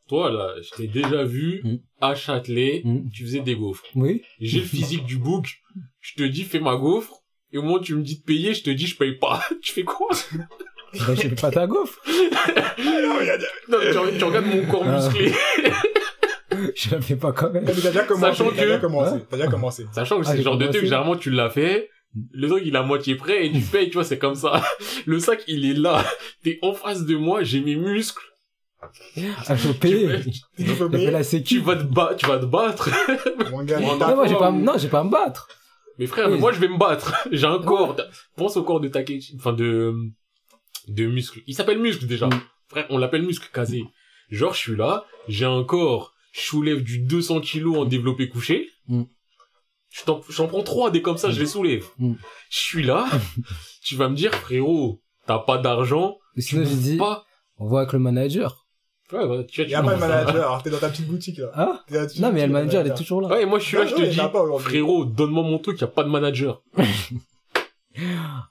Toi, 0.08 0.30
là, 0.30 0.54
je 0.62 0.70
t'ai 0.76 0.86
déjà 0.86 1.24
vu 1.24 1.60
Mm. 1.64 1.76
à 2.00 2.14
Châtelet, 2.14 2.82
Mm. 2.84 3.10
tu 3.12 3.24
faisais 3.24 3.40
des 3.40 3.56
gaufres. 3.56 3.82
Oui. 3.96 4.22
J'ai 4.38 4.60
le 4.60 4.64
physique 4.64 5.04
du 5.06 5.18
bouc, 5.18 5.56
je 6.00 6.14
te 6.14 6.22
dis 6.22 6.44
fais 6.44 6.60
ma 6.60 6.76
gaufre, 6.76 7.14
et 7.52 7.58
au 7.58 7.62
moment 7.62 7.74
où 7.78 7.80
tu 7.80 7.96
me 7.96 8.02
dis 8.02 8.20
de 8.20 8.22
payer, 8.24 8.54
je 8.54 8.62
te 8.62 8.70
dis 8.70 8.86
je 8.86 8.96
paye 8.96 9.18
pas. 9.18 9.42
tu 9.60 9.72
fais 9.72 9.82
quoi? 9.82 10.06
Bah, 10.94 11.14
je 11.16 11.22
fais 11.22 11.28
pas 11.34 11.50
ta 11.50 11.66
gaufre. 11.66 12.00
Non, 13.68 13.78
tu 14.16 14.24
regardes 14.24 14.46
mon 14.46 14.64
corps 14.66 14.84
Ah. 14.86 14.96
musclé. 14.96 15.32
Je 16.76 16.90
la 16.94 17.00
fais 17.00 17.16
pas 17.16 17.32
quand 17.32 17.50
même. 17.50 17.64
Mais 17.64 17.72
t'as 17.72 17.88
déjà 17.90 18.04
commencé, 18.04 18.36
Sachant 18.36 18.50
t'as 18.50 18.62
déjà 18.62 18.76
que- 18.76 18.80
commencé, 18.82 19.10
Hein 19.16 19.22
t'as 19.28 19.36
déjà 19.36 19.48
commencé. 19.50 19.86
Sachant 19.92 20.20
que 20.20 20.26
Ah, 20.26 20.30
c'est 20.30 20.36
le 20.38 20.42
genre 20.42 20.58
de 20.58 20.66
truc, 20.68 20.82
généralement 20.84 21.16
tu 21.16 21.30
l'as 21.30 21.50
fait, 21.50 21.90
le 22.32 22.48
truc 22.48 22.62
il 22.64 22.74
est 22.74 22.78
à 22.78 22.82
moitié 22.82 23.14
prêt 23.16 23.46
et 23.46 23.52
tu 23.52 23.60
payes, 23.72 23.88
tu 23.88 23.94
vois, 23.94 24.04
c'est 24.04 24.18
comme 24.18 24.34
ça. 24.36 24.62
Le 25.06 25.18
sac 25.18 25.42
il 25.48 25.68
est 25.68 25.74
là, 25.74 26.04
t'es 26.42 26.58
en 26.62 26.72
face 26.74 27.04
de 27.04 27.16
moi, 27.16 27.42
j'ai 27.42 27.60
mes 27.60 27.76
muscles, 27.76 28.22
Ah, 29.48 29.56
faut 29.56 29.72
payer. 29.74 30.08
Tu 30.56 30.64
peux 30.64 30.88
tu 31.44 31.58
vas 31.60 31.76
te 31.76 31.82
battre, 31.84 32.16
tu 32.16 32.26
vas 32.26 32.38
te 32.38 32.46
battre. 32.46 32.90
Mon 33.50 33.62
gars, 33.64 33.80
Non, 33.80 33.96
moi, 33.96 34.26
j'ai 34.26 34.34
pas, 34.36 34.50
non, 34.52 34.72
j'ai 34.78 34.88
pas 34.88 35.00
à 35.00 35.04
me 35.04 35.10
battre. 35.10 35.48
Mais 35.98 36.06
frère, 36.06 36.30
Oui. 36.30 36.38
moi 36.38 36.52
je 36.52 36.60
vais 36.60 36.68
me 36.68 36.76
battre. 36.78 37.12
J'ai 37.32 37.46
un 37.46 37.58
corps. 37.58 37.96
Pense 38.36 38.56
au 38.58 38.62
corps 38.62 38.80
de 38.80 38.88
Takeshi, 38.88 39.34
enfin 39.38 39.52
de 39.54 39.94
de 40.88 41.06
muscle. 41.06 41.40
Il 41.46 41.54
s'appelle 41.54 41.78
muscle 41.78 42.06
déjà. 42.06 42.26
Mm. 42.26 42.40
Frère, 42.68 42.86
on 42.90 42.98
l'appelle 42.98 43.22
muscle 43.22 43.48
casé. 43.52 43.82
Genre 44.30 44.52
je 44.52 44.58
suis 44.58 44.76
là, 44.76 45.04
j'ai 45.28 45.46
un 45.46 45.64
corps, 45.64 46.12
je 46.36 46.40
soulève 46.42 46.82
du 46.82 46.98
200 46.98 47.40
kilos 47.40 47.78
en 47.78 47.84
développé 47.84 48.28
couché. 48.28 48.68
Mm. 48.88 49.02
Je 49.90 50.04
t'en- 50.04 50.20
J'en 50.28 50.46
prends 50.48 50.62
trois 50.62 50.90
des 50.90 51.00
comme 51.02 51.16
ça, 51.16 51.30
je 51.30 51.40
les 51.40 51.46
soulève. 51.46 51.84
Mm. 51.98 52.14
Je 52.50 52.58
suis 52.58 52.82
là, 52.82 53.06
tu 53.82 53.96
vas 53.96 54.08
me 54.08 54.14
dire 54.16 54.34
frérot, 54.34 55.00
t'as 55.26 55.38
pas 55.38 55.58
d'argent, 55.58 56.18
tu 56.34 56.42
Sinon, 56.42 56.62
bouffes 56.64 56.72
dit, 56.78 56.96
pas. 56.96 57.24
on 57.58 57.66
voit 57.66 57.80
avec 57.80 57.92
le 57.92 57.98
manager. 58.00 58.66
Ouais, 59.12 59.26
bah, 59.26 59.44
tu 59.44 59.60
vois, 59.60 59.64
tu 59.66 59.70
Y 59.70 59.74
a 59.74 59.82
pas 59.82 59.98
ça. 59.98 60.08
manager, 60.08 60.34
alors 60.36 60.62
t'es 60.62 60.70
dans 60.70 60.78
ta 60.78 60.88
petite 60.90 61.06
boutique, 61.06 61.38
là. 61.38 61.50
Ah? 61.54 61.84
Petite 61.86 62.18
Non, 62.20 62.32
mais 62.32 62.44
le 62.46 62.52
manager, 62.52 62.84
il 62.84 62.90
est 62.90 62.94
toujours 62.96 63.20
là. 63.20 63.28
Ouais, 63.28 63.46
moi 63.46 63.58
je 63.60 63.64
suis 63.64 63.76
là, 63.76 63.84
Non, 63.84 63.90
je 63.90 63.94
non, 63.94 64.00
te 64.02 64.58
dis, 64.58 64.64
frérot, 64.64 65.04
donne-moi 65.04 65.42
mon 65.44 65.58
truc, 65.60 65.80
y 65.80 65.84
a 65.84 65.86
pas 65.86 66.02
de 66.04 66.08
manager. 66.08 66.62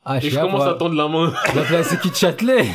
Ah, 0.04 0.20
je 0.20 0.28
Et 0.28 0.30
je 0.30 0.40
commence 0.40 0.64
à 0.64 0.74
tendre 0.74 0.96
la 0.96 1.08
main. 1.08 1.34
J'ai 1.54 1.60
appelé 1.60 1.78
la 1.78 1.84
sécu 1.84 2.10
de 2.10 2.16
Châtelet. 2.16 2.66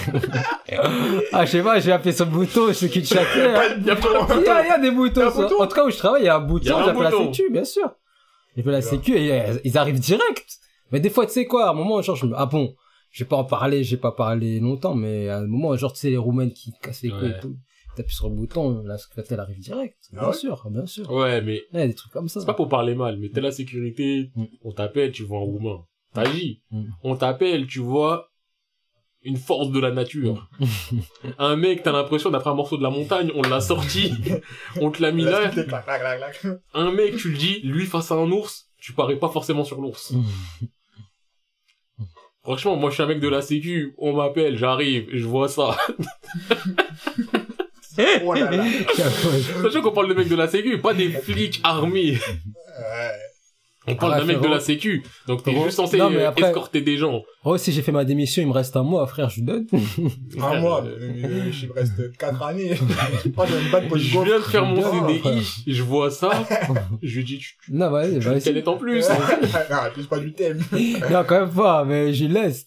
ah, 1.32 1.44
je 1.44 1.50
sais 1.50 1.62
pas, 1.62 1.80
j'ai 1.80 1.92
appelé 1.92 2.14
bouton, 2.26 2.72
sécu 2.72 3.00
de 3.00 3.06
Châtelet. 3.06 3.54
hein. 3.54 3.62
Y 3.84 3.90
a 3.90 3.96
pas 3.96 4.08
Il 4.38 4.44
y 4.44 4.48
a, 4.48 4.62
il 4.64 4.68
y 4.68 4.70
a 4.70 4.78
des 4.78 4.90
bouton 4.90 5.26
En 5.28 5.66
tout 5.66 5.74
cas, 5.74 5.84
où 5.84 5.90
je 5.90 5.96
travaille, 5.96 6.22
il 6.22 6.26
y 6.26 6.28
a 6.28 6.36
un 6.36 6.44
un 6.44 6.84
j'appelle 6.84 7.02
la 7.02 7.10
sécu, 7.10 7.50
bien 7.50 7.64
sûr. 7.64 7.90
J'appelle 8.56 8.72
la 8.72 8.82
sécu 8.82 9.16
et 9.16 9.42
ils 9.64 9.78
arrivent 9.78 10.00
direct. 10.00 10.46
Mais 10.92 11.00
des 11.00 11.10
fois, 11.10 11.26
tu 11.26 11.32
sais 11.32 11.46
quoi, 11.46 11.66
à 11.66 11.70
un 11.70 11.74
moment, 11.74 12.02
genre, 12.02 12.16
je 12.16 12.26
me, 12.26 12.32
ah 12.36 12.46
bon, 12.46 12.74
je 13.10 13.22
vais 13.24 13.28
pas 13.28 13.36
en 13.36 13.44
parler, 13.44 13.84
j'ai 13.84 13.96
pas 13.96 14.12
parlé 14.12 14.58
longtemps, 14.60 14.94
mais 14.94 15.28
à 15.28 15.38
un 15.38 15.46
moment, 15.46 15.76
genre, 15.76 15.92
tu 15.92 16.00
sais, 16.00 16.10
les 16.10 16.16
Roumaines 16.16 16.52
qui 16.52 16.72
cassent 16.82 17.02
les 17.02 17.10
couilles 17.10 17.22
Ouais. 17.30 17.36
et 17.36 17.40
tout. 17.40 17.56
T'appuies 17.96 18.14
sur 18.14 18.28
le 18.28 18.36
bouton, 18.36 18.82
la 18.84 18.98
secrétaire 18.98 19.38
elle 19.38 19.40
arrive 19.40 19.58
direct. 19.58 19.96
Ah 20.12 20.20
bien 20.20 20.28
ouais 20.28 20.32
sûr, 20.34 20.64
bien 20.70 20.86
sûr. 20.86 21.10
Ouais, 21.10 21.42
mais 21.42 21.62
Il 21.72 21.80
y 21.80 21.82
a 21.82 21.86
des 21.88 21.94
trucs 21.94 22.12
comme 22.12 22.28
ça. 22.28 22.38
C'est 22.40 22.46
pas 22.46 22.54
pour 22.54 22.68
parler 22.68 22.94
mal, 22.94 23.18
mais 23.18 23.30
t'es 23.30 23.40
la 23.40 23.50
sécurité, 23.50 24.30
Mm. 24.36 24.44
on 24.64 24.72
t'appelle, 24.72 25.10
tu 25.10 25.24
vois 25.24 25.38
un 25.38 25.42
roumain. 25.42 25.78
T'agis. 26.14 26.62
Mm. 26.70 26.84
On 27.02 27.16
t'appelle, 27.16 27.66
tu 27.66 27.80
vois 27.80 28.30
une 29.22 29.36
force 29.36 29.70
de 29.70 29.80
la 29.80 29.90
nature. 29.90 30.48
un 31.38 31.56
mec, 31.56 31.82
t'as 31.82 31.92
l'impression 31.92 32.30
d'après 32.30 32.50
un 32.50 32.54
morceau 32.54 32.76
de 32.78 32.82
la 32.82 32.90
montagne, 32.90 33.30
on 33.34 33.42
l'a 33.42 33.60
sorti, 33.60 34.14
on 34.80 34.90
te 34.90 35.02
l'a 35.02 35.12
mis 35.12 35.24
là. 35.24 35.50
Un 36.74 36.90
mec, 36.90 37.16
tu 37.16 37.30
le 37.30 37.36
dis, 37.36 37.60
lui 37.60 37.86
face 37.86 38.10
à 38.10 38.14
un 38.14 38.30
ours, 38.30 38.70
tu 38.78 38.92
parais 38.92 39.16
pas 39.16 39.28
forcément 39.28 39.64
sur 39.64 39.80
l'ours. 39.80 40.14
Franchement, 42.42 42.76
moi 42.76 42.88
je 42.88 42.94
suis 42.94 43.02
un 43.02 43.06
mec 43.06 43.20
de 43.20 43.28
la 43.28 43.42
sécu, 43.42 43.94
on 43.98 44.14
m'appelle, 44.14 44.56
j'arrive, 44.56 45.08
je 45.12 45.26
vois 45.26 45.48
ça. 45.48 45.76
Oh 48.24 48.32
là 48.32 48.50
là. 48.50 48.64
Sachant 49.62 49.82
qu'on 49.82 49.90
parle 49.92 50.08
de 50.08 50.14
mecs 50.14 50.28
de 50.28 50.36
la 50.36 50.48
sécu, 50.48 50.78
pas 50.80 50.94
des 50.94 51.10
flics 51.10 51.60
armés. 51.64 52.18
On 53.86 53.94
parle 53.96 54.18
d'un 54.20 54.24
mec 54.26 54.36
de 54.36 54.40
frérot. 54.40 54.54
la 54.54 54.60
sécu. 54.60 55.02
Donc 55.26 55.42
t'es 55.42 55.52
juste 55.52 55.76
censé 55.76 55.96
Non, 55.96 56.10
mais 56.10 56.22
après- 56.24 56.48
escorter 56.48 56.82
des 56.82 56.96
gens. 56.98 57.22
Oh, 57.44 57.56
si 57.56 57.72
j'ai 57.72 57.80
fait 57.80 57.92
ma 57.92 58.04
démission, 58.04 58.42
il 58.42 58.48
me 58.48 58.52
reste 58.52 58.76
un 58.76 58.82
mois, 58.82 59.06
frère, 59.06 59.30
je 59.30 59.36
lui 59.36 59.42
donne. 59.42 59.66
Un 60.38 60.60
mois, 60.60 60.84
Euh, 60.84 61.12
mais- 61.16 61.50
je 61.50 61.66
me 61.66 61.72
reste 61.72 62.16
4 62.18 62.42
années. 62.42 62.74
Je 63.24 63.28
pour 63.30 63.44
une 63.46 64.02
Je 64.02 64.12
gaufre. 64.12 64.24
viens 64.26 64.36
de 64.38 64.42
faire 64.42 64.64
mon 64.66 64.82
Oh, 64.82 65.08
CDI, 65.08 65.64
je 65.66 65.82
vois 65.82 66.10
ça, 66.10 66.30
je 67.02 67.16
lui 67.16 67.24
dis, 67.24 67.38
tu, 67.38 67.56
tu, 67.64 67.72
non, 67.74 67.90
vas-y, 67.90 68.12
tu 68.18 68.18
vas-y. 68.20 68.42
connais 68.44 68.68
en 68.68 68.76
plus. 68.76 69.08
non, 69.08 69.90
plus 69.94 70.04
pas 70.06 70.18
du 70.18 70.32
thème. 70.32 70.60
Non, 71.10 71.24
quand 71.26 71.40
même 71.40 71.50
pas, 71.50 71.84
mais 71.84 72.12
je 72.12 72.26
laisse. 72.26 72.66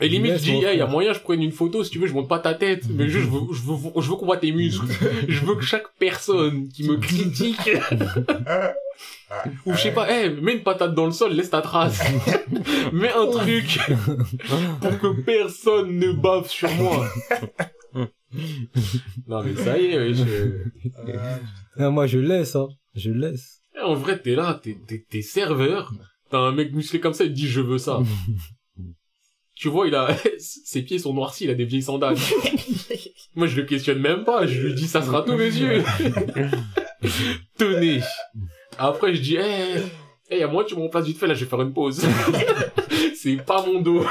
Et 0.00 0.08
limite, 0.10 0.32
je 0.32 0.38
dis, 0.44 0.50
il 0.72 0.78
y 0.78 0.80
a 0.82 0.86
moyen, 0.86 1.12
je 1.14 1.20
prenne 1.20 1.42
une 1.42 1.52
photo, 1.52 1.82
si 1.82 1.90
tu 1.90 1.98
veux, 1.98 2.06
je 2.06 2.12
monte 2.12 2.28
pas 2.28 2.38
ta 2.38 2.52
tête, 2.54 2.82
mais 2.90 3.08
juste, 3.08 3.24
je 3.26 3.30
veux, 3.30 3.40
je 3.52 3.62
veux, 3.62 4.02
je 4.02 4.10
veux 4.10 4.16
qu'on 4.16 4.26
voit 4.26 4.36
tes 4.36 4.52
muscles. 4.52 4.84
Je 5.28 5.40
veux 5.44 5.54
que 5.54 5.62
chaque 5.64 5.86
personne 5.98 6.68
qui 6.68 6.82
me 6.88 6.96
critique, 6.98 7.70
ou 9.66 9.72
je 9.74 9.78
sais 9.80 9.92
pas, 9.92 10.06
eh, 10.10 10.28
mets 10.28 10.52
une 10.56 10.62
patate 10.62 10.94
dans 10.94 11.06
le 11.06 11.12
sol, 11.12 11.32
laisse 11.32 11.48
ta 11.50 11.62
trace. 11.62 12.00
mets 12.92 13.10
un 13.12 13.26
truc 13.26 13.78
pour 14.82 14.98
que 14.98 15.20
personne 15.22 15.98
ne 15.98 16.12
bave 16.12 16.48
sur 16.48 16.70
moi. 16.72 17.08
non, 19.26 19.42
mais 19.42 19.54
ça 19.56 19.78
y 19.78 19.86
est, 19.86 20.14
je- 20.14 20.62
Non, 21.78 21.90
moi, 21.92 22.06
je 22.06 22.18
laisse, 22.18 22.54
hein. 22.56 22.68
Je 22.94 23.10
laisse. 23.10 23.60
En 23.82 23.94
vrai, 23.94 24.18
t'es 24.20 24.34
là, 24.34 24.58
t'es, 24.62 24.76
t'es, 24.86 25.04
t'es 25.08 25.22
serveur, 25.22 25.92
t'as 26.30 26.38
un 26.38 26.52
mec 26.52 26.72
musclé 26.72 26.98
comme 27.00 27.12
ça, 27.14 27.24
il 27.24 27.30
te 27.30 27.34
dit 27.34 27.48
je 27.48 27.60
veux 27.60 27.78
ça. 27.78 28.00
Tu 29.56 29.68
vois, 29.68 29.88
il 29.88 29.94
a, 29.94 30.08
ses 30.38 30.82
pieds 30.82 30.98
sont 30.98 31.12
noircis, 31.14 31.44
il 31.44 31.50
a 31.50 31.54
des 31.54 31.64
vieilles 31.64 31.82
sandales. 31.82 32.16
Moi, 33.34 33.46
je 33.46 33.56
le 33.56 33.62
questionne 33.64 33.98
même 33.98 34.24
pas, 34.24 34.46
je 34.46 34.60
lui 34.60 34.74
dis 34.74 34.86
ça 34.86 35.02
sera 35.02 35.22
tout, 35.22 35.32
monsieur. 35.34 35.82
Tenez. 37.58 38.00
Après, 38.78 39.14
je 39.14 39.20
dis, 39.20 39.36
eh, 39.36 39.80
eh, 40.30 40.42
à 40.42 40.46
moi, 40.48 40.64
tu 40.64 40.74
me 40.74 40.80
remplaces 40.80 41.04
vite 41.06 41.18
fait, 41.18 41.26
là, 41.26 41.34
je 41.34 41.44
vais 41.44 41.50
faire 41.50 41.60
une 41.62 41.72
pause. 41.72 42.02
C'est 43.14 43.36
pas 43.44 43.64
mon 43.66 43.80
dos. 43.80 44.04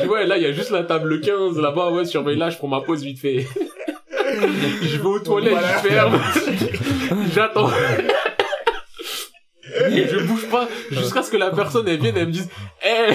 tu 0.00 0.06
vois, 0.06 0.24
là, 0.24 0.36
il 0.36 0.42
y 0.42 0.46
a 0.46 0.52
juste 0.52 0.70
la 0.70 0.84
table 0.84 1.20
15, 1.20 1.58
là-bas, 1.58 1.90
ouais, 1.92 2.04
surveille 2.04 2.36
là, 2.36 2.50
je 2.50 2.56
prends 2.58 2.68
ma 2.68 2.80
pause 2.80 3.02
vite 3.02 3.18
fait. 3.20 3.46
je 4.82 4.96
vais 4.96 5.04
aux 5.04 5.18
toilettes, 5.20 5.52
Voilà. 5.52 5.76
je 5.82 5.88
ferme. 5.88 6.20
J'attends. 7.34 7.70
Et 9.90 10.08
je 10.08 10.18
bouge 10.24 10.46
pas 10.48 10.68
jusqu'à 10.90 11.22
ce 11.22 11.30
que 11.30 11.36
la 11.36 11.50
personne 11.50 11.86
elle 11.88 12.00
vienne 12.00 12.16
et 12.16 12.20
elle 12.20 12.26
me 12.28 12.32
dise 12.32 12.48
Eh 12.84 13.12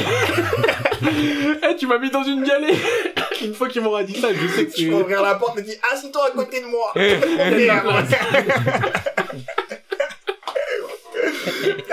Eh, 1.70 1.76
tu 1.78 1.88
m'as 1.88 1.97
mis 1.97 2.10
dans 2.10 2.24
une 2.24 2.43
galère 2.43 2.76
Une 3.43 3.54
fois 3.54 3.68
qu'il 3.70 3.82
m'aura 3.82 4.04
dit 4.04 4.20
ça, 4.20 4.30
je 4.34 4.47
sais 4.47 4.66
que 4.66 4.72
Tu 4.74 4.89
peux 4.89 4.95
ouvrir 4.95 5.22
la 5.22 5.36
porte 5.36 5.58
et 5.60 5.62
dire, 5.64 5.76
assis-toi 5.93 6.28
à 6.28 6.32
côté 6.32 6.62
de 6.62 6.68
moi. 6.68 6.91
Et 6.95 7.70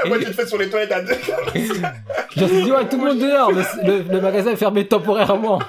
Après, 0.03 0.19
tu 0.19 0.25
te 0.27 0.33
fais 0.33 0.47
sur 0.47 0.59
les 0.59 0.69
toilettes 0.71 0.93
à 0.93 1.01
deux. 1.03 1.15
Je 1.55 2.43
me 2.43 2.49
suis 2.49 2.63
dit, 2.65 2.73
ouais, 2.73 2.89
tout 2.89 2.99
le 2.99 3.05
monde 3.09 3.19
dehors, 3.19 3.53
le, 3.53 3.63
le, 3.85 4.03
le 4.13 4.21
magasin 4.21 4.53
est 4.53 4.57
fermé 4.57 4.87
temporairement. 4.87 5.61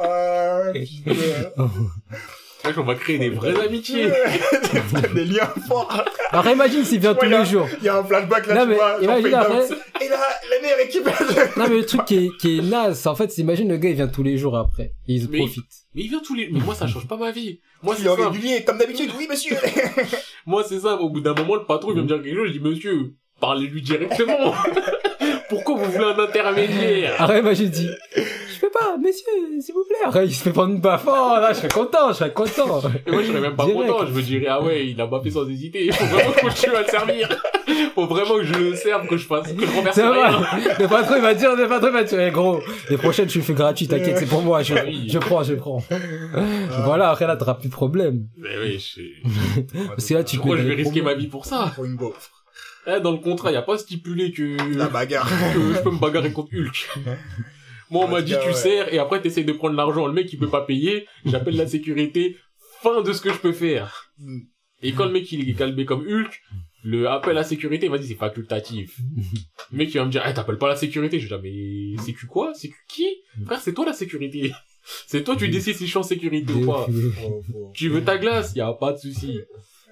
Ah, 0.00 0.60
putain. 0.74 1.10
On 2.76 2.82
va 2.82 2.94
créer 2.94 3.18
des 3.18 3.30
vraies 3.30 3.58
amitiés 3.64 4.08
Des 5.14 5.24
liens 5.24 5.52
forts. 5.68 6.04
Alors 6.32 6.48
imagine 6.48 6.84
s'il 6.84 7.00
vient 7.00 7.14
tous 7.14 7.26
les 7.28 7.44
jours. 7.44 7.66
Il 7.78 7.84
y 7.84 7.88
a 7.88 7.96
un 7.98 8.04
flashback 8.04 8.46
là, 8.48 8.54
Non, 8.54 8.62
tu 8.62 8.68
mais 8.68 8.74
vois. 8.74 8.98
imagine 9.02 9.34
après-. 9.34 9.68
Et 10.04 10.08
là, 10.08 10.18
la 10.50 10.60
meilleure 10.62 10.80
équipe. 10.80 11.08
Non, 11.56 11.64
mais 11.68 11.76
le 11.76 11.86
truc 11.86 12.04
qui 12.04 12.16
est, 12.26 12.36
qui 12.38 12.58
est 12.58 12.62
naze, 12.62 13.06
en 13.06 13.14
fait, 13.14 13.30
c'est 13.30 13.42
imagine 13.42 13.68
le 13.68 13.76
gars, 13.76 13.88
il 13.90 13.94
vient 13.96 14.08
tous 14.08 14.22
les 14.22 14.36
jours 14.36 14.56
après. 14.56 14.92
Et 15.08 15.14
il 15.14 15.22
se 15.22 15.28
Mais- 15.28 15.38
profite. 15.38 15.64
Mais 15.94 16.02
il 16.02 16.08
vient 16.10 16.20
tous 16.24 16.34
les... 16.34 16.48
Mais 16.50 16.60
moi, 16.60 16.74
ça 16.74 16.86
change 16.86 17.06
pas 17.08 17.16
ma 17.16 17.30
vie 17.30 17.60
Moi, 17.82 17.94
Il 17.98 18.04
c'est 18.04 18.10
est 18.12 18.16
ça 18.16 18.28
régulier, 18.28 18.64
comme 18.64 18.76
d'habitude. 18.78 19.10
Oui, 19.16 19.26
monsieur. 19.30 19.56
Moi, 20.46 20.62
c'est 20.68 20.80
ça. 20.80 20.96
Au 20.96 21.08
bout 21.08 21.20
d'un 21.20 21.32
moment, 21.34 21.54
le 21.54 21.64
patron, 21.64 21.90
il 21.90 21.94
vient 21.94 22.02
me 22.02 22.08
dire 22.08 22.22
quelque 22.22 22.36
chose. 22.36 22.48
Je 22.48 22.52
dis, 22.52 22.60
monsieur, 22.60 23.14
parlez-lui 23.40 23.80
directement. 23.80 24.52
Pourquoi 25.48 25.76
vous 25.76 25.90
voulez 25.90 26.04
un 26.04 26.18
intermédiaire? 26.18 27.14
Après, 27.18 27.38
imagine, 27.40 27.64
il 27.66 27.70
dit, 27.70 27.88
je 28.56 28.60
peux 28.60 28.70
pas, 28.70 28.96
messieurs, 28.98 29.26
s'il 29.60 29.74
vous 29.74 29.84
plaît. 29.84 29.98
Après, 30.04 30.26
il 30.26 30.34
se 30.34 30.42
fait 30.42 30.50
prendre 30.50 30.72
une 30.74 30.80
baffe. 30.80 31.04
Oh, 31.06 31.10
là, 31.40 31.52
je 31.52 31.58
serais 31.58 31.68
content, 31.68 32.08
je 32.08 32.14
serais 32.14 32.32
content. 32.32 32.80
Et 33.06 33.10
moi, 33.12 33.22
je 33.22 33.28
serais 33.28 33.40
même 33.40 33.54
pas 33.56 33.66
Direct. 33.66 33.90
content. 33.90 34.06
Je 34.06 34.12
me 34.12 34.22
dirais, 34.22 34.46
ah 34.48 34.62
ouais, 34.62 34.86
il 34.88 35.00
a 35.00 35.08
fait 35.22 35.30
sans 35.30 35.48
hésiter. 35.48 35.84
Il 35.86 35.92
faut 35.92 36.04
vraiment 36.06 36.30
que 36.32 36.38
je 36.38 36.46
continue 36.46 36.74
à 36.76 36.80
le 36.82 36.86
servir. 36.88 37.28
Faut 37.94 38.06
vraiment 38.06 38.34
que 38.36 38.44
je 38.44 38.54
le 38.54 38.74
serve, 38.76 39.06
que 39.08 39.16
je 39.16 39.26
fasse, 39.26 39.52
que 39.52 39.60
je 39.60 39.66
vrai. 39.66 40.28
rien. 40.28 40.46
Le 40.78 40.86
patron, 40.88 41.14
il 41.16 41.22
va 41.22 41.34
dire, 41.34 41.54
le 41.56 41.68
patron, 41.68 41.88
il 41.88 41.92
va 41.94 42.04
dire, 42.04 42.20
eh, 42.20 42.30
gros, 42.30 42.60
les 42.90 42.96
prochaines, 42.96 43.28
je 43.28 43.38
le 43.38 43.44
fais 43.44 43.54
gratuit, 43.54 43.88
t'inquiète, 43.88 44.18
c'est 44.18 44.26
pour 44.26 44.42
moi, 44.42 44.62
je, 44.62 44.74
prends, 45.18 45.42
je 45.42 45.54
prends. 45.54 45.82
Voilà, 46.84 47.10
après, 47.10 47.26
là, 47.26 47.36
t'auras 47.36 47.54
plus 47.54 47.68
de 47.68 47.74
problème. 47.74 48.26
Mais 48.36 48.56
oui, 48.62 48.78
je... 48.78 49.00
Parce 49.88 50.06
que 50.06 50.14
là, 50.14 50.24
tu 50.24 50.36
Pourquoi 50.36 50.56
peux 50.56 50.62
je 50.62 50.68
vais 50.68 50.74
risquer 50.74 51.02
ma 51.02 51.14
vie 51.14 51.26
pour 51.26 51.44
ça 51.44 51.72
Pour 51.74 51.84
une 51.84 51.96
gaufre. 51.96 52.30
Eh, 52.86 53.00
Dans 53.00 53.10
le 53.12 53.18
contrat, 53.18 53.50
y 53.50 53.56
a 53.56 53.62
pas 53.62 53.76
stipulé 53.78 54.30
que, 54.32 54.76
La 54.78 54.88
bagarre. 54.88 55.28
que 55.52 55.74
je 55.74 55.82
peux 55.82 55.90
me 55.90 55.98
bagarrer 55.98 56.32
contre 56.32 56.50
Hulk. 56.54 56.88
Moi, 57.90 58.04
on 58.04 58.08
m'a 58.08 58.22
dit, 58.22 58.34
tu 58.42 58.48
ouais. 58.48 58.54
sers, 58.54 58.92
et 58.92 58.98
après, 58.98 59.20
t'essayes 59.20 59.44
de 59.44 59.52
prendre 59.52 59.76
l'argent. 59.76 60.06
Le 60.06 60.12
mec, 60.12 60.32
il 60.32 60.38
peut 60.38 60.50
pas 60.50 60.64
payer. 60.64 61.06
J'appelle 61.24 61.56
la 61.56 61.66
sécurité. 61.66 62.36
Fin 62.82 63.02
de 63.02 63.12
ce 63.12 63.20
que 63.20 63.32
je 63.32 63.38
peux 63.38 63.52
faire. 63.52 64.12
Et 64.82 64.92
quand 64.92 65.06
le 65.06 65.12
mec, 65.12 65.30
il 65.32 65.48
est 65.48 65.54
calmé 65.54 65.84
comme 65.84 66.06
Hulk, 66.06 66.42
le 66.84 67.08
appel 67.08 67.36
à 67.38 67.42
sécurité, 67.44 67.86
il 67.86 67.92
m'a 67.92 67.98
dit, 67.98 68.06
c'est 68.06 68.14
facultatif. 68.14 68.98
Le 69.72 69.78
mec, 69.78 69.92
il 69.94 69.98
va 69.98 70.04
me 70.04 70.10
dire, 70.10 70.22
eh, 70.28 70.34
t'appelles 70.34 70.58
pas 70.58 70.68
la 70.68 70.76
sécurité. 70.76 71.18
Je 71.18 71.24
vais 71.28 71.40
dire, 71.40 71.40
mais 71.96 72.02
sécu 72.02 72.26
quoi? 72.26 72.54
Sécu 72.54 72.76
qui? 72.88 73.06
Frère, 73.44 73.60
c'est 73.60 73.72
toi 73.72 73.86
la 73.86 73.92
sécurité. 73.92 74.52
C'est 75.06 75.24
toi, 75.24 75.34
tu 75.36 75.48
décides 75.48 75.74
si 75.74 75.84
je 75.84 75.90
suis 75.90 75.98
en 75.98 76.02
sécurité 76.04 76.52
ou 76.52 76.66
pas. 76.66 76.86
Tu 77.74 77.88
veux 77.88 78.04
ta 78.04 78.18
glace, 78.18 78.52
y 78.54 78.60
a 78.60 78.72
pas 78.72 78.92
de 78.92 78.98
souci. 78.98 79.40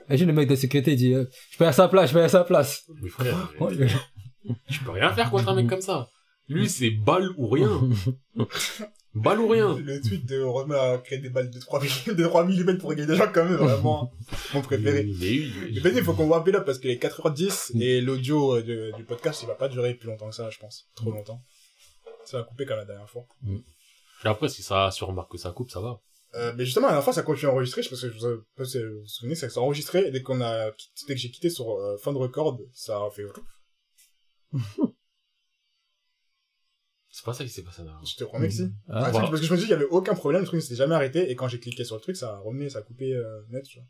Imagine 0.08 0.26
le 0.28 0.32
mec 0.34 0.48
de 0.48 0.54
sécurité, 0.54 0.92
il 0.92 0.96
dit, 0.96 1.14
euh, 1.14 1.24
je 1.50 1.56
paye 1.58 1.66
à 1.66 1.72
sa 1.72 1.88
place, 1.88 2.10
je 2.10 2.14
paye 2.14 2.24
à 2.24 2.28
sa 2.28 2.44
place. 2.44 2.84
Mais 3.02 3.08
frère, 3.08 3.52
Oh, 3.58 3.70
tu 4.70 4.80
peux 4.84 4.90
rien 4.90 5.10
faire 5.12 5.30
contre 5.30 5.48
un 5.48 5.54
mec 5.54 5.66
comme 5.66 5.80
ça. 5.80 6.08
Lui, 6.48 6.68
c'est 6.68 6.90
balle 6.90 7.30
ou 7.36 7.48
rien. 7.48 7.80
Balle 9.14 9.38
ou 9.38 9.46
rien. 9.46 9.78
Le 9.78 10.00
tweet 10.00 10.26
de 10.26 10.42
Romain 10.42 10.94
a 10.94 10.98
créé 10.98 11.18
des 11.18 11.30
balles 11.30 11.48
de 11.48 11.60
3 11.60 11.80
mm, 11.80 12.14
de 12.16 12.24
3 12.24 12.44
mm 12.46 12.78
pour 12.78 12.90
gagner 12.90 13.06
des 13.06 13.16
gens 13.16 13.30
quand 13.32 13.44
même, 13.44 13.54
vraiment. 13.54 14.12
Mon 14.52 14.60
préféré. 14.60 15.04
Mais 15.04 15.12
oui. 15.12 15.52
Mais 15.72 15.80
vas-y, 15.80 15.98
il 15.98 16.02
faut 16.02 16.14
qu'on 16.14 16.26
voit 16.26 16.38
un 16.38 16.40
peu 16.40 16.50
là 16.50 16.60
parce 16.60 16.80
qu'il 16.80 16.90
est 16.90 17.00
4h10 17.00 17.80
et 17.80 18.00
l'audio 18.00 18.56
euh, 18.56 18.90
du 18.92 19.04
podcast, 19.04 19.42
il 19.42 19.46
va 19.46 19.54
pas 19.54 19.68
durer 19.68 19.94
plus 19.94 20.08
longtemps 20.08 20.28
que 20.28 20.34
ça, 20.34 20.50
je 20.50 20.58
pense. 20.58 20.88
Trop 20.96 21.12
longtemps. 21.12 21.40
Ça 22.24 22.38
va 22.38 22.42
couper 22.42 22.66
comme 22.66 22.78
la 22.78 22.84
dernière 22.84 23.08
fois. 23.08 23.24
Et 23.46 24.28
après, 24.28 24.48
si 24.48 24.64
ça 24.64 24.90
se 24.90 25.04
remarque 25.04 25.30
que 25.30 25.38
ça 25.38 25.52
coupe, 25.52 25.70
ça 25.70 25.80
va. 25.80 26.00
Euh, 26.34 26.52
mais 26.56 26.64
justement, 26.64 26.86
la 26.86 26.94
dernière 26.94 27.04
fois, 27.04 27.12
ça 27.12 27.22
continue 27.22 27.50
à 27.50 27.52
enregistrer, 27.52 27.82
je 27.84 27.90
pense 27.90 28.00
que 28.00 28.10
je 28.10 28.18
vous, 28.18 28.64
si 28.64 28.78
vous 28.82 29.00
vous 29.00 29.06
souvenez, 29.06 29.36
c'est 29.36 29.46
que 29.46 29.52
ça 29.52 29.60
a 29.60 29.62
enregistré, 29.62 30.08
et 30.08 30.10
dès 30.10 30.22
qu'on 30.22 30.40
a, 30.40 30.72
dès 31.06 31.14
que 31.14 31.20
j'ai 31.20 31.30
quitté 31.30 31.50
sur 31.50 31.70
euh, 31.70 31.96
fin 31.98 32.12
de 32.12 32.18
record, 32.18 32.58
ça 32.72 32.96
a 32.96 33.10
fait, 33.10 33.22
C'est 37.16 37.24
pas 37.24 37.32
ça 37.32 37.44
qui 37.44 37.50
s'est 37.50 37.62
passé 37.62 37.84
là. 37.84 37.96
je 38.04 38.16
te 38.16 38.24
promets 38.24 38.48
que 38.48 38.54
si. 38.54 38.62
Ah, 38.88 39.04
Ah, 39.04 39.10
voilà. 39.12 39.28
Parce 39.28 39.40
que 39.40 39.46
je 39.46 39.52
me 39.52 39.56
suis 39.56 39.66
dit 39.66 39.72
qu'il 39.72 39.80
y 39.80 39.82
avait 39.82 39.84
aucun 39.90 40.14
problème, 40.16 40.40
le 40.40 40.46
truc 40.48 40.56
ne 40.58 40.62
s'était 40.62 40.74
jamais 40.74 40.96
arrêté, 40.96 41.30
et 41.30 41.36
quand 41.36 41.46
j'ai 41.46 41.60
cliqué 41.60 41.84
sur 41.84 41.94
le 41.94 42.00
truc, 42.00 42.16
ça 42.16 42.34
a 42.34 42.38
remis, 42.40 42.68
ça 42.72 42.80
a 42.80 42.82
coupé 42.82 43.14
euh, 43.14 43.40
net, 43.50 43.62
tu 43.64 43.78
vois. 43.78 43.86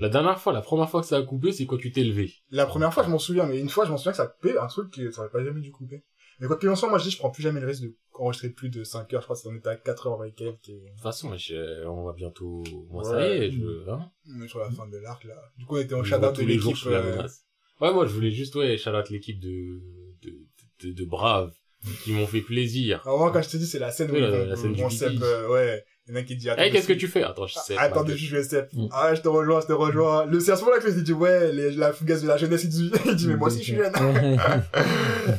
La 0.00 0.08
dernière 0.08 0.40
fois, 0.40 0.54
la 0.54 0.62
première 0.62 0.88
fois 0.88 1.02
que 1.02 1.06
ça 1.06 1.18
a 1.18 1.22
coupé, 1.22 1.52
c'est 1.52 1.66
quand 1.66 1.76
tu 1.76 1.92
t'es 1.92 2.02
levé. 2.02 2.32
La 2.50 2.64
première 2.64 2.94
fois, 2.94 3.02
je 3.04 3.10
m'en 3.10 3.18
souviens, 3.18 3.44
mais 3.44 3.60
une 3.60 3.68
fois, 3.68 3.84
je 3.84 3.90
m'en 3.90 3.98
souviens 3.98 4.12
que 4.12 4.16
ça 4.16 4.22
a 4.22 4.26
coupé 4.28 4.56
un 4.58 4.66
truc 4.68 4.90
que 4.90 5.10
ça 5.10 5.20
aurait 5.20 5.30
pas 5.30 5.44
jamais 5.44 5.60
dû 5.60 5.70
couper. 5.70 6.02
Mais 6.40 6.46
quoi 6.46 6.56
qu'il 6.58 6.68
en 6.70 6.76
soit, 6.76 6.88
moi, 6.88 6.96
je 6.98 7.04
dis, 7.04 7.10
je 7.10 7.18
prends 7.18 7.30
plus 7.30 7.42
jamais 7.42 7.60
le 7.60 7.66
risque 7.66 7.82
de 7.82 7.94
enregistrer 8.14 8.48
plus 8.50 8.70
de 8.70 8.84
5 8.84 9.12
heures, 9.12 9.20
je 9.20 9.26
crois 9.26 9.36
que 9.36 9.48
on 9.48 9.54
était 9.54 9.68
à 9.68 9.76
4 9.76 10.06
heures 10.06 10.24
et 10.24 10.32
quelques, 10.32 10.70
et 10.70 10.80
De 10.80 10.88
toute 10.92 11.00
façon, 11.02 11.36
je- 11.36 11.86
on 11.86 12.04
va 12.04 12.14
bientôt... 12.14 12.62
Moi, 12.90 13.04
ça 13.04 13.16
Ouais. 13.16 13.38
y 13.38 13.42
est, 13.44 13.50
je... 13.50 13.90
Hein 13.90 14.10
on 14.34 14.40
est 14.42 14.48
sur 14.48 14.60
la 14.60 14.70
fin 14.70 14.86
de 14.88 14.96
l'arc, 14.96 15.24
là. 15.24 15.34
Du 15.58 15.66
coup, 15.66 15.76
on 15.76 15.80
était 15.80 15.94
en 15.94 16.02
shadow 16.04 16.30
de 16.30 16.36
tous 16.36 16.46
les 16.46 16.58
jours 16.58 16.72
l'équipe, 16.72 16.86
euh, 16.88 17.16
menace. 17.16 17.44
Ouais, 17.82 17.92
moi, 17.92 18.06
je 18.06 18.12
voulais 18.14 18.30
juste, 18.30 18.54
ouais, 18.56 18.78
shout 18.78 18.90
out 18.90 19.10
l'équipe 19.10 19.38
de, 19.40 19.82
de, 20.22 20.38
de, 20.82 20.92
de 20.92 21.04
braves 21.04 21.54
qui 22.04 22.12
m'ont 22.12 22.26
fait 22.26 22.40
plaisir. 22.40 23.00
Alors, 23.04 23.18
moi, 23.18 23.30
quand 23.32 23.42
je 23.42 23.48
te 23.50 23.56
dis, 23.56 23.66
c'est 23.66 23.78
la 23.78 23.90
scène 23.90 24.10
où 24.10 24.14
la- 24.14 24.44
la 24.44 24.56
scène 24.56 24.74
euh, 25.22 25.48
ouais. 25.48 25.84
Il 26.08 26.14
y 26.14 26.16
en 26.16 26.20
a 26.20 26.22
qui 26.22 26.36
dit, 26.36 26.46
Eh, 26.46 26.50
attends, 26.50 26.70
qu'est-ce 26.70 26.86
que 26.86 26.92
tu 26.92 27.08
fais? 27.08 27.24
Attends, 27.24 27.48
je 27.48 27.54
sais. 27.54 27.74
Ah, 27.76 27.82
Attends, 27.84 28.06
je 28.06 28.36
vais 28.36 28.42
step. 28.44 28.68
Mm. 28.72 28.86
Ah, 28.92 29.12
je 29.14 29.20
te 29.22 29.26
rejoins, 29.28 29.60
je 29.60 29.66
te 29.66 29.72
rejoins. 29.72 30.24
Le, 30.26 30.38
c'est 30.38 30.52
à 30.52 30.56
ce 30.56 30.60
moment-là 30.62 30.80
que 30.80 30.88
je 30.88 30.96
me 30.96 31.02
dit, 31.02 31.12
ouais, 31.12 31.52
les, 31.52 31.72
la 31.72 31.92
fougasse 31.92 32.22
de 32.22 32.28
la 32.28 32.36
jeunesse, 32.36 32.62
il 32.62 32.70
dit, 32.70 32.90
il 33.06 33.16
dit, 33.16 33.26
mais 33.26 33.34
moi 33.36 33.48
aussi, 33.48 33.58
je 33.58 33.64
suis 33.64 33.74
jeune. 33.76 33.92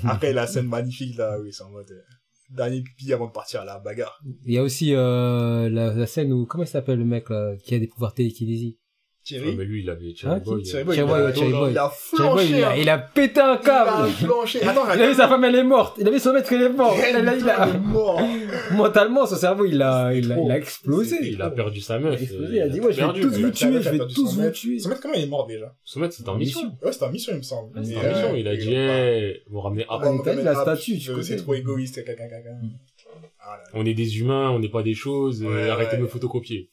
Après, 0.03 0.33
la 0.33 0.45
scène 0.47 0.67
magnifique, 0.67 1.17
là, 1.17 1.37
oui, 1.39 1.49
c'est 1.53 1.63
en 1.63 1.69
mode, 1.69 1.89
euh, 1.91 2.01
dernier 2.49 2.81
pipi 2.81 3.13
avant 3.13 3.27
de 3.27 3.31
partir 3.31 3.61
à 3.61 3.65
la 3.65 3.79
bagarre. 3.79 4.19
Il 4.45 4.53
y 4.53 4.57
a 4.57 4.63
aussi 4.63 4.93
euh, 4.93 5.69
la, 5.69 5.93
la 5.93 6.07
scène 6.07 6.31
où, 6.33 6.45
comment 6.45 6.63
il 6.63 6.67
s'appelle 6.67 6.99
le 6.99 7.05
mec 7.05 7.29
là, 7.29 7.55
qui 7.63 7.75
a 7.75 7.79
des 7.79 7.87
pouvoirs 7.87 8.13
télékinésés 8.13 8.77
Ouais, 9.29 9.39
Thierry, 9.39 9.55
mais 9.57 9.65
lui, 9.65 9.81
il 9.83 9.89
avait 9.89 10.13
Ah, 10.13 10.15
Cherry 10.15 10.41
qui- 10.41 10.49
Boy. 10.49 10.63
Thierry 10.63 10.81
euh, 10.81 10.85
Boy, 10.85 10.95
Cherry 10.95 11.07
il 11.07 11.11
a- 11.11 11.21
Boy, 11.21 11.33
Cherry 11.35 11.51
Boy. 11.51 11.71
il 11.71 11.77
a 11.77 11.91
Cherry 11.91 12.17
Boy, 12.17 12.17
flanché. 12.17 12.47
il, 12.57 12.63
a, 12.63 12.69
hein. 12.69 12.75
il 12.77 12.89
a 12.89 12.97
pété 12.97 13.39
un 13.41 13.45
Il 13.45 13.49
a 13.49 13.57
câble 13.57 14.09
flanché. 14.11 14.63
Attends, 14.63 14.93
Il 14.95 15.01
a 15.01 15.07
vu 15.09 15.13
sa 15.15 15.27
femme, 15.27 15.43
elle 15.43 15.55
est 15.55 15.63
morte 15.63 15.97
Il 15.99 16.07
a 16.07 16.11
vu 16.11 16.19
son 16.19 16.33
maître, 16.33 16.53
il 16.53 16.61
est 16.61 16.69
mort 16.69 16.95
il 16.97 17.49
a, 17.49 17.65
mort. 17.77 18.21
Mentalement, 18.71 19.25
son 19.25 19.35
cerveau, 19.35 19.65
il 19.65 19.81
a, 19.81 20.13
il 20.13 20.31
a, 20.31 20.37
il 20.39 20.51
a 20.51 20.57
explosé 20.57 21.17
Il 21.23 21.41
a 21.41 21.49
perdu 21.49 21.81
sa 21.81 21.97
Il 21.97 22.03
meuf. 22.03 22.17
a 22.19 22.21
explosé, 22.21 22.45
euh, 22.45 22.55
il 22.55 22.61
a 22.61 22.69
dit, 22.69 22.79
ouais, 22.79 22.93
je 22.93 23.01
vais 23.05 23.21
tous 23.21 23.37
vous 23.37 23.51
tuer, 23.51 23.81
je 23.81 23.89
vais 23.89 23.97
tous 23.99 24.33
vous 24.35 24.41
maître. 24.41 24.53
tuer. 24.53 24.79
Son 24.79 24.89
maître, 24.89 25.01
comment 25.01 25.13
il 25.15 25.23
est 25.23 25.27
mort 25.27 25.45
déjà 25.45 25.75
Son 25.83 25.99
maître, 25.99 26.13
c'était 26.15 26.29
en 26.29 26.35
mission. 26.37 26.61
Ouais, 26.81 26.91
c'était 26.93 27.05
en 27.05 27.11
mission, 27.11 27.33
il 27.33 27.37
me 27.39 27.41
semble. 27.43 27.85
C'était 27.85 27.97
en 27.97 28.09
mission, 28.09 28.33
euh, 28.33 28.37
il 28.39 28.47
a 28.47 28.53
et 28.53 28.57
dit, 28.57 28.73
eh, 28.73 29.43
vous 29.49 29.59
ramenez 29.59 29.85
Ah, 29.89 29.99
vu 29.99 30.19
va 30.21 30.33
la 30.43 30.55
statue, 30.55 30.99
tu 30.99 31.11
euh. 31.11 31.21
C'est 31.21 31.35
trop 31.37 31.53
égoïste, 31.53 31.95
quelqu'un, 32.05 32.27
quelqu'un. 32.29 32.53
Mm. 32.61 32.69
Ah. 33.41 33.59
On 33.73 33.85
est 33.85 33.93
des 33.93 34.19
humains, 34.19 34.51
on 34.51 34.59
n'est 34.59 34.69
pas 34.69 34.83
des 34.83 34.93
choses, 34.93 35.43
euh, 35.43 35.71
arrêtez 35.71 35.97
de 35.97 36.01
me 36.03 36.07
photocopier. 36.07 36.69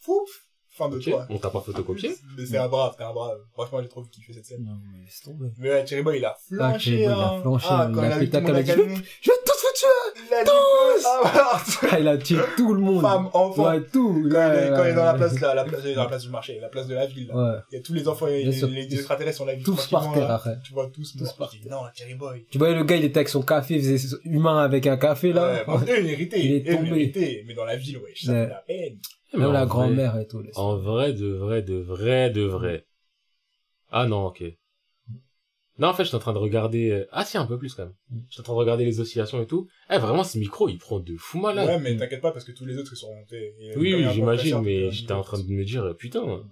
Fouf 0.00 0.47
Fin 0.78 0.88
de 0.88 0.96
Ok 0.96 1.02
toi. 1.04 1.26
On 1.28 1.38
t'a 1.38 1.50
pas 1.50 1.60
photocopié 1.60 2.14
Mais 2.38 2.46
c'est 2.46 2.56
un 2.56 2.68
brave, 2.68 2.94
t'es 2.96 3.02
un 3.02 3.12
brave. 3.12 3.36
Franchement, 3.52 3.82
j'ai 3.82 3.88
trop 3.88 4.02
kiffé 4.04 4.32
cette 4.32 4.46
scène. 4.46 4.64
Non, 4.64 4.76
mais 4.92 5.04
laisse 5.04 5.20
tomber. 5.22 5.48
Mais 5.58 5.70
ouais, 5.70 5.84
Thierry 5.84 6.04
Boy, 6.04 6.18
il 6.18 6.24
a 6.24 6.36
Ah, 6.60 6.78
Thierry 6.78 6.78
flanché, 6.78 6.90
Boy, 6.92 7.02
il 7.02 7.08
a 7.08 7.28
hein. 7.32 7.40
flanché, 7.42 7.66
Ah, 7.68 7.86
il 7.90 7.94
quand 7.96 8.00
a 8.02 8.06
il 8.06 8.12
a 8.12 8.18
vu 8.18 8.30
tout 8.30 8.36
le 8.36 8.42
monde 8.42 8.46
câble, 8.52 8.56
a 8.56 8.60
il 8.60 8.70
a 8.70 8.74
dit. 8.94 9.02
Je 9.20 9.30
vais 9.30 9.36
tuer 9.44 9.57
Il 10.26 10.34
a 10.34 10.44
dit, 10.44 10.50
ah, 11.06 11.60
voilà. 11.80 11.98
Il 12.00 12.08
a 12.08 12.16
tué 12.18 12.36
tout 12.56 12.74
le 12.74 12.80
monde 12.80 13.00
Femme, 13.02 13.28
enfant. 13.32 13.70
Ouais, 13.70 13.82
tout 13.92 14.26
Quand 14.30 14.38
là, 14.38 14.54
il 14.54 14.66
est- 14.72 14.76
quand 14.76 14.84
il 14.84 14.88
est 14.90 14.94
dans 14.94 15.04
la 15.04 15.12
là, 15.12 15.18
place, 15.18 15.40
là, 15.40 15.54
la 15.54 15.64
place, 15.64 15.82
dans 15.84 16.02
la 16.02 16.08
place 16.08 16.22
du 16.24 16.28
marché, 16.30 16.58
la 16.60 16.68
place 16.68 16.86
de 16.86 16.94
la 16.94 17.06
ville, 17.06 17.28
là. 17.28 17.34
Ouais, 17.36 17.58
Il 17.72 17.76
y 17.76 17.78
a 17.78 17.82
tous 17.82 17.94
les 17.94 18.08
enfants 18.08 18.26
et 18.26 18.44
les, 18.44 18.50
les 18.66 18.94
extraterrestres 18.94 19.38
sont 19.38 19.46
là. 19.46 19.52
tous 19.64 19.86
par 19.86 20.12
terre 20.12 20.30
après. 20.30 20.58
Tu 20.64 20.72
vois 20.72 20.88
tous 20.92 21.16
Tous 21.16 21.32
par 21.32 21.50
dis, 21.50 21.60
Non, 21.68 21.82
Thierry 21.94 22.14
Boy. 22.14 22.44
Tu 22.50 22.58
voyais 22.58 22.74
le 22.74 22.84
gars, 22.84 22.96
il 22.96 23.04
était 23.04 23.18
avec 23.18 23.28
son 23.28 23.42
café, 23.42 23.74
il 23.76 23.82
faisait 23.82 24.16
humain 24.24 24.58
avec 24.58 24.86
un 24.86 24.96
café 24.96 25.32
là. 25.32 25.52
Ouais, 25.52 25.64
bon, 25.66 25.80
il 25.86 26.04
méritait. 26.04 26.40
Il 26.44 26.54
est 26.54 26.72
tombé. 26.76 26.90
méritait. 26.90 27.44
Mais 27.46 27.54
dans 27.54 27.64
la 27.64 27.76
ville, 27.76 27.98
ouais, 27.98 28.12
ça 28.14 28.32
Ouais. 28.32 28.44
fait 28.44 28.48
la 28.50 28.64
peine. 28.66 28.98
Mais 29.34 29.38
Même 29.40 29.52
la 29.52 29.58
vrai- 29.60 29.68
grand-mère 29.68 30.16
et 30.18 30.26
tout. 30.26 30.42
En 30.56 30.76
vrai, 30.76 31.12
de 31.12 31.26
vrai, 31.28 31.62
de 31.62 31.74
vrai, 31.76 32.30
de 32.30 32.42
vrai. 32.42 32.86
Ah 33.90 34.06
non, 34.06 34.26
ok. 34.26 34.42
Non, 35.78 35.88
en 35.88 35.94
fait, 35.94 36.02
je 36.02 36.08
suis 36.08 36.16
en 36.16 36.20
train 36.20 36.32
de 36.32 36.38
regarder... 36.38 36.90
euh, 36.90 37.06
Ah 37.12 37.24
si, 37.24 37.38
un 37.38 37.46
peu 37.46 37.56
plus 37.58 37.74
quand 37.74 37.84
même. 37.84 37.94
Je 38.28 38.32
suis 38.34 38.40
en 38.40 38.44
train 38.44 38.54
de 38.54 38.58
regarder 38.58 38.84
les 38.84 38.98
oscillations 39.00 39.40
et 39.40 39.46
tout. 39.46 39.68
Eh, 39.90 39.98
vraiment, 39.98 40.24
ce 40.24 40.36
micro, 40.38 40.68
il 40.68 40.78
prend 40.78 40.98
de 40.98 41.16
fou 41.16 41.38
malade. 41.38 41.68
Ouais, 41.68 41.78
mais 41.78 41.96
t'inquiète 41.96 42.20
pas 42.20 42.32
parce 42.32 42.44
que 42.44 42.52
tous 42.52 42.64
les 42.66 42.76
autres 42.78 42.92
ils 42.92 42.96
sont 42.96 43.14
montés. 43.14 43.54
Et 43.60 43.76
Oui, 43.76 43.94
oui, 43.94 44.06
j'imagine, 44.12 44.60
mais 44.60 44.90
j'étais 44.90 45.12
en 45.12 45.22
train 45.22 45.38
de 45.38 45.46
me 45.46 45.64
dire, 45.64 45.94
putain, 45.96 46.42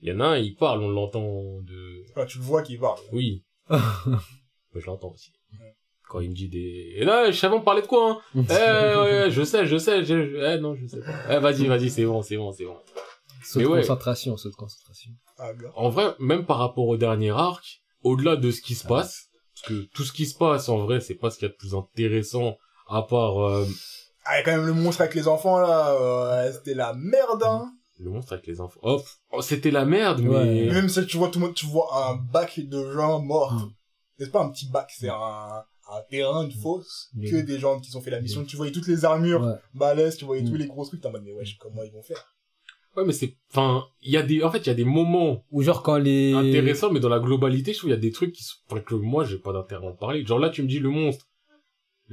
il 0.00 0.08
y 0.08 0.12
en 0.12 0.20
a 0.20 0.24
un, 0.26 0.38
il 0.38 0.54
parle, 0.54 0.82
on 0.82 0.88
l'entend 0.88 1.60
de... 1.62 2.04
Enfin, 2.10 2.26
tu 2.26 2.38
le 2.38 2.44
vois 2.44 2.62
qu'il 2.62 2.78
parle. 2.78 2.98
Oui. 3.12 3.44
Mais 3.70 4.80
je 4.80 4.86
l'entends 4.86 5.10
aussi. 5.12 5.32
Quand 6.08 6.20
il 6.20 6.30
me 6.30 6.34
dit 6.34 6.48
des... 6.48 6.92
Et 6.96 7.04
là, 7.04 7.30
je 7.30 7.36
savais 7.36 7.54
on 7.56 7.62
parlait 7.62 7.82
de 7.82 7.86
quoi, 7.86 8.10
hein? 8.10 8.20
Eh, 8.36 8.98
ouais, 8.98 9.22
ouais, 9.24 9.30
je 9.30 9.42
sais, 9.42 9.66
je 9.66 9.76
sais, 9.76 10.04
je... 10.04 10.54
Eh, 10.54 10.60
non, 10.60 10.74
je 10.74 10.86
sais 10.86 11.00
pas. 11.00 11.34
Eh, 11.36 11.38
vas-y, 11.40 11.66
vas-y, 11.66 11.90
c'est 11.90 12.04
bon, 12.04 12.22
c'est 12.22 12.36
bon, 12.36 12.52
c'est 12.52 12.64
bon. 12.64 12.76
Saut 13.42 13.58
de 13.60 13.64
mais 13.64 13.70
ouais. 13.70 13.80
concentration, 13.80 14.36
saut 14.36 14.50
de 14.50 14.54
concentration. 14.54 15.10
Ah. 15.38 15.50
En 15.74 15.88
vrai, 15.88 16.14
même 16.20 16.44
par 16.46 16.58
rapport 16.58 16.86
au 16.86 16.96
dernier 16.96 17.30
arc, 17.30 17.80
au-delà 18.02 18.36
de 18.36 18.50
ce 18.50 18.60
qui 18.60 18.74
se 18.74 18.86
passe, 18.86 19.26
parce 19.54 19.68
que 19.68 19.82
tout 19.94 20.04
ce 20.04 20.12
qui 20.12 20.26
se 20.26 20.36
passe, 20.36 20.68
en 20.68 20.78
vrai, 20.78 21.00
c'est 21.00 21.14
pas 21.14 21.30
ce 21.30 21.38
qu'il 21.38 21.46
y 21.48 21.50
a 21.50 21.52
de 21.52 21.56
plus 21.56 21.74
intéressant, 21.74 22.56
à 22.88 23.02
part 23.02 23.38
euh, 23.44 23.66
Ah, 24.24 24.34
il 24.34 24.38
y 24.38 24.40
a 24.40 24.42
quand 24.44 24.56
même 24.56 24.66
le 24.66 24.74
monstre 24.74 25.00
avec 25.02 25.14
les 25.14 25.28
enfants 25.28 25.58
là. 25.58 25.92
euh, 25.94 26.52
C'était 26.52 26.74
la 26.74 26.92
merde, 26.94 27.42
hein. 27.44 27.70
le 27.98 28.10
monstre 28.10 28.32
avec 28.34 28.46
les 28.46 28.60
enfants. 28.60 28.80
Oh, 28.82 29.02
oh, 29.32 29.40
c'était 29.42 29.70
la 29.70 29.84
merde, 29.84 30.20
Ouais. 30.20 30.44
mais... 30.44 30.66
Même 30.72 30.88
si 30.88 31.04
tu 31.06 31.16
vois 31.16 31.28
tout 31.30 31.38
le 31.40 31.46
monde, 31.46 31.54
tu 31.54 31.66
vois 31.66 31.88
un 32.10 32.16
bac 32.16 32.58
de 32.60 32.92
gens 32.92 33.20
morts. 33.20 33.54
Mm. 33.54 33.70
C'est 34.18 34.30
pas 34.32 34.40
un 34.42 34.48
petit 34.50 34.68
bac, 34.70 34.90
c'est 34.96 35.08
un, 35.10 35.14
un 35.92 36.02
terrain, 36.10 36.42
une 36.44 36.52
fosse, 36.52 37.08
Mm. 37.14 37.30
que 37.30 37.36
des 37.36 37.58
gens 37.58 37.78
qui 37.80 37.94
ont 37.96 38.00
fait 38.00 38.10
la 38.10 38.20
mission. 38.20 38.44
Tu 38.44 38.56
voyais 38.56 38.72
toutes 38.72 38.86
les 38.88 39.04
armures 39.04 39.42
Ouais. 39.42 39.54
balèzes, 39.74 40.16
tu 40.16 40.24
voyais 40.24 40.42
Mm. 40.42 40.48
tous 40.50 40.56
les 40.56 40.66
gros 40.66 40.84
trucs, 40.84 41.00
t'es 41.00 41.06
en 41.08 41.12
mode, 41.12 41.22
mais 41.24 41.32
wesh, 41.32 41.56
comment 41.58 41.82
ils 41.82 41.92
vont 41.92 42.02
faire? 42.02 42.24
Ouais, 42.96 43.04
mais 43.04 43.12
c'est... 43.12 43.36
Enfin, 43.50 43.84
il 44.02 44.10
y 44.10 44.16
a 44.16 44.22
des... 44.22 44.42
En 44.42 44.50
fait, 44.50 44.58
il 44.58 44.66
y 44.68 44.70
a 44.70 44.74
des 44.74 44.84
moments 44.84 45.44
Ou 45.50 45.62
genre 45.62 45.82
quand 45.82 45.98
les... 45.98 46.32
intéressants, 46.32 46.90
mais 46.90 47.00
dans 47.00 47.10
la 47.10 47.20
globalité, 47.20 47.72
je 47.72 47.78
trouve 47.78 47.90
qu'il 47.90 47.96
y 47.96 47.98
a 47.98 48.00
des 48.00 48.12
trucs 48.12 48.32
qui 48.32 48.42
sont... 48.42 48.56
enfin, 48.70 48.80
que 48.80 48.94
moi, 48.94 49.24
j'ai 49.24 49.38
pas 49.38 49.52
d'intérêt 49.52 49.86
à 49.86 49.90
en 49.90 49.92
parler. 49.92 50.24
Genre 50.24 50.38
là, 50.38 50.48
tu 50.48 50.62
me 50.62 50.68
dis 50.68 50.78
le 50.78 50.88
monstre, 50.88 51.26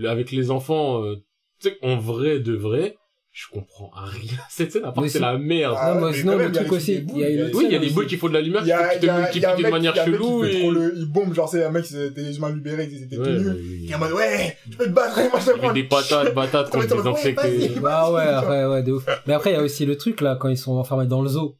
avec 0.03 0.31
les 0.31 0.51
enfants, 0.51 1.03
euh, 1.03 1.15
tu 1.60 1.69
sais, 1.69 1.77
en 1.81 1.97
vrai 1.97 2.39
de 2.39 2.53
vrai, 2.53 2.97
je 3.34 3.45
comprends 3.51 3.89
rien. 3.95 4.38
Cette 4.49 4.72
scène, 4.72 4.85
à 4.85 4.91
part 4.91 5.03
c'est 5.10 5.19
la 5.19 5.38
merde. 5.39 5.76
Ah, 5.77 5.95
Non, 5.95 6.07
mais 6.07 6.14
sinon, 6.14 6.34
le 6.34 6.38
même, 6.38 6.51
il 6.51 6.55
y 6.55 6.57
a 6.60 6.61
truc 6.61 6.72
aussi, 6.73 6.91
il 6.93 6.95
y 6.95 6.99
a 6.99 7.01
boules, 7.01 7.22
une 7.23 7.30
il 7.30 7.35
y 7.35 7.41
a- 7.41 7.45
autre 7.45 7.57
Oui, 7.57 7.64
il 7.68 7.73
y 7.73 7.76
a 7.76 7.80
des 7.80 7.89
boules 7.89 8.05
qui 8.05 8.18
font 8.18 8.27
de 8.30 8.34
la 8.34 8.41
lumière, 8.41 8.61
Il 8.61 8.65
qui 8.68 8.72
a, 8.72 8.93
il 8.93 8.99
te 9.41 9.47
un 9.47 9.55
d'une 9.55 9.69
manière 9.69 9.95
chelou 9.95 10.43
qui 10.43 10.49
et... 10.55 10.60
trop 10.61 10.72
le, 10.72 10.93
il 10.95 11.05
bombe, 11.05 11.34
genre, 11.34 11.49
c'est 11.49 11.64
un 11.65 11.72
mec, 11.72 11.84
c'était 11.85 12.22
des 12.23 12.38
humains 12.38 12.53
libérés, 12.53 12.88
ils 12.91 13.03
étaient 13.03 13.18
Ouais, 13.18 13.31
nus. 13.34 13.80
Il 13.81 13.91
est 13.91 13.95
en 13.95 13.99
mode, 13.99 14.11
ouais, 14.14 14.55
tu 14.69 14.77
peux 14.77 14.85
te 14.85 14.89
battre, 14.91 15.19
moi 15.31 15.39
je 15.39 15.51
te 15.51 15.73
des 15.73 15.84
patates, 15.84 16.34
patates 16.35 16.68
Attends, 16.68 16.80
contre 16.80 16.88
des 16.95 17.01
ouais, 17.01 17.07
infectés. 17.10 17.57
vas-y. 17.68 17.72
Ah 17.84 18.11
ouais, 18.11 18.47
ouais, 18.49 18.65
ouais, 18.65 18.84
de 18.84 18.91
ouf. 18.91 19.05
Mais 19.26 19.34
après, 19.34 19.49
il 19.51 19.53
y 19.53 19.57
a 19.60 19.64
aussi 19.64 19.85
le 19.88 19.97
truc 19.97 20.22
là, 20.22 20.38
quand 20.39 20.49
ils 20.49 20.57
sont 20.57 20.73
enfermés 20.73 21.07
dans 21.07 21.22
le 21.23 21.30
zoo. 21.30 21.57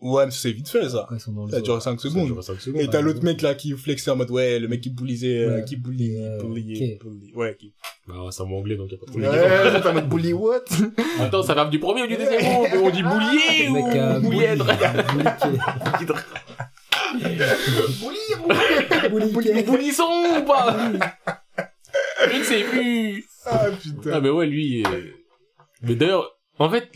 Ouais, 0.00 0.26
mais 0.26 0.30
c'est 0.30 0.52
vite 0.52 0.68
fait, 0.68 0.88
ça. 0.88 1.08
Ça 1.50 1.60
dure 1.60 1.82
5 1.82 2.00
Ça 2.00 2.08
secondes. 2.08 2.26
dure 2.26 2.44
cinq 2.44 2.60
secondes. 2.60 2.80
Et 2.80 2.86
t'as 2.88 3.00
l'autre 3.00 3.24
mec 3.24 3.42
là 3.42 3.56
qui 3.56 3.72
flexait 3.72 4.12
en 4.12 4.16
mode 4.16 4.30
ouais 4.30 4.60
le 4.60 4.68
mec 4.68 4.80
qui 4.80 4.90
bullisait 4.90 5.40
euh, 5.44 5.56
Ouais. 5.56 5.64
qui 5.64 5.76
bully 5.76 6.16
Euh, 6.20 6.38
bully 6.40 7.32
ouais 7.34 7.56
qui 7.58 7.74
Bah, 8.06 8.14
c'est 8.30 8.42
en 8.42 8.50
anglais, 8.52 8.76
donc 8.76 8.92
y 8.92 8.94
a 8.94 8.98
pas 8.98 9.06
trop 9.06 9.18
de 9.18 9.24
ouais 9.24 9.80
t'es 9.82 9.88
en 9.88 9.94
mode 9.94 10.08
bully 10.08 10.32
what? 10.34 10.60
Attends, 11.20 11.42
ça 11.42 11.54
va 11.54 11.64
du 11.64 11.80
premier 11.80 12.04
ou 12.04 12.06
du 12.06 12.16
deuxième 12.16 12.44
mot 12.44 12.64
On 12.80 12.90
dit 12.90 13.02
boulier 13.02 13.66
Le 13.66 13.72
mec 13.72 13.96
a 13.96 14.18
ou 14.18 14.22
boulièdre 14.22 14.66
bully 19.10 19.62
Boulisson 19.64 20.04
ou 20.38 20.44
pas 20.44 20.76
Je 22.30 22.38
ne 22.38 22.44
sais 22.44 22.62
plus. 22.64 23.24
Ah 23.46 23.62
Ah 23.66 23.70
putain 23.70 24.20
mais 24.20 24.30
ouais, 24.30 24.46
lui... 24.46 24.84
euh, 24.84 25.00
Mais 25.82 25.94
d'ailleurs, 25.94 26.37
en 26.58 26.70
fait, 26.70 26.90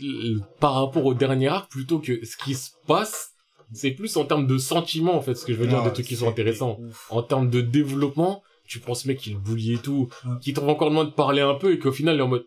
par 0.59 0.73
rapport 0.75 1.05
au 1.05 1.13
dernier 1.13 1.47
arc, 1.47 1.69
plutôt 1.71 1.99
que 1.99 2.23
ce 2.25 2.37
qui 2.37 2.55
se 2.55 2.71
passe, 2.87 3.31
c'est 3.71 3.91
plus 3.91 4.15
en 4.17 4.25
termes 4.25 4.45
de 4.47 4.57
sentiments, 4.57 5.15
en 5.15 5.21
fait, 5.21 5.35
ce 5.35 5.45
que 5.45 5.53
je 5.53 5.57
veux 5.59 5.67
dire, 5.67 5.79
Ah, 5.81 5.87
des 5.87 5.93
trucs 5.93 6.05
qui 6.05 6.15
sont 6.15 6.27
intéressants. 6.29 6.79
En 7.09 7.23
termes 7.23 7.49
de 7.49 7.61
développement, 7.61 8.43
tu 8.67 8.79
prends 8.79 8.93
ce 8.95 9.07
mec 9.07 9.19
qui 9.19 9.31
le 9.31 9.39
boulie 9.39 9.73
et 9.73 9.77
tout, 9.77 10.09
qui 10.41 10.53
trouve 10.53 10.69
encore 10.69 10.89
le 10.89 10.93
moyen 10.95 11.09
de 11.09 11.15
parler 11.15 11.41
un 11.41 11.55
peu 11.55 11.73
et 11.73 11.79
qu'au 11.79 11.91
final, 11.91 12.15
il 12.15 12.19
est 12.19 12.23
en 12.23 12.27
mode, 12.27 12.45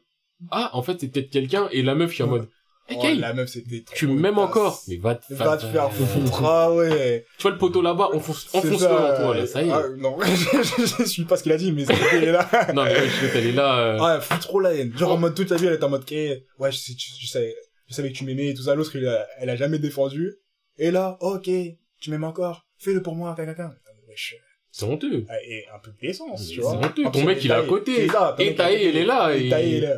ah, 0.51 0.71
en 0.75 0.83
fait, 0.83 1.01
c'est 1.01 1.09
peut-être 1.09 1.31
quelqu'un, 1.31 1.69
et 1.73 1.83
la 1.83 1.95
meuf 1.95 2.15
qui 2.15 2.23
est 2.23 2.25
en 2.25 2.29
Ouais. 2.29 2.39
mode, 2.41 2.49
Eh, 2.89 2.95
Oh, 2.97 3.03
Kay, 3.03 3.17
la 3.17 3.33
meuf, 3.33 3.49
c'était 3.49 3.83
trop 3.83 3.95
tu 3.97 4.07
m'aimes 4.07 4.39
encore. 4.39 4.81
Mais 4.87 4.97
va 4.99 5.17
te 5.17 5.35
Va 5.35 5.57
te 5.57 5.67
faire 5.67 5.93
foutre. 5.93 6.43
Ah 6.45 6.73
ouais. 6.73 7.25
Tu 7.37 7.43
vois 7.43 7.51
le 7.51 7.59
poteau 7.59 7.83
là-bas, 7.83 8.11
enfonce, 8.15 8.47
C'est 8.51 8.59
enfonce-le 8.59 8.79
ça, 8.79 9.15
en 9.15 9.23
toi, 9.25 9.37
là, 9.37 9.47
ça 9.47 9.63
y 9.63 9.69
est. 9.69 9.73
Ah, 9.73 9.83
non, 9.97 10.17
je, 10.21 10.63
je 11.03 11.05
suis 11.05 11.25
pas 11.25 11.37
ce 11.37 11.43
qu'il 11.43 11.51
a 11.53 11.57
dit, 11.57 11.73
mais 11.73 11.85
c'était 11.85 12.31
là. 12.31 12.49
Non, 12.75 12.85
mais 12.85 12.93
ouais, 12.95 13.09
je 13.09 13.39
elle 13.39 13.47
est 13.49 13.53
là, 13.53 13.79
euh, 13.79 13.99
Ah, 14.01 14.15
elle 14.17 14.23
fout 14.23 14.41
trop 14.41 14.61
la 14.61 14.73
haine. 14.75 14.97
Genre, 14.97 15.11
en 15.13 15.17
mode, 15.19 15.35
toute 15.35 15.51
la 15.51 15.57
vie, 15.57 15.67
elle 15.67 15.75
était 15.75 15.85
en 15.85 15.89
mode, 15.89 16.05
Kay, 16.05 16.45
ouais, 16.61 16.71
je, 16.71 16.77
sais- 16.77 16.93
je, 16.97 17.07
je 17.23 17.27
savais, 17.27 17.57
je 17.89 17.95
savais 17.95 18.13
que 18.13 18.17
tu 18.17 18.25
m'aimais 18.25 18.49
et 18.51 18.55
tout 18.55 18.63
ça. 18.63 18.75
L'autre, 18.77 18.95
il 18.95 19.07
a- 19.09 19.27
elle 19.41 19.51
a 19.51 19.57
jamais 19.57 19.79
défendu. 19.81 20.35
Et 20.79 20.91
là, 20.93 21.17
ok, 21.21 21.51
tu 22.01 22.11
m'aimes 22.11 22.23
encore. 22.25 22.67
Fais-le 22.79 23.03
pour 23.03 23.17
moi, 23.17 23.35
caca. 23.37 23.75
Wesh. 24.09 24.37
c'est 24.71 24.85
honteux. 24.85 25.25
Ah, 25.29 25.35
Et 25.43 25.65
un 25.75 25.79
peu 25.81 25.91
de 25.91 25.97
décence, 26.01 26.47
tu 26.49 26.55
C'est 26.57 26.61
vois. 26.61 26.75
honteux. 26.77 27.05
En 27.07 27.11
Ton 27.11 27.25
mec, 27.25 27.43
il 27.45 27.51
est 27.51 27.55
à 27.55 27.63
côté. 27.63 27.95
c'est 27.97 28.03
Et 28.03 28.07
mec, 28.07 28.13
il 28.39 28.45
est 28.45 28.53
à 28.53 28.55
Taï, 28.57 28.75
côté. 28.77 28.89
elle 28.89 28.97
est 28.97 29.05
là, 29.05 29.35
Et 29.37 29.49
elle 29.49 29.75
est 29.75 29.81
là. 29.81 29.97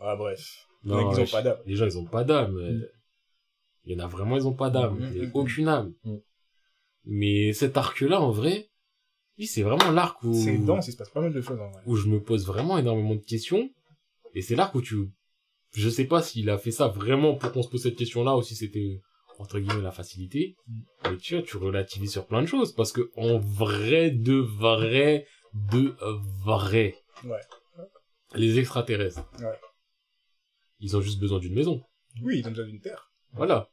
Ah, 0.00 0.16
bref. 0.16 0.40
Ils 0.88 1.20
ont 1.20 1.26
pas 1.26 1.42
d'âme. 1.42 1.58
Les 1.66 1.76
gens, 1.76 1.86
ils 1.86 1.98
ont 1.98 2.04
pas 2.04 2.24
d'âme. 2.24 2.52
Mm. 2.52 2.86
Il 3.84 3.92
y 3.92 4.00
en 4.00 4.04
a 4.04 4.06
vraiment, 4.06 4.36
ils 4.36 4.46
ont 4.46 4.54
pas 4.54 4.70
d'âme. 4.70 4.98
Mm, 4.98 5.12
Il 5.14 5.22
y 5.22 5.24
a 5.24 5.28
mm, 5.28 5.32
aucune 5.34 5.68
âme. 5.68 5.94
Mm. 6.04 6.16
Mais 7.04 7.52
cet 7.52 7.76
arc-là, 7.76 8.20
en 8.20 8.30
vrai, 8.30 8.70
oui, 9.38 9.46
c'est 9.46 9.62
vraiment 9.62 9.90
l'arc 9.90 10.22
où, 10.24 10.34
C'est 10.34 10.58
dense, 10.58 10.88
il 10.88 10.92
se 10.92 10.96
passe 10.96 11.10
pas 11.10 11.20
mal 11.20 11.32
de 11.32 11.40
choses, 11.40 11.60
en 11.60 11.70
vrai. 11.70 11.82
où 11.86 11.96
je 11.96 12.08
me 12.08 12.20
pose 12.22 12.46
vraiment 12.46 12.76
énormément 12.76 13.14
de 13.14 13.24
questions. 13.24 13.70
Et 14.34 14.42
c'est 14.42 14.56
l'arc 14.56 14.74
où 14.74 14.82
tu, 14.82 15.10
je 15.72 15.88
sais 15.88 16.04
pas 16.04 16.22
s'il 16.22 16.50
a 16.50 16.58
fait 16.58 16.70
ça 16.70 16.88
vraiment 16.88 17.34
pour 17.34 17.52
qu'on 17.52 17.62
se 17.62 17.68
pose 17.68 17.82
cette 17.82 17.96
question-là 17.96 18.36
ou 18.36 18.42
si 18.42 18.56
c'était, 18.56 19.00
entre 19.38 19.58
guillemets, 19.58 19.82
la 19.82 19.92
facilité. 19.92 20.56
Mais 21.04 21.16
tu 21.16 21.34
vois, 21.34 21.42
tu 21.42 21.56
relativises 21.56 22.12
sur 22.12 22.26
plein 22.26 22.42
de 22.42 22.46
choses 22.46 22.74
parce 22.74 22.92
que 22.92 23.10
en 23.16 23.38
vrai, 23.38 24.10
de 24.10 24.34
vrai, 24.34 25.26
de 25.54 25.96
vrai. 26.44 26.96
Ouais. 27.24 27.40
Les 28.34 28.58
extraterrestres. 28.58 29.24
Ouais. 29.40 29.58
Ils 30.80 30.96
ont 30.96 31.00
juste 31.00 31.20
besoin 31.20 31.38
d'une 31.38 31.54
maison. 31.54 31.82
Oui, 32.22 32.40
ils 32.40 32.46
ont 32.46 32.50
besoin 32.50 32.66
d'une 32.66 32.80
terre. 32.80 33.12
Voilà. 33.32 33.70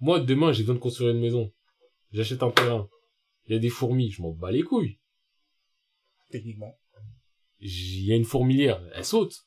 Moi, 0.00 0.20
demain, 0.20 0.52
j'ai 0.52 0.62
besoin 0.62 0.74
de 0.74 0.80
construire 0.80 1.10
une 1.10 1.20
maison. 1.20 1.52
J'achète 2.12 2.42
un 2.42 2.50
terrain. 2.50 2.88
Il 3.46 3.54
y 3.54 3.56
a 3.56 3.58
des 3.58 3.70
fourmis, 3.70 4.10
je 4.10 4.22
m'en 4.22 4.32
bats 4.32 4.50
les 4.50 4.62
couilles. 4.62 4.98
Techniquement. 6.30 6.78
Il 7.60 8.04
y 8.04 8.12
a 8.12 8.16
une 8.16 8.24
fourmilière, 8.24 8.82
elle 8.94 9.04
saute. 9.04 9.46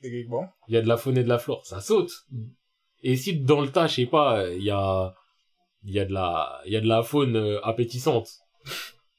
Techniquement. 0.00 0.52
Il 0.68 0.74
y 0.74 0.76
a 0.76 0.82
de 0.82 0.88
la 0.88 0.96
faune 0.96 1.18
et 1.18 1.24
de 1.24 1.28
la 1.28 1.38
flore, 1.38 1.66
ça 1.66 1.80
saute. 1.80 2.12
Mm. 2.30 2.48
Et 3.02 3.16
si 3.16 3.40
dans 3.40 3.60
le 3.60 3.70
tas, 3.70 3.86
je 3.86 3.94
sais 3.94 4.06
pas, 4.06 4.50
il 4.52 4.62
y 4.62 4.70
a, 4.70 5.14
il 5.84 5.92
y 5.92 6.00
a 6.00 6.04
de 6.04 6.12
la, 6.12 6.60
il 6.66 6.72
y 6.72 6.76
a 6.76 6.80
de 6.80 6.86
la 6.86 7.02
faune 7.02 7.36
euh, 7.36 7.64
appétissante. 7.64 8.28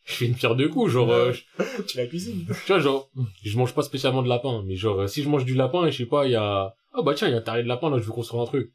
Je 0.09 0.13
fais 0.15 0.25
une 0.27 0.35
pierre 0.35 0.55
deux 0.55 0.69
coups, 0.69 0.91
genre, 0.91 1.11
euh, 1.11 1.31
je- 1.33 1.43
tu 1.87 1.97
la 1.97 2.07
cuisines. 2.07 2.45
tu 2.65 2.71
vois, 2.73 2.79
genre, 2.79 3.09
je 3.43 3.57
mange 3.57 3.73
pas 3.73 3.83
spécialement 3.83 4.23
de 4.23 4.27
lapin, 4.29 4.63
mais 4.65 4.75
genre, 4.75 5.01
euh, 5.01 5.07
si 5.07 5.21
je 5.23 5.29
mange 5.29 5.45
du 5.45 5.53
lapin 5.53 5.85
et 5.85 5.91
je 5.91 5.97
sais 5.97 6.05
pas, 6.05 6.25
il 6.25 6.31
y 6.31 6.35
a, 6.35 6.75
ah 6.93 7.01
bah 7.03 7.13
tiens, 7.13 7.27
il 7.27 7.31
y 7.31 7.33
a 7.35 7.37
un 7.37 7.41
taré 7.41 7.63
de 7.63 7.67
lapin, 7.67 7.89
là, 7.89 7.97
je 7.99 8.03
veux 8.03 8.11
construire 8.11 8.41
un 8.43 8.47
truc. 8.47 8.71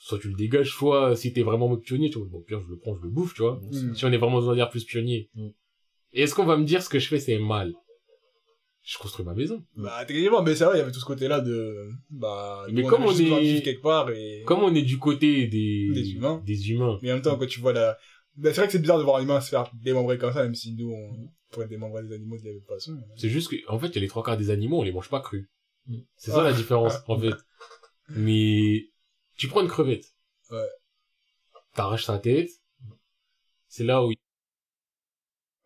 Soit 0.00 0.18
tu 0.20 0.28
le 0.28 0.34
dégages, 0.34 0.70
soit 0.70 1.16
si 1.16 1.32
t'es 1.32 1.42
vraiment 1.42 1.68
mode 1.68 1.82
pionnier, 1.82 2.08
tu 2.08 2.18
vois, 2.18 2.28
bon, 2.30 2.40
pire, 2.40 2.60
je 2.60 2.68
le 2.68 2.78
prends, 2.78 2.94
je 2.96 3.02
le 3.02 3.08
bouffe, 3.10 3.34
tu 3.34 3.42
vois. 3.42 3.60
Mm. 3.70 3.94
Si 3.94 4.04
on 4.04 4.12
est 4.12 4.16
vraiment 4.16 4.40
dans 4.40 4.50
un 4.50 4.54
dire 4.54 4.70
plus 4.70 4.84
pionnier. 4.84 5.28
Mm. 5.34 5.48
Et 6.12 6.22
est-ce 6.22 6.34
qu'on 6.34 6.46
va 6.46 6.56
me 6.56 6.64
dire 6.64 6.82
ce 6.82 6.88
que 6.88 6.98
je 6.98 7.08
fais, 7.08 7.18
c'est 7.18 7.38
mal? 7.38 7.74
Je 8.82 8.96
construis 8.96 9.26
ma 9.26 9.34
maison. 9.34 9.62
Bah, 9.76 10.02
techniquement, 10.06 10.42
mais 10.42 10.54
c'est 10.54 10.64
vrai, 10.64 10.76
il 10.76 10.78
y 10.78 10.82
avait 10.82 10.92
tout 10.92 11.00
ce 11.00 11.04
côté-là 11.04 11.40
de, 11.40 11.90
bah, 12.08 12.64
Mais 12.72 12.84
comme 12.84 13.02
on 13.02 13.12
de 13.12 13.20
est- 13.20 13.62
quelque 13.62 13.82
part 13.82 14.08
et, 14.10 14.44
Comme 14.46 14.60
on 14.62 14.74
est 14.74 14.82
du 14.82 14.98
côté 14.98 15.46
des, 15.48 15.90
Des 15.92 16.12
humains. 16.12 16.42
des 16.46 16.70
humains. 16.70 16.98
mais 17.02 17.10
en 17.10 17.14
même 17.14 17.22
temps, 17.22 17.36
quand 17.36 17.46
tu 17.46 17.60
vois 17.60 17.74
la, 17.74 17.98
c'est 18.42 18.52
vrai 18.52 18.66
que 18.66 18.72
c'est 18.72 18.78
bizarre 18.78 18.98
de 18.98 19.04
voir 19.04 19.16
un 19.16 19.22
humain 19.22 19.40
se 19.40 19.48
faire 19.48 19.70
démembrer 19.74 20.18
comme 20.18 20.32
ça, 20.32 20.42
même 20.42 20.54
si 20.54 20.74
nous, 20.74 20.92
on 20.92 21.28
pourrait 21.50 21.68
démembrer 21.68 22.02
des 22.02 22.14
animaux 22.14 22.38
de 22.38 22.44
la 22.44 22.52
même 22.52 22.62
façon. 22.62 22.96
C'est 23.16 23.28
juste 23.28 23.50
que, 23.50 23.56
en 23.68 23.78
fait, 23.78 23.88
il 23.88 23.94
y 23.96 23.98
a 23.98 24.00
les 24.00 24.08
trois 24.08 24.22
quarts 24.22 24.36
des 24.36 24.50
animaux, 24.50 24.80
on 24.80 24.82
les 24.82 24.92
mange 24.92 25.08
pas 25.08 25.20
crus. 25.20 25.48
Mm. 25.86 25.98
C'est 26.16 26.30
ça 26.30 26.42
la 26.42 26.52
différence, 26.52 26.94
en 27.08 27.18
fait. 27.18 27.34
Mais, 28.10 28.86
tu 29.36 29.48
prends 29.48 29.60
une 29.60 29.68
crevette. 29.68 30.14
Ouais. 30.50 30.68
T'arraches 31.74 32.04
sa 32.04 32.18
tête. 32.18 32.50
C'est 33.68 33.84
là 33.84 34.04
où 34.04 34.12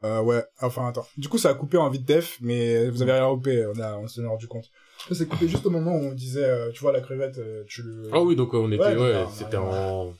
Euh, 0.04 0.20
ouais, 0.20 0.44
enfin, 0.60 0.88
attends. 0.88 1.06
Du 1.16 1.28
coup, 1.28 1.38
ça 1.38 1.50
a 1.50 1.54
coupé 1.54 1.76
en 1.76 1.88
vite 1.88 2.04
def, 2.04 2.38
mais 2.40 2.88
vous 2.90 3.02
avez 3.02 3.12
rien 3.12 3.32
coupé, 3.32 3.64
on 3.66 3.78
a, 3.78 3.96
on 3.98 4.08
s'en 4.08 4.24
est 4.24 4.26
rendu 4.26 4.48
compte. 4.48 4.68
Ça 5.08 5.14
s'est 5.14 5.26
coupé 5.26 5.46
juste 5.46 5.64
au 5.64 5.70
moment 5.70 5.94
où 5.94 6.00
on 6.00 6.12
disait, 6.12 6.44
euh, 6.44 6.72
tu 6.72 6.80
vois, 6.80 6.90
la 6.90 7.00
crevette, 7.00 7.38
euh, 7.38 7.62
tu 7.68 7.82
le... 7.82 8.10
Ah 8.12 8.20
oui, 8.20 8.34
donc 8.34 8.52
euh, 8.54 8.58
on 8.58 8.72
était, 8.72 8.96
Ouais, 8.96 9.24
c'était 9.32 9.56
ouais. 9.56 9.62
en... 9.62 10.12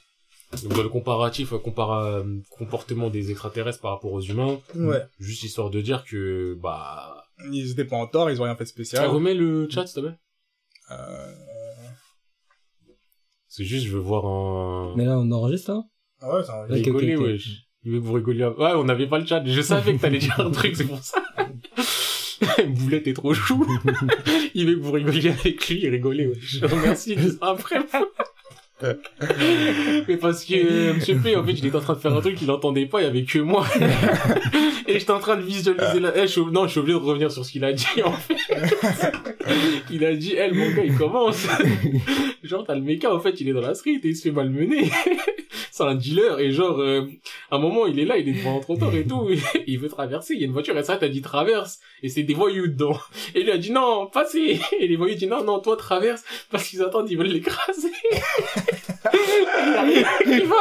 Donc, 0.62 0.74
dans 0.74 0.82
le 0.82 0.88
comparatif, 0.88 1.52
euh, 1.52 1.58
compara... 1.58 2.04
euh, 2.04 2.24
comportement 2.50 3.10
des 3.10 3.30
extraterrestres 3.30 3.80
par 3.80 3.92
rapport 3.92 4.12
aux 4.12 4.20
humains. 4.20 4.58
Ouais. 4.74 5.02
Juste 5.18 5.42
histoire 5.44 5.70
de 5.70 5.80
dire 5.80 6.04
que, 6.04 6.56
bah... 6.62 7.24
Ils 7.50 7.72
étaient 7.72 7.84
pas 7.84 7.96
en 7.96 8.06
tort, 8.06 8.30
ils 8.30 8.40
ont 8.40 8.44
rien 8.44 8.54
fait 8.54 8.64
de 8.64 8.68
Tu 8.68 8.74
spécial. 8.74 9.06
remets 9.08 9.34
le 9.34 9.68
chat, 9.68 9.86
s'il 9.86 10.02
te 10.02 10.06
plaît 10.06 10.16
Euh... 10.92 11.32
C'est 13.48 13.64
juste, 13.64 13.86
je 13.86 13.92
veux 13.92 14.00
voir 14.00 14.24
un... 14.26 14.94
Mais 14.96 15.04
là, 15.04 15.18
on 15.18 15.30
enregistre, 15.30 15.72
là 15.72 15.82
Ah 16.20 16.36
ouais, 16.36 16.44
ça 16.44 16.62
Rigoler, 16.68 17.16
wesh. 17.16 17.66
Il 17.84 17.92
veut 17.92 18.00
que 18.00 18.04
vous 18.04 18.12
rigoliez. 18.12 18.44
Ouais, 18.44 18.72
on 18.76 18.84
n'avait 18.84 19.08
pas 19.08 19.18
le 19.18 19.26
chat. 19.26 19.44
Je 19.44 19.60
savais 19.60 19.96
que 19.96 20.00
t'allais 20.00 20.18
dire 20.18 20.38
un 20.38 20.50
truc, 20.50 20.76
c'est 20.76 20.84
pour 20.86 21.02
ça. 21.02 21.20
Boulette 22.66 23.06
est 23.08 23.12
trop 23.12 23.34
chou. 23.34 23.66
Il 24.54 24.66
veut 24.66 24.76
que 24.76 24.80
vous 24.80 24.92
rigoliez 24.92 25.30
avec 25.30 25.68
lui 25.68 25.84
et 25.84 25.88
rigoler, 25.90 26.28
wesh. 26.28 26.62
Merci, 26.82 27.16
après. 27.40 27.80
Mais 30.08 30.16
parce 30.16 30.44
que 30.44 30.54
euh, 30.54 30.94
Monsieur 30.94 31.18
P, 31.18 31.36
en 31.36 31.44
fait, 31.44 31.52
il 31.52 31.66
était 31.66 31.76
en 31.76 31.80
train 31.80 31.94
de 31.94 31.98
faire 31.98 32.14
un 32.14 32.20
truc 32.20 32.36
qu'il 32.36 32.50
entendait 32.50 32.86
pas, 32.86 33.00
il 33.00 33.04
y 33.04 33.08
avait 33.08 33.24
que 33.24 33.38
moi. 33.38 33.66
Et 34.86 34.98
j'étais 34.98 35.12
en 35.12 35.20
train 35.20 35.36
de 35.36 35.42
visualiser 35.42 36.00
la... 36.00 36.16
Eh, 36.16 36.26
je. 36.26 36.40
Non, 36.40 36.66
je 36.66 36.72
suis 36.72 36.80
obligé 36.80 36.98
de 36.98 37.04
revenir 37.04 37.30
sur 37.30 37.44
ce 37.44 37.52
qu'il 37.52 37.64
a 37.64 37.72
dit, 37.72 38.02
en 38.04 38.12
fait. 38.12 38.36
il 39.90 40.04
a 40.04 40.14
dit, 40.14 40.34
eh, 40.36 40.48
le 40.48 40.54
mon 40.54 40.70
gars, 40.70 40.84
il 40.84 40.96
commence. 40.96 41.46
genre, 42.42 42.64
t'as 42.66 42.74
le 42.74 42.82
méca, 42.82 43.14
en 43.14 43.20
fait, 43.20 43.40
il 43.40 43.48
est 43.48 43.52
dans 43.52 43.60
la 43.60 43.74
street 43.74 44.00
et 44.02 44.08
il 44.08 44.16
se 44.16 44.22
fait 44.22 44.32
malmener. 44.32 44.90
C'est 45.82 45.88
un 45.88 45.94
dealer, 45.96 46.38
et 46.38 46.52
genre, 46.52 46.80
euh, 46.80 47.08
à 47.50 47.56
un 47.56 47.58
moment, 47.58 47.86
il 47.86 47.98
est 47.98 48.04
là, 48.04 48.16
il 48.16 48.28
est 48.28 48.32
devant 48.32 48.58
un 48.58 48.60
trottoir 48.60 48.94
et 48.94 49.04
tout, 49.04 49.28
et 49.30 49.38
il 49.66 49.80
veut 49.80 49.88
traverser, 49.88 50.34
il 50.34 50.40
y 50.40 50.44
a 50.44 50.46
une 50.46 50.52
voiture, 50.52 50.78
et 50.78 50.84
ça, 50.84 50.96
t'as 50.96 51.08
dit 51.08 51.22
traverse, 51.22 51.80
et 52.04 52.08
c'est 52.08 52.22
des 52.22 52.34
voyous 52.34 52.68
dedans. 52.68 52.96
Et 53.34 53.42
lui 53.42 53.50
a 53.50 53.58
dit 53.58 53.72
non, 53.72 54.06
passez. 54.06 54.60
Et 54.78 54.86
les 54.86 54.94
voyous 54.96 55.16
disent 55.16 55.28
non, 55.28 55.42
non, 55.42 55.58
toi 55.58 55.76
traverse, 55.76 56.22
parce 56.50 56.68
qu'ils 56.68 56.82
attendent, 56.82 57.10
ils 57.10 57.18
veulent 57.18 57.26
l'écraser. 57.26 57.90
il 60.26 60.44
va. 60.46 60.56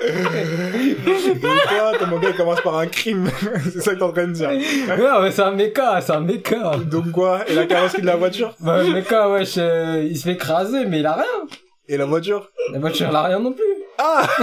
Donc 0.00 1.62
toi, 1.68 1.92
ton 1.98 2.18
gars, 2.18 2.28
il 2.30 2.36
commence 2.36 2.60
par 2.60 2.78
un 2.78 2.86
crime. 2.86 3.28
c'est 3.72 3.80
ça 3.80 3.92
que 3.92 3.98
t'es 3.98 4.02
en 4.02 4.12
train 4.12 4.28
de 4.28 4.32
dire. 4.32 4.50
Non, 4.98 5.22
mais 5.22 5.32
c'est 5.32 5.42
un 5.42 5.50
méca, 5.50 6.00
c'est 6.00 6.12
un 6.12 6.20
méca. 6.20 6.76
Donc 6.90 7.10
quoi? 7.10 7.44
Et 7.48 7.54
la 7.54 7.66
carrosserie 7.66 8.02
de 8.02 8.06
la 8.06 8.16
voiture? 8.16 8.54
Bah, 8.60 8.82
le 8.82 8.92
méca, 8.92 9.28
wesh, 9.28 9.56
euh, 9.58 10.06
il 10.08 10.16
se 10.16 10.24
fait 10.24 10.32
écraser, 10.34 10.86
mais 10.86 11.00
il 11.00 11.06
a 11.06 11.14
rien. 11.14 11.46
Et 11.88 11.96
la 11.96 12.04
voiture? 12.04 12.50
La 12.72 12.78
voiture, 12.78 13.08
elle 13.10 13.16
a 13.16 13.22
rien 13.24 13.40
non 13.40 13.52
plus. 13.52 13.64
Ah. 14.02 14.26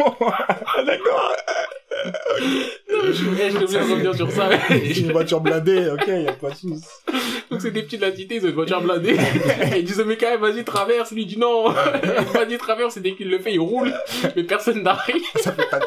Ah, 0.00 0.82
D'accord 0.84 1.32
Je 3.12 3.88
revenir 3.92 4.14
sur 4.14 4.30
ça. 4.30 4.48
C'est 4.68 4.98
une 4.98 5.12
voiture 5.12 5.40
blindée, 5.40 5.88
ok, 5.90 6.06
y 6.06 6.28
a 6.28 6.32
pas 6.32 6.50
de 6.50 6.54
soucis. 6.54 6.84
Donc 7.50 7.62
c'est 7.62 7.70
des 7.70 7.82
petites 7.82 8.02
entités, 8.02 8.36
ils 8.36 8.44
ont 8.44 8.48
une 8.48 8.54
voiture 8.54 8.82
blindée. 8.82 9.16
Ils 9.76 9.84
disent 9.84 10.00
au 10.00 10.04
mec, 10.04 10.22
ah, 10.22 10.36
vas-y, 10.36 10.64
traverse. 10.64 11.12
Lui 11.12 11.22
il 11.22 11.26
dit 11.26 11.38
non. 11.38 11.70
vas-y, 12.34 12.58
traverse. 12.58 12.96
Et 12.98 13.00
dès 13.00 13.14
qu'il 13.14 13.30
le 13.30 13.38
fait, 13.38 13.54
il 13.54 13.60
roule. 13.60 13.92
Mais 14.36 14.44
personne 14.44 14.82
n'arrive. 14.82 15.22
Ça 15.36 15.52
fait 15.52 15.68
pas. 15.70 15.80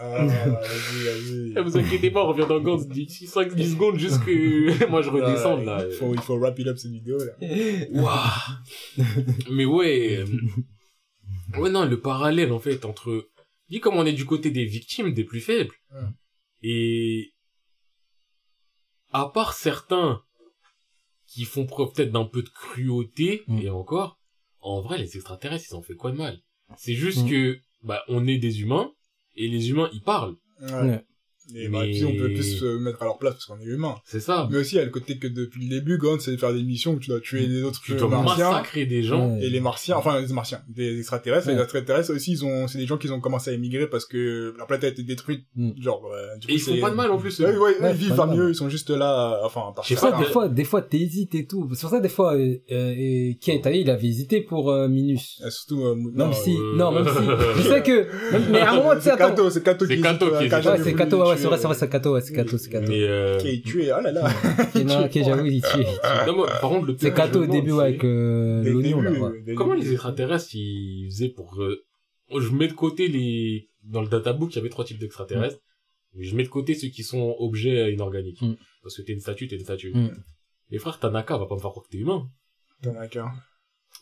Ah, 0.00 0.24
vas-y, 0.24 1.54
vas-y. 1.54 1.62
Vous 1.62 1.76
inquiétez 1.76 2.10
pas, 2.10 2.24
on 2.24 2.28
revient 2.28 2.46
dans 2.48 2.60
Gantz 2.60 2.86
d'ici 2.88 3.26
5-10 3.26 3.72
secondes 3.72 3.98
jusque 3.98 4.30
moi 4.88 5.02
je 5.02 5.10
redescends 5.10 5.58
là. 5.58 5.84
Il 5.88 5.94
faut, 5.94 6.12
il 6.12 6.20
faut 6.20 6.36
wrap 6.38 6.58
it 6.58 6.66
up 6.66 6.76
cette 6.76 6.90
vidéo 6.90 7.18
là. 7.18 7.32
Waouh. 7.92 9.06
Mais 9.50 9.64
ouais. 9.64 10.24
Ouais, 11.58 11.70
non, 11.70 11.84
le 11.84 12.00
parallèle, 12.00 12.52
en 12.52 12.58
fait, 12.58 12.84
entre, 12.84 13.28
dis 13.68 13.80
comme 13.80 13.96
on 13.96 14.06
est 14.06 14.12
du 14.12 14.24
côté 14.26 14.50
des 14.50 14.64
victimes, 14.64 15.12
des 15.12 15.24
plus 15.24 15.40
faibles. 15.40 15.74
Mm. 15.90 16.08
Et, 16.62 17.32
à 19.12 19.26
part 19.28 19.52
certains 19.52 20.22
qui 21.26 21.44
font 21.44 21.66
preuve 21.66 21.92
peut-être 21.92 22.12
d'un 22.12 22.24
peu 22.24 22.42
de 22.42 22.48
cruauté, 22.48 23.42
Mm. 23.46 23.58
et 23.60 23.70
encore, 23.70 24.18
en 24.60 24.80
vrai, 24.80 24.98
les 24.98 25.16
extraterrestres, 25.16 25.66
ils 25.70 25.74
ont 25.76 25.82
fait 25.82 25.94
quoi 25.96 26.12
de 26.12 26.16
mal? 26.16 26.40
C'est 26.76 26.94
juste 26.94 27.24
Mm. 27.24 27.30
que, 27.30 27.60
bah, 27.82 28.02
on 28.08 28.26
est 28.26 28.38
des 28.38 28.60
humains, 28.62 28.92
et 29.34 29.48
les 29.48 29.70
humains, 29.70 29.90
ils 29.92 30.02
parlent. 30.02 30.36
Ouais. 30.60 31.04
Et 31.54 31.68
bah, 31.68 31.80
Mais- 31.82 31.90
puis 31.90 32.04
on 32.04 32.12
peut 32.16 32.32
plus 32.32 32.58
se 32.58 32.64
mettre 32.78 33.02
à 33.02 33.04
leur 33.04 33.18
place 33.18 33.34
parce 33.34 33.46
qu'on 33.46 33.60
est 33.60 33.64
humain. 33.68 33.94
C'est 34.04 34.20
ça. 34.20 34.48
Mais 34.50 34.58
aussi, 34.58 34.76
il 34.76 34.78
y 34.78 34.80
a 34.80 34.84
le 34.84 34.90
côté 34.90 35.18
que 35.18 35.26
depuis 35.28 35.62
le 35.64 35.68
début, 35.68 35.98
Gant, 35.98 36.18
c'est 36.18 36.32
de 36.32 36.36
faire 36.36 36.52
des 36.52 36.62
missions 36.62 36.92
où 36.94 36.98
tu 36.98 37.10
dois 37.10 37.20
tuer 37.20 37.46
les 37.46 37.62
autres 37.62 37.80
Tu 37.84 37.94
dois 37.94 38.08
martiens. 38.08 38.50
massacrer 38.50 38.86
des 38.86 39.02
gens. 39.02 39.36
Et 39.40 39.50
les 39.50 39.60
martiens, 39.60 39.96
enfin 39.96 40.20
les 40.20 40.32
martiens, 40.32 40.60
des 40.68 40.98
extraterrestres, 40.98 41.48
Ouais. 41.48 41.54
les 41.54 41.60
extraterrestres 41.62 42.12
aussi, 42.14 42.32
ils 42.32 42.44
ont, 42.44 42.66
c'est 42.68 42.78
des 42.78 42.86
gens 42.86 42.96
qui 42.98 43.10
ont 43.10 43.20
commencé 43.20 43.50
à 43.50 43.54
émigrer 43.54 43.86
parce 43.88 44.04
que 44.06 44.54
la 44.58 44.64
planète 44.66 44.84
a 44.84 44.88
été 44.88 45.02
détruite. 45.02 45.44
Mm. 45.56 45.70
Genre, 45.80 46.10
euh, 46.14 46.36
du 46.38 46.50
Et 46.50 46.54
ils 46.54 46.60
font 46.60 46.78
pas 46.80 46.90
de 46.90 46.94
mal, 46.96 47.10
en 47.10 47.18
plus. 47.18 47.40
eux. 47.40 47.44
Ouais, 47.44 47.50
ouais, 47.52 47.58
ouais, 47.58 47.80
Ouais, 47.80 47.90
ils 47.92 47.96
vivent 47.96 48.08
pas 48.10 48.16
pas 48.16 48.22
de 48.24 48.28
mal. 48.30 48.38
mieux, 48.38 48.50
ils 48.50 48.54
sont 48.54 48.68
juste 48.68 48.90
là, 48.90 49.34
euh, 49.42 49.46
enfin, 49.46 49.72
par 49.74 49.84
Je 49.84 49.88
sais 49.90 49.94
C'est 49.94 50.00
pour 50.00 50.10
pas, 50.10 50.16
ça, 50.18 50.24
des 50.24 50.30
fois, 50.32 50.48
des 50.48 50.64
fois, 50.64 50.82
t'hésites 50.82 51.34
et 51.34 51.46
tout. 51.46 51.68
C'est 51.74 51.80
pour 51.82 51.90
ça, 51.90 52.00
des 52.00 52.08
fois, 52.08 52.34
euh, 52.34 52.56
euh, 52.70 53.32
Kate, 53.40 53.66
il 53.74 53.90
avait 53.90 54.06
hésité 54.06 54.40
pour 54.40 54.70
euh, 54.70 54.88
Minus. 54.88 55.40
Euh, 55.44 55.50
Surtout, 55.50 55.84
euh, 55.84 55.94
Même 55.94 56.32
si, 56.32 56.56
euh, 56.56 56.76
non, 56.76 56.92
même 56.92 57.04
si. 57.06 57.12
Je 57.56 57.62
sais 57.68 57.82
que, 57.82 58.06
mais 58.50 58.60
à 58.60 58.72
un 58.72 58.76
moment, 58.76 58.90
tu 58.94 59.02
sais, 59.02 59.04
c'est 59.04 59.10
attends. 59.12 59.28
Kato, 59.30 59.50
c'est 59.50 59.62
Kato 59.62 59.86
C'est 59.86 59.96
qui 59.96 60.02
Kato 60.02 60.26
euh, 60.26 60.38
c'est 60.82 60.94
Kato, 60.94 61.28
ouais, 61.28 61.36
c'est 61.42 61.48
vrai, 61.48 61.58
c'est 61.58 61.66
vrai, 61.66 61.76
c'est 61.76 61.88
Kato, 61.90 62.14
ouais, 62.14 62.20
c'est 62.20 62.32
Kato, 62.34 62.58
c'est 62.58 62.70
Kato. 62.70 62.88
Mais, 62.88 63.02
euh, 63.02 63.38
Qui 63.38 63.48
est 63.48 63.64
tué, 63.64 63.92
oh 63.92 64.00
là 64.00 64.12
là. 64.12 64.32
Qui- 64.72 64.84
non, 64.84 65.08
qui, 65.08 65.24
j'avoue, 65.24 65.46
il 65.46 65.60
tue. 65.60 65.68
il 65.78 65.84
tue. 65.84 66.26
non, 66.26 66.36
moi, 66.36 66.46
par 66.60 66.70
contre, 66.70 66.86
le 66.86 66.96
C'est 66.98 67.12
Kato 67.12 67.42
au 67.42 67.46
début, 67.46 67.72
ouais, 67.72 67.84
avec 67.84 68.04
euh, 68.04 68.62
l'oignon, 68.64 69.00
là, 69.02 69.10
ouais. 69.10 69.54
Comment 69.54 69.74
les 69.74 69.92
extraterrestres, 69.92 70.54
ils 70.54 71.08
faisaient 71.10 71.28
pour, 71.28 71.60
euh, 71.60 71.84
je 72.38 72.48
mets 72.50 72.68
de 72.68 72.72
côté 72.72 73.08
les, 73.08 73.68
dans 73.82 74.02
le 74.02 74.08
databook, 74.08 74.52
il 74.52 74.56
y 74.56 74.58
avait 74.58 74.68
trois 74.68 74.84
types 74.84 74.98
d'extraterrestres. 74.98 75.58
Mais 76.14 76.24
je 76.24 76.36
mets 76.36 76.42
de 76.42 76.48
côté 76.48 76.74
ceux 76.74 76.88
qui 76.88 77.02
sont 77.02 77.34
objets 77.38 77.92
inorganiques. 77.92 78.42
Mm. 78.42 78.54
Parce 78.82 78.96
que 78.96 79.02
t'es 79.02 79.12
une 79.12 79.20
statue, 79.20 79.48
t'es 79.48 79.56
une 79.56 79.64
statue. 79.64 79.92
Mm. 79.94 80.10
Les 80.70 80.78
frères 80.78 80.98
Tanaka 80.98 81.38
va 81.38 81.46
pas 81.46 81.54
me 81.54 81.60
faire 81.60 81.70
croire 81.70 81.84
que 81.86 81.90
t'es 81.90 81.98
humain. 81.98 82.28
Qu'un. 83.10 83.32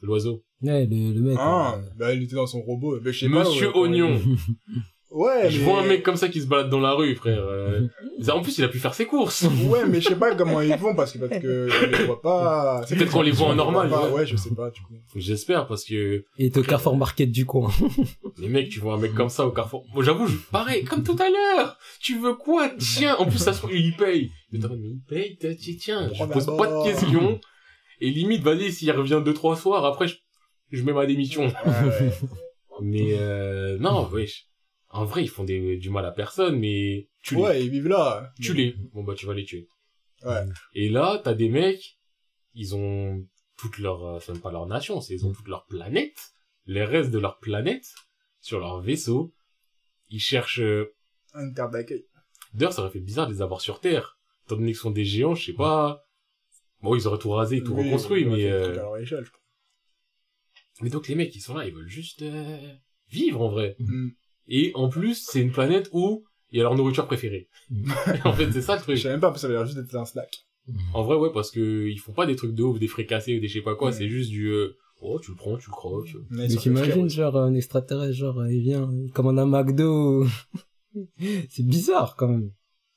L'oiseau. 0.02 0.44
Ouais, 0.62 0.86
le, 0.86 1.12
le 1.12 1.20
mec. 1.20 1.36
Ah, 1.38 1.76
euh, 1.76 1.90
bah, 1.96 2.14
il 2.14 2.22
était 2.22 2.34
dans 2.34 2.46
son 2.46 2.62
robot. 2.62 3.00
Mais 3.00 3.12
je 3.12 3.26
sais 3.26 3.30
pas, 3.30 3.44
Monsieur 3.44 3.68
ouais, 3.68 3.78
Oignon. 3.80 4.18
Ouais, 5.10 5.50
Je 5.50 5.58
mais... 5.58 5.64
vois 5.64 5.80
un 5.80 5.86
mec 5.86 6.04
comme 6.04 6.14
ça 6.16 6.28
qui 6.28 6.40
se 6.40 6.46
balade 6.46 6.70
dans 6.70 6.78
la 6.78 6.92
rue, 6.92 7.16
frère. 7.16 7.42
euh, 7.42 7.88
En 8.28 8.42
plus, 8.42 8.56
il 8.58 8.64
a 8.64 8.68
pu 8.68 8.78
faire 8.78 8.94
ses 8.94 9.06
courses. 9.06 9.42
Ouais, 9.68 9.84
mais 9.86 10.00
je 10.00 10.08
sais 10.08 10.14
pas 10.16 10.34
comment 10.36 10.60
ils 10.60 10.72
vont 10.76 10.94
parce 10.94 11.12
que, 11.12 11.18
parce 11.18 11.42
que, 11.42 11.68
on 11.68 11.90
les 11.98 12.04
voit 12.04 12.22
pas. 12.22 12.82
C'est 12.86 12.94
Peut-être 12.96 13.10
qu'on 13.10 13.22
les 13.22 13.32
voit 13.32 13.48
en 13.48 13.54
normal, 13.56 13.88
pas, 13.90 14.06
ouais. 14.08 14.12
Ouais, 14.20 14.26
je 14.26 14.36
sais 14.36 14.54
pas, 14.54 14.70
du 14.70 14.80
coup. 14.82 14.94
J'espère, 15.16 15.66
parce 15.66 15.84
que 15.84 16.24
Il 16.38 16.46
était 16.46 16.60
au 16.60 16.62
Carrefour 16.62 16.96
Market 16.96 17.30
du 17.32 17.44
coin. 17.44 17.70
les 18.38 18.48
mecs, 18.48 18.68
tu 18.68 18.78
vois 18.78 18.94
un 18.94 18.98
mec 18.98 19.12
comme 19.14 19.30
ça 19.30 19.44
au 19.46 19.50
carrefour. 19.50 19.84
Moi, 19.94 20.04
j'avoue, 20.04 20.28
je... 20.28 20.36
pareil, 20.52 20.84
comme 20.84 21.02
tout 21.02 21.16
à 21.18 21.28
l'heure. 21.28 21.76
Tu 22.00 22.16
veux 22.18 22.34
quoi? 22.34 22.70
Tiens. 22.78 23.16
En 23.18 23.26
plus, 23.26 23.38
ça 23.38 23.52
se 23.52 23.58
trouve, 23.58 23.74
il 23.74 23.96
paye. 23.96 24.30
Mais 24.52 24.60
t'as 24.60 24.68
mais 24.68 24.76
il 24.90 25.00
paye, 25.08 25.36
t'as- 25.38 25.54
tiens, 25.56 25.74
tiens. 25.78 26.10
Je 26.14 26.24
pose 26.24 26.46
pas 26.56 26.66
de 26.68 26.84
questions. 26.84 27.40
Et 28.00 28.10
limite, 28.10 28.42
vas-y, 28.42 28.70
s'il 28.72 28.90
revient 28.92 29.20
deux, 29.24 29.34
trois 29.34 29.56
soirs, 29.56 29.84
après, 29.84 30.06
je, 30.06 30.14
je 30.70 30.82
mets 30.84 30.92
ma 30.92 31.04
démission. 31.04 31.46
Ouais. 31.46 32.10
Mais, 32.80 33.14
euh, 33.18 33.76
non, 33.78 34.08
wesh. 34.10 34.46
En 34.90 35.04
vrai, 35.04 35.22
ils 35.22 35.28
font 35.28 35.44
des... 35.44 35.76
du 35.76 35.88
mal 35.90 36.04
à 36.04 36.10
personne, 36.12 36.58
mais 36.58 37.08
tu 37.22 37.36
les, 37.36 37.40
Ouais, 37.42 37.64
ils 37.64 37.70
vivent 37.70 37.88
là. 37.88 38.32
tu 38.40 38.54
les. 38.54 38.74
Bon, 38.92 39.04
bah, 39.04 39.14
tu 39.14 39.26
vas 39.26 39.34
les 39.34 39.44
tuer. 39.44 39.68
Ouais. 40.24 40.44
Et 40.74 40.88
là, 40.88 41.20
t'as 41.22 41.34
des 41.34 41.48
mecs, 41.48 41.98
ils 42.54 42.74
ont 42.74 43.24
toute 43.56 43.78
leur, 43.78 44.04
euh, 44.04 44.18
même 44.28 44.40
pas 44.40 44.50
leur 44.50 44.66
nation, 44.66 45.00
c'est 45.00 45.14
ils 45.14 45.26
ont 45.26 45.32
toute 45.32 45.48
leur 45.48 45.66
planète, 45.66 46.32
les 46.66 46.84
restes 46.84 47.10
de 47.10 47.18
leur 47.18 47.38
planète, 47.38 47.86
sur 48.40 48.58
leur 48.58 48.80
vaisseau. 48.80 49.32
Ils 50.08 50.20
cherchent, 50.20 50.60
euh, 50.60 50.92
Un 51.34 51.52
terre 51.52 51.70
d'accueil. 51.70 52.04
d'ailleurs, 52.54 52.72
ça 52.72 52.82
aurait 52.82 52.90
fait 52.90 53.00
bizarre 53.00 53.28
de 53.28 53.32
les 53.32 53.42
avoir 53.42 53.60
sur 53.60 53.80
Terre. 53.80 54.18
Étant 54.46 54.56
donné 54.56 54.68
qu'ils 54.72 54.76
sont 54.80 54.90
des 54.90 55.04
géants, 55.04 55.34
je 55.36 55.46
sais 55.46 55.52
pas. 55.52 56.04
Bon, 56.82 56.96
ils 56.96 57.06
auraient 57.06 57.18
tout 57.18 57.30
rasé 57.30 57.58
et 57.58 57.62
tout 57.62 57.74
Oui, 57.74 57.84
reconstruit, 57.86 58.24
mais, 58.24 58.50
euh, 58.50 58.64
truc 58.64 58.78
à 58.78 58.80
leur 58.82 58.96
échelle, 58.96 59.24
je 59.24 59.30
crois. 59.30 59.42
mais 60.80 60.90
donc 60.90 61.06
les 61.08 61.14
mecs, 61.14 61.34
ils 61.36 61.40
sont 61.40 61.54
là, 61.54 61.66
ils 61.66 61.74
veulent 61.74 61.86
juste, 61.88 62.22
euh, 62.22 62.74
vivre, 63.08 63.40
en 63.42 63.50
vrai. 63.50 63.76
Mm. 63.78 64.08
Et 64.48 64.72
en 64.74 64.88
plus, 64.88 65.24
c'est 65.26 65.40
une 65.40 65.52
planète 65.52 65.88
où 65.92 66.24
il 66.50 66.58
y 66.58 66.60
a 66.60 66.64
leur 66.64 66.74
nourriture 66.74 67.06
préférée. 67.06 67.48
en 68.24 68.32
fait, 68.32 68.50
c'est 68.52 68.62
ça 68.62 68.74
le 68.74 68.78
Je 68.80 68.84
truc. 68.84 68.98
sais 68.98 69.08
même 69.08 69.20
pas, 69.20 69.34
ça 69.36 69.46
a 69.46 69.50
l'air 69.50 69.64
juste 69.66 69.78
d'être 69.78 69.94
un 69.94 70.04
snack. 70.04 70.46
En 70.94 71.02
vrai, 71.02 71.16
ouais, 71.16 71.30
parce 71.32 71.50
que 71.50 71.88
ils 71.88 71.98
font 71.98 72.12
pas 72.12 72.26
des 72.26 72.36
trucs 72.36 72.54
de 72.54 72.62
ouf, 72.62 72.78
des 72.78 72.88
fricassés 72.88 73.36
ou 73.36 73.40
des 73.40 73.48
je 73.48 73.54
sais 73.54 73.60
pas 73.64 73.74
quoi, 73.74 73.92
c'est 73.92 74.08
juste 74.08 74.30
du, 74.30 74.48
euh, 74.48 74.76
oh, 75.00 75.18
tu 75.20 75.30
le 75.32 75.36
prends, 75.36 75.56
tu 75.56 75.68
le 75.68 75.72
croques. 75.72 76.14
Mais 76.30 76.48
t'imagines, 76.48 77.08
genre, 77.08 77.36
un 77.36 77.54
extraterrestre, 77.54 78.14
genre, 78.14 78.46
il 78.46 78.60
vient, 78.62 78.88
il 78.92 79.10
commande 79.12 79.38
un 79.38 79.46
McDo. 79.46 80.26
c'est 81.48 81.66
bizarre, 81.66 82.16
quand 82.16 82.28
même. 82.28 82.50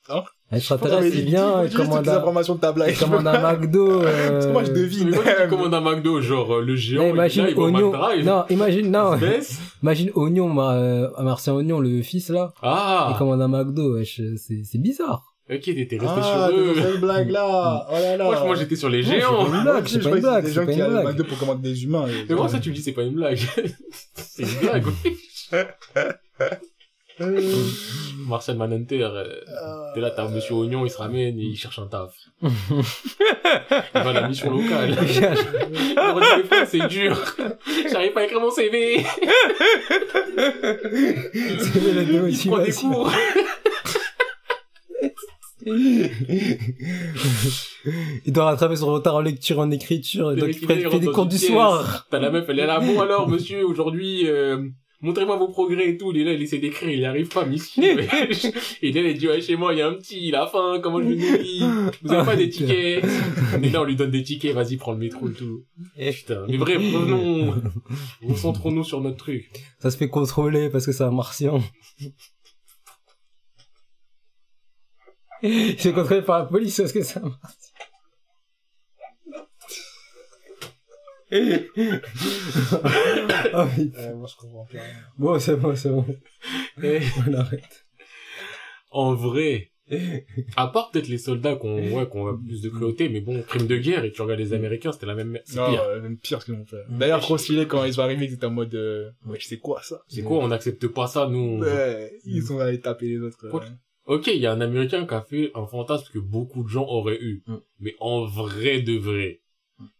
Hein? 0.08 0.22
Extraterrestre, 0.56 1.16
il 1.16 1.24
vient, 1.24 1.64
il 1.64 1.72
commande 1.74 2.08
un, 2.08 2.16
informations 2.16 2.54
de 2.54 2.60
ta 2.60 2.72
blague. 2.72 2.94
il 2.94 2.98
commande 2.98 3.26
un 3.26 3.52
McDo, 3.52 4.00
Parce 4.30 4.46
que 4.46 4.52
moi, 4.52 4.64
je 4.64 4.70
euh... 4.70 4.74
devine. 4.74 5.10
Mais 5.10 5.16
moi, 5.16 5.24
tu 5.42 5.48
commandes 5.48 5.74
un 5.74 5.80
McDo, 5.80 6.20
genre, 6.20 6.54
euh, 6.54 6.62
le 6.62 6.76
géant, 6.76 7.06
imagine 7.06 7.46
il 7.48 7.58
Oignon, 7.58 7.92
non, 8.24 8.44
imagine, 8.50 8.90
non, 8.90 9.18
imagine 9.82 10.10
Oignon, 10.14 10.48
ma, 10.48 10.74
euh, 10.74 11.08
Martien 11.20 11.54
Oignon, 11.54 11.80
le 11.80 12.02
fils, 12.02 12.28
là, 12.30 12.52
il 12.56 12.58
Ah! 12.62 13.14
commande 13.18 13.42
un 13.42 13.48
McDo, 13.48 13.94
wesh, 13.94 14.20
c'est, 14.36 14.62
c'est 14.64 14.78
bizarre. 14.78 15.34
Ok, 15.50 15.60
t'étais 15.60 15.98
resté 15.98 16.20
Ah, 16.22 16.48
sur 16.48 16.58
eux. 16.58 16.96
blague 16.98 17.30
là. 17.30 17.86
Oh 17.90 17.94
là 17.94 18.16
là. 18.16 18.44
Moi, 18.46 18.54
j'étais 18.54 18.76
sur 18.76 18.88
les 18.88 19.02
géants. 19.02 19.44
c'est 19.44 19.56
une 19.56 19.62
blague, 19.62 19.86
c'est 19.86 19.98
pas 19.98 20.08
une 20.10 20.20
blague, 20.20 20.44
des 20.46 20.52
gens 20.52 20.66
qui 20.66 20.80
allaient. 20.80 21.04
McDo 21.04 21.24
pour 21.24 21.38
commander 21.38 21.68
des 21.68 21.84
humains. 21.84 22.06
Mais 22.28 22.34
moi, 22.34 22.48
ça, 22.48 22.58
tu 22.58 22.70
me 22.70 22.74
dis, 22.74 22.80
c'est 22.82 22.92
pas 22.92 23.02
une 23.02 23.14
blague. 23.14 23.38
c'est 24.14 24.42
une 24.42 24.60
blague, 24.62 24.84
oui. 24.86 25.18
Marcel 28.26 28.56
Manhunter, 28.56 29.04
euh, 29.04 29.24
t'es 29.94 30.00
là, 30.00 30.10
t'as 30.10 30.28
Monsieur 30.28 30.54
Oignon, 30.54 30.84
il 30.84 30.90
se 30.90 30.98
ramène 30.98 31.38
et 31.38 31.44
il 31.44 31.56
cherche 31.56 31.78
un 31.78 31.86
taf. 31.86 32.12
il 32.42 32.50
va 33.94 34.08
à 34.08 34.12
la 34.12 34.28
mission 34.28 34.50
locale. 34.50 34.96
C'est 36.66 36.88
dur. 36.88 37.16
J'arrive 37.90 38.12
pas 38.12 38.20
à 38.20 38.24
écrire 38.24 38.40
mon 38.40 38.50
CV. 38.50 39.04
La 40.34 42.02
Il 42.28 42.38
prend 42.46 42.58
des 42.58 42.72
cours. 42.72 43.12
il 48.26 48.32
doit 48.32 48.44
rattraper 48.44 48.76
son 48.76 48.92
retard 48.92 49.14
en 49.14 49.20
lecture, 49.20 49.60
en 49.60 49.70
écriture, 49.70 50.30
Le 50.30 50.36
donc 50.36 50.48
il 50.50 50.66
fait, 50.66 50.98
des 50.98 51.06
cours 51.06 51.26
du 51.26 51.38
soir. 51.38 52.06
T'as 52.10 52.18
la 52.18 52.30
meuf, 52.30 52.46
elle 52.48 52.58
est 52.58 52.66
là, 52.66 52.80
bon 52.80 53.00
alors, 53.00 53.28
monsieur, 53.28 53.64
aujourd'hui, 53.66 54.28
euh, 54.28 54.68
montrez-moi 55.00 55.36
vos 55.36 55.48
progrès 55.48 55.90
et 55.90 55.96
tout. 55.96 56.12
Il 56.12 56.20
est 56.20 56.24
là, 56.24 56.32
il 56.32 56.42
essaie 56.42 56.58
d'écrire, 56.58 56.90
il 56.90 56.98
n'y 56.98 57.04
arrive 57.04 57.28
pas, 57.28 57.44
monsieur. 57.44 57.82
et 58.82 58.92
là, 58.92 59.00
il 59.00 59.18
dit, 59.18 59.28
ouais, 59.28 59.40
chez 59.40 59.56
moi, 59.56 59.72
il 59.72 59.78
y 59.78 59.82
a 59.82 59.88
un 59.88 59.94
petit, 59.94 60.28
il 60.28 60.34
a 60.34 60.46
faim, 60.46 60.80
comment 60.82 61.00
je 61.00 61.08
le 61.08 61.14
nourris? 61.16 61.62
Vous 62.02 62.12
avez 62.12 62.24
pas 62.24 62.36
des 62.36 62.48
tickets? 62.48 63.04
Mais 63.60 63.70
là, 63.70 63.82
on 63.82 63.84
lui 63.84 63.96
donne 63.96 64.10
des 64.10 64.22
tickets, 64.22 64.54
vas-y, 64.54 64.76
prends 64.76 64.92
le 64.92 64.98
métro 64.98 65.28
et 65.28 65.32
tout. 65.32 65.64
Putain. 65.96 66.44
Mais 66.48 66.58
bref, 66.58 66.78
revenons, 66.78 67.54
concentrons-nous 68.26 68.84
sur 68.84 69.00
notre 69.00 69.16
truc. 69.16 69.50
Ça 69.78 69.90
se 69.90 69.96
fait 69.96 70.08
contrôler 70.08 70.70
parce 70.70 70.86
que 70.86 70.92
c'est 70.92 71.04
un 71.04 71.10
martien. 71.10 71.60
Fait 75.42 75.92
contrôler 75.92 76.22
par 76.22 76.38
la 76.38 76.44
police 76.46 76.78
parce 76.78 76.92
que 76.92 77.02
c'est 77.02 77.18
un 77.18 77.28
martien. 77.28 77.73
Oh, 83.54 83.66
putain. 83.74 83.98
Euh, 83.98 84.14
moi, 84.16 84.28
je 84.30 84.36
comprends 84.36 84.66
rien. 84.70 84.82
bon, 85.18 85.38
c'est 85.38 85.56
bon, 85.56 85.74
c'est 85.74 85.90
bon. 85.90 86.04
Eh, 86.82 87.00
On 87.28 87.34
arrête. 87.34 87.86
en 88.90 89.14
vrai, 89.14 89.70
à 90.56 90.68
part 90.68 90.90
peut-être 90.90 91.08
les 91.08 91.18
soldats 91.18 91.56
qu'on, 91.56 91.76
ouais, 91.92 92.08
qu'on 92.08 92.26
a 92.28 92.36
plus 92.38 92.62
de 92.62 92.68
cruauté, 92.68 93.08
mais 93.08 93.20
bon, 93.20 93.42
crime 93.42 93.66
de 93.66 93.76
guerre, 93.76 94.04
et 94.04 94.12
tu 94.12 94.22
regardes 94.22 94.40
les 94.40 94.52
Américains, 94.52 94.92
c'était 94.92 95.06
la 95.06 95.14
même, 95.14 95.38
c'est 95.44 95.56
Non, 95.56 95.70
pire. 95.70 95.82
euh, 95.82 96.00
même 96.00 96.16
pire 96.18 96.40
ce 96.40 96.46
qu'ils 96.46 96.54
ont 96.54 96.64
fait. 96.64 96.82
D'ailleurs, 96.88 97.20
trop 97.20 97.36
stylé 97.38 97.66
quand 97.66 97.84
ils 97.84 97.94
sont 97.94 98.02
arrivés, 98.02 98.24
ils 98.26 98.32
étaient 98.34 98.46
en 98.46 98.50
mode, 98.50 98.74
euh, 98.74 99.10
ouais, 99.26 99.38
c'est 99.40 99.58
quoi 99.58 99.80
ça? 99.82 100.00
C'est 100.08 100.22
quoi, 100.22 100.38
on 100.38 100.48
n'accepte 100.48 100.86
pas 100.88 101.06
ça, 101.06 101.26
nous, 101.28 101.38
on- 101.38 101.60
Ouais, 101.60 102.12
ils 102.24 102.42
sont 102.42 102.58
allés 102.60 102.80
taper 102.80 103.06
les 103.08 103.18
autres. 103.18 103.48
Quoi 103.50 103.62
euh. 103.62 103.68
Ok, 104.06 104.26
il 104.26 104.36
y 104.40 104.46
a 104.46 104.52
un 104.52 104.60
Américain 104.60 105.06
qui 105.06 105.14
a 105.14 105.22
fait 105.22 105.50
un 105.54 105.66
fantasme 105.66 106.06
que 106.12 106.18
beaucoup 106.18 106.62
de 106.62 106.68
gens 106.68 106.86
auraient 106.86 107.18
eu. 107.20 107.42
Mm. 107.46 107.54
Mais 107.80 107.94
en 108.00 108.24
vrai 108.26 108.82
de 108.82 108.96
vrai, 108.98 109.40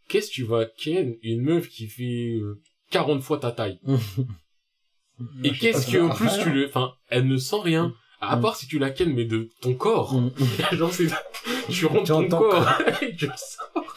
qu'est-ce 0.09 0.29
que 0.29 0.35
tu 0.35 0.45
vas 0.45 0.65
ken 0.67 1.15
une 1.23 1.43
meuf 1.43 1.69
qui 1.69 1.87
fait 1.89 2.35
euh, 2.41 2.61
40 2.91 3.23
fois 3.23 3.39
ta 3.39 3.53
taille? 3.53 3.79
Et 5.45 5.53
qu'est-ce 5.53 5.91
que 5.91 5.99
en 5.99 6.09
plus 6.15 6.31
tu 6.43 6.51
le... 6.53 6.67
Enfin, 6.67 6.93
elle 7.09 7.27
ne 7.29 7.37
sent 7.37 7.61
rien. 7.63 7.95
À 8.21 8.37
Mm. 8.37 8.41
part 8.41 8.57
si 8.57 8.67
tu 8.67 8.79
la 8.79 8.91
ken, 8.91 9.13
mais 9.13 9.25
de 9.27 9.51
ton 9.61 9.75
corps. 9.75 10.15
Genre, 10.73 10.93
c'est... 10.93 11.09
Tu 11.69 11.87
rentres 11.87 12.03
Tu 12.05 12.29
ton 12.29 12.39
corps 12.39 12.81
et 13.03 13.15
tu 13.15 13.27
le 13.27 13.33
sors. 13.37 13.95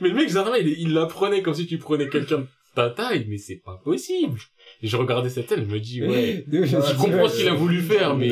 Mais 0.00 0.08
le 0.10 0.14
mec, 0.14 0.30
il, 0.60 0.68
il 0.78 0.92
la 0.94 1.06
prenait 1.06 1.42
comme 1.42 1.54
si 1.54 1.66
tu 1.66 1.78
prenais 1.78 2.08
quelqu'un 2.08 2.46
ta 2.74 2.90
taille, 2.90 3.26
mais 3.28 3.38
c'est 3.38 3.56
pas 3.56 3.76
possible. 3.82 4.38
Et 4.82 4.86
je 4.86 4.96
regardais 4.96 5.28
cette 5.30 5.48
scène, 5.48 5.64
je 5.68 5.72
me 5.72 5.80
dis, 5.80 6.02
ouais... 6.02 6.44
Je 6.52 6.64
Je 6.64 6.96
comprends 6.96 7.28
ce 7.28 7.38
qu'il 7.38 7.48
a 7.48 7.54
voulu 7.54 7.80
faire, 7.82 8.16
mais... 8.16 8.28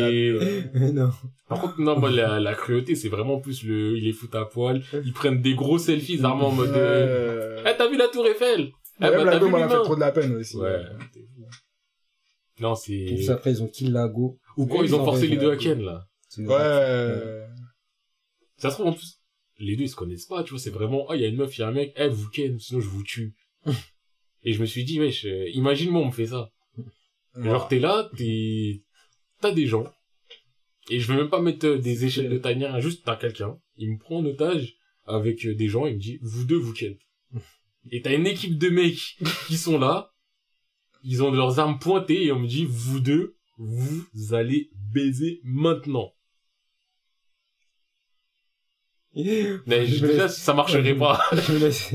non. 0.93 1.11
Par 1.49 1.61
contre, 1.61 1.81
non, 1.81 1.99
moi, 1.99 2.11
la, 2.11 2.41
la 2.41 2.55
cruauté, 2.55 2.95
c'est 2.95 3.09
vraiment 3.09 3.41
plus 3.41 3.63
le, 3.65 3.97
il 3.97 4.07
est 4.09 4.13
fout 4.13 4.35
à 4.35 4.45
poil, 4.45 4.83
ils 5.05 5.13
prennent 5.13 5.41
des 5.43 5.55
gros 5.55 5.79
selfies, 5.79 6.21
armés 6.23 6.45
en 6.45 6.53
mode, 6.53 6.71
euh, 6.71 7.59
Euh... 7.59 7.65
eh, 7.71 7.77
t'as 7.77 7.89
vu 7.89 7.97
la 7.97 8.09
tour 8.09 8.27
Eiffel? 8.27 8.71
Eh, 9.01 9.05
Même 9.05 9.13
bah, 9.15 9.25
la 9.25 9.33
t'as 9.33 9.39
vu 9.39 9.45
gomme, 9.45 9.55
elle 9.57 9.63
a 9.63 9.69
fait 9.69 9.75
trop 9.83 9.95
de 9.95 10.01
la 10.01 10.13
peine 10.13 10.35
aussi. 10.37 10.57
Ouais. 10.57 10.83
Non, 12.61 12.75
Et 12.89 13.07
puis 13.15 13.25
c'est, 13.25 13.31
après, 13.33 13.51
ils 13.53 13.63
ont 13.63 13.69
kill 13.69 13.93
la 13.93 14.09
go. 14.09 14.39
ou 14.57 14.67
quand 14.67 14.79
Oui, 14.81 14.87
ils 14.87 14.95
ont 14.95 15.01
ils 15.03 15.05
forcé 15.05 15.27
les 15.27 15.37
deux 15.37 15.51
à 15.51 15.57
Ken, 15.57 15.83
là. 15.83 16.07
C'est- 16.29 16.43
Ouais. 16.47 17.43
Ça 18.57 18.71
se 18.71 18.75
trouve, 18.77 18.87
en 18.89 18.93
plus, 18.93 19.19
les 19.59 19.77
deux, 19.77 19.85
ils 19.85 19.89
se 19.89 19.97
connaissent 19.97 20.27
pas, 20.27 20.43
tu 20.45 20.51
vois, 20.51 20.59
c'est 20.61 20.71
vraiment, 20.71 21.07
oh, 21.09 21.15
il 21.15 21.21
y 21.21 21.25
a 21.25 21.29
une 21.29 21.37
meuf, 21.37 21.57
il 21.57 21.61
y 21.63 21.65
a 21.65 21.69
un 21.69 21.73
mec, 21.73 21.93
eh, 21.97 22.09
vous 22.09 22.29
Ken, 22.31 22.59
sinon 22.59 22.81
je 22.81 22.89
vous 22.89 23.03
tue. 23.03 23.35
Et 24.45 24.53
je 24.53 24.61
me 24.61 24.67
suis 24.67 24.85
dit, 24.85 25.01
wesh, 25.01 25.25
euh, 25.25 25.49
imagine-moi, 25.51 26.03
on 26.03 26.07
me 26.07 26.13
fait 26.13 26.27
ça. 26.27 26.51
Genre, 27.37 27.69
t'es 27.69 27.79
là, 27.79 28.11
t'es, 28.17 28.83
t'as 29.41 29.53
des 29.53 29.67
gens, 29.67 29.85
et 30.91 31.01
je 31.01 31.11
veux 31.11 31.17
même 31.17 31.31
pas 31.31 31.41
mettre 31.41 31.67
euh, 31.67 31.79
des 31.79 32.05
échelles 32.05 32.29
de 32.29 32.49
ni 32.53 32.67
rien, 32.67 32.81
juste 32.81 33.05
t'as 33.05 33.17
quelqu'un, 33.17 33.59
il 33.77 33.93
me 33.93 33.99
prend 33.99 34.19
en 34.19 34.25
otage 34.25 34.77
avec 35.07 35.47
euh, 35.47 35.55
des 35.55 35.69
gens, 35.69 35.87
il 35.87 35.95
me 35.95 36.01
dit, 36.01 36.19
vous 36.23 36.45
deux, 36.45 36.57
vous 36.57 36.73
ken. 36.73 36.97
Et 37.91 38.03
t'as 38.03 38.15
une 38.15 38.27
équipe 38.27 38.59
de 38.59 38.69
mecs 38.69 39.17
qui 39.47 39.57
sont 39.57 39.79
là, 39.79 40.13
ils 41.03 41.23
ont 41.23 41.31
leurs 41.31 41.59
armes 41.59 41.79
pointées, 41.79 42.25
et 42.25 42.33
on 42.33 42.41
me 42.41 42.49
dit, 42.49 42.67
vous 42.69 43.01
deux, 43.01 43.37
vous 43.59 44.35
allez 44.35 44.71
baiser 44.93 45.41
maintenant. 45.45 46.13
Mais 49.67 49.87
Je 49.87 50.03
me 50.07 50.13
déjà, 50.13 50.23
laisse- 50.25 50.39
ça 50.39 50.55
marcherait 50.55 50.95
pas. 50.97 51.21
je 51.33 51.53
me 51.53 51.59
laisse, 51.59 51.95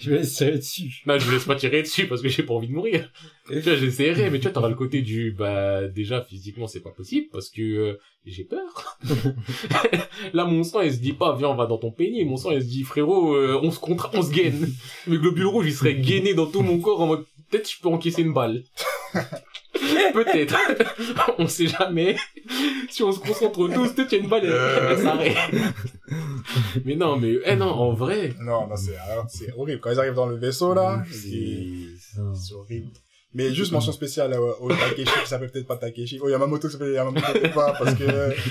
je 0.00 0.10
me 0.10 0.16
laisse 0.18 0.36
tirer 0.36 0.58
dessus. 0.58 1.02
Non, 1.06 1.18
je 1.18 1.26
me 1.26 1.32
laisse 1.32 1.44
pas 1.44 1.56
tirer 1.56 1.82
dessus 1.82 2.06
parce 2.06 2.22
que 2.22 2.28
j'ai 2.28 2.44
pas 2.44 2.54
envie 2.54 2.68
de 2.68 2.72
mourir. 2.72 3.10
tu 3.48 3.58
vois, 3.60 3.74
j'essaierai, 3.74 4.30
mais 4.30 4.38
tu 4.38 4.44
vois, 4.44 4.52
t'auras 4.52 4.68
le 4.68 4.76
côté 4.76 5.02
du, 5.02 5.32
bah, 5.32 5.88
déjà, 5.88 6.22
physiquement, 6.22 6.68
c'est 6.68 6.80
pas 6.82 6.92
possible 6.92 7.26
parce 7.32 7.50
que 7.50 7.62
euh, 7.62 7.98
j'ai 8.26 8.44
peur. 8.44 8.98
Là, 10.32 10.44
mon 10.44 10.62
sang, 10.62 10.82
il 10.82 10.92
se 10.92 10.98
dit 11.00 11.12
pas, 11.14 11.34
viens, 11.36 11.48
on 11.48 11.56
va 11.56 11.66
dans 11.66 11.78
ton 11.78 11.90
pénis. 11.90 12.24
Mon 12.24 12.36
sang, 12.36 12.52
il 12.52 12.62
se 12.62 12.68
dit, 12.68 12.84
frérot, 12.84 13.34
euh, 13.34 13.58
on 13.62 13.70
se 13.72 13.80
contre, 13.80 14.10
on 14.14 14.22
se 14.22 14.30
gaine. 14.32 14.68
Mes 15.08 15.18
globules 15.18 15.46
rouges, 15.46 15.66
ils 15.66 15.74
seraient 15.74 15.96
gainés 15.96 16.34
dans 16.34 16.46
tout 16.46 16.62
mon 16.62 16.78
corps 16.78 17.00
en 17.00 17.06
mode, 17.08 17.24
peut-être 17.50 17.68
je 17.70 17.80
peux 17.80 17.88
encaisser 17.88 18.22
une 18.22 18.32
balle. 18.32 18.62
peut-être. 20.12 20.56
on 21.38 21.46
sait 21.46 21.66
jamais. 21.66 22.16
Si 22.90 23.02
on 23.02 23.12
se 23.12 23.20
concentre 23.20 23.68
tous, 23.68 23.92
peut-être 23.92 24.12
il 24.12 24.18
y 24.18 24.20
a 24.20 24.24
une 24.24 24.30
balle, 24.30 24.44
elle, 24.44 24.88
elle 24.90 24.98
s'arrête. 24.98 25.36
mais 26.84 26.96
non, 26.96 27.16
mais, 27.16 27.34
eh 27.44 27.56
non, 27.56 27.66
en 27.70 27.92
vrai. 27.94 28.34
Non, 28.40 28.66
non, 28.68 28.76
c'est, 28.76 28.96
alors, 28.96 29.26
c'est 29.28 29.52
horrible. 29.56 29.80
Quand 29.80 29.90
ils 29.90 29.98
arrivent 29.98 30.14
dans 30.14 30.26
le 30.26 30.36
vaisseau, 30.36 30.74
là, 30.74 31.02
c'est, 31.10 31.16
C'est... 31.18 32.20
c'est 32.34 32.54
horrible. 32.54 32.88
Mais 33.34 33.50
juste 33.54 33.72
mention 33.72 33.92
spéciale 33.92 34.34
euh, 34.34 34.52
au 34.60 34.68
Takeshi 34.68 35.04
qui 35.22 35.26
s'appelle 35.28 35.50
peut-être 35.50 35.66
pas 35.66 35.78
Takeshi. 35.78 36.20
Oh, 36.22 36.28
Yamamoto 36.28 36.68
qui 36.68 36.72
s'appelle 36.74 36.92
Yamamoto 36.92 37.32
peut-être 37.32 37.54
pas 37.54 37.72
parce 37.78 37.94
que 37.94 38.04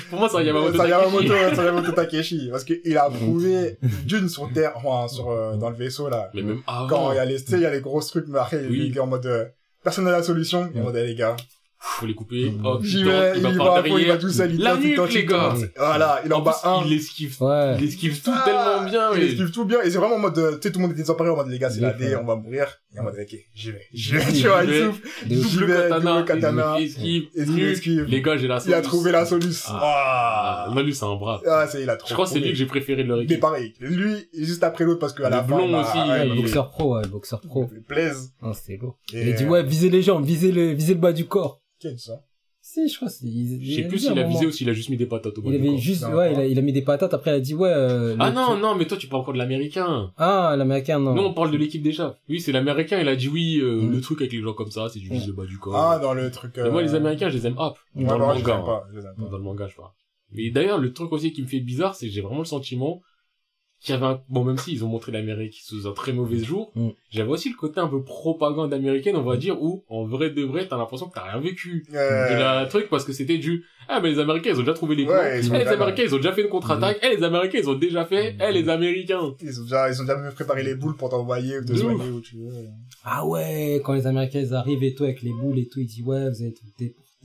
Pour 0.09 0.17
moi, 0.19 0.27
ça, 0.27 0.41
Yamamoto 0.41 0.71
c'est 0.71 0.77
Takeshi. 0.79 0.89
Yamamoto, 0.91 1.33
c'est 1.55 1.65
Yamamoto 1.65 1.91
Takeshi 1.91 2.47
parce 2.49 2.63
qu'il 2.63 2.97
a 2.97 3.07
prouvé 3.11 3.77
d'une 4.05 4.27
sur 4.27 4.51
terre, 4.51 4.73
enfin 4.77 5.07
sur 5.07 5.29
euh, 5.29 5.55
dans 5.55 5.69
le 5.69 5.75
vaisseau 5.75 6.09
là. 6.09 6.31
Mais 6.33 6.41
même 6.41 6.63
avant. 6.65 6.87
Quand 6.87 7.11
il 7.11 7.17
y 7.17 7.19
a 7.19 7.25
les, 7.25 7.39
tu 7.39 7.51
sais, 7.51 7.57
il 7.57 7.61
y 7.61 7.65
a 7.67 7.71
les 7.71 7.81
grosses 7.81 8.07
trucs, 8.07 8.27
mais 8.27 8.39
après 8.39 8.65
Oui. 8.67 8.87
il 8.89 8.97
est 8.97 8.99
en 8.99 9.05
mode 9.05 9.27
euh, 9.27 9.45
personne 9.83 10.05
n'a 10.05 10.11
la 10.11 10.23
solution. 10.23 10.71
Eh, 10.75 11.05
les 11.05 11.15
gars, 11.15 11.35
faut 11.83 12.05
les 12.05 12.13
couper. 12.15 12.53
Oh, 12.63 12.77
j'y 12.81 12.99
il 12.99 13.05
tente, 13.05 13.13
vais, 13.13 13.31
il 13.37 13.41
va 13.41 13.49
il 13.49 13.57
par 13.57 13.65
va 13.73 13.79
à 13.79 13.83
fond, 13.83 13.97
il 13.97 14.07
va 14.07 14.17
tout 14.17 14.29
seul, 14.29 14.53
il 14.53 14.61
La 14.61 14.75
il 14.75 14.89
nuque, 14.91 15.13
les 15.13 15.19
il 15.21 15.25
gars. 15.25 15.53
Voilà, 15.77 16.21
il 16.25 16.31
en 16.33 16.37
En 16.37 16.41
bat 16.41 16.51
plus, 16.61 16.69
un. 16.69 16.83
il 16.85 16.93
esquive, 16.93 17.35
Ouais. 17.41 17.75
il 17.79 17.83
esquive 17.87 18.21
tout 18.21 18.31
Ah, 18.33 18.41
tellement 18.45 18.89
bien. 18.89 19.09
Il 19.13 19.19
mais- 19.19 19.25
esquive 19.27 19.51
tout 19.51 19.65
bien. 19.65 19.81
Et 19.81 19.89
c'est 19.89 19.97
vraiment 19.97 20.15
en 20.15 20.19
mode, 20.19 20.37
euh, 20.37 20.51
tu 20.57 20.67
sais, 20.67 20.71
tout 20.71 20.77
le 20.79 20.83
monde 20.83 20.91
était 20.91 21.01
désemparé 21.01 21.29
en 21.31 21.35
mode, 21.35 21.47
les 21.49 21.57
gars, 21.59 21.69
c'est 21.71 21.81
la 21.81 21.93
D, 21.93 22.15
on 22.15 22.25
va 22.25 22.35
mourir. 22.35 22.67
Et 22.95 22.99
en 22.99 23.03
mode, 23.03 23.15
ok, 23.19 23.35
j'y 23.55 23.71
vais. 23.71 23.81
J'y 23.93 24.11
vais, 24.13 24.19
tu 24.33 24.47
vois, 24.47 24.63
il 24.63 24.85
souffle. 24.85 25.01
Double 25.25 25.65
vais, 25.65 25.73
katana, 25.89 26.11
double 26.13 26.25
katana. 26.25 26.79
esquive, 26.79 27.23
Esquive. 27.35 28.03
Les 28.05 28.21
gars, 28.21 28.37
j'ai 28.37 28.47
la 28.47 28.55
Il 28.65 28.73
a 28.73 28.77
soluce. 28.77 28.87
trouvé 28.87 29.11
la 29.11 29.25
solution. 29.25 29.73
Ah, 29.75 30.65
Ah, 30.67 30.71
non, 30.73 30.81
lui, 30.81 30.93
c'est 30.93 31.05
un 31.05 31.15
bras. 31.15 31.41
ah 31.47 31.65
c'est, 31.67 31.81
il 31.81 31.89
a 31.89 31.95
trop 31.97 32.07
Je 32.09 32.13
crois 32.13 32.25
que 32.25 32.31
c'est 32.31 32.39
lui 32.39 32.49
que 32.49 32.55
j'ai 32.55 32.65
préféré 32.65 33.03
de 33.03 33.07
leur 33.07 33.17
Mais 33.17 33.23
équipe. 33.23 33.39
pareil, 33.39 33.73
lui, 33.79 34.27
juste 34.37 34.63
après 34.63 34.83
l'autre, 34.83 34.99
parce 34.99 35.13
qu'à 35.13 35.23
Le 35.25 35.29
la 35.29 35.43
fin, 35.43 35.47
blond 35.55 35.65
il 35.65 35.71
m'a- 35.71 35.81
aussi, 35.81 35.97
il- 35.97 36.21
il 36.23 36.29
le 36.29 36.35
m'a 36.35 36.41
boxeur 36.41 36.69
pro, 36.69 36.95
ouais, 36.95 37.01
le 37.03 37.07
boxeur 37.09 37.41
pro. 37.41 37.67
fait 37.67 37.81
plaisir. 37.81 38.15
Non, 38.41 38.53
c'était 38.53 38.77
lourd. 38.77 38.97
Et, 39.13 39.29
Il 39.29 39.35
dit, 39.35 39.45
ouais, 39.45 39.63
visez 39.63 39.89
les 39.89 40.01
jambes, 40.01 40.25
visez 40.25 40.51
le, 40.51 40.71
visez 40.73 40.93
le 40.93 40.99
bas 40.99 41.13
du 41.13 41.25
corps. 41.25 41.61
Quel 41.81 41.97
ça? 41.99 42.21
Si, 42.63 42.87
je 42.87 42.95
crois, 42.95 43.07
Je 43.09 43.73
sais 43.75 43.87
plus 43.87 43.97
s'il 43.97 44.19
a 44.19 44.23
visé 44.23 44.45
ou 44.45 44.51
s'il 44.51 44.69
a 44.69 44.73
juste 44.73 44.89
mis 44.89 44.95
des 44.97 45.07
patates 45.07 45.35
au 45.35 45.41
bas 45.41 45.49
Il 45.49 45.55
avait 45.55 45.69
corps. 45.69 45.77
juste, 45.79 46.03
Non, 46.03 46.09
ouais, 46.15 46.31
pas. 46.31 46.39
il 46.39 46.39
a, 46.41 46.45
il 46.45 46.59
a 46.59 46.61
mis 46.61 46.71
des 46.73 46.83
patates, 46.83 47.11
après 47.11 47.31
il 47.31 47.33
a 47.33 47.39
dit, 47.39 47.55
ouais, 47.55 47.73
euh, 47.73 48.15
Ah 48.19 48.29
non, 48.29 48.55
non, 48.55 48.75
mais 48.75 48.85
toi, 48.85 48.97
tu 48.97 49.07
parles 49.07 49.23
encore 49.23 49.33
de 49.33 49.39
l'américain. 49.39 50.11
Ah, 50.17 50.53
l'américain, 50.55 50.99
non. 50.99 51.15
Nous, 51.15 51.23
on 51.23 51.33
parle 51.33 51.49
de 51.49 51.57
l'équipe 51.57 51.81
déjà. 51.81 52.19
Oui, 52.29 52.39
c'est 52.39 52.51
l'américain, 52.51 52.99
il 53.01 53.07
a 53.07 53.15
dit 53.15 53.29
oui, 53.29 53.57
euh, 53.59 53.81
Mm. 53.81 53.91
le 53.93 54.01
truc 54.01 54.21
avec 54.21 54.31
les 54.31 54.41
gens 54.41 54.53
comme 54.53 54.69
ça, 54.69 54.89
c'est 54.93 54.99
du 54.99 55.09
vise 55.09 55.25
le 55.25 55.33
bas 55.33 55.45
du 55.47 55.57
corps. 55.57 55.75
Ah, 55.75 55.97
dans 55.97 56.13
le 56.13 56.29
truc, 56.29 56.53
Mais 56.57 56.69
moi, 56.69 56.81
euh, 56.81 56.83
les 56.83 56.93
américains, 56.93 57.29
je 57.29 57.37
les 57.37 57.47
aime 57.47 57.55
hop. 57.57 57.77
ouais, 57.95 58.03
Dans 58.05 58.19
le 58.19 58.25
non, 58.25 58.33
je 58.33 58.37
les 58.37 58.41
manga. 58.43 58.59
aime 58.59 58.65
pas, 58.65 58.87
je 58.93 58.99
les 58.99 59.05
aime 59.07 59.15
pas. 59.17 59.29
Dans 59.31 59.37
le 59.37 59.43
manga, 59.43 59.67
je 59.67 59.75
parle. 59.75 59.89
Mais 60.33 60.51
d'ailleurs, 60.51 60.77
le 60.77 60.93
truc 60.93 61.11
aussi 61.13 61.33
qui 61.33 61.41
me 61.41 61.47
fait 61.47 61.59
bizarre, 61.61 61.95
c'est 61.95 62.05
que 62.05 62.13
j'ai 62.13 62.21
vraiment 62.21 62.39
le 62.39 62.45
sentiment 62.45 63.01
qu'il 63.81 63.93
y 63.93 63.97
avait 63.97 64.05
un... 64.05 64.21
Bon, 64.29 64.43
même 64.43 64.57
s'ils 64.57 64.85
ont 64.85 64.87
montré 64.87 65.11
l'Amérique 65.11 65.59
sous 65.63 65.87
un 65.87 65.93
très 65.93 66.13
mauvais 66.13 66.37
jour, 66.39 66.71
Mm. 66.75 66.89
j'avais 67.09 67.29
aussi 67.29 67.49
le 67.49 67.55
côté 67.55 67.79
un 67.79 67.87
peu 67.87 68.03
propagande 68.03 68.73
américaine, 68.73 69.15
on 69.15 69.23
va 69.23 69.37
dire, 69.37 69.61
où, 69.61 69.83
en 69.89 70.05
vrai 70.05 70.29
de 70.29 70.43
vrai, 70.43 70.67
t'as 70.67 70.77
l'impression 70.77 71.07
que 71.09 71.13
t'as 71.15 71.23
rien 71.31 71.41
vécu. 71.41 71.85
Euh, 71.93 72.33
De 72.35 72.39
la 72.39 72.65
truc, 72.67 72.87
parce 72.89 73.03
que 73.05 73.11
c'était 73.13 73.37
du, 73.39 73.65
ah, 73.87 73.99
mais 74.01 74.11
les 74.11 74.19
Américains, 74.19 74.51
ils 74.51 74.55
ont 74.57 74.59
déjà 74.59 74.73
trouvé 74.73 74.95
les 74.95 75.03
Ouais, 75.05 75.09
plans. 75.09 75.37
ils 75.37 75.43
sont 75.43 75.55
Eh, 75.55 75.59
les 75.59 75.67
Américains, 75.67 76.03
ils 76.05 76.13
ont 76.13 76.17
déjà 76.17 76.31
fait 76.31 76.43
une 76.43 76.49
contre-attaque. 76.49 76.99
Eh, 77.03 77.15
les 77.17 77.23
Américains, 77.23 77.57
ils 77.59 77.69
ont 77.69 77.73
déjà 77.75 78.05
fait. 78.05 78.35
Eh, 78.39 78.51
les 78.51 78.69
Américains. 78.69 79.33
Ils 79.41 79.59
ont 79.59 79.63
déjà, 79.63 79.89
ils 79.89 79.99
ont 79.99 80.05
déjà 80.05 80.17
même 80.17 80.31
préparé 80.33 80.63
les 80.63 80.75
boules 80.75 80.95
pour 80.95 81.09
t'envoyer 81.09 81.57
ou 81.59 81.65
te 81.65 81.73
soigner 81.73 82.09
où 82.09 82.21
tu 82.21 82.37
veux. 82.37 82.51
Ah 83.03 83.25
ouais, 83.25 83.81
quand 83.83 83.93
les 83.93 84.05
américains 84.05 84.39
ils 84.41 84.53
arrivent 84.53 84.83
et 84.83 84.93
tout, 84.93 85.03
avec 85.05 85.21
les 85.23 85.31
boules 85.33 85.57
et 85.57 85.67
tout, 85.67 85.79
ils 85.79 85.87
disent, 85.87 86.03
ouais, 86.05 86.29
vous 86.29 86.41
avez 86.41 86.53
tout 86.53 86.65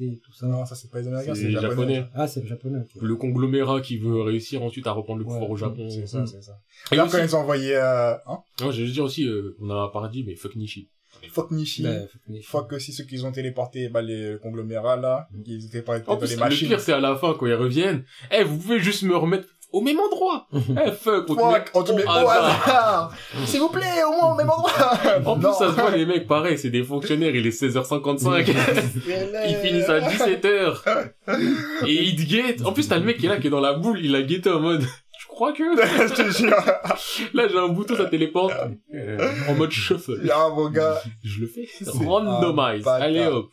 et 0.01 0.19
tout 0.25 0.33
ça. 0.33 0.47
Non, 0.47 0.65
ça 0.67 0.75
c'est 0.75 0.91
pas 0.91 1.01
les 1.01 1.09
américains, 1.09 1.35
C'est 1.35 1.43
les 1.43 1.49
les 1.49 1.53
japonais. 1.55 1.95
Japonais. 1.97 2.11
Ah, 2.15 2.27
c'est 2.29 2.41
le 2.41 2.47
japonais, 2.47 2.79
ok. 2.81 3.03
Le 3.03 3.17
conglomérat 3.17 3.81
qui 3.81 3.99
veut 3.99 4.21
réussir 4.23 4.63
ensuite 4.63 4.87
à 4.87 4.93
reprendre 4.93 5.21
le 5.21 5.27
Ouais, 5.27 5.33
pouvoir 5.33 5.51
au 5.51 5.57
Japon. 5.57 5.89
C'est 5.91 6.07
ça, 6.07 6.25
c'est 6.27 6.43
ça. 6.43 6.59
Et 6.93 6.97
Là, 6.97 7.05
aussi- 7.05 7.17
quand 7.17 7.23
ils 7.25 7.37
ont 7.37 7.41
envoyé, 7.41 7.75
euh, 7.77 8.15
hein, 8.27 8.39
Non, 8.61 8.71
je 8.71 8.83
veux 8.83 8.91
dire 8.91 9.05
aussi, 9.05 9.27
euh, 9.27 9.57
on 9.61 9.71
a 9.71 9.89
pas 9.93 10.09
dit, 10.09 10.25
mais 10.27 10.35
fuck 10.37 10.55
Nishi. 10.57 10.89
fuck 11.33 11.51
Nishi, 11.51 11.85
Ouais, 11.85 12.07
faut 12.07 12.19
que- 12.33 12.43
fuck 12.43 12.73
aussi 12.75 12.93
ceux 12.93 13.05
qui 13.05 13.21
ont 13.25 13.33
téléporté, 13.33 13.89
bah, 13.89 14.03
les 14.03 14.37
conglomérats, 14.43 14.97
là, 14.97 15.29
qui 15.45 15.57
étaient 15.65 15.83
pas 15.83 15.99
dans 15.99 16.21
les 16.21 16.29
le 16.29 16.37
machines. 16.37 16.69
pire, 16.69 16.79
c'est 16.81 16.93
à 16.93 17.01
la 17.01 17.17
fin, 17.17 17.35
quand 17.39 17.47
ils 17.47 17.55
reviennent. 17.55 18.05
Eh, 18.31 18.45
vous 18.45 18.59
pouvez 18.59 18.79
juste 18.79 19.03
me 19.03 19.17
remettre 19.17 19.49
au 19.73 19.81
même 19.83 19.99
endroit. 20.01 20.47
Eh, 20.55 20.93
fuck, 20.93 21.29
on 21.29 21.35
Fuck, 21.35 21.71
on 21.75 21.83
te 21.83 21.93
met 21.93 22.05
au 22.05 22.11
hasard. 22.11 23.13
S'il 23.45 23.61
vous 23.61 23.69
plaît, 23.69 24.03
au 24.07 24.13
moins 24.13 24.33
au 24.33 24.37
même 24.37 24.49
endroit. 24.51 24.73
En 25.25 25.39
plus, 25.39 25.53
ça 25.53 25.69
se 25.75 25.81
voit, 25.81 25.91
les 25.91 26.07
mecs, 26.07 26.27
pareil, 26.27 26.57
c'est 26.59 26.71
des 26.71 26.83
fonctionnaires, 26.85 27.35
il 27.35 27.47
est 27.47 27.51
16h55. 27.63 28.47
Ils 29.49 29.57
finissent 29.57 29.89
à 29.89 30.01
17h. 30.01 31.11
Et 31.87 32.03
ils 32.05 32.17
te 32.17 32.23
guettent. 32.31 32.65
En 32.65 32.73
plus, 32.73 32.89
t'as 32.89 32.99
le 32.99 33.05
mec 33.05 33.19
qui 33.19 33.27
est 33.27 33.29
là, 33.29 33.37
qui 33.39 33.49
est 33.49 33.51
dans 33.51 33.61
la 33.61 33.75
boule, 33.75 33.99
il 34.03 34.15
a 34.15 34.23
guetté 34.23 34.51
en 34.51 34.61
mode, 34.61 34.83
je 35.19 35.27
crois 35.27 35.53
que, 35.53 35.63
Je 35.65 36.15
te 36.15 36.31
jure. 36.31 36.51
là, 37.35 37.49
j'ai 37.49 37.59
un 37.59 37.69
bouton, 37.69 37.97
ça 37.97 38.07
téléporte. 38.07 38.55
Euh, 38.95 39.29
en 39.49 39.55
mode 39.55 39.71
shuffle. 39.73 40.19
Il 40.23 40.27
y 40.29 40.31
a 40.31 40.39
un 40.41 40.49
mon 40.51 40.71
gars. 40.71 41.01
Je 41.25 41.41
le 41.41 41.47
fais. 41.49 41.69
Randomize. 41.87 42.81
un 42.83 42.85
bâtard. 42.85 43.03
Allez 43.03 43.27
hop. 43.27 43.49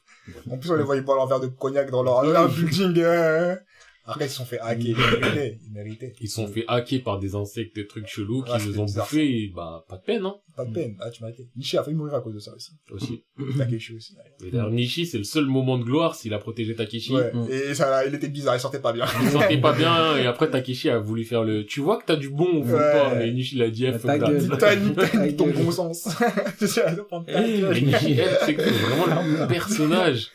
En 0.49 0.57
plus, 0.57 0.72
on 0.72 0.76
les 0.76 0.84
voyait 0.84 1.02
boire 1.02 1.18
leur 1.18 1.27
verre 1.27 1.41
de 1.41 1.48
cognac 1.48 1.91
dans 1.91 2.02
leur, 2.02 2.23
leur 2.23 2.48
building. 2.48 2.94
euh. 2.99 3.56
Après, 4.05 4.25
ils 4.25 4.30
se 4.30 4.35
sont 4.35 4.45
fait 4.45 4.59
hacker. 4.59 4.85
Ils 4.85 4.95
méritaient. 4.97 5.59
Ils 5.65 5.71
méritaient. 5.73 6.13
Ils 6.19 6.27
se 6.27 6.35
sont 6.35 6.47
fait 6.47 6.65
hacker 6.67 7.03
par 7.03 7.19
des 7.19 7.35
insectes, 7.35 7.75
des 7.75 7.88
trucs 7.88 8.07
chelous, 8.07 8.43
qui 8.43 8.51
Ah, 8.53 8.57
nous 8.65 8.80
ont 8.80 8.85
bizarre, 8.85 9.05
bouffé, 9.05 9.43
et 9.43 9.51
bah, 9.55 9.85
pas 9.88 9.95
de 9.95 10.01
peine, 10.03 10.25
hein, 10.25 10.35
Pas 10.57 10.65
de 10.65 10.73
peine. 10.73 10.97
Ah, 10.99 11.09
tu 11.09 11.23
m'as 11.23 11.30
été. 11.30 11.47
Nishi 11.55 11.77
a 11.77 11.84
failli 11.84 11.95
mourir 11.95 12.13
à 12.15 12.21
cause 12.21 12.34
de 12.34 12.39
ça 12.39 12.53
aussi. 12.53 12.71
aussi. 12.91 13.23
Takeshi 13.57 13.95
aussi. 13.95 14.15
Et 14.45 14.51
d'ailleurs, 14.51 14.71
Nishi, 14.71 15.05
c'est 15.05 15.17
le 15.17 15.23
seul 15.23 15.45
moment 15.45 15.77
de 15.77 15.84
gloire 15.85 16.15
s'il 16.15 16.34
a 16.34 16.38
protégé 16.39 16.75
Takeshi. 16.75 17.13
Ouais. 17.13 17.31
Mm. 17.34 17.47
Et 17.49 17.73
ça, 17.73 18.05
il 18.05 18.13
était 18.13 18.27
bizarre. 18.27 18.55
Il 18.57 18.59
sortait 18.59 18.80
pas 18.81 18.91
bien. 18.91 19.05
Il 19.21 19.30
sentait 19.30 19.57
pas 19.61 19.71
bien, 19.77 20.17
et 20.17 20.25
après 20.25 20.49
Takeshi 20.49 20.89
a 20.89 20.99
voulu 20.99 21.23
faire 21.23 21.43
le, 21.45 21.65
tu 21.65 21.80
vois 21.80 21.97
que 21.97 22.05
t'as 22.05 22.17
du 22.17 22.30
bon 22.30 22.61
Ouais. 22.63 22.69
toi, 22.71 23.13
mais 23.15 23.31
Nishi 23.31 23.55
l'a 23.55 23.69
dit, 23.69 23.85
eh, 23.85 23.91
Ta 23.93 23.99
fuck 23.99 24.19
that. 24.59 24.75
Nique 25.25 25.38
ton 25.38 25.49
bon 25.49 25.71
sens. 25.71 26.09
C'est 26.59 26.67
ça, 26.67 26.93
ça 26.93 27.03
prend 27.03 27.23
ta 27.23 27.41
Et 27.47 27.59
gueule. 27.61 27.73
Nishi, 27.81 28.13
elle, 28.19 28.38
c'est 28.45 28.55
que 28.55 28.61
vraiment 28.61 29.23
le 29.23 29.47
personnage. 29.53 30.31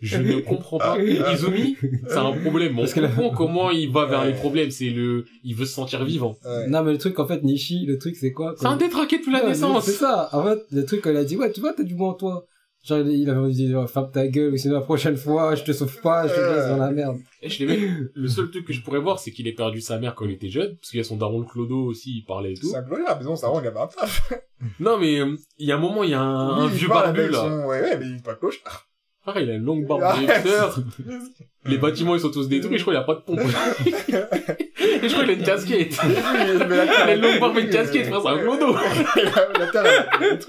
Je 0.00 0.18
ne 0.18 0.40
comprends 0.40 0.78
pas. 0.78 0.98
Izumi, 0.98 1.76
c'est 2.06 2.16
un 2.16 2.32
problème. 2.32 2.78
On 2.78 2.82
Parce 2.82 2.94
que 2.94 3.00
la- 3.00 3.08
comprend 3.08 3.30
comment 3.30 3.70
il 3.70 3.90
va 3.90 4.06
vers 4.06 4.20
Ouais. 4.20 4.28
les 4.28 4.34
problèmes. 4.34 4.70
C'est 4.70 4.90
le, 4.90 5.24
il 5.44 5.54
veut 5.54 5.64
se 5.66 5.72
sentir 5.74 6.04
vivant. 6.04 6.36
Ouais. 6.44 6.68
Non, 6.68 6.82
mais 6.82 6.92
le 6.92 6.98
truc, 6.98 7.18
en 7.18 7.26
fait, 7.26 7.42
Nishi, 7.42 7.86
le 7.86 7.98
truc, 7.98 8.16
c'est 8.16 8.32
quoi 8.32 8.54
C'est 8.58 8.66
un 8.66 8.76
détraqué 8.76 9.18
depuis 9.18 9.32
la 9.32 9.40
Ouais, 9.42 9.48
naissance. 9.48 9.84
C'est 9.84 9.92
ça. 9.92 10.28
En 10.32 10.44
fait, 10.44 10.58
le 10.70 10.84
truc, 10.84 11.02
elle 11.06 11.16
a 11.16 11.24
dit, 11.24 11.36
ouais, 11.36 11.50
tu 11.52 11.60
vois, 11.60 11.72
t'as 11.72 11.82
du 11.84 11.94
bon 11.94 12.10
en 12.10 12.14
toi. 12.14 12.46
Genre, 12.82 13.00
il 13.00 13.10
il 13.10 13.28
avait 13.28 13.50
dit, 13.50 13.74
oh, 13.74 13.86
ferme 13.86 14.10
ta 14.10 14.26
gueule, 14.26 14.54
ou 14.54 14.56
sinon 14.56 14.74
la 14.76 14.80
prochaine 14.80 15.16
fois, 15.18 15.54
je 15.54 15.64
te 15.64 15.72
sauve 15.72 16.00
pas, 16.00 16.26
je 16.26 16.32
te 16.34 16.40
laisse 16.40 16.66
dans 16.68 16.78
la 16.78 16.90
merde. 16.90 17.18
Et 17.42 17.50
je 17.50 17.62
les 17.62 17.66
mets- 17.78 17.90
le 18.14 18.26
seul 18.28 18.50
truc 18.50 18.64
que 18.66 18.72
je 18.72 18.80
pourrais 18.80 19.00
voir, 19.00 19.18
c'est 19.18 19.32
qu'il 19.32 19.46
ait 19.46 19.52
perdu 19.52 19.82
sa 19.82 19.98
mère 19.98 20.14
quand 20.14 20.24
il 20.24 20.30
était 20.30 20.48
jeune, 20.48 20.76
parce 20.76 20.88
qu'il 20.90 20.96
y 20.96 21.00
a 21.02 21.04
son 21.04 21.18
daron 21.18 21.40
le 21.40 21.44
Clodo 21.44 21.76
aussi, 21.84 22.10
il 22.18 22.24
parlait 22.24 22.52
et 22.52 22.54
tout. 22.54 22.68
C'est 22.68 22.76
un 22.78 22.82
gloire, 22.82 23.18
mais 23.18 23.24
bon, 23.26 23.36
ça 23.36 23.48
rend, 23.48 23.60
il 23.60 23.66
avait 23.66 23.78
un 23.80 23.86
taf. 23.86 24.32
Non, 24.78 24.98
mais 24.98 25.20
euh, 25.20 25.36
il 25.58 25.68
y 25.68 25.72
a 25.72 25.76
un 25.76 25.78
moment, 25.78 26.04
il 26.04 26.10
y 26.10 26.14
a 26.14 26.20
un, 26.22 26.48
un 26.48 26.64
Oui, 26.64 26.70
il 26.72 26.78
vieux 26.78 26.88
parle 26.88 27.04
barbu 27.04 27.20
avec 27.20 27.32
là. 27.32 27.38
son- 27.40 27.68
Ouais, 27.68 27.80
ouais, 27.82 27.98
mais 27.98 28.06
il 28.06 28.16
est 28.16 28.24
pas 28.24 28.34
cloche. 28.34 28.62
Pareil, 29.24 29.44
il 29.44 29.50
a 29.50 29.54
une 29.54 29.64
longue 29.64 29.86
barbe 29.86 30.02
Ah, 30.04 30.16
de 30.16 30.22
hipster. 30.22 30.80
Les 31.66 31.76
bâtiments, 31.76 32.14
ils 32.14 32.20
sont 32.20 32.30
tous 32.30 32.48
détruits. 32.48 32.78
Je 32.78 32.82
crois 32.84 32.94
qu'il 32.94 33.02
a 33.02 33.04
pas 33.04 33.14
de 33.16 33.20
pompe. 33.20 33.38
et 33.40 35.08
je 35.08 35.12
crois 35.12 35.24
qu'il 35.24 35.30
a 35.30 35.34
une 35.34 35.42
casquette. 35.42 35.94
Mais 36.02 36.76
la 36.76 36.84
Il 36.86 36.90
a 37.10 37.14
une 37.16 37.20
longue 37.20 37.38
barbe 37.38 37.58
et 37.58 37.60
une 37.60 37.68
casquette, 37.68 38.06
frère, 38.06 38.22
c'est 38.22 38.28
un 38.28 38.38
clodo. 38.38 38.74
la 39.58 39.66
terre, 39.66 39.84
elle 40.20 40.38
est. 40.38 40.46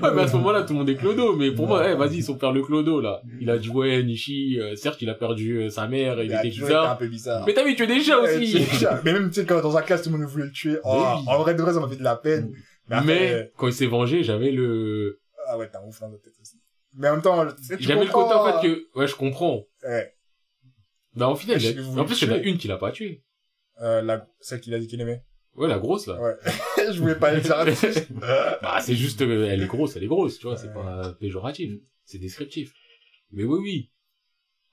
Ouais, 0.00 0.10
mais 0.14 0.22
à 0.22 0.28
ce 0.28 0.36
moment-là, 0.36 0.62
tout 0.62 0.74
le 0.74 0.78
monde 0.78 0.88
est 0.88 0.94
clodo. 0.94 1.34
Mais 1.34 1.50
pour 1.50 1.66
moi, 1.66 1.90
eh, 1.90 1.96
vas-y, 1.96 2.22
son 2.22 2.36
père 2.36 2.52
le 2.52 2.62
clodo, 2.62 3.00
là. 3.00 3.20
Il 3.40 3.50
a 3.50 3.58
dit, 3.58 3.68
ouais, 3.70 4.02
Nishi, 4.04 4.60
euh, 4.60 4.76
certes, 4.76 5.02
il 5.02 5.10
a 5.10 5.14
perdu 5.14 5.56
euh, 5.58 5.70
sa 5.70 5.88
mère, 5.88 6.22
il, 6.22 6.26
Il 6.26 6.32
était 6.32 6.48
été 6.48 6.60
un 6.62 6.66
bizarre. 6.66 6.98
peu 6.98 7.08
bizarre. 7.08 7.44
Mais 7.46 7.54
t'as 7.54 7.64
vu, 7.64 7.74
tu 7.74 7.82
es 7.82 7.86
déjà 7.88 8.20
Ouais, 8.20 8.36
aussi. 8.36 8.64
Mais 9.04 9.12
même, 9.12 9.28
tu 9.30 9.40
sais, 9.40 9.46
quand 9.46 9.60
dans 9.60 9.72
sa 9.72 9.82
classe, 9.82 10.02
tout 10.02 10.10
le 10.10 10.18
monde 10.18 10.28
voulait 10.28 10.44
le 10.46 10.52
tuer. 10.52 10.78
Oh, 10.84 11.04
en 11.26 11.38
vrai, 11.38 11.54
de 11.54 11.62
vrai, 11.62 11.72
ça 11.72 11.80
m'a 11.80 11.88
fait 11.88 11.96
de 11.96 12.04
la 12.04 12.16
peine. 12.16 12.52
Mais, 12.88 12.96
après, 12.96 13.06
Mais, 13.06 13.52
quand 13.56 13.66
il 13.66 13.72
s'est 13.72 13.86
vengé, 13.86 14.22
j'avais 14.22 14.50
le, 14.50 15.18
ah 15.48 15.58
ouais, 15.58 15.68
t'as 15.70 15.80
un 15.80 15.86
ouf 15.86 16.00
dans 16.00 16.08
la 16.08 16.18
tête 16.18 16.34
aussi. 16.40 16.60
Mais 16.94 17.08
en 17.08 17.12
même 17.14 17.22
temps, 17.22 17.46
j'avais 17.78 18.04
le 18.04 18.10
côté, 18.10 18.34
en 18.34 18.60
fait, 18.60 18.66
que, 18.68 18.98
ouais, 18.98 19.06
je 19.06 19.14
comprends. 19.14 19.64
Ouais. 19.82 20.14
Bah, 21.14 21.28
au 21.28 21.36
final, 21.36 21.58
Je 21.58 21.80
en 21.98 22.04
plus, 22.04 22.22
il 22.22 22.28
y 22.28 22.30
en 22.30 22.34
a 22.34 22.38
une 22.38 22.58
qui 22.58 22.68
l'a 22.68 22.78
pas 22.78 22.92
tué. 22.92 23.24
Euh, 23.80 24.02
la, 24.02 24.26
celle 24.40 24.60
qu'il 24.60 24.74
a 24.74 24.78
dit 24.78 24.86
qu'il 24.86 25.00
aimait. 25.00 25.24
Ouais, 25.54 25.68
la 25.68 25.78
grosse, 25.78 26.06
là. 26.06 26.20
Ouais. 26.20 26.34
je 26.92 27.00
voulais 27.00 27.16
pas 27.16 27.32
le 27.34 27.40
dire. 27.40 27.56
Bah, 28.62 28.80
c'est 28.80 28.94
juste, 28.94 29.22
euh, 29.22 29.48
elle 29.50 29.62
est 29.62 29.66
grosse, 29.66 29.96
elle 29.96 30.04
est 30.04 30.08
grosse, 30.08 30.38
tu 30.38 30.46
vois, 30.46 30.56
c'est 30.56 30.68
Ouais. 30.68 30.74
pas 30.74 31.12
péjoratif, 31.14 31.72
c'est 32.04 32.18
descriptif. 32.18 32.72
Mais 33.30 33.44
oui, 33.44 33.58
oui. 33.60 33.92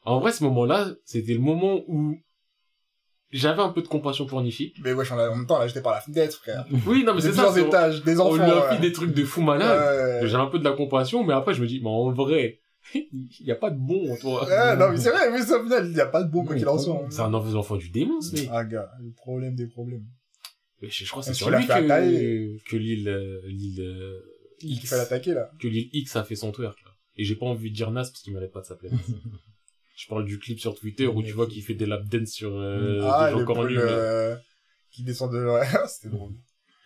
En 0.03 0.19
vrai, 0.19 0.31
ce 0.31 0.43
moment-là, 0.43 0.93
c'était 1.03 1.33
le 1.33 1.39
moment 1.39 1.81
où 1.87 2.15
j'avais 3.35 3.61
un 3.61 3.69
peu 3.69 3.81
de 3.81 3.87
compassion 3.87 4.25
pour 4.25 4.41
Nishi. 4.41 4.73
mais 4.83 4.93
wesh, 4.93 5.11
en 5.11 5.17
même 5.17 5.45
temps, 5.45 5.59
là, 5.59 5.67
j'étais 5.67 5.81
par 5.81 5.93
la 5.93 6.01
fenêtre, 6.01 6.37
frère. 6.37 6.65
Oui, 6.87 7.03
non, 7.03 7.13
mais 7.13 7.21
c'est 7.21 7.33
ça. 7.33 7.43
plusieurs 7.43 7.67
étages, 7.67 8.03
des 8.03 8.19
On 8.19 8.27
enfants. 8.27 8.35
lui 8.43 8.51
a 8.51 8.69
ouais. 8.69 8.75
fait 8.75 8.81
des 8.81 8.91
trucs 8.91 9.13
de 9.13 9.23
fou 9.23 9.41
malade. 9.41 10.21
Ouais. 10.21 10.27
J'ai 10.27 10.35
un 10.35 10.47
peu 10.47 10.59
de 10.59 10.63
la 10.63 10.71
compassion, 10.71 11.23
mais 11.23 11.33
après, 11.33 11.53
je 11.53 11.61
me 11.61 11.67
dis, 11.67 11.79
mais 11.81 11.89
en 11.89 12.11
vrai, 12.11 12.59
il 12.95 13.29
y 13.41 13.51
a 13.51 13.55
pas 13.55 13.71
de 13.71 13.77
bon 13.77 14.11
en 14.11 14.15
toi. 14.17 14.47
Ah, 14.51 14.75
non, 14.75 14.91
mais 14.91 14.97
c'est 14.97 15.11
vrai, 15.11 15.31
mais 15.31 15.41
ça, 15.41 15.61
il 15.83 15.91
n'y 15.91 15.99
a 15.99 16.05
pas 16.05 16.23
de 16.23 16.31
bon, 16.31 16.45
quoi 16.45 16.55
qu'il 16.55 16.67
en 16.67 16.77
soit. 16.77 17.05
C'est 17.09 17.21
un 17.21 17.33
enfant 17.33 17.53
enfant 17.55 17.75
du 17.75 17.89
démon, 17.89 18.21
ce 18.21 18.35
mec. 18.35 18.49
Ah, 18.51 18.63
gars, 18.63 18.91
le 19.01 19.11
problème 19.11 19.55
des 19.55 19.67
problèmes. 19.67 20.05
Je, 20.81 21.09
crois 21.09 21.21
que 21.21 21.27
c'est 21.27 21.33
sur 21.33 21.49
lui 21.49 21.57
attaquer. 21.63 22.59
que, 22.63 22.69
que 22.69 22.77
l'île, 22.77 23.07
euh, 23.07 23.41
l'île, 23.45 23.81
euh, 23.81 24.19
X, 24.61 24.89
fallait 24.89 25.01
l'attaquer, 25.01 25.33
là. 25.33 25.49
que 25.59 25.67
l'île 25.67 25.89
X 25.93 26.15
a 26.15 26.23
fait 26.23 26.35
son 26.35 26.51
twerk, 26.51 26.77
là. 26.83 26.91
Et 27.17 27.23
j'ai 27.23 27.35
pas 27.35 27.45
envie 27.45 27.71
de 27.71 27.75
dire 27.75 27.91
Nas 27.91 28.01
parce 28.01 28.21
qu'il 28.21 28.33
mérite 28.33 28.51
pas 28.51 28.61
de 28.61 28.65
s'appeler 28.65 28.91
Nas. 28.91 28.97
Je 29.95 30.07
parle 30.07 30.25
du 30.25 30.39
clip 30.39 30.59
sur 30.59 30.75
Twitter 30.75 31.07
où 31.07 31.23
tu 31.23 31.31
vois 31.31 31.47
qu'il 31.47 31.63
fait 31.63 31.73
des 31.73 31.85
lap 31.85 32.03
dance 32.05 32.29
sur 32.29 32.55
euh, 32.57 32.99
ah, 33.03 33.27
des 33.27 33.31
gens 33.33 33.39
le 33.39 33.45
cornus. 33.45 33.79
euh, 33.81 34.35
qui 34.91 35.03
descend 35.03 35.31
de... 35.31 35.47
C'était 35.87 36.09
drôle. 36.09 36.33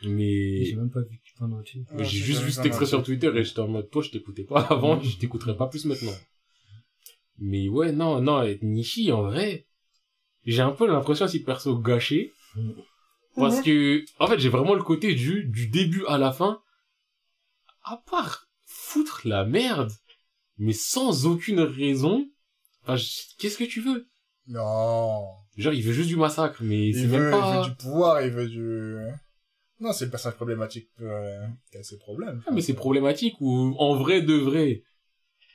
Mais 0.03 0.64
J'ai 0.65 0.76
même 0.76 0.91
pas 0.91 1.02
vu 1.02 1.19
pendant 1.38 1.60
entier. 1.60 1.84
mais 1.94 2.03
j'ai 2.06 2.19
juste 2.19 2.41
vu 2.44 2.52
cet 2.52 2.65
extrait 2.65 2.86
sur. 2.86 3.03
Twitter 3.03 3.31
et 3.36 3.44
j'étais 3.44 3.60
en 3.60 3.68
mode, 3.68 3.90
toi, 3.90 4.02
je 4.02 4.11
t'écoutais 4.11 4.44
pas 4.44 4.61
avant, 4.69 5.02
je 5.02 5.18
t'écouterai 5.18 5.57
pas 5.57 5.68
plus 5.68 5.86
maintenant. 5.86 6.14
Mais 7.40 7.68
ouais, 7.68 7.91
non, 7.91 8.22
non, 8.22 8.44
et 8.44 8.60
Nishi, 8.61 9.11
en 9.11 9.23
vrai, 9.23 9.65
j'ai 10.45 10.61
un 10.61 10.72
peu 10.72 10.88
l'impression 10.88 11.27
si 11.27 11.41
perso 11.44 11.77
gâché. 11.80 12.31
Parce 13.36 13.61
que, 13.61 14.03
en 14.19 14.27
fait, 14.27 14.40
j'ai 14.40 14.49
vraiment 14.49 14.73
le 14.73 14.84
côté 14.84 15.15
du, 15.15 15.45
du 15.45 15.68
début 15.68 16.06
à 16.07 16.18
la 16.18 16.31
fin, 16.31 16.61
à 17.84 17.98
part 18.10 18.48
foutre 18.65 19.22
la 19.26 19.45
merde, 19.45 19.91
mais 20.57 20.73
sans 20.73 21.26
aucune 21.26 21.61
raison. 21.61 22.27
Enfin, 22.84 22.95
je- 22.95 23.35
qu'est-ce 23.38 23.57
que 23.57 23.64
tu 23.65 23.81
veux? 23.81 24.07
Non. 24.47 25.22
Genre, 25.57 25.73
il 25.73 25.84
veut 25.84 25.93
juste 25.93 26.10
du 26.10 26.15
massacre, 26.15 26.60
mais 26.64 26.91
c'est 26.93 27.01
Il 27.01 27.10
même 27.10 27.26
il 27.27 27.31
pas... 27.31 27.57
veut 27.61 27.69
du 27.69 27.76
pouvoir, 27.76 28.22
il 28.22 28.31
veut 28.31 28.47
du... 28.47 28.95
Non, 29.80 29.93
c'est 29.93 30.06
le 30.06 30.11
personnage 30.11 30.35
problématique 30.35 30.89
euh, 31.01 31.45
qui 31.72 31.77
a 31.77 31.84
ses 31.84 31.97
problèmes. 31.97 32.41
Ah, 32.47 32.51
mais 32.51 32.61
c'est 32.61 32.73
problématique 32.73 33.35
ou 33.39 33.76
en 33.77 33.95
vrai 33.95 34.22
de 34.22 34.34
vrai, 34.34 34.84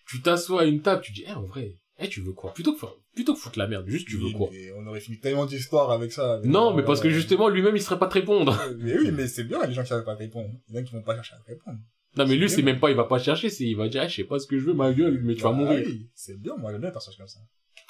tu 0.06 0.22
t'assois 0.22 0.62
à 0.62 0.64
une 0.64 0.80
table, 0.80 1.02
tu 1.02 1.12
dis, 1.12 1.24
eh, 1.26 1.32
en 1.32 1.42
vrai, 1.42 1.76
eh, 1.98 2.08
tu 2.08 2.20
veux 2.22 2.32
quoi? 2.32 2.54
Plutôt 2.54 2.74
que, 2.74 2.86
plutôt 3.14 3.34
que 3.34 3.40
foutre 3.40 3.58
la 3.58 3.66
merde, 3.66 3.86
juste 3.88 4.08
tu 4.08 4.16
veux 4.16 4.26
Oui, 4.26 4.32
quoi? 4.32 4.48
On 4.76 4.86
aurait 4.86 5.00
fini 5.00 5.18
tellement 5.20 5.44
d'histoires 5.46 5.90
avec 5.90 6.12
ça. 6.12 6.34
avec- 6.34 6.46
Non, 6.50 6.74
mais 6.74 6.82
parce 6.84 7.00
que 7.00 7.10
justement, 7.10 7.48
lui-même, 7.48 7.76
il 7.76 7.82
serait 7.82 7.98
pas 7.98 8.06
te 8.06 8.14
répondre. 8.14 8.58
Mais 8.78 8.96
oui, 8.98 9.10
mais 9.10 9.26
c'est 9.28 9.44
bien 9.44 9.64
les 9.66 9.74
gens 9.74 9.82
qui 9.82 9.88
savent 9.88 10.04
pas 10.04 10.14
répondre. 10.14 10.50
Il 10.68 10.74
y 10.74 10.78
en 10.78 10.80
a 10.80 10.84
qui 10.84 10.92
vont 10.92 11.02
pas 11.02 11.14
chercher 11.16 11.34
à 11.34 11.38
te 11.38 11.46
répondre. 11.46 11.78
Non, 12.16 12.26
mais 12.26 12.36
lui, 12.36 12.48
C'est 12.48 12.62
même 12.62 12.78
pas, 12.80 12.90
il 12.90 12.96
va 12.96 13.04
pas 13.04 13.18
chercher, 13.18 13.50
c'est, 13.50 13.64
il 13.64 13.76
va 13.76 13.88
dire, 13.88 14.02
eh, 14.04 14.08
je 14.08 14.16
sais 14.16 14.24
pas 14.24 14.38
ce 14.38 14.46
que 14.46 14.58
je 14.58 14.64
veux, 14.64 14.74
ma 14.74 14.92
gueule, 14.92 15.20
mais 15.24 15.34
tu 15.34 15.42
vas 15.42 15.50
Bah 15.50 15.56
mourir. 15.56 15.84
oui, 15.86 16.08
c'est 16.14 16.40
bien, 16.40 16.56
moi 16.56 16.70
j'aime 16.70 16.80
bien 16.80 16.90
les 16.90 16.92
personnages 16.92 17.18
comme 17.18 17.28
ça. 17.28 17.40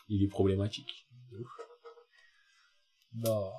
Il 0.09 0.23
est 0.23 0.29
problématique. 0.29 1.07
Non. 3.17 3.51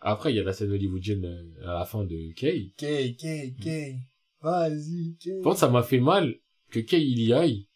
Après, 0.00 0.32
il 0.32 0.36
y 0.36 0.40
a 0.40 0.42
la 0.44 0.52
scène 0.52 0.72
hollywoodienne 0.72 1.24
euh, 1.24 1.68
à 1.68 1.78
la 1.80 1.84
fin 1.84 2.04
de 2.04 2.32
Kay. 2.34 2.72
Kay, 2.76 3.16
Kay, 3.16 3.54
Kay. 3.62 3.96
Vas-y, 4.40 5.16
Kay. 5.20 5.40
Contre, 5.42 5.58
ça 5.58 5.68
m'a 5.68 5.82
fait 5.82 6.00
mal 6.00 6.34
que 6.70 6.80
Kay, 6.80 7.02
il 7.02 7.20
y 7.22 7.32
aille. 7.32 7.68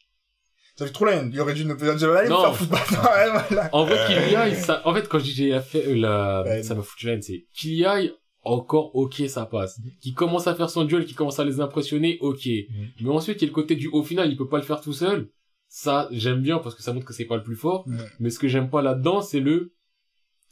Ça 0.76 0.86
fait 0.86 0.92
trop 0.92 1.04
la 1.04 1.16
haine. 1.16 1.30
Il 1.32 1.40
aurait 1.40 1.54
dû 1.54 1.64
ne 1.64 1.74
pas 1.74 1.94
dire, 1.94 2.10
allez 2.12 2.28
faire 2.28 2.54
foutre 2.56 2.70
maintenant. 2.72 3.00
Voilà. 3.02 3.68
En 3.72 3.84
vrai, 3.84 3.98
qu'il 4.06 4.32
y 4.32 4.36
aille, 4.36 4.56
ça, 4.56 4.82
en 4.86 4.94
fait, 4.94 5.08
quand 5.08 5.18
je 5.18 5.24
dis 5.24 5.34
j'ai 5.34 5.60
fait, 5.60 5.86
euh, 5.88 5.94
la, 5.96 6.62
ça 6.62 6.74
m'a 6.74 6.82
foutu 6.82 7.06
la 7.06 7.12
haine, 7.14 7.22
c'est 7.22 7.46
qu'il 7.54 7.74
y 7.74 7.84
aille, 7.84 8.12
encore, 8.42 8.94
ok, 8.96 9.22
ça 9.28 9.44
passe. 9.46 9.78
Qu'il 10.00 10.14
commence 10.14 10.46
à 10.46 10.54
faire 10.54 10.70
son 10.70 10.84
duel, 10.84 11.04
qu'il 11.04 11.14
commence 11.16 11.38
à 11.38 11.44
les 11.44 11.60
impressionner, 11.60 12.18
ok. 12.20 12.46
Mais 13.00 13.08
ensuite, 13.10 13.40
il 13.42 13.44
y 13.44 13.44
a 13.44 13.48
le 13.48 13.54
côté 13.54 13.76
du, 13.76 13.88
au 13.88 14.02
final, 14.02 14.30
il 14.30 14.36
peut 14.36 14.48
pas 14.48 14.56
le 14.58 14.62
faire 14.64 14.80
tout 14.80 14.92
seul. 14.92 15.28
Ça, 15.68 16.08
j'aime 16.10 16.40
bien 16.40 16.58
parce 16.58 16.74
que 16.74 16.82
ça 16.82 16.92
montre 16.92 17.06
que 17.06 17.12
c'est 17.12 17.26
pas 17.26 17.36
le 17.36 17.42
plus 17.42 17.56
fort. 17.56 17.86
Mais 18.18 18.30
ce 18.30 18.38
que 18.38 18.48
j'aime 18.48 18.70
pas 18.70 18.82
là-dedans, 18.82 19.20
c'est 19.20 19.40
le, 19.40 19.72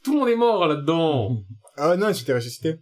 tout 0.03 0.13
le 0.13 0.19
monde 0.19 0.29
est 0.29 0.35
mort 0.35 0.67
là-dedans. 0.67 1.37
Ah 1.81 1.95
non, 1.95 2.09
ils 2.09 2.15
s'étaient 2.15 2.33
ressuscités. 2.33 2.75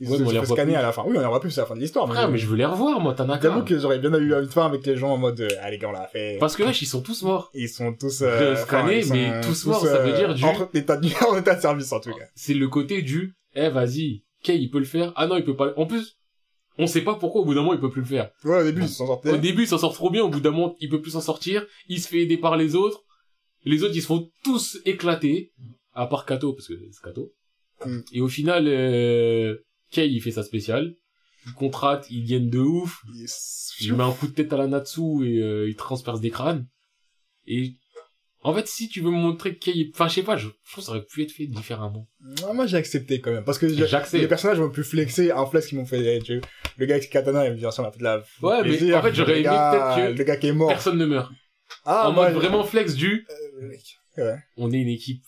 Ils 0.00 0.08
Ouais, 0.08 0.16
se 0.16 0.22
mais 0.22 0.28
on 0.28 0.40
revoit 0.42 0.56
scanner 0.56 0.76
à 0.76 0.82
la 0.82 0.92
fin. 0.92 1.02
Oui, 1.04 1.14
on 1.16 1.18
les 1.18 1.24
revoit 1.26 1.40
plus, 1.40 1.50
c'est 1.50 1.60
la 1.60 1.66
fin 1.66 1.74
de 1.74 1.80
l'histoire. 1.80 2.06
Frère, 2.06 2.30
mais 2.30 2.38
je 2.38 2.46
veux 2.46 2.54
les 2.54 2.64
revoir, 2.64 3.00
moi, 3.00 3.14
Tanaka. 3.14 3.48
J'avoue 3.48 3.64
que 3.64 3.76
j'aurais 3.76 3.98
bien 3.98 4.14
eu 4.14 4.32
une 4.32 4.46
fin 4.48 4.64
avec 4.66 4.86
les 4.86 4.96
gens 4.96 5.10
en 5.10 5.18
mode, 5.18 5.40
euh, 5.40 5.48
allez, 5.60 5.76
gars, 5.76 5.88
on 5.88 5.92
l'a 5.92 6.06
fait. 6.06 6.36
Parce 6.38 6.54
que 6.54 6.62
wesh, 6.62 6.80
ils 6.82 6.86
sont 6.86 7.00
tous 7.02 7.22
morts. 7.24 7.50
Ils 7.52 7.68
sont 7.68 7.92
tous, 7.94 8.22
euh, 8.22 8.54
sont 8.64 8.84
mais 9.12 9.40
tous 9.40 9.66
morts, 9.66 9.84
ça 9.84 9.98
veut 9.98 10.12
dire 10.12 10.34
du- 10.36 10.44
En 10.44 10.68
état 10.72 10.96
de, 10.96 11.08
en 11.28 11.36
état 11.36 11.56
de 11.56 11.60
service, 11.60 11.90
en 11.92 11.98
tout 11.98 12.10
cas. 12.10 12.26
C'est 12.36 12.54
le 12.54 12.68
côté 12.68 13.02
du, 13.02 13.34
eh, 13.56 13.70
vas-y, 13.70 14.22
Kay, 14.42 14.58
il 14.60 14.70
peut 14.70 14.78
le 14.78 14.84
faire. 14.84 15.12
Ah 15.16 15.26
non, 15.26 15.36
il 15.36 15.44
peut 15.44 15.56
pas. 15.56 15.72
En 15.76 15.86
plus, 15.86 16.16
on 16.78 16.86
sait 16.86 17.02
pas 17.02 17.14
pourquoi 17.16 17.40
au 17.40 17.44
bout 17.44 17.54
d'un 17.54 17.60
moment 17.62 17.74
il 17.74 17.80
peut 17.80 17.90
plus 17.90 18.02
le 18.02 18.06
faire. 18.06 18.30
Ouais, 18.44 18.60
au 18.60 18.64
début, 18.64 18.82
ils 18.82 18.88
se 18.88 18.94
sont 18.96 19.06
sortis. 19.06 19.28
Au 19.28 19.36
début, 19.36 19.62
il 19.62 19.68
s'en 19.68 19.78
sort 19.78 19.94
trop 19.94 20.10
bien, 20.10 20.22
au 20.22 20.28
bout 20.28 20.40
d'un 20.40 20.50
moment, 20.52 20.76
il 20.80 20.88
peut 20.88 21.00
plus 21.00 21.10
s'en 21.12 21.20
sortir. 21.20 21.66
Il 21.88 22.00
se 22.00 22.08
fait 22.08 22.20
aider 22.20 22.36
par 22.36 22.56
les 22.56 22.74
autres. 22.76 23.02
Les 23.64 23.82
autres, 23.82 23.94
ils 23.96 24.02
se 24.02 24.06
font 24.06 24.30
tous 24.44 24.78
éclater. 24.84 25.52
À 25.92 26.06
part 26.06 26.24
Kato, 26.26 26.52
parce 26.52 26.68
que 26.68 26.74
c'est 26.92 27.02
Kato. 27.02 27.32
Mm. 27.84 27.98
Et 28.12 28.20
au 28.20 28.28
final, 28.28 28.68
euh, 28.68 29.56
Kay, 29.90 30.08
il 30.12 30.20
fait 30.22 30.30
sa 30.30 30.44
spéciale. 30.44 30.94
Il 31.46 31.52
contracte, 31.54 32.06
il 32.10 32.24
gagne 32.26 32.48
de 32.50 32.60
ouf. 32.60 33.02
Se- 33.26 33.82
Il 33.84 33.94
met 33.94 34.04
un 34.04 34.12
coup 34.12 34.28
de 34.28 34.32
tête 34.32 34.52
à 34.52 34.56
la 34.56 34.66
Natsu 34.68 35.24
et 35.26 35.40
euh, 35.42 35.68
il 35.68 35.74
transperce 35.74 36.20
des 36.20 36.30
crânes. 36.30 36.66
Et 37.46 37.72
en 38.42 38.54
fait, 38.54 38.66
si 38.68 38.88
tu 38.88 39.00
veux 39.00 39.10
me 39.10 39.16
montrer 39.16 39.54
que 39.56 39.64
Kay, 39.64 39.90
enfin, 39.94 40.08
je 40.08 40.14
sais 40.14 40.22
pas, 40.22 40.36
je, 40.36 40.48
je 40.48 40.70
trouve 40.72 40.82
que 40.84 40.86
ça 40.86 40.90
aurait 40.92 41.04
pu 41.04 41.22
être 41.22 41.32
fait 41.32 41.46
différemment. 41.46 42.08
Non, 42.42 42.54
moi, 42.54 42.66
j'ai 42.66 42.76
accepté 42.76 43.20
quand 43.20 43.32
même. 43.32 43.44
Parce 43.44 43.58
que 43.58 43.68
J'accepte. 43.68 44.20
les 44.22 44.28
personnages 44.28 44.60
m'ont 44.60 44.70
pu 44.70 44.84
flexer 44.84 45.30
un 45.32 45.44
flex 45.46 45.66
qu'ils 45.66 45.78
m'ont 45.78 45.86
fait. 45.86 46.20
tu- 46.20 46.40
Le 46.76 46.86
gars 46.86 46.94
avec 46.96 47.10
Katana, 47.10 47.46
il 47.46 47.52
me 47.52 47.56
dit, 47.56 47.64
ça 47.72 47.82
m'a 47.82 47.90
fait 47.90 47.98
de 47.98 48.04
la. 48.04 48.22
Ouais, 48.42 48.62
mais 48.62 48.94
en 48.94 49.02
fait, 49.02 49.14
j'aurais 49.14 49.32
aimé 49.34 49.42
gars- 49.44 49.94
peut-être 49.96 50.12
que 50.12 50.18
Le 50.18 50.24
gars 50.24 50.36
qui 50.36 50.46
est 50.48 50.52
mort. 50.52 50.68
Personne 50.68 50.98
ne 50.98 51.06
meurt. 51.06 51.32
Ah, 51.84 52.08
en 52.08 52.12
moi, 52.12 52.30
mode 52.30 52.40
vraiment 52.40 52.64
flex 52.64 52.94
du, 52.94 53.26
euh. 53.60 53.68
Ouais. 54.24 54.38
on 54.56 54.70
est 54.72 54.78
une 54.80 54.88
équipe 54.88 55.22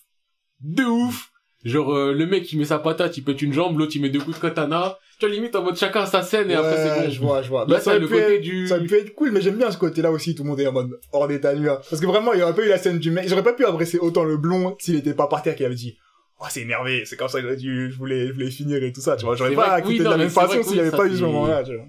de 0.60 0.84
ouf. 0.84 1.30
Genre, 1.64 1.94
euh, 1.94 2.12
le 2.14 2.26
mec, 2.26 2.50
il 2.52 2.58
met 2.58 2.64
sa 2.64 2.78
patate, 2.78 3.18
il 3.18 3.22
pète 3.22 3.42
une 3.42 3.52
jambe, 3.52 3.78
l'autre, 3.78 3.92
il 3.94 4.00
met 4.00 4.08
deux 4.08 4.20
coups 4.20 4.36
de 4.36 4.40
katana. 4.42 4.98
Tu 5.18 5.26
vois, 5.26 5.34
limite, 5.34 5.54
en 5.54 5.62
mode 5.62 5.76
chacun 5.76 6.06
sa 6.06 6.22
scène 6.22 6.50
et 6.50 6.54
après, 6.54 6.76
c'est 6.76 7.04
bon. 7.06 7.10
je 7.10 7.20
vois, 7.20 7.42
je 7.42 7.48
vois. 7.50 7.66
Là, 7.66 7.76
Bah, 7.76 7.82
aurait 7.84 7.98
le 7.98 8.06
pu 8.06 8.14
côté 8.14 8.34
être- 8.36 8.40
du... 8.40 8.66
Ça 8.66 8.78
être 8.78 9.14
cool, 9.14 9.30
mais 9.32 9.42
j'aime 9.42 9.58
bien 9.58 9.70
ce 9.70 9.76
côté-là 9.76 10.10
aussi, 10.10 10.34
tout 10.34 10.42
le 10.42 10.48
monde 10.48 10.60
est 10.60 10.66
en 10.66 10.72
mode 10.72 10.98
hors 11.12 11.28
d'état 11.28 11.54
nu. 11.54 11.68
hein. 11.68 11.78
Parce 11.90 12.00
que 12.00 12.06
vraiment, 12.06 12.32
il 12.32 12.40
y 12.40 12.42
aurait 12.42 12.54
pas 12.54 12.64
eu 12.64 12.68
la 12.68 12.78
scène 12.78 12.98
du 12.98 13.10
mec. 13.10 13.28
J'aurais 13.28 13.42
pas 13.42 13.52
pu 13.52 13.66
adresser 13.66 13.98
autant 13.98 14.24
le 14.24 14.38
blond 14.38 14.74
s'il 14.78 14.96
était 14.96 15.12
pas 15.12 15.26
par 15.26 15.42
terre 15.42 15.54
qu'il 15.54 15.66
avait 15.66 15.74
dit, 15.74 15.98
oh, 16.40 16.44
c'est 16.48 16.62
énervé, 16.62 17.04
c'est 17.04 17.16
comme 17.16 17.28
ça 17.28 17.42
que 17.42 17.54
je 17.58 17.94
voulais, 17.98 18.28
je 18.28 18.32
voulais 18.32 18.50
finir 18.50 18.82
et 18.82 18.90
tout 18.90 19.02
ça, 19.02 19.16
tu 19.16 19.26
vois. 19.26 19.36
J'aurais 19.36 19.54
pas 19.54 19.82
que- 19.82 19.88
oui, 19.88 19.98
de 19.98 20.04
la 20.04 20.16
même 20.16 20.30
façon 20.30 20.62
s'il 20.62 20.72
y 20.72 20.74
oui, 20.76 20.80
avait 20.80 20.90
ça, 20.90 20.96
pas 20.96 21.06
eu 21.06 21.14
ce 21.16 21.22
moment-là, 21.24 21.62
tu 21.62 21.76
vois. 21.76 21.84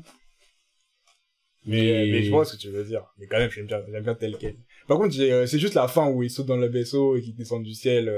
Mais, 1.65 2.09
Mais, 2.11 2.23
je 2.23 2.29
vois 2.31 2.43
ce 2.43 2.55
que 2.57 2.61
tu 2.61 2.69
veux 2.69 2.83
dire. 2.83 3.03
Mais 3.19 3.27
quand 3.27 3.37
même, 3.37 3.51
j'aime 3.51 3.67
bien, 3.67 3.81
j'aime 3.89 4.03
bien 4.03 4.15
tel 4.15 4.35
quel. 4.39 4.55
Par 4.87 4.97
contre, 4.97 5.15
euh, 5.19 5.45
c'est 5.45 5.59
juste 5.59 5.75
la 5.75 5.87
fin 5.87 6.07
où 6.09 6.23
ils 6.23 6.29
sautent 6.31 6.47
dans 6.47 6.57
le 6.57 6.67
vaisseau 6.67 7.15
et 7.15 7.21
qu'ils 7.21 7.35
descendent 7.35 7.63
du 7.63 7.75
ciel, 7.75 8.09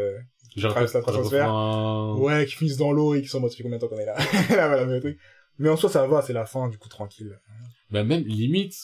la 0.56 0.88
stratosphère. 0.88 1.54
ouais, 2.18 2.46
qu'ils 2.46 2.58
finissent 2.58 2.78
dans 2.78 2.92
l'eau 2.92 3.16
et 3.16 3.22
qu'ils 3.22 3.30
sont 3.30 3.44
en 3.44 3.50
fait 3.50 3.64
combien 3.64 3.78
de 3.78 3.82
temps 3.82 3.88
qu'on 3.88 4.00
est 4.00 4.06
là? 4.06 4.16
Là, 4.50 4.68
voilà, 4.68 5.00
truc. 5.00 5.20
Mais 5.60 5.70
en 5.70 5.78
soi, 5.78 5.90
ça 5.90 6.06
va, 6.08 6.22
c'est 6.22 6.34
la 6.34 6.46
fin, 6.46 6.68
du 6.68 6.78
coup, 6.78 6.90
tranquille. 6.90 7.40
bah, 7.92 8.04
même, 8.04 8.24
limite, 8.24 8.76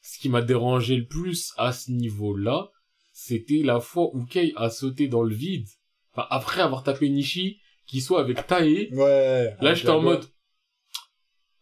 ce 0.00 0.18
qui 0.18 0.28
m'a 0.28 0.42
dérangé 0.42 0.96
le 0.96 1.06
plus 1.06 1.52
à 1.58 1.72
ce 1.72 1.90
niveau-là, 1.90 2.70
c'était 3.12 3.62
la 3.62 3.80
fois 3.80 4.10
où 4.14 4.24
Kei 4.24 4.52
a 4.56 4.70
sauté 4.70 5.08
dans 5.08 5.22
le 5.22 5.34
vide. 5.34 5.68
Enfin, 6.12 6.26
après 6.30 6.62
avoir 6.62 6.82
tapé 6.82 7.08
Nishi, 7.08 7.58
qui 7.86 8.00
soit 8.00 8.20
avec 8.20 8.46
Tae, 8.46 8.88
Ouais. 8.92 9.54
Là, 9.60 9.74
j'étais 9.74 9.90
en 9.90 10.00
mode, 10.00 10.24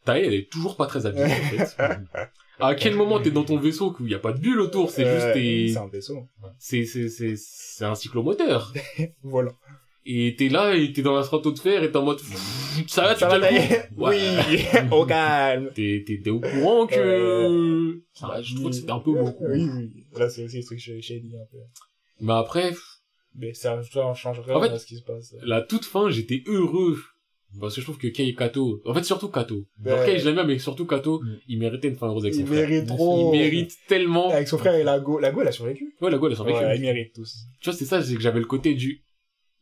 Tae, 0.05 0.21
elle 0.25 0.35
est 0.35 0.51
toujours 0.51 0.77
pas 0.77 0.87
très 0.87 1.07
habillée, 1.07 1.25
en 1.25 1.29
fait. 1.29 1.77
À 2.61 2.75
quel 2.75 2.95
moment 2.97 3.21
t'es 3.21 3.31
dans 3.31 3.45
ton 3.45 3.59
vaisseau 3.59 3.95
où 3.99 4.07
il 4.07 4.13
y 4.13 4.15
a 4.15 4.19
pas 4.19 4.33
de 4.33 4.39
bulle 4.41 4.61
autour, 4.61 4.91
c'est 4.91 5.05
juste 5.05 5.33
tes, 5.35 5.69
C'est 5.69 5.79
un 5.79 5.89
vaisseau. 5.89 6.29
c'est, 6.59 6.85
c'est, 6.85 7.09
c'est, 7.09 7.35
c'est 7.37 7.85
un 7.85 7.95
cyclomoteur. 7.95 8.73
Voilà. 9.23 9.53
Et 10.07 10.35
t'es 10.37 10.49
là, 10.49 10.75
et 10.75 10.93
t'es 10.93 11.03
dans 11.03 11.15
la 11.15 11.23
strato 11.23 11.53
de 11.53 11.59
fer, 11.59 11.83
et 11.85 11.91
t'es 11.91 11.97
en 11.99 12.05
mode, 12.05 12.19
ça 12.89 13.03
va, 13.03 13.15
tu 13.15 13.21
Ça 13.21 13.29
va, 13.29 13.39
tiens 13.39 13.51
le 13.51 13.69
t'as- 13.69 13.83
coup. 13.89 14.01
Ouais. 14.03 14.19
Oui, 14.51 14.89
au 14.91 15.05
calme. 15.05 15.71
T'es, 15.75 16.03
t'es, 16.07 16.21
t'es 16.25 16.31
au 16.31 16.41
courant 16.41 16.87
que, 16.87 18.01
Ah, 18.23 18.41
je 18.43 18.55
trouve 18.55 18.71
que 18.71 18.77
c'était 18.77 18.91
un 18.93 18.99
peu 19.01 19.13
beaucoup. 19.13 19.45
Oui, 19.47 19.69
oui. 19.77 20.07
Là, 20.17 20.29
c'est 20.31 20.45
aussi 20.45 20.59
le 20.59 20.65
truc 20.65 20.79
chez 20.79 21.01
Shady, 21.03 21.35
un 21.37 21.45
peu. 21.53 21.59
Mais 22.21 22.33
après, 22.33 22.73
Mais 23.35 23.53
ça, 23.55 23.81
ça 23.83 24.15
change 24.15 24.41
rien 24.41 24.57
En 24.57 24.63
fait, 24.63 24.71
à 24.71 24.79
ce 24.79 24.87
qui 24.87 24.97
se 24.97 25.03
passe. 25.03 25.35
la 25.43 25.61
toute 25.61 25.85
fin, 25.85 26.09
j'étais 26.11 26.43
heureux. 26.47 26.99
Parce 27.59 27.75
que 27.75 27.81
je 27.81 27.87
trouve 27.87 27.99
que 27.99 28.07
Kei 28.07 28.29
et 28.29 28.35
Kato, 28.35 28.81
en 28.85 28.95
fait, 28.95 29.03
surtout 29.03 29.29
Kato. 29.29 29.67
Genre 29.85 29.99
Ouais. 29.99 30.07
Kei, 30.07 30.19
je 30.21 30.25
l'aime 30.27 30.35
bien, 30.35 30.45
mais 30.45 30.59
surtout 30.59 30.87
Kato, 30.87 31.21
Mm. 31.21 31.37
il 31.49 31.59
méritait 31.59 31.89
une 31.89 31.97
fin 31.97 32.07
heureuse 32.07 32.25
avec 32.25 32.35
son 32.35 32.41
Il 32.43 32.47
frère. 32.47 32.69
mérite 32.69 32.87
trop. 32.87 33.35
Il 33.35 33.39
mérite 33.39 33.73
tellement. 33.89 34.31
Avec 34.31 34.47
son 34.47 34.59
frère 34.59 34.75
et 34.75 34.85
la 34.85 35.01
go. 35.01 35.19
La 35.19 35.33
go, 35.33 35.41
elle 35.43 35.49
a 35.49 35.53
survécu. 35.53 35.95
Ouais, 36.01 36.11
la 36.11 36.19
go, 36.19 36.27
elle 36.29 36.35
a 36.35 36.37
survécu. 36.37 36.59
Ouais, 36.59 36.77
ils 36.77 36.81
méritent 36.83 37.13
tous. 37.15 37.47
Tu 37.61 37.71
vois, 37.71 37.77
c'est 37.77 37.85
ça, 37.87 38.03
c'est 38.03 38.15
que 38.15 38.21
j'avais 38.21 38.39
le 38.41 38.47
côté 38.47 38.75
du 38.75 39.03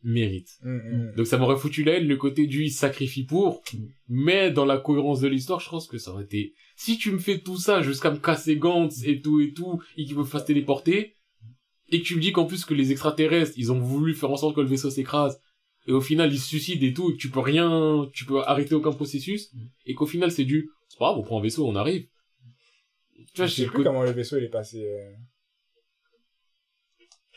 mérite. 0.03 0.49
Mm, 0.63 0.69
mm. 0.75 1.13
Donc 1.17 1.27
ça 1.27 1.37
m'aurait 1.37 1.57
foutu 1.57 1.83
la 1.83 1.93
haine, 1.97 2.07
le 2.07 2.15
côté 2.15 2.47
du 2.47 2.63
il 2.65 2.71
sacrifie 2.71 3.23
pour. 3.25 3.61
Mais 4.07 4.51
dans 4.51 4.65
la 4.65 4.77
cohérence 4.77 5.21
de 5.21 5.27
l'histoire, 5.27 5.59
je 5.59 5.69
pense 5.69 5.87
que 5.87 5.97
ça 5.97 6.11
aurait 6.11 6.23
été... 6.23 6.53
Si 6.75 6.97
tu 6.97 7.11
me 7.11 7.17
fais 7.19 7.39
tout 7.39 7.57
ça 7.57 7.81
jusqu'à 7.81 8.11
me 8.11 8.17
casser 8.17 8.55
Gantz 8.55 9.03
et 9.05 9.19
tout 9.19 9.41
et 9.41 9.51
tout, 9.51 9.81
et 9.97 10.05
qu'il 10.05 10.15
me 10.17 10.23
fasse 10.23 10.45
téléporter, 10.45 11.17
et 11.91 11.99
que 12.01 12.05
tu 12.05 12.15
me 12.15 12.21
dis 12.21 12.31
qu'en 12.31 12.45
plus 12.45 12.63
que 12.65 12.73
les 12.73 12.91
extraterrestres, 12.91 13.53
ils 13.57 13.71
ont 13.71 13.79
voulu 13.79 14.13
faire 14.13 14.31
en 14.31 14.37
sorte 14.37 14.55
que 14.55 14.61
le 14.61 14.67
vaisseau 14.67 14.89
s'écrase, 14.89 15.41
et 15.89 15.91
au 15.91 15.99
final 16.01 16.31
ils 16.31 16.39
se 16.39 16.47
suicident 16.47 16.85
et 16.85 16.93
tout, 16.93 17.09
et 17.09 17.13
que 17.13 17.17
tu 17.17 17.29
peux 17.29 17.39
rien, 17.41 18.07
tu 18.13 18.23
peux 18.25 18.41
arrêter 18.43 18.75
aucun 18.75 18.91
processus, 18.93 19.51
Mm. 19.53 19.59
et 19.87 19.93
qu'au 19.95 20.05
final 20.05 20.31
c'est 20.31 20.45
du, 20.45 20.69
c'est 20.87 20.97
pas 20.99 21.05
grave, 21.07 21.17
on 21.19 21.23
prend 21.23 21.39
un 21.39 21.43
vaisseau, 21.43 21.67
on 21.67 21.75
arrive. 21.75 22.07
Tu 23.33 23.37
vois, 23.37 23.47
Je 23.47 23.53
sais 23.55 23.65
le 23.65 23.71
plus 23.71 23.83
comment 23.83 24.03
le 24.03 24.11
vaisseau 24.11 24.37
il 24.37 24.43
est 24.45 24.49
passé. 24.49 24.83
euh, 24.85 25.11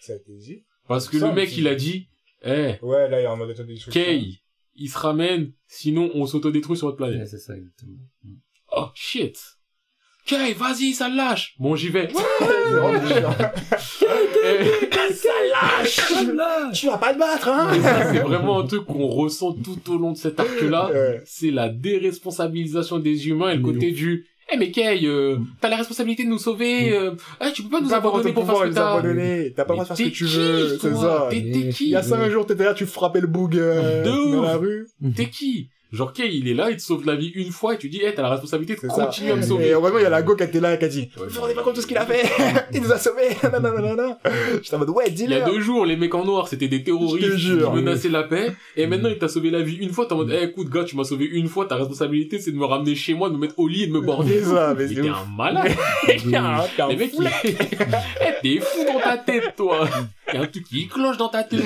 Ça 0.00 0.12
a 0.12 0.16
été 0.16 0.32
dit. 0.36 0.64
Parce 0.88 1.08
que 1.08 1.18
Ça, 1.18 1.28
le 1.28 1.34
mec, 1.34 1.56
il 1.56 1.68
a 1.68 1.74
dit, 1.74 2.08
eh, 2.44 2.74
Ouais, 2.82 3.08
là, 3.08 3.20
il 3.20 3.24
est 3.24 3.26
en 3.26 3.36
mode 3.36 3.50
autodestruction. 3.50 3.92
Kay, 4.02 4.40
il 4.74 4.88
se 4.88 4.98
ramène, 4.98 5.52
sinon 5.66 6.10
on 6.14 6.26
s'autodétruit 6.26 6.76
sur 6.76 6.86
votre 6.88 6.96
planète. 6.96 7.20
Ouais, 7.20 7.26
c'est 7.26 7.38
ça, 7.38 7.56
exactement. 7.56 7.98
Oh 8.72 8.88
shit. 8.94 9.38
Kay, 10.26 10.52
vas-y, 10.54 10.92
ça 10.92 11.08
lâche. 11.08 11.54
Bon, 11.58 11.76
j'y 11.76 11.88
vais. 11.88 12.08
Ça 15.14 15.28
lâche 15.50 16.00
Tu 16.74 16.86
vas 16.86 16.98
pas 16.98 17.14
te 17.14 17.18
battre, 17.18 17.48
hein 17.48 17.70
Et 17.74 17.80
ça, 17.80 18.12
c'est 18.12 18.20
vraiment 18.20 18.60
un 18.60 18.66
truc 18.66 18.84
qu'on 18.86 19.06
ressent 19.06 19.52
tout 19.52 19.78
au 19.92 19.98
long 19.98 20.12
de 20.12 20.16
cet 20.16 20.38
arc-là. 20.40 20.90
Ouais. 20.92 21.22
C'est 21.24 21.50
la 21.50 21.68
déresponsabilisation 21.68 22.98
des 22.98 23.28
humains 23.28 23.50
et 23.50 23.56
le 23.56 23.62
côté 23.62 23.92
du, 23.92 24.26
eh 24.52 24.58
mais 24.58 24.70
Kay, 24.70 25.06
euh, 25.06 25.38
t'as 25.60 25.68
la 25.70 25.76
responsabilité 25.76 26.24
de 26.24 26.28
nous 26.28 26.38
sauver, 26.38 26.92
euh, 26.92 27.12
ah, 27.40 27.50
tu 27.50 27.62
peux 27.62 27.70
pas 27.70 27.80
nous 27.80 27.94
abandonner 27.94 28.32
pour 28.32 28.44
faire 28.44 28.56
ce 28.56 28.62
que 28.64 28.74
t'as. 28.74 29.00
T'as 29.56 29.64
pas 29.64 29.74
le 29.74 29.80
droit 29.80 29.84
de 29.84 29.88
faire 29.88 29.96
ce 29.96 30.02
que 30.02 30.08
tu 30.08 30.24
t'es 30.26 30.30
veux, 30.30 30.74
qui, 30.74 30.80
c'est 30.80 30.94
ça. 30.94 31.28
T'es 31.30 31.42
t'es 31.52 31.68
qui? 31.70 31.84
Il 31.84 31.90
y 31.90 31.96
a 31.96 32.02
cinq 32.02 32.28
jours, 32.28 32.44
t'étais 32.44 32.64
là, 32.64 32.74
tu 32.74 32.84
frappais 32.84 33.20
le 33.20 33.28
boug 33.28 33.56
euh, 33.56 34.02
De 34.02 34.10
dans 34.10 34.40
ouf. 34.40 34.44
la 34.44 34.56
rue. 34.56 34.86
T'es 35.16 35.26
qui? 35.30 35.68
Genre 35.92 36.12
Kay, 36.12 36.34
il 36.34 36.48
est 36.48 36.54
là, 36.54 36.70
il 36.70 36.76
te 36.78 36.82
sauve 36.82 37.04
la 37.04 37.16
vie 37.16 37.28
une 37.34 37.52
fois 37.52 37.74
et 37.74 37.78
tu 37.78 37.88
dis, 37.90 38.00
eh, 38.02 38.14
t'as 38.14 38.22
la 38.22 38.30
responsabilité 38.30 38.74
de 38.74 38.90
ça. 38.90 39.04
continuer 39.04 39.32
à 39.32 39.36
me 39.36 39.42
Et 39.42 39.46
sauver. 39.46 39.70
heureusement, 39.72 39.98
il 39.98 40.02
y 40.02 40.06
a 40.06 40.10
la 40.10 40.22
go 40.22 40.34
qui 40.34 40.42
était 40.42 40.58
là 40.60 40.72
et 40.74 40.78
qui 40.78 40.84
a 40.86 40.88
dit, 40.88 41.10
vous 41.16 41.24
vous 41.28 41.40
rendez 41.42 41.54
pas 41.54 41.62
compte 41.62 41.76
de 41.76 41.80
ce 41.82 41.86
qu'il 41.86 41.98
a 41.98 42.06
fait? 42.06 42.22
il 42.72 42.80
nous 42.80 42.90
a 42.92 42.98
sauvés. 42.98 43.28
Nanana. 43.42 44.18
J'étais 44.62 44.74
en 44.74 44.78
mode, 44.78 44.90
ouais, 44.90 45.04
Il 45.08 45.20
y 45.20 45.34
a 45.34 45.40
dis-le. 45.40 45.52
deux 45.52 45.60
jours, 45.60 45.84
les 45.84 45.96
mecs 45.96 46.14
en 46.14 46.24
noir, 46.24 46.48
c'était 46.48 46.68
des 46.68 46.82
terroristes 46.82 47.36
qui 47.36 47.50
menaçaient 47.52 48.08
la 48.08 48.22
paix. 48.22 48.52
Et 48.76 48.86
maintenant, 48.86 49.10
il 49.10 49.18
t'a 49.18 49.28
sauvé 49.28 49.50
la 49.50 49.60
vie 49.60 49.76
une 49.76 49.90
fois. 49.90 50.06
T'es 50.06 50.14
en 50.14 50.16
mode, 50.16 50.30
eh, 50.32 50.44
écoute, 50.44 50.70
gars, 50.70 50.84
tu 50.84 50.96
m'as 50.96 51.04
sauvé 51.04 51.26
une 51.26 51.48
fois. 51.48 51.66
Ta 51.66 51.76
responsabilité, 51.76 52.38
c'est 52.38 52.52
de 52.52 52.56
me 52.56 52.64
ramener 52.64 52.94
chez 52.94 53.12
moi, 53.12 53.28
de 53.28 53.34
me 53.34 53.40
mettre 53.40 53.58
au 53.58 53.68
lit 53.68 53.82
et 53.82 53.86
de 53.86 53.92
me 53.92 54.00
border. 54.00 54.40
Mais 54.78 54.86
t'es 54.88 55.08
un 55.08 55.26
malade. 55.36 55.72
Les 56.08 56.96
mecs. 56.96 57.12
Eh, 57.44 58.32
t'es 58.42 58.60
fou 58.60 58.84
dans 58.84 59.00
ta 59.00 59.18
tête, 59.18 59.54
toi. 59.56 59.86
Y 60.32 60.36
a 60.36 60.40
un 60.42 60.46
truc 60.46 60.64
qui 60.64 60.88
cloche 60.88 61.16
dans 61.16 61.28
ta 61.28 61.42
tête. 61.42 61.60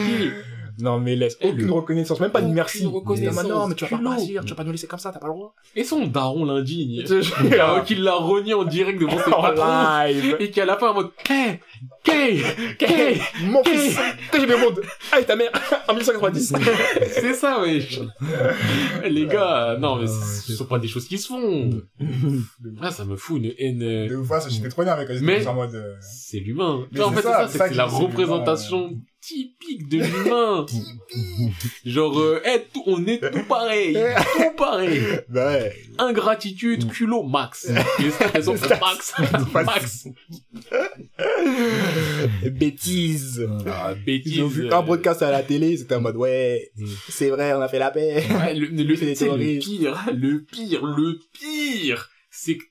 Non, 0.78 0.98
mais 1.00 1.16
laisse 1.16 1.36
aucune 1.42 1.66
le- 1.66 1.72
reconnaissance, 1.72 2.20
même 2.20 2.30
pas 2.30 2.42
de 2.42 2.52
merci. 2.52 2.84
reconnaissance, 2.86 3.38
Ah, 3.44 3.48
non, 3.48 3.66
mais 3.66 3.74
tu 3.74 3.84
vas 3.84 3.96
pas 3.96 4.02
partir, 4.02 4.44
tu 4.44 4.50
vas 4.50 4.56
pas 4.56 4.64
nous 4.64 4.72
laisser 4.72 4.86
comme 4.86 4.98
ça, 4.98 5.10
t'as 5.12 5.18
pas 5.18 5.26
le 5.28 5.32
droit. 5.32 5.54
Et 5.74 5.84
son 5.84 6.06
daron 6.06 6.44
l'indigne. 6.44 7.02
Je 7.02 7.06
te 7.06 7.20
jure. 7.22 7.84
Qui 7.86 7.94
l'a 7.94 8.14
renié 8.14 8.54
en 8.54 8.64
direct 8.64 9.00
devant 9.00 9.18
ses 9.18 9.30
patrons. 9.30 10.06
live. 10.06 10.36
Et 10.40 10.50
qui 10.50 10.60
à 10.60 10.64
la 10.66 10.76
fin 10.76 10.90
en 10.90 10.94
mode, 10.94 11.10
hey, 11.28 11.58
Kay, 12.04 12.42
Kay, 12.78 13.20
Mon 13.44 13.62
fils, 13.64 13.98
bien 14.32 14.58
monde. 14.58 14.80
Ah, 15.12 15.20
et 15.20 15.24
ta 15.24 15.34
mère, 15.36 15.50
en 15.88 15.92
1990. 15.94 16.52
c'est 17.10 17.34
ça, 17.34 17.60
wesh. 17.62 18.00
Les 19.08 19.26
gars, 19.26 19.76
non, 19.80 19.96
mais 19.96 20.06
Ah, 20.08 20.24
ce 20.46 20.52
sont 20.52 20.66
pas 20.66 20.78
des 20.78 20.88
choses 20.88 21.06
qui 21.08 21.18
se 21.18 21.28
font. 21.28 21.70
Ah, 22.82 22.90
ça 22.90 23.04
me 23.04 23.16
fout 23.16 23.38
une 23.42 23.52
haine. 23.58 23.78
De 24.08 24.16
ouf, 24.16 24.28
ça, 24.28 24.48
j'étais 24.48 24.68
trop 24.68 24.84
nerveux 24.84 25.04
quand 25.06 25.14
j'étais 25.14 25.46
en 25.46 25.54
mode, 25.54 25.74
euh, 25.74 25.94
C'est 26.00 26.38
l'humain. 26.38 26.86
En 27.00 27.10
fait, 27.12 27.22
c'est 27.22 27.22
ça, 27.22 27.48
c'est 27.48 27.74
la 27.74 27.86
représentation 27.86 29.00
typique 29.26 29.88
de 29.88 29.98
l'humain. 30.04 30.66
Genre, 31.84 32.18
euh, 32.20 32.40
eh, 32.44 32.60
tout- 32.72 32.82
on 32.86 33.04
est 33.06 33.18
tout 33.32 33.42
pareil. 33.48 33.94
tout 34.36 34.56
pareil. 34.56 35.00
ouais. 35.34 35.72
Ingratitude, 35.98 36.88
culot, 36.92 37.22
max. 37.24 37.68
Les 38.34 38.42
sont 38.42 38.54
max? 38.54 39.14
max. 39.52 40.06
Bêtise. 42.50 43.46
Ah, 43.66 43.94
Ils 44.06 44.42
ont 44.42 44.46
vu 44.48 44.72
un 44.72 44.82
broadcast 44.82 45.22
à 45.22 45.30
la 45.30 45.42
télé, 45.42 45.70
ils 45.72 45.82
étaient 45.82 45.94
en 45.94 46.00
mode, 46.00 46.16
ouais, 46.16 46.70
Mm. 46.76 46.86
c'est 47.08 47.30
vrai, 47.30 47.52
on 47.54 47.60
a 47.60 47.68
fait 47.68 47.78
la 47.78 47.90
paix. 47.90 48.22
Ouais, 48.30 48.54
le, 48.54 48.66
le, 48.66 48.94
pire, 48.94 49.36
le 50.12 50.44
pire, 50.44 50.84
le 50.86 51.18
pire, 51.32 52.10
c'est 52.30 52.56
que 52.56 52.64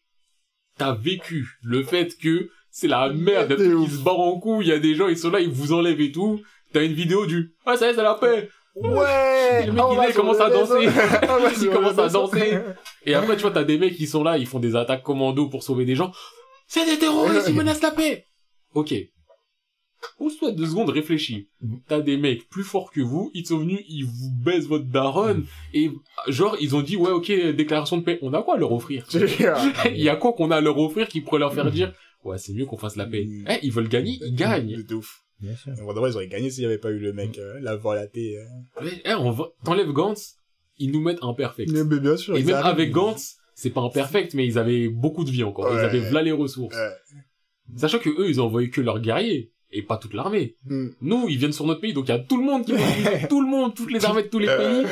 t'as 0.78 0.94
vécu 0.96 1.48
le 1.64 1.84
fait 1.84 2.18
que 2.18 2.50
c'est 2.78 2.90
la 2.90 3.08
merde, 3.08 3.48
De 3.52 3.56
il 3.56 3.62
y 3.62 3.64
a 3.64 3.68
des 3.68 3.70
trucs 3.70 3.80
ouf. 3.80 3.90
qui 3.90 3.96
se 3.96 4.04
barrent 4.04 4.20
en 4.20 4.38
couille, 4.38 4.66
il 4.66 4.68
y 4.68 4.74
a 4.74 4.80
des 4.80 4.96
gens, 4.96 5.08
ils 5.08 5.18
sont 5.18 5.32
là, 5.32 5.40
ils 5.40 5.50
vous 5.50 5.72
enlèvent 5.72 6.02
et 6.02 6.12
tout. 6.12 6.42
T'as 6.74 6.84
une 6.84 6.92
vidéo 6.92 7.26
du, 7.26 7.54
ah, 7.66 7.78
ça 7.78 7.88
y 7.88 7.92
est, 7.92 7.94
c'est 7.94 8.04
la 8.04 8.16
paix. 8.16 8.50
Ouais! 8.76 9.66
Le 9.66 9.72
mec, 9.72 9.82
on 9.86 10.02
il 10.04 10.08
sur 10.12 10.16
commence 10.16 10.42
à 10.42 10.50
danser. 10.50 10.74
On 10.74 11.62
Il 11.62 11.70
commence 11.70 11.98
à 11.98 12.04
réseau. 12.04 12.20
danser. 12.20 12.58
Et 13.06 13.14
après, 13.14 13.38
tu 13.38 13.44
vois, 13.44 13.52
t'as 13.52 13.64
des 13.64 13.78
mecs 13.78 13.96
qui 13.96 14.08
sont 14.08 14.24
là, 14.26 14.38
ils 14.38 14.46
font 14.46 14.60
des 14.60 14.76
attaques 14.76 15.04
commando 15.04 15.48
pour 15.48 15.64
sauver 15.64 15.86
des 15.86 15.96
gens. 15.96 16.12
C'est 16.68 16.86
des 16.86 17.00
terroristes, 17.00 17.46
ils 17.48 17.56
menacent 17.56 17.82
la 17.82 17.92
paix. 17.92 18.26
Ok. 18.74 18.94
Pose-toi 20.18 20.52
deux 20.52 20.66
secondes, 20.66 20.90
réfléchis. 20.90 21.48
T'as 21.88 22.02
des 22.02 22.18
mecs 22.18 22.50
plus 22.50 22.64
forts 22.66 22.92
que 22.92 23.00
vous, 23.00 23.32
ils 23.34 23.46
sont 23.48 23.60
venus, 23.60 23.80
ils 23.88 24.04
vous 24.04 24.32
baissent 24.44 24.68
votre 24.68 24.86
daronne, 24.86 25.46
et 25.74 25.90
genre, 26.28 26.58
ils 26.60 26.76
ont 26.76 26.82
dit, 26.82 26.98
ouais, 26.98 27.12
ok, 27.12 27.32
déclaration 27.56 27.98
de 27.98 28.04
paix, 28.04 28.20
on 28.22 28.34
a 28.34 28.44
quoi 28.44 28.56
à 28.56 28.58
leur 28.58 28.74
offrir? 28.74 29.06
Il 29.14 30.02
y 30.04 30.10
a 30.10 30.16
quoi 30.18 30.34
qu'on 30.34 30.52
a 30.52 30.58
à 30.58 30.62
leur 30.62 30.78
offrir 30.78 31.08
qui 31.08 31.22
pourrait 31.22 31.40
leur 31.40 31.54
faire 31.54 31.72
dire, 31.72 31.94
ouais, 32.26 32.38
c'est 32.38 32.54
mieux 32.54 32.66
qu'on 32.66 32.78
fasse 32.78 32.96
la 32.96 33.06
paix. 33.06 33.26
Mhm. 33.26 33.46
Eh, 33.50 33.60
ils 33.64 33.72
veulent 33.72 33.88
gagner, 33.90 34.18
ils 34.22 34.36
gagnent. 34.36 34.84
De 34.84 34.96
ouf. 34.96 35.22
Bien 35.40 35.56
sûr. 35.56 35.74
En 35.80 35.94
vrai, 35.94 36.12
ils 36.12 36.16
auraient 36.16 36.28
gagné 36.28 36.50
s'il 36.50 36.62
n'y 36.62 36.68
avait 36.68 36.78
pas 36.78 36.92
eu 36.92 37.00
le 37.00 37.14
mec, 37.14 37.38
euh, 37.38 37.60
la 37.62 37.76
volaté. 37.76 38.38
Euh. 38.38 38.46
Mais, 38.84 39.02
eh, 39.04 39.14
on 39.14 39.32
va, 39.32 39.50
t'enlèves 39.64 39.92
Gantz, 39.92 40.38
ils 40.78 40.92
nous 40.92 41.02
mettent 41.02 41.24
imperfect. 41.24 41.72
Mais, 41.72 41.84
mais 41.84 42.00
bien 42.00 42.18
sûr, 42.18 42.36
Et 42.38 42.44
même 42.44 42.56
arrivent. 42.56 42.74
avec 42.74 42.92
Gantz, 42.92 43.36
c'est 43.54 43.70
pas 43.70 43.82
imperfect, 43.82 44.34
mais 44.34 44.46
ils 44.46 44.58
avaient 44.58 44.88
beaucoup 44.90 45.24
de 45.24 45.32
vie 45.32 45.44
encore. 45.44 45.72
Ils 45.74 45.80
avaient 45.80 46.00
v'là 46.00 46.22
les 46.22 46.32
ressources. 46.32 46.76
Ouais. 46.76 46.92
Sachant 47.78 48.00
que 48.00 48.10
eux, 48.10 48.30
ils 48.30 48.40
ont 48.42 48.46
envoyé 48.46 48.70
que 48.70 48.82
leurs 48.82 49.00
guerriers. 49.00 49.52
Et 49.72 49.82
pas 49.82 49.98
toute 49.98 50.14
l'armée. 50.14 50.56
Mm. 50.66 50.88
Nous, 51.02 51.26
ils 51.30 51.38
viennent 51.38 51.52
sur 51.54 51.66
notre 51.66 51.82
pays, 51.82 51.94
donc 51.94 52.06
il 52.08 52.12
y 52.12 52.14
a 52.16 52.20
tout 52.20 52.38
le 52.38 52.44
monde 52.44 52.66
qui 52.66 52.72
mobilise, 52.74 53.28
tout 53.30 53.42
le 53.42 53.48
monde, 53.48 53.76
toutes 53.76 53.92
les 53.92 54.06
armées 54.06 54.24
de 54.24 54.28
tous 54.30 54.40
les 54.40 54.48
pays. 54.48 54.86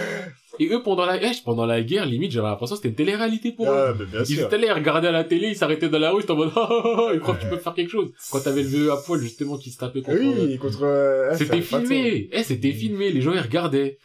Et 0.60 0.68
eux, 0.68 0.84
pendant 0.84 1.06
la, 1.06 1.22
eh, 1.22 1.32
pendant 1.44 1.66
la 1.66 1.82
guerre, 1.82 2.06
limite, 2.06 2.32
j'avais 2.32 2.48
l'impression 2.48 2.76
que 2.76 2.82
c'était 2.84 2.90
une 2.90 2.96
télé-réalité 2.96 3.54
pour 3.54 3.68
eux. 3.72 3.76
Ah, 3.76 3.94
mais 3.98 4.06
bien 4.06 4.22
Ils 4.30 4.40
étaient 4.40 4.58
là, 4.60 4.68
ils 4.68 4.72
regardaient 4.72 5.08
à 5.08 5.12
la 5.12 5.24
télé, 5.24 5.48
ils 5.48 5.56
s'arrêtaient 5.56 5.90
dans 5.90 5.98
la 5.98 6.12
rue, 6.12 6.20
ils 6.20 6.24
étaient 6.24 6.32
en 6.32 6.36
mode, 6.36 6.52
ah, 6.56 6.70
ah, 6.70 6.84
ah, 6.84 7.12
ils 7.14 7.20
croient 7.20 7.36
que 7.36 7.42
tu 7.42 7.50
peux 7.50 7.58
faire 7.58 7.74
quelque 7.74 7.90
chose. 7.90 8.12
Quand 8.32 8.40
t'avais 8.40 8.62
le 8.62 8.68
VE 8.70 8.92
à 8.92 8.98
poil, 8.98 9.20
justement, 9.20 9.58
qui 9.58 9.72
se 9.72 9.80
tapait 9.80 10.04
contre 10.04 10.20
Oui, 10.20 10.58
contre... 10.60 10.84
euh, 10.84 11.30
ah, 11.32 11.38
C'était 11.38 11.62
filmé. 11.62 12.30
Eh, 12.32 12.44
c'était 12.44 12.72
filmé. 12.72 13.10
Les 13.10 13.22
gens, 13.22 13.34
ils 13.34 13.40
regardaient. 13.40 13.98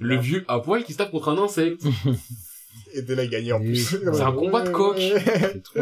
Le 0.00 0.16
vieux 0.18 0.44
à 0.48 0.58
poil 0.58 0.82
qui 0.82 0.92
se 0.92 0.98
tape 0.98 1.12
contre 1.12 1.28
un 1.28 1.38
insecte. 1.38 1.82
Et 2.94 3.02
de 3.02 3.14
là, 3.14 3.26
gagner 3.26 3.52
en 3.52 3.60
plus. 3.60 3.96
C'est 4.12 4.20
un 4.22 4.32
combat 4.32 4.62
de 4.62 4.70
coq. 4.70 4.96
Trop. 5.64 5.80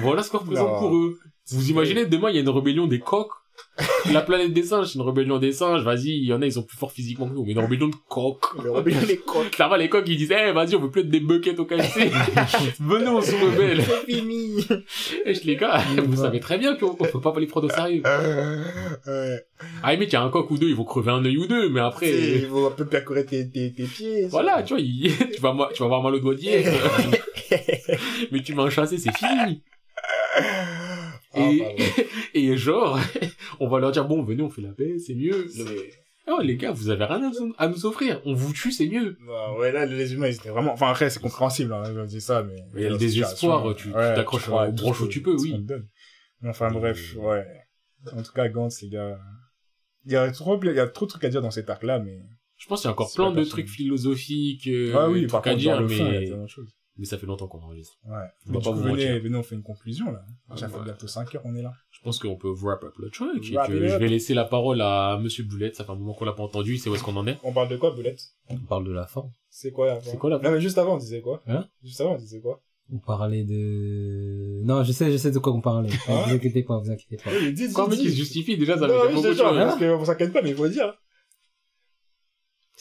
Voilà 0.00 0.22
ce 0.22 0.30
qu'on 0.30 0.38
représente 0.38 0.68
Non. 0.68 0.78
pour 0.80 0.96
eux. 0.96 1.18
Vous 1.52 1.70
imaginez, 1.70 2.06
demain, 2.06 2.30
il 2.30 2.34
y 2.36 2.38
a 2.38 2.42
une 2.42 2.48
rébellion 2.48 2.86
des 2.86 2.98
coqs. 2.98 3.30
La 4.12 4.20
planète 4.22 4.52
des 4.52 4.62
singes, 4.62 4.88
c'est 4.88 4.94
une 4.98 5.04
rébellion 5.04 5.38
des 5.38 5.52
singes. 5.52 5.82
Vas-y, 5.82 6.08
il 6.10 6.24
y 6.24 6.32
en 6.32 6.42
a, 6.42 6.46
ils 6.46 6.52
sont 6.52 6.62
plus 6.62 6.76
forts 6.76 6.92
physiquement 6.92 7.28
que 7.28 7.34
nous. 7.34 7.44
Mais 7.44 7.52
une 7.52 7.58
rébellion 7.58 7.88
de 7.88 7.94
coqs. 8.08 8.44
Le 8.62 8.70
rébellion 8.70 9.00
des 9.06 9.18
coqs. 9.18 9.56
Là-bas, 9.58 9.78
les 9.78 9.88
coqs, 9.88 10.04
ils 10.08 10.16
disent, 10.16 10.32
eh, 10.32 10.52
vas-y, 10.52 10.74
on 10.76 10.80
veut 10.80 10.90
plus 10.90 11.02
être 11.02 11.10
des 11.10 11.20
buckets 11.20 11.58
au 11.58 11.64
KFC. 11.64 12.10
Venez, 12.80 13.08
on 13.08 13.20
se 13.20 13.32
rebelle. 13.32 13.82
C'est 13.82 14.12
fini. 14.12 14.66
Eh, 15.24 15.34
je- 15.34 15.44
les 15.44 15.56
gars, 15.56 15.78
vous 16.06 16.16
savez 16.16 16.40
très 16.40 16.58
bien 16.58 16.76
qu'on 16.76 16.96
on 16.98 17.04
peut 17.04 17.20
pas 17.20 17.32
les 17.38 17.46
prendre 17.46 17.66
au 17.66 17.70
sérieux. 17.70 18.02
Euh. 18.06 19.36
Ah, 19.82 19.96
mais 19.96 20.04
il 20.06 20.12
y 20.12 20.16
a 20.16 20.22
un 20.22 20.30
coq 20.30 20.50
ou 20.50 20.58
deux, 20.58 20.68
ils 20.68 20.74
vont 20.76 20.84
crever 20.84 21.10
un 21.10 21.24
œil 21.24 21.36
ou 21.38 21.46
deux, 21.46 21.68
mais 21.68 21.80
après, 21.80 22.10
Il 22.10 22.46
faut 22.46 22.66
un 22.66 22.70
peu 22.70 22.84
percourir 22.86 23.26
tes, 23.26 23.48
tes, 23.48 23.72
tes 23.72 23.84
pieds. 23.84 24.22
ça. 24.24 24.28
voilà, 24.30 24.62
tu 24.62 24.74
vois, 24.74 25.52
vas, 25.52 25.68
tu 25.74 25.80
vas 25.80 25.86
avoir 25.86 26.02
mal 26.02 26.14
au 26.14 26.18
doigt 26.18 26.34
d'hier. 26.34 26.64
mais 28.32 28.42
tu 28.42 28.54
m'as 28.54 28.70
chassé, 28.70 28.98
c'est 28.98 29.16
fini. 29.16 29.62
Ah, 31.34 31.50
Et- 31.50 31.58
pardon. 31.58 31.76
Et 32.34 32.56
genre, 32.56 32.98
on 33.60 33.68
va 33.68 33.78
leur 33.80 33.92
dire, 33.92 34.06
bon, 34.06 34.22
venez, 34.22 34.42
on 34.42 34.50
fait 34.50 34.62
la 34.62 34.72
paix, 34.72 34.98
c'est 34.98 35.14
mieux. 35.14 35.48
C'est- 35.48 35.64
Oh, 36.32 36.40
les 36.42 36.56
gars, 36.56 36.70
vous 36.70 36.90
avez 36.90 37.04
rien 37.06 37.16
à 37.28 37.30
nous- 37.30 37.54
à 37.58 37.66
nous 37.66 37.86
offrir. 37.86 38.20
On 38.24 38.34
vous 38.34 38.52
tue, 38.52 38.70
c'est 38.70 38.86
mieux. 38.88 39.16
Non, 39.26 39.56
ouais, 39.58 39.72
là, 39.72 39.84
les 39.84 40.12
humains, 40.14 40.28
ils 40.28 40.34
étaient 40.36 40.50
vraiment... 40.50 40.72
Enfin, 40.72 40.88
après, 40.88 41.10
c'est 41.10 41.18
compréhensible, 41.20 41.72
hein, 41.72 41.82
je 41.92 42.00
dis 42.02 42.20
ça, 42.20 42.44
mais... 42.44 42.54
Mais 42.72 42.82
il 42.82 42.84
y 42.84 42.86
a 42.86 42.90
le 42.90 42.98
désespoir, 42.98 43.74
tu- 43.74 43.88
ouais, 43.88 44.14
t'accroches 44.14 44.48
aux 44.48 44.72
branches 44.72 45.00
où 45.00 45.08
tu 45.08 45.22
peux, 45.22 45.34
oui. 45.34 45.66
Mais 46.40 46.50
enfin, 46.50 46.70
bref, 46.70 47.16
ouais. 47.16 47.44
En 48.12 48.22
tout 48.22 48.32
cas, 48.32 48.48
Gantz, 48.48 48.80
les 48.82 48.90
gars... 48.90 49.18
Il 50.06 50.12
y 50.12 50.16
a 50.16 50.30
trop, 50.30 50.58
il 50.62 50.72
y 50.72 50.78
a 50.78 50.86
trop 50.86 51.06
de 51.06 51.10
trucs 51.10 51.24
à 51.24 51.28
dire 51.30 51.42
dans 51.42 51.50
cet 51.50 51.68
arc-là, 51.68 51.98
mais... 51.98 52.20
Je 52.58 52.66
pense 52.68 52.82
qu'il 52.82 52.88
y 52.88 52.90
a 52.90 52.92
encore 52.92 53.12
plein 53.12 53.32
de 53.32 53.42
trucs 53.44 53.68
philosophiques, 53.68 54.68
euh, 54.68 54.92
ah 54.96 55.08
oui, 55.08 55.20
trucs 55.20 55.30
par 55.32 55.40
à 55.40 55.42
contre, 55.44 55.56
dans 55.56 55.60
dire, 55.62 55.80
le 55.80 55.88
fond, 55.88 56.12
il 56.12 56.28
y 56.28 56.32
a 56.32 56.36
mais... 57.00 57.06
ça 57.06 57.18
fait 57.18 57.26
longtemps 57.26 57.48
qu'on 57.48 57.58
enregistre. 57.60 57.98
Ouais. 58.06 58.12
On 58.46 58.50
Mais 58.52 58.58
va 58.58 58.62
pas 58.64 58.70
coup, 58.70 58.76
vous 58.76 58.82
venez, 58.84 59.18
venez, 59.18 59.36
on 59.36 59.42
fait 59.42 59.54
une 59.56 59.62
conclusion, 59.62 60.12
là. 60.12 60.24
Ça 60.56 60.66
Ouais. 60.66 60.72
fait 60.72 60.84
bientôt 60.84 61.06
5 61.08 61.34
heures, 61.34 61.42
on 61.44 61.54
est 61.56 61.62
là. 61.62 61.72
Je 61.90 62.00
pense 62.02 62.18
qu'on 62.18 62.36
peut 62.36 62.52
wrap 62.62 62.84
up 62.84 62.94
le 62.98 63.10
truc, 63.10 63.36
et 63.50 63.54
que 63.66 63.88
je 63.88 63.96
vais 63.96 64.08
laisser 64.08 64.34
la 64.34 64.44
parole 64.44 64.80
à 64.80 65.18
Monsieur 65.20 65.44
Boulette, 65.44 65.76
ça 65.76 65.84
fait 65.84 65.90
un 65.90 65.96
moment 65.96 66.14
qu'on 66.14 66.24
l'a 66.24 66.32
pas 66.32 66.42
entendu, 66.44 66.74
il 66.74 66.78
sait 66.78 66.88
où 66.90 66.94
est-ce 66.94 67.02
qu'on 67.02 67.16
en 67.16 67.26
est. 67.26 67.38
On 67.42 67.52
parle 67.52 67.68
de 67.68 67.76
quoi, 67.76 67.90
Boulette? 67.90 68.20
On 68.48 68.56
parle 68.58 68.84
de 68.86 68.92
la 68.92 69.06
fin. 69.06 69.24
C'est 69.48 69.72
quoi, 69.72 69.92
avant 69.92 70.00
C'est 70.02 70.16
quoi, 70.16 70.30
la 70.30 70.38
fin? 70.38 70.44
Non, 70.44 70.50
mais 70.52 70.60
juste 70.60 70.78
avant, 70.78 70.94
on 70.94 70.98
disait 70.98 71.20
quoi? 71.20 71.42
Hein? 71.48 71.66
Juste 71.82 72.00
avant, 72.00 72.14
on 72.14 72.18
disait 72.18 72.40
quoi? 72.40 72.60
On 72.92 72.98
parlait 72.98 73.44
de... 73.44 74.60
Non, 74.64 74.82
je 74.82 74.90
sais, 74.92 75.12
je 75.12 75.16
sais 75.16 75.30
de 75.30 75.38
quoi 75.38 75.52
on 75.52 75.60
parlait. 75.60 75.90
Ah. 76.08 76.24
vous 76.26 76.34
inquiétez 76.34 76.64
pas, 76.64 76.78
vous 76.78 76.90
inquiétez 76.90 77.16
pas. 77.22 77.30
Oui, 77.30 77.52
dis, 77.52 77.68
dis, 77.68 77.74
Quand 77.74 77.86
dis. 77.88 78.00
il 78.02 78.10
se 78.10 78.16
justifie, 78.16 78.56
déjà, 78.56 78.76
ça 78.76 78.86
Non, 78.88 78.94
oui, 79.06 79.14
beaucoup 79.14 79.28
de 79.28 79.32
choses. 79.34 79.38
parce 79.42 79.78
qu'on 79.78 80.04
s'inquiète 80.04 80.32
pas, 80.32 80.42
mais 80.42 80.50
il 80.50 80.56
faut 80.56 80.66
dire. 80.68 80.92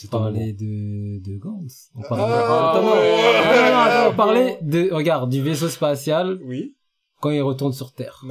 Moment. 0.07 0.23
parlait 0.31 0.53
de, 0.53 1.19
de 1.19 1.37
Gantz. 1.37 1.89
On 1.95 2.01
Ah, 2.03 2.07
parlait... 2.07 2.23
Ah, 2.27 2.69
Attends, 2.71 2.83
non, 2.83 2.91
ouais. 2.93 2.95
non, 2.95 3.65
non, 3.65 3.71
non, 3.71 3.79
attends, 3.79 4.07
on 4.07 4.09
bon. 4.11 4.15
parlait 4.15 4.57
de, 4.61 4.89
regarde, 4.91 5.29
du 5.29 5.41
vaisseau 5.41 5.67
spatial 5.69 6.39
Oui. 6.43 6.75
quand 7.21 7.31
il 7.31 7.41
retourne 7.41 7.73
sur 7.73 7.93
Terre. 7.93 8.23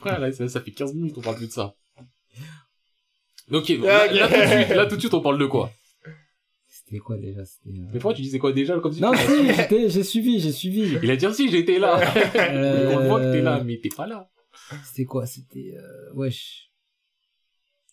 Frère, 0.00 0.18
là, 0.20 0.32
ça, 0.32 0.48
ça 0.48 0.60
fait 0.60 0.70
15 0.72 0.94
minutes, 0.94 1.14
on 1.18 1.20
parle 1.20 1.36
plus 1.36 1.46
de 1.48 1.52
ça. 1.52 1.74
Ok, 3.52 3.72
donc, 3.72 3.84
là, 3.84 4.08
tout 4.08 4.14
de 4.34 4.46
suite, 4.46 4.68
là, 4.76 4.86
tout 4.86 4.94
de 4.96 5.00
suite, 5.00 5.14
on 5.14 5.20
parle 5.20 5.38
de 5.38 5.46
quoi? 5.46 5.70
C'était 6.68 6.98
quoi 6.98 7.16
déjà? 7.16 7.44
C'était, 7.44 7.70
euh, 7.78 7.82
Mais 7.92 7.98
pourquoi 7.98 8.14
tu 8.14 8.22
disais 8.22 8.38
quoi 8.38 8.52
déjà, 8.52 8.78
comme 8.78 8.92
si 8.92 9.00
Non, 9.00 9.12
si, 9.14 9.52
j'étais, 9.54 9.88
j'ai 9.88 10.04
suivi, 10.04 10.38
j'ai 10.40 10.52
suivi. 10.52 10.98
Il 11.02 11.10
a 11.10 11.16
dit 11.16 11.26
si, 11.34 11.50
j'étais 11.50 11.78
là. 11.80 12.00
Euh, 12.36 12.94
On 13.00 13.08
voit 13.08 13.20
que 13.20 13.32
t'es 13.32 13.42
là, 13.42 13.62
mais 13.64 13.78
t'es 13.82 13.88
pas 13.96 14.06
là. 14.06 14.30
C'était 14.84 15.04
quoi? 15.04 15.26
C'était... 15.26 15.74
Euh... 15.76 16.14
Wesh. 16.14 16.69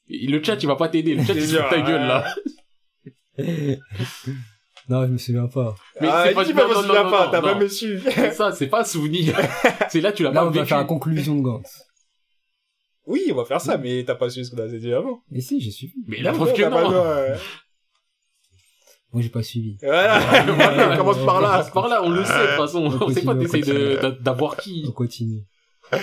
Le 0.10 0.42
chat, 0.44 0.56
il 0.62 0.68
va 0.68 0.76
pas 0.76 0.90
t'aider. 0.90 1.16
Le 1.16 1.24
chat, 1.24 1.34
il 1.34 1.48
se 1.48 1.56
fout 1.58 1.70
ta 1.70 1.82
gueule, 1.82 2.08
là. 2.08 2.26
Non, 4.90 5.06
je 5.06 5.12
me 5.12 5.18
souviens 5.18 5.48
pas. 5.48 5.76
Mais 6.00 6.08
ah, 6.10 6.24
c'est 6.28 6.34
pas- 6.34 6.44
pas, 6.46 6.48
je 6.48 6.54
non, 6.54 6.68
me 6.70 6.74
souviens 6.76 7.04
non, 7.04 7.12
pas, 7.12 7.26
non, 7.26 7.32
t'as 7.32 7.42
pas 7.42 7.56
me 7.56 7.68
su. 7.68 8.00
C'est 8.10 8.32
ça, 8.32 8.54
c'est 8.54 8.68
pas 8.68 8.82
un 8.82 8.86
souvenir. 8.86 9.38
c'est 9.90 10.00
là, 10.00 10.14
tu 10.14 10.24
l'as 10.24 10.32
Là, 10.32 10.40
pas 10.42 10.48
on 10.48 10.50
vécu. 10.52 10.66
faire 10.66 10.78
la 10.78 10.86
conclusion 10.86 11.36
de 11.36 11.42
Gantz. 11.42 11.84
Oui, 13.06 13.24
on 13.32 13.36
va 13.36 13.44
faire 13.44 13.60
ça, 13.60 13.78
mais 13.78 14.06
t'as 14.06 14.16
pas 14.16 14.30
su 14.30 14.46
ce 14.46 14.52
qu'on 14.52 14.62
a 14.62 14.68
dit 14.68 14.94
avant. 14.94 15.24
Et 15.34 15.42
si, 15.42 15.60
j'ai 15.60 15.72
suivi. 15.72 15.94
Mais 16.08 16.22
la 16.22 16.32
preuve 16.32 16.54
que 16.54 16.62
non. 16.64 16.90
Moi, 19.12 19.22
j'ai 19.22 19.30
pas 19.30 19.44
suivi. 19.44 19.78
Voilà, 19.82 20.22
on 20.94 20.98
commence 20.98 21.26
par 21.26 21.36
On 21.38 21.40
là. 21.42 21.70
par 21.74 21.88
là, 21.90 22.02
on 22.04 22.10
le 22.10 22.24
sait, 22.24 22.32
de 22.34 22.48
toute 22.48 22.56
façon. 22.56 22.86
On 22.86 23.06
On 23.08 23.10
sait 23.14 23.24
pas 23.24 23.34
d'essayer 23.34 23.98
on 24.02 24.10
d'avoir 24.22 24.56
qui. 24.56 24.86
On 24.88 24.92
continue. 24.94 25.44
Ah, 25.92 25.98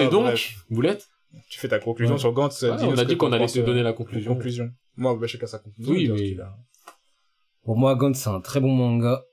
Et 0.00 0.08
donc. 0.08 0.54
Boulette, 0.70 1.08
tu 1.48 1.58
fais 1.58 1.68
ta 1.68 1.78
conclusion 1.78 2.14
Ouais. 2.14 2.20
sur 2.20 2.32
Gantz. 2.32 2.62
On 2.64 2.96
a 2.98 3.04
dit 3.04 3.16
qu'on 3.16 3.32
allait 3.32 3.46
te 3.46 3.60
donner 3.60 3.80
euh, 3.80 3.84
la 3.84 3.92
conclusion. 3.92 4.34
conclusion. 4.34 4.72
Moi, 4.96 5.16
bah, 5.16 5.26
chacun 5.26 5.46
sa 5.46 5.58
conclusion. 5.58 5.92
Oui, 5.92 6.08
mais- 6.08 6.40
a. 6.40 6.58
Pour 7.64 7.76
moi, 7.76 7.94
Gantz, 7.94 8.18
c'est 8.18 8.28
un 8.30 8.40
très 8.40 8.60
bon 8.60 8.72
manga. 8.74 9.24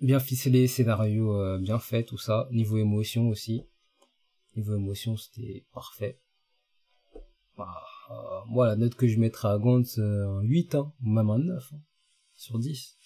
Bien 0.00 0.20
ficelé, 0.20 0.66
scénario 0.66 1.34
euh, 1.36 1.58
bien 1.58 1.78
fait, 1.78 2.04
tout 2.04 2.18
ça. 2.18 2.48
Niveau 2.50 2.78
émotion 2.78 3.28
aussi. 3.28 3.66
Niveau 4.56 4.74
émotion, 4.76 5.16
c'était 5.16 5.64
parfait. 5.72 6.18
Bah, 7.56 7.66
euh, 8.10 8.14
moi, 8.46 8.66
la 8.66 8.76
note 8.76 8.94
que 8.94 9.06
je 9.06 9.18
mettrais 9.18 9.48
à 9.48 9.58
Gantz, 9.58 9.98
euh, 9.98 10.38
un 10.38 10.42
8, 10.42 10.74
hein, 10.74 10.92
ou 11.04 11.10
même 11.10 11.28
un 11.30 11.38
9, 11.38 11.72
hein, 11.74 11.80
sur 12.34 12.58
10. 12.58 12.96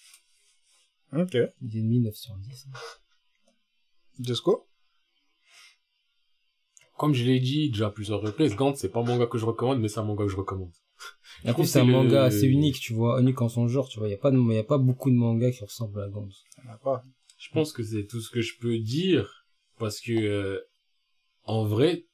Ok. 1.13 1.35
10,5, 1.61 2.01
9 2.03 2.15
sur 2.15 2.35
10. 2.37 2.67
hein. 2.73 2.77
Jusco 4.21 4.67
comme 6.97 7.13
je 7.13 7.25
l'ai 7.25 7.39
dit 7.39 7.69
déjà 7.69 7.87
à 7.87 7.91
plusieurs 7.91 8.21
reprises, 8.21 8.55
Gantz, 8.55 8.79
c'est 8.79 8.89
pas 8.89 9.01
un 9.01 9.03
manga 9.03 9.25
que 9.25 9.37
je 9.37 9.45
recommande, 9.45 9.79
mais 9.79 9.87
c'est 9.87 9.99
un 9.99 10.03
manga 10.03 10.23
que 10.23 10.31
je 10.31 10.37
recommande. 10.37 10.71
Et 11.43 11.53
plus, 11.53 11.65
c'est 11.65 11.79
un 11.79 11.85
manga 11.85 12.23
assez 12.23 12.47
unique, 12.47 12.79
tu 12.79 12.93
vois, 12.93 13.19
unique 13.19 13.41
en 13.41 13.49
son 13.49 13.67
genre, 13.67 13.89
tu 13.89 13.99
vois. 13.99 14.07
Il 14.07 14.11
y 14.11 14.15
a 14.15 14.17
pas 14.17 14.31
de, 14.31 14.37
y 14.37 14.57
a 14.57 14.63
pas 14.63 14.77
beaucoup 14.77 15.09
de 15.09 15.15
mangas 15.15 15.51
qui 15.51 15.63
ressemblent 15.63 16.01
à 16.01 16.07
Gantz. 16.07 16.43
A 16.69 16.77
pas. 16.77 17.03
Je 17.37 17.49
pense 17.51 17.73
que 17.73 17.83
c'est 17.83 18.05
tout 18.05 18.21
ce 18.21 18.29
que 18.29 18.41
je 18.41 18.57
peux 18.59 18.79
dire, 18.79 19.45
parce 19.77 19.99
que, 19.99 20.13
euh, 20.13 20.59
en 21.43 21.65
vrai, 21.65 22.05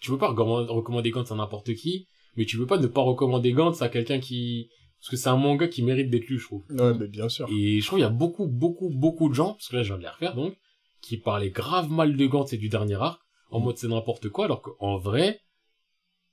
tu 0.00 0.10
peux 0.10 0.18
pas 0.18 0.28
recommander, 0.28 0.70
recommander 0.70 1.10
Gantz 1.10 1.32
à 1.32 1.34
n'importe 1.34 1.74
qui, 1.74 2.06
mais 2.36 2.44
tu 2.44 2.58
peux 2.58 2.66
pas 2.66 2.78
ne 2.78 2.86
pas 2.86 3.00
recommander 3.00 3.52
Gantz 3.52 3.80
à 3.80 3.88
quelqu'un 3.88 4.20
qui, 4.20 4.68
parce 5.00 5.08
que 5.10 5.16
c'est 5.16 5.30
un 5.30 5.36
manga 5.36 5.66
qui 5.66 5.82
mérite 5.82 6.10
d'être 6.10 6.28
lu, 6.28 6.38
je 6.38 6.44
trouve. 6.44 6.64
Ouais, 6.70 6.94
mais 6.94 7.08
bien 7.08 7.30
sûr. 7.30 7.48
Et 7.50 7.80
je 7.80 7.86
trouve 7.86 7.98
qu'il 7.98 8.04
y 8.04 8.08
a 8.08 8.10
beaucoup, 8.10 8.46
beaucoup, 8.46 8.90
beaucoup 8.90 9.30
de 9.30 9.34
gens, 9.34 9.54
parce 9.54 9.68
que 9.68 9.76
là, 9.76 9.82
je 9.82 9.88
viens 9.88 9.96
de 9.96 10.02
les 10.02 10.08
refaire, 10.08 10.34
donc, 10.34 10.54
qui 11.00 11.16
parlaient 11.16 11.50
grave 11.50 11.90
mal 11.90 12.16
de 12.16 12.26
Gantz 12.26 12.52
et 12.52 12.58
du 12.58 12.68
dernier 12.68 12.94
arc, 12.94 13.20
en 13.56 13.60
mode 13.60 13.78
c'est 13.78 13.88
n'importe 13.88 14.28
quoi, 14.28 14.44
alors 14.46 14.62
qu'en 14.62 14.98
vrai, 14.98 15.40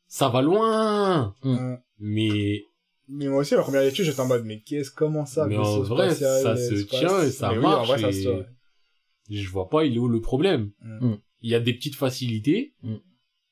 ça 0.07 0.29
va 0.29 0.41
loin! 0.41 1.35
Mm. 1.43 1.75
Mais, 1.99 2.65
Mais 3.07 3.27
moi 3.27 3.39
aussi, 3.41 3.55
la 3.55 3.61
première 3.61 3.81
lecture, 3.81 4.05
j'étais 4.05 4.19
en 4.19 4.27
mode, 4.27 4.45
mais 4.45 4.61
qu'est-ce, 4.61 4.91
comment 4.91 5.25
ça 5.25 5.45
Mais 5.47 5.57
en 5.57 5.81
vrai, 5.81 6.09
spatial, 6.09 6.41
ça 6.43 6.57
se 6.57 6.73
tient 6.83 7.21
et 7.23 7.31
ça 7.31 7.49
Mais 7.49 7.57
oui, 7.57 7.61
marche 7.63 7.89
en 7.89 7.93
vrai, 7.93 8.01
ça 8.01 8.09
et- 8.09 8.13
se 8.13 8.19
tient. 8.21 8.45
je 9.29 9.49
vois 9.49 9.69
pas, 9.69 9.85
il 9.85 9.95
est 9.95 9.99
où 9.99 10.07
le 10.07 10.21
problème? 10.21 10.71
Mm. 10.81 11.13
Il 11.41 11.49
y 11.49 11.55
a 11.55 11.59
des 11.59 11.73
petites 11.73 11.95
facilités. 11.95 12.73
Mm. 12.83 12.95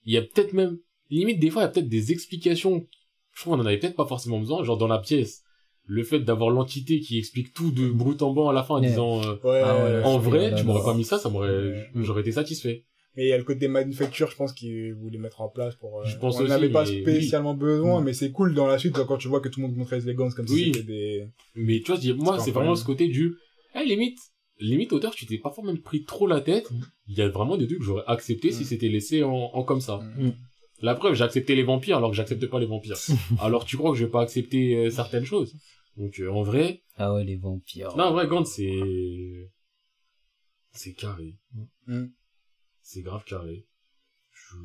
Il 0.05 0.13
y 0.13 0.17
a 0.17 0.21
peut-être 0.21 0.53
même, 0.53 0.77
limite, 1.09 1.39
des 1.39 1.49
fois, 1.49 1.61
il 1.61 1.65
y 1.65 1.67
a 1.67 1.69
peut-être 1.69 1.89
des 1.89 2.11
explications. 2.11 2.87
Je 3.33 3.41
trouve 3.41 3.53
qu'on 3.55 3.61
en 3.61 3.65
avait 3.65 3.77
peut-être 3.77 3.95
pas 3.95 4.05
forcément 4.07 4.39
besoin. 4.39 4.63
Genre, 4.63 4.77
dans 4.77 4.87
la 4.87 4.99
pièce, 4.99 5.43
le 5.85 6.03
fait 6.03 6.19
d'avoir 6.19 6.49
l'entité 6.49 6.99
qui 6.99 7.17
explique 7.17 7.53
tout 7.53 7.71
de 7.71 7.89
brut 7.89 8.21
en 8.21 8.33
bas 8.33 8.49
à 8.49 8.53
la 8.53 8.63
fin 8.63 8.75
en 8.75 8.81
Yeah. 8.81 8.89
disant, 8.89 9.21
euh, 9.23 9.35
Ouais. 9.43 9.61
Ah 9.63 9.83
ouais, 9.83 10.03
en 10.03 10.21
c'est- 10.21 10.29
vrai, 10.29 10.51
là, 10.51 10.57
tu 10.57 10.63
m'aurais 10.65 10.83
pas 10.83 10.93
mis 10.93 11.03
ça, 11.03 11.17
ça 11.19 11.29
m'aurait, 11.29 11.49
Ouais. 11.49 11.89
j'aurais 11.95 12.21
été 12.21 12.31
satisfait. 12.31 12.85
Mais 13.17 13.25
il 13.25 13.27
y 13.29 13.33
a 13.33 13.37
le 13.37 13.43
côté 13.43 13.67
manufacture, 13.67 14.31
je 14.31 14.35
pense, 14.37 14.53
qu'ils 14.53 14.93
voulaient 14.93 15.17
mettre 15.17 15.41
en 15.41 15.49
place 15.49 15.75
pour. 15.75 15.99
euh, 15.99 16.05
Je 16.05 16.17
pense 16.17 16.39
on 16.39 16.43
n'avait 16.45 16.69
pas 16.69 16.85
spécialement 16.85 17.53
besoin, 17.55 17.99
Mm. 17.99 18.03
mais 18.05 18.13
c'est 18.13 18.31
cool 18.31 18.53
dans 18.53 18.67
la 18.67 18.77
suite 18.77 18.93
quand 18.93 19.17
tu 19.17 19.27
vois 19.27 19.41
que 19.41 19.49
tout 19.49 19.59
le 19.59 19.67
monde 19.67 19.75
montrait 19.75 19.99
les 19.99 20.15
guns 20.15 20.29
comme 20.31 20.47
si 20.47 20.53
Oui. 20.53 20.71
c'était 20.73 20.83
des. 20.83 21.27
Mais 21.55 21.79
tu 21.81 21.91
vois, 21.91 21.99
dis, 21.99 22.13
moi, 22.13 22.39
C'est 22.39 22.51
vraiment 22.51 22.71
vrai. 22.73 22.79
ce 22.81 22.85
côté 22.85 23.09
du, 23.09 23.33
eh, 23.75 23.83
limite, 23.85 24.17
limite 24.59 24.93
auteur, 24.93 25.13
tu 25.13 25.25
t'es 25.25 25.37
pas 25.39 25.51
forcément 25.51 25.75
pris 25.83 26.05
trop 26.05 26.25
la 26.25 26.39
tête. 26.39 26.71
Mm. 26.71 26.81
Il 27.07 27.17
y 27.17 27.21
a 27.21 27.27
vraiment 27.29 27.57
des 27.57 27.67
trucs 27.67 27.79
que 27.79 27.85
j'aurais 27.85 28.03
accepté 28.07 28.51
si 28.53 28.61
Mm. 28.61 28.65
c'était 28.65 28.87
laissé 28.87 29.23
en, 29.23 29.33
en 29.33 29.63
comme 29.63 29.81
ça. 29.81 29.97
Mm. 30.17 30.31
La 30.81 30.95
preuve, 30.95 31.13
j'ai 31.13 31.23
accepté 31.25 31.53
les 31.55 31.63
vampires 31.63 31.97
alors 31.97 32.11
que 32.11 32.15
j'accepte 32.15 32.45
pas 32.47 32.59
les 32.61 32.65
vampires. 32.65 32.95
alors 33.41 33.65
tu 33.65 33.75
crois 33.77 33.91
que 33.91 33.97
je 33.97 34.05
vais 34.05 34.11
pas 34.11 34.21
accepter 34.21 34.75
euh, 34.77 34.89
certaines 34.89 35.25
choses. 35.25 35.53
Donc 35.97 36.17
euh, 36.21 36.29
en 36.29 36.43
vrai, 36.43 36.81
Ah 36.95 37.13
ouais, 37.13 37.25
les 37.25 37.35
vampires. 37.35 37.93
non, 37.97 38.05
en 38.05 38.13
vrai, 38.13 38.25
Gantz, 38.27 38.53
c'est 38.55 39.49
c'est 40.71 40.93
carré. 40.93 41.35
Mm. 41.87 42.05
C'est 42.93 43.03
grave 43.03 43.23
carré. 43.23 43.65
Je... 44.33 44.57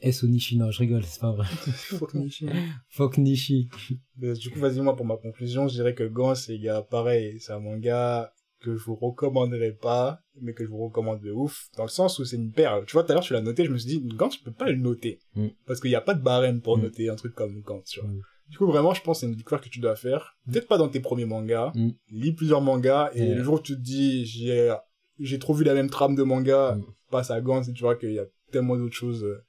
S 0.00 0.22
Onishi, 0.22 0.56
non, 0.56 0.70
je 0.70 0.78
rigole, 0.78 1.02
c'est 1.02 1.20
pas 1.20 1.32
vrai. 1.32 1.46
Fuck 1.46 2.14
Nishi. 2.14 2.46
Fuck 2.88 3.18
Nishi. 3.18 3.68
Du 4.16 4.50
coup, 4.50 4.60
vas-y, 4.60 4.80
moi, 4.80 4.94
pour 4.94 5.06
ma 5.06 5.16
conclusion, 5.16 5.66
je 5.66 5.74
dirais 5.74 5.96
que 5.96 6.04
Gans, 6.04 6.36
c'est 6.36 6.56
gars, 6.60 6.82
pareil, 6.82 7.40
c'est 7.40 7.50
un 7.52 7.58
manga 7.58 8.32
que 8.60 8.76
je 8.76 8.84
vous 8.84 8.94
recommanderais 8.94 9.72
pas, 9.72 10.20
mais 10.40 10.54
que 10.54 10.64
je 10.64 10.70
vous 10.70 10.78
recommande 10.84 11.20
de 11.20 11.32
ouf, 11.32 11.66
dans 11.76 11.82
le 11.82 11.88
sens 11.88 12.20
où 12.20 12.24
c'est 12.24 12.36
une 12.36 12.52
perle. 12.52 12.84
Tu 12.86 12.92
vois, 12.92 13.02
tout 13.02 13.10
à 13.10 13.14
l'heure, 13.16 13.24
tu 13.24 13.32
l'as 13.32 13.40
noté, 13.40 13.64
je 13.64 13.72
me 13.72 13.78
suis 13.78 13.98
dit, 13.98 14.06
Gans, 14.14 14.30
je 14.30 14.38
peux 14.44 14.52
pas 14.52 14.70
le 14.70 14.76
noter. 14.76 15.18
Mm. 15.34 15.48
Parce 15.66 15.80
qu'il 15.80 15.90
n'y 15.90 15.96
a 15.96 16.00
pas 16.00 16.14
de 16.14 16.22
barème 16.22 16.60
pour 16.60 16.78
Mm. 16.78 16.82
noter 16.82 17.08
un 17.08 17.16
truc 17.16 17.34
comme 17.34 17.60
Gans, 17.62 17.82
tu 17.82 17.98
vois. 18.00 18.08
Mm. 18.08 18.20
Du 18.50 18.58
coup, 18.58 18.66
vraiment, 18.66 18.94
je 18.94 19.02
pense 19.02 19.16
que 19.16 19.20
c'est 19.22 19.26
une 19.26 19.34
découverte 19.36 19.64
que 19.64 19.68
tu 19.68 19.80
dois 19.80 19.96
faire. 19.96 20.36
Peut-être 20.48 20.68
pas 20.68 20.78
dans 20.78 20.88
tes 20.88 21.00
premiers 21.00 21.24
mangas. 21.24 21.72
Mm. 21.74 21.90
Lis 22.12 22.32
plusieurs 22.34 22.60
mangas, 22.60 23.10
et 23.14 23.34
le 23.34 23.42
jour 23.42 23.54
où 23.54 23.60
tu 23.60 23.74
te 23.74 23.80
dis, 23.80 24.24
j'ai, 24.26 24.72
j'ai 25.20 25.38
trop 25.38 25.54
vu 25.54 25.64
la 25.64 25.74
même 25.74 25.90
trame 25.90 26.14
de 26.14 26.22
manga, 26.22 26.74
Mm. 26.76 26.84
passe 27.10 27.30
à 27.30 27.40
Gans, 27.40 27.62
et 27.62 27.72
tu 27.72 27.82
vois 27.82 27.96
qu'il 27.96 28.12
y 28.12 28.18
a 28.18 28.26
tellement 28.52 28.76
d'autres 28.76 28.94
choses, 28.94 29.24
euh, 29.24 29.42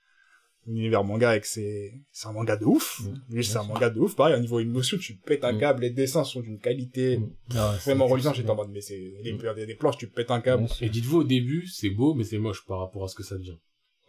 l'univers 0.66 1.04
manga 1.06 1.36
et 1.36 1.40
que 1.40 1.48
c'est 1.48 1.94
c'est 2.12 2.28
un 2.28 2.34
manga 2.34 2.58
de 2.58 2.66
ouf. 2.66 3.02
Mm. 3.30 3.42
C'est 3.42 3.58
un 3.58 3.64
manga 3.64 3.90
de 3.90 4.00
ouf. 4.00 4.16
Pareil, 4.16 4.36
au 4.36 4.40
niveau 4.40 4.60
émotion, 4.60 4.98
tu 4.98 5.16
pètes 5.16 5.46
un 5.46 5.54
Mm. 5.54 5.60
câble. 5.60 5.82
Les 5.84 5.90
dessins 5.92 6.24
sont 6.26 6.42
d'une 6.42 6.60
qualité 6.60 7.18
Mm. 7.20 7.30
Ah 7.56 7.74
c'est- 7.80 7.94
reluisant. 7.94 8.32
c'est 8.32 8.38
J'étais 8.38 8.50
en 8.50 8.56
mode, 8.56 8.70
mais 8.72 8.82
c'est 8.82 8.98
les, 9.24 9.34
Mm. 9.34 9.66
des, 9.66 9.76
planches, 9.76 9.98
tu 9.98 10.08
pètes 10.08 10.30
un 10.32 10.42
câble. 10.42 10.68
Et 10.82 10.90
dites-vous 10.90 11.20
au 11.20 11.24
début, 11.24 11.68
c'est 11.68 11.90
beau, 11.90 12.14
mais 12.14 12.24
c'est 12.26 12.38
moche 12.38 12.66
par 12.66 12.80
rapport 12.80 13.04
à 13.06 13.08
ce 13.08 13.16
que 13.16 13.24
ça 13.24 13.38
devient. 13.38 13.56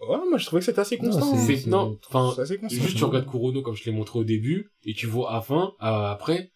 Ouais, 0.01 0.17
moi, 0.29 0.39
je 0.39 0.47
trouvais 0.47 0.61
que 0.61 0.67
c'était 0.67 0.81
assez 0.81 0.97
Non, 0.97 1.11
constant. 1.11 1.37
c'est- 1.37 1.57
C'est 1.57 1.67
non, 1.71 1.99
enfin, 2.09 2.33
C'est 2.37 2.43
assez 2.43 2.59
constant. 2.59 2.83
juste 2.83 2.97
tu 2.97 3.05
regardes 3.05 3.29
Kurono 3.29 3.63
comme 3.63 3.75
je 3.75 3.85
l'ai 3.85 3.91
montré 3.93 4.19
au 4.19 4.25
début 4.25 4.71
et 4.85 4.95
tu 4.95 5.07
vois 5.07 5.35
à 5.37 5.41
fin, 5.41 5.73
à- 5.81 6.13
après. 6.13 6.51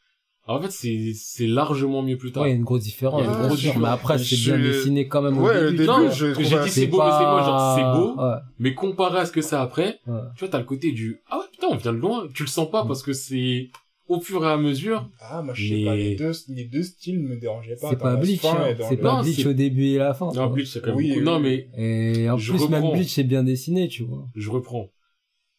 En 0.49 0.61
fait, 0.61 0.71
c'est 0.73 1.13
c'est 1.15 1.47
largement 1.47 2.03
mieux 2.03 2.17
plus 2.19 2.33
tard. 2.33 2.43
Ouais, 2.43 2.49
il 2.49 2.53
y 2.53 2.55
a 2.55 2.59
une 2.59 2.65
grosse 2.65 2.83
différence. 2.83 3.23
Il 3.23 3.27
y 3.27 3.29
a 3.29 3.31
une 3.33 3.47
grosse 3.47 3.59
sûr, 3.61 3.71
différence. 3.71 3.83
Mais 3.83 3.89
après, 3.95 4.19
c'est 4.19 4.37
Je- 4.37 4.53
bien 4.55 4.63
dessiné 4.63 5.07
quand 5.07 5.23
même 5.23 5.39
au 5.39 5.47
Ouais, 5.47 5.57
au 5.67 5.71
début. 5.71 5.87
début, 5.87 6.11
j'ai 6.13 6.33
dit 6.35 6.69
c'est 6.71 6.87
beau, 6.89 6.99
mais 6.99 7.11
c'est 7.11 7.25
moche, 7.25 7.45
genre, 7.45 7.77
c'est 7.77 7.99
beau. 8.01 8.21
Ouais, 8.21 8.35
Mais 8.59 8.75
comparé 8.75 9.19
à 9.21 9.27
ce 9.27 9.33
que 9.33 9.41
c'est 9.41 9.55
après, 9.57 10.01
ouais. 10.07 10.21
tu 10.37 10.41
vois, 10.41 10.49
t'as 10.49 10.59
le 10.59 10.65
côté 10.65 10.91
du 10.93 11.21
ah 11.31 11.39
ouais 11.39 11.45
putain, 11.53 11.69
on 11.71 11.77
vient 11.77 11.93
de 11.93 11.99
loin. 11.99 12.27
Tu 12.35 12.43
le 12.43 12.49
sens 12.49 12.69
pas 12.71 12.83
Mm. 12.85 12.89
parce 12.89 13.03
que 13.05 13.13
c'est 13.13 13.69
au 14.09 14.21
fur 14.21 14.45
et 14.45 14.49
à 14.51 14.57
mesure. 14.57 15.09
Ah, 15.21 15.43
moi, 15.43 15.55
je 15.55 15.69
sais 15.69 15.75
Mais- 15.77 15.85
pas. 15.85 15.95
Les 15.97 16.17
deux, 16.17 16.33
les 16.49 16.65
deux 16.65 16.83
styles 16.83 17.21
me 17.21 17.37
dérangeaient 17.37 17.77
pas. 17.81 17.91
C'est 17.91 17.97
pas 18.01 18.17
Bleach, 18.17 18.45
hein. 18.45 18.57
C'est 18.89 18.97
le- 18.97 19.01
pas 19.01 19.17
Non, 19.19 19.23
Bleach 19.23 19.47
au 19.47 19.53
début 19.53 19.85
et 19.91 19.99
la 19.99 20.13
fin. 20.13 20.33
Non. 20.35 20.49
Bleach, 20.49 20.67
c'est 20.69 20.81
quand 20.81 20.89
même 20.89 20.97
Oui, 20.97 21.09
beaucoup. 21.11 21.21
oui, 21.21 21.25
Non, 21.25 21.39
mais 21.39 21.69
Et 21.79 22.29
en 22.29 22.37
Je 22.37 22.53
plus, 22.53 22.69
même. 22.69 22.91
Bleach, 22.93 23.11
c'est 23.15 23.23
bien 23.23 23.45
dessiné, 23.45 23.87
tu 23.87 24.03
vois. 24.03 24.27
je 24.35 24.51
reprends. 24.51 24.89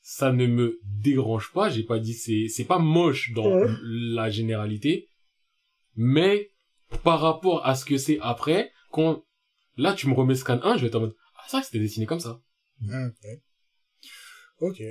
Ça 0.06 0.34
ne 0.34 0.46
me 0.48 0.80
dérange 0.84 1.52
pas. 1.54 1.70
J'ai 1.70 1.84
pas 1.84 1.98
dit 1.98 2.14
c'est 2.14 2.48
c'est 2.50 2.66
pas 2.66 2.78
moche 2.78 3.32
dans 3.34 3.48
Ouais. 3.56 3.70
la 3.82 4.30
généralité, 4.30 5.08
mais 5.96 6.52
par 7.04 7.22
rapport 7.22 7.66
à 7.66 7.74
ce 7.76 7.86
que 7.86 7.98
c'est 7.98 8.20
après, 8.22 8.72
quand 8.92 9.24
là 9.78 9.94
tu 9.94 10.08
me 10.10 10.14
remets 10.14 10.36
Scan 10.36 10.60
1, 10.62 10.76
je 10.78 10.82
vais 10.82 10.88
être 10.88 10.96
en 10.96 11.00
mode 11.02 11.16
ah 11.38 11.44
c'est 11.48 11.58
vrai 11.58 11.62
que 11.62 11.68
c'était 11.68 11.80
dessiné 11.80 12.06
comme 12.06 12.20
ça. 12.20 12.42
Hmm, 12.82 13.08
Ok. 13.08 13.40
Ok. 14.60 14.82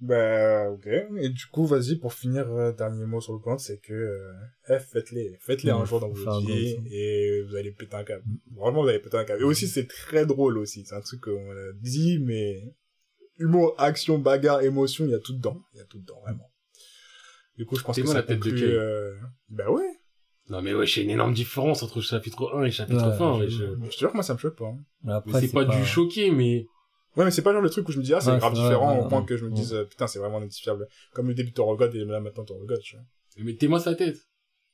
Bah, 0.00 0.70
ok. 0.70 0.86
Et 1.20 1.28
du 1.30 1.46
coup, 1.46 1.64
vas-y, 1.66 1.96
pour 1.96 2.12
finir, 2.12 2.50
euh, 2.52 2.72
dernier 2.72 3.06
mot 3.06 3.20
sur 3.22 3.32
le 3.32 3.38
compte, 3.38 3.60
c'est 3.60 3.78
que, 3.80 3.94
euh, 3.94 4.32
eh, 4.68 4.78
faites-les. 4.78 5.38
Faites-les 5.40 5.72
Ouais, 5.72 5.78
un 5.78 5.84
jour 5.86 6.00
dans 6.00 6.10
votre 6.10 6.40
vie, 6.46 6.76
et 6.90 7.42
vous 7.42 7.54
allez 7.56 7.72
péter 7.72 7.94
un 7.96 8.04
câble. 8.04 8.22
Vraiment, 8.54 8.82
vous 8.82 8.88
allez 8.88 8.98
péter 8.98 9.16
un 9.16 9.24
câble. 9.24 9.40
Et 9.40 9.44
aussi, 9.44 9.66
c'est 9.68 9.86
très 9.86 10.26
drôle 10.26 10.58
aussi. 10.58 10.84
C'est 10.84 10.94
un 10.94 11.00
truc 11.00 11.22
qu'on 11.22 11.50
a 11.50 11.72
dit, 11.80 12.18
mais 12.18 12.74
humour, 13.38 13.74
action, 13.78 14.18
bagarre, 14.18 14.62
émotion, 14.62 15.04
il 15.04 15.10
y 15.10 15.14
a 15.14 15.18
tout 15.18 15.32
dedans. 15.34 15.60
Il 15.74 15.78
y 15.78 15.80
a 15.80 15.84
tout 15.84 15.98
dedans, 15.98 16.20
vraiment. 16.22 16.50
Du 17.56 17.64
coup, 17.66 17.76
je 17.76 17.82
pense 17.84 17.96
que 17.96 18.06
ça 18.06 18.14
la 18.14 18.22
tête 18.22 18.40
de 18.40 18.50
Kay. 18.50 18.64
euh... 18.64 19.14
Bah 19.48 19.70
ouais. 19.70 19.88
Non 20.48 20.62
mais 20.62 20.74
ouais, 20.74 20.86
j'ai 20.86 21.02
une 21.02 21.10
énorme 21.10 21.32
différence 21.34 21.82
entre 21.82 22.00
chapitre 22.00 22.52
1 22.54 22.64
et 22.64 22.70
chapitre 22.70 23.08
Ouais, 23.10 23.16
fin. 23.18 23.38
ouais, 23.38 23.48
je- 23.48 23.64
Mais 23.78 23.88
te 23.88 23.96
jure 23.96 24.10
que 24.10 24.14
moi, 24.16 24.22
ça 24.22 24.34
me 24.34 24.38
choque 24.38 24.56
pas. 24.56 24.66
hein. 24.66 24.78
Mais 25.02 25.08
Mais 25.10 25.12
après, 25.14 25.40
c'est 25.40 25.52
pas, 25.52 25.64
du 25.64 25.84
choqué, 25.84 26.30
mais 26.30 26.66
Ouais, 27.16 27.24
mais 27.24 27.30
c'est 27.30 27.40
pas 27.42 27.52
genre 27.52 27.62
le 27.62 27.70
truc 27.70 27.88
où 27.88 27.92
je 27.92 27.98
me 27.98 28.04
dis, 28.04 28.12
ah, 28.12 28.20
c'est 28.20 28.30
Ouais, 28.30 28.38
grave 28.38 28.52
différent, 28.52 28.94
vrai, 28.96 29.06
au 29.06 29.08
point 29.08 29.24
que 29.24 29.38
je 29.38 29.44
me 29.46 29.48
Ouais. 29.48 29.56
dise, 29.56 29.72
euh, 29.72 29.84
putain, 29.86 30.06
c'est 30.06 30.18
vraiment 30.18 30.38
identifiable. 30.38 30.86
Comme 31.14 31.28
le 31.28 31.34
début 31.34 31.48
de 31.48 31.54
Torogod 31.54 31.92
et 31.94 32.04
là, 32.04 32.20
maintenant 32.20 32.44
Torogod, 32.44 32.78
tu 32.80 32.94
vois. 32.96 33.04
mettez-moi 33.42 33.80
sa 33.80 33.94
tête. 33.94 34.18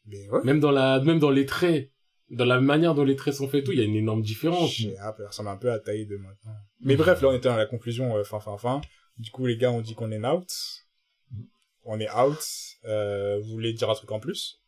Mais 0.06 0.28
ouais. 0.28 0.40
Même 0.42 0.58
dans 0.58 0.72
la, 0.72 0.98
même 1.00 1.20
dans 1.20 1.30
les 1.30 1.46
traits, 1.46 1.92
dans 2.30 2.44
la 2.44 2.60
manière 2.60 2.94
dont 2.94 3.04
les 3.04 3.16
traits 3.16 3.34
sont 3.34 3.48
faits, 3.48 3.62
et 3.62 3.64
tout, 3.64 3.72
il 3.72 3.78
y 3.78 3.82
a 3.82 3.84
une 3.84 3.94
énorme 3.96 4.22
différence. 4.22 4.80
Pas, 4.96 5.14
ça 5.16 5.26
ressemble 5.28 5.48
un 5.50 5.56
peu 5.56 5.70
à 5.70 5.78
taille 5.78 6.06
de 6.06 6.16
maintenant. 6.16 6.54
Mais 6.80 6.96
bref, 6.96 7.20
là, 7.22 7.28
on 7.28 7.32
était 7.34 7.48
à 7.48 7.56
la 7.56 7.66
conclusion, 7.66 8.16
euh, 8.16 8.24
fin, 8.24 8.40
fin, 8.40 8.56
fin. 8.56 8.80
Du 9.18 9.30
coup, 9.30 9.46
les 9.46 9.56
gars, 9.56 9.70
on 9.70 9.80
dit 9.82 9.94
qu'on 9.94 10.10
est 10.10 10.24
out. 10.26 10.50
On 11.84 11.98
est 12.00 12.10
out. 12.10 12.38
Euh, 12.84 13.38
vous 13.40 13.50
voulez 13.50 13.72
dire 13.74 13.90
un 13.90 13.94
truc 13.94 14.10
en 14.12 14.20
plus? 14.20 14.60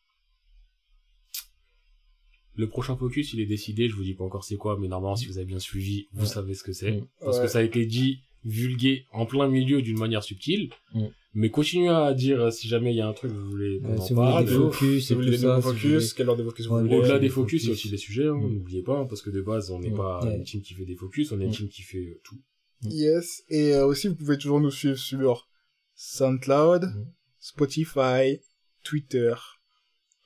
Le 2.57 2.69
prochain 2.69 2.97
focus, 2.97 3.33
il 3.33 3.41
est 3.41 3.47
décidé, 3.47 3.89
je 3.89 3.95
vous 3.97 4.05
dis 4.05 4.15
pas 4.15 4.25
encore 4.25 4.45
c'est 4.45 4.57
quoi, 4.57 4.79
mais 4.79 4.87
normalement, 4.87 5.17
si 5.17 5.27
vous 5.27 5.39
avez 5.39 5.47
bien 5.47 5.59
suivi, 5.59 6.07
vous 6.13 6.23
Ouais. 6.23 6.27
savez 6.29 6.55
ce 6.55 6.63
que 6.63 6.73
c'est. 6.73 6.93
Mm. 6.93 7.07
Parce 7.21 7.39
Ouais. 7.39 7.43
que 7.45 7.49
ça 7.49 7.59
a 7.59 7.63
été 7.63 7.85
dit 7.87 8.21
vulguer 8.45 9.07
en 9.13 9.27
plein 9.27 9.49
milieu 9.49 9.83
d'une 9.83 9.99
manière 9.99 10.23
subtile. 10.23 10.71
Mm. 10.93 11.07
Mais 11.37 11.51
continuez 11.51 11.89
à 11.89 12.15
dire 12.15 12.41
euh, 12.41 12.51
si 12.51 12.69
jamais 12.69 12.93
il 12.93 12.97
y 12.97 13.01
a 13.01 13.09
un 13.09 13.13
truc 13.13 13.33
que 13.33 13.37
vous 13.37 13.51
voulez 13.51 13.81
qu'on 13.81 13.89
Ouais, 13.95 13.99
en 13.99 14.03
si 14.03 14.13
vous 14.15 14.21
voulez 14.21 14.33
parle. 14.33 14.45
des 14.47 14.53
focus 14.55 15.07
Si 15.07 15.15
vous 15.15 15.21
voulez 15.21 15.37
des 15.37 15.45
nouveaux 15.45 15.61
focus, 15.61 16.13
quel 16.15 16.27
genre 16.27 16.37
de 16.37 16.45
focus 16.45 16.67
vous 16.67 16.79
voulez. 16.79 16.95
Au-delà 16.97 17.15
des 17.15 17.27
des 17.27 17.29
focus, 17.29 17.63
il 17.65 17.67
y 17.67 17.71
a 17.71 17.73
aussi 17.73 17.91
des 17.91 17.97
sujets, 17.97 18.29
hein, 18.29 18.35
Mm. 18.35 18.53
n'oubliez 18.55 18.83
pas, 18.83 18.99
hein, 18.99 19.07
parce 19.07 19.21
que 19.21 19.31
de 19.31 19.41
base, 19.43 19.71
on 19.71 19.81
n'est 19.81 19.91
Mm. 19.91 19.97
pas 19.97 20.21
une 20.33 20.45
team 20.45 20.63
qui 20.63 20.75
fait 20.75 20.85
des 20.85 20.95
focus, 20.95 21.33
on 21.33 21.41
est 21.41 21.45
une 21.45 21.51
Mm. 21.51 21.55
team 21.55 21.69
qui 21.69 21.83
fait 21.83 21.99
euh, 21.99 22.21
tout. 22.23 22.39
Yes. 22.83 23.43
Et 23.49 23.75
euh, 23.75 23.85
aussi, 23.87 24.09
vous 24.09 24.15
pouvez 24.15 24.39
toujours 24.39 24.61
nous 24.61 24.71
suivre 24.71 24.97
sur 24.99 25.49
SoundCloud, 25.97 26.85
Mm. 26.85 27.07
Spotify, 27.41 28.41
Twitter, 28.83 29.35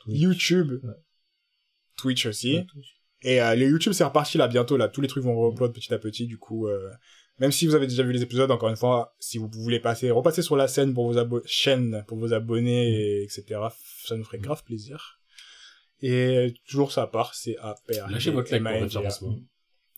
Twitch. 0.01 0.20
YouTube, 0.20 0.80
Ouais. 0.85 0.90
Twitch 1.97 2.26
aussi. 2.26 2.56
Ouais, 2.56 2.66
Twitch. 2.66 2.97
Et 3.22 3.40
euh, 3.43 3.55
les 3.55 3.66
YouTube, 3.66 3.93
c'est 3.93 4.05
reparti 4.05 4.39
là 4.39 4.47
bientôt. 4.47 4.76
Là, 4.76 4.89
tous 4.89 5.01
les 5.01 5.09
trucs 5.09 5.24
vont 5.24 5.35
re-upload 5.36 5.72
petit 5.72 5.93
à 5.93 5.98
petit. 5.98 6.26
Du 6.26 6.39
coup, 6.39 6.68
euh, 6.68 6.90
même 7.39 7.52
si 7.52 7.66
vous 7.66 7.74
avez 7.74 7.86
déjà 7.86 8.02
vu 8.02 8.12
les 8.12 8.23
épisodes, 8.23 8.51
encore 8.51 8.69
une 8.69 8.77
fois, 8.77 9.15
si 9.19 9.39
vous 9.39 9.48
voulez 9.52 9.81
passer, 9.81 10.10
repasser 10.10 10.43
sur 10.43 10.56
la 10.56 10.69
scène 10.69 10.93
pour 10.94 11.06
vos 11.10 11.19
abo- 11.19 11.43
chaîne 11.47 12.05
pour 12.09 12.19
vos 12.19 12.32
abonnés, 12.32 12.89
et 12.90 13.23
etc. 13.24 13.44
Ça 14.05 14.16
nous 14.16 14.24
ferait 14.24 14.39
grave 14.39 14.62
plaisir. 14.65 15.20
Et 16.01 16.55
toujours 16.69 16.93
ça 16.93 17.06
part, 17.06 17.35
c'est 17.35 17.56
à 17.59 17.74
perdre. 17.86 18.12
Lâchez 18.12 18.31
votre 18.31 18.51
like 18.52 18.62
pour. 18.62 19.35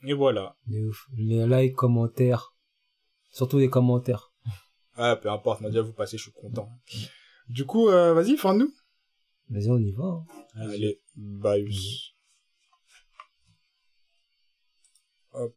Et 0.05 0.13
voilà. 0.15 0.57
De 0.67 0.87
ouf. 0.89 1.07
Les 1.17 1.47
likes, 1.47 1.75
commentaires. 1.75 2.55
Surtout 3.31 3.59
les 3.59 3.69
commentaires. 3.69 4.33
Ah, 4.97 5.17
peu 5.17 5.31
importe, 5.31 5.63
déjà 5.63 5.83
vous 5.83 5.93
passez, 5.93 6.17
je 6.19 6.23
suis 6.25 6.33
content. 6.33 6.69
Du 7.49 7.65
coup, 7.67 7.89
euh, 7.89 8.13
vas-y, 8.15 8.37
fin 8.37 8.55
nous. 8.55 8.73
Vas-y, 9.51 9.71
on 9.71 9.79
y 9.79 9.93
va. 9.93 10.05
hein. 10.05 10.25
Allez, 10.57 11.01
bye. 11.17 11.69